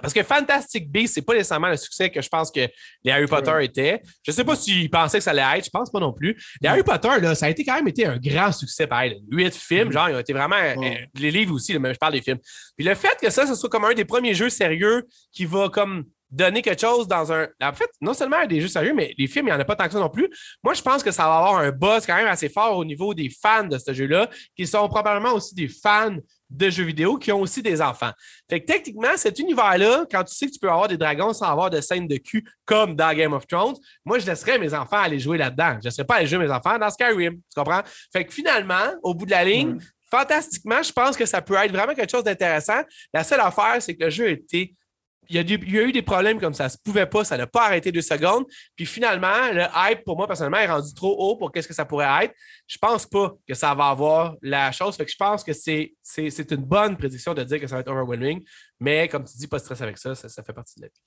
Parce 0.01 0.13
que 0.13 0.23
Fantastic 0.23 0.89
Beasts, 0.89 1.15
c'est 1.15 1.21
pas 1.21 1.33
nécessairement 1.33 1.69
le 1.69 1.77
succès 1.77 2.09
que 2.09 2.21
je 2.21 2.29
pense 2.29 2.51
que 2.51 2.67
les 3.03 3.11
Harry 3.11 3.25
Potter 3.25 3.53
étaient. 3.61 4.01
Je 4.23 4.31
sais 4.31 4.43
pas 4.43 4.55
s'ils 4.55 4.89
pensaient 4.89 5.17
que 5.17 5.23
ça 5.23 5.31
allait 5.31 5.59
être, 5.59 5.65
je 5.65 5.69
pense 5.69 5.91
pas 5.91 5.99
non 5.99 6.13
plus. 6.13 6.37
Les 6.61 6.69
Harry 6.69 6.83
Potter, 6.83 7.09
là, 7.21 7.35
ça 7.35 7.47
a 7.47 7.49
été 7.49 7.63
quand 7.63 7.75
même 7.75 7.87
été 7.87 8.05
un 8.05 8.17
grand 8.17 8.51
succès, 8.51 8.87
pareil. 8.87 9.21
Huit 9.29 9.55
films, 9.55 9.89
mm. 9.89 9.91
genre, 9.91 10.09
ils 10.09 10.15
ont 10.15 10.19
été 10.19 10.33
vraiment. 10.33 10.55
Euh, 10.55 10.73
les 11.15 11.31
livres 11.31 11.55
aussi, 11.55 11.77
mais 11.79 11.93
je 11.93 11.99
parle 11.99 12.13
des 12.13 12.21
films. 12.21 12.39
Puis 12.77 12.85
le 12.85 12.95
fait 12.95 13.17
que 13.21 13.29
ça, 13.29 13.47
ce 13.47 13.55
soit 13.55 13.69
comme 13.69 13.85
un 13.85 13.93
des 13.93 14.05
premiers 14.05 14.33
jeux 14.33 14.49
sérieux 14.49 15.05
qui 15.31 15.45
va 15.45 15.69
comme 15.69 16.05
donner 16.31 16.61
quelque 16.61 16.81
chose 16.81 17.07
dans 17.07 17.31
un. 17.31 17.47
En 17.61 17.73
fait, 17.73 17.89
non 18.01 18.13
seulement 18.13 18.45
des 18.45 18.61
jeux 18.61 18.67
sérieux, 18.67 18.93
mais 18.93 19.13
les 19.17 19.27
films, 19.27 19.47
il 19.47 19.51
n'y 19.51 19.55
en 19.55 19.59
a 19.59 19.65
pas 19.65 19.75
tant 19.75 19.85
que 19.85 19.93
ça 19.93 19.99
non 19.99 20.09
plus. 20.09 20.29
Moi, 20.63 20.73
je 20.73 20.81
pense 20.81 21.03
que 21.03 21.11
ça 21.11 21.23
va 21.23 21.37
avoir 21.37 21.57
un 21.57 21.71
buzz 21.71 22.05
quand 22.05 22.15
même 22.15 22.27
assez 22.27 22.49
fort 22.49 22.77
au 22.77 22.85
niveau 22.85 23.13
des 23.13 23.29
fans 23.29 23.63
de 23.63 23.77
ce 23.77 23.93
jeu-là, 23.93 24.29
qui 24.55 24.67
sont 24.67 24.87
probablement 24.89 25.33
aussi 25.33 25.55
des 25.55 25.67
fans 25.67 26.15
de 26.49 26.69
jeux 26.69 26.83
vidéo 26.83 27.17
qui 27.17 27.31
ont 27.31 27.41
aussi 27.41 27.61
des 27.61 27.81
enfants. 27.81 28.11
Fait 28.49 28.61
que 28.61 28.65
techniquement, 28.65 29.15
cet 29.15 29.39
univers-là, 29.39 30.05
quand 30.09 30.23
tu 30.23 30.35
sais 30.35 30.47
que 30.47 30.51
tu 30.51 30.59
peux 30.59 30.69
avoir 30.69 30.87
des 30.87 30.97
dragons 30.97 31.33
sans 31.33 31.47
avoir 31.47 31.69
de 31.69 31.81
scène 31.81 32.07
de 32.07 32.17
cul 32.17 32.45
comme 32.65 32.95
dans 32.95 33.13
Game 33.13 33.33
of 33.33 33.47
Thrones, 33.47 33.75
moi, 34.05 34.19
je 34.19 34.25
laisserais 34.25 34.59
mes 34.59 34.73
enfants 34.73 34.97
aller 34.97 35.19
jouer 35.19 35.37
là-dedans. 35.37 35.73
Je 35.73 35.77
ne 35.77 35.83
laisserais 35.85 36.05
pas 36.05 36.15
aller 36.15 36.27
jouer 36.27 36.39
mes 36.39 36.51
enfants 36.51 36.77
dans 36.77 36.89
Skyrim. 36.89 37.33
Tu 37.33 37.41
comprends? 37.55 37.81
Fait 38.13 38.25
que 38.25 38.33
finalement, 38.33 38.93
au 39.03 39.13
bout 39.13 39.25
de 39.25 39.31
la 39.31 39.43
ligne, 39.43 39.77
fantastiquement, 40.09 40.81
je 40.83 40.91
pense 40.91 41.17
que 41.17 41.25
ça 41.25 41.41
peut 41.41 41.55
être 41.55 41.71
vraiment 41.71 41.93
quelque 41.93 42.11
chose 42.11 42.23
d'intéressant. 42.23 42.81
La 43.13 43.23
seule 43.23 43.41
affaire, 43.41 43.77
c'est 43.79 43.95
que 43.95 44.05
le 44.05 44.09
jeu 44.09 44.29
était 44.29 44.73
il 45.29 45.35
y, 45.35 45.77
a 45.77 45.81
eu 45.83 45.91
des 45.91 46.01
problèmes 46.01 46.39
comme 46.39 46.53
ça. 46.53 46.69
Ça 46.69 46.77
ne 46.77 46.91
pouvait 46.91 47.05
pas, 47.05 47.23
ça 47.23 47.37
n'a 47.37 47.47
pas 47.47 47.65
arrêté 47.65 47.91
deux 47.91 48.01
secondes. 48.01 48.45
Puis 48.75 48.85
finalement, 48.85 49.51
le 49.51 49.65
hype, 49.75 50.03
pour 50.03 50.17
moi, 50.17 50.27
personnellement, 50.27 50.57
est 50.57 50.67
rendu 50.67 50.93
trop 50.93 51.15
haut 51.17 51.35
pour 51.35 51.51
qu'est-ce 51.51 51.67
que 51.67 51.73
ça 51.73 51.85
pourrait 51.85 52.25
être. 52.25 52.35
Je 52.67 52.77
ne 52.81 52.87
pense 52.87 53.05
pas 53.05 53.33
que 53.47 53.53
ça 53.53 53.73
va 53.73 53.87
avoir 53.89 54.35
la 54.41 54.71
chose. 54.71 54.95
Fait 54.95 55.05
que 55.05 55.11
je 55.11 55.17
pense 55.17 55.43
que 55.43 55.53
c'est 55.53 56.51
une 56.51 56.63
bonne 56.63 56.97
prédiction 56.97 57.33
de 57.33 57.43
dire 57.43 57.59
que 57.59 57.67
ça 57.67 57.75
va 57.75 57.81
être 57.81 57.89
overwhelming. 57.89 58.43
Mais 58.79 59.07
comme 59.07 59.23
tu 59.23 59.37
dis, 59.37 59.47
pas 59.47 59.57
de 59.57 59.63
stress 59.63 59.81
avec 59.81 59.97
ça, 59.97 60.15
ça, 60.15 60.43
fait 60.43 60.53
partie 60.53 60.79
de 60.79 60.85
la 60.85 60.87
vie. 60.87 61.01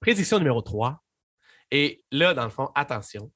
Prédiction 0.00 0.38
numéro 0.38 0.60
3. 0.60 1.02
Et 1.70 2.04
là, 2.10 2.34
dans 2.34 2.44
le 2.44 2.50
fond, 2.50 2.70
attention, 2.74 3.30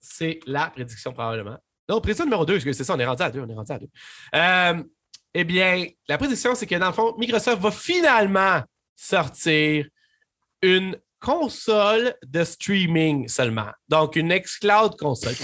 c'est 0.00 0.40
la 0.46 0.70
prédiction 0.70 1.12
probablement. 1.12 1.58
Non, 1.88 2.00
prédiction 2.00 2.24
numéro 2.24 2.44
2, 2.44 2.60
c'est 2.60 2.84
ça, 2.84 2.94
on 2.94 2.98
est 2.98 3.06
rendu 3.06 3.22
à 3.22 3.30
deux. 3.30 3.40
On 3.40 3.48
est 3.48 3.54
rendu 3.54 3.72
à 3.72 3.78
deux. 3.78 3.88
Euh, 4.34 4.84
eh 5.34 5.44
bien, 5.44 5.86
la 6.08 6.18
prédiction, 6.18 6.54
c'est 6.54 6.66
que 6.66 6.74
dans 6.74 6.88
le 6.88 6.92
fond, 6.92 7.14
Microsoft 7.18 7.60
va 7.60 7.70
finalement 7.70 8.62
sortir 8.94 9.86
une 10.60 10.96
console 11.20 12.14
de 12.24 12.44
streaming 12.44 13.28
seulement. 13.28 13.70
Donc, 13.88 14.16
une 14.16 14.36
xCloud 14.36 14.96
console. 14.96 15.34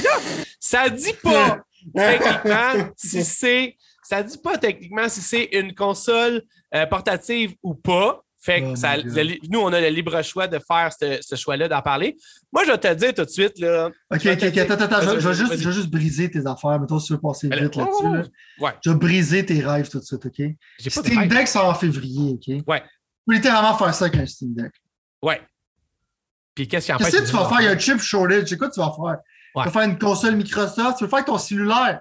Ça 0.61 0.89
dit 0.91 1.15
pas 1.23 1.61
techniquement 1.95 2.91
si 2.97 3.25
c'est. 3.25 3.77
Ça 4.03 4.23
dit 4.23 4.39
pas 4.39 4.59
techniquement 4.59 5.09
si 5.09 5.21
c'est 5.21 5.49
une 5.53 5.75
console 5.75 6.43
euh, 6.75 6.87
portative 6.87 7.55
ou 7.63 7.75
pas. 7.75 8.23
Fait 8.41 8.61
que 8.61 8.67
oh 8.67 9.37
nous, 9.51 9.59
on 9.59 9.73
a 9.73 9.81
le 9.81 9.89
libre 9.89 10.23
choix 10.23 10.47
de 10.47 10.61
faire 10.61 10.91
ce, 10.93 11.35
choix-là, 11.35 11.67
d'en 11.67 11.83
parler. 11.83 12.17
Moi, 12.53 12.65
je 12.65 12.71
vais 12.71 12.79
te 12.79 12.95
dire 12.95 13.13
tout 13.13 13.25
de. 13.25 13.67
Là, 13.67 13.91
OK, 14.13 14.27
OK, 14.27 14.43
OK. 14.45 14.59
Attends, 14.59 14.85
attends. 14.85 15.01
Je, 15.01 15.19
je, 15.19 15.29
vais 15.29 15.35
juste, 15.35 15.71
juste 15.71 15.91
briser 15.91 16.31
tes 16.31 16.47
affaires. 16.47 16.79
Mettons, 16.79 17.01
si 17.01 17.09
tu 17.09 17.15
veux 17.15 17.21
passer 17.21 17.49
vite 17.49 17.75
là-dessus. 17.75 18.31
Ouais. 18.61 18.71
Je 18.85 18.91
vais 18.91 18.97
briser 18.97 19.45
tes 19.45 19.61
rêves 19.61 19.89
tout 19.89 19.99
de 19.99 20.05
suite, 20.05 20.25
OK? 20.25 20.43
Steam 20.79 21.27
Deck 21.27 21.49
sort 21.49 21.67
en 21.67 21.75
février, 21.75 22.35
OK? 22.35 22.63
Ouais. 22.69 22.81
Tu 22.81 22.89
peux 23.27 23.35
littéralement 23.35 23.77
faire 23.77 23.93
ça 23.93 24.05
avec 24.05 24.21
un 24.21 24.27
Steam 24.27 24.55
Deck. 24.55 24.73
Ouais. 25.21 25.43
Puis 26.55 26.69
qu'est-ce 26.69 26.87
qu'il 26.87 26.93
y 26.93 26.97
a 26.97 26.99
Qu'est-ce 26.99 27.23
que 27.23 27.27
tu 27.27 27.33
vas 27.33 27.49
faire? 27.49 27.61
Il 27.61 27.65
y 27.65 27.69
a 27.69 27.73
un 27.73 27.79
chip 27.79 27.99
shortage. 27.99 28.49
C'est 28.49 28.57
quoi 28.57 28.71
tu 28.71 28.79
vas 28.79 28.93
faire? 28.95 29.19
Tu 29.57 29.65
vas 29.65 29.71
faire 29.71 29.91
une 29.91 29.99
console 29.99 30.37
Microsoft? 30.37 30.99
Tu 30.99 31.05
vas 31.05 31.11
faire 31.11 31.15
avec 31.15 31.27
ton 31.27 31.39
cellulaire? 31.39 32.01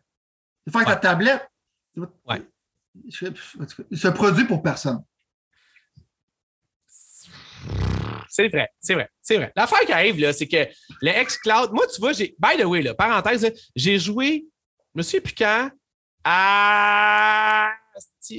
Tu 0.65 0.71
vas 0.71 0.79
faire 0.79 0.87
avec 0.87 1.01
ta 1.01 1.09
tablette? 1.09 1.49
Ouais. 1.95 2.43
Ce 3.11 4.07
produit 4.09 4.45
pour 4.45 4.61
personne. 4.61 5.01
C'est 8.37 8.49
vrai, 8.49 8.69
c'est 8.79 8.93
vrai, 8.93 9.09
c'est 9.19 9.37
vrai. 9.37 9.51
L'affaire 9.55 9.79
qui 9.79 9.91
arrive, 9.91 10.19
là, 10.19 10.31
c'est 10.31 10.47
que 10.47 10.67
le 11.01 11.23
xCloud, 11.23 11.71
moi, 11.71 11.87
tu 11.87 11.99
vois, 11.99 12.13
j'ai, 12.13 12.35
by 12.37 12.55
the 12.61 12.65
way, 12.65 12.83
là, 12.83 12.93
parenthèse, 12.93 13.51
j'ai 13.75 13.97
joué, 13.97 14.45
je 14.95 15.01
me 15.01 15.71
à. 16.23 17.71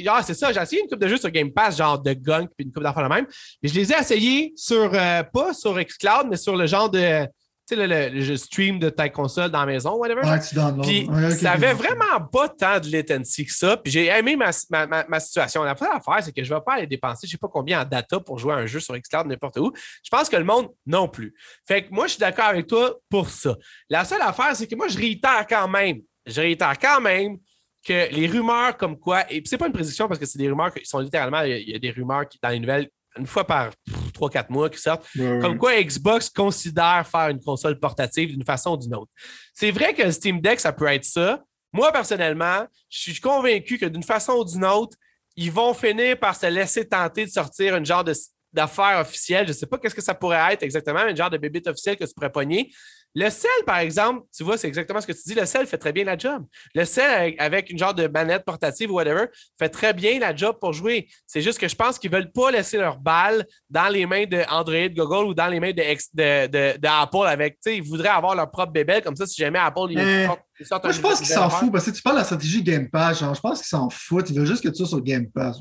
Ah, 0.06 0.22
c'est 0.22 0.34
ça, 0.34 0.52
j'ai 0.52 0.60
essayé 0.60 0.82
une 0.82 0.88
coupe 0.88 1.00
de 1.00 1.08
jeux 1.08 1.16
sur 1.16 1.30
Game 1.30 1.52
Pass, 1.52 1.78
genre 1.78 1.98
de 2.00 2.12
Gunk, 2.12 2.50
puis 2.56 2.64
une 2.64 2.72
coupe 2.72 2.84
d'affaires 2.84 3.02
la 3.02 3.08
même. 3.08 3.26
Mais 3.60 3.68
je 3.68 3.74
les 3.74 3.92
ai 3.92 3.98
essayés 3.98 4.52
sur, 4.54 4.94
euh, 4.94 5.24
pas 5.24 5.52
sur 5.52 5.76
xCloud, 5.76 6.28
mais 6.30 6.36
sur 6.36 6.54
le 6.54 6.68
genre 6.68 6.88
de 6.88 7.26
tu 7.69 7.77
sais, 7.77 7.86
le, 7.86 8.09
le, 8.09 8.36
stream 8.36 8.78
de 8.78 8.89
ta 8.89 9.09
console 9.11 9.51
dans 9.51 9.61
la 9.61 9.66
maison, 9.66 9.97
whatever. 9.97 10.23
Ouais, 10.23 10.40
tu 10.40 10.57
Puis 10.82 11.09
ça 11.32 11.53
avait 11.53 11.74
vraiment 11.74 12.20
pas 12.32 12.49
tant 12.49 12.81
de 12.81 12.90
latency 12.90 13.45
que 13.45 13.53
ça. 13.53 13.77
Puis 13.77 13.93
j'ai 13.93 14.07
aimé 14.07 14.36
ma, 14.36 14.51
ma, 14.70 15.05
ma, 15.07 15.20
situation. 15.20 15.62
La 15.65 15.74
première 15.74 15.97
affaire, 15.97 16.23
c'est 16.23 16.32
que 16.32 16.43
je 16.43 16.53
ne 16.53 16.59
vais 16.59 16.65
pas 16.65 16.74
aller 16.74 16.86
dépenser, 16.86 17.27
je 17.27 17.28
ne 17.28 17.32
sais 17.32 17.39
pas 17.39 17.49
combien 17.49 17.82
en 17.82 17.85
data 17.85 18.20
pour 18.20 18.39
jouer 18.39 18.55
à 18.55 18.57
un 18.57 18.66
jeu 18.66 18.81
sur 18.81 18.97
Xcloud 18.97 19.27
n'importe 19.27 19.59
où. 19.59 19.73
Je 20.03 20.09
pense 20.11 20.28
que 20.28 20.36
le 20.36 20.45
monde 20.45 20.69
non 20.86 21.09
plus. 21.09 21.35
Fait 21.66 21.85
que 21.85 21.93
moi, 21.93 22.07
je 22.07 22.12
suis 22.12 22.20
d'accord 22.20 22.47
avec 22.47 22.66
toi 22.66 22.97
pour 23.11 23.28
ça. 23.28 23.55
La 23.90 24.05
seule 24.05 24.23
affaire, 24.23 24.57
c'est 24.57 24.66
que 24.66 24.74
moi, 24.74 24.89
je 24.89 24.97
réitère 24.97 25.47
quand 25.47 25.69
même. 25.69 26.01
Je 26.27 26.40
réitère 26.40 26.78
quand 26.78 27.01
même 27.01 27.36
que 27.85 28.12
les 28.12 28.27
rumeurs 28.27 28.77
comme 28.77 28.99
quoi, 28.99 29.31
et 29.32 29.43
c'est 29.45 29.59
pas 29.59 29.66
une 29.66 29.73
prédiction 29.73 30.09
parce 30.09 30.19
que 30.19 30.27
c'est 30.27 30.39
des 30.39 30.49
rumeurs 30.49 30.73
qui 30.73 30.85
sont 30.85 30.99
littéralement, 30.99 31.43
il 31.43 31.69
y, 31.69 31.74
a 31.74 31.78
des 31.78 31.90
rumeurs 31.90 32.28
qui, 32.28 32.39
dans 32.43 32.49
les 32.49 32.61
nouvelles 32.61 32.89
une 33.19 33.27
fois 33.27 33.47
par 33.47 33.70
3-4 34.15 34.47
mois 34.51 34.70
qui 34.70 34.78
sortent, 34.78 35.07
comme 35.16 35.59
quoi 35.59 35.81
Xbox 35.82 36.31
considère 36.31 37.07
faire 37.07 37.28
une 37.28 37.40
console 37.40 37.78
portative 37.78 38.31
d'une 38.31 38.45
façon 38.45 38.73
ou 38.73 38.77
d'une 38.77 38.95
autre. 38.95 39.11
C'est 39.55 39.70
vrai 39.70 39.95
que 39.95 40.11
Steam 40.11 40.40
Deck, 40.40 40.61
ça 40.61 40.73
peut 40.73 40.86
être 40.86 41.05
ça. 41.05 41.43
Moi, 41.73 41.93
personnellement, 41.93 42.66
je 42.89 42.99
suis 43.01 43.20
convaincu 43.20 43.78
que 43.78 43.86
d'une 43.86 44.03
façon 44.03 44.32
ou 44.32 44.45
d'une 44.45 44.65
autre, 44.65 44.97
ils 45.36 45.53
vont 45.53 45.74
finir 45.74 46.19
par 46.19 46.35
se 46.35 46.47
laisser 46.47 46.89
tenter 46.89 47.27
de 47.27 47.31
sortir 47.31 47.77
une 47.77 47.86
genre 47.86 48.05
d'affaire 48.53 48.99
officielle. 49.01 49.47
Je 49.47 49.53
ne 49.53 49.57
sais 49.57 49.66
pas 49.66 49.78
qu'est-ce 49.78 49.95
que 49.95 50.03
ça 50.03 50.15
pourrait 50.15 50.55
être 50.55 50.62
exactement, 50.62 51.05
mais 51.05 51.11
une 51.11 51.16
genre 51.16 51.31
de 51.31 51.39
bébé 51.39 51.62
officiel 51.66 51.97
que 51.97 52.05
tu 52.05 52.15
pourrais 52.15 52.32
pogner. 52.32 52.73
Le 53.19 53.31
sel, 53.31 53.51
par 53.66 53.78
exemple, 53.78 54.27
tu 54.32 54.45
vois, 54.45 54.57
c'est 54.57 54.69
exactement 54.69 55.01
ce 55.01 55.07
que 55.09 55.12
tu 55.12 55.19
dis. 55.27 55.35
Le 55.35 55.45
sel 55.45 55.66
fait 55.66 55.77
très 55.77 55.93
bien 55.93 56.05
la 56.05 56.16
job. 56.16 56.45
Le 56.73 56.85
sel, 56.85 57.35
avec, 57.39 57.69
une 57.69 57.77
genre 57.77 57.93
de 57.93 58.07
manette 58.07 58.45
portative 58.45 58.93
ou 58.93 58.95
whatever, 58.95 59.24
fait 59.59 59.69
très 59.69 59.93
bien 59.93 60.20
la 60.20 60.36
job 60.36 60.57
pour 60.61 60.73
jouer. 60.73 61.09
C'est 61.27 61.40
juste 61.40 61.59
que 61.59 61.66
je 61.66 61.74
pense 61.74 61.99
qu'ils 61.99 62.12
ne 62.12 62.16
veulent 62.16 62.31
pas 62.31 62.53
laisser 62.53 62.78
leur 62.78 62.97
balle 62.97 63.45
dans 63.69 63.89
les 63.89 64.07
mains 64.07 64.24
d'Android, 64.24 64.89
Google 64.90 65.31
ou 65.31 65.35
dans 65.35 65.49
les 65.49 65.59
mains 65.59 65.73
d'Apple 66.12 67.27
avec, 67.27 67.59
ils 67.66 67.82
voudraient 67.82 68.09
avoir 68.09 68.36
leur 68.36 68.49
propre 68.53 68.70
bébé 68.73 69.01
comme 69.03 69.16
ça 69.16 69.27
si 69.27 69.43
jamais 69.43 69.59
Apple 69.59 69.90
il 69.90 69.99
moi, 69.99 70.90
je 70.90 71.01
pense 71.01 71.19
qu'ils 71.19 71.27
s'en 71.27 71.51
foutent 71.51 71.73
parce 71.73 71.86
que 71.86 71.90
tu 71.90 72.03
parles 72.03 72.16
de 72.16 72.20
la 72.20 72.24
stratégie 72.24 72.62
Game 72.62 72.89
Pass. 72.89 73.20
Genre, 73.20 73.35
je 73.35 73.40
pense 73.40 73.59
qu'ils 73.59 73.69
s'en 73.69 73.90
foutent. 73.90 74.31
Ils 74.31 74.36
veulent 74.36 74.47
juste 74.47 74.62
que 74.62 74.69
tu 74.69 74.77
sois 74.77 74.86
sur 74.86 75.01
Game 75.01 75.28
Pass. 75.31 75.61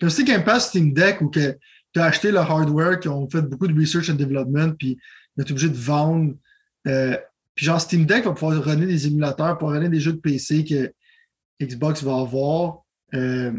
Comme 0.00 0.10
si 0.10 0.24
Game 0.24 0.44
Pass 0.44 0.68
Steam 0.68 0.92
Deck 0.92 1.20
ou 1.20 1.28
que 1.28 1.56
tu 1.92 2.00
as 2.00 2.04
acheté 2.04 2.30
le 2.30 2.38
hardware, 2.38 2.98
qui 2.98 3.08
ont 3.08 3.28
fait 3.28 3.42
beaucoup 3.42 3.66
de 3.66 3.78
research 3.78 4.08
and 4.10 4.14
development, 4.14 4.74
puis 4.78 4.98
tu 5.36 5.44
es 5.44 5.50
obligé 5.50 5.68
de 5.68 5.76
vendre 5.76 6.34
euh, 6.86 7.16
puis 7.54 7.66
genre, 7.66 7.80
Steam 7.80 8.06
Deck 8.06 8.24
va 8.24 8.32
pouvoir 8.32 8.62
runner 8.62 8.86
des 8.86 9.06
émulateurs 9.06 9.58
pour 9.58 9.70
runner 9.70 9.88
des 9.88 10.00
jeux 10.00 10.14
de 10.14 10.20
PC 10.20 10.64
que 10.64 10.92
Xbox 11.64 12.02
va 12.02 12.18
avoir. 12.18 12.82
Euh, 13.14 13.52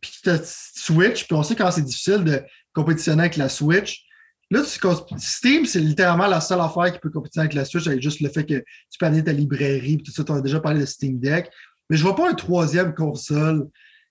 puis 0.00 0.12
Switch, 0.44 1.26
puis 1.26 1.36
on 1.36 1.42
sait 1.42 1.54
quand 1.54 1.70
c'est 1.70 1.82
difficile 1.82 2.24
de 2.24 2.42
compétitionner 2.72 3.22
avec 3.22 3.36
la 3.36 3.48
Switch. 3.48 4.06
Là, 4.50 4.62
Steam, 4.64 5.64
c'est 5.64 5.80
littéralement 5.80 6.26
la 6.26 6.40
seule 6.40 6.60
affaire 6.60 6.92
qui 6.92 6.98
peut 6.98 7.10
compétitionner 7.10 7.44
avec 7.44 7.54
la 7.54 7.64
Switch, 7.64 7.86
avec 7.86 8.02
juste 8.02 8.20
le 8.20 8.30
fait 8.30 8.44
que 8.44 8.58
tu 8.58 8.98
peux 8.98 9.06
aller 9.06 9.22
ta 9.22 9.32
librairie, 9.32 9.96
puis 9.96 10.04
tout 10.04 10.12
ça. 10.12 10.24
Tu 10.24 10.32
as 10.32 10.40
déjà 10.40 10.58
parlé 10.58 10.80
de 10.80 10.86
Steam 10.86 11.20
Deck. 11.20 11.50
Mais 11.88 11.96
je 11.96 12.02
ne 12.02 12.08
vois 12.08 12.16
pas 12.16 12.30
une 12.30 12.36
troisième 12.36 12.94
console 12.94 13.68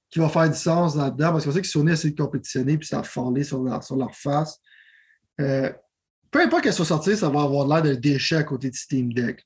qui 0.10 0.20
va 0.20 0.30
faire 0.30 0.50
du 0.50 0.58
sens 0.58 0.96
là-dedans, 0.96 1.34
parce 1.34 1.46
qu'on 1.46 1.52
sait 1.52 1.62
que 1.62 1.68
Sony 1.68 1.92
essaie 1.92 2.12
de 2.12 2.22
compétitionner, 2.22 2.78
puis 2.78 2.88
ça 2.88 3.00
a 3.00 3.04
fondé 3.04 3.44
sur 3.44 3.62
leur, 3.62 3.84
sur 3.84 3.96
leur 3.96 4.16
face. 4.16 4.60
Euh, 5.42 5.72
peu 6.32 6.42
importe 6.42 6.64
qu'elle 6.64 6.74
soit 6.74 6.86
sortie, 6.86 7.18
ça 7.18 7.30
va 7.30 7.42
avoir 7.42 7.68
l'air 7.68 7.82
d'un 7.82 8.00
déchet 8.00 8.36
à 8.36 8.44
côté 8.44 8.70
de 8.70 8.76
Steam 8.76 9.14
Deck. 9.14 9.44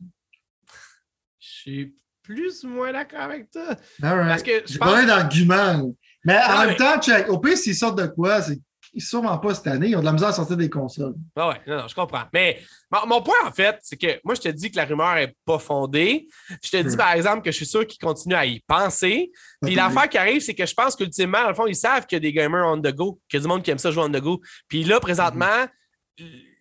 Je 1.40 1.48
suis 1.48 1.96
plus 2.24 2.64
ou 2.64 2.70
moins 2.70 2.92
d'accord 2.92 3.22
avec 3.22 3.52
toi. 3.52 3.76
Parce 4.02 4.44
que 4.44 4.64
je 4.66 4.78
pense... 4.78 5.06
d'arguments. 5.06 5.94
Mais 6.24 6.38
en 6.38 6.66
même 6.66 6.76
temps, 6.76 7.00
check. 7.00 7.30
Au 7.30 7.38
pire, 7.40 7.58
s'ils 7.58 7.76
sortent 7.76 8.00
de 8.00 8.08
quoi, 8.08 8.42
c'est 8.42 8.60
sûrement 8.98 9.38
pas 9.40 9.54
cette 9.56 9.68
année. 9.68 9.90
Ils 9.90 9.96
ont 9.98 10.00
de 10.00 10.06
la 10.06 10.14
misère 10.14 10.30
à 10.30 10.34
sortir 10.34 10.56
des 10.56 10.70
consoles. 10.70 11.16
Ah 11.36 11.50
ouais, 11.50 11.62
non, 11.68 11.78
non, 11.78 11.88
je 11.88 11.96
comprends. 11.96 12.24
Mais 12.32 12.62
mon, 13.08 13.22
point, 13.22 13.36
en 13.46 13.52
fait, 13.52 13.78
c'est 13.82 13.98
que 13.98 14.20
moi, 14.24 14.36
je 14.36 14.42
te 14.42 14.50
dis 14.50 14.72
que 14.72 14.78
la 14.78 14.86
rumeur 14.86 15.16
n'est 15.16 15.36
pas 15.46 15.60
fondée. 15.60 16.28
Je 16.64 16.70
te 16.70 16.78
dis, 16.78 16.94
hmm. 16.94 16.98
par 16.98 17.12
exemple, 17.12 17.42
que 17.42 17.52
je 17.52 17.58
suis 17.58 17.66
sûr 17.66 17.86
qu'ils 17.86 18.00
continuent 18.00 18.36
à 18.36 18.46
y 18.46 18.62
penser. 18.62 19.32
Puis 19.62 19.76
l'affaire 19.76 20.08
qui 20.08 20.18
arrive, 20.18 20.42
c'est 20.42 20.54
que 20.54 20.66
je 20.66 20.74
pense 20.74 20.96
qu'ultimement, 20.96 21.42
dans 21.42 21.50
le 21.50 21.56
fond, 21.56 21.68
ils 21.68 21.76
savent 21.76 22.06
qu'il 22.06 22.16
y 22.16 22.18
a 22.18 22.22
des 22.22 22.34
gamers 22.34 22.66
on 22.66 22.80
the 22.80 22.94
go, 22.94 23.20
qu'il 23.28 23.40
y 23.40 23.42
a 23.42 23.44
du 23.44 23.48
monde 23.48 23.64
qui 23.64 23.72
aime 23.72 23.80
ça 23.80 23.92
jouer 23.92 24.04
on 24.04 24.12
the 24.12 24.22
go. 24.22 24.40
Puis 24.68 24.84
là, 24.84 25.00
présentement, 25.00 25.68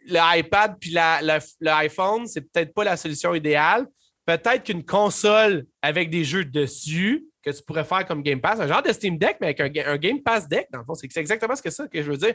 l'iPad 0.07 0.77
puis 0.81 0.91
l'iPhone, 1.61 2.27
c'est 2.27 2.41
peut-être 2.41 2.75
pas 2.75 2.85
la 2.85 2.97
solution 2.97 3.35
idéale. 3.35 3.87
Peut-être 4.25 4.65
qu'une 4.65 4.85
console 4.85 5.67
avec 5.81 6.11
des 6.11 6.25
jeux 6.25 6.45
dessus 6.45 7.25
que 7.45 7.51
tu 7.51 7.63
pourrais 7.65 7.85
faire 7.85 8.07
comme 8.07 8.23
Game 8.23 8.41
Pass, 8.41 8.61
un 8.61 8.69
genre 8.69 8.83
de 8.83 8.93
Steam 8.93 9.19
Deck, 9.19 9.39
mais 9.41 9.49
avec 9.59 9.61
un, 9.61 9.97
Game 9.97 10.23
Pass 10.23 10.49
Deck, 10.49 10.69
dans 10.73 10.79
le 10.79 10.85
fond, 10.85 10.95
c'est 10.95 11.09
exactement 11.17 11.57
ce 11.57 11.63
que 11.63 11.71
ça 11.71 11.89
que 11.89 12.01
je 12.01 12.09
veux 12.09 12.17
dire. 12.17 12.35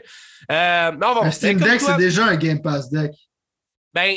Euh, 0.52 0.92
un 1.00 1.30
Steam 1.30 1.58
Deck, 1.58 1.80
c'est 1.80 1.96
déjà 1.96 2.26
un 2.26 2.36
Game 2.36 2.60
Pass 2.60 2.90
Deck. 2.90 3.12
Ben, 3.94 4.16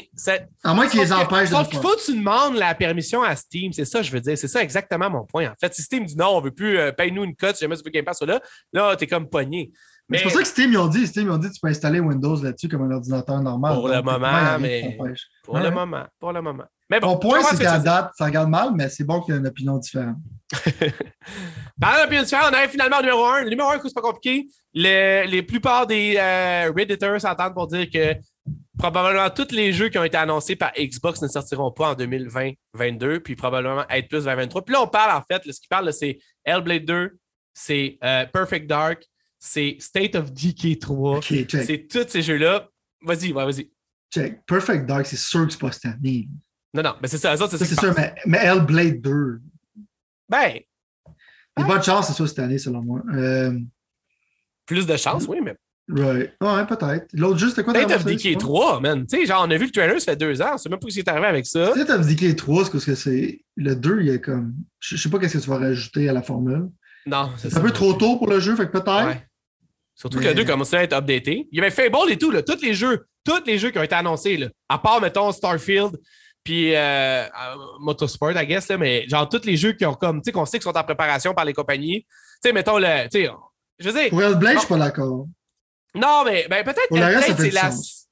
à 0.64 0.74
moins 0.74 0.88
qu'ils 0.88 1.00
les 1.00 1.14
empêchent 1.14 1.50
de. 1.50 1.56
Sauf 1.56 1.70
qu'il 1.70 1.80
faut 1.80 1.96
que 1.96 2.06
tu 2.06 2.16
demandes 2.16 2.56
la 2.56 2.76
permission 2.76 3.24
à 3.24 3.36
Steam. 3.36 3.72
C'est 3.72 3.86
ça, 3.86 4.00
que 4.00 4.06
je 4.06 4.12
veux 4.12 4.20
dire. 4.20 4.38
C'est 4.38 4.50
ça 4.50 4.62
exactement 4.62 5.10
mon 5.10 5.26
point. 5.26 5.50
En 5.50 5.56
fait, 5.60 5.74
si 5.74 5.82
Steam 5.82 6.06
dit 6.06 6.18
non, 6.18 6.36
on 6.36 6.40
ne 6.40 6.46
veut 6.46 6.52
plus, 6.52 6.78
euh, 6.78 6.92
paye-nous 6.92 7.24
une 7.24 7.36
cote 7.36 7.56
si 7.56 7.62
jamais 7.62 7.78
tu 7.78 7.84
veux 7.84 7.90
Game 7.90 8.04
Pass 8.04 8.22
là, 8.22 8.42
là, 8.74 8.96
tu 8.98 9.06
es 9.06 9.08
comme 9.08 9.30
pogné. 9.30 9.72
Mais, 10.12 10.18
c'est 10.18 10.24
pour 10.24 10.34
ça 10.34 10.40
que 10.40 10.48
Steam, 10.48 10.72
ils 10.74 10.78
ont 10.78 10.88
dit, 10.88 11.08
Steam, 11.08 11.28
ils 11.28 11.32
ont 11.32 11.38
dit, 11.38 11.50
tu 11.50 11.60
peux 11.62 11.70
installer 11.70 12.02
Windows 12.02 12.36
là-dessus 12.44 12.68
comme 12.68 12.82
un 12.84 12.92
ordinateur 12.96 13.40
normal. 13.40 13.76
Pour 13.76 13.88
le 13.88 14.02
moment, 14.02 14.60
mais. 14.60 14.98
Pour 15.44 15.58
le 15.58 15.72
moment. 15.72 16.06
Pour 16.20 16.34
le 16.34 16.42
moment. 16.42 16.66
Mais 16.90 17.00
bon, 17.00 17.12
Mon 17.12 17.18
point, 17.18 17.42
c'est 17.44 17.64
qu'à 17.64 17.80
date, 17.80 18.12
ça 18.18 18.26
regarde 18.26 18.50
mal, 18.50 18.72
mais 18.76 18.90
c'est 18.90 19.06
bon 19.06 19.22
qu'il 19.22 19.34
y 19.34 19.38
ait 19.38 19.40
une 19.40 19.48
opinion 19.48 19.78
différente. 19.78 20.18
Parlant 21.80 22.04
d'opinion 22.04 22.24
différente, 22.24 22.48
on 22.52 22.54
arrive 22.54 22.70
finalement 22.70 22.98
au 22.98 23.02
numéro 23.02 23.26
1. 23.26 23.44
Le 23.44 23.50
numéro 23.50 23.70
1, 23.70 23.80
c'est 23.84 23.94
pas 23.94 24.02
compliqué. 24.02 24.48
Le- 24.74 25.26
les 25.26 25.42
plupart 25.44 25.88
des 25.88 26.18
euh, 26.18 26.72
Redditors 26.76 27.22
s'entendent 27.22 27.54
pour 27.54 27.68
dire 27.68 27.90
que 27.90 28.16
probablement 28.78 29.30
tous 29.30 29.52
les 29.52 29.72
jeux 29.72 29.88
qui 29.88 29.98
ont 29.98 30.04
été 30.04 30.18
annoncés 30.18 30.58
par 30.58 30.74
Xbox 30.78 31.22
ne 31.22 31.30
sortiront 31.30 31.72
pas 31.72 31.92
en 31.92 31.96
2020-22, 31.96 33.20
puis 33.20 33.36
probablement 33.36 33.86
être 33.90 34.10
plus 34.10 34.26
vers 34.26 34.36
23. 34.36 34.66
Puis 34.66 34.74
là, 34.74 34.82
on 34.82 34.88
parle 34.88 35.18
en 35.18 35.22
fait, 35.22 35.46
là, 35.46 35.54
ce 35.54 35.62
qui 35.62 35.68
parle, 35.70 35.94
c'est 35.94 36.20
Hellblade 36.44 36.84
2, 36.86 37.18
c'est 37.54 37.98
euh, 38.04 38.26
Perfect 38.26 38.68
Dark, 38.68 39.06
c'est 39.44 39.76
State 39.80 40.14
of 40.16 40.32
Decay 40.32 40.78
3, 40.78 41.18
Ok, 41.18 41.24
check. 41.24 41.50
c'est 41.66 41.88
tous 41.90 42.06
ces 42.08 42.22
jeux-là. 42.22 42.70
Vas-y, 43.02 43.34
ouais, 43.34 43.44
vas-y. 43.44 43.72
check. 44.14 44.46
Perfect 44.46 44.86
Dark, 44.86 45.08
c'est 45.08 45.18
sûr 45.18 45.48
que 45.48 45.52
c'est 45.52 45.60
pas 45.60 45.72
cette 45.72 45.86
année. 45.86 46.30
Non, 46.76 46.84
non, 46.84 46.94
mais 47.02 47.08
c'est 47.08 47.18
ça, 47.18 47.36
c'est 47.36 47.48
Ça, 47.58 47.58
c'est 47.66 47.80
sûr, 47.80 47.94
mais, 47.98 48.14
mais 48.28 48.38
Hellblade 48.38 49.02
2. 49.02 49.42
Ben, 50.30 50.60
Il 51.58 51.62
y 51.62 51.64
a 51.64 51.66
pas 51.68 51.80
de 51.80 51.84
chance, 51.84 52.08
c'est 52.08 52.14
ça 52.14 52.28
cette 52.28 52.40
année, 52.40 52.60
selon 52.60 52.82
moi. 52.84 53.02
Euh, 53.14 53.58
plus 54.68 54.86
de 54.86 54.96
chance, 54.96 55.26
oui, 55.28 55.40
mais 55.44 55.56
right. 55.90 56.32
Ouais, 56.40 56.66
peut-être. 56.68 57.08
L'autre 57.14 57.40
jeu, 57.40 57.50
c'était 57.50 57.64
quoi 57.64 57.74
State 57.74 57.92
of 57.92 58.06
Decay 58.06 58.34
c'est 58.34 58.38
3, 58.38 58.80
man. 58.80 59.06
Tu 59.08 59.18
sais, 59.18 59.26
genre, 59.26 59.44
on 59.46 59.52
a 59.52 59.58
vu 59.58 59.66
le 59.66 59.72
trailer, 59.72 60.00
ça 60.00 60.12
fait 60.12 60.18
deux 60.18 60.40
ans. 60.42 60.52
On 60.54 60.58
sait 60.58 60.70
même 60.70 60.80
pas 60.80 60.88
ce 60.88 60.94
qui 60.94 61.00
est 61.00 61.10
arrivé 61.10 61.26
avec 61.26 61.46
ça. 61.48 61.72
State 61.72 61.90
of 61.90 62.08
Decay 62.08 62.36
3, 62.36 62.66
c'est 62.66 62.72
parce 62.72 62.86
que 62.86 62.96
c'est. 62.96 63.42
Le 63.58 63.76
2, 63.76 64.02
il 64.04 64.10
est 64.10 64.22
comme. 64.22 64.54
Je 64.80 64.96
sais 64.98 65.10
pas 65.10 65.18
qu'est-ce 65.20 65.40
que 65.40 65.44
tu 65.44 65.50
vas 65.50 65.58
rajouter 65.58 66.08
à 66.08 66.14
la 66.14 66.22
formule. 66.22 66.70
Non, 67.08 67.32
c'est 67.36 67.50
C'est 67.50 67.56
ça. 67.56 67.60
un 67.60 67.64
peu 67.64 67.72
trop 67.72 67.94
tôt 67.94 68.18
pour 68.18 68.30
le 68.30 68.40
jeu, 68.40 68.56
fait 68.56 68.68
que 68.68 68.72
peut-être. 68.72 69.08
Ouais. 69.08 69.28
Surtout 70.02 70.18
Mais- 70.18 70.24
que 70.24 70.30
le 70.30 70.36
2 70.36 70.46
commençait 70.46 70.78
à 70.78 70.84
être 70.84 70.94
updaté. 70.94 71.48
Il 71.52 71.58
y 71.60 71.62
avait 71.62 71.70
Fable 71.70 72.10
et 72.12 72.18
tout, 72.18 72.32
là, 72.32 72.42
tous 72.42 72.60
les 72.64 72.74
jeux, 72.74 73.06
tous 73.24 73.44
les 73.46 73.60
jeux 73.60 73.70
qui 73.70 73.78
ont 73.78 73.84
été 73.84 73.94
annoncés, 73.94 74.36
là, 74.36 74.48
à 74.68 74.80
part, 74.80 75.00
mettons, 75.00 75.32
Starfield, 75.32 75.92
puis 76.44 76.74
euh, 76.76 76.80
euh, 76.80 77.28
Motorsport, 77.80 78.32
I 78.32 78.48
guess, 78.48 78.68
là, 78.70 78.80
mais 78.80 79.08
genre 79.08 79.30
tous 79.30 79.46
les 79.46 79.56
jeux 79.56 79.74
qui 79.74 79.86
ont 79.86 79.94
comme, 79.94 80.18
tu 80.18 80.26
sais, 80.26 80.32
qu'on 80.32 80.46
sait 80.48 80.58
qu'ils 80.58 80.64
sont 80.64 80.76
en 80.76 80.84
préparation 80.84 81.36
par 81.36 81.46
les 81.46 81.54
compagnies. 81.54 82.02
Tu 82.02 82.08
sais, 82.50 82.52
mettons, 82.52 82.80
le, 82.80 83.04
tu 83.10 83.26
sais, 83.26 83.30
je 83.78 83.90
veux 83.90 84.00
dire, 84.02 84.10
Pour 84.10 84.24
Hellblade, 84.24 84.56
je 84.56 84.60
suis 84.60 84.68
pas 84.68 84.78
d'accord. 84.78 85.28
non, 85.94 86.24
mais 86.26 86.48
ben, 86.50 86.64
peut-être 86.64 86.92
Hellblade, 86.92 87.36
c'est 87.38 87.52
la. 87.52 87.70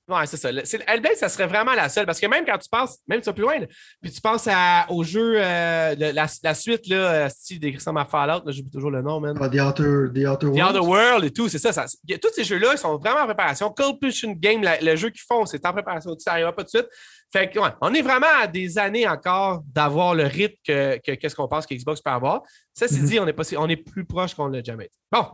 Ouais, 0.09 0.25
c'est 0.25 0.37
ça. 0.37 0.49
Hellblade, 0.49 1.15
ça 1.17 1.29
serait 1.29 1.45
vraiment 1.45 1.73
la 1.75 1.87
seule. 1.87 2.07
Parce 2.07 2.19
que 2.19 2.25
même 2.25 2.43
quand 2.43 2.57
tu 2.57 2.67
penses, 2.67 2.97
même 3.07 3.21
tu 3.21 3.27
vas 3.27 3.33
plus 3.33 3.43
loin, 3.43 3.59
là, 3.59 3.67
puis 4.01 4.11
tu 4.11 4.19
penses 4.19 4.47
à, 4.51 4.87
au 4.89 5.03
jeu, 5.03 5.33
euh, 5.35 5.93
le- 5.95 6.11
la, 6.11 6.25
la 6.43 6.53
suite, 6.55 6.87
là, 6.87 6.95
euh, 7.25 7.29
style 7.29 7.59
des 7.59 7.77
à 7.95 8.05
Fallout, 8.05 8.43
là, 8.45 8.51
j'oublie 8.51 8.71
toujours 8.71 8.89
le 8.89 9.01
nom, 9.03 9.19
man. 9.19 9.37
Ah, 9.39 9.47
The 9.47 9.61
Outer, 9.61 10.07
The 10.13 10.27
Outer 10.27 10.37
The 10.39 10.43
Worlds. 10.49 10.61
Other 10.69 10.83
World 10.87 11.25
et 11.25 11.31
tout, 11.31 11.47
c'est 11.47 11.59
ça, 11.59 11.71
ça- 11.71 11.83
a- 11.85 12.17
Tous 12.17 12.33
ces 12.33 12.43
jeux-là, 12.43 12.69
ils 12.73 12.77
sont 12.79 12.97
vraiment 12.97 13.19
en 13.21 13.25
préparation. 13.25 13.69
Cold 13.69 13.99
Pushing 14.01 14.39
Game, 14.39 14.63
la- 14.63 14.79
le 14.81 14.95
jeu 14.95 15.09
qu'ils 15.11 15.21
font, 15.27 15.45
c'est 15.45 15.63
en 15.65 15.73
préparation. 15.73 16.15
Ça 16.17 16.31
n'arrivera 16.31 16.53
pas 16.55 16.63
tout 16.63 16.71
de 16.77 16.81
suite. 16.81 16.89
Fait 17.31 17.47
que, 17.47 17.59
ouais, 17.59 17.69
on 17.81 17.93
est 17.93 18.01
vraiment 18.01 18.25
à 18.41 18.47
des 18.47 18.79
années 18.79 19.07
encore 19.07 19.61
d'avoir 19.67 20.15
le 20.15 20.23
rythme 20.23 20.55
que, 20.65 20.97
que- 21.05 21.11
qu'est-ce 21.11 21.35
qu'on 21.35 21.47
pense 21.47 21.67
que 21.67 21.75
Xbox 21.75 22.01
peut 22.01 22.09
avoir. 22.09 22.41
Ça, 22.73 22.87
c'est 22.87 22.99
Mhm. 23.01 23.05
dit, 23.05 23.19
on 23.19 23.27
est, 23.27 23.33
pas, 23.33 23.43
si- 23.43 23.55
on 23.57 23.67
est 23.67 23.75
plus 23.77 24.05
proche 24.05 24.33
qu'on 24.33 24.47
l'a 24.47 24.63
jamais 24.63 24.85
été. 24.85 24.95
Bon. 25.11 25.25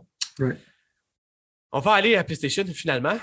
On 1.72 1.80
va 1.80 1.92
aller 1.92 2.16
à 2.16 2.24
PlayStation 2.24 2.64
finalement. 2.74 3.16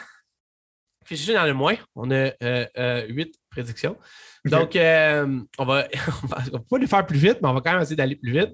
PlayStation 1.04 1.34
dans 1.34 1.46
le 1.46 1.54
moins. 1.54 1.76
On 1.96 2.10
a 2.12 2.32
euh, 2.44 2.66
euh, 2.78 3.06
huit 3.08 3.36
prédictions. 3.50 3.98
Donc, 4.46 4.76
euh, 4.76 5.40
on, 5.58 5.66
va, 5.66 5.88
on 6.24 6.28
va 6.28 6.38
on 6.48 6.58
va 6.58 6.60
pas 6.60 6.78
les 6.78 6.88
faire 6.88 7.06
plus 7.06 7.18
vite, 7.18 7.40
mais 7.42 7.50
on 7.50 7.54
va 7.54 7.62
quand 7.62 7.74
même 7.74 7.82
essayer 7.82 7.96
d'aller 7.96 8.16
plus 8.16 8.32
vite. 8.32 8.54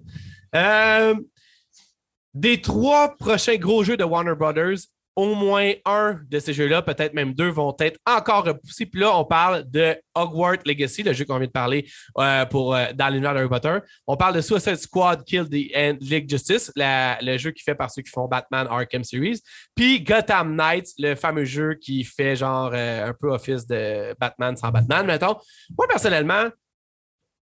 Des 2.34 2.62
trois 2.62 3.16
prochains 3.16 3.56
gros 3.56 3.84
jeux 3.84 3.98
de 3.98 4.04
Warner 4.04 4.36
Brothers, 4.36 4.78
au 5.16 5.36
moins 5.36 5.74
un 5.86 6.20
de 6.30 6.40
ces 6.40 6.54
jeux-là, 6.54 6.82
peut-être 6.82 7.14
même 7.14 7.34
deux, 7.34 7.50
vont 7.50 7.76
être 7.80 8.00
encore 8.06 8.46
repoussés. 8.46 8.86
Puis 8.86 9.02
là, 9.02 9.16
on 9.18 9.26
parle 9.26 9.70
de 9.70 9.96
Hogwarts 10.16 10.60
Legacy, 10.66 11.04
le 11.04 11.14
jeu 11.14 11.26
qu'on 11.26 11.38
vient 11.38 11.48
de 11.48 11.52
parler 11.52 11.90
euh, 12.18 12.46
pour, 12.46 12.76
euh, 12.76 12.88
dans 12.94 13.10
l'univers 13.10 13.34
d'Harry 13.34 13.50
Potter. 13.50 13.78
On 14.08 14.16
parle 14.16 14.36
de 14.36 14.42
Suicide 14.42 14.78
Squad 14.78 15.24
Kill 15.24 15.50
the 15.50 15.76
End 15.76 15.98
League 16.00 16.30
Justice, 16.30 16.72
le 16.76 17.38
jeu 17.38 17.52
qui 17.52 17.64
fait 17.64 17.76
par 17.76 17.92
ceux 17.92 18.02
qui 18.02 18.10
font 18.10 18.28
Batman 18.28 18.68
Arkham 18.70 19.04
Series. 19.04 19.42
Puis 19.76 20.02
Gotham 20.02 20.56
Knights, 20.56 20.94
le 20.98 21.16
fameux 21.16 21.46
jeu 21.46 21.76
qui 21.76 22.04
fait 22.04 22.36
genre 22.36 22.72
euh, 22.74 23.10
un 23.10 23.14
peu 23.14 23.32
office 23.32 23.68
de 23.68 24.16
Batman 24.20 24.56
sans 24.56 24.72
Batman, 24.72 25.06
mettons. 25.06 25.36
Moi, 25.78 25.88
personnellement, 25.88 26.46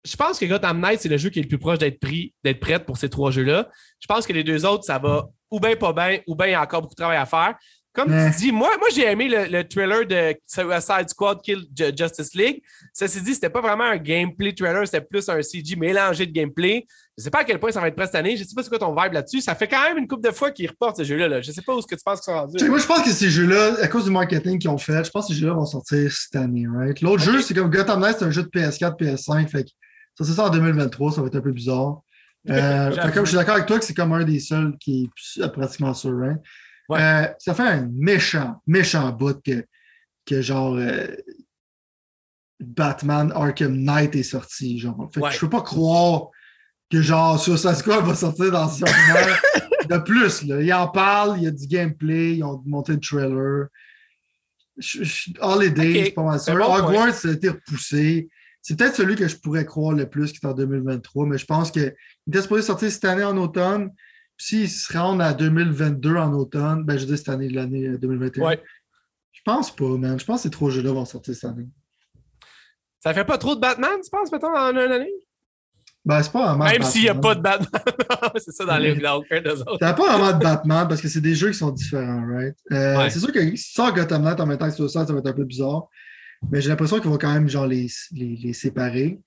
je 0.04 0.16
pense 0.16 0.40
que 0.40 0.46
Gotham 0.46 0.80
Knights, 0.80 1.02
c'est 1.02 1.10
le 1.10 1.18
jeu 1.18 1.30
qui 1.30 1.40
est 1.40 1.44
le 1.44 1.48
plus 1.48 1.58
proche 1.58 1.80
d'être 1.80 2.00
pris, 2.00 2.34
d'être 2.44 2.60
prêt 2.60 2.84
pour 2.84 2.98
ces 2.98 3.10
trois 3.10 3.30
jeux-là. 3.32 3.68
Je 4.00 4.08
pense 4.08 4.26
que 4.26 4.34
les 4.34 4.44
deux 4.44 4.66
autres, 4.66 4.84
ça 4.84 5.00
va 5.00 5.28
ou 5.52 5.60
bien 5.60 5.76
pas 5.76 5.94
bien, 5.94 6.20
ou 6.28 6.36
bien 6.36 6.48
il 6.48 6.52
y 6.52 6.56
a 6.56 6.62
encore 6.62 6.82
beaucoup 6.82 6.96
de 6.96 7.02
travail 7.02 7.18
à 7.18 7.26
faire. 7.26 7.56
Comme 7.94 8.12
Ouais. 8.12 8.30
tu 8.32 8.38
dis, 8.38 8.52
moi, 8.52 8.70
moi 8.78 8.90
j'ai 8.94 9.06
aimé 9.06 9.28
le, 9.28 9.46
le 9.52 9.68
trailer 9.68 10.06
de 10.06 10.36
Suicide 10.46 11.10
Squad 11.10 11.42
Kill 11.42 11.66
Ju- 11.76 11.92
Justice 11.98 12.36
League. 12.36 12.62
Ça 12.94 13.08
s'est 13.08 13.22
dit, 13.22 13.34
c'était 13.34 13.50
pas 13.50 13.60
vraiment 13.62 13.86
un 13.86 13.98
gameplay 13.98 14.54
trailer, 14.54 14.86
c'était 14.86 15.02
plus 15.02 15.28
un 15.30 15.42
CG 15.42 15.76
mélangé 15.76 16.28
de 16.28 16.32
gameplay. 16.32 16.86
Je 17.18 17.24
sais 17.24 17.32
pas 17.32 17.40
à 17.40 17.44
quel 17.44 17.60
point 17.60 17.72
ça 17.72 17.82
va 17.82 17.88
être 17.88 17.96
prêt 17.96 18.06
cette 18.06 18.14
année. 18.14 18.38
Je 18.38 18.44
sais 18.44 18.54
pas 18.56 18.62
c'est 18.62 18.70
quoi 18.70 18.78
ton 18.78 18.94
vibe 18.96 19.14
là-dessus. 19.14 19.42
Ça 19.42 19.56
fait 19.56 19.68
quand 19.68 19.82
même 19.82 19.98
une 19.98 20.08
couple 20.08 20.28
de 20.28 20.32
fois 20.32 20.52
qu'ils 20.52 20.70
reportent 20.70 20.98
ce 20.98 21.04
jeu-là. 21.06 21.28
Là. 21.28 21.42
Je 21.42 21.52
sais 21.52 21.64
pas 21.64 21.74
où 21.74 21.80
est-ce 21.80 21.88
que 21.88 21.96
tu 21.96 22.04
penses 22.06 22.22
qu'ils 22.22 22.32
sont 22.34 22.40
rendus. 22.40 22.64
Moi, 22.70 22.78
je 22.78 22.86
pense 22.86 23.02
que 23.02 23.10
ces 23.10 23.32
jeux-là, 23.32 23.78
à 23.82 23.88
cause 23.88 24.04
du 24.06 24.12
marketing 24.12 24.60
qu'ils 24.60 24.70
ont 24.70 24.78
fait, 24.78 25.04
je 25.04 25.10
pense 25.10 25.28
que 25.28 25.34
ces 25.34 25.40
jeux-là 25.40 25.54
vont 25.54 25.66
sortir 25.66 26.12
cette 26.12 26.36
année, 26.36 26.68
right? 26.72 27.02
L'autre 27.02 27.24
jeu, 27.24 27.42
c'est 27.42 27.56
comme 27.56 27.72
Gotham 27.72 28.00
Knights, 28.02 28.18
c'est 28.20 28.26
un 28.26 28.30
jeu 28.32 28.44
de 28.44 28.50
PS4, 28.50 28.96
PS5, 29.00 29.48
fait 29.48 29.64
que 29.64 29.70
ça, 30.14 30.24
c'est 30.24 30.34
ça 30.34 30.46
en 30.46 30.50
2023, 30.52 31.14
ça 31.14 31.22
va 31.22 31.28
être 31.28 31.36
un 31.38 31.42
peu 31.42 31.52
bizarre. 31.52 32.02
Euh, 32.50 32.92
fait 33.02 33.10
que 33.10 33.14
comme 33.14 33.26
je 33.26 33.30
suis 33.32 33.38
d'accord 33.38 33.56
avec 33.56 33.68
toi 33.68 33.80
que 33.80 33.86
c'est 33.86 33.94
comme 33.94 34.14
un 34.14 34.24
des 34.24 34.40
seuls 34.40 34.78
qui 34.80 35.10
est 35.38 35.42
euh, 35.44 35.48
pratiquement? 35.50 35.94
Ouais. 36.90 37.02
Euh, 37.02 37.28
ça 37.40 37.54
fait 37.54 37.64
un 37.64 37.90
méchant, 37.94 38.62
méchant 38.66 39.12
bout 39.12 39.42
que, 39.44 39.66
que 40.26 40.42
genre 40.42 40.76
euh, 40.78 41.08
Batman 42.60 43.32
Arkham 43.36 43.76
Knight 43.76 44.16
est 44.16 44.24
sorti, 44.24 44.80
genre. 44.80 45.10
Fait 45.14 45.20
que 45.20 45.26
Ouais. 45.26 45.32
je 45.32 45.40
peux 45.40 45.50
pas 45.50 45.62
croire 45.62 46.30
que 46.90 47.02
genre 47.02 47.40
Suicide 47.40 47.76
Squad 47.76 48.06
va 48.06 48.16
sortir 48.16 48.52
dans 48.52 48.68
ce 48.70 48.80
genre 48.86 48.88
de 49.90 49.98
plus. 50.00 50.44
Là. 50.44 50.62
Ils 50.62 50.74
en 50.74 50.88
parlent, 50.88 51.38
il 51.38 51.44
y 51.44 51.48
a 51.48 51.52
du 51.52 51.68
gameplay, 51.68 52.38
ils 52.38 52.44
ont 52.44 52.62
monté 52.66 52.94
le 52.94 53.00
trailer. 53.00 53.68
Je- 54.78 55.04
je- 55.04 55.32
Holiday, 55.42 56.00
Ok, 56.00 56.06
c'est 56.06 56.12
pas 56.12 56.24
mal 56.24 56.40
sûr. 56.40 56.56
bon 56.56 56.76
Hogwarts, 56.76 57.14
ça 57.14 57.30
a 57.30 57.32
été 57.32 57.50
repoussé. 57.50 58.30
C'est 58.68 58.78
peut-être 58.78 58.98
celui 58.98 59.16
que 59.16 59.30
je 59.30 59.38
pourrais 59.38 59.66
croire 59.66 59.94
le 59.94 60.10
plus 60.10 60.34
qui 60.34 60.40
est 60.44 60.46
en 60.46 60.52
2023, 60.52 61.26
mais 61.26 61.38
je 61.38 61.46
pense 61.46 61.72
qu'il 61.72 61.96
était 62.28 62.42
supposé 62.42 62.64
sortir 62.64 62.92
cette 62.92 63.06
année 63.06 63.24
en 63.24 63.38
automne. 63.38 63.92
Puis 64.36 64.46
s'il 64.46 64.70
se 64.70 64.92
rend 64.92 65.18
à 65.22 65.34
2022 65.34 66.18
en 66.18 66.34
automne, 66.34 66.84
ben 66.84 66.98
je 66.98 67.06
dis 67.06 67.18
cette 67.18 67.30
année, 67.30 67.48
l'année 67.48 67.88
euh, 67.88 67.98
2021. 67.98 68.46
Ouais. 68.46 68.62
Je 69.32 69.40
pense 69.46 69.74
pas, 69.74 69.86
man. 69.86 70.20
Je 70.20 70.26
pense 70.26 70.40
que 70.40 70.44
ces 70.44 70.50
trois 70.50 70.70
jeux-là 70.70 70.92
vont 70.92 71.06
sortir 71.06 71.34
cette 71.34 71.50
année. 71.50 71.70
Ça 73.00 73.14
fait 73.14 73.24
pas 73.24 73.38
trop 73.38 73.56
de 73.56 73.62
Batman, 73.62 74.02
tu 74.04 74.10
penses, 74.10 74.34
mettons, 74.34 74.54
en 74.54 74.72
une 74.72 74.80
année? 74.80 75.14
Ben, 76.04 76.22
c'est 76.22 76.34
pas 76.34 76.48
vraiment. 76.48 76.66
Même 76.66 76.84
s'il 76.84 77.04
n'y 77.04 77.10
a 77.10 77.16
pas 77.16 77.36
de 77.36 77.42
Batman. 77.42 77.82
c'est 78.36 78.52
ça 78.52 78.66
dans 78.66 78.78
les 78.80 78.92
autres. 79.02 79.78
T'as 79.80 79.94
pas 79.94 80.18
vraiment 80.18 80.38
de 80.38 80.44
Batman 80.44 80.90
parce 80.90 81.00
que 81.00 81.08
c'est 81.08 81.22
des 81.22 81.36
jeux 81.36 81.52
qui 81.52 81.58
sont 81.58 81.72
différents, 81.72 82.26
right? 82.36 82.58
Euh, 82.74 82.98
Ouais. 82.98 83.10
C'est 83.12 83.20
sûr 83.20 83.32
que 83.32 83.40
si 83.56 83.64
tu 83.70 83.72
sors 83.72 83.94
Gotham 83.94 84.24
Knight 84.24 84.42
en 84.42 84.46
même 84.46 84.58
temps 84.58 84.68
que 84.68 84.76
Suicide, 84.76 85.08
ça 85.08 85.14
va 85.14 85.20
être 85.20 85.28
un 85.28 85.34
peu 85.34 85.46
bizarre. 85.46 85.88
Mais 86.52 86.62
j'ai 86.62 86.70
l'impression 86.70 87.00
qu'ils 87.00 87.10
vont 87.10 87.18
quand 87.18 87.34
même 87.34 87.50
genre 87.50 87.68
les, 87.68 87.88
les, 88.12 88.36
les 88.36 88.54
séparer. 88.54 89.20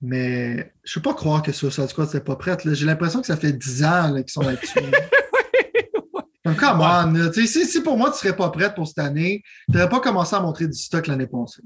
Mais 0.00 0.72
je 0.82 0.94
peux 0.94 1.02
pas 1.02 1.14
croire 1.14 1.42
que 1.42 1.52
Suicide 1.52 1.88
Squad 1.88 2.08
c'est 2.08 2.24
pas 2.24 2.36
prête. 2.36 2.60
J'ai 2.74 2.86
l'impression 2.86 3.20
que 3.20 3.26
ça 3.26 3.36
fait 3.36 3.52
10 3.52 3.84
ans 3.84 4.14
qu'ils 4.14 4.30
sont 4.30 4.42
là-dessus. 4.42 4.78
Comme 6.44 6.56
come 6.56 6.80
on, 6.80 7.12
là. 7.12 7.32
Si, 7.32 7.46
si 7.46 7.80
pour 7.82 7.96
moi 7.96 8.10
tu 8.10 8.18
serais 8.18 8.34
pas 8.34 8.50
prête 8.50 8.74
pour 8.74 8.88
cette 8.88 8.98
année, 8.98 9.44
tu 9.70 9.76
n'aurais 9.76 9.88
pas 9.88 10.00
commencé 10.00 10.34
à 10.34 10.40
montrer 10.40 10.66
du 10.66 10.76
stock 10.76 11.06
l'année 11.06 11.28
passée. 11.28 11.62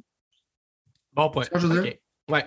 Bon 1.14 1.30
point. 1.30 1.44
C'est 1.44 1.48
ce 1.48 1.54
que 1.54 1.58
je 1.60 1.66
veux 1.66 1.82
dire? 1.82 1.94
Ouais. 2.28 2.44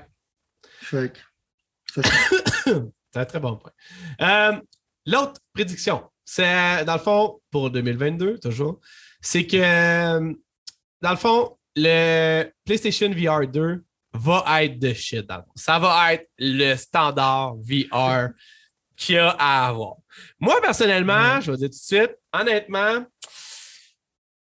Fait 0.63 1.11
que, 1.11 2.01
C'est 3.11 3.19
un 3.19 3.25
très 3.25 3.39
bon 3.39 3.55
point. 3.55 3.71
Euh, 4.21 4.59
L'autre 5.05 5.41
prédiction, 5.53 6.03
c'est 6.23 6.85
dans 6.85 6.93
le 6.93 6.99
fond, 6.99 7.39
pour 7.49 7.71
2022, 7.71 8.37
toujours, 8.37 8.79
c'est 9.21 9.47
que 9.47 9.57
euh, 9.57 10.33
dans 11.01 11.09
le 11.09 11.15
fond, 11.17 11.57
le 11.81 12.51
PlayStation 12.65 13.09
VR 13.09 13.47
2 13.47 13.83
va 14.13 14.63
être 14.63 14.79
de 14.79 14.93
shit. 14.93 15.25
dans 15.25 15.37
le. 15.37 15.43
Ça 15.55 15.79
va 15.79 16.13
être 16.13 16.29
le 16.37 16.75
standard 16.75 17.55
VR 17.55 18.29
qu'il 18.95 19.15
y 19.15 19.17
a 19.17 19.29
à 19.39 19.67
avoir. 19.67 19.95
Moi, 20.39 20.59
personnellement, 20.61 21.39
je 21.39 21.51
vais 21.51 21.57
dire 21.57 21.69
tout 21.69 21.75
de 21.75 21.99
suite, 21.99 22.15
honnêtement, 22.33 23.05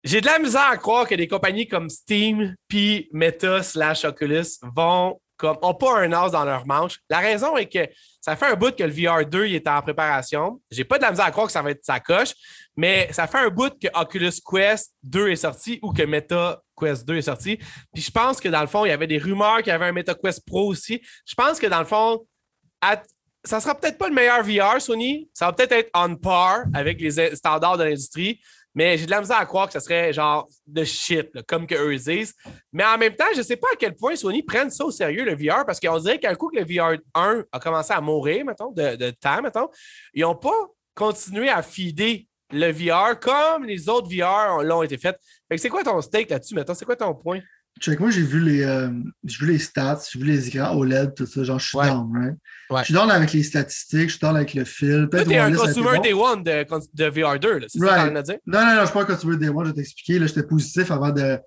j'ai 0.03 0.21
de 0.21 0.25
la 0.27 0.39
misère 0.39 0.69
à 0.69 0.77
croire 0.77 1.07
que 1.07 1.15
des 1.15 1.27
compagnies 1.27 1.67
comme 1.67 1.89
Steam 1.89 2.55
puis 2.67 3.09
Meta 3.11 3.63
slash 3.63 4.05
Oculus 4.05 4.59
vont 4.75 5.19
comme 5.37 5.57
ont 5.61 5.73
pas 5.73 5.99
un 5.99 6.13
as 6.13 6.29
dans 6.29 6.45
leur 6.45 6.65
manche. 6.65 6.99
La 7.09 7.19
raison 7.19 7.57
est 7.57 7.65
que 7.65 7.91
ça 8.21 8.37
fait 8.37 8.45
un 8.45 8.55
bout 8.55 8.73
que 8.73 8.83
le 8.83 8.91
VR 8.91 9.25
2 9.25 9.47
il 9.47 9.55
est 9.55 9.67
en 9.67 9.81
préparation. 9.81 10.61
J'ai 10.71 10.85
pas 10.85 10.97
de 10.97 11.03
la 11.03 11.11
misère 11.11 11.25
à 11.25 11.31
croire 11.31 11.47
que 11.47 11.53
ça 11.53 11.61
va 11.61 11.71
être 11.71 11.83
sa 11.83 11.99
coche, 11.99 12.33
mais 12.77 13.07
ça 13.11 13.27
fait 13.27 13.37
un 13.39 13.49
bout 13.49 13.71
que 13.79 13.87
Oculus 13.93 14.31
Quest 14.49 14.93
2 15.03 15.29
est 15.29 15.35
sorti 15.37 15.79
ou 15.81 15.93
que 15.93 16.03
Meta 16.03 16.61
Quest 16.77 17.05
2 17.07 17.17
est 17.17 17.21
sorti. 17.23 17.57
Puis 17.93 18.03
je 18.03 18.11
pense 18.11 18.39
que 18.41 18.49
dans 18.49 18.61
le 18.61 18.67
fond, 18.67 18.85
il 18.85 18.89
y 18.89 18.91
avait 18.91 19.07
des 19.07 19.17
rumeurs 19.17 19.57
qu'il 19.57 19.67
y 19.67 19.71
avait 19.71 19.85
un 19.85 19.91
Meta 19.93 20.13
Quest 20.13 20.45
Pro 20.45 20.67
aussi. 20.67 21.01
Je 21.25 21.35
pense 21.35 21.59
que 21.59 21.67
dans 21.67 21.79
le 21.79 21.85
fond, 21.85 22.25
à- 22.81 23.01
ça 23.43 23.59
sera 23.59 23.75
peut-être 23.75 23.97
pas 23.97 24.09
le 24.09 24.15
meilleur 24.15 24.43
VR, 24.43 24.81
Sony. 24.81 25.29
Ça 25.33 25.45
va 25.45 25.53
peut-être 25.53 25.71
être 25.71 25.89
on 25.93 26.15
par 26.15 26.63
avec 26.73 26.99
les 26.99 27.35
standards 27.35 27.77
de 27.77 27.83
l'industrie. 27.83 28.39
Mais 28.77 28.97
j'ai 28.97 29.05
de 29.05 29.11
la 29.11 29.21
misère 29.21 29.37
à 29.37 29.45
croire 29.45 29.67
que 29.67 29.73
ce 29.73 29.79
serait 29.79 30.11
genre 30.11 30.49
de 30.67 30.83
shit, 30.83 31.29
comme 31.47 31.65
que 31.65 31.75
eux 31.75 31.95
disent. 31.95 32.33
Mais 32.73 32.83
en 32.83 32.97
même 32.97 33.15
temps, 33.15 33.23
je 33.33 33.41
sais 33.41 33.55
pas 33.55 33.67
à 33.71 33.77
quel 33.77 33.95
point 33.95 34.17
Sony 34.17 34.43
prenne 34.43 34.69
ça 34.69 34.83
au 34.83 34.91
sérieux, 34.91 35.23
le 35.23 35.33
VR, 35.33 35.65
parce 35.65 35.79
qu'on 35.79 35.97
dirait 35.97 36.19
qu'un 36.19 36.35
coup 36.35 36.49
que 36.49 36.59
le 36.59 36.65
VR 36.65 36.97
1 37.13 37.45
a 37.53 37.59
commencé 37.61 37.93
à 37.93 38.01
mourir, 38.01 38.43
mettons, 38.43 38.71
de, 38.71 38.97
de 38.97 39.11
temps, 39.11 39.41
mettons, 39.41 39.69
ils 40.13 40.23
n'ont 40.23 40.35
pas 40.35 40.51
continué 40.93 41.49
à 41.49 41.61
feeder 41.61 42.25
le 42.53 42.71
VR 42.71 43.19
comme 43.19 43.65
les 43.65 43.89
autres 43.89 44.07
VR 44.09 44.63
l'ont 44.63 44.83
été 44.83 44.97
faits. 44.97 45.17
Fait 45.49 45.55
que 45.55 45.61
c'est 45.61 45.69
quoi 45.69 45.83
ton 45.83 46.01
stake 46.01 46.29
là-dessus, 46.29 46.55
mettons? 46.55 46.73
C'est 46.73 46.85
quoi 46.85 46.95
ton 46.95 47.13
point? 47.15 47.39
Check, 47.81 47.99
moi, 47.99 48.09
j'ai 48.09 48.21
vu 48.21 48.39
les 48.39 48.63
euh, 48.63 48.87
vu 49.21 49.47
les 49.47 49.59
stats, 49.59 49.99
j'ai 50.09 50.17
vu 50.17 50.23
les 50.25 50.47
écrans 50.47 50.73
OLED, 50.77 51.13
tout 51.13 51.25
ça. 51.25 51.43
Genre, 51.43 51.59
je 51.59 51.67
suis 51.67 51.77
Ouais. 51.77 51.87
down, 51.87 52.09
right? 52.13 52.35
Ouais. 52.69 52.79
Je 52.79 52.85
suis 52.85 52.93
down 52.93 53.11
avec 53.11 53.33
les 53.33 53.43
statistiques, 53.43 54.03
je 54.03 54.11
suis 54.11 54.19
down 54.21 54.33
avec 54.37 54.53
le 54.53 54.63
fil. 54.63 55.09
Toi, 55.11 55.25
t'es 55.25 55.37
un 55.37 55.53
ça 55.53 55.65
consumer 55.65 55.95
bon. 55.97 56.01
day 56.01 56.13
one 56.13 56.41
de, 56.41 56.65
de 56.93 57.09
VR2, 57.09 57.57
là. 57.57 57.65
C'est 57.67 57.79
ça 57.79 57.85
que 57.85 57.89
Right. 57.91 57.97
t'as 57.97 58.03
envie 58.03 58.13
de 58.13 58.21
dire? 58.21 58.37
Non, 58.47 58.59
non, 58.61 58.65
non, 58.65 58.75
je 58.75 58.79
ne 58.79 58.85
suis 58.85 58.93
pas 58.93 59.01
un 59.01 59.05
consumer 59.05 59.35
day 59.37 59.49
one, 59.49 59.65
je 59.65 59.69
vais 59.71 59.75
t'expliquer. 59.75 60.19
Là, 60.19 60.27
j'étais 60.27 60.43
positif 60.43 60.89
avant 60.89 61.09
d'arriver 61.09 61.41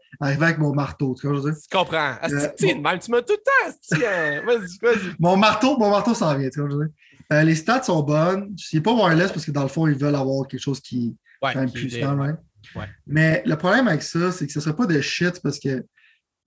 avec 0.44 0.58
mon 0.58 0.74
marteau. 0.74 1.16
Tu 1.18 1.26
que 1.26 1.40
dire? 1.40 1.54
Tu 1.70 1.74
comprends. 1.76 2.16
Asti, 2.20 2.34
Euh, 2.36 2.48
tu 2.58 2.66
sais, 2.68 2.74
bon. 2.74 2.78
de 2.80 2.82
même, 2.88 2.98
tu 2.98 3.10
m'as 3.10 3.22
tout 3.22 3.32
le 3.32 3.36
temps. 3.38 4.04
hein? 4.06 4.42
Vas-y, 4.44 4.78
vas-y. 4.82 5.14
Mon 5.18 5.36
marteau, 5.38 5.78
mon 5.78 5.88
marteau 5.88 6.12
s'en 6.12 6.36
vient, 6.36 6.50
tu 6.50 6.60
vois, 6.60 6.84
Euh, 7.32 7.42
les 7.42 7.54
stats 7.54 7.82
sont 7.82 8.02
bonnes. 8.02 8.54
C'est 8.56 8.80
pas 8.80 8.92
wireless 8.92 9.32
parce 9.32 9.44
que 9.44 9.50
dans 9.50 9.62
le 9.62 9.68
fond, 9.68 9.86
ils 9.86 9.94
veulent 9.94 10.14
avoir 10.14 10.46
quelque 10.46 10.60
chose 10.62 10.80
qui 10.80 11.16
Ouais, 11.42 11.50
est 11.50 11.54
quand 11.54 11.60
même 11.60 11.70
qui- 11.70 11.78
puissant? 11.86 12.18
Ouais. 12.18 12.86
Mais 13.06 13.42
le 13.46 13.56
problème 13.56 13.86
avec 13.88 14.02
ça, 14.02 14.32
c'est 14.32 14.46
que 14.46 14.52
ce 14.52 14.58
ne 14.58 14.62
serait 14.64 14.76
pas 14.76 14.86
de 14.86 15.00
shit 15.00 15.40
parce 15.42 15.58
que 15.58 15.84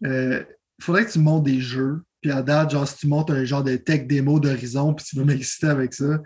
euh, 0.05 0.43
il 0.79 0.83
faudrait 0.83 1.05
que 1.05 1.11
tu 1.11 1.19
montes 1.19 1.43
des 1.43 1.61
jeux. 1.61 2.01
Puis 2.21 2.31
à 2.31 2.41
date, 2.41 2.71
genre, 2.71 2.87
si 2.87 2.97
tu 2.97 3.07
montes 3.07 3.31
un 3.31 3.43
genre 3.45 3.63
de 3.63 3.75
tech 3.77 4.05
démo 4.05 4.39
d'Horizon, 4.39 4.93
puis 4.93 5.05
tu 5.05 5.15
veux 5.15 5.23
m'exciter 5.25 5.67
avec 5.67 5.93
ça, 5.93 6.19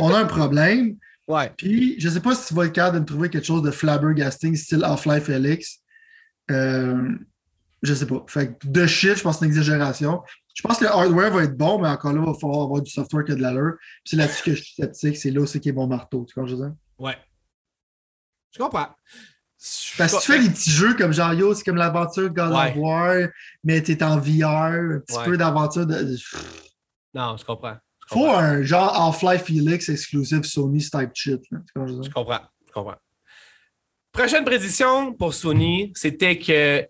on 0.00 0.12
a 0.12 0.18
un 0.18 0.26
problème. 0.26 0.96
Ouais. 1.28 1.52
Puis, 1.58 1.94
je 2.00 2.08
ne 2.08 2.14
sais 2.14 2.20
pas 2.20 2.34
si 2.34 2.46
tu 2.48 2.54
vas 2.54 2.64
être 2.64 2.72
capable 2.72 2.94
de 2.96 3.00
me 3.00 3.04
trouver 3.04 3.28
quelque 3.28 3.44
chose 3.44 3.60
de 3.62 3.70
flabbergasting, 3.70 4.56
style 4.56 4.82
Half-Life 4.82 5.28
Helix. 5.28 5.80
Euh, 6.50 7.10
je 7.82 7.92
sais 7.92 8.06
pas. 8.06 8.24
Fait 8.28 8.54
que 8.58 8.66
de 8.66 8.86
shit, 8.86 9.16
je 9.18 9.22
pense 9.22 9.36
que 9.36 9.40
c'est 9.40 9.44
une 9.44 9.50
exagération. 9.50 10.22
Je 10.58 10.62
pense 10.66 10.78
que 10.78 10.84
le 10.84 10.90
hardware 10.90 11.30
va 11.32 11.44
être 11.44 11.56
bon, 11.56 11.78
mais 11.80 11.88
encore 11.88 12.12
là, 12.12 12.20
il 12.20 12.26
va 12.26 12.34
falloir 12.36 12.62
avoir 12.64 12.82
du 12.82 12.90
software 12.90 13.24
qui 13.24 13.30
a 13.30 13.34
de 13.36 13.42
l'allure. 13.42 13.74
Puis 13.78 14.02
c'est 14.06 14.16
là-dessus 14.16 14.42
que 14.42 14.54
je 14.56 14.62
suis 14.64 14.74
sceptique. 14.74 15.16
C'est 15.16 15.30
là 15.30 15.40
aussi 15.42 15.60
qui 15.60 15.68
est 15.68 15.72
mon 15.72 15.86
marteau. 15.86 16.26
Tu 16.28 16.40
veux 16.40 16.46
dire? 16.46 16.72
Ouais. 16.98 17.16
Je 18.50 18.58
comprends. 18.58 18.88
Parce 19.96 20.14
que 20.16 20.20
tu 20.20 20.32
fais 20.32 20.40
des 20.40 20.50
petits 20.50 20.70
jeux 20.72 20.94
comme 20.94 21.12
genre, 21.12 21.32
yo, 21.32 21.54
c'est 21.54 21.62
comme 21.62 21.76
l'aventure 21.76 22.24
de 22.24 22.34
God 22.34 22.50
of 22.52 22.72
War, 22.76 23.28
mais 23.62 23.80
t'es 23.82 24.02
en 24.02 24.18
VR, 24.18 24.46
un 24.46 24.98
petit 24.98 25.16
Ouais. 25.16 25.24
peu 25.26 25.36
d'aventure 25.36 25.86
de. 25.86 26.16
Non, 27.14 27.36
je 27.36 27.44
comprends. 27.44 27.76
Je 28.08 28.14
Faut 28.14 28.20
comprends. 28.24 28.38
un 28.38 28.62
genre 28.62 29.00
Half-Life 29.00 29.48
Helix 29.50 29.88
exclusive 29.88 30.42
Sony 30.42 30.80
type 30.80 31.10
shit. 31.14 31.40
Là. 31.52 31.58
Tu 31.66 31.72
que 31.74 32.02
je 32.02 32.10
comprends. 32.10 32.40
Je 32.66 32.72
comprends. 32.72 32.96
Prochaine 34.10 34.44
prédiction 34.44 35.12
pour 35.12 35.34
Sony, 35.34 35.92
c'était 35.94 36.36
que 36.36 36.84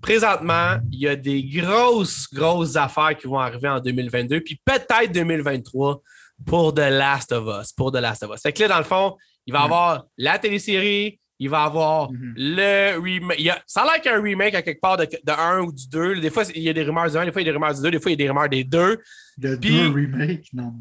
présentement, 0.00 0.76
il 0.92 1.00
y 1.00 1.08
a 1.08 1.16
des 1.16 1.42
grosses, 1.44 2.26
grosses 2.32 2.76
affaires 2.76 3.16
qui 3.16 3.26
vont 3.26 3.38
arriver 3.38 3.68
en 3.68 3.80
2022, 3.80 4.40
puis 4.40 4.60
peut-être 4.64 5.12
2023 5.12 6.00
pour 6.46 6.72
The 6.74 6.78
Last 6.90 7.32
of 7.32 7.46
Us. 7.62 7.72
Pour 7.72 7.90
The 7.92 7.96
Last 7.96 8.22
of 8.22 8.30
Us. 8.34 8.40
Fait 8.42 8.52
que 8.52 8.62
là, 8.62 8.68
dans 8.68 8.78
le 8.78 8.84
fond, 8.84 9.16
il 9.46 9.52
va 9.52 9.60
y 9.60 9.64
avoir 9.64 10.04
la 10.16 10.38
télésérie, 10.38 11.18
il 11.40 11.48
va 11.48 11.62
y 11.62 11.66
avoir 11.66 12.10
Mhm. 12.12 12.34
le 12.36 12.98
remake. 13.00 13.38
il 13.38 13.44
y 13.46 13.50
a- 13.50 13.62
Ça 13.66 13.82
a 13.82 13.84
l'air 13.84 13.94
qu'il 14.02 14.10
y 14.10 14.14
a 14.14 14.18
un 14.18 14.22
remake 14.22 14.54
à 14.54 14.62
quelque 14.62 14.80
part 14.80 14.96
de, 14.96 15.04
de 15.04 15.32
un 15.32 15.60
ou 15.60 15.72
du 15.72 15.88
deux. 15.88 16.20
Des 16.20 16.30
fois, 16.30 16.44
il 16.54 16.62
y 16.62 16.68
a 16.68 16.72
des 16.72 16.82
rumeurs 16.82 17.10
du 17.10 17.16
un, 17.16 17.24
des 17.24 17.32
fois, 17.32 17.40
il 17.42 17.46
y 17.46 17.48
a 17.48 17.52
des 17.52 17.56
rumeurs 17.56 17.74
du 17.74 17.82
deux, 17.82 17.90
des 17.90 18.00
fois, 18.00 18.10
il 18.10 18.14
y 18.14 18.22
a 18.22 18.24
des 18.24 18.28
rumeurs 18.28 18.48
des 18.48 18.64
deux. 18.64 18.98
De 19.36 19.56
Puis- 19.56 19.70
deux 19.70 19.88
remakes, 19.88 20.48
non. 20.52 20.74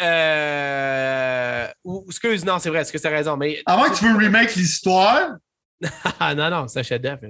Euh... 0.00 1.66
ou- 1.84 2.04
excuse, 2.08 2.44
non, 2.44 2.58
c'est 2.58 2.68
vrai, 2.70 2.80
est-ce 2.80 2.92
que 2.92 2.98
c'est 2.98 3.08
raison? 3.08 3.36
Mais 3.36 3.60
moins 3.68 3.90
que 3.90 3.98
tu 3.98 4.04
veux 4.08 4.16
remake 4.16 4.54
l'histoire, 4.54 5.32
non, 6.34 6.50
non, 6.50 6.68
c'est 6.68 6.80
un 6.80 6.82
chef-d'œuvre. 6.82 7.20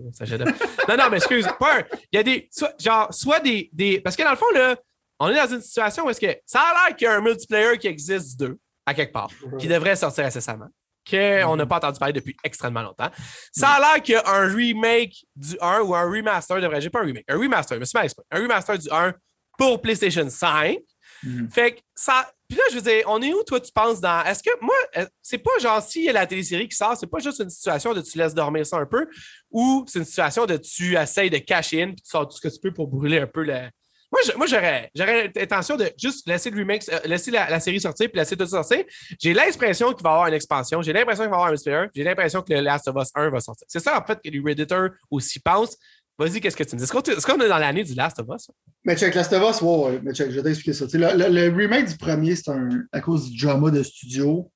non, 0.88 0.96
non, 0.96 1.10
mais 1.10 1.16
excuse, 1.18 1.46
pas 1.58 1.78
un- 1.80 1.84
Il 2.12 2.16
y 2.16 2.18
a 2.18 2.22
des. 2.22 2.48
Soit, 2.50 2.72
genre, 2.78 3.12
soit 3.12 3.40
des, 3.40 3.68
des. 3.72 4.00
Parce 4.00 4.16
que 4.16 4.22
dans 4.22 4.30
le 4.30 4.36
fond, 4.36 4.50
là, 4.54 4.76
on 5.18 5.28
est 5.28 5.34
dans 5.36 5.54
une 5.54 5.60
situation 5.60 6.06
où 6.06 6.10
est-ce 6.10 6.20
que 6.20 6.34
ça 6.46 6.60
a 6.60 6.88
l'air 6.88 6.96
qu'il 6.96 7.06
y 7.06 7.08
a 7.08 7.14
un 7.16 7.20
multiplayer 7.20 7.76
qui 7.78 7.88
existe 7.88 8.38
d'eux, 8.40 8.58
à 8.86 8.94
quelque 8.94 9.12
part, 9.12 9.28
qui 9.58 9.66
devrait 9.68 9.96
sortir 9.96 10.24
incessamment, 10.24 10.68
qu'on 11.08 11.56
n'a 11.56 11.66
pas 11.66 11.76
entendu 11.76 11.98
parler 11.98 12.14
depuis 12.14 12.36
extrêmement 12.44 12.82
longtemps. 12.82 13.10
Ça 13.52 13.68
a 13.70 13.80
l'air 13.80 14.02
qu'il 14.02 14.14
y 14.14 14.16
a 14.16 14.26
un 14.26 14.54
remake 14.54 15.26
du 15.36 15.56
1 15.60 15.80
ou 15.80 15.94
un 15.94 16.04
remaster, 16.08 16.60
devrais 16.60 16.80
j'ai 16.80 16.88
pas 16.90 17.00
un 17.00 17.04
remake, 17.06 17.24
un 17.28 17.36
remaster, 17.36 17.74
je 17.76 17.80
me 17.80 17.84
suis 17.84 17.98
mal 17.98 18.08
un 18.30 18.38
remaster 18.40 18.78
du 18.78 18.88
1 18.90 19.12
pour 19.58 19.82
PlayStation 19.82 20.28
5. 20.30 20.78
Mhm. 21.24 21.50
Fait 21.50 21.72
que 21.72 21.80
ça. 21.96 22.30
Puis 22.48 22.56
là, 22.56 22.64
je 22.70 22.76
veux 22.76 22.82
dire, 22.82 23.04
on 23.06 23.20
est 23.20 23.32
où, 23.34 23.42
toi, 23.44 23.60
tu 23.60 23.70
penses 23.70 24.00
dans. 24.00 24.24
Est-ce 24.24 24.42
que 24.42 24.50
moi, 24.62 24.74
euh, 24.96 25.06
c'est 25.20 25.38
pas 25.38 25.50
genre 25.60 25.82
a 25.82 26.12
la 26.12 26.26
télésérie 26.26 26.66
qui 26.66 26.76
sort, 26.76 26.96
c'est 26.96 27.06
pas 27.06 27.18
juste 27.18 27.40
une 27.40 27.50
situation 27.50 27.92
de 27.92 28.00
tu 28.00 28.16
laisses 28.16 28.34
dormir 28.34 28.64
ça 28.64 28.78
un 28.78 28.86
peu, 28.86 29.06
ou 29.50 29.84
c'est 29.86 29.98
une 29.98 30.04
situation 30.06 30.46
de 30.46 30.56
tu 30.56 30.96
essayes 30.96 31.28
de 31.28 31.38
cacher 31.38 31.82
in 31.82 31.88
puis 31.88 32.02
tu 32.02 32.10
sors 32.10 32.26
tout 32.26 32.36
ce 32.36 32.40
que 32.40 32.48
tu 32.48 32.58
peux 32.58 32.72
pour 32.72 32.88
brûler 32.88 33.18
un 33.18 33.26
peu 33.26 33.42
le. 33.42 33.68
Moi, 34.10 34.22
moi, 34.38 34.46
j'aurais, 34.46 34.90
j'aurais 34.94 35.30
l'intention 35.36 35.76
de 35.76 35.90
juste 35.98 36.26
laisser 36.26 36.48
le 36.48 36.56
remake, 36.56 36.82
euh, 36.90 36.98
laisser 37.04 37.30
la, 37.30 37.60
série 37.60 37.78
sortir 37.78 38.08
puis 38.08 38.18
laisser 38.18 38.38
tout 38.38 38.46
sortir. 38.46 38.82
J'ai 39.20 39.34
l'impression 39.34 39.92
qu'il 39.92 40.02
va 40.02 40.08
y 40.08 40.12
avoir 40.12 40.26
une 40.28 40.34
expansion. 40.34 40.80
J'ai 40.80 40.94
l'impression 40.94 41.24
qu'il 41.24 41.30
va 41.30 41.36
y 41.36 41.38
avoir 41.38 41.48
un 41.48 41.50
multiplayer. 41.50 41.88
J'ai 41.94 42.04
l'impression 42.04 42.40
que 42.40 42.54
le 42.54 42.60
Last 42.60 42.88
of 42.88 42.96
Us 42.98 43.10
1 43.14 43.28
va 43.28 43.40
sortir. 43.40 43.66
C'est 43.68 43.80
ça, 43.80 44.00
en 44.00 44.06
fait, 44.06 44.18
que 44.24 44.30
les 44.30 44.40
Redditors 44.40 44.88
aussi 45.10 45.40
pensent. 45.40 45.76
Vas-y, 46.18 46.40
qu'est-ce 46.40 46.56
que 46.56 46.64
tu 46.64 46.74
me 46.74 46.78
dis? 46.78 46.84
Est-ce 46.84 46.92
qu'on, 47.26 47.40
est 47.40 47.48
dans 47.48 47.58
l'année 47.58 47.84
du 47.84 47.94
Last 47.94 48.18
of 48.18 48.26
Us? 48.34 48.50
Mais 48.84 48.96
check, 48.96 49.14
Last 49.14 49.32
of 49.32 49.54
Us, 49.56 49.62
ouais, 49.62 50.00
mais 50.02 50.12
check, 50.12 50.30
je 50.30 50.36
vais 50.36 50.42
t'expliquer 50.42 50.72
ça. 50.72 50.86
Le, 50.92 51.16
le- 51.16 51.48
le 51.48 51.56
remake 51.56 51.86
du 51.88 51.96
premier, 51.96 52.34
c'est 52.34 52.50
à 52.92 53.00
cause 53.00 53.30
du 53.30 53.40
drama 53.44 53.70
de 53.70 53.82
studio. 53.82 54.50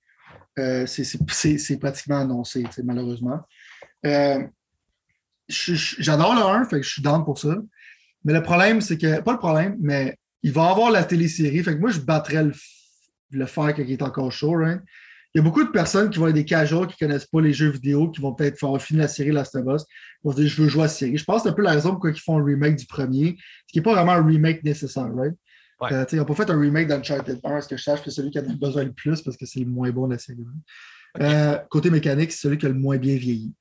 euh, 0.59 0.85
c'est- 0.87 1.79
pratiquement 1.79 2.19
annoncé, 2.21 2.65
malheureusement. 2.85 3.41
Euh, 4.05 4.43
J'adore 5.49 6.35
le 6.35 6.43
1, 6.43 6.65
fait 6.65 6.77
que 6.81 6.87
je 6.87 6.91
suis 6.93 7.03
down 7.03 7.25
pour 7.25 7.39
ça. 7.39 7.57
Mais 8.25 8.33
le 8.33 8.43
problème, 8.43 8.81
c'est 8.81 8.97
que, 8.99 9.21
pas 9.21 9.33
le 9.33 9.39
problème, 9.39 9.77
mais 9.81 10.17
il 10.43 10.53
va 10.53 10.71
avoir 10.71 10.91
la 10.91 11.05
télésérie. 11.05 11.63
Fait 11.63 11.75
que 11.75 11.81
moi, 11.81 11.91
je 11.91 12.01
battrais 12.01 12.43
le, 12.45 12.53
le 13.31 13.47
fer 13.47 13.75
quand 13.75 13.83
est 13.83 14.03
encore 14.03 14.31
chaud. 14.33 14.55
hein. 14.63 14.81
Il 15.35 15.39
y 15.39 15.41
a 15.41 15.43
beaucoup 15.43 15.65
de 15.65 15.71
personnes 15.71 16.11
qui 16.11 16.19
vont 16.19 16.29
être 16.29 16.35
des 16.35 16.45
casuals 16.45 16.87
qui 16.87 17.03
ne 17.03 17.09
connaissent 17.09 17.27
pas 17.27 17.41
les 17.41 17.55
jeux 17.55 17.71
vidéo, 17.71 18.11
qui 18.11 18.21
vont 18.21 18.35
peut-être 18.35 18.59
faire 18.59 18.81
finir 18.81 19.03
la 19.03 19.09
série 19.09 19.31
Last 19.31 19.55
of 19.55 19.65
Us. 19.67 19.83
Ils 19.83 20.25
vont 20.25 20.33
se 20.33 20.37
dire, 20.37 20.49
je 20.49 20.63
veux 20.63 20.69
jouer 20.69 20.83
à 20.83 20.85
la 20.85 20.89
série. 20.91 21.17
Je 21.17 21.25
pense 21.25 21.39
que 21.39 21.43
c'est 21.45 21.49
un 21.49 21.55
peu 21.55 21.63
la 21.63 21.71
raison 21.71 21.91
pourquoi 21.93 22.11
ils 22.11 22.21
font 22.21 22.39
un 22.39 22.45
remake 22.45 22.77
du 22.77 22.87
premier, 22.87 23.37
ce 23.67 23.73
qui 23.73 23.79
n'est 23.79 23.83
pas 23.83 23.95
vraiment 23.95 24.13
un 24.13 24.25
remake 24.25 24.63
nécessaire, 24.63 25.11
right? 25.15 25.35
Ouais. 25.81 25.93
Euh, 25.93 26.05
ils 26.13 26.19
n'ont 26.19 26.25
pas 26.25 26.35
fait 26.35 26.51
un 26.51 26.61
remake 26.61 26.87
d'Uncharted 26.87 27.41
1, 27.43 27.61
ce 27.63 27.69
que 27.69 27.77
je 27.77 27.83
sache, 27.83 28.01
c'est 28.05 28.11
celui 28.11 28.31
qui 28.31 28.39
en 28.39 28.49
a 28.49 28.55
besoin 28.55 28.85
le 28.85 28.93
plus 28.93 29.21
parce 29.23 29.37
que 29.37 29.47
c'est 29.47 29.61
le 29.61 29.67
moins 29.67 29.91
bon 29.91 30.07
de 30.07 30.13
la 30.13 30.19
série. 30.19 30.45
Euh, 31.21 31.59
côté 31.71 31.91
mécanique, 31.91 32.31
c'est 32.31 32.39
celui 32.39 32.59
qui 32.59 32.67
a 32.67 32.69
le 32.69 32.75
moins 32.75 32.99
bien 32.99 33.17
vieilli. 33.17 33.53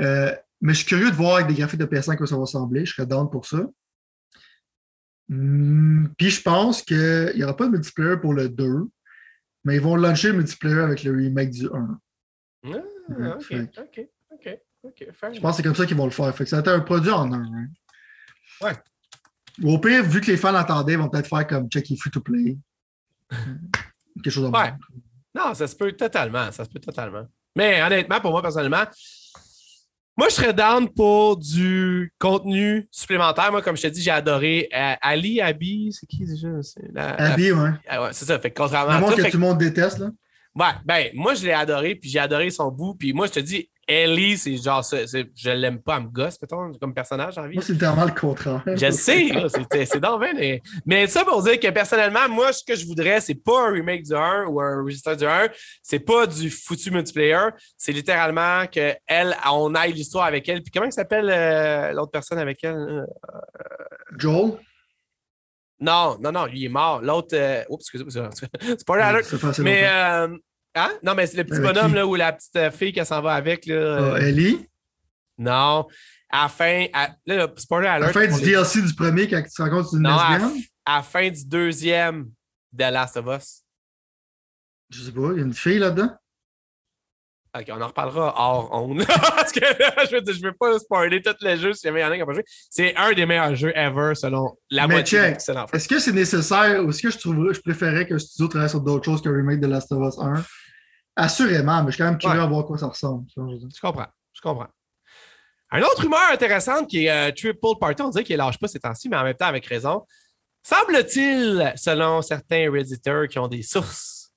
Euh, 0.00 0.34
mais 0.60 0.72
je 0.72 0.78
suis 0.78 0.86
curieux 0.86 1.10
de 1.10 1.16
voir 1.16 1.36
avec 1.36 1.48
des 1.48 1.54
graphiques 1.54 1.80
de 1.80 1.86
PS5 1.86 2.16
que 2.16 2.26
ça 2.26 2.36
va 2.36 2.42
ressembler. 2.42 2.84
Je 2.84 2.94
serais 2.94 3.06
down 3.06 3.28
pour 3.28 3.46
ça. 3.46 3.66
Hmm, 5.28 6.06
Puis 6.16 6.30
je 6.30 6.42
pense 6.42 6.82
qu'il 6.82 7.32
n'y 7.34 7.44
aura 7.44 7.56
pas 7.56 7.66
de 7.66 7.72
multiplayer 7.72 8.16
pour 8.18 8.34
le 8.34 8.48
2, 8.48 8.88
mais 9.64 9.76
ils 9.76 9.80
vont 9.80 9.96
lancer 9.96 10.28
le 10.28 10.34
multiplayer 10.34 10.78
avec 10.80 11.02
le 11.04 11.12
remake 11.12 11.50
du 11.50 11.66
1. 11.66 12.00
Ah, 12.66 13.36
ok, 13.36 13.42
fait 13.42 13.70
ok, 13.78 14.60
ok, 14.82 15.08
Je 15.34 15.40
pense 15.40 15.50
que 15.52 15.56
c'est 15.56 15.62
comme 15.62 15.74
ça 15.74 15.86
qu'ils 15.86 15.96
vont 15.96 16.04
le 16.06 16.10
faire. 16.10 16.34
Fait 16.34 16.44
que 16.44 16.50
ça 16.50 16.56
va 16.56 16.60
être 16.60 16.68
un 16.68 16.80
produit 16.80 17.10
en 17.10 17.32
un. 17.32 17.42
hein. 17.42 17.66
Ouais. 18.62 18.72
Ou 19.62 19.72
au 19.74 19.78
pire, 19.78 20.02
vu 20.04 20.20
que 20.20 20.26
les 20.30 20.36
fans 20.36 20.52
l'entendaient, 20.52 20.94
ils 20.94 20.98
vont 20.98 21.08
peut-être 21.08 21.28
faire 21.28 21.46
comme 21.46 21.68
Checky 21.70 21.96
Free 21.96 22.10
to 22.10 22.20
Play. 22.20 22.56
Quelque 24.22 24.30
chose 24.30 24.50
de 24.50 24.56
Ouais. 24.56 24.72
Non, 25.34 25.54
ça 25.54 25.66
se 25.66 25.76
peut 25.76 25.92
totalement. 25.92 26.50
Ça 26.52 26.64
se 26.64 26.70
peut 26.70 26.78
totalement. 26.80 27.26
Mais 27.56 27.82
honnêtement, 27.82 28.20
pour 28.20 28.30
moi, 28.30 28.42
personnellement, 28.42 28.84
moi, 30.16 30.28
je 30.28 30.34
serais 30.34 30.52
down 30.54 30.88
pour 30.88 31.36
du 31.36 32.12
contenu 32.18 32.88
supplémentaire. 32.90 33.50
Moi, 33.50 33.62
comme 33.62 33.76
je 33.76 33.82
te 33.82 33.86
dis, 33.88 34.02
j'ai 34.02 34.10
adoré 34.10 34.68
euh, 34.74 34.94
Ali, 35.00 35.40
Abby, 35.40 35.92
c'est 35.92 36.06
qui 36.06 36.24
déjà? 36.24 36.48
La- 36.92 37.16
la- 37.16 37.32
Abby, 37.32 37.52
ouais. 37.52 37.70
Ah 37.88 38.02
ouais, 38.02 38.08
c'est 38.12 38.24
ça. 38.24 38.38
Fait 38.38 38.50
que 38.50 38.60
contrairement 38.60 38.92
à 38.92 39.00
toi, 39.00 39.16
que 39.16 39.22
fait 39.22 39.30
tout 39.30 39.36
le 39.38 39.42
monde 39.42 39.58
déteste, 39.58 39.98
là. 39.98 40.10
Ouais, 40.54 40.72
ben, 40.84 41.08
moi, 41.14 41.34
je 41.34 41.44
l'ai 41.44 41.52
adoré, 41.52 41.96
puis 41.96 42.08
j'ai 42.08 42.20
adoré 42.20 42.50
son 42.50 42.70
bout. 42.70 42.94
Puis 42.94 43.12
moi, 43.12 43.26
je 43.26 43.32
te 43.32 43.40
dis, 43.40 43.68
Ellie, 43.86 44.38
c'est 44.38 44.56
genre, 44.56 44.84
ça, 44.84 44.98
je 45.06 45.50
l'aime 45.50 45.80
pas, 45.80 45.96
elle 45.96 46.04
me 46.04 46.08
gosse, 46.08 46.40
mettons, 46.40 46.72
comme 46.74 46.94
personnage, 46.94 47.34
j'ai 47.34 47.40
envie. 47.40 47.54
Moi, 47.54 47.62
c'est 47.62 47.72
littéralement 47.72 48.04
le 48.04 48.12
contraire. 48.12 48.62
Je 48.66 48.86
le 48.86 48.92
sais, 48.92 49.86
c'est 49.86 50.00
dans 50.00 50.18
mais... 50.18 50.62
mais 50.86 51.06
ça 51.06 51.24
pour 51.24 51.42
dire 51.42 51.58
que 51.60 51.68
personnellement, 51.70 52.28
moi, 52.28 52.52
ce 52.52 52.62
que 52.64 52.74
je 52.74 52.86
voudrais, 52.86 53.20
c'est 53.20 53.34
pas 53.34 53.68
un 53.68 53.72
remake 53.72 54.04
du 54.04 54.14
1 54.14 54.46
ou 54.46 54.60
un 54.60 54.82
register 54.82 55.16
du 55.16 55.24
1, 55.24 55.48
c'est 55.82 56.00
pas 56.00 56.26
du 56.26 56.50
foutu 56.50 56.90
multiplayer, 56.90 57.48
c'est 57.76 57.92
littéralement 57.92 58.66
que 58.66 58.94
elle, 59.06 59.36
on 59.50 59.74
aille 59.74 59.92
l'histoire 59.92 60.24
avec 60.24 60.48
elle. 60.48 60.62
Puis 60.62 60.70
comment 60.70 60.86
il 60.86 60.92
s'appelle 60.92 61.28
euh, 61.30 61.92
l'autre 61.92 62.12
personne 62.12 62.38
avec 62.38 62.62
elle? 62.64 62.76
là? 62.76 63.04
Joel? 64.16 64.58
Non, 65.80 66.16
non, 66.20 66.32
non, 66.32 66.46
lui 66.46 66.60
il 66.60 66.64
est 66.66 66.68
mort. 66.68 67.02
L'autre, 67.02 67.34
euh... 67.34 67.62
oups, 67.68 67.84
excusez-moi, 67.92 68.30
c'est 68.32 68.86
pas 68.86 69.04
alert. 69.04 69.58
Mais, 69.58 69.82
euh... 69.86 70.28
hein? 70.74 70.92
Non, 71.02 71.14
mais 71.14 71.26
c'est 71.26 71.36
le 71.36 71.44
petit 71.44 71.58
Avec 71.60 71.66
bonhomme 71.74 71.90
qui? 71.92 71.96
là, 71.96 72.06
ou 72.06 72.14
la 72.14 72.32
petite 72.32 72.56
euh, 72.56 72.70
fille 72.70 72.92
qui 72.92 73.04
s'en 73.04 73.20
va 73.22 73.34
avec. 73.34 73.66
Là, 73.66 73.74
euh, 73.74 74.14
Ah, 74.16 74.20
Ellie? 74.20 74.68
Non. 75.38 75.86
À 76.30 76.42
la 76.44 76.48
fin, 76.48 76.86
à... 76.92 77.10
là, 77.26 77.48
spoiler 77.56 77.88
À 77.88 77.98
la 77.98 78.06
alert. 78.08 78.12
fin 78.18 78.32
on 78.32 78.38
du 78.38 78.44
DLC 78.44 78.82
du 78.82 78.94
premier, 78.94 79.28
quand 79.28 79.42
tu 79.42 79.48
te 79.50 79.62
que 79.68 79.82
c'est 79.84 79.96
une 79.96 80.02
Non, 80.02 80.16
à, 80.18 80.38
lesbienne? 80.38 80.62
à 80.84 80.96
la 80.96 81.02
fin 81.02 81.28
du 81.30 81.44
deuxième 81.46 82.30
de 82.72 82.84
Last 82.84 83.16
of 83.16 83.26
Us. 83.26 83.60
Je 84.90 85.02
sais 85.02 85.12
pas, 85.12 85.28
il 85.32 85.38
y 85.38 85.40
a 85.40 85.44
une 85.44 85.54
fille 85.54 85.78
là-dedans? 85.78 86.10
Ok, 87.56 87.66
on 87.70 87.80
en 87.80 87.86
reparlera 87.86 88.34
hors 88.36 88.68
onde. 88.72 89.04
Parce 89.06 89.52
que 89.52 89.60
là, 89.60 89.94
je 90.10 90.16
veux 90.16 90.20
dire, 90.22 90.34
je 90.34 90.42
veux 90.42 90.52
pas 90.58 90.76
spoiler 90.80 91.22
tous 91.22 91.36
les 91.40 91.56
jeux 91.56 91.72
si 91.72 91.86
jamais 91.86 92.00
il 92.00 92.02
y 92.02 92.06
en 92.06 92.10
a 92.10 92.14
qui 92.14 92.20
n'ont 92.20 92.26
pas 92.26 92.32
joué. 92.32 92.44
C'est 92.68 92.96
un 92.96 93.12
des 93.12 93.26
meilleurs 93.26 93.54
jeux 93.54 93.72
ever 93.76 94.14
selon 94.16 94.56
la 94.70 94.88
Mais 94.88 94.94
moitié 94.94 95.20
check. 95.20 95.38
Est-ce 95.72 95.86
que 95.86 96.00
c'est 96.00 96.12
nécessaire 96.12 96.84
ou 96.84 96.90
est-ce 96.90 97.00
que 97.00 97.10
je 97.10 97.18
trouverais, 97.18 97.54
je 97.54 97.60
préférais 97.60 98.08
qu'un 98.08 98.18
studio 98.18 98.48
travaille 98.48 98.70
sur 98.70 98.80
d'autres 98.80 99.04
choses 99.04 99.22
qu'un 99.22 99.30
remake 99.32 99.60
de 99.60 99.68
Last 99.68 99.92
of 99.92 100.02
Us 100.04 100.18
1? 100.18 100.44
Assurément, 101.16 101.82
mais 101.82 101.90
je 101.90 101.94
suis 101.96 102.02
quand 102.02 102.10
même 102.10 102.18
curieux 102.18 102.38
Ouais. 102.38 102.44
à 102.44 102.46
voir 102.48 102.66
quoi 102.66 102.76
ça 102.78 102.86
ressemble. 102.86 103.26
je 103.36 103.80
comprends. 103.80 104.06
Je 104.32 104.40
comprends. 104.40 104.68
Un 105.70 105.80
autre 105.82 106.02
rumeur 106.02 106.20
intéressante 106.32 106.88
qui 106.88 107.06
est 107.06 107.10
euh, 107.10 107.32
Triple 107.32 107.78
Party, 107.80 108.02
on 108.02 108.10
dirait 108.10 108.24
qu'il 108.24 108.36
lâche 108.36 108.58
pas 108.58 108.68
ces 108.68 108.80
temps-ci, 108.80 109.08
mais 109.08 109.16
en 109.16 109.24
même 109.24 109.34
temps 109.34 109.46
avec 109.46 109.66
raison. 109.66 110.04
Semble-t-il, 110.62 111.72
selon 111.76 112.22
certains 112.22 112.70
Redditors 112.70 113.28
qui 113.28 113.38
ont 113.38 113.48
des 113.48 113.62
sources, 113.62 114.30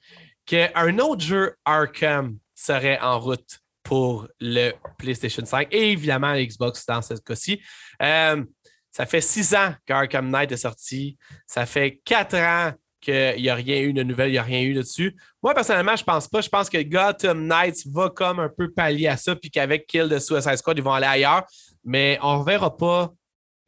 qu'un 0.45 0.99
autre 0.99 1.24
jeu 1.24 1.56
Arkham 1.66 2.38
serait 2.54 2.99
en 2.99 3.20
route 3.20 3.60
pour 3.84 4.28
le 4.40 4.72
PlayStation 4.98 5.45
5 5.45 5.68
et 5.72 5.91
évidemment 5.91 6.34
Xbox 6.36 6.86
dans 6.86 7.02
ce 7.02 7.14
cas-ci. 7.16 7.62
Euh, 8.02 8.44
ça 8.91 9.06
fait 9.06 9.22
six 9.22 9.54
ans 9.56 9.74
qu'Arkham 9.86 10.30
Knight 10.30 10.52
est 10.52 10.58
sorti. 10.58 11.18
Ça 11.45 11.66
fait 11.66 12.02
quatre 12.04 12.36
ans 12.38 12.72
qu'il 13.08 13.42
n'y 13.42 13.50
a 13.50 13.56
rien 13.56 13.80
eu 13.82 13.94
de 13.94 14.04
nouvelles, 14.04 14.30
il 14.30 14.34
n'y 14.34 14.38
a 14.38 14.44
rien 14.44 14.62
eu 14.62 14.74
là-dessus. 14.74 15.16
Moi, 15.42 15.54
personnellement, 15.54 15.96
je 15.96 16.04
pense 16.04 16.28
pas. 16.28 16.42
Je 16.42 16.50
pense 16.50 16.70
que 16.70 16.82
Gotham 16.84 17.48
Knights 17.48 17.88
va 17.88 18.10
comme 18.10 18.40
un 18.40 18.50
peu 18.50 18.70
pallier 18.72 19.08
à 19.08 19.16
ça, 19.16 19.36
puis 19.36 19.50
qu'avec 19.50 19.88
Kill 19.88 20.10
de 20.10 20.20
Suicide 20.20 20.58
Squad, 20.58 20.78
ils 20.78 20.84
vont 20.84 20.92
aller 20.92 21.08
ailleurs. 21.08 21.44
Mais 21.86 22.20
on 22.22 22.40
ne 22.40 22.44
verra 22.44 22.76
pas 22.76 23.14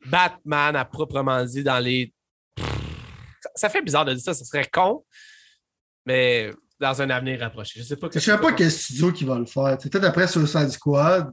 Batman 0.05 0.75
à 0.75 0.83
proprement 0.83 1.43
dit 1.45 1.63
dans 1.63 1.79
les. 1.79 2.13
Ça- 3.55 3.69
fait 3.69 3.81
bizarre 3.81 4.03
de 4.03 4.13
dire 4.13 4.21
ça, 4.21 4.33
ça 4.33 4.43
serait 4.43 4.67
con, 4.71 5.05
mais 6.05 6.51
dans 6.79 7.01
un 7.01 7.09
avenir 7.09 7.39
rapproché. 7.39 7.79
Je 7.79 7.85
sais 7.85 7.95
pas. 7.95 8.09
Je 8.11 8.17
ne 8.17 8.21
sais 8.21 8.37
pas 8.37 8.51
quel 8.51 8.69
studio 8.71 9.11
qui 9.13 9.23
va 9.23 9.39
le 9.39 9.45
faire. 9.45 9.77
C'est 9.79 9.89
peut-être 9.89 10.05
après 10.05 10.27
Suicide 10.27 10.69
Squad, 10.69 11.31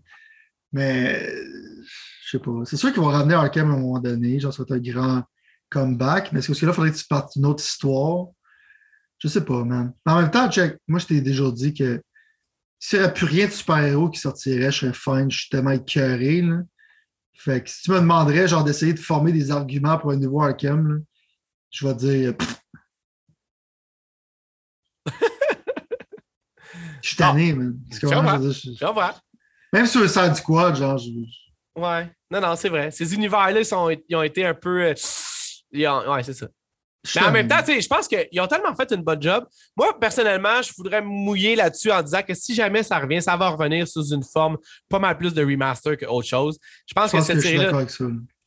mais 0.72 1.28
je 1.28 2.30
sais 2.30 2.38
pas. 2.38 2.52
C'est 2.64 2.76
sûr 2.76 2.92
qu'ils 2.92 3.02
vont 3.02 3.08
ramener 3.08 3.34
Arkham 3.34 3.70
à 3.70 3.74
un 3.74 3.78
moment 3.78 3.98
donné. 3.98 4.38
Genre, 4.38 4.52
ça 4.52 4.62
va 4.62 4.76
être 4.76 4.80
un 4.80 4.92
grand 4.92 5.22
comeback. 5.70 6.32
Mais 6.32 6.38
est-ce 6.40 6.52
que 6.52 6.66
là, 6.66 6.72
il 6.72 6.74
faudrait 6.74 6.92
que 6.92 6.96
tu 6.96 7.06
partes 7.06 7.36
une 7.36 7.46
autre 7.46 7.62
histoire? 7.62 8.26
Je 9.18 9.28
sais 9.28 9.44
pas, 9.44 9.64
man. 9.64 9.92
Mais 10.04 10.12
en 10.12 10.20
même 10.20 10.30
temps, 10.30 10.50
check, 10.50 10.76
moi, 10.86 10.98
je 10.98 11.06
t'ai 11.06 11.20
déjà 11.20 11.50
dit 11.50 11.72
que 11.74 12.02
s'il 12.78 12.98
n'y 12.98 13.04
aurait 13.04 13.14
plus 13.14 13.26
rien 13.26 13.46
de 13.46 13.50
super-héros 13.52 14.10
qui 14.10 14.20
sortirait, 14.20 14.70
je 14.70 14.78
serais 14.80 14.92
fine. 14.92 15.30
Je 15.30 15.38
suis 15.38 15.48
tellement 15.48 15.70
écœuré, 15.70 16.42
là. 16.42 16.58
Fait 17.38 17.62
que 17.62 17.68
si 17.70 17.82
tu 17.82 17.90
me 17.90 17.96
demanderais, 18.00 18.48
genre, 18.48 18.64
d'essayer 18.64 18.92
de 18.94 18.98
former 18.98 19.32
des 19.32 19.50
arguments 19.50 19.98
pour 19.98 20.10
un 20.10 20.16
nouveau 20.16 20.42
Arkham, 20.42 20.88
là, 20.88 20.98
je 21.70 21.86
vais 21.86 21.94
dire. 21.94 22.36
pff. 22.36 22.56
Je 27.02 27.08
suis 27.10 27.16
tanné, 27.16 27.52
man. 27.52 27.78
Je 27.92 28.00
comprends. 28.00 29.12
Même 29.72 29.86
sur 29.86 30.00
le 30.00 30.08
Suicide 30.08 30.34
Squad, 30.34 30.76
genre, 30.76 30.98
je- 30.98 31.10
Ouais. 31.80 32.10
Non, 32.30 32.40
non, 32.40 32.56
c'est 32.56 32.68
vrai. 32.68 32.90
Ces 32.90 33.14
univers-là, 33.14 33.60
ils, 33.60 34.16
ont 34.16 34.22
été 34.22 34.44
un 34.44 34.54
peu. 34.54 34.82
euh, 34.86 34.94
Ouais, 35.72 36.22
c'est 36.22 36.34
ça. 36.34 36.46
Mais 37.14 37.22
en 37.22 37.30
même 37.30 37.48
temps, 37.48 37.60
je 37.66 37.86
pense 37.86 38.08
qu'ils 38.08 38.40
ont 38.40 38.46
tellement 38.46 38.74
fait 38.74 38.90
une 38.92 39.02
bonne 39.02 39.22
job. 39.22 39.46
Moi, 39.76 39.98
personnellement, 39.98 40.60
je 40.62 40.72
voudrais 40.76 41.00
me 41.00 41.06
mouiller 41.06 41.54
là-dessus 41.54 41.92
en 41.92 42.02
disant 42.02 42.22
que 42.22 42.34
si 42.34 42.54
jamais 42.54 42.82
ça 42.82 42.98
revient, 42.98 43.22
ça 43.22 43.36
va 43.36 43.50
revenir 43.50 43.86
sous 43.86 44.12
une 44.12 44.24
forme 44.24 44.58
pas 44.88 44.98
mal 44.98 45.16
plus 45.16 45.32
de 45.32 45.44
remaster 45.44 45.96
qu'autre 45.96 46.26
chose. 46.26 46.58
Je 46.88 46.94
pense, 46.94 47.12
que 47.12 47.20
cette 47.20 47.40
série-là, 47.40 47.72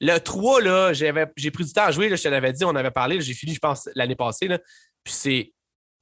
le 0.01 0.17
3, 0.17 0.61
là, 0.61 0.93
j'ai 0.93 1.51
pris 1.51 1.65
du 1.65 1.73
temps 1.73 1.85
à 1.85 1.91
jouer, 1.91 2.09
là, 2.09 2.15
je 2.15 2.23
te 2.23 2.27
l'avais 2.27 2.53
dit, 2.53 2.65
on 2.65 2.75
avait 2.75 2.91
parlé, 2.91 3.21
j'ai 3.21 3.33
fini, 3.33 3.53
je 3.53 3.59
pense, 3.59 3.89
l'année 3.95 4.15
passée. 4.15 4.47
Là, 4.47 4.59
puis 5.03 5.13
c'est 5.13 5.53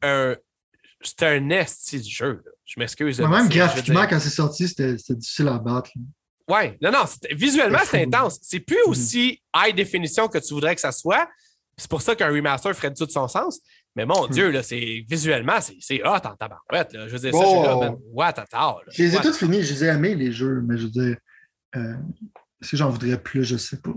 un. 0.01 0.35
C'est 0.99 1.21
un 1.21 1.51
esti 1.51 1.99
de 1.99 2.09
jeu. 2.09 2.41
là. 2.43 2.51
Je 2.65 2.79
m'excuse. 2.79 3.19
même 3.21 3.49
graphiquement, 3.49 4.07
quand 4.07 4.19
c'est 4.19 4.31
sorti, 4.31 4.67
c'était 4.67 4.97
c'était 4.97 5.15
difficile 5.15 5.47
à 5.47 5.59
battre. 5.59 5.91
Ouais, 6.47 6.77
non, 6.81 6.91
non, 6.91 7.03
visuellement, 7.31 7.79
C'est 7.85 8.03
intense. 8.03 8.39
C'est 8.41 8.59
plus 8.61 8.77
Mhm. 8.85 8.91
aussi 8.91 9.41
high 9.55 9.75
définition 9.75 10.27
que 10.27 10.37
tu 10.37 10.53
voudrais 10.53 10.75
que 10.75 10.81
ça 10.81 10.91
soit. 10.91 11.27
C'est 11.77 11.89
pour 11.89 12.01
ça 12.01 12.15
qu'un 12.15 12.29
remaster 12.29 12.73
ferait 12.75 12.93
tout 12.93 13.07
son 13.09 13.27
sens. 13.27 13.59
Mais 13.95 14.05
mon 14.05 14.25
Mhm. 14.27 14.31
Dieu, 14.31 14.49
là, 14.51 14.63
c'est 14.63 15.03
visuellement, 15.09 15.57
c'est 15.79 16.01
hot 16.03 16.07
en 16.23 16.35
tabarouette. 16.35 16.93
Là. 16.93 17.07
Je 17.07 17.13
veux 17.13 17.19
dire, 17.19 17.31
ça, 17.33 17.39
Oh. 17.39 17.43
je 17.43 17.47
suis 17.49 17.67
là, 17.67 17.75
man. 17.75 17.95
What 18.13 18.39
a 18.39 18.45
tard, 18.45 18.79
là. 18.85 18.91
Je 18.95 19.03
les 19.03 19.15
ai 19.15 19.19
tous 19.19 19.37
finis, 19.37 19.63
je 19.63 19.73
les 19.73 19.83
ai 19.83 19.87
aimés, 19.87 20.15
les 20.15 20.31
jeux, 20.31 20.61
mais 20.65 20.77
je 20.77 20.83
veux 20.83 20.89
dire, 20.89 21.17
euh, 21.75 21.93
que 22.61 22.77
j'en 22.77 22.89
voudrais 22.89 23.21
plus, 23.21 23.43
je 23.43 23.57
sais 23.57 23.77
pas. 23.81 23.93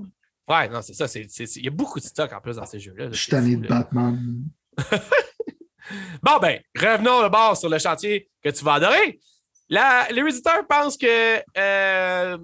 Ouais, 0.48 0.68
non, 0.68 0.82
c'est 0.82 0.94
ça. 0.94 1.06
Il 1.16 1.64
y 1.64 1.68
a 1.68 1.70
beaucoup 1.70 2.01
de 2.01 2.05
stock 2.05 2.32
en 2.32 2.40
plus 2.40 2.56
dans 2.56 2.66
ces 2.66 2.81
jeux-là. 2.81 3.05
là. 3.05 3.10
Je 3.12 3.20
suis 3.20 3.31
tanné 3.31 3.56
de. 3.56 3.68
Batman. 3.68 4.43
Bon, 6.22 6.39
ben, 6.40 6.60
revenons 6.78 7.24
au 7.27 7.31
bord 7.31 7.56
sur 7.56 7.68
le 7.68 7.78
chantier 7.78 8.31
que 8.44 8.51
tu 8.51 8.64
vas 8.64 8.74
adorer. 8.74 9.18
La, 9.70 10.09
les 10.10 10.22
réditeurs 10.22 10.66
pensent 10.68 10.98
que, 10.98 11.42
euh, 11.56 12.38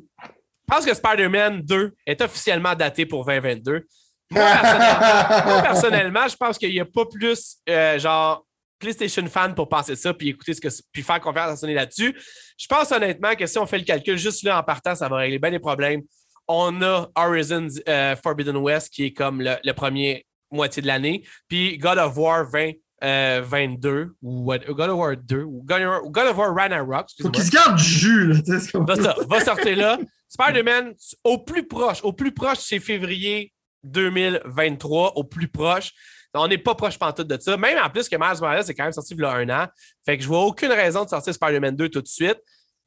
pensent 0.67 0.87
que 0.87 0.95
Spider-Man 0.95 1.63
2 1.63 1.93
est 2.07 2.21
officiellement 2.21 2.75
daté 2.75 3.05
pour 3.05 3.27
2022. 3.27 3.85
Moi, 4.31 4.43
personnellement, 4.43 5.47
moi, 5.47 5.63
personnellement, 5.63 6.29
je 6.29 6.37
pense 6.37 6.59
qu'il 6.59 6.71
n'y 6.71 6.81
a 6.81 6.85
pas 6.85 7.05
plus, 7.05 7.57
euh, 7.69 7.99
genre, 7.99 8.47
PlayStation 8.79 9.27
fan 9.27 9.55
pour 9.55 9.69
penser 9.69 9.97
ça 9.97 10.13
puis 10.13 10.29
écouter 10.29 10.53
ce 10.55 10.61
que 10.61 10.69
puis 10.93 11.03
faire 11.03 11.21
confiance 11.21 11.51
à 11.51 11.57
Sony 11.57 11.75
là-dessus. 11.75 12.15
Je 12.59 12.67
pense 12.67 12.93
honnêtement 12.93 13.35
que 13.35 13.47
si 13.47 13.59
on 13.59 13.67
fait 13.67 13.79
le 13.79 13.85
calcul 13.85 14.19
juste 14.19 14.43
là 14.43 14.59
en 14.59 14.63
partant, 14.63 14.95
ça 14.95 15.09
va 15.09 15.17
régler 15.17 15.39
bien 15.39 15.51
les 15.51 15.59
problèmes. 15.59 16.03
On 16.47 16.83
a 16.83 17.09
Horizon 17.17 17.69
euh, 17.89 18.15
Forbidden 18.23 18.57
West 18.57 18.93
qui 18.93 19.07
est 19.07 19.13
comme 19.13 19.41
le, 19.41 19.57
le 19.65 19.73
premier 19.73 20.27
moitié 20.51 20.83
de 20.83 20.87
l'année, 20.87 21.27
puis 21.49 21.79
God 21.79 21.99
of 21.99 22.17
War 22.17 22.45
20, 22.49 22.73
euh, 23.05 23.43
22 23.45 24.15
ou 24.23 24.45
what- 24.45 24.59
God 24.69 24.91
of 24.91 24.99
War 24.99 25.17
2 25.17 25.43
ou 25.43 25.63
God 25.65 25.81
of 25.83 25.87
War, 25.89 26.03
God 26.11 26.27
of 26.29 26.37
War 26.37 26.55
Ragnarok. 26.55 27.07
Faut 27.21 27.31
qu'ils 27.31 27.43
se 27.45 27.51
gardent 27.51 27.77
du 27.77 27.85
jus, 27.85 28.27
là. 28.33 28.41
Va, 28.87 28.97
ça, 28.97 29.15
va 29.29 29.41
sortir 29.41 29.77
là. 29.77 29.99
Spider-Man, 30.29 30.95
au 31.25 31.39
plus 31.39 31.67
proche, 31.67 32.03
au 32.03 32.13
plus 32.13 32.33
proche, 32.33 32.59
c'est 32.59 32.81
février 32.81 33.53
2023, 33.85 35.13
au 35.17 35.25
plus 35.25 35.49
proche. 35.49 35.93
On 36.35 36.49
n'est 36.49 36.59
pas 36.59 36.75
proche 36.75 36.99
pantoute 36.99 37.29
de 37.29 37.41
ça. 37.41 37.57
Même 37.57 37.79
en 37.83 37.89
plus 37.89 38.09
que 38.09 38.17
Miles 38.17 38.39
Morales 38.41 38.65
est 38.69 38.75
quand 38.75 38.83
même 38.85 38.93
sorti 38.93 39.15
il 39.15 39.21
y 39.21 39.25
a 39.25 39.31
un 39.33 39.49
an. 39.49 39.67
Fait 40.05 40.17
que 40.19 40.23
je 40.23 40.29
vois 40.29 40.45
aucune 40.45 40.71
raison 40.73 41.05
de 41.05 41.09
sortir 41.09 41.33
Spider-Man 41.33 41.75
2 41.77 41.89
tout 41.89 42.03
de 42.03 42.07
suite. 42.07 42.39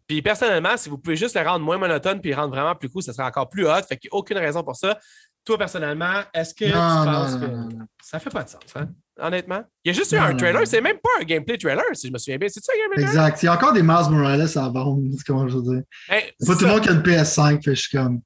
Puis 0.08 0.22
personnellement, 0.22 0.76
si 0.78 0.90
vous 0.90 0.98
pouvez 1.00 1.16
juste 1.16 1.36
le 1.36 1.48
rendre 1.48 1.66
moins 1.66 1.78
monotone 1.78 2.20
puis 2.22 2.30
le 2.32 2.36
rendre 2.36 2.50
vraiment 2.54 2.76
plus 2.76 2.90
cool, 2.90 3.02
ça 3.02 3.14
serait 3.14 3.28
encore 3.28 3.50
plus 3.50 3.66
hot. 3.68 3.82
Fait 3.88 3.98
qu'il 3.98 4.10
n'y 4.12 4.16
a 4.16 4.20
aucune 4.20 4.38
raison 4.38 4.64
pour 4.64 4.76
ça. 4.76 5.00
Toi, 5.46 5.58
personnellement, 5.58 6.22
est-ce 6.34 6.54
que 6.54 6.66
Non, 6.66 6.72
tu 6.72 6.76
non, 6.78 7.06
penses 7.12 7.36
non, 7.40 7.70
que 7.70 7.76
ça 8.04 8.20
fait 8.20 8.30
pas 8.30 8.44
de 8.44 8.50
sens, 8.50 8.62
hein? 8.76 8.90
Honnêtement? 9.22 9.64
Il 9.84 9.90
y 9.90 9.92
a 9.92 9.98
juste 9.98 10.12
eu 10.12 10.18
un 10.18 10.36
trailer. 10.36 10.66
C'est 10.66 10.82
même 10.82 10.98
pas 10.98 11.10
un 11.22 11.24
gameplay 11.24 11.58
trailer, 11.58 11.84
si 11.94 12.08
je 12.08 12.14
me 12.14 12.18
souviens 12.18 12.38
bien. 12.38 12.48
C'est 12.50 12.64
ça 12.64 12.72
un 12.76 12.80
gameplay 12.82 13.04
trailer? 13.06 13.24
Exact. 13.26 13.44
Il 13.44 13.46
y 13.46 13.50
a 13.50 13.54
encore 13.54 13.74
des 13.74 13.82
Miles 13.84 14.10
Morales 14.10 14.42
à 14.56 14.70
vendre, 14.70 15.02
c'est 15.18 15.24
comment 15.26 15.48
je 15.48 15.58
veux 15.58 15.64
dire. 15.76 15.84
Hey, 16.10 16.32
C'est 16.40 16.48
pas 16.48 16.56
tout 16.56 16.66
le 16.66 16.72
monde 16.72 16.82
qui 16.82 16.90
a 16.90 16.94
une 16.94 17.02
PS5, 17.02 17.52
fait 17.56 17.60
que 17.72 17.76
je 17.76 17.82
suis 17.82 17.98
comme. 17.98 18.22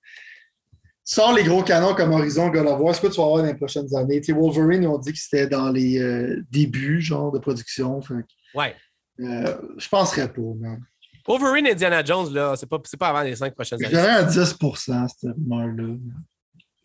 Sors 1.06 1.34
les 1.34 1.44
gros 1.44 1.64
canons 1.64 1.94
comme 1.96 2.14
Horizon, 2.14 2.48
God 2.50 2.66
of 2.66 2.80
War, 2.80 2.96
c'est 2.96 3.02
quoi 3.02 3.10
tu 3.10 3.18
vas 3.18 3.24
avoir 3.24 3.42
dans 3.44 3.48
les 3.50 3.56
prochaines 3.56 3.94
années? 3.94 4.22
Tu 4.22 4.28
sais, 4.28 4.40
Wolverine, 4.40 4.84
ils 4.84 4.88
ont 4.88 4.98
dit 4.98 5.12
que 5.12 5.20
c'était 5.20 5.48
dans 5.48 5.70
les 5.70 6.00
euh, 6.00 6.42
débuts, 6.50 7.02
genre, 7.02 7.30
de 7.32 7.40
production. 7.40 8.02
Fait 8.02 8.14
que, 8.14 8.58
Ouais. 8.58 8.74
euh, 9.20 9.58
je 9.78 9.90
penserais 9.90 10.32
pas, 10.32 10.42
man. 10.60 10.80
Wolverine 11.28 11.68
et 11.68 11.72
Indiana 11.72 12.04
Jones, 12.06 12.34
là, 12.34 12.56
c'est 12.56 12.68
pas, 12.70 12.80
pas 12.98 13.08
avant 13.10 13.22
les 13.22 13.36
cinq 13.36 13.54
prochaines 13.54 13.80
années. 13.84 13.90
dirais 13.90 14.08
à 14.10 14.24
10 14.24 14.34
cette 14.40 14.58
rumeur-là. 15.24 15.96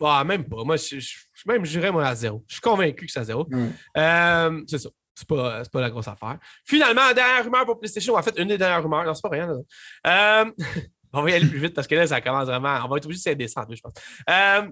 Ah, 0.00 0.24
même 0.24 0.44
pas. 0.44 0.64
Moi, 0.64 0.76
je, 0.76 0.98
je- 0.98 1.16
je- 1.44 1.50
même, 1.52 1.64
je 1.64 1.70
dirais 1.70 1.90
moi 1.92 2.06
à 2.06 2.14
zéro. 2.14 2.44
Je 2.48 2.54
suis 2.54 2.60
convaincu 2.60 3.06
que 3.06 3.12
c'est 3.12 3.20
à 3.20 3.24
zéro. 3.24 3.46
Ouais. 3.50 3.68
Euh, 3.96 4.62
c'est 4.68 4.78
ça. 4.78 4.88
C'est 5.14 5.26
pas, 5.26 5.64
c'est 5.64 5.72
pas 5.72 5.80
la 5.80 5.90
grosse 5.90 6.06
affaire. 6.06 6.38
Finalement, 6.64 7.12
dernière 7.12 7.42
rumeur 7.44 7.64
pour 7.66 7.78
PlayStation. 7.80 8.14
En 8.14 8.22
fait, 8.22 8.34
une 8.38 8.48
des 8.48 8.58
dernières 8.58 8.82
rumeurs. 8.84 9.04
Non, 9.04 9.14
c'est 9.14 9.22
pas 9.22 9.30
rien. 9.30 9.48
là. 9.48 10.42
Euh, 10.44 10.50
on 11.12 11.22
va 11.22 11.30
y 11.30 11.34
aller 11.34 11.46
plus 11.48 11.58
vite 11.58 11.74
parce 11.74 11.86
que 11.88 11.94
là, 11.96 12.06
ça 12.06 12.20
commence 12.20 12.46
vraiment. 12.46 12.78
On 12.84 12.88
va 12.88 12.98
être 12.98 13.04
obligé 13.06 13.18
de 13.18 13.22
s'indescendre, 13.30 13.74
je 13.74 13.80
pense. 13.80 13.94
Euh, 14.30 14.68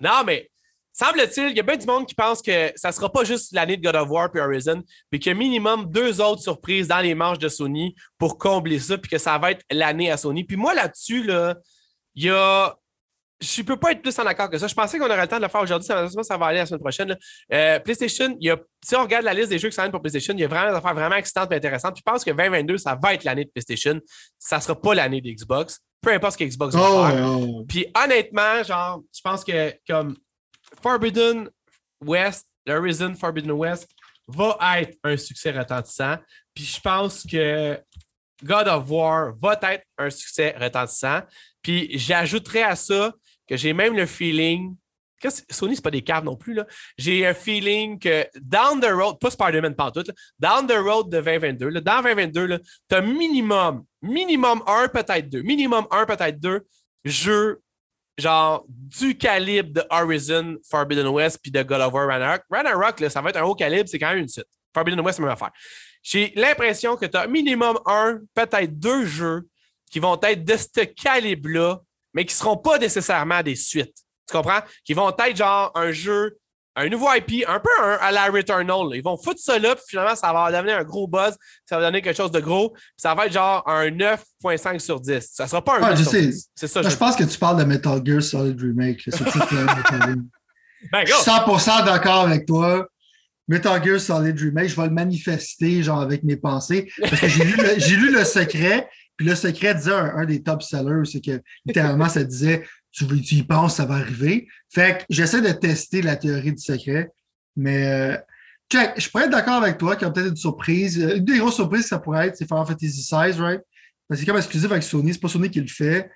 non, 0.00 0.24
mais 0.26 0.50
semble-t-il, 0.92 1.50
il 1.50 1.56
y 1.56 1.60
a 1.60 1.62
bien 1.62 1.76
du 1.76 1.86
monde 1.86 2.06
qui 2.06 2.14
pense 2.14 2.42
que 2.42 2.70
ça 2.76 2.92
sera 2.92 3.10
pas 3.10 3.24
juste 3.24 3.52
l'année 3.52 3.76
de 3.78 3.82
God 3.82 3.96
of 3.96 4.10
War 4.10 4.30
puis 4.30 4.40
Horizon, 4.42 4.82
puis 5.10 5.20
qu'il 5.20 5.32
y 5.32 5.34
a 5.34 5.38
minimum 5.38 5.90
deux 5.90 6.20
autres 6.20 6.42
surprises 6.42 6.88
dans 6.88 7.00
les 7.00 7.14
manches 7.14 7.38
de 7.38 7.48
Sony 7.48 7.94
pour 8.18 8.36
combler 8.36 8.78
ça, 8.78 8.98
puis 8.98 9.10
que 9.10 9.18
ça 9.18 9.38
va 9.38 9.52
être 9.52 9.64
l'année 9.70 10.10
à 10.10 10.16
Sony. 10.18 10.44
Puis 10.44 10.56
moi, 10.56 10.74
là-dessus, 10.74 11.22
là, 11.22 11.56
il 12.14 12.24
y 12.24 12.30
a. 12.30 12.76
Je 13.42 13.62
peux 13.62 13.78
pas 13.78 13.92
être 13.92 14.02
plus 14.02 14.18
en 14.18 14.26
accord 14.26 14.50
que 14.50 14.58
ça. 14.58 14.66
Je 14.66 14.74
pensais 14.74 14.98
qu'on 14.98 15.06
aurait 15.06 15.22
le 15.22 15.26
temps 15.26 15.38
de 15.38 15.42
le 15.42 15.48
faire 15.48 15.62
aujourd'hui. 15.62 15.86
Ça, 15.86 16.06
ça 16.08 16.36
va 16.36 16.46
aller 16.46 16.58
la 16.58 16.66
semaine 16.66 16.80
prochaine. 16.80 17.16
Euh, 17.52 17.78
PlayStation, 17.80 18.36
il 18.38 18.46
y 18.46 18.50
a, 18.50 18.58
si 18.84 18.94
on 18.96 19.02
regarde 19.02 19.24
la 19.24 19.32
liste 19.32 19.48
des 19.48 19.58
jeux 19.58 19.70
qui 19.70 19.74
s'en 19.76 19.90
pour 19.90 20.00
PlayStation, 20.02 20.34
il 20.34 20.40
y 20.40 20.44
a 20.44 20.48
vraiment 20.48 20.70
des 20.70 20.76
affaires 20.76 20.94
vraiment 20.94 21.16
excitantes 21.16 21.50
et 21.52 21.54
intéressantes. 21.54 21.94
Puis 21.94 22.02
je 22.06 22.12
pense 22.12 22.22
que 22.22 22.30
2022, 22.30 22.76
ça 22.76 22.98
va 23.02 23.14
être 23.14 23.24
l'année 23.24 23.46
de 23.46 23.50
PlayStation. 23.50 23.98
Ça 24.38 24.60
sera 24.60 24.78
pas 24.78 24.94
l'année 24.94 25.22
d'Xbox. 25.22 25.78
Peu 26.02 26.12
importe 26.12 26.34
ce 26.34 26.38
que 26.38 26.44
Xbox 26.44 26.74
va 26.74 26.80
Oh, 26.82 27.06
faire. 27.06 27.26
oh. 27.30 27.64
Puis 27.66 27.86
honnêtement, 28.02 28.62
genre, 28.62 29.00
je 29.14 29.20
pense 29.22 29.42
que 29.42 29.74
comme 29.88 30.16
Forbidden 30.82 31.48
West, 32.04 32.46
l'Horizon 32.66 33.14
Forbidden 33.14 33.52
West 33.52 33.88
va 34.28 34.56
être 34.80 34.96
un 35.02 35.16
succès 35.16 35.50
retentissant. 35.50 36.16
Puis 36.54 36.64
je 36.64 36.80
pense 36.80 37.24
que 37.30 37.78
God 38.44 38.68
of 38.68 38.84
War 38.90 39.32
va 39.40 39.58
être 39.72 39.84
un 39.98 40.10
succès 40.10 40.54
retentissant. 40.58 41.20
Puis 41.62 41.90
j'ajouterais 41.98 42.62
à 42.62 42.76
ça 42.76 43.12
que 43.50 43.56
j'ai 43.56 43.74
même 43.74 43.94
le 43.94 44.06
feeling 44.06 44.76
Sony, 45.50 45.76
c'est 45.76 45.84
pas 45.84 45.90
des 45.90 46.02
caves 46.02 46.24
non 46.24 46.36
plus. 46.36 46.54
là. 46.54 46.66
J'ai 46.96 47.26
un 47.26 47.34
feeling 47.34 47.98
que 47.98 48.26
down 48.40 48.80
the 48.80 48.90
road, 48.90 49.18
pas 49.20 49.30
Spider-Man 49.30 49.74
tout, 49.92 50.04
down 50.38 50.66
the 50.66 50.78
road 50.78 51.10
de 51.10 51.20
2022, 51.20 51.68
là, 51.68 51.80
dans 51.80 52.02
2022, 52.02 52.58
tu 52.88 52.94
as 52.94 53.00
minimum, 53.00 53.84
minimum 54.02 54.62
un, 54.66 54.88
peut-être 54.88 55.28
deux, 55.28 55.42
minimum 55.42 55.86
un, 55.90 56.06
peut-être 56.06 56.40
deux 56.40 56.66
jeux 57.04 57.60
genre 58.18 58.64
du 58.68 59.16
calibre 59.16 59.72
de 59.72 59.82
Horizon, 59.90 60.56
Forbidden 60.68 61.08
West 61.08 61.40
puis 61.42 61.50
de 61.50 61.62
God 61.62 61.80
of 61.80 61.92
War 61.92 62.06
Ragnarok. 62.06 62.42
Ragnarok, 62.50 63.00
là, 63.00 63.10
ça 63.10 63.20
va 63.22 63.30
être 63.30 63.36
un 63.36 63.44
haut 63.44 63.54
calibre, 63.54 63.88
c'est 63.88 63.98
quand 63.98 64.10
même 64.10 64.18
une 64.18 64.28
suite. 64.28 64.48
Forbidden 64.74 65.00
West, 65.00 65.16
c'est 65.16 65.22
la 65.22 65.28
même 65.28 65.34
affaire. 65.34 65.52
J'ai 66.02 66.32
l'impression 66.36 66.96
que 66.96 67.06
tu 67.06 67.16
as 67.16 67.26
minimum 67.26 67.78
un, 67.86 68.20
peut-être 68.34 68.78
deux 68.78 69.04
jeux 69.04 69.48
qui 69.90 69.98
vont 69.98 70.18
être 70.22 70.44
de 70.44 70.56
ce 70.56 70.84
calibre-là, 70.84 71.80
mais 72.14 72.24
qui 72.24 72.34
ne 72.34 72.38
seront 72.38 72.56
pas 72.56 72.78
nécessairement 72.78 73.42
des 73.42 73.56
suites. 73.56 73.94
Tu 74.28 74.36
comprends? 74.36 74.60
Qui 74.84 74.94
vont 74.94 75.10
être 75.10 75.36
genre 75.36 75.72
un 75.74 75.90
jeu, 75.92 76.38
un 76.76 76.88
nouveau 76.88 77.08
IP, 77.12 77.44
un 77.48 77.58
peu 77.60 77.68
à 78.00 78.12
la 78.12 78.26
Returnal. 78.26 78.94
Ils 78.94 79.02
vont 79.02 79.16
foutre 79.16 79.40
ça 79.40 79.58
là, 79.58 79.74
puis 79.74 79.84
finalement, 79.88 80.14
ça 80.14 80.32
va 80.32 80.52
devenir 80.52 80.78
un 80.78 80.84
gros 80.84 81.08
buzz, 81.08 81.36
ça 81.68 81.78
va 81.78 81.82
donner 81.82 82.00
quelque 82.00 82.16
chose 82.16 82.30
de 82.30 82.40
gros, 82.40 82.70
puis 82.70 82.80
ça 82.96 83.14
va 83.14 83.26
être 83.26 83.32
genre 83.32 83.62
un 83.68 83.88
9.5 83.90 84.78
sur 84.78 85.00
10. 85.00 85.30
Ça 85.32 85.46
sera 85.48 85.62
pas 85.62 85.78
un 85.78 85.80
9 85.80 85.98
je 85.98 86.02
sur 86.02 86.12
sais. 86.12 86.22
10. 86.26 86.48
C'est 86.54 86.68
ça. 86.68 86.82
je, 86.82 86.94
pense 86.96 87.16
que 87.16 87.24
tu 87.24 87.38
parles 87.38 87.58
de 87.58 87.64
Metal 87.64 88.00
Gear 88.04 88.22
Solid 88.22 88.60
Remake. 88.60 89.04
là, 89.06 89.16
ce 89.16 89.24
titre-là, 89.24 89.74
Ben, 90.92 91.04
je 91.04 91.12
suis 91.12 91.30
100% 91.30 91.84
d'accord 91.84 92.20
avec 92.26 92.46
toi. 92.46 92.86
Metal 93.48 93.84
Gear 93.84 94.00
Solid 94.00 94.38
Remake, 94.38 94.68
je 94.68 94.76
vais 94.76 94.84
le 94.86 94.90
manifester 94.94 95.82
genre 95.82 96.00
avec 96.00 96.22
mes 96.22 96.36
pensées. 96.36 96.90
Parce 97.00 97.20
que 97.20 97.28
j'ai 97.28 97.44
lu, 97.44 97.56
le- 97.56 97.78
j'ai 97.78 97.96
lu 97.96 98.12
le 98.12 98.24
secret, 98.24 98.88
puis 99.20 99.28
le 99.28 99.34
secret 99.34 99.74
disait 99.74 99.92
un, 99.92 100.24
des 100.24 100.42
top 100.42 100.62
sellers, 100.62 101.04
c'est 101.04 101.22
que 101.22 101.42
littéralement, 101.66 102.08
ça 102.08 102.24
disait 102.24 102.64
tu, 102.90 103.04
y 103.04 103.42
penses, 103.42 103.76
ça 103.76 103.84
va 103.84 103.96
arriver. 103.96 104.48
Fait 104.70 104.96
que 104.96 105.04
j'essaie 105.10 105.42
de 105.42 105.52
tester 105.52 106.00
la 106.00 106.16
théorie 106.16 106.54
du 106.54 106.62
secret. 106.62 107.10
Mais 107.54 107.86
euh, 107.86 108.16
check, 108.72 108.94
je 108.96 109.10
pourrais 109.10 109.24
être 109.24 109.32
d'accord 109.32 109.62
avec 109.62 109.76
toi 109.76 109.94
qu'il 109.94 110.08
y 110.08 110.10
a 110.10 110.10
peut-être 110.10 110.30
une 110.30 110.36
surprise. 110.36 110.98
Euh, 110.98 111.16
Une 111.16 111.26
des 111.26 111.36
grosses 111.36 111.56
surprises 111.56 111.82
que 111.82 111.88
ça 111.88 111.98
pourrait 111.98 112.28
être, 112.28 112.36
c'est 112.38 112.46
Final 112.46 112.64
Fantasy 112.64 112.86
XVI, 112.86 113.38
right? 113.38 113.60
Parce 114.08 114.08
que 114.08 114.16
c'est 114.16 114.24
comme 114.24 114.38
exclusif 114.38 114.70
avec 114.70 114.84
Sony, 114.84 115.12
c'est 115.12 115.20
pas 115.20 115.28
Sony 115.28 115.50
qui 115.50 115.60
le 115.60 115.66
fait. 115.66 116.10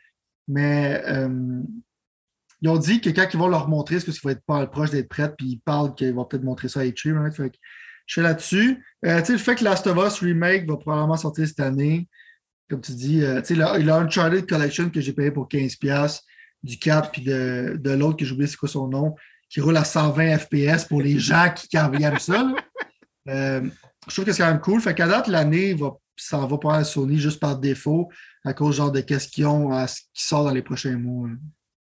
Mais 0.48 1.02
euh, 1.06 1.60
ils 2.62 2.68
ont 2.70 2.78
dit 2.78 3.02
que 3.02 3.10
quand 3.10 3.26
ils 3.30 3.38
vont 3.38 3.48
leur 3.48 3.68
montrer, 3.68 4.00
c'est 4.00 4.06
parce 4.06 4.18
qu'il 4.18 4.28
va 4.28 4.32
être 4.32 4.46
pas 4.46 4.66
proche 4.66 4.92
d'être 4.92 5.10
prêt, 5.10 5.30
puis 5.36 5.46
ils 5.46 5.60
parlent 5.60 5.94
qu'ils 5.94 6.14
vont 6.14 6.24
peut-être 6.24 6.44
montrer 6.44 6.70
ça 6.70 6.80
à 6.80 6.84
H3, 6.84 7.18
right? 7.18 7.34
Fait 7.34 7.50
que 7.50 7.56
je 8.06 8.14
suis 8.14 8.22
là-dessus. 8.22 8.82
Tu 9.02 9.10
sais, 9.10 9.32
le 9.32 9.36
fait 9.36 9.56
que 9.56 9.64
Last 9.64 9.86
of 9.86 9.98
Us 9.98 10.20
Remake 10.20 10.66
va 10.66 10.78
probablement 10.78 11.18
sortir 11.18 11.46
cette 11.46 11.60
année, 11.60 12.08
comme 12.68 12.80
tu 12.80 12.92
dis, 12.92 13.22
euh, 13.22 13.40
tu 13.40 13.48
sais, 13.48 13.54
le- 13.54 13.80
il 13.80 13.90
a 13.90 13.96
Uncharted 13.96 14.48
Collection 14.48 14.90
que 14.90 15.00
j'ai 15.00 15.12
payé 15.12 15.30
pour 15.30 15.48
15$, 15.48 16.20
du 16.62 16.78
4 16.78 17.10
puis 17.10 17.22
de, 17.22 17.76
de 17.78 17.90
l'autre 17.90 18.16
que 18.16 18.24
j'ai 18.24 18.32
oublié 18.32 18.48
c'est 18.48 18.56
quoi 18.56 18.68
son 18.68 18.88
nom, 18.88 19.14
qui 19.50 19.60
roule 19.60 19.76
à 19.76 19.84
120 19.84 20.38
FPS 20.38 20.84
pour 20.88 21.02
les 21.02 21.18
gens 21.18 21.52
qui, 21.54 21.68
qui 21.68 21.76
aiment 21.76 22.18
ça. 22.18 22.52
Euh, 23.28 23.62
je 24.08 24.12
trouve 24.12 24.24
que 24.24 24.32
c'est 24.32 24.42
quand 24.42 24.50
même 24.50 24.60
cool. 24.60 24.80
Fait 24.80 24.94
qu'à 24.94 25.06
date, 25.06 25.28
l'année 25.28 25.74
va, 25.74 25.92
ça 26.16 26.38
va 26.38 26.58
pas 26.58 26.76
à 26.76 26.84
Sony 26.84 27.18
juste 27.18 27.40
par 27.40 27.58
défaut, 27.58 28.10
à 28.44 28.52
cause 28.52 28.76
genre 28.76 28.92
de 28.92 29.04
ont 29.46 29.72
à 29.72 29.86
ce 29.86 30.00
qui 30.12 30.24
sort 30.24 30.44
dans 30.44 30.50
les 30.50 30.62
prochains 30.62 30.96
mois. 30.96 31.28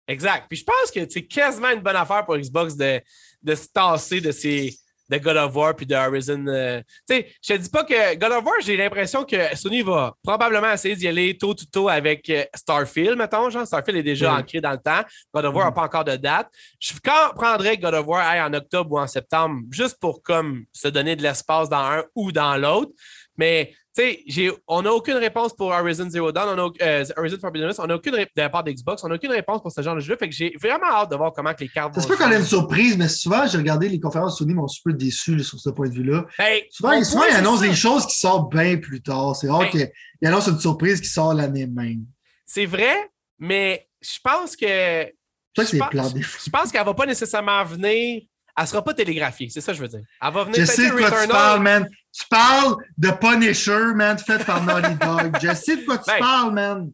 Exact. 0.09 0.45
Puis 0.49 0.59
je 0.59 0.65
pense 0.65 0.91
que 0.95 1.01
c'est 1.11 1.27
quasiment 1.27 1.71
une 1.71 1.81
bonne 1.81 1.97
affaire 1.97 2.25
pour 2.25 2.37
Xbox 2.37 2.77
de, 2.77 3.01
de 3.43 3.55
se 3.55 3.67
tasser 3.69 4.21
de 4.21 4.31
ces 4.31 4.77
de 5.09 5.19
God 5.19 5.37
of 5.37 5.55
War 5.55 5.75
puis 5.77 5.87
de 5.87 5.95
Horizon. 5.95 6.45
euh. 6.49 6.81
Tu 7.09 7.17
sais, 7.17 7.33
je 7.43 7.55
te 7.55 7.59
dis 7.59 7.69
pas 7.71 7.85
que 7.85 8.15
God 8.17 8.33
of 8.33 8.45
War, 8.45 8.55
j'ai 8.61 8.77
l'impression 8.77 9.25
que 9.25 9.37
Sony 9.57 9.83
va 9.83 10.15
probablement 10.23 10.73
essayer 10.73 10.97
d'y 10.97 11.07
aller 11.09 11.37
tôt 11.39 11.55
tout 11.55 11.67
tôt 11.67 11.89
avec 11.89 12.29
euh, 12.31 12.45
Starfield, 12.55 13.17
mettons. 13.17 13.49
Genre, 13.51 13.67
Starfield 13.67 13.99
est 13.99 14.03
déjà 14.03 14.35
ancré 14.35 14.61
dans 14.61 14.73
le 14.73 14.79
temps. 14.79 15.03
God 15.33 15.45
of 15.45 15.55
War 15.55 15.65
n'a 15.67 15.71
Mhm. 15.71 15.75
pas 15.75 15.83
encore 15.85 16.05
de 16.05 16.17
date. 16.17 16.49
Je 16.81 16.93
quand 17.05 17.35
prendrais 17.35 17.77
God 17.79 17.95
of 17.95 18.07
War 18.07 18.27
aille 18.27 18.43
en 18.43 18.53
octobre 18.55 18.93
ou 18.93 18.99
en 18.99 19.07
septembre, 19.07 19.61
juste 19.71 19.99
pour 20.01 20.23
comme 20.23 20.65
se 20.73 20.89
donner 20.89 21.15
de 21.17 21.23
l'espace 21.23 21.69
dans 21.69 21.77
un 21.79 22.05
ou 22.15 22.33
dans 22.33 22.57
l'autre. 22.57 22.93
Mais 23.37 23.75
tu 23.97 24.03
sais, 24.29 24.51
on 24.69 24.83
n'a 24.83 24.93
aucune 24.93 25.17
réponse 25.17 25.55
pour 25.55 25.69
Horizon 25.69 26.11
Zero 26.11 26.31
Dawn, 26.31 26.59
on 26.59 26.67
a, 26.67 26.71
euh, 26.83 27.05
Horizon 27.17 27.39
Forbidden 27.41 27.69
West, 27.69 27.81
on 27.83 27.87
n'a 27.87 27.95
aucune 27.95 28.15
réponse 28.15 28.33
de 28.37 28.43
la 28.43 28.51
part 28.51 28.63
d'Xbox, 28.63 29.03
on 29.05 29.09
n'a 29.09 29.15
aucune 29.15 29.31
réponse 29.33 29.63
pour 29.63 29.73
ce 29.73 29.81
genre 29.81 29.95
de 29.95 30.01
jeu. 30.01 30.17
Fait 30.17 30.29
que 30.29 30.35
j'ai 30.35 30.53
vraiment 30.61 30.87
hâte 30.93 31.11
de 31.11 31.17
voir 31.17 31.33
comment 31.33 31.55
que 31.55 31.61
les 31.61 31.69
cartes 31.69 31.95
vont 31.95 32.03
peut 32.07 32.17
qu'on 32.17 32.25
ait 32.25 32.33
jouer. 32.33 32.37
une 32.41 32.45
surprise, 32.45 32.99
mais 32.99 33.09
souvent, 33.09 33.47
j'ai 33.47 33.57
regardé 33.57 33.89
les 33.89 33.99
conférences 33.99 34.39
Sony, 34.39 34.53
m'ont 34.55 34.69
super 34.69 34.95
déçu 34.95 35.37
là, 35.37 35.43
sur 35.43 35.59
ce 35.59 35.71
point 35.71 35.89
de 35.89 35.95
vue-là. 35.95 36.27
Ben, 36.39 36.61
Souvent, 36.71 36.95
mon 36.95 37.05
souvent 37.05 37.25
ils 37.25 37.31
c'est 37.33 37.37
annoncent 37.39 37.63
ça. 37.63 37.69
des 37.69 37.75
choses 37.75 38.07
qui 38.07 38.17
sortent 38.17 38.53
bien 38.53 38.77
plus 38.77 39.01
tard. 39.01 39.35
C'est 39.35 39.49
rare 39.49 39.61
Ben- 39.61 39.71
qu'ils 39.71 40.29
annoncent 40.29 40.51
une 40.51 40.61
surprise 40.61 41.01
qui 41.01 41.09
sort 41.09 41.33
l'année 41.33 41.67
même. 41.67 42.05
C'est 42.45 42.67
vrai, 42.67 43.11
mais 43.39 43.89
je 44.03 44.19
pense 44.23 44.57
que. 44.57 44.67
C'est 44.67 45.63
je 45.63 45.65
c'est 45.65 45.79
pense-. 45.79 46.67
Je 46.69 46.73
qu'elle 46.73 46.85
va 46.85 46.93
pas 46.95 47.07
nécessairement 47.07 47.65
venir. 47.65 48.23
Elle 48.59 48.65
ne 48.65 48.69
sera 48.69 48.83
pas 48.83 48.95
télégraphiée, 48.95 49.51
c'est 49.51 49.61
ça 49.61 49.73
que 49.73 49.77
je 49.79 49.83
veux 49.83 49.89
dire. 49.89 50.01
Elle 50.23 50.33
va 50.33 50.45
venir 50.45 50.61
Je 50.61 50.65
sais 50.65 50.89
de 50.91 50.97
quoi 50.97 51.11
tu 51.23 51.29
parles, 51.29 51.63
man. 51.63 51.87
Tu 52.19 52.25
parles 52.31 52.77
de 52.97 53.11
Punisher, 53.11 53.93
man, 53.95 54.17
fait 54.19 54.43
par 54.45 54.63
Naughty 54.65 54.95
Dog. 54.95 55.37
Je 55.43 55.55
sais 55.55 55.77
de 55.77 55.85
quoi 55.85 55.99
tu 55.99 56.05
Ben- 56.07 56.19
parles, 56.19 56.55
man. 56.55 56.91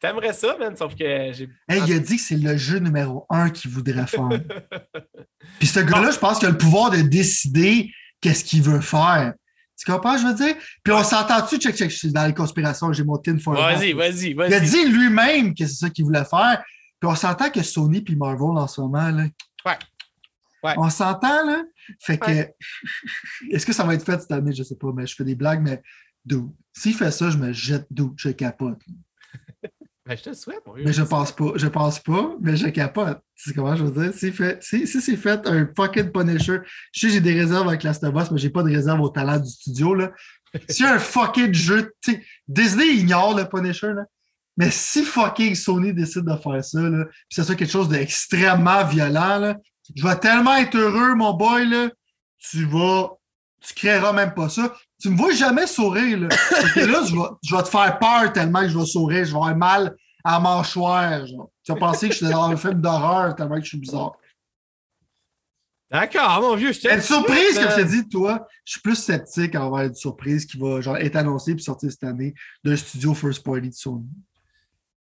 T'aimerais 0.00 0.32
ça, 0.32 0.56
man, 0.58 0.76
sauf 0.76 0.94
que 0.94 1.32
j'ai. 1.32 1.48
Hey, 1.68 1.82
il 1.86 1.92
a 1.94 1.98
dit 1.98 2.16
que 2.16 2.22
c'est 2.22 2.36
le 2.36 2.56
jeu 2.56 2.78
numéro 2.78 3.24
un 3.30 3.48
qu'il 3.50 3.70
voudrait 3.70 4.06
faire. 4.06 4.28
Puis 5.58 5.68
ce 5.68 5.80
gars-là, 5.80 6.10
je 6.10 6.18
pense 6.18 6.38
qu'il 6.40 6.48
a 6.48 6.50
le 6.50 6.58
pouvoir 6.58 6.90
de 6.90 6.98
décider 7.02 7.90
qu'est-ce 8.20 8.44
qu'il 8.44 8.62
veut 8.62 8.80
faire. 8.80 9.32
Tu 9.78 9.90
comprends, 9.90 10.18
je 10.18 10.26
veux 10.26 10.34
dire? 10.34 10.56
Puis 10.84 10.92
on 10.92 11.02
s'entend-tu, 11.02 11.56
check, 11.58 11.74
check, 11.76 11.90
je 11.90 11.96
suis 11.96 12.12
dans 12.12 12.26
les 12.26 12.34
conspirations, 12.34 12.92
j'ai 12.92 13.04
mon 13.04 13.16
tin 13.16 13.38
for 13.38 13.54
Vas-y, 13.54 13.92
vas-y, 13.92 14.30
Il 14.32 14.40
a 14.42 14.48
vas-y. 14.48 14.68
dit 14.70 14.84
lui-même 14.86 15.54
que 15.54 15.66
c'est 15.66 15.74
ça 15.86 15.90
qu'il 15.90 16.04
voulait 16.04 16.24
faire. 16.24 16.62
Puis 17.00 17.08
on 17.10 17.14
s'entend 17.14 17.48
que 17.50 17.62
Sony 17.62 18.00
puis 18.02 18.14
Marvel 18.16 18.56
en 18.58 18.66
ce 18.68 18.80
moment, 18.80 19.08
là. 19.08 19.24
Ouais. 19.64 19.78
Ouais. 20.64 20.74
On 20.76 20.90
s'entend, 20.90 21.44
là? 21.46 21.62
Fait 22.00 22.18
que. 22.18 22.26
Ouais. 22.26 22.54
Est-ce 23.50 23.66
que 23.66 23.72
ça 23.72 23.84
va 23.84 23.94
être 23.94 24.04
fait 24.04 24.20
cette 24.20 24.32
année? 24.32 24.52
Je 24.52 24.62
sais 24.62 24.76
pas, 24.76 24.92
mais 24.94 25.06
je 25.06 25.14
fais 25.14 25.24
des 25.24 25.34
blagues, 25.34 25.62
mais 25.62 25.82
dude, 26.24 26.50
s'il 26.72 26.94
fait 26.94 27.10
ça, 27.10 27.30
je 27.30 27.38
me 27.38 27.52
jette 27.52 27.86
dude, 27.90 28.12
je 28.16 28.30
capote. 28.30 28.80
Ben, 30.04 30.16
je 30.16 30.22
te 30.24 30.30
le 30.30 30.34
souhaite. 30.34 30.62
Mais 30.74 30.92
je 30.92 31.02
pense 31.02 31.30
pas. 31.30 31.52
Je 31.54 31.68
pense 31.68 32.00
pas, 32.00 32.34
mais 32.40 32.56
je 32.56 32.66
capote. 32.68 33.20
Tu 33.36 33.50
sais 33.50 33.54
comment 33.54 33.76
je 33.76 33.84
veux 33.84 34.02
dire? 34.02 34.12
Si, 34.12 34.32
fait, 34.32 34.60
si, 34.60 34.84
si 34.84 35.00
c'est 35.00 35.16
fait 35.16 35.46
un 35.46 35.68
fucking 35.76 36.10
Punisher, 36.10 36.58
je 36.90 37.00
sais 37.00 37.06
que 37.06 37.12
j'ai 37.12 37.20
des 37.20 37.38
réserves 37.38 37.68
avec 37.68 37.84
Last 37.84 38.02
of 38.02 38.14
Us, 38.20 38.32
mais 38.32 38.38
j'ai 38.38 38.50
pas 38.50 38.64
de 38.64 38.70
réserve 38.70 39.00
au 39.00 39.10
talent 39.10 39.38
du 39.38 39.48
studio, 39.48 39.94
là. 39.94 40.10
Si 40.68 40.84
un 40.84 40.98
fucking 40.98 41.54
jeu, 41.54 41.94
Disney 42.48 42.96
ignore 42.96 43.36
le 43.36 43.48
Punisher, 43.48 43.92
là. 43.92 44.04
Mais 44.56 44.70
si 44.70 45.04
fucking 45.04 45.54
Sony 45.54 45.94
décide 45.94 46.24
de 46.24 46.36
faire 46.36 46.62
ça, 46.62 46.80
là, 46.80 47.04
puis 47.06 47.14
c'est 47.30 47.44
ça 47.44 47.54
quelque 47.54 47.70
chose 47.70 47.88
d'extrêmement 47.88 48.84
violent, 48.84 49.38
là, 49.38 49.56
je 49.94 50.06
vais 50.06 50.16
tellement 50.16 50.56
être 50.56 50.76
heureux, 50.76 51.14
mon 51.14 51.34
boy, 51.34 51.68
là, 51.68 51.90
tu 52.38 52.64
vas, 52.66 53.10
tu 53.60 53.74
créeras 53.74 54.12
même 54.12 54.34
pas 54.34 54.48
ça. 54.48 54.74
Tu 55.00 55.10
me 55.10 55.16
vois 55.16 55.32
jamais 55.32 55.66
sourire, 55.66 56.20
là. 56.20 56.28
Là, 56.76 57.02
je 57.04 57.14
vais, 57.14 57.28
je 57.42 57.56
vais 57.56 57.62
te 57.62 57.68
faire 57.68 57.98
peur 57.98 58.32
tellement 58.32 58.60
que 58.60 58.68
je 58.68 58.78
vais 58.78 58.86
sourire, 58.86 59.24
je 59.24 59.30
vais 59.30 59.36
avoir 59.36 59.56
mal 59.56 59.96
à 60.24 60.38
mâchoire, 60.38 61.26
genre. 61.26 61.50
Tu 61.64 61.72
vas 61.72 61.78
penser 61.78 62.08
que 62.08 62.14
je 62.14 62.24
suis 62.24 62.28
dans 62.28 62.44
un 62.44 62.56
film 62.56 62.80
d'horreur 62.80 63.34
tellement 63.34 63.56
que 63.56 63.64
je 63.64 63.68
suis 63.68 63.78
bizarre. 63.78 64.12
D'accord, 65.90 66.40
mon 66.40 66.56
vieux, 66.56 66.72
je 66.72 66.88
Une 66.88 67.02
surprise, 67.02 67.58
comme 67.58 67.70
je 67.70 67.82
te 67.82 67.86
dis, 67.86 68.08
toi, 68.08 68.46
je 68.64 68.72
suis 68.72 68.80
plus 68.80 68.94
sceptique 68.94 69.54
envers 69.54 69.88
une 69.88 69.94
surprise 69.94 70.46
qui 70.46 70.56
va 70.56 70.80
genre, 70.80 70.96
être 70.96 71.16
annoncée 71.16 71.54
puis 71.54 71.62
sortir 71.62 71.90
cette 71.90 72.04
année 72.04 72.32
d'un 72.64 72.76
studio 72.76 73.12
first 73.12 73.44
party 73.44 73.68
de 73.68 73.74
Sony. 73.74 74.08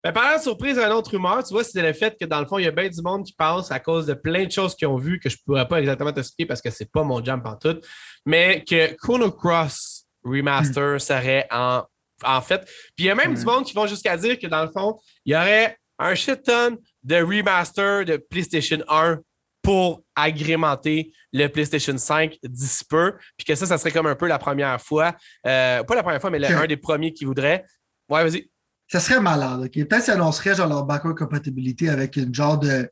Ben, 0.02 0.12
parlant 0.12 0.38
de 0.38 0.42
surprise, 0.42 0.78
une 0.78 0.92
autre 0.92 1.10
rumeur, 1.10 1.44
tu 1.44 1.52
vois, 1.52 1.62
c'est 1.62 1.82
le 1.82 1.92
fait 1.92 2.16
que 2.18 2.24
dans 2.24 2.40
le 2.40 2.46
fond, 2.46 2.58
il 2.58 2.64
y 2.64 2.68
a 2.68 2.70
bien 2.70 2.88
du 2.88 3.02
monde 3.02 3.24
qui 3.24 3.34
pense 3.34 3.70
à 3.70 3.80
cause 3.80 4.06
de 4.06 4.14
plein 4.14 4.46
de 4.46 4.50
choses 4.50 4.74
qu'ils 4.74 4.88
ont 4.88 4.96
vues 4.96 5.20
que 5.20 5.28
je 5.28 5.36
ne 5.36 5.40
pourrais 5.44 5.68
pas 5.68 5.78
exactement 5.78 6.10
t'expliquer 6.12 6.46
parce 6.46 6.62
que 6.62 6.70
c'est 6.70 6.90
pas 6.90 7.02
mon 7.02 7.22
jam 7.22 7.42
tout, 7.60 7.78
mais 8.24 8.64
que 8.64 8.94
Chrono 8.96 9.30
Cross 9.30 10.06
Remaster 10.24 10.98
serait 11.00 11.46
en, 11.50 11.82
en 12.24 12.40
fait. 12.40 12.64
Puis 12.96 13.04
il 13.04 13.04
y 13.06 13.10
a 13.10 13.14
même 13.14 13.34
du 13.34 13.44
monde 13.44 13.64
qui 13.64 13.74
vont 13.74 13.86
jusqu'à 13.86 14.16
dire 14.16 14.38
que 14.38 14.46
dans 14.46 14.62
le 14.64 14.70
fond, 14.70 14.98
il 15.26 15.34
y 15.34 15.36
aurait 15.36 15.76
un 15.98 16.14
shit 16.14 16.42
ton 16.44 16.78
de 17.02 17.16
remaster 17.16 18.06
de 18.06 18.16
PlayStation 18.16 18.78
1 18.88 19.18
pour 19.62 20.00
agrémenter 20.16 21.12
le 21.34 21.46
PlayStation 21.48 21.96
5 21.98 22.38
d'ici 22.42 22.84
peu, 22.88 23.14
puis 23.36 23.44
que 23.44 23.54
ça, 23.54 23.66
ça 23.66 23.76
serait 23.76 23.90
comme 23.92 24.06
un 24.06 24.14
peu 24.16 24.26
la 24.26 24.38
première 24.38 24.80
fois, 24.80 25.14
euh, 25.46 25.82
pas 25.84 25.94
la 25.94 26.02
première 26.02 26.20
fois, 26.22 26.30
mais 26.30 26.38
le- 26.38 26.46
un 26.56 26.66
des 26.66 26.78
premiers 26.78 27.12
qui 27.12 27.26
voudrait. 27.26 27.66
Ouais, 28.08 28.22
vas-y. 28.24 28.48
Ça 28.90 28.98
serait 28.98 29.20
malade, 29.20 29.60
OK? 29.60 29.72
Peut-être 29.72 30.04
qu'ils 30.04 30.14
annonceraient 30.14 30.56
genre 30.56 30.68
leur 30.68 30.84
backward 30.84 31.16
compatibilité 31.16 31.88
avec 31.88 32.16
une 32.16 32.34
genre 32.34 32.58
de 32.58 32.90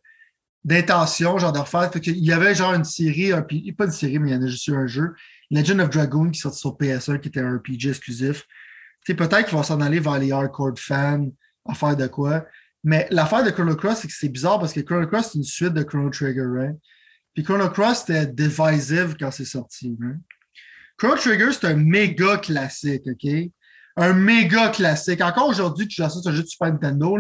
d'intention, 0.65 1.39
genre 1.39 1.53
de 1.53 1.59
refaire. 1.59 1.91
Fait 1.93 2.01
qu'il 2.01 2.19
y 2.19 2.33
avait 2.33 2.55
genre 2.55 2.75
une 2.75 2.85
série, 2.85 3.33
un, 3.33 3.43
pas 3.43 3.85
une 3.85 3.91
série, 3.91 4.19
mais 4.19 4.31
il 4.31 4.35
y 4.35 4.37
en 4.37 4.43
a 4.43 4.47
juste 4.47 4.67
eu 4.67 4.75
un 4.75 4.87
jeu, 4.87 5.15
Legend 5.51 5.81
of 5.81 5.91
Dragoon 5.91 6.31
qui 6.31 6.41
sortait 6.41 6.59
sur 6.59 6.77
PS1, 6.77 7.21
qui 7.21 7.29
était 7.29 7.41
un 7.41 7.57
RPG 7.57 7.89
exclusif. 7.89 8.47
Peut-être 9.07 9.45
qu'ils 9.45 9.57
vont 9.57 9.63
s'en 9.63 9.81
aller 9.81 9.99
vers 9.99 10.19
les 10.19 10.31
hardcore 10.31 10.79
fans, 10.79 11.29
à 11.67 11.75
faire 11.75 11.97
de 11.97 12.07
quoi. 12.07 12.45
Mais 12.85 13.09
l'affaire 13.11 13.43
de 13.43 13.51
Chrono 13.51 13.75
Cross, 13.75 14.01
c'est 14.01 14.09
que 14.09 14.15
c'est 14.15 14.29
bizarre 14.29 14.61
parce 14.61 14.73
que 14.73 14.81
Chrono 14.81 15.07
Cross, 15.07 15.33
c'est 15.33 15.39
une 15.39 15.45
suite 15.45 15.75
de 15.75 15.83
Chrono 15.83 16.11
Trigger, 16.11 16.47
right? 16.47 16.77
Puis 17.35 17.43
Chrono 17.43 17.71
Cross, 17.71 18.05
c'était 18.07 18.27
divisive 18.27 19.17
quand 19.19 19.31
c'est 19.31 19.45
sorti, 19.45 19.97
right? 20.01 20.21
Chrono 20.97 21.17
Trigger, 21.17 21.53
c'est 21.53 21.67
un 21.67 21.77
méga 21.77 22.37
classique, 22.37 23.03
OK? 23.07 23.51
Un 23.99 24.13
méga 24.13 24.69
classique. 24.69 25.21
Encore 25.21 25.49
aujourd'hui, 25.49 25.89
tu 25.89 25.97
joues 25.97 26.09
ça 26.09 26.21
sur 26.21 26.31
un 26.31 26.35
jeu 26.35 26.43
de 26.43 26.49
Super 26.49 26.73
Nintendo, 26.73 27.19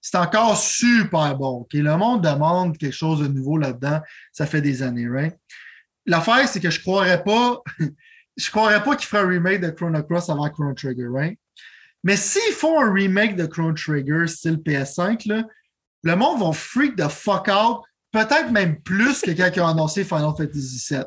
c'est 0.00 0.16
encore 0.16 0.56
super 0.56 1.36
bon. 1.36 1.66
Le 1.72 1.96
monde 1.96 2.24
demande 2.24 2.76
quelque 2.76 2.94
chose 2.94 3.20
de 3.20 3.28
nouveau 3.28 3.58
là-dedans. 3.58 4.00
Ça 4.32 4.46
fait 4.46 4.62
des 4.62 4.82
années, 4.82 5.08
right? 5.08 5.36
L'affaire, 6.06 6.48
c'est 6.48 6.60
que 6.60 6.70
je 6.70 6.78
ne 6.78 6.82
croirais 6.82 7.22
pas, 7.22 7.62
je 8.36 8.50
croirais 8.50 8.82
pas 8.82 8.96
qu'ils 8.96 9.06
feraient 9.06 9.22
un 9.22 9.28
remake 9.28 9.60
de 9.60 9.70
Chrono 9.70 10.02
Cross 10.02 10.30
avant 10.30 10.48
Chrono 10.50 10.74
Trigger, 10.74 11.06
right? 11.12 11.38
Mais 12.02 12.16
s'ils 12.16 12.54
font 12.54 12.80
un 12.80 12.92
remake 12.92 13.36
de 13.36 13.46
Chrono 13.46 13.72
Trigger 13.72 14.26
style 14.26 14.56
PS5, 14.56 15.28
là, 15.28 15.44
le 16.02 16.16
monde 16.16 16.40
va 16.40 16.52
freak 16.52 16.96
the 16.96 17.08
fuck 17.08 17.48
out, 17.48 17.82
peut-être 18.12 18.50
même 18.50 18.80
plus 18.82 19.20
que 19.20 19.30
quand 19.30 19.50
ils 19.54 19.60
ont 19.60 19.68
annoncé 19.68 20.04
Final 20.04 20.34
Fantasy 20.36 20.86
VII. 20.90 21.04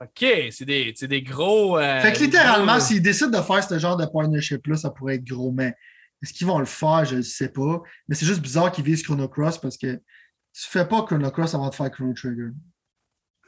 OK, 0.00 0.26
c'est 0.50 0.64
des, 0.64 0.92
des, 0.92 1.22
gros. 1.22 1.78
Euh, 1.78 2.00
fait 2.00 2.12
que 2.12 2.18
littéralement, 2.18 2.78
s'ils 2.80 3.00
décident 3.00 3.38
de 3.38 3.42
faire 3.42 3.64
ce 3.64 3.78
genre 3.78 3.96
de 3.96 4.04
partnership-là, 4.04 4.76
ça 4.76 4.90
pourrait 4.90 5.14
être 5.14 5.24
gros. 5.24 5.52
Mais 5.52 5.74
est-ce 6.22 6.34
qu'ils 6.34 6.46
vont 6.46 6.58
le 6.58 6.66
faire? 6.66 7.04
Je 7.06 7.16
ne 7.16 7.22
sais 7.22 7.48
pas. 7.48 7.82
Mais 8.06 8.14
c'est 8.14 8.26
juste 8.26 8.40
bizarre 8.40 8.70
qu'ils 8.70 8.84
visent 8.84 9.02
Chrono 9.02 9.26
Cross 9.26 9.58
parce 9.58 9.78
que 9.78 9.86
tu 9.86 10.66
ne 10.66 10.70
fais 10.70 10.86
pas 10.86 11.02
Chrono 11.02 11.30
Cross 11.30 11.54
avant 11.54 11.70
de 11.70 11.74
faire 11.74 11.90
Chrono 11.90 12.12
Trigger. 12.12 12.50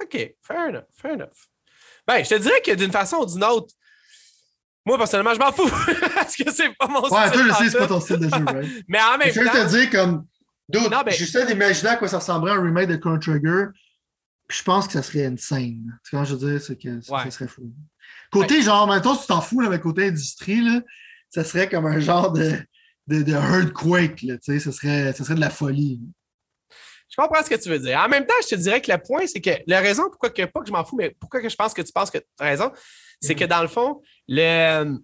OK, 0.01 0.35
fair 0.43 0.69
enough, 0.69 0.85
fair 0.95 1.12
enough. 1.12 1.49
Ben, 2.07 2.25
je 2.25 2.31
te 2.31 2.41
dirais 2.41 2.62
que 2.65 2.75
d'une 2.75 2.93
façon 2.93 3.16
ou 3.19 3.27
d'une 3.27 3.45
autre, 3.45 3.75
moi, 4.87 4.97
personnellement, 4.97 5.35
je 5.35 5.39
m'en 5.39 5.53
fous. 5.53 5.69
parce 6.15 6.35
que 6.35 6.51
c'est 6.51 6.75
pas 6.79 6.87
mon 6.87 7.05
style. 7.05 7.19
Ouais, 7.19 7.31
toi, 7.31 7.43
je 7.47 7.53
sais, 7.53 7.70
c'est 7.70 7.79
pas 7.79 7.87
ton 7.87 8.01
style 8.01 8.16
de 8.16 8.29
jeu, 8.31 8.45
right? 8.47 8.85
mais 8.89 8.99
en 9.03 9.19
même 9.19 9.29
temps. 9.29 9.41
Je 9.43 9.65
te 9.65 9.69
dire, 9.69 9.91
comme. 9.91 10.27
D'autres, 10.66 11.05
ben... 11.05 11.12
j'essaie 11.12 11.47
d'imaginer 11.47 11.91
à 11.91 11.97
quoi 11.97 12.09
ça 12.09 12.19
ressemblerait 12.19 12.57
un 12.57 12.62
remake 12.62 12.89
de 12.89 12.97
Chrono 12.97 13.19
Trigger. 13.19 13.66
Puis 14.49 14.59
je 14.59 14.65
pense 14.65 14.87
que 14.87 14.95
ça 14.95 15.03
serait 15.03 15.27
une 15.27 15.39
scène. 15.39 15.99
Ce 16.03 16.16
que 16.16 16.25
je 16.25 16.35
veux 16.35 16.51
dire, 16.51 16.61
c'est 16.61 16.77
que 16.77 17.01
ça, 17.03 17.31
serait 17.31 17.49
fou. 17.49 17.70
Côté, 18.33 18.62
genre, 18.62 18.87
maintenant, 18.87 19.15
tu 19.15 19.27
t'en 19.27 19.43
fous, 19.43 19.61
là, 19.61 19.69
mais 19.69 19.79
côté 19.79 20.09
industrie, 20.09 20.62
là, 20.62 20.81
ça 21.29 21.45
serait 21.45 21.69
comme 21.69 21.85
un 21.85 22.01
genre 22.01 22.33
de, 22.33 22.53
de, 23.07 23.23
de 23.23 23.33
earthquake, 23.33 24.23
là, 24.23 24.39
tu 24.39 24.53
sais, 24.53 24.59
ça 24.59 24.73
serait, 24.73 25.12
ça 25.12 25.23
serait 25.25 25.35
de 25.35 25.41
la 25.41 25.51
folie. 25.51 26.01
Je 27.11 27.16
comprends 27.16 27.43
ce 27.43 27.51
que 27.51 27.61
tu 27.61 27.69
veux 27.69 27.79
dire. 27.79 27.99
En 27.99 28.09
même 28.09 28.25
temps, 28.25 28.35
je 28.43 28.49
te 28.49 28.55
dirais 28.55 28.81
que 28.81 28.91
le 28.91 28.99
point, 28.99 29.27
c'est 29.27 29.41
que 29.41 29.51
la 29.66 29.81
raison 29.81 30.05
pourquoi 30.05 30.31
que, 30.31 30.45
pas 30.45 30.61
que 30.61 30.66
je 30.66 30.73
m'en 30.73 30.85
fous, 30.85 30.97
mais 30.97 31.15
pourquoi 31.19 31.41
que 31.41 31.49
je 31.49 31.57
pense 31.57 31.75
que 31.75 31.83
tu 31.83 31.93
penses 31.93 32.11
que 32.11 32.19
tu 32.19 32.25
as 32.39 32.45
raison, 32.45 32.73
c'est 33.20 33.35
que 33.35 33.45
dans 33.45 33.62
le 33.62 33.69
fond, 33.69 34.01
le, 34.29 34.97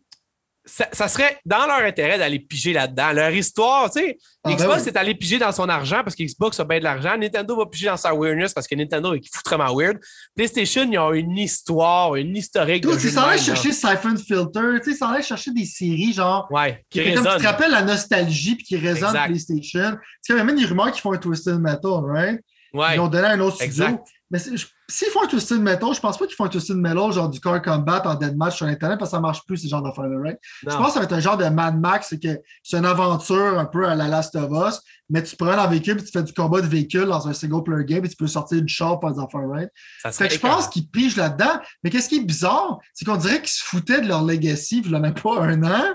ça, 0.67 1.09
serait 1.09 1.39
dans 1.45 1.67
leur 1.67 1.85
intérêt 1.85 2.19
d'aller 2.19 2.39
piger 2.39 2.73
là-dedans. 2.73 3.13
Leur 3.13 3.31
histoire, 3.31 3.91
tu 3.91 4.01
sais, 4.01 4.19
ah, 4.43 4.49
ben 4.49 4.57
Xbox 4.57 4.87
est 4.87 4.97
allé 4.97 5.15
piger 5.15 5.39
dans 5.39 5.53
son 5.53 5.69
argent 5.69 6.01
parce 6.03 6.17
que 6.17 6.23
Xbox 6.23 6.59
a 6.59 6.65
bien 6.65 6.79
de 6.79 6.85
l'argent. 6.85 7.17
Nintendo 7.19 7.57
va 7.57 7.67
piger 7.67 7.87
dans 7.87 7.99
sa 7.99 8.15
weirdness 8.15 8.55
parce 8.55 8.67
que 8.67 8.75
Nintendo 8.75 9.13
est 9.15 9.21
foutrement 9.31 9.77
weird. 9.77 9.99
PlayStation, 10.35 10.91
ils 10.91 10.99
ont 10.99 11.13
une 11.13 11.37
histoire, 11.37 12.15
une 12.17 12.35
historique. 12.37 12.83
Tout, 12.83 12.99
ils 12.99 13.11
s'en 13.11 13.37
chercher 13.37 13.73
Siphon 13.73 14.17
Filter, 14.17 14.81
tu 14.83 14.85
sais, 14.85 14.91
ils 14.93 14.97
s'en 14.97 15.23
chercher 15.23 15.51
des 15.51 15.67
séries 15.67 16.15
genre. 16.15 16.49
Ouais, 16.51 16.83
qui, 16.89 17.03
qui 17.03 17.15
Comme, 17.15 17.25
te 17.25 17.43
rappellent 17.43 17.71
la 17.71 17.83
nostalgie 17.83 18.57
puis 18.57 18.65
qui 18.65 18.77
résonnent 18.79 19.13
PlayStation. 19.27 19.91
Tu 19.93 19.99
sais, 20.23 20.33
il 20.33 20.37
y 20.37 20.41
a 20.41 20.45
même 20.45 20.57
des 20.57 20.65
rumeurs 20.65 20.93
qui 20.93 21.01
font 21.01 21.13
un 21.13 21.19
Twisted 21.19 21.59
Metal, 21.59 22.01
right? 22.07 22.41
Ouais. 22.73 22.97
Ils 22.97 23.01
ont 23.01 23.09
donné 23.09 23.29
un 23.29 23.41
autre 23.41 23.57
studio. 23.57 24.01
Mais 24.35 24.41
s'ils 24.41 25.09
font 25.11 25.23
un 25.23 25.29
Twisted 25.29 25.61
Metal, 25.61 25.95
je 25.95 26.01
pense 26.01 26.19
pas 26.19 26.27
qu'ils 26.27 26.35
font 26.35 26.47
un 26.47 26.49
Twisted 26.49 26.77
Metal, 26.77 27.13
genre 27.13 27.29
du 27.29 27.39
Core 27.39 27.63
Combat 27.63 28.03
en 28.05 28.17
Deadmatch 28.17 28.57
sur 28.57 28.67
Internet, 28.67 28.99
parce 28.99 29.13
que 29.13 29.17
ça 29.17 29.21
marche 29.21 29.47
plus, 29.47 29.59
ce 29.59 29.69
genre 29.69 29.81
d'affaires-là, 29.81 30.19
right? 30.21 30.39
Je 30.63 30.75
pense 30.75 30.89
que 30.89 30.93
ça 30.95 30.99
va 30.99 31.05
être 31.05 31.13
un 31.13 31.21
genre 31.21 31.37
de 31.37 31.45
Mad 31.45 31.79
Max, 31.79 32.09
c'est 32.11 32.19
que 32.19 32.41
c'est 32.65 32.79
une 32.79 32.85
aventure 32.85 33.57
un 33.57 33.65
peu 33.65 33.87
à 33.87 33.95
la 33.95 34.09
Last 34.09 34.35
of 34.35 34.51
Us, 34.51 34.81
mais 35.09 35.23
tu 35.23 35.37
prends 35.37 35.51
un 35.51 35.67
véhicule 35.69 36.01
et 36.01 36.03
tu 36.03 36.11
fais 36.11 36.25
du 36.25 36.33
combat 36.33 36.61
de 36.63 36.67
véhicule 36.67 37.05
dans 37.05 37.29
un 37.29 37.33
single 37.33 37.63
player 37.63 37.85
game 37.85 38.05
et 38.05 38.09
tu 38.09 38.17
peux 38.17 38.27
sortir 38.27 38.59
une 38.59 38.69
shop 38.69 38.97
par 38.97 39.15
des 39.15 39.21
affaires, 39.21 39.49
right? 39.49 39.71
fait 40.11 40.27
que 40.27 40.35
je 40.35 40.41
pense 40.41 40.67
qu'ils 40.67 40.89
pigent 40.89 41.17
là-dedans. 41.17 41.61
Mais 41.85 41.91
qu'est-ce 41.91 42.09
qui 42.09 42.17
est 42.17 42.25
bizarre, 42.25 42.81
c'est 42.93 43.05
qu'on 43.05 43.17
dirait 43.17 43.39
qu'ils 43.39 43.51
se 43.51 43.63
foutaient 43.63 44.01
de 44.01 44.09
leur 44.09 44.25
legacy, 44.25 44.83
il 44.85 44.91
même 44.99 45.15
pas 45.15 45.43
un 45.43 45.63
an, 45.63 45.95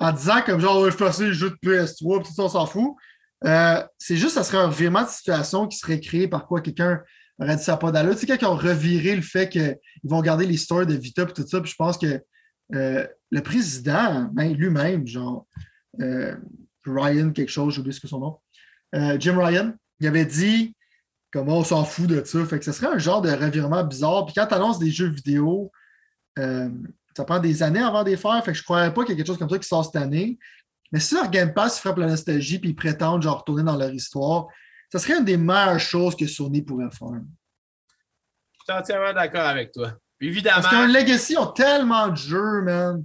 en 0.00 0.12
disant 0.12 0.42
comme 0.44 0.60
genre, 0.60 0.76
on 0.76 0.82
va 0.82 0.90
faire 0.90 1.18
les 1.18 1.32
jeux 1.32 1.48
de 1.48 1.56
PS3, 1.66 2.20
puis 2.20 2.28
tout 2.28 2.34
ça, 2.34 2.42
on 2.42 2.48
s'en 2.50 2.66
fout. 2.66 2.94
Euh, 3.46 3.82
c'est 3.96 4.18
juste, 4.18 4.34
ça 4.34 4.44
serait 4.44 4.58
un 4.58 4.68
virement 4.68 5.02
de 5.02 5.08
situation 5.08 5.66
qui 5.66 5.78
serait 5.78 6.00
créé 6.00 6.28
par 6.28 6.46
quoi 6.46 6.60
quelqu'un 6.60 7.00
aurait 7.38 7.56
dit 7.56 7.62
ça 7.62 7.76
pas 7.76 7.90
d'allure. 7.90 8.14
Tu 8.14 8.20
sais, 8.20 8.26
quand 8.26 8.36
ils 8.40 8.46
ont 8.46 8.56
reviré 8.56 9.16
le 9.16 9.22
fait 9.22 9.48
qu'ils 9.48 9.76
vont 10.04 10.20
garder 10.20 10.46
les 10.46 10.56
stores 10.56 10.86
de 10.86 10.94
Vita 10.94 11.22
et 11.22 11.26
tout 11.26 11.46
ça, 11.46 11.60
puis 11.60 11.70
je 11.70 11.76
pense 11.76 11.98
que 11.98 12.20
euh, 12.74 13.06
le 13.30 13.40
président, 13.42 14.30
ben, 14.32 14.54
lui-même, 14.54 15.06
genre 15.06 15.46
euh, 16.00 16.36
Ryan, 16.86 17.30
quelque 17.30 17.50
chose, 17.50 17.74
j'ai 17.74 17.80
oublié 17.80 17.92
ce 17.92 18.00
que 18.00 18.08
son 18.08 18.20
nom, 18.20 18.38
Jim 19.18 19.36
Ryan, 19.36 19.72
il 19.98 20.06
avait 20.06 20.24
dit 20.24 20.76
comment 21.32 21.58
on 21.58 21.64
s'en 21.64 21.84
fout 21.84 22.06
de 22.06 22.22
ça. 22.24 22.44
Fait 22.46 22.60
que 22.60 22.64
ce 22.64 22.70
serait 22.70 22.94
un 22.94 22.98
genre 22.98 23.20
de 23.20 23.30
revirement 23.30 23.82
bizarre. 23.82 24.24
Puis 24.24 24.34
quand 24.36 24.46
tu 24.46 24.54
annonces 24.54 24.78
des 24.78 24.92
jeux 24.92 25.08
vidéo, 25.08 25.72
ça 26.36 27.24
prend 27.24 27.40
des 27.40 27.62
années 27.62 27.82
avant 27.82 28.04
de 28.04 28.10
les 28.10 28.16
faire. 28.16 28.44
Fait 28.44 28.52
que 28.52 28.56
je 28.56 28.62
ne 28.62 28.64
croirais 28.64 28.94
pas 28.94 29.02
qu'il 29.02 29.10
y 29.10 29.14
ait 29.14 29.16
quelque 29.16 29.26
chose 29.26 29.38
comme 29.38 29.50
ça 29.50 29.58
qui 29.58 29.66
sort 29.66 29.84
cette 29.84 30.00
année. 30.00 30.38
Mais 30.92 31.00
si 31.00 31.14
leur 31.14 31.28
Game 31.28 31.52
Pass 31.52 31.80
frappe 31.80 31.98
la 31.98 32.06
nostalgie 32.06 32.56
et 32.56 32.68
ils 32.68 32.76
prétendent 32.76 33.22
genre 33.22 33.38
retourner 33.38 33.64
dans 33.64 33.76
leur 33.76 33.92
histoire, 33.92 34.46
ça 34.94 35.00
serait 35.00 35.18
une 35.18 35.24
des 35.24 35.36
meilleures 35.36 35.80
choses 35.80 36.14
que 36.14 36.24
Sony 36.24 36.62
pourrait 36.62 36.88
faire. 36.96 37.20
Je 38.52 38.62
suis 38.62 38.80
entièrement 38.80 39.12
d'accord 39.12 39.44
avec 39.44 39.72
toi. 39.72 39.94
Évidemment. 40.20 40.62
Parce 40.62 40.72
qu'un 40.72 40.86
Legacy 40.86 41.36
ont 41.36 41.48
tellement 41.48 42.06
de 42.06 42.16
jeux, 42.16 42.62
man. 42.62 43.04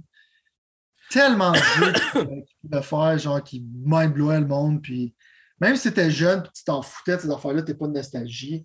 Tellement 1.10 1.50
de 1.50 1.56
jeux 1.56 1.92
qu'ils 1.92 2.44
pouvaient 2.62 2.82
faire, 2.82 3.18
genre 3.18 3.42
qui 3.42 3.66
mind 3.84 4.16
le 4.16 4.46
monde. 4.46 4.80
Puis 4.80 5.16
même 5.60 5.74
si 5.74 5.88
t'étais 5.88 6.12
jeune 6.12 6.44
tu 6.54 6.62
t'en 6.62 6.80
foutais 6.80 7.16
de 7.16 7.22
ces 7.22 7.30
affaires-là, 7.30 7.62
t'es 7.62 7.74
pas 7.74 7.88
de 7.88 7.92
nostalgie. 7.92 8.64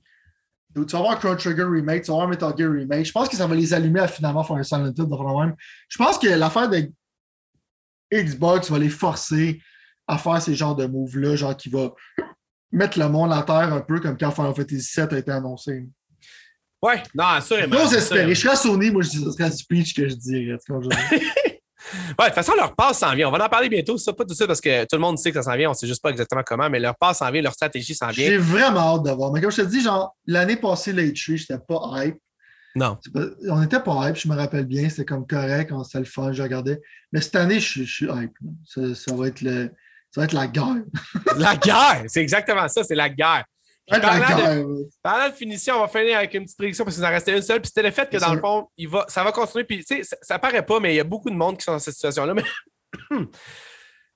tu 0.76 0.81
vas 0.84 0.99
voir 0.99 1.18
Chrono 1.18 1.35
Trigger 1.35 1.64
Remake, 1.64 2.03
tu 2.03 2.11
vas 2.11 2.18
voir 2.18 2.27
Metal 2.27 2.53
Gear 2.56 2.72
Remake. 2.72 3.06
Je 3.07 3.11
pense 3.11 3.27
que 3.27 3.35
ça 3.35 3.47
va 3.47 3.56
les 3.56 3.73
allumer 3.73 4.02
à 4.02 4.07
finalement 4.07 4.43
faire 4.43 4.57
un 4.57 4.64
Silent 4.64 4.85
Hill 4.85 4.93
de 4.93 5.39
même. 5.39 5.56
Je 5.89 5.97
pense 5.97 6.19
que 6.19 6.27
l'affaire 6.27 6.69
de 6.69 6.91
Xbox 8.14 8.69
va 8.69 8.77
les 8.77 8.89
forcer 8.89 9.60
à 10.07 10.19
faire 10.19 10.39
ces 10.39 10.53
genres 10.53 10.76
de 10.76 10.85
moves-là, 10.85 11.35
genre 11.35 11.57
qui 11.57 11.69
va 11.69 11.91
mettre 12.76 12.99
le 12.99 13.10
monde 13.10 13.31
à 13.34 13.41
terre 13.41 13.73
un 13.73 13.81
peu 13.81 13.99
comme 13.99 14.18
quand 14.18 14.31
Final 14.31 14.53
Fantasy 14.53 15.02
VII 15.02 15.07
a 15.11 15.18
été 15.18 15.31
annoncé. 15.31 15.85
Ouais, 16.81 17.02
non, 17.15 17.26
assurément. 17.26 17.77
J'ose 17.77 17.95
espérer. 17.95 18.35
Je 18.35 18.39
serais 18.39 18.53
à 18.53 18.56
Sony, 18.56 18.91
moi, 18.91 19.02
je 19.02 19.10
dis, 19.10 19.23
ce 19.23 19.31
serait 19.31 19.49
speech 19.49 19.95
que 19.95 20.07
je 20.07 20.15
dirais. 20.15 20.57
Ouais, 22.18 22.26
de 22.26 22.30
toute 22.30 22.35
façon, 22.35 22.53
leur 22.56 22.76
passe 22.76 22.99
s'en 22.99 23.14
vient. 23.14 23.27
On 23.27 23.31
va 23.31 23.45
en 23.45 23.49
parler 23.49 23.69
bientôt, 23.69 23.95
ça, 23.97 24.11
pas 24.11 24.26
tout 24.26 24.34
ça 24.34 24.47
parce 24.47 24.60
que 24.60 24.84
tout 24.85 24.95
le 24.95 25.02
monde 25.02 25.19
sait 25.19 25.31
que 25.31 25.38
ça 25.38 25.52
s'en 25.52 25.56
vient, 25.56 25.69
on 25.69 25.73
ne 25.73 25.77
sait 25.77 25.85
juste 25.85 26.02
pas 26.02 26.10
exactement 26.10 26.41
comment, 26.43 26.68
mais 26.68 26.80
leur 26.80 26.95
passe 26.95 27.19
s'en 27.19 27.30
vient, 27.30 27.43
leur 27.43 27.53
stratégie 27.53 27.93
s'en 27.93 28.10
vient. 28.10 28.26
J'ai 28.26 28.38
vraiment 28.38 28.95
hâte 28.95 29.03
de 29.03 29.11
voir. 29.11 29.31
Mais 29.31 29.39
comme 29.39 29.52
je 29.52 29.61
te 29.61 29.68
dis, 29.68 29.81
genre, 29.81 30.15
l'année 30.26 30.56
passée, 30.56 30.93
Late 30.93 31.15
je 31.15 31.34
n'étais 31.34 31.60
pas 31.60 32.03
hype. 32.03 32.18
Non. 32.76 32.97
on 33.49 33.61
n'était 33.61 33.80
pas 33.80 34.10
hype, 34.10 34.18
je 34.18 34.27
me 34.27 34.35
rappelle 34.35 34.65
bien, 34.65 34.89
c'était 34.89 35.06
comme 35.06 35.27
correct, 35.27 35.72
on 35.72 35.84
s'est 35.84 35.99
le 35.99 36.06
fun, 36.06 36.31
je 36.34 36.41
regardais. 36.41 36.81
Mais 37.14 37.22
cette 37.22 37.35
année, 37.35 37.60
je, 37.60 37.84
suis 37.84 38.07
hype. 38.07 38.35
Ça, 38.65 39.15
va 39.15 39.27
être 39.27 39.41
le, 39.41 39.72
ça 40.16 40.22
va 40.22 40.26
être 40.26 40.32
la 40.32 40.48
guerre. 40.48 40.84
la 41.38 41.56
guerre, 41.58 42.04
c'est 42.08 42.22
exactement 42.22 42.70
ça, 42.70 42.86
c'est 42.86 42.96
la 42.96 43.10
guerre. 43.10 43.44
La 43.90 44.00
guerre, 44.00 44.64
pendant 45.04 45.18
la 45.18 45.32
finition, 45.34 45.76
on 45.76 45.82
va 45.82 45.88
finir 45.90 46.18
avec 46.18 46.34
une 46.34 46.44
petite 46.44 46.58
prédiction 46.58 46.86
parce 46.86 46.96
qu'il 46.96 47.06
en 47.06 47.10
restait 47.10 47.36
une 47.36 47.42
seule. 47.42 47.60
Puis 47.60 47.68
c'était 47.68 47.84
le 47.84 47.92
fait 47.92 48.10
que 48.10 48.16
dans 48.16 48.34
le 48.34 48.40
fond, 48.40 48.70
il 48.78 48.88
va, 48.88 49.06
ça 49.10 49.26
va 49.26 49.34
continuer. 49.34 49.66
Puis 49.66 49.84
tu 49.84 49.98
sais, 49.98 50.04
ça, 50.04 50.16
ça, 50.22 50.40
paraît 50.40 50.66
pas, 50.66 50.80
mais 50.80 50.94
il 50.94 50.96
y 50.96 51.02
a 51.02 51.04
beaucoup 51.04 51.30
de 51.30 51.36
monde 51.36 51.58
qui 51.58 51.66
sont 51.66 51.74
dans 51.74 51.80
cette 51.80 51.96
situation-là. 51.96 52.34
Mais... 52.34 52.44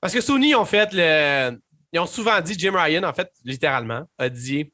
parce 0.02 0.14
que 0.14 0.22
Sony 0.22 0.56
ont 0.56 0.64
fait 0.64 0.90
le. 0.94 1.60
Ils 1.92 2.00
ont 2.00 2.06
souvent 2.06 2.40
dit, 2.40 2.58
Jim 2.58 2.74
Ryan, 2.76 3.04
en 3.04 3.14
fait, 3.14 3.30
littéralement, 3.44 4.06
a 4.18 4.30
dit 4.30 4.72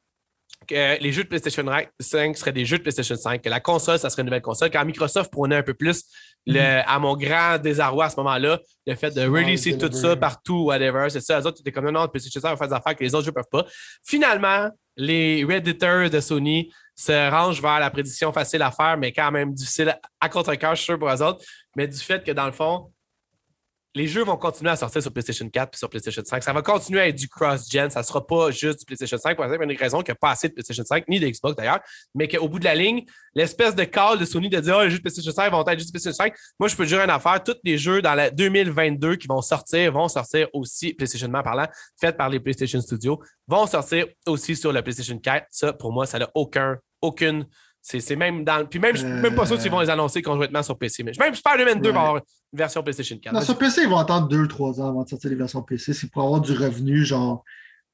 que 0.68 1.02
les 1.02 1.12
jeux 1.12 1.24
de 1.24 1.30
PlayStation 1.30 1.66
5 2.00 2.38
seraient 2.38 2.52
des 2.52 2.66
jeux 2.66 2.78
de 2.78 2.84
PlayStation 2.84 3.16
5, 3.16 3.42
que 3.42 3.50
la 3.50 3.60
console, 3.60 3.98
ça 3.98 4.12
serait 4.12 4.22
une 4.22 4.28
nouvelle 4.28 4.44
console. 4.44 4.70
Quand 4.70 4.86
Microsoft 4.86 5.32
prenait 5.32 5.56
un 5.56 5.64
peu 5.64 5.74
plus, 5.74 6.04
le, 6.46 6.60
mm-hmm. 6.60 6.84
à 6.86 7.00
mon 7.00 7.16
grand 7.16 7.58
désarroi 7.58 8.06
à 8.06 8.10
ce 8.10 8.18
moment-là, 8.18 8.60
le 8.86 8.96
fait 8.96 9.12
de 9.12 9.22
releaser 9.22 9.78
tout 9.78 9.92
ça 9.92 10.16
partout, 10.16 10.66
whatever, 10.66 11.10
c'est 11.10 11.22
ça. 11.22 11.40
Les 11.40 11.46
autres 11.46 11.62
étaient 11.62 11.72
comme 11.72 11.90
non, 11.90 12.08
PlayStation 12.08 12.42
5 12.42 12.50
va 12.50 12.58
faire 12.58 12.68
des 12.68 12.74
affaires 12.74 12.96
que 12.96 13.04
les 13.04 13.16
autres 13.16 13.26
jeux 13.26 13.32
ne 13.32 13.36
peuvent 13.36 13.50
pas. 13.52 13.66
Finalement, 14.04 14.70
les 14.98 15.44
Redditors 15.44 16.10
de 16.10 16.20
Sony 16.20 16.72
se 16.96 17.30
rangent 17.30 17.62
vers 17.62 17.80
la 17.80 17.90
prédiction 17.90 18.32
facile 18.32 18.62
à 18.62 18.72
faire, 18.72 18.98
mais 18.98 19.12
quand 19.12 19.32
même 19.32 19.54
difficile 19.54 19.98
à 20.20 20.30
contre-cœur, 20.30 20.76
je 20.76 20.82
suis 20.82 20.86
sûr 20.86 21.00
pour 21.00 21.10
eux 21.10 21.22
autres. 21.22 21.44
Mais 21.76 21.88
du 21.88 21.98
fait 21.98 22.24
que 22.24 22.32
dans 22.32 22.46
le 22.46 22.54
fond, 22.54 22.92
les 23.96 24.08
jeux 24.08 24.24
vont 24.24 24.36
continuer 24.36 24.72
à 24.72 24.76
sortir 24.76 25.02
sur 25.02 25.12
PlayStation 25.12 25.50
4 25.50 25.74
et 25.74 25.78
sur 25.78 25.90
PlayStation 25.90 26.22
5. 26.24 26.44
Ça 26.44 26.52
va 26.52 26.62
continuer 26.62 27.00
à 27.00 27.08
être 27.08 27.16
du 27.16 27.30
cross-gen. 27.30 27.90
Ça 27.90 28.02
ne 28.02 28.06
sera 28.06 28.28
pas 28.28 28.52
juste 28.52 28.80
du 28.80 28.86
PlayStation 28.86 29.18
5 29.18 29.38
pour 29.38 29.46
une 29.46 29.78
raison 29.78 30.00
qu'il 30.00 30.12
n'y 30.12 30.18
a 30.18 30.20
pas 30.20 30.32
assez 30.32 30.50
de 30.50 30.54
PlayStation 30.54 30.84
5, 30.84 31.08
ni 31.08 31.20
de 31.20 31.28
Xbox 31.28 31.56
d'ailleurs, 31.56 31.80
mais 32.14 32.28
qu'au 32.28 32.50
bout 32.50 32.60
de 32.60 32.66
la 32.66 32.76
ligne, 32.76 33.06
l'espèce 33.34 33.74
de 33.74 33.86
call 33.86 34.20
de 34.20 34.26
Sony 34.26 34.50
de 34.50 34.60
dire 34.60 34.76
oh, 34.78 34.84
les 34.84 34.90
jeux 34.90 34.98
de 34.98 35.02
PlayStation 35.02 35.32
5 35.32 35.50
vont 35.50 35.66
être 35.66 35.80
juste 35.80 35.92
PlayStation 35.92 36.26
5. 36.26 36.34
Moi, 36.60 36.68
je 36.68 36.76
peux 36.76 36.86
dire 36.86 37.02
une 37.02 37.10
affaire. 37.10 37.42
Tous 37.42 37.56
les 37.64 37.78
jeux 37.78 38.02
dans 38.02 38.16
la 38.16 38.30
2022 38.30 39.16
qui 39.16 39.28
vont 39.28 39.42
sortir 39.42 39.94
vont 39.94 40.10
sortir 40.10 40.50
aussi, 40.52 40.94
PlayStation 40.94 41.32
parlant, 41.32 41.68
faits 42.00 42.18
par 42.18 42.28
les 42.30 42.42
PlayStation 42.42 42.82
Studios, 42.82 43.22
vont 43.48 43.66
sortir 43.66 44.08
aussi 44.28 44.58
sur 44.58 44.74
le 44.74 44.82
PlayStation 44.82 45.18
4. 45.18 45.48
Ça, 45.52 45.72
pour 45.72 45.94
moi, 45.94 46.06
ça 46.06 46.20
n'a 46.20 46.30
aucun, 46.36 46.78
aucune 47.02 47.48
c'est 47.88 48.16
même 48.16 48.44
dans. 48.44 48.66
Puis 48.66 48.80
même, 48.80 48.95
je 48.95 49.02
suis 49.02 49.07
même 49.07 49.36
pas 49.36 49.45
sûr 49.45 49.57
qu'ils 49.60 49.70
vont 49.72 49.80
les 49.80 49.90
annoncer 49.90 50.22
conjointement 50.22 50.64
sur 50.64 50.78
PC. 50.78 51.03
Mais 51.03 51.12
même 51.20 51.36
Spider-Man 51.36 51.82
2 51.82 51.91
va 51.91 51.99
avoir 51.99 52.16
une 52.18 52.22
version 52.53 52.82
PlayStation 52.82 53.18
4. 53.22 53.34
Non, 53.34 53.41
sur 53.41 53.57
PC, 53.57 53.82
ils 53.84 53.90
vont 53.90 53.98
attendre 53.98 54.28
2-3 54.28 54.82
ans 54.82 54.90
avant 54.90 55.03
de 55.03 55.10
sortir 55.10 55.30
les 55.30 55.36
versions 55.36 55.62
PC. 55.62 55.94
C'est 55.94 56.10
pour 56.10 56.24
avoir 56.24 56.41
du 56.41 56.52
revenu, 56.53 57.06
genre 57.06 57.44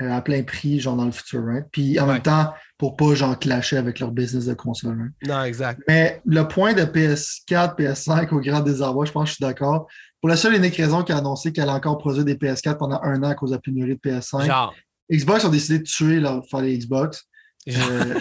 euh, 0.01 0.09
à 0.11 0.21
plein 0.21 0.43
prix, 0.43 0.79
genre 0.79 0.95
dans 0.95 1.05
le 1.05 1.11
futur, 1.11 1.43
right? 1.45 1.65
Puis 1.71 1.99
en 1.99 2.07
Ouais. 2.07 2.13
même 2.13 2.21
temps, 2.21 2.53
pour 2.77 2.95
pas 2.95 3.13
genre 3.15 3.37
clasher 3.37 3.77
avec 3.77 3.99
leur 3.99 4.11
business 4.11 4.45
de 4.45 4.53
console. 4.53 4.97
right? 4.97 5.13
Non, 5.27 5.43
exact. 5.43 5.81
Mais 5.87 6.21
le 6.25 6.47
point 6.47 6.73
de 6.73 6.83
PS4, 6.83 7.75
PS5 7.77 8.33
au 8.33 8.39
grand 8.39 8.61
désarroi, 8.61 9.05
je 9.05 9.11
pense 9.11 9.23
que 9.25 9.29
je 9.29 9.35
suis 9.35 9.41
d'accord. 9.43 9.87
Pour 10.21 10.29
la 10.29 10.37
seule 10.37 10.53
et 10.53 10.57
unique 10.57 10.75
raison 10.77 11.03
qu'elle 11.03 11.17
a 11.17 11.19
annoncé 11.19 11.51
qu'elle 11.51 11.67
a 11.69 11.73
encore 11.73 11.97
produit 11.97 12.23
des 12.23 12.35
PS4 12.35 12.77
pendant 12.77 12.99
un 13.03 13.21
an 13.23 13.29
à 13.29 13.35
cause 13.35 13.49
de 13.51 13.55
la 13.55 13.61
pénurie 13.61 13.95
de 13.95 13.99
PS5. 14.09 14.45
Genre. 14.45 14.73
Xbox 15.11 15.43
ont 15.43 15.49
décidé 15.49 15.79
de 15.79 15.83
tuer 15.83 16.19
leur 16.21 16.45
faire 16.49 16.61
les 16.61 16.77
Xbox. 16.77 17.25
Euh, 17.67 18.15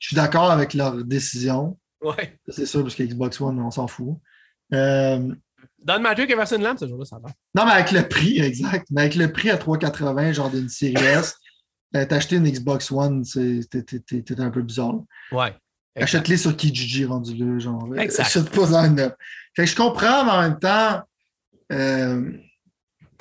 je 0.00 0.08
suis 0.08 0.16
d'accord 0.16 0.50
avec 0.50 0.74
leur 0.74 1.04
décision. 1.04 1.78
ouais. 2.02 2.36
C'est 2.48 2.66
sûr, 2.66 2.82
parce 2.82 2.96
que 2.96 3.04
Xbox 3.04 3.40
One, 3.40 3.60
on 3.60 3.70
s'en 3.70 3.86
fout. 3.86 4.16
Euh, 4.74 5.32
Don 5.84 6.00
Matrix 6.00 6.32
a 6.32 6.36
versé 6.36 6.56
une 6.56 6.62
lampe 6.62 6.78
ce 6.78 6.88
jour-là, 6.88 7.04
ça 7.04 7.18
va. 7.18 7.28
non, 7.54 7.64
mais 7.66 7.72
avec 7.72 7.92
le 7.92 8.08
prix, 8.08 8.40
exact. 8.40 8.86
Mais 8.90 9.02
avec 9.02 9.14
le 9.14 9.30
prix 9.30 9.50
à 9.50 9.56
3,80, 9.56 10.32
genre 10.32 10.50
d'une 10.50 10.68
série 10.68 10.94
S, 11.04 11.36
euh, 11.96 12.04
t'acheter 12.06 12.36
une 12.36 12.50
Xbox 12.50 12.90
One, 12.90 13.24
t'es 13.24 14.40
un 14.40 14.50
peu 14.50 14.62
bizarre. 14.62 15.00
Ouais. 15.32 15.54
Achète-les 15.96 16.36
sur 16.36 16.56
Kijiji 16.56 17.04
rendu 17.04 17.36
là, 17.36 17.58
genre. 17.58 17.88
Exact. 17.98 18.22
Achète 18.24 18.50
pas 18.50 18.74
en 18.74 18.90
neuf. 18.90 19.12
Fait 19.54 19.64
que 19.64 19.70
je 19.70 19.76
comprends, 19.76 20.24
mais 20.24 20.30
en 20.30 20.42
même 20.42 20.58
temps, 20.58 21.02
euh, 21.72 22.32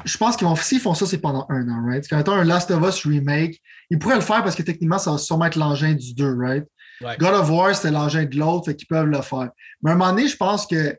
je 0.06 0.18
pense 0.18 0.38
qu'ils 0.38 0.48
vont, 0.48 0.56
s'ils 0.56 0.80
font 0.80 0.94
ça, 0.94 1.06
c'est 1.06 1.18
pendant 1.20 1.46
un 1.50 1.68
an, 1.70 1.86
right? 1.86 2.06
Quand 2.08 2.22
tu 2.24 2.32
as 2.32 2.34
un 2.34 2.44
Last 2.44 2.72
of 2.72 2.88
Us 2.88 3.06
remake, 3.06 3.62
ils 3.90 4.00
pourraient 4.00 4.16
le 4.16 4.22
faire 4.22 4.44
parce 4.44 4.56
que 4.56 4.64
techniquement, 4.64 4.98
ça 4.98 5.12
va 5.12 5.18
sûrement 5.18 5.46
être 5.46 5.56
l'engin 5.56 5.94
du 5.94 6.14
2, 6.14 6.36
right? 6.36 6.66
God 7.02 7.34
of 7.34 7.50
War, 7.50 7.74
c'était 7.76 7.92
l'engin 7.92 8.26
de 8.26 8.38
l'autre, 8.38 8.66
fait 8.66 8.76
qu'ils 8.76 8.88
peuvent 8.88 9.06
le 9.06 9.22
faire. 9.22 9.50
Mais 9.82 9.92
à 9.92 9.94
un 9.94 9.98
moment 9.98 10.12
donné, 10.12 10.28
je 10.28 10.36
pense 10.36 10.68
que 10.68 10.98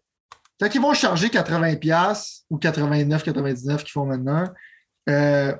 quand 0.59 0.74
ils 0.74 0.81
vont 0.81 0.94
charger 0.94 1.28
80$ 1.28 2.43
ou 2.48 2.59
89, 2.59 3.22
99 3.22 3.85
qu'ils 3.85 3.93
font 3.93 4.06
maintenant, 4.06 4.48
euh, 5.09 5.55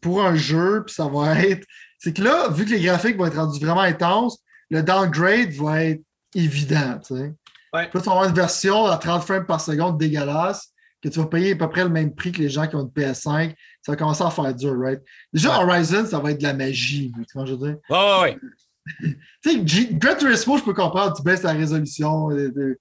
pour 0.00 0.24
un 0.24 0.34
jeu, 0.34 0.84
puis 0.84 0.94
ça 0.94 1.06
va 1.06 1.40
être. 1.44 1.66
C'est 1.98 2.12
que 2.12 2.22
là, 2.22 2.48
vu 2.50 2.64
que 2.64 2.70
les 2.70 2.80
graphiques 2.80 3.16
vont 3.16 3.26
être 3.26 3.36
rendus 3.36 3.58
vraiment 3.58 3.80
intenses, 3.80 4.38
le 4.70 4.82
downgrade 4.82 5.52
va 5.52 5.84
être 5.84 6.02
évident. 6.34 6.98
Tu 6.98 7.16
sais. 7.16 7.34
Ouais. 7.72 7.82
Là, 7.82 7.88
tu 7.90 7.98
vas 7.98 8.12
avoir 8.12 8.24
une 8.24 8.34
version 8.34 8.86
à 8.86 8.96
30 8.96 9.22
frames 9.22 9.46
par 9.46 9.60
seconde 9.60 9.98
dégueulasse 9.98 10.73
que 11.04 11.08
tu 11.14 11.20
vas 11.20 11.26
payer 11.26 11.52
à 11.52 11.56
peu 11.56 11.68
près 11.68 11.84
le 11.84 11.90
même 11.90 12.14
prix 12.14 12.32
que 12.32 12.38
les 12.38 12.48
gens 12.48 12.66
qui 12.66 12.74
ont 12.76 12.80
une 12.82 12.88
PS5. 12.88 13.54
Ça 13.82 13.92
va 13.92 13.96
commencer 13.96 14.24
à 14.24 14.30
faire 14.30 14.54
dur, 14.54 14.74
right? 14.78 15.00
Déjà, 15.32 15.58
Ouais. 15.58 15.64
Horizon, 15.64 16.06
ça 16.06 16.18
va 16.18 16.30
être 16.30 16.38
de 16.38 16.42
la 16.44 16.54
magie. 16.54 17.12
Tu 17.12 17.22
vois 17.34 17.46
ce 17.46 17.52
que 17.52 17.56
je 17.58 17.60
veux 17.62 17.68
dire? 17.72 17.78
Ouais, 17.90 17.98
ouais, 17.98 18.20
ouais. 18.22 18.38
Tu 19.42 19.68
sais, 19.68 19.94
Gran 19.94 20.14
Turismo, 20.16 20.58
je 20.58 20.64
peux 20.64 20.74
comprendre, 20.74 21.16
tu 21.16 21.22
baisses 21.22 21.42
la 21.42 21.52
résolution, 21.52 22.30
euh, 22.30 22.50
de- 22.50 22.78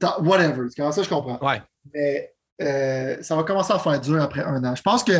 t'as- 0.00 0.18
whatever. 0.20 0.68
Tu 0.74 0.82
ça, 0.82 1.02
je 1.02 1.08
comprends. 1.08 1.38
Ouais. 1.46 1.62
Mais 1.94 2.32
euh, 2.62 3.22
ça 3.22 3.36
va 3.36 3.42
commencer 3.44 3.72
à 3.72 3.78
faire 3.78 4.00
dur 4.00 4.20
après 4.22 4.42
un 4.42 4.64
an. 4.64 4.74
Je 4.74 4.82
pense 4.82 5.04
que 5.04 5.12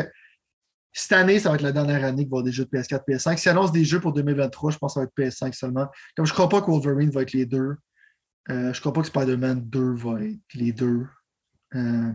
cette 0.92 1.12
année, 1.12 1.38
ça 1.38 1.50
va 1.50 1.56
être 1.56 1.62
la 1.62 1.72
dernière 1.72 2.04
année 2.04 2.22
qu'il 2.24 2.30
va 2.30 2.38
y 2.38 2.40
avoir 2.40 2.42
des 2.44 2.52
jeux 2.52 2.64
de 2.64 2.70
PS4, 2.70 3.02
PS5. 3.06 3.36
S'ils 3.36 3.50
annoncent 3.50 3.72
des 3.72 3.84
jeux 3.84 4.00
pour 4.00 4.12
2023, 4.12 4.70
je 4.72 4.78
pense 4.78 4.94
que 4.94 5.00
ça 5.00 5.00
va 5.00 5.04
être 5.06 5.14
PS5 5.16 5.52
seulement. 5.52 5.86
Comme 6.16 6.26
je 6.26 6.32
ne 6.32 6.34
crois 6.34 6.48
pas 6.48 6.60
que 6.60 6.70
Wolverine 6.70 7.10
va 7.10 7.22
être 7.22 7.32
les 7.32 7.44
deux. 7.46 7.76
Euh, 8.50 8.72
je 8.72 8.78
ne 8.78 8.80
crois 8.80 8.92
pas 8.92 9.00
que 9.02 9.08
Spider-Man 9.08 9.60
2 9.64 9.94
va 9.96 10.22
être 10.22 10.38
les 10.54 10.72
deux. 10.72 11.06
Euh, 11.74 12.12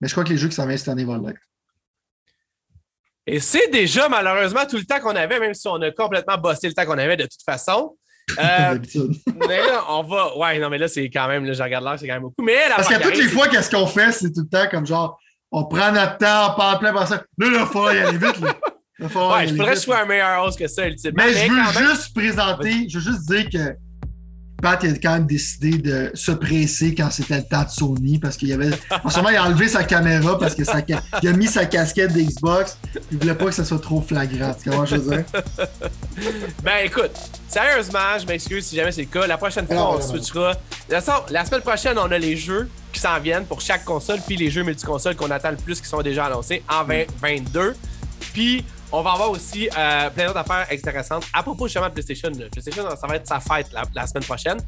mais 0.00 0.08
je 0.08 0.12
crois 0.12 0.24
que 0.24 0.30
les 0.30 0.36
jeux 0.38 0.48
qui 0.48 0.54
s'en 0.54 0.66
viennent 0.66 0.78
cette 0.78 0.88
année 0.88 1.04
vont 1.04 1.18
l'être. 1.18 1.40
Et 3.26 3.38
c'est 3.38 3.68
déjà 3.70 4.08
malheureusement 4.08 4.66
tout 4.66 4.76
le 4.76 4.84
temps 4.84 5.00
qu'on 5.00 5.14
avait, 5.14 5.38
même 5.38 5.54
si 5.54 5.68
on 5.68 5.80
a 5.82 5.90
complètement 5.90 6.38
bossé 6.38 6.68
le 6.68 6.74
temps 6.74 6.86
qu'on 6.86 6.98
avait 6.98 7.16
de 7.16 7.24
toute 7.24 7.42
façon. 7.44 7.96
Euh, 8.38 8.78
mais 9.48 9.58
là, 9.58 9.84
on 9.88 10.04
va. 10.04 10.36
Ouais, 10.38 10.60
non, 10.60 10.70
mais 10.70 10.78
là, 10.78 10.86
c'est 10.86 11.10
quand 11.10 11.26
même, 11.26 11.44
là, 11.44 11.52
je 11.52 11.60
regarde 11.60 11.82
l'heure, 11.84 11.98
c'est 11.98 12.06
quand 12.06 12.12
même 12.12 12.22
beaucoup. 12.22 12.44
Mais 12.44 12.58
Parce 12.68 12.86
qu'à 12.86 13.00
toutes 13.00 13.16
les 13.16 13.26
fois, 13.26 13.48
qu'est-ce 13.48 13.68
qu'on 13.68 13.88
fait, 13.88 14.12
c'est 14.12 14.30
tout 14.32 14.42
le 14.42 14.48
temps 14.48 14.68
comme 14.70 14.86
genre, 14.86 15.18
on 15.50 15.64
prend 15.64 15.90
notre 15.90 16.16
temps, 16.18 16.52
on 16.52 16.56
parle 16.56 16.78
plein 16.78 16.92
par 16.92 17.08
ça. 17.08 17.24
Là, 17.38 17.50
là, 17.50 17.58
il 17.62 17.66
faut 17.66 17.90
y 17.90 17.98
aller 17.98 18.18
vite. 18.18 18.38
Là. 18.38 18.54
Falloir 19.08 19.42
y 19.42 19.46
Ouais, 19.46 19.48
je 19.48 19.56
faudrait 19.56 19.72
que 19.72 19.78
je 19.78 19.84
sois 19.84 19.98
un 20.02 20.04
meilleur 20.04 20.44
host 20.44 20.58
que 20.58 20.68
ça, 20.68 20.86
ultimement. 20.86 21.24
Mais 21.24 21.32
je 21.32 21.50
veux 21.50 21.56
même- 21.56 21.88
juste 21.88 22.14
présenter, 22.14 22.88
je 22.88 22.98
veux 22.98 23.12
juste 23.12 23.26
dire 23.28 23.50
que 23.50 23.76
Pat 24.60 24.80
il 24.82 24.90
a 24.94 24.98
quand 24.98 25.12
même 25.14 25.26
décidé 25.26 25.78
de 25.78 26.10
se 26.14 26.32
presser 26.32 26.94
quand 26.94 27.10
c'était 27.10 27.36
le 27.38 27.44
temps 27.44 27.62
de 27.64 27.68
Sony 27.70 28.18
parce 28.18 28.36
qu'il 28.36 28.48
y 28.48 28.52
avait. 28.52 28.70
En 29.04 29.08
ce 29.08 29.16
moment, 29.18 29.30
il 29.30 29.36
a 29.36 29.44
enlevé 29.46 29.68
sa 29.68 29.84
caméra 29.84 30.38
parce 30.38 30.54
que 30.54 30.64
sa 30.64 30.80
il 31.22 31.28
a 31.28 31.32
mis 31.32 31.46
sa 31.46 31.66
casquette 31.66 32.12
d'Xbox. 32.12 32.76
Il 33.12 33.18
voulait 33.18 33.34
pas 33.34 33.46
que 33.46 33.52
ça 33.52 33.64
soit 33.64 33.80
trop 33.80 34.00
flagrant. 34.00 34.54
Tu 34.62 34.70
comprends 34.70 34.86
je 34.86 34.96
veux 34.96 35.16
dire? 35.16 35.24
Ben 36.62 36.84
écoute, 36.84 37.12
sérieusement, 37.48 38.18
je 38.20 38.26
m'excuse 38.26 38.66
si 38.66 38.76
jamais 38.76 38.92
c'est 38.92 39.02
le 39.02 39.08
cas. 39.08 39.26
La 39.26 39.38
prochaine 39.38 39.66
fois, 39.66 39.74
Non, 39.76 39.90
on 39.90 39.98
non. 39.98 40.00
switchera. 40.02 40.52
De 40.52 40.56
toute 40.94 41.04
façon, 41.04 41.22
la 41.30 41.44
semaine 41.44 41.60
prochaine, 41.62 41.98
on 41.98 42.10
a 42.10 42.18
les 42.18 42.36
jeux 42.36 42.68
qui 42.92 43.00
s'en 43.00 43.18
viennent 43.20 43.44
pour 43.46 43.60
chaque 43.60 43.84
console, 43.84 44.18
puis 44.26 44.36
les 44.36 44.50
jeux 44.50 44.62
multiconsoles 44.64 45.16
qu'on 45.16 45.30
attend 45.30 45.50
le 45.50 45.56
plus 45.56 45.80
qui 45.80 45.88
sont 45.88 46.02
déjà 46.02 46.26
annoncés 46.26 46.62
en 46.68 46.84
2022. 46.84 47.74
Puis 48.32 48.64
on 48.92 49.02
va 49.02 49.12
avoir 49.12 49.30
aussi 49.30 49.68
euh, 49.76 50.10
plein 50.10 50.26
d'autres 50.26 50.38
affaires 50.38 50.66
intéressantes 50.70 51.24
à 51.32 51.42
propos 51.42 51.66
justement 51.66 51.88
de 51.88 51.92
PlayStation. 51.92 52.30
PlayStation, 52.50 52.84
ça 52.96 53.06
va 53.06 53.16
être 53.16 53.26
sa 53.26 53.40
fête 53.40 53.72
la, 53.72 53.82
la 53.94 54.06
semaine 54.06 54.24
prochaine. 54.24 54.58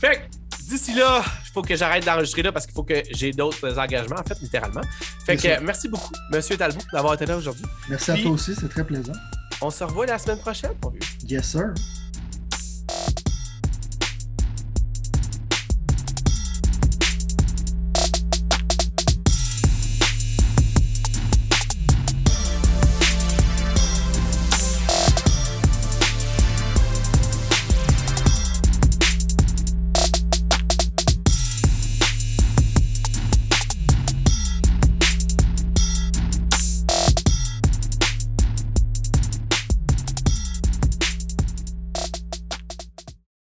Fait 0.00 0.16
que 0.16 0.60
d'ici 0.68 0.94
là, 0.94 1.22
il 1.24 1.52
faut 1.52 1.62
que 1.62 1.76
j'arrête 1.76 2.04
d'enregistrer 2.04 2.42
là 2.42 2.52
parce 2.52 2.64
qu'il 2.66 2.74
faut 2.74 2.84
que 2.84 3.02
j'ai 3.10 3.32
d'autres 3.32 3.78
engagements, 3.78 4.20
en 4.20 4.22
fait, 4.22 4.40
littéralement. 4.40 4.82
Fait 5.26 5.36
Bien 5.36 5.58
que 5.58 5.62
merci 5.64 5.88
beaucoup, 5.88 6.12
Monsieur 6.30 6.56
Talbot, 6.56 6.80
d'avoir 6.92 7.14
été 7.14 7.26
là 7.26 7.36
aujourd'hui. 7.36 7.66
Merci 7.88 8.10
à 8.12 8.16
toi 8.16 8.30
aussi, 8.30 8.54
c'est 8.54 8.68
très 8.68 8.84
plaisant. 8.84 9.12
On 9.60 9.70
se 9.70 9.84
revoit 9.84 10.06
la 10.06 10.18
semaine 10.18 10.38
prochaine, 10.38 10.72
mon 10.82 10.90
vieux. 10.90 11.00
Yes, 11.28 11.50
sir. 11.50 11.74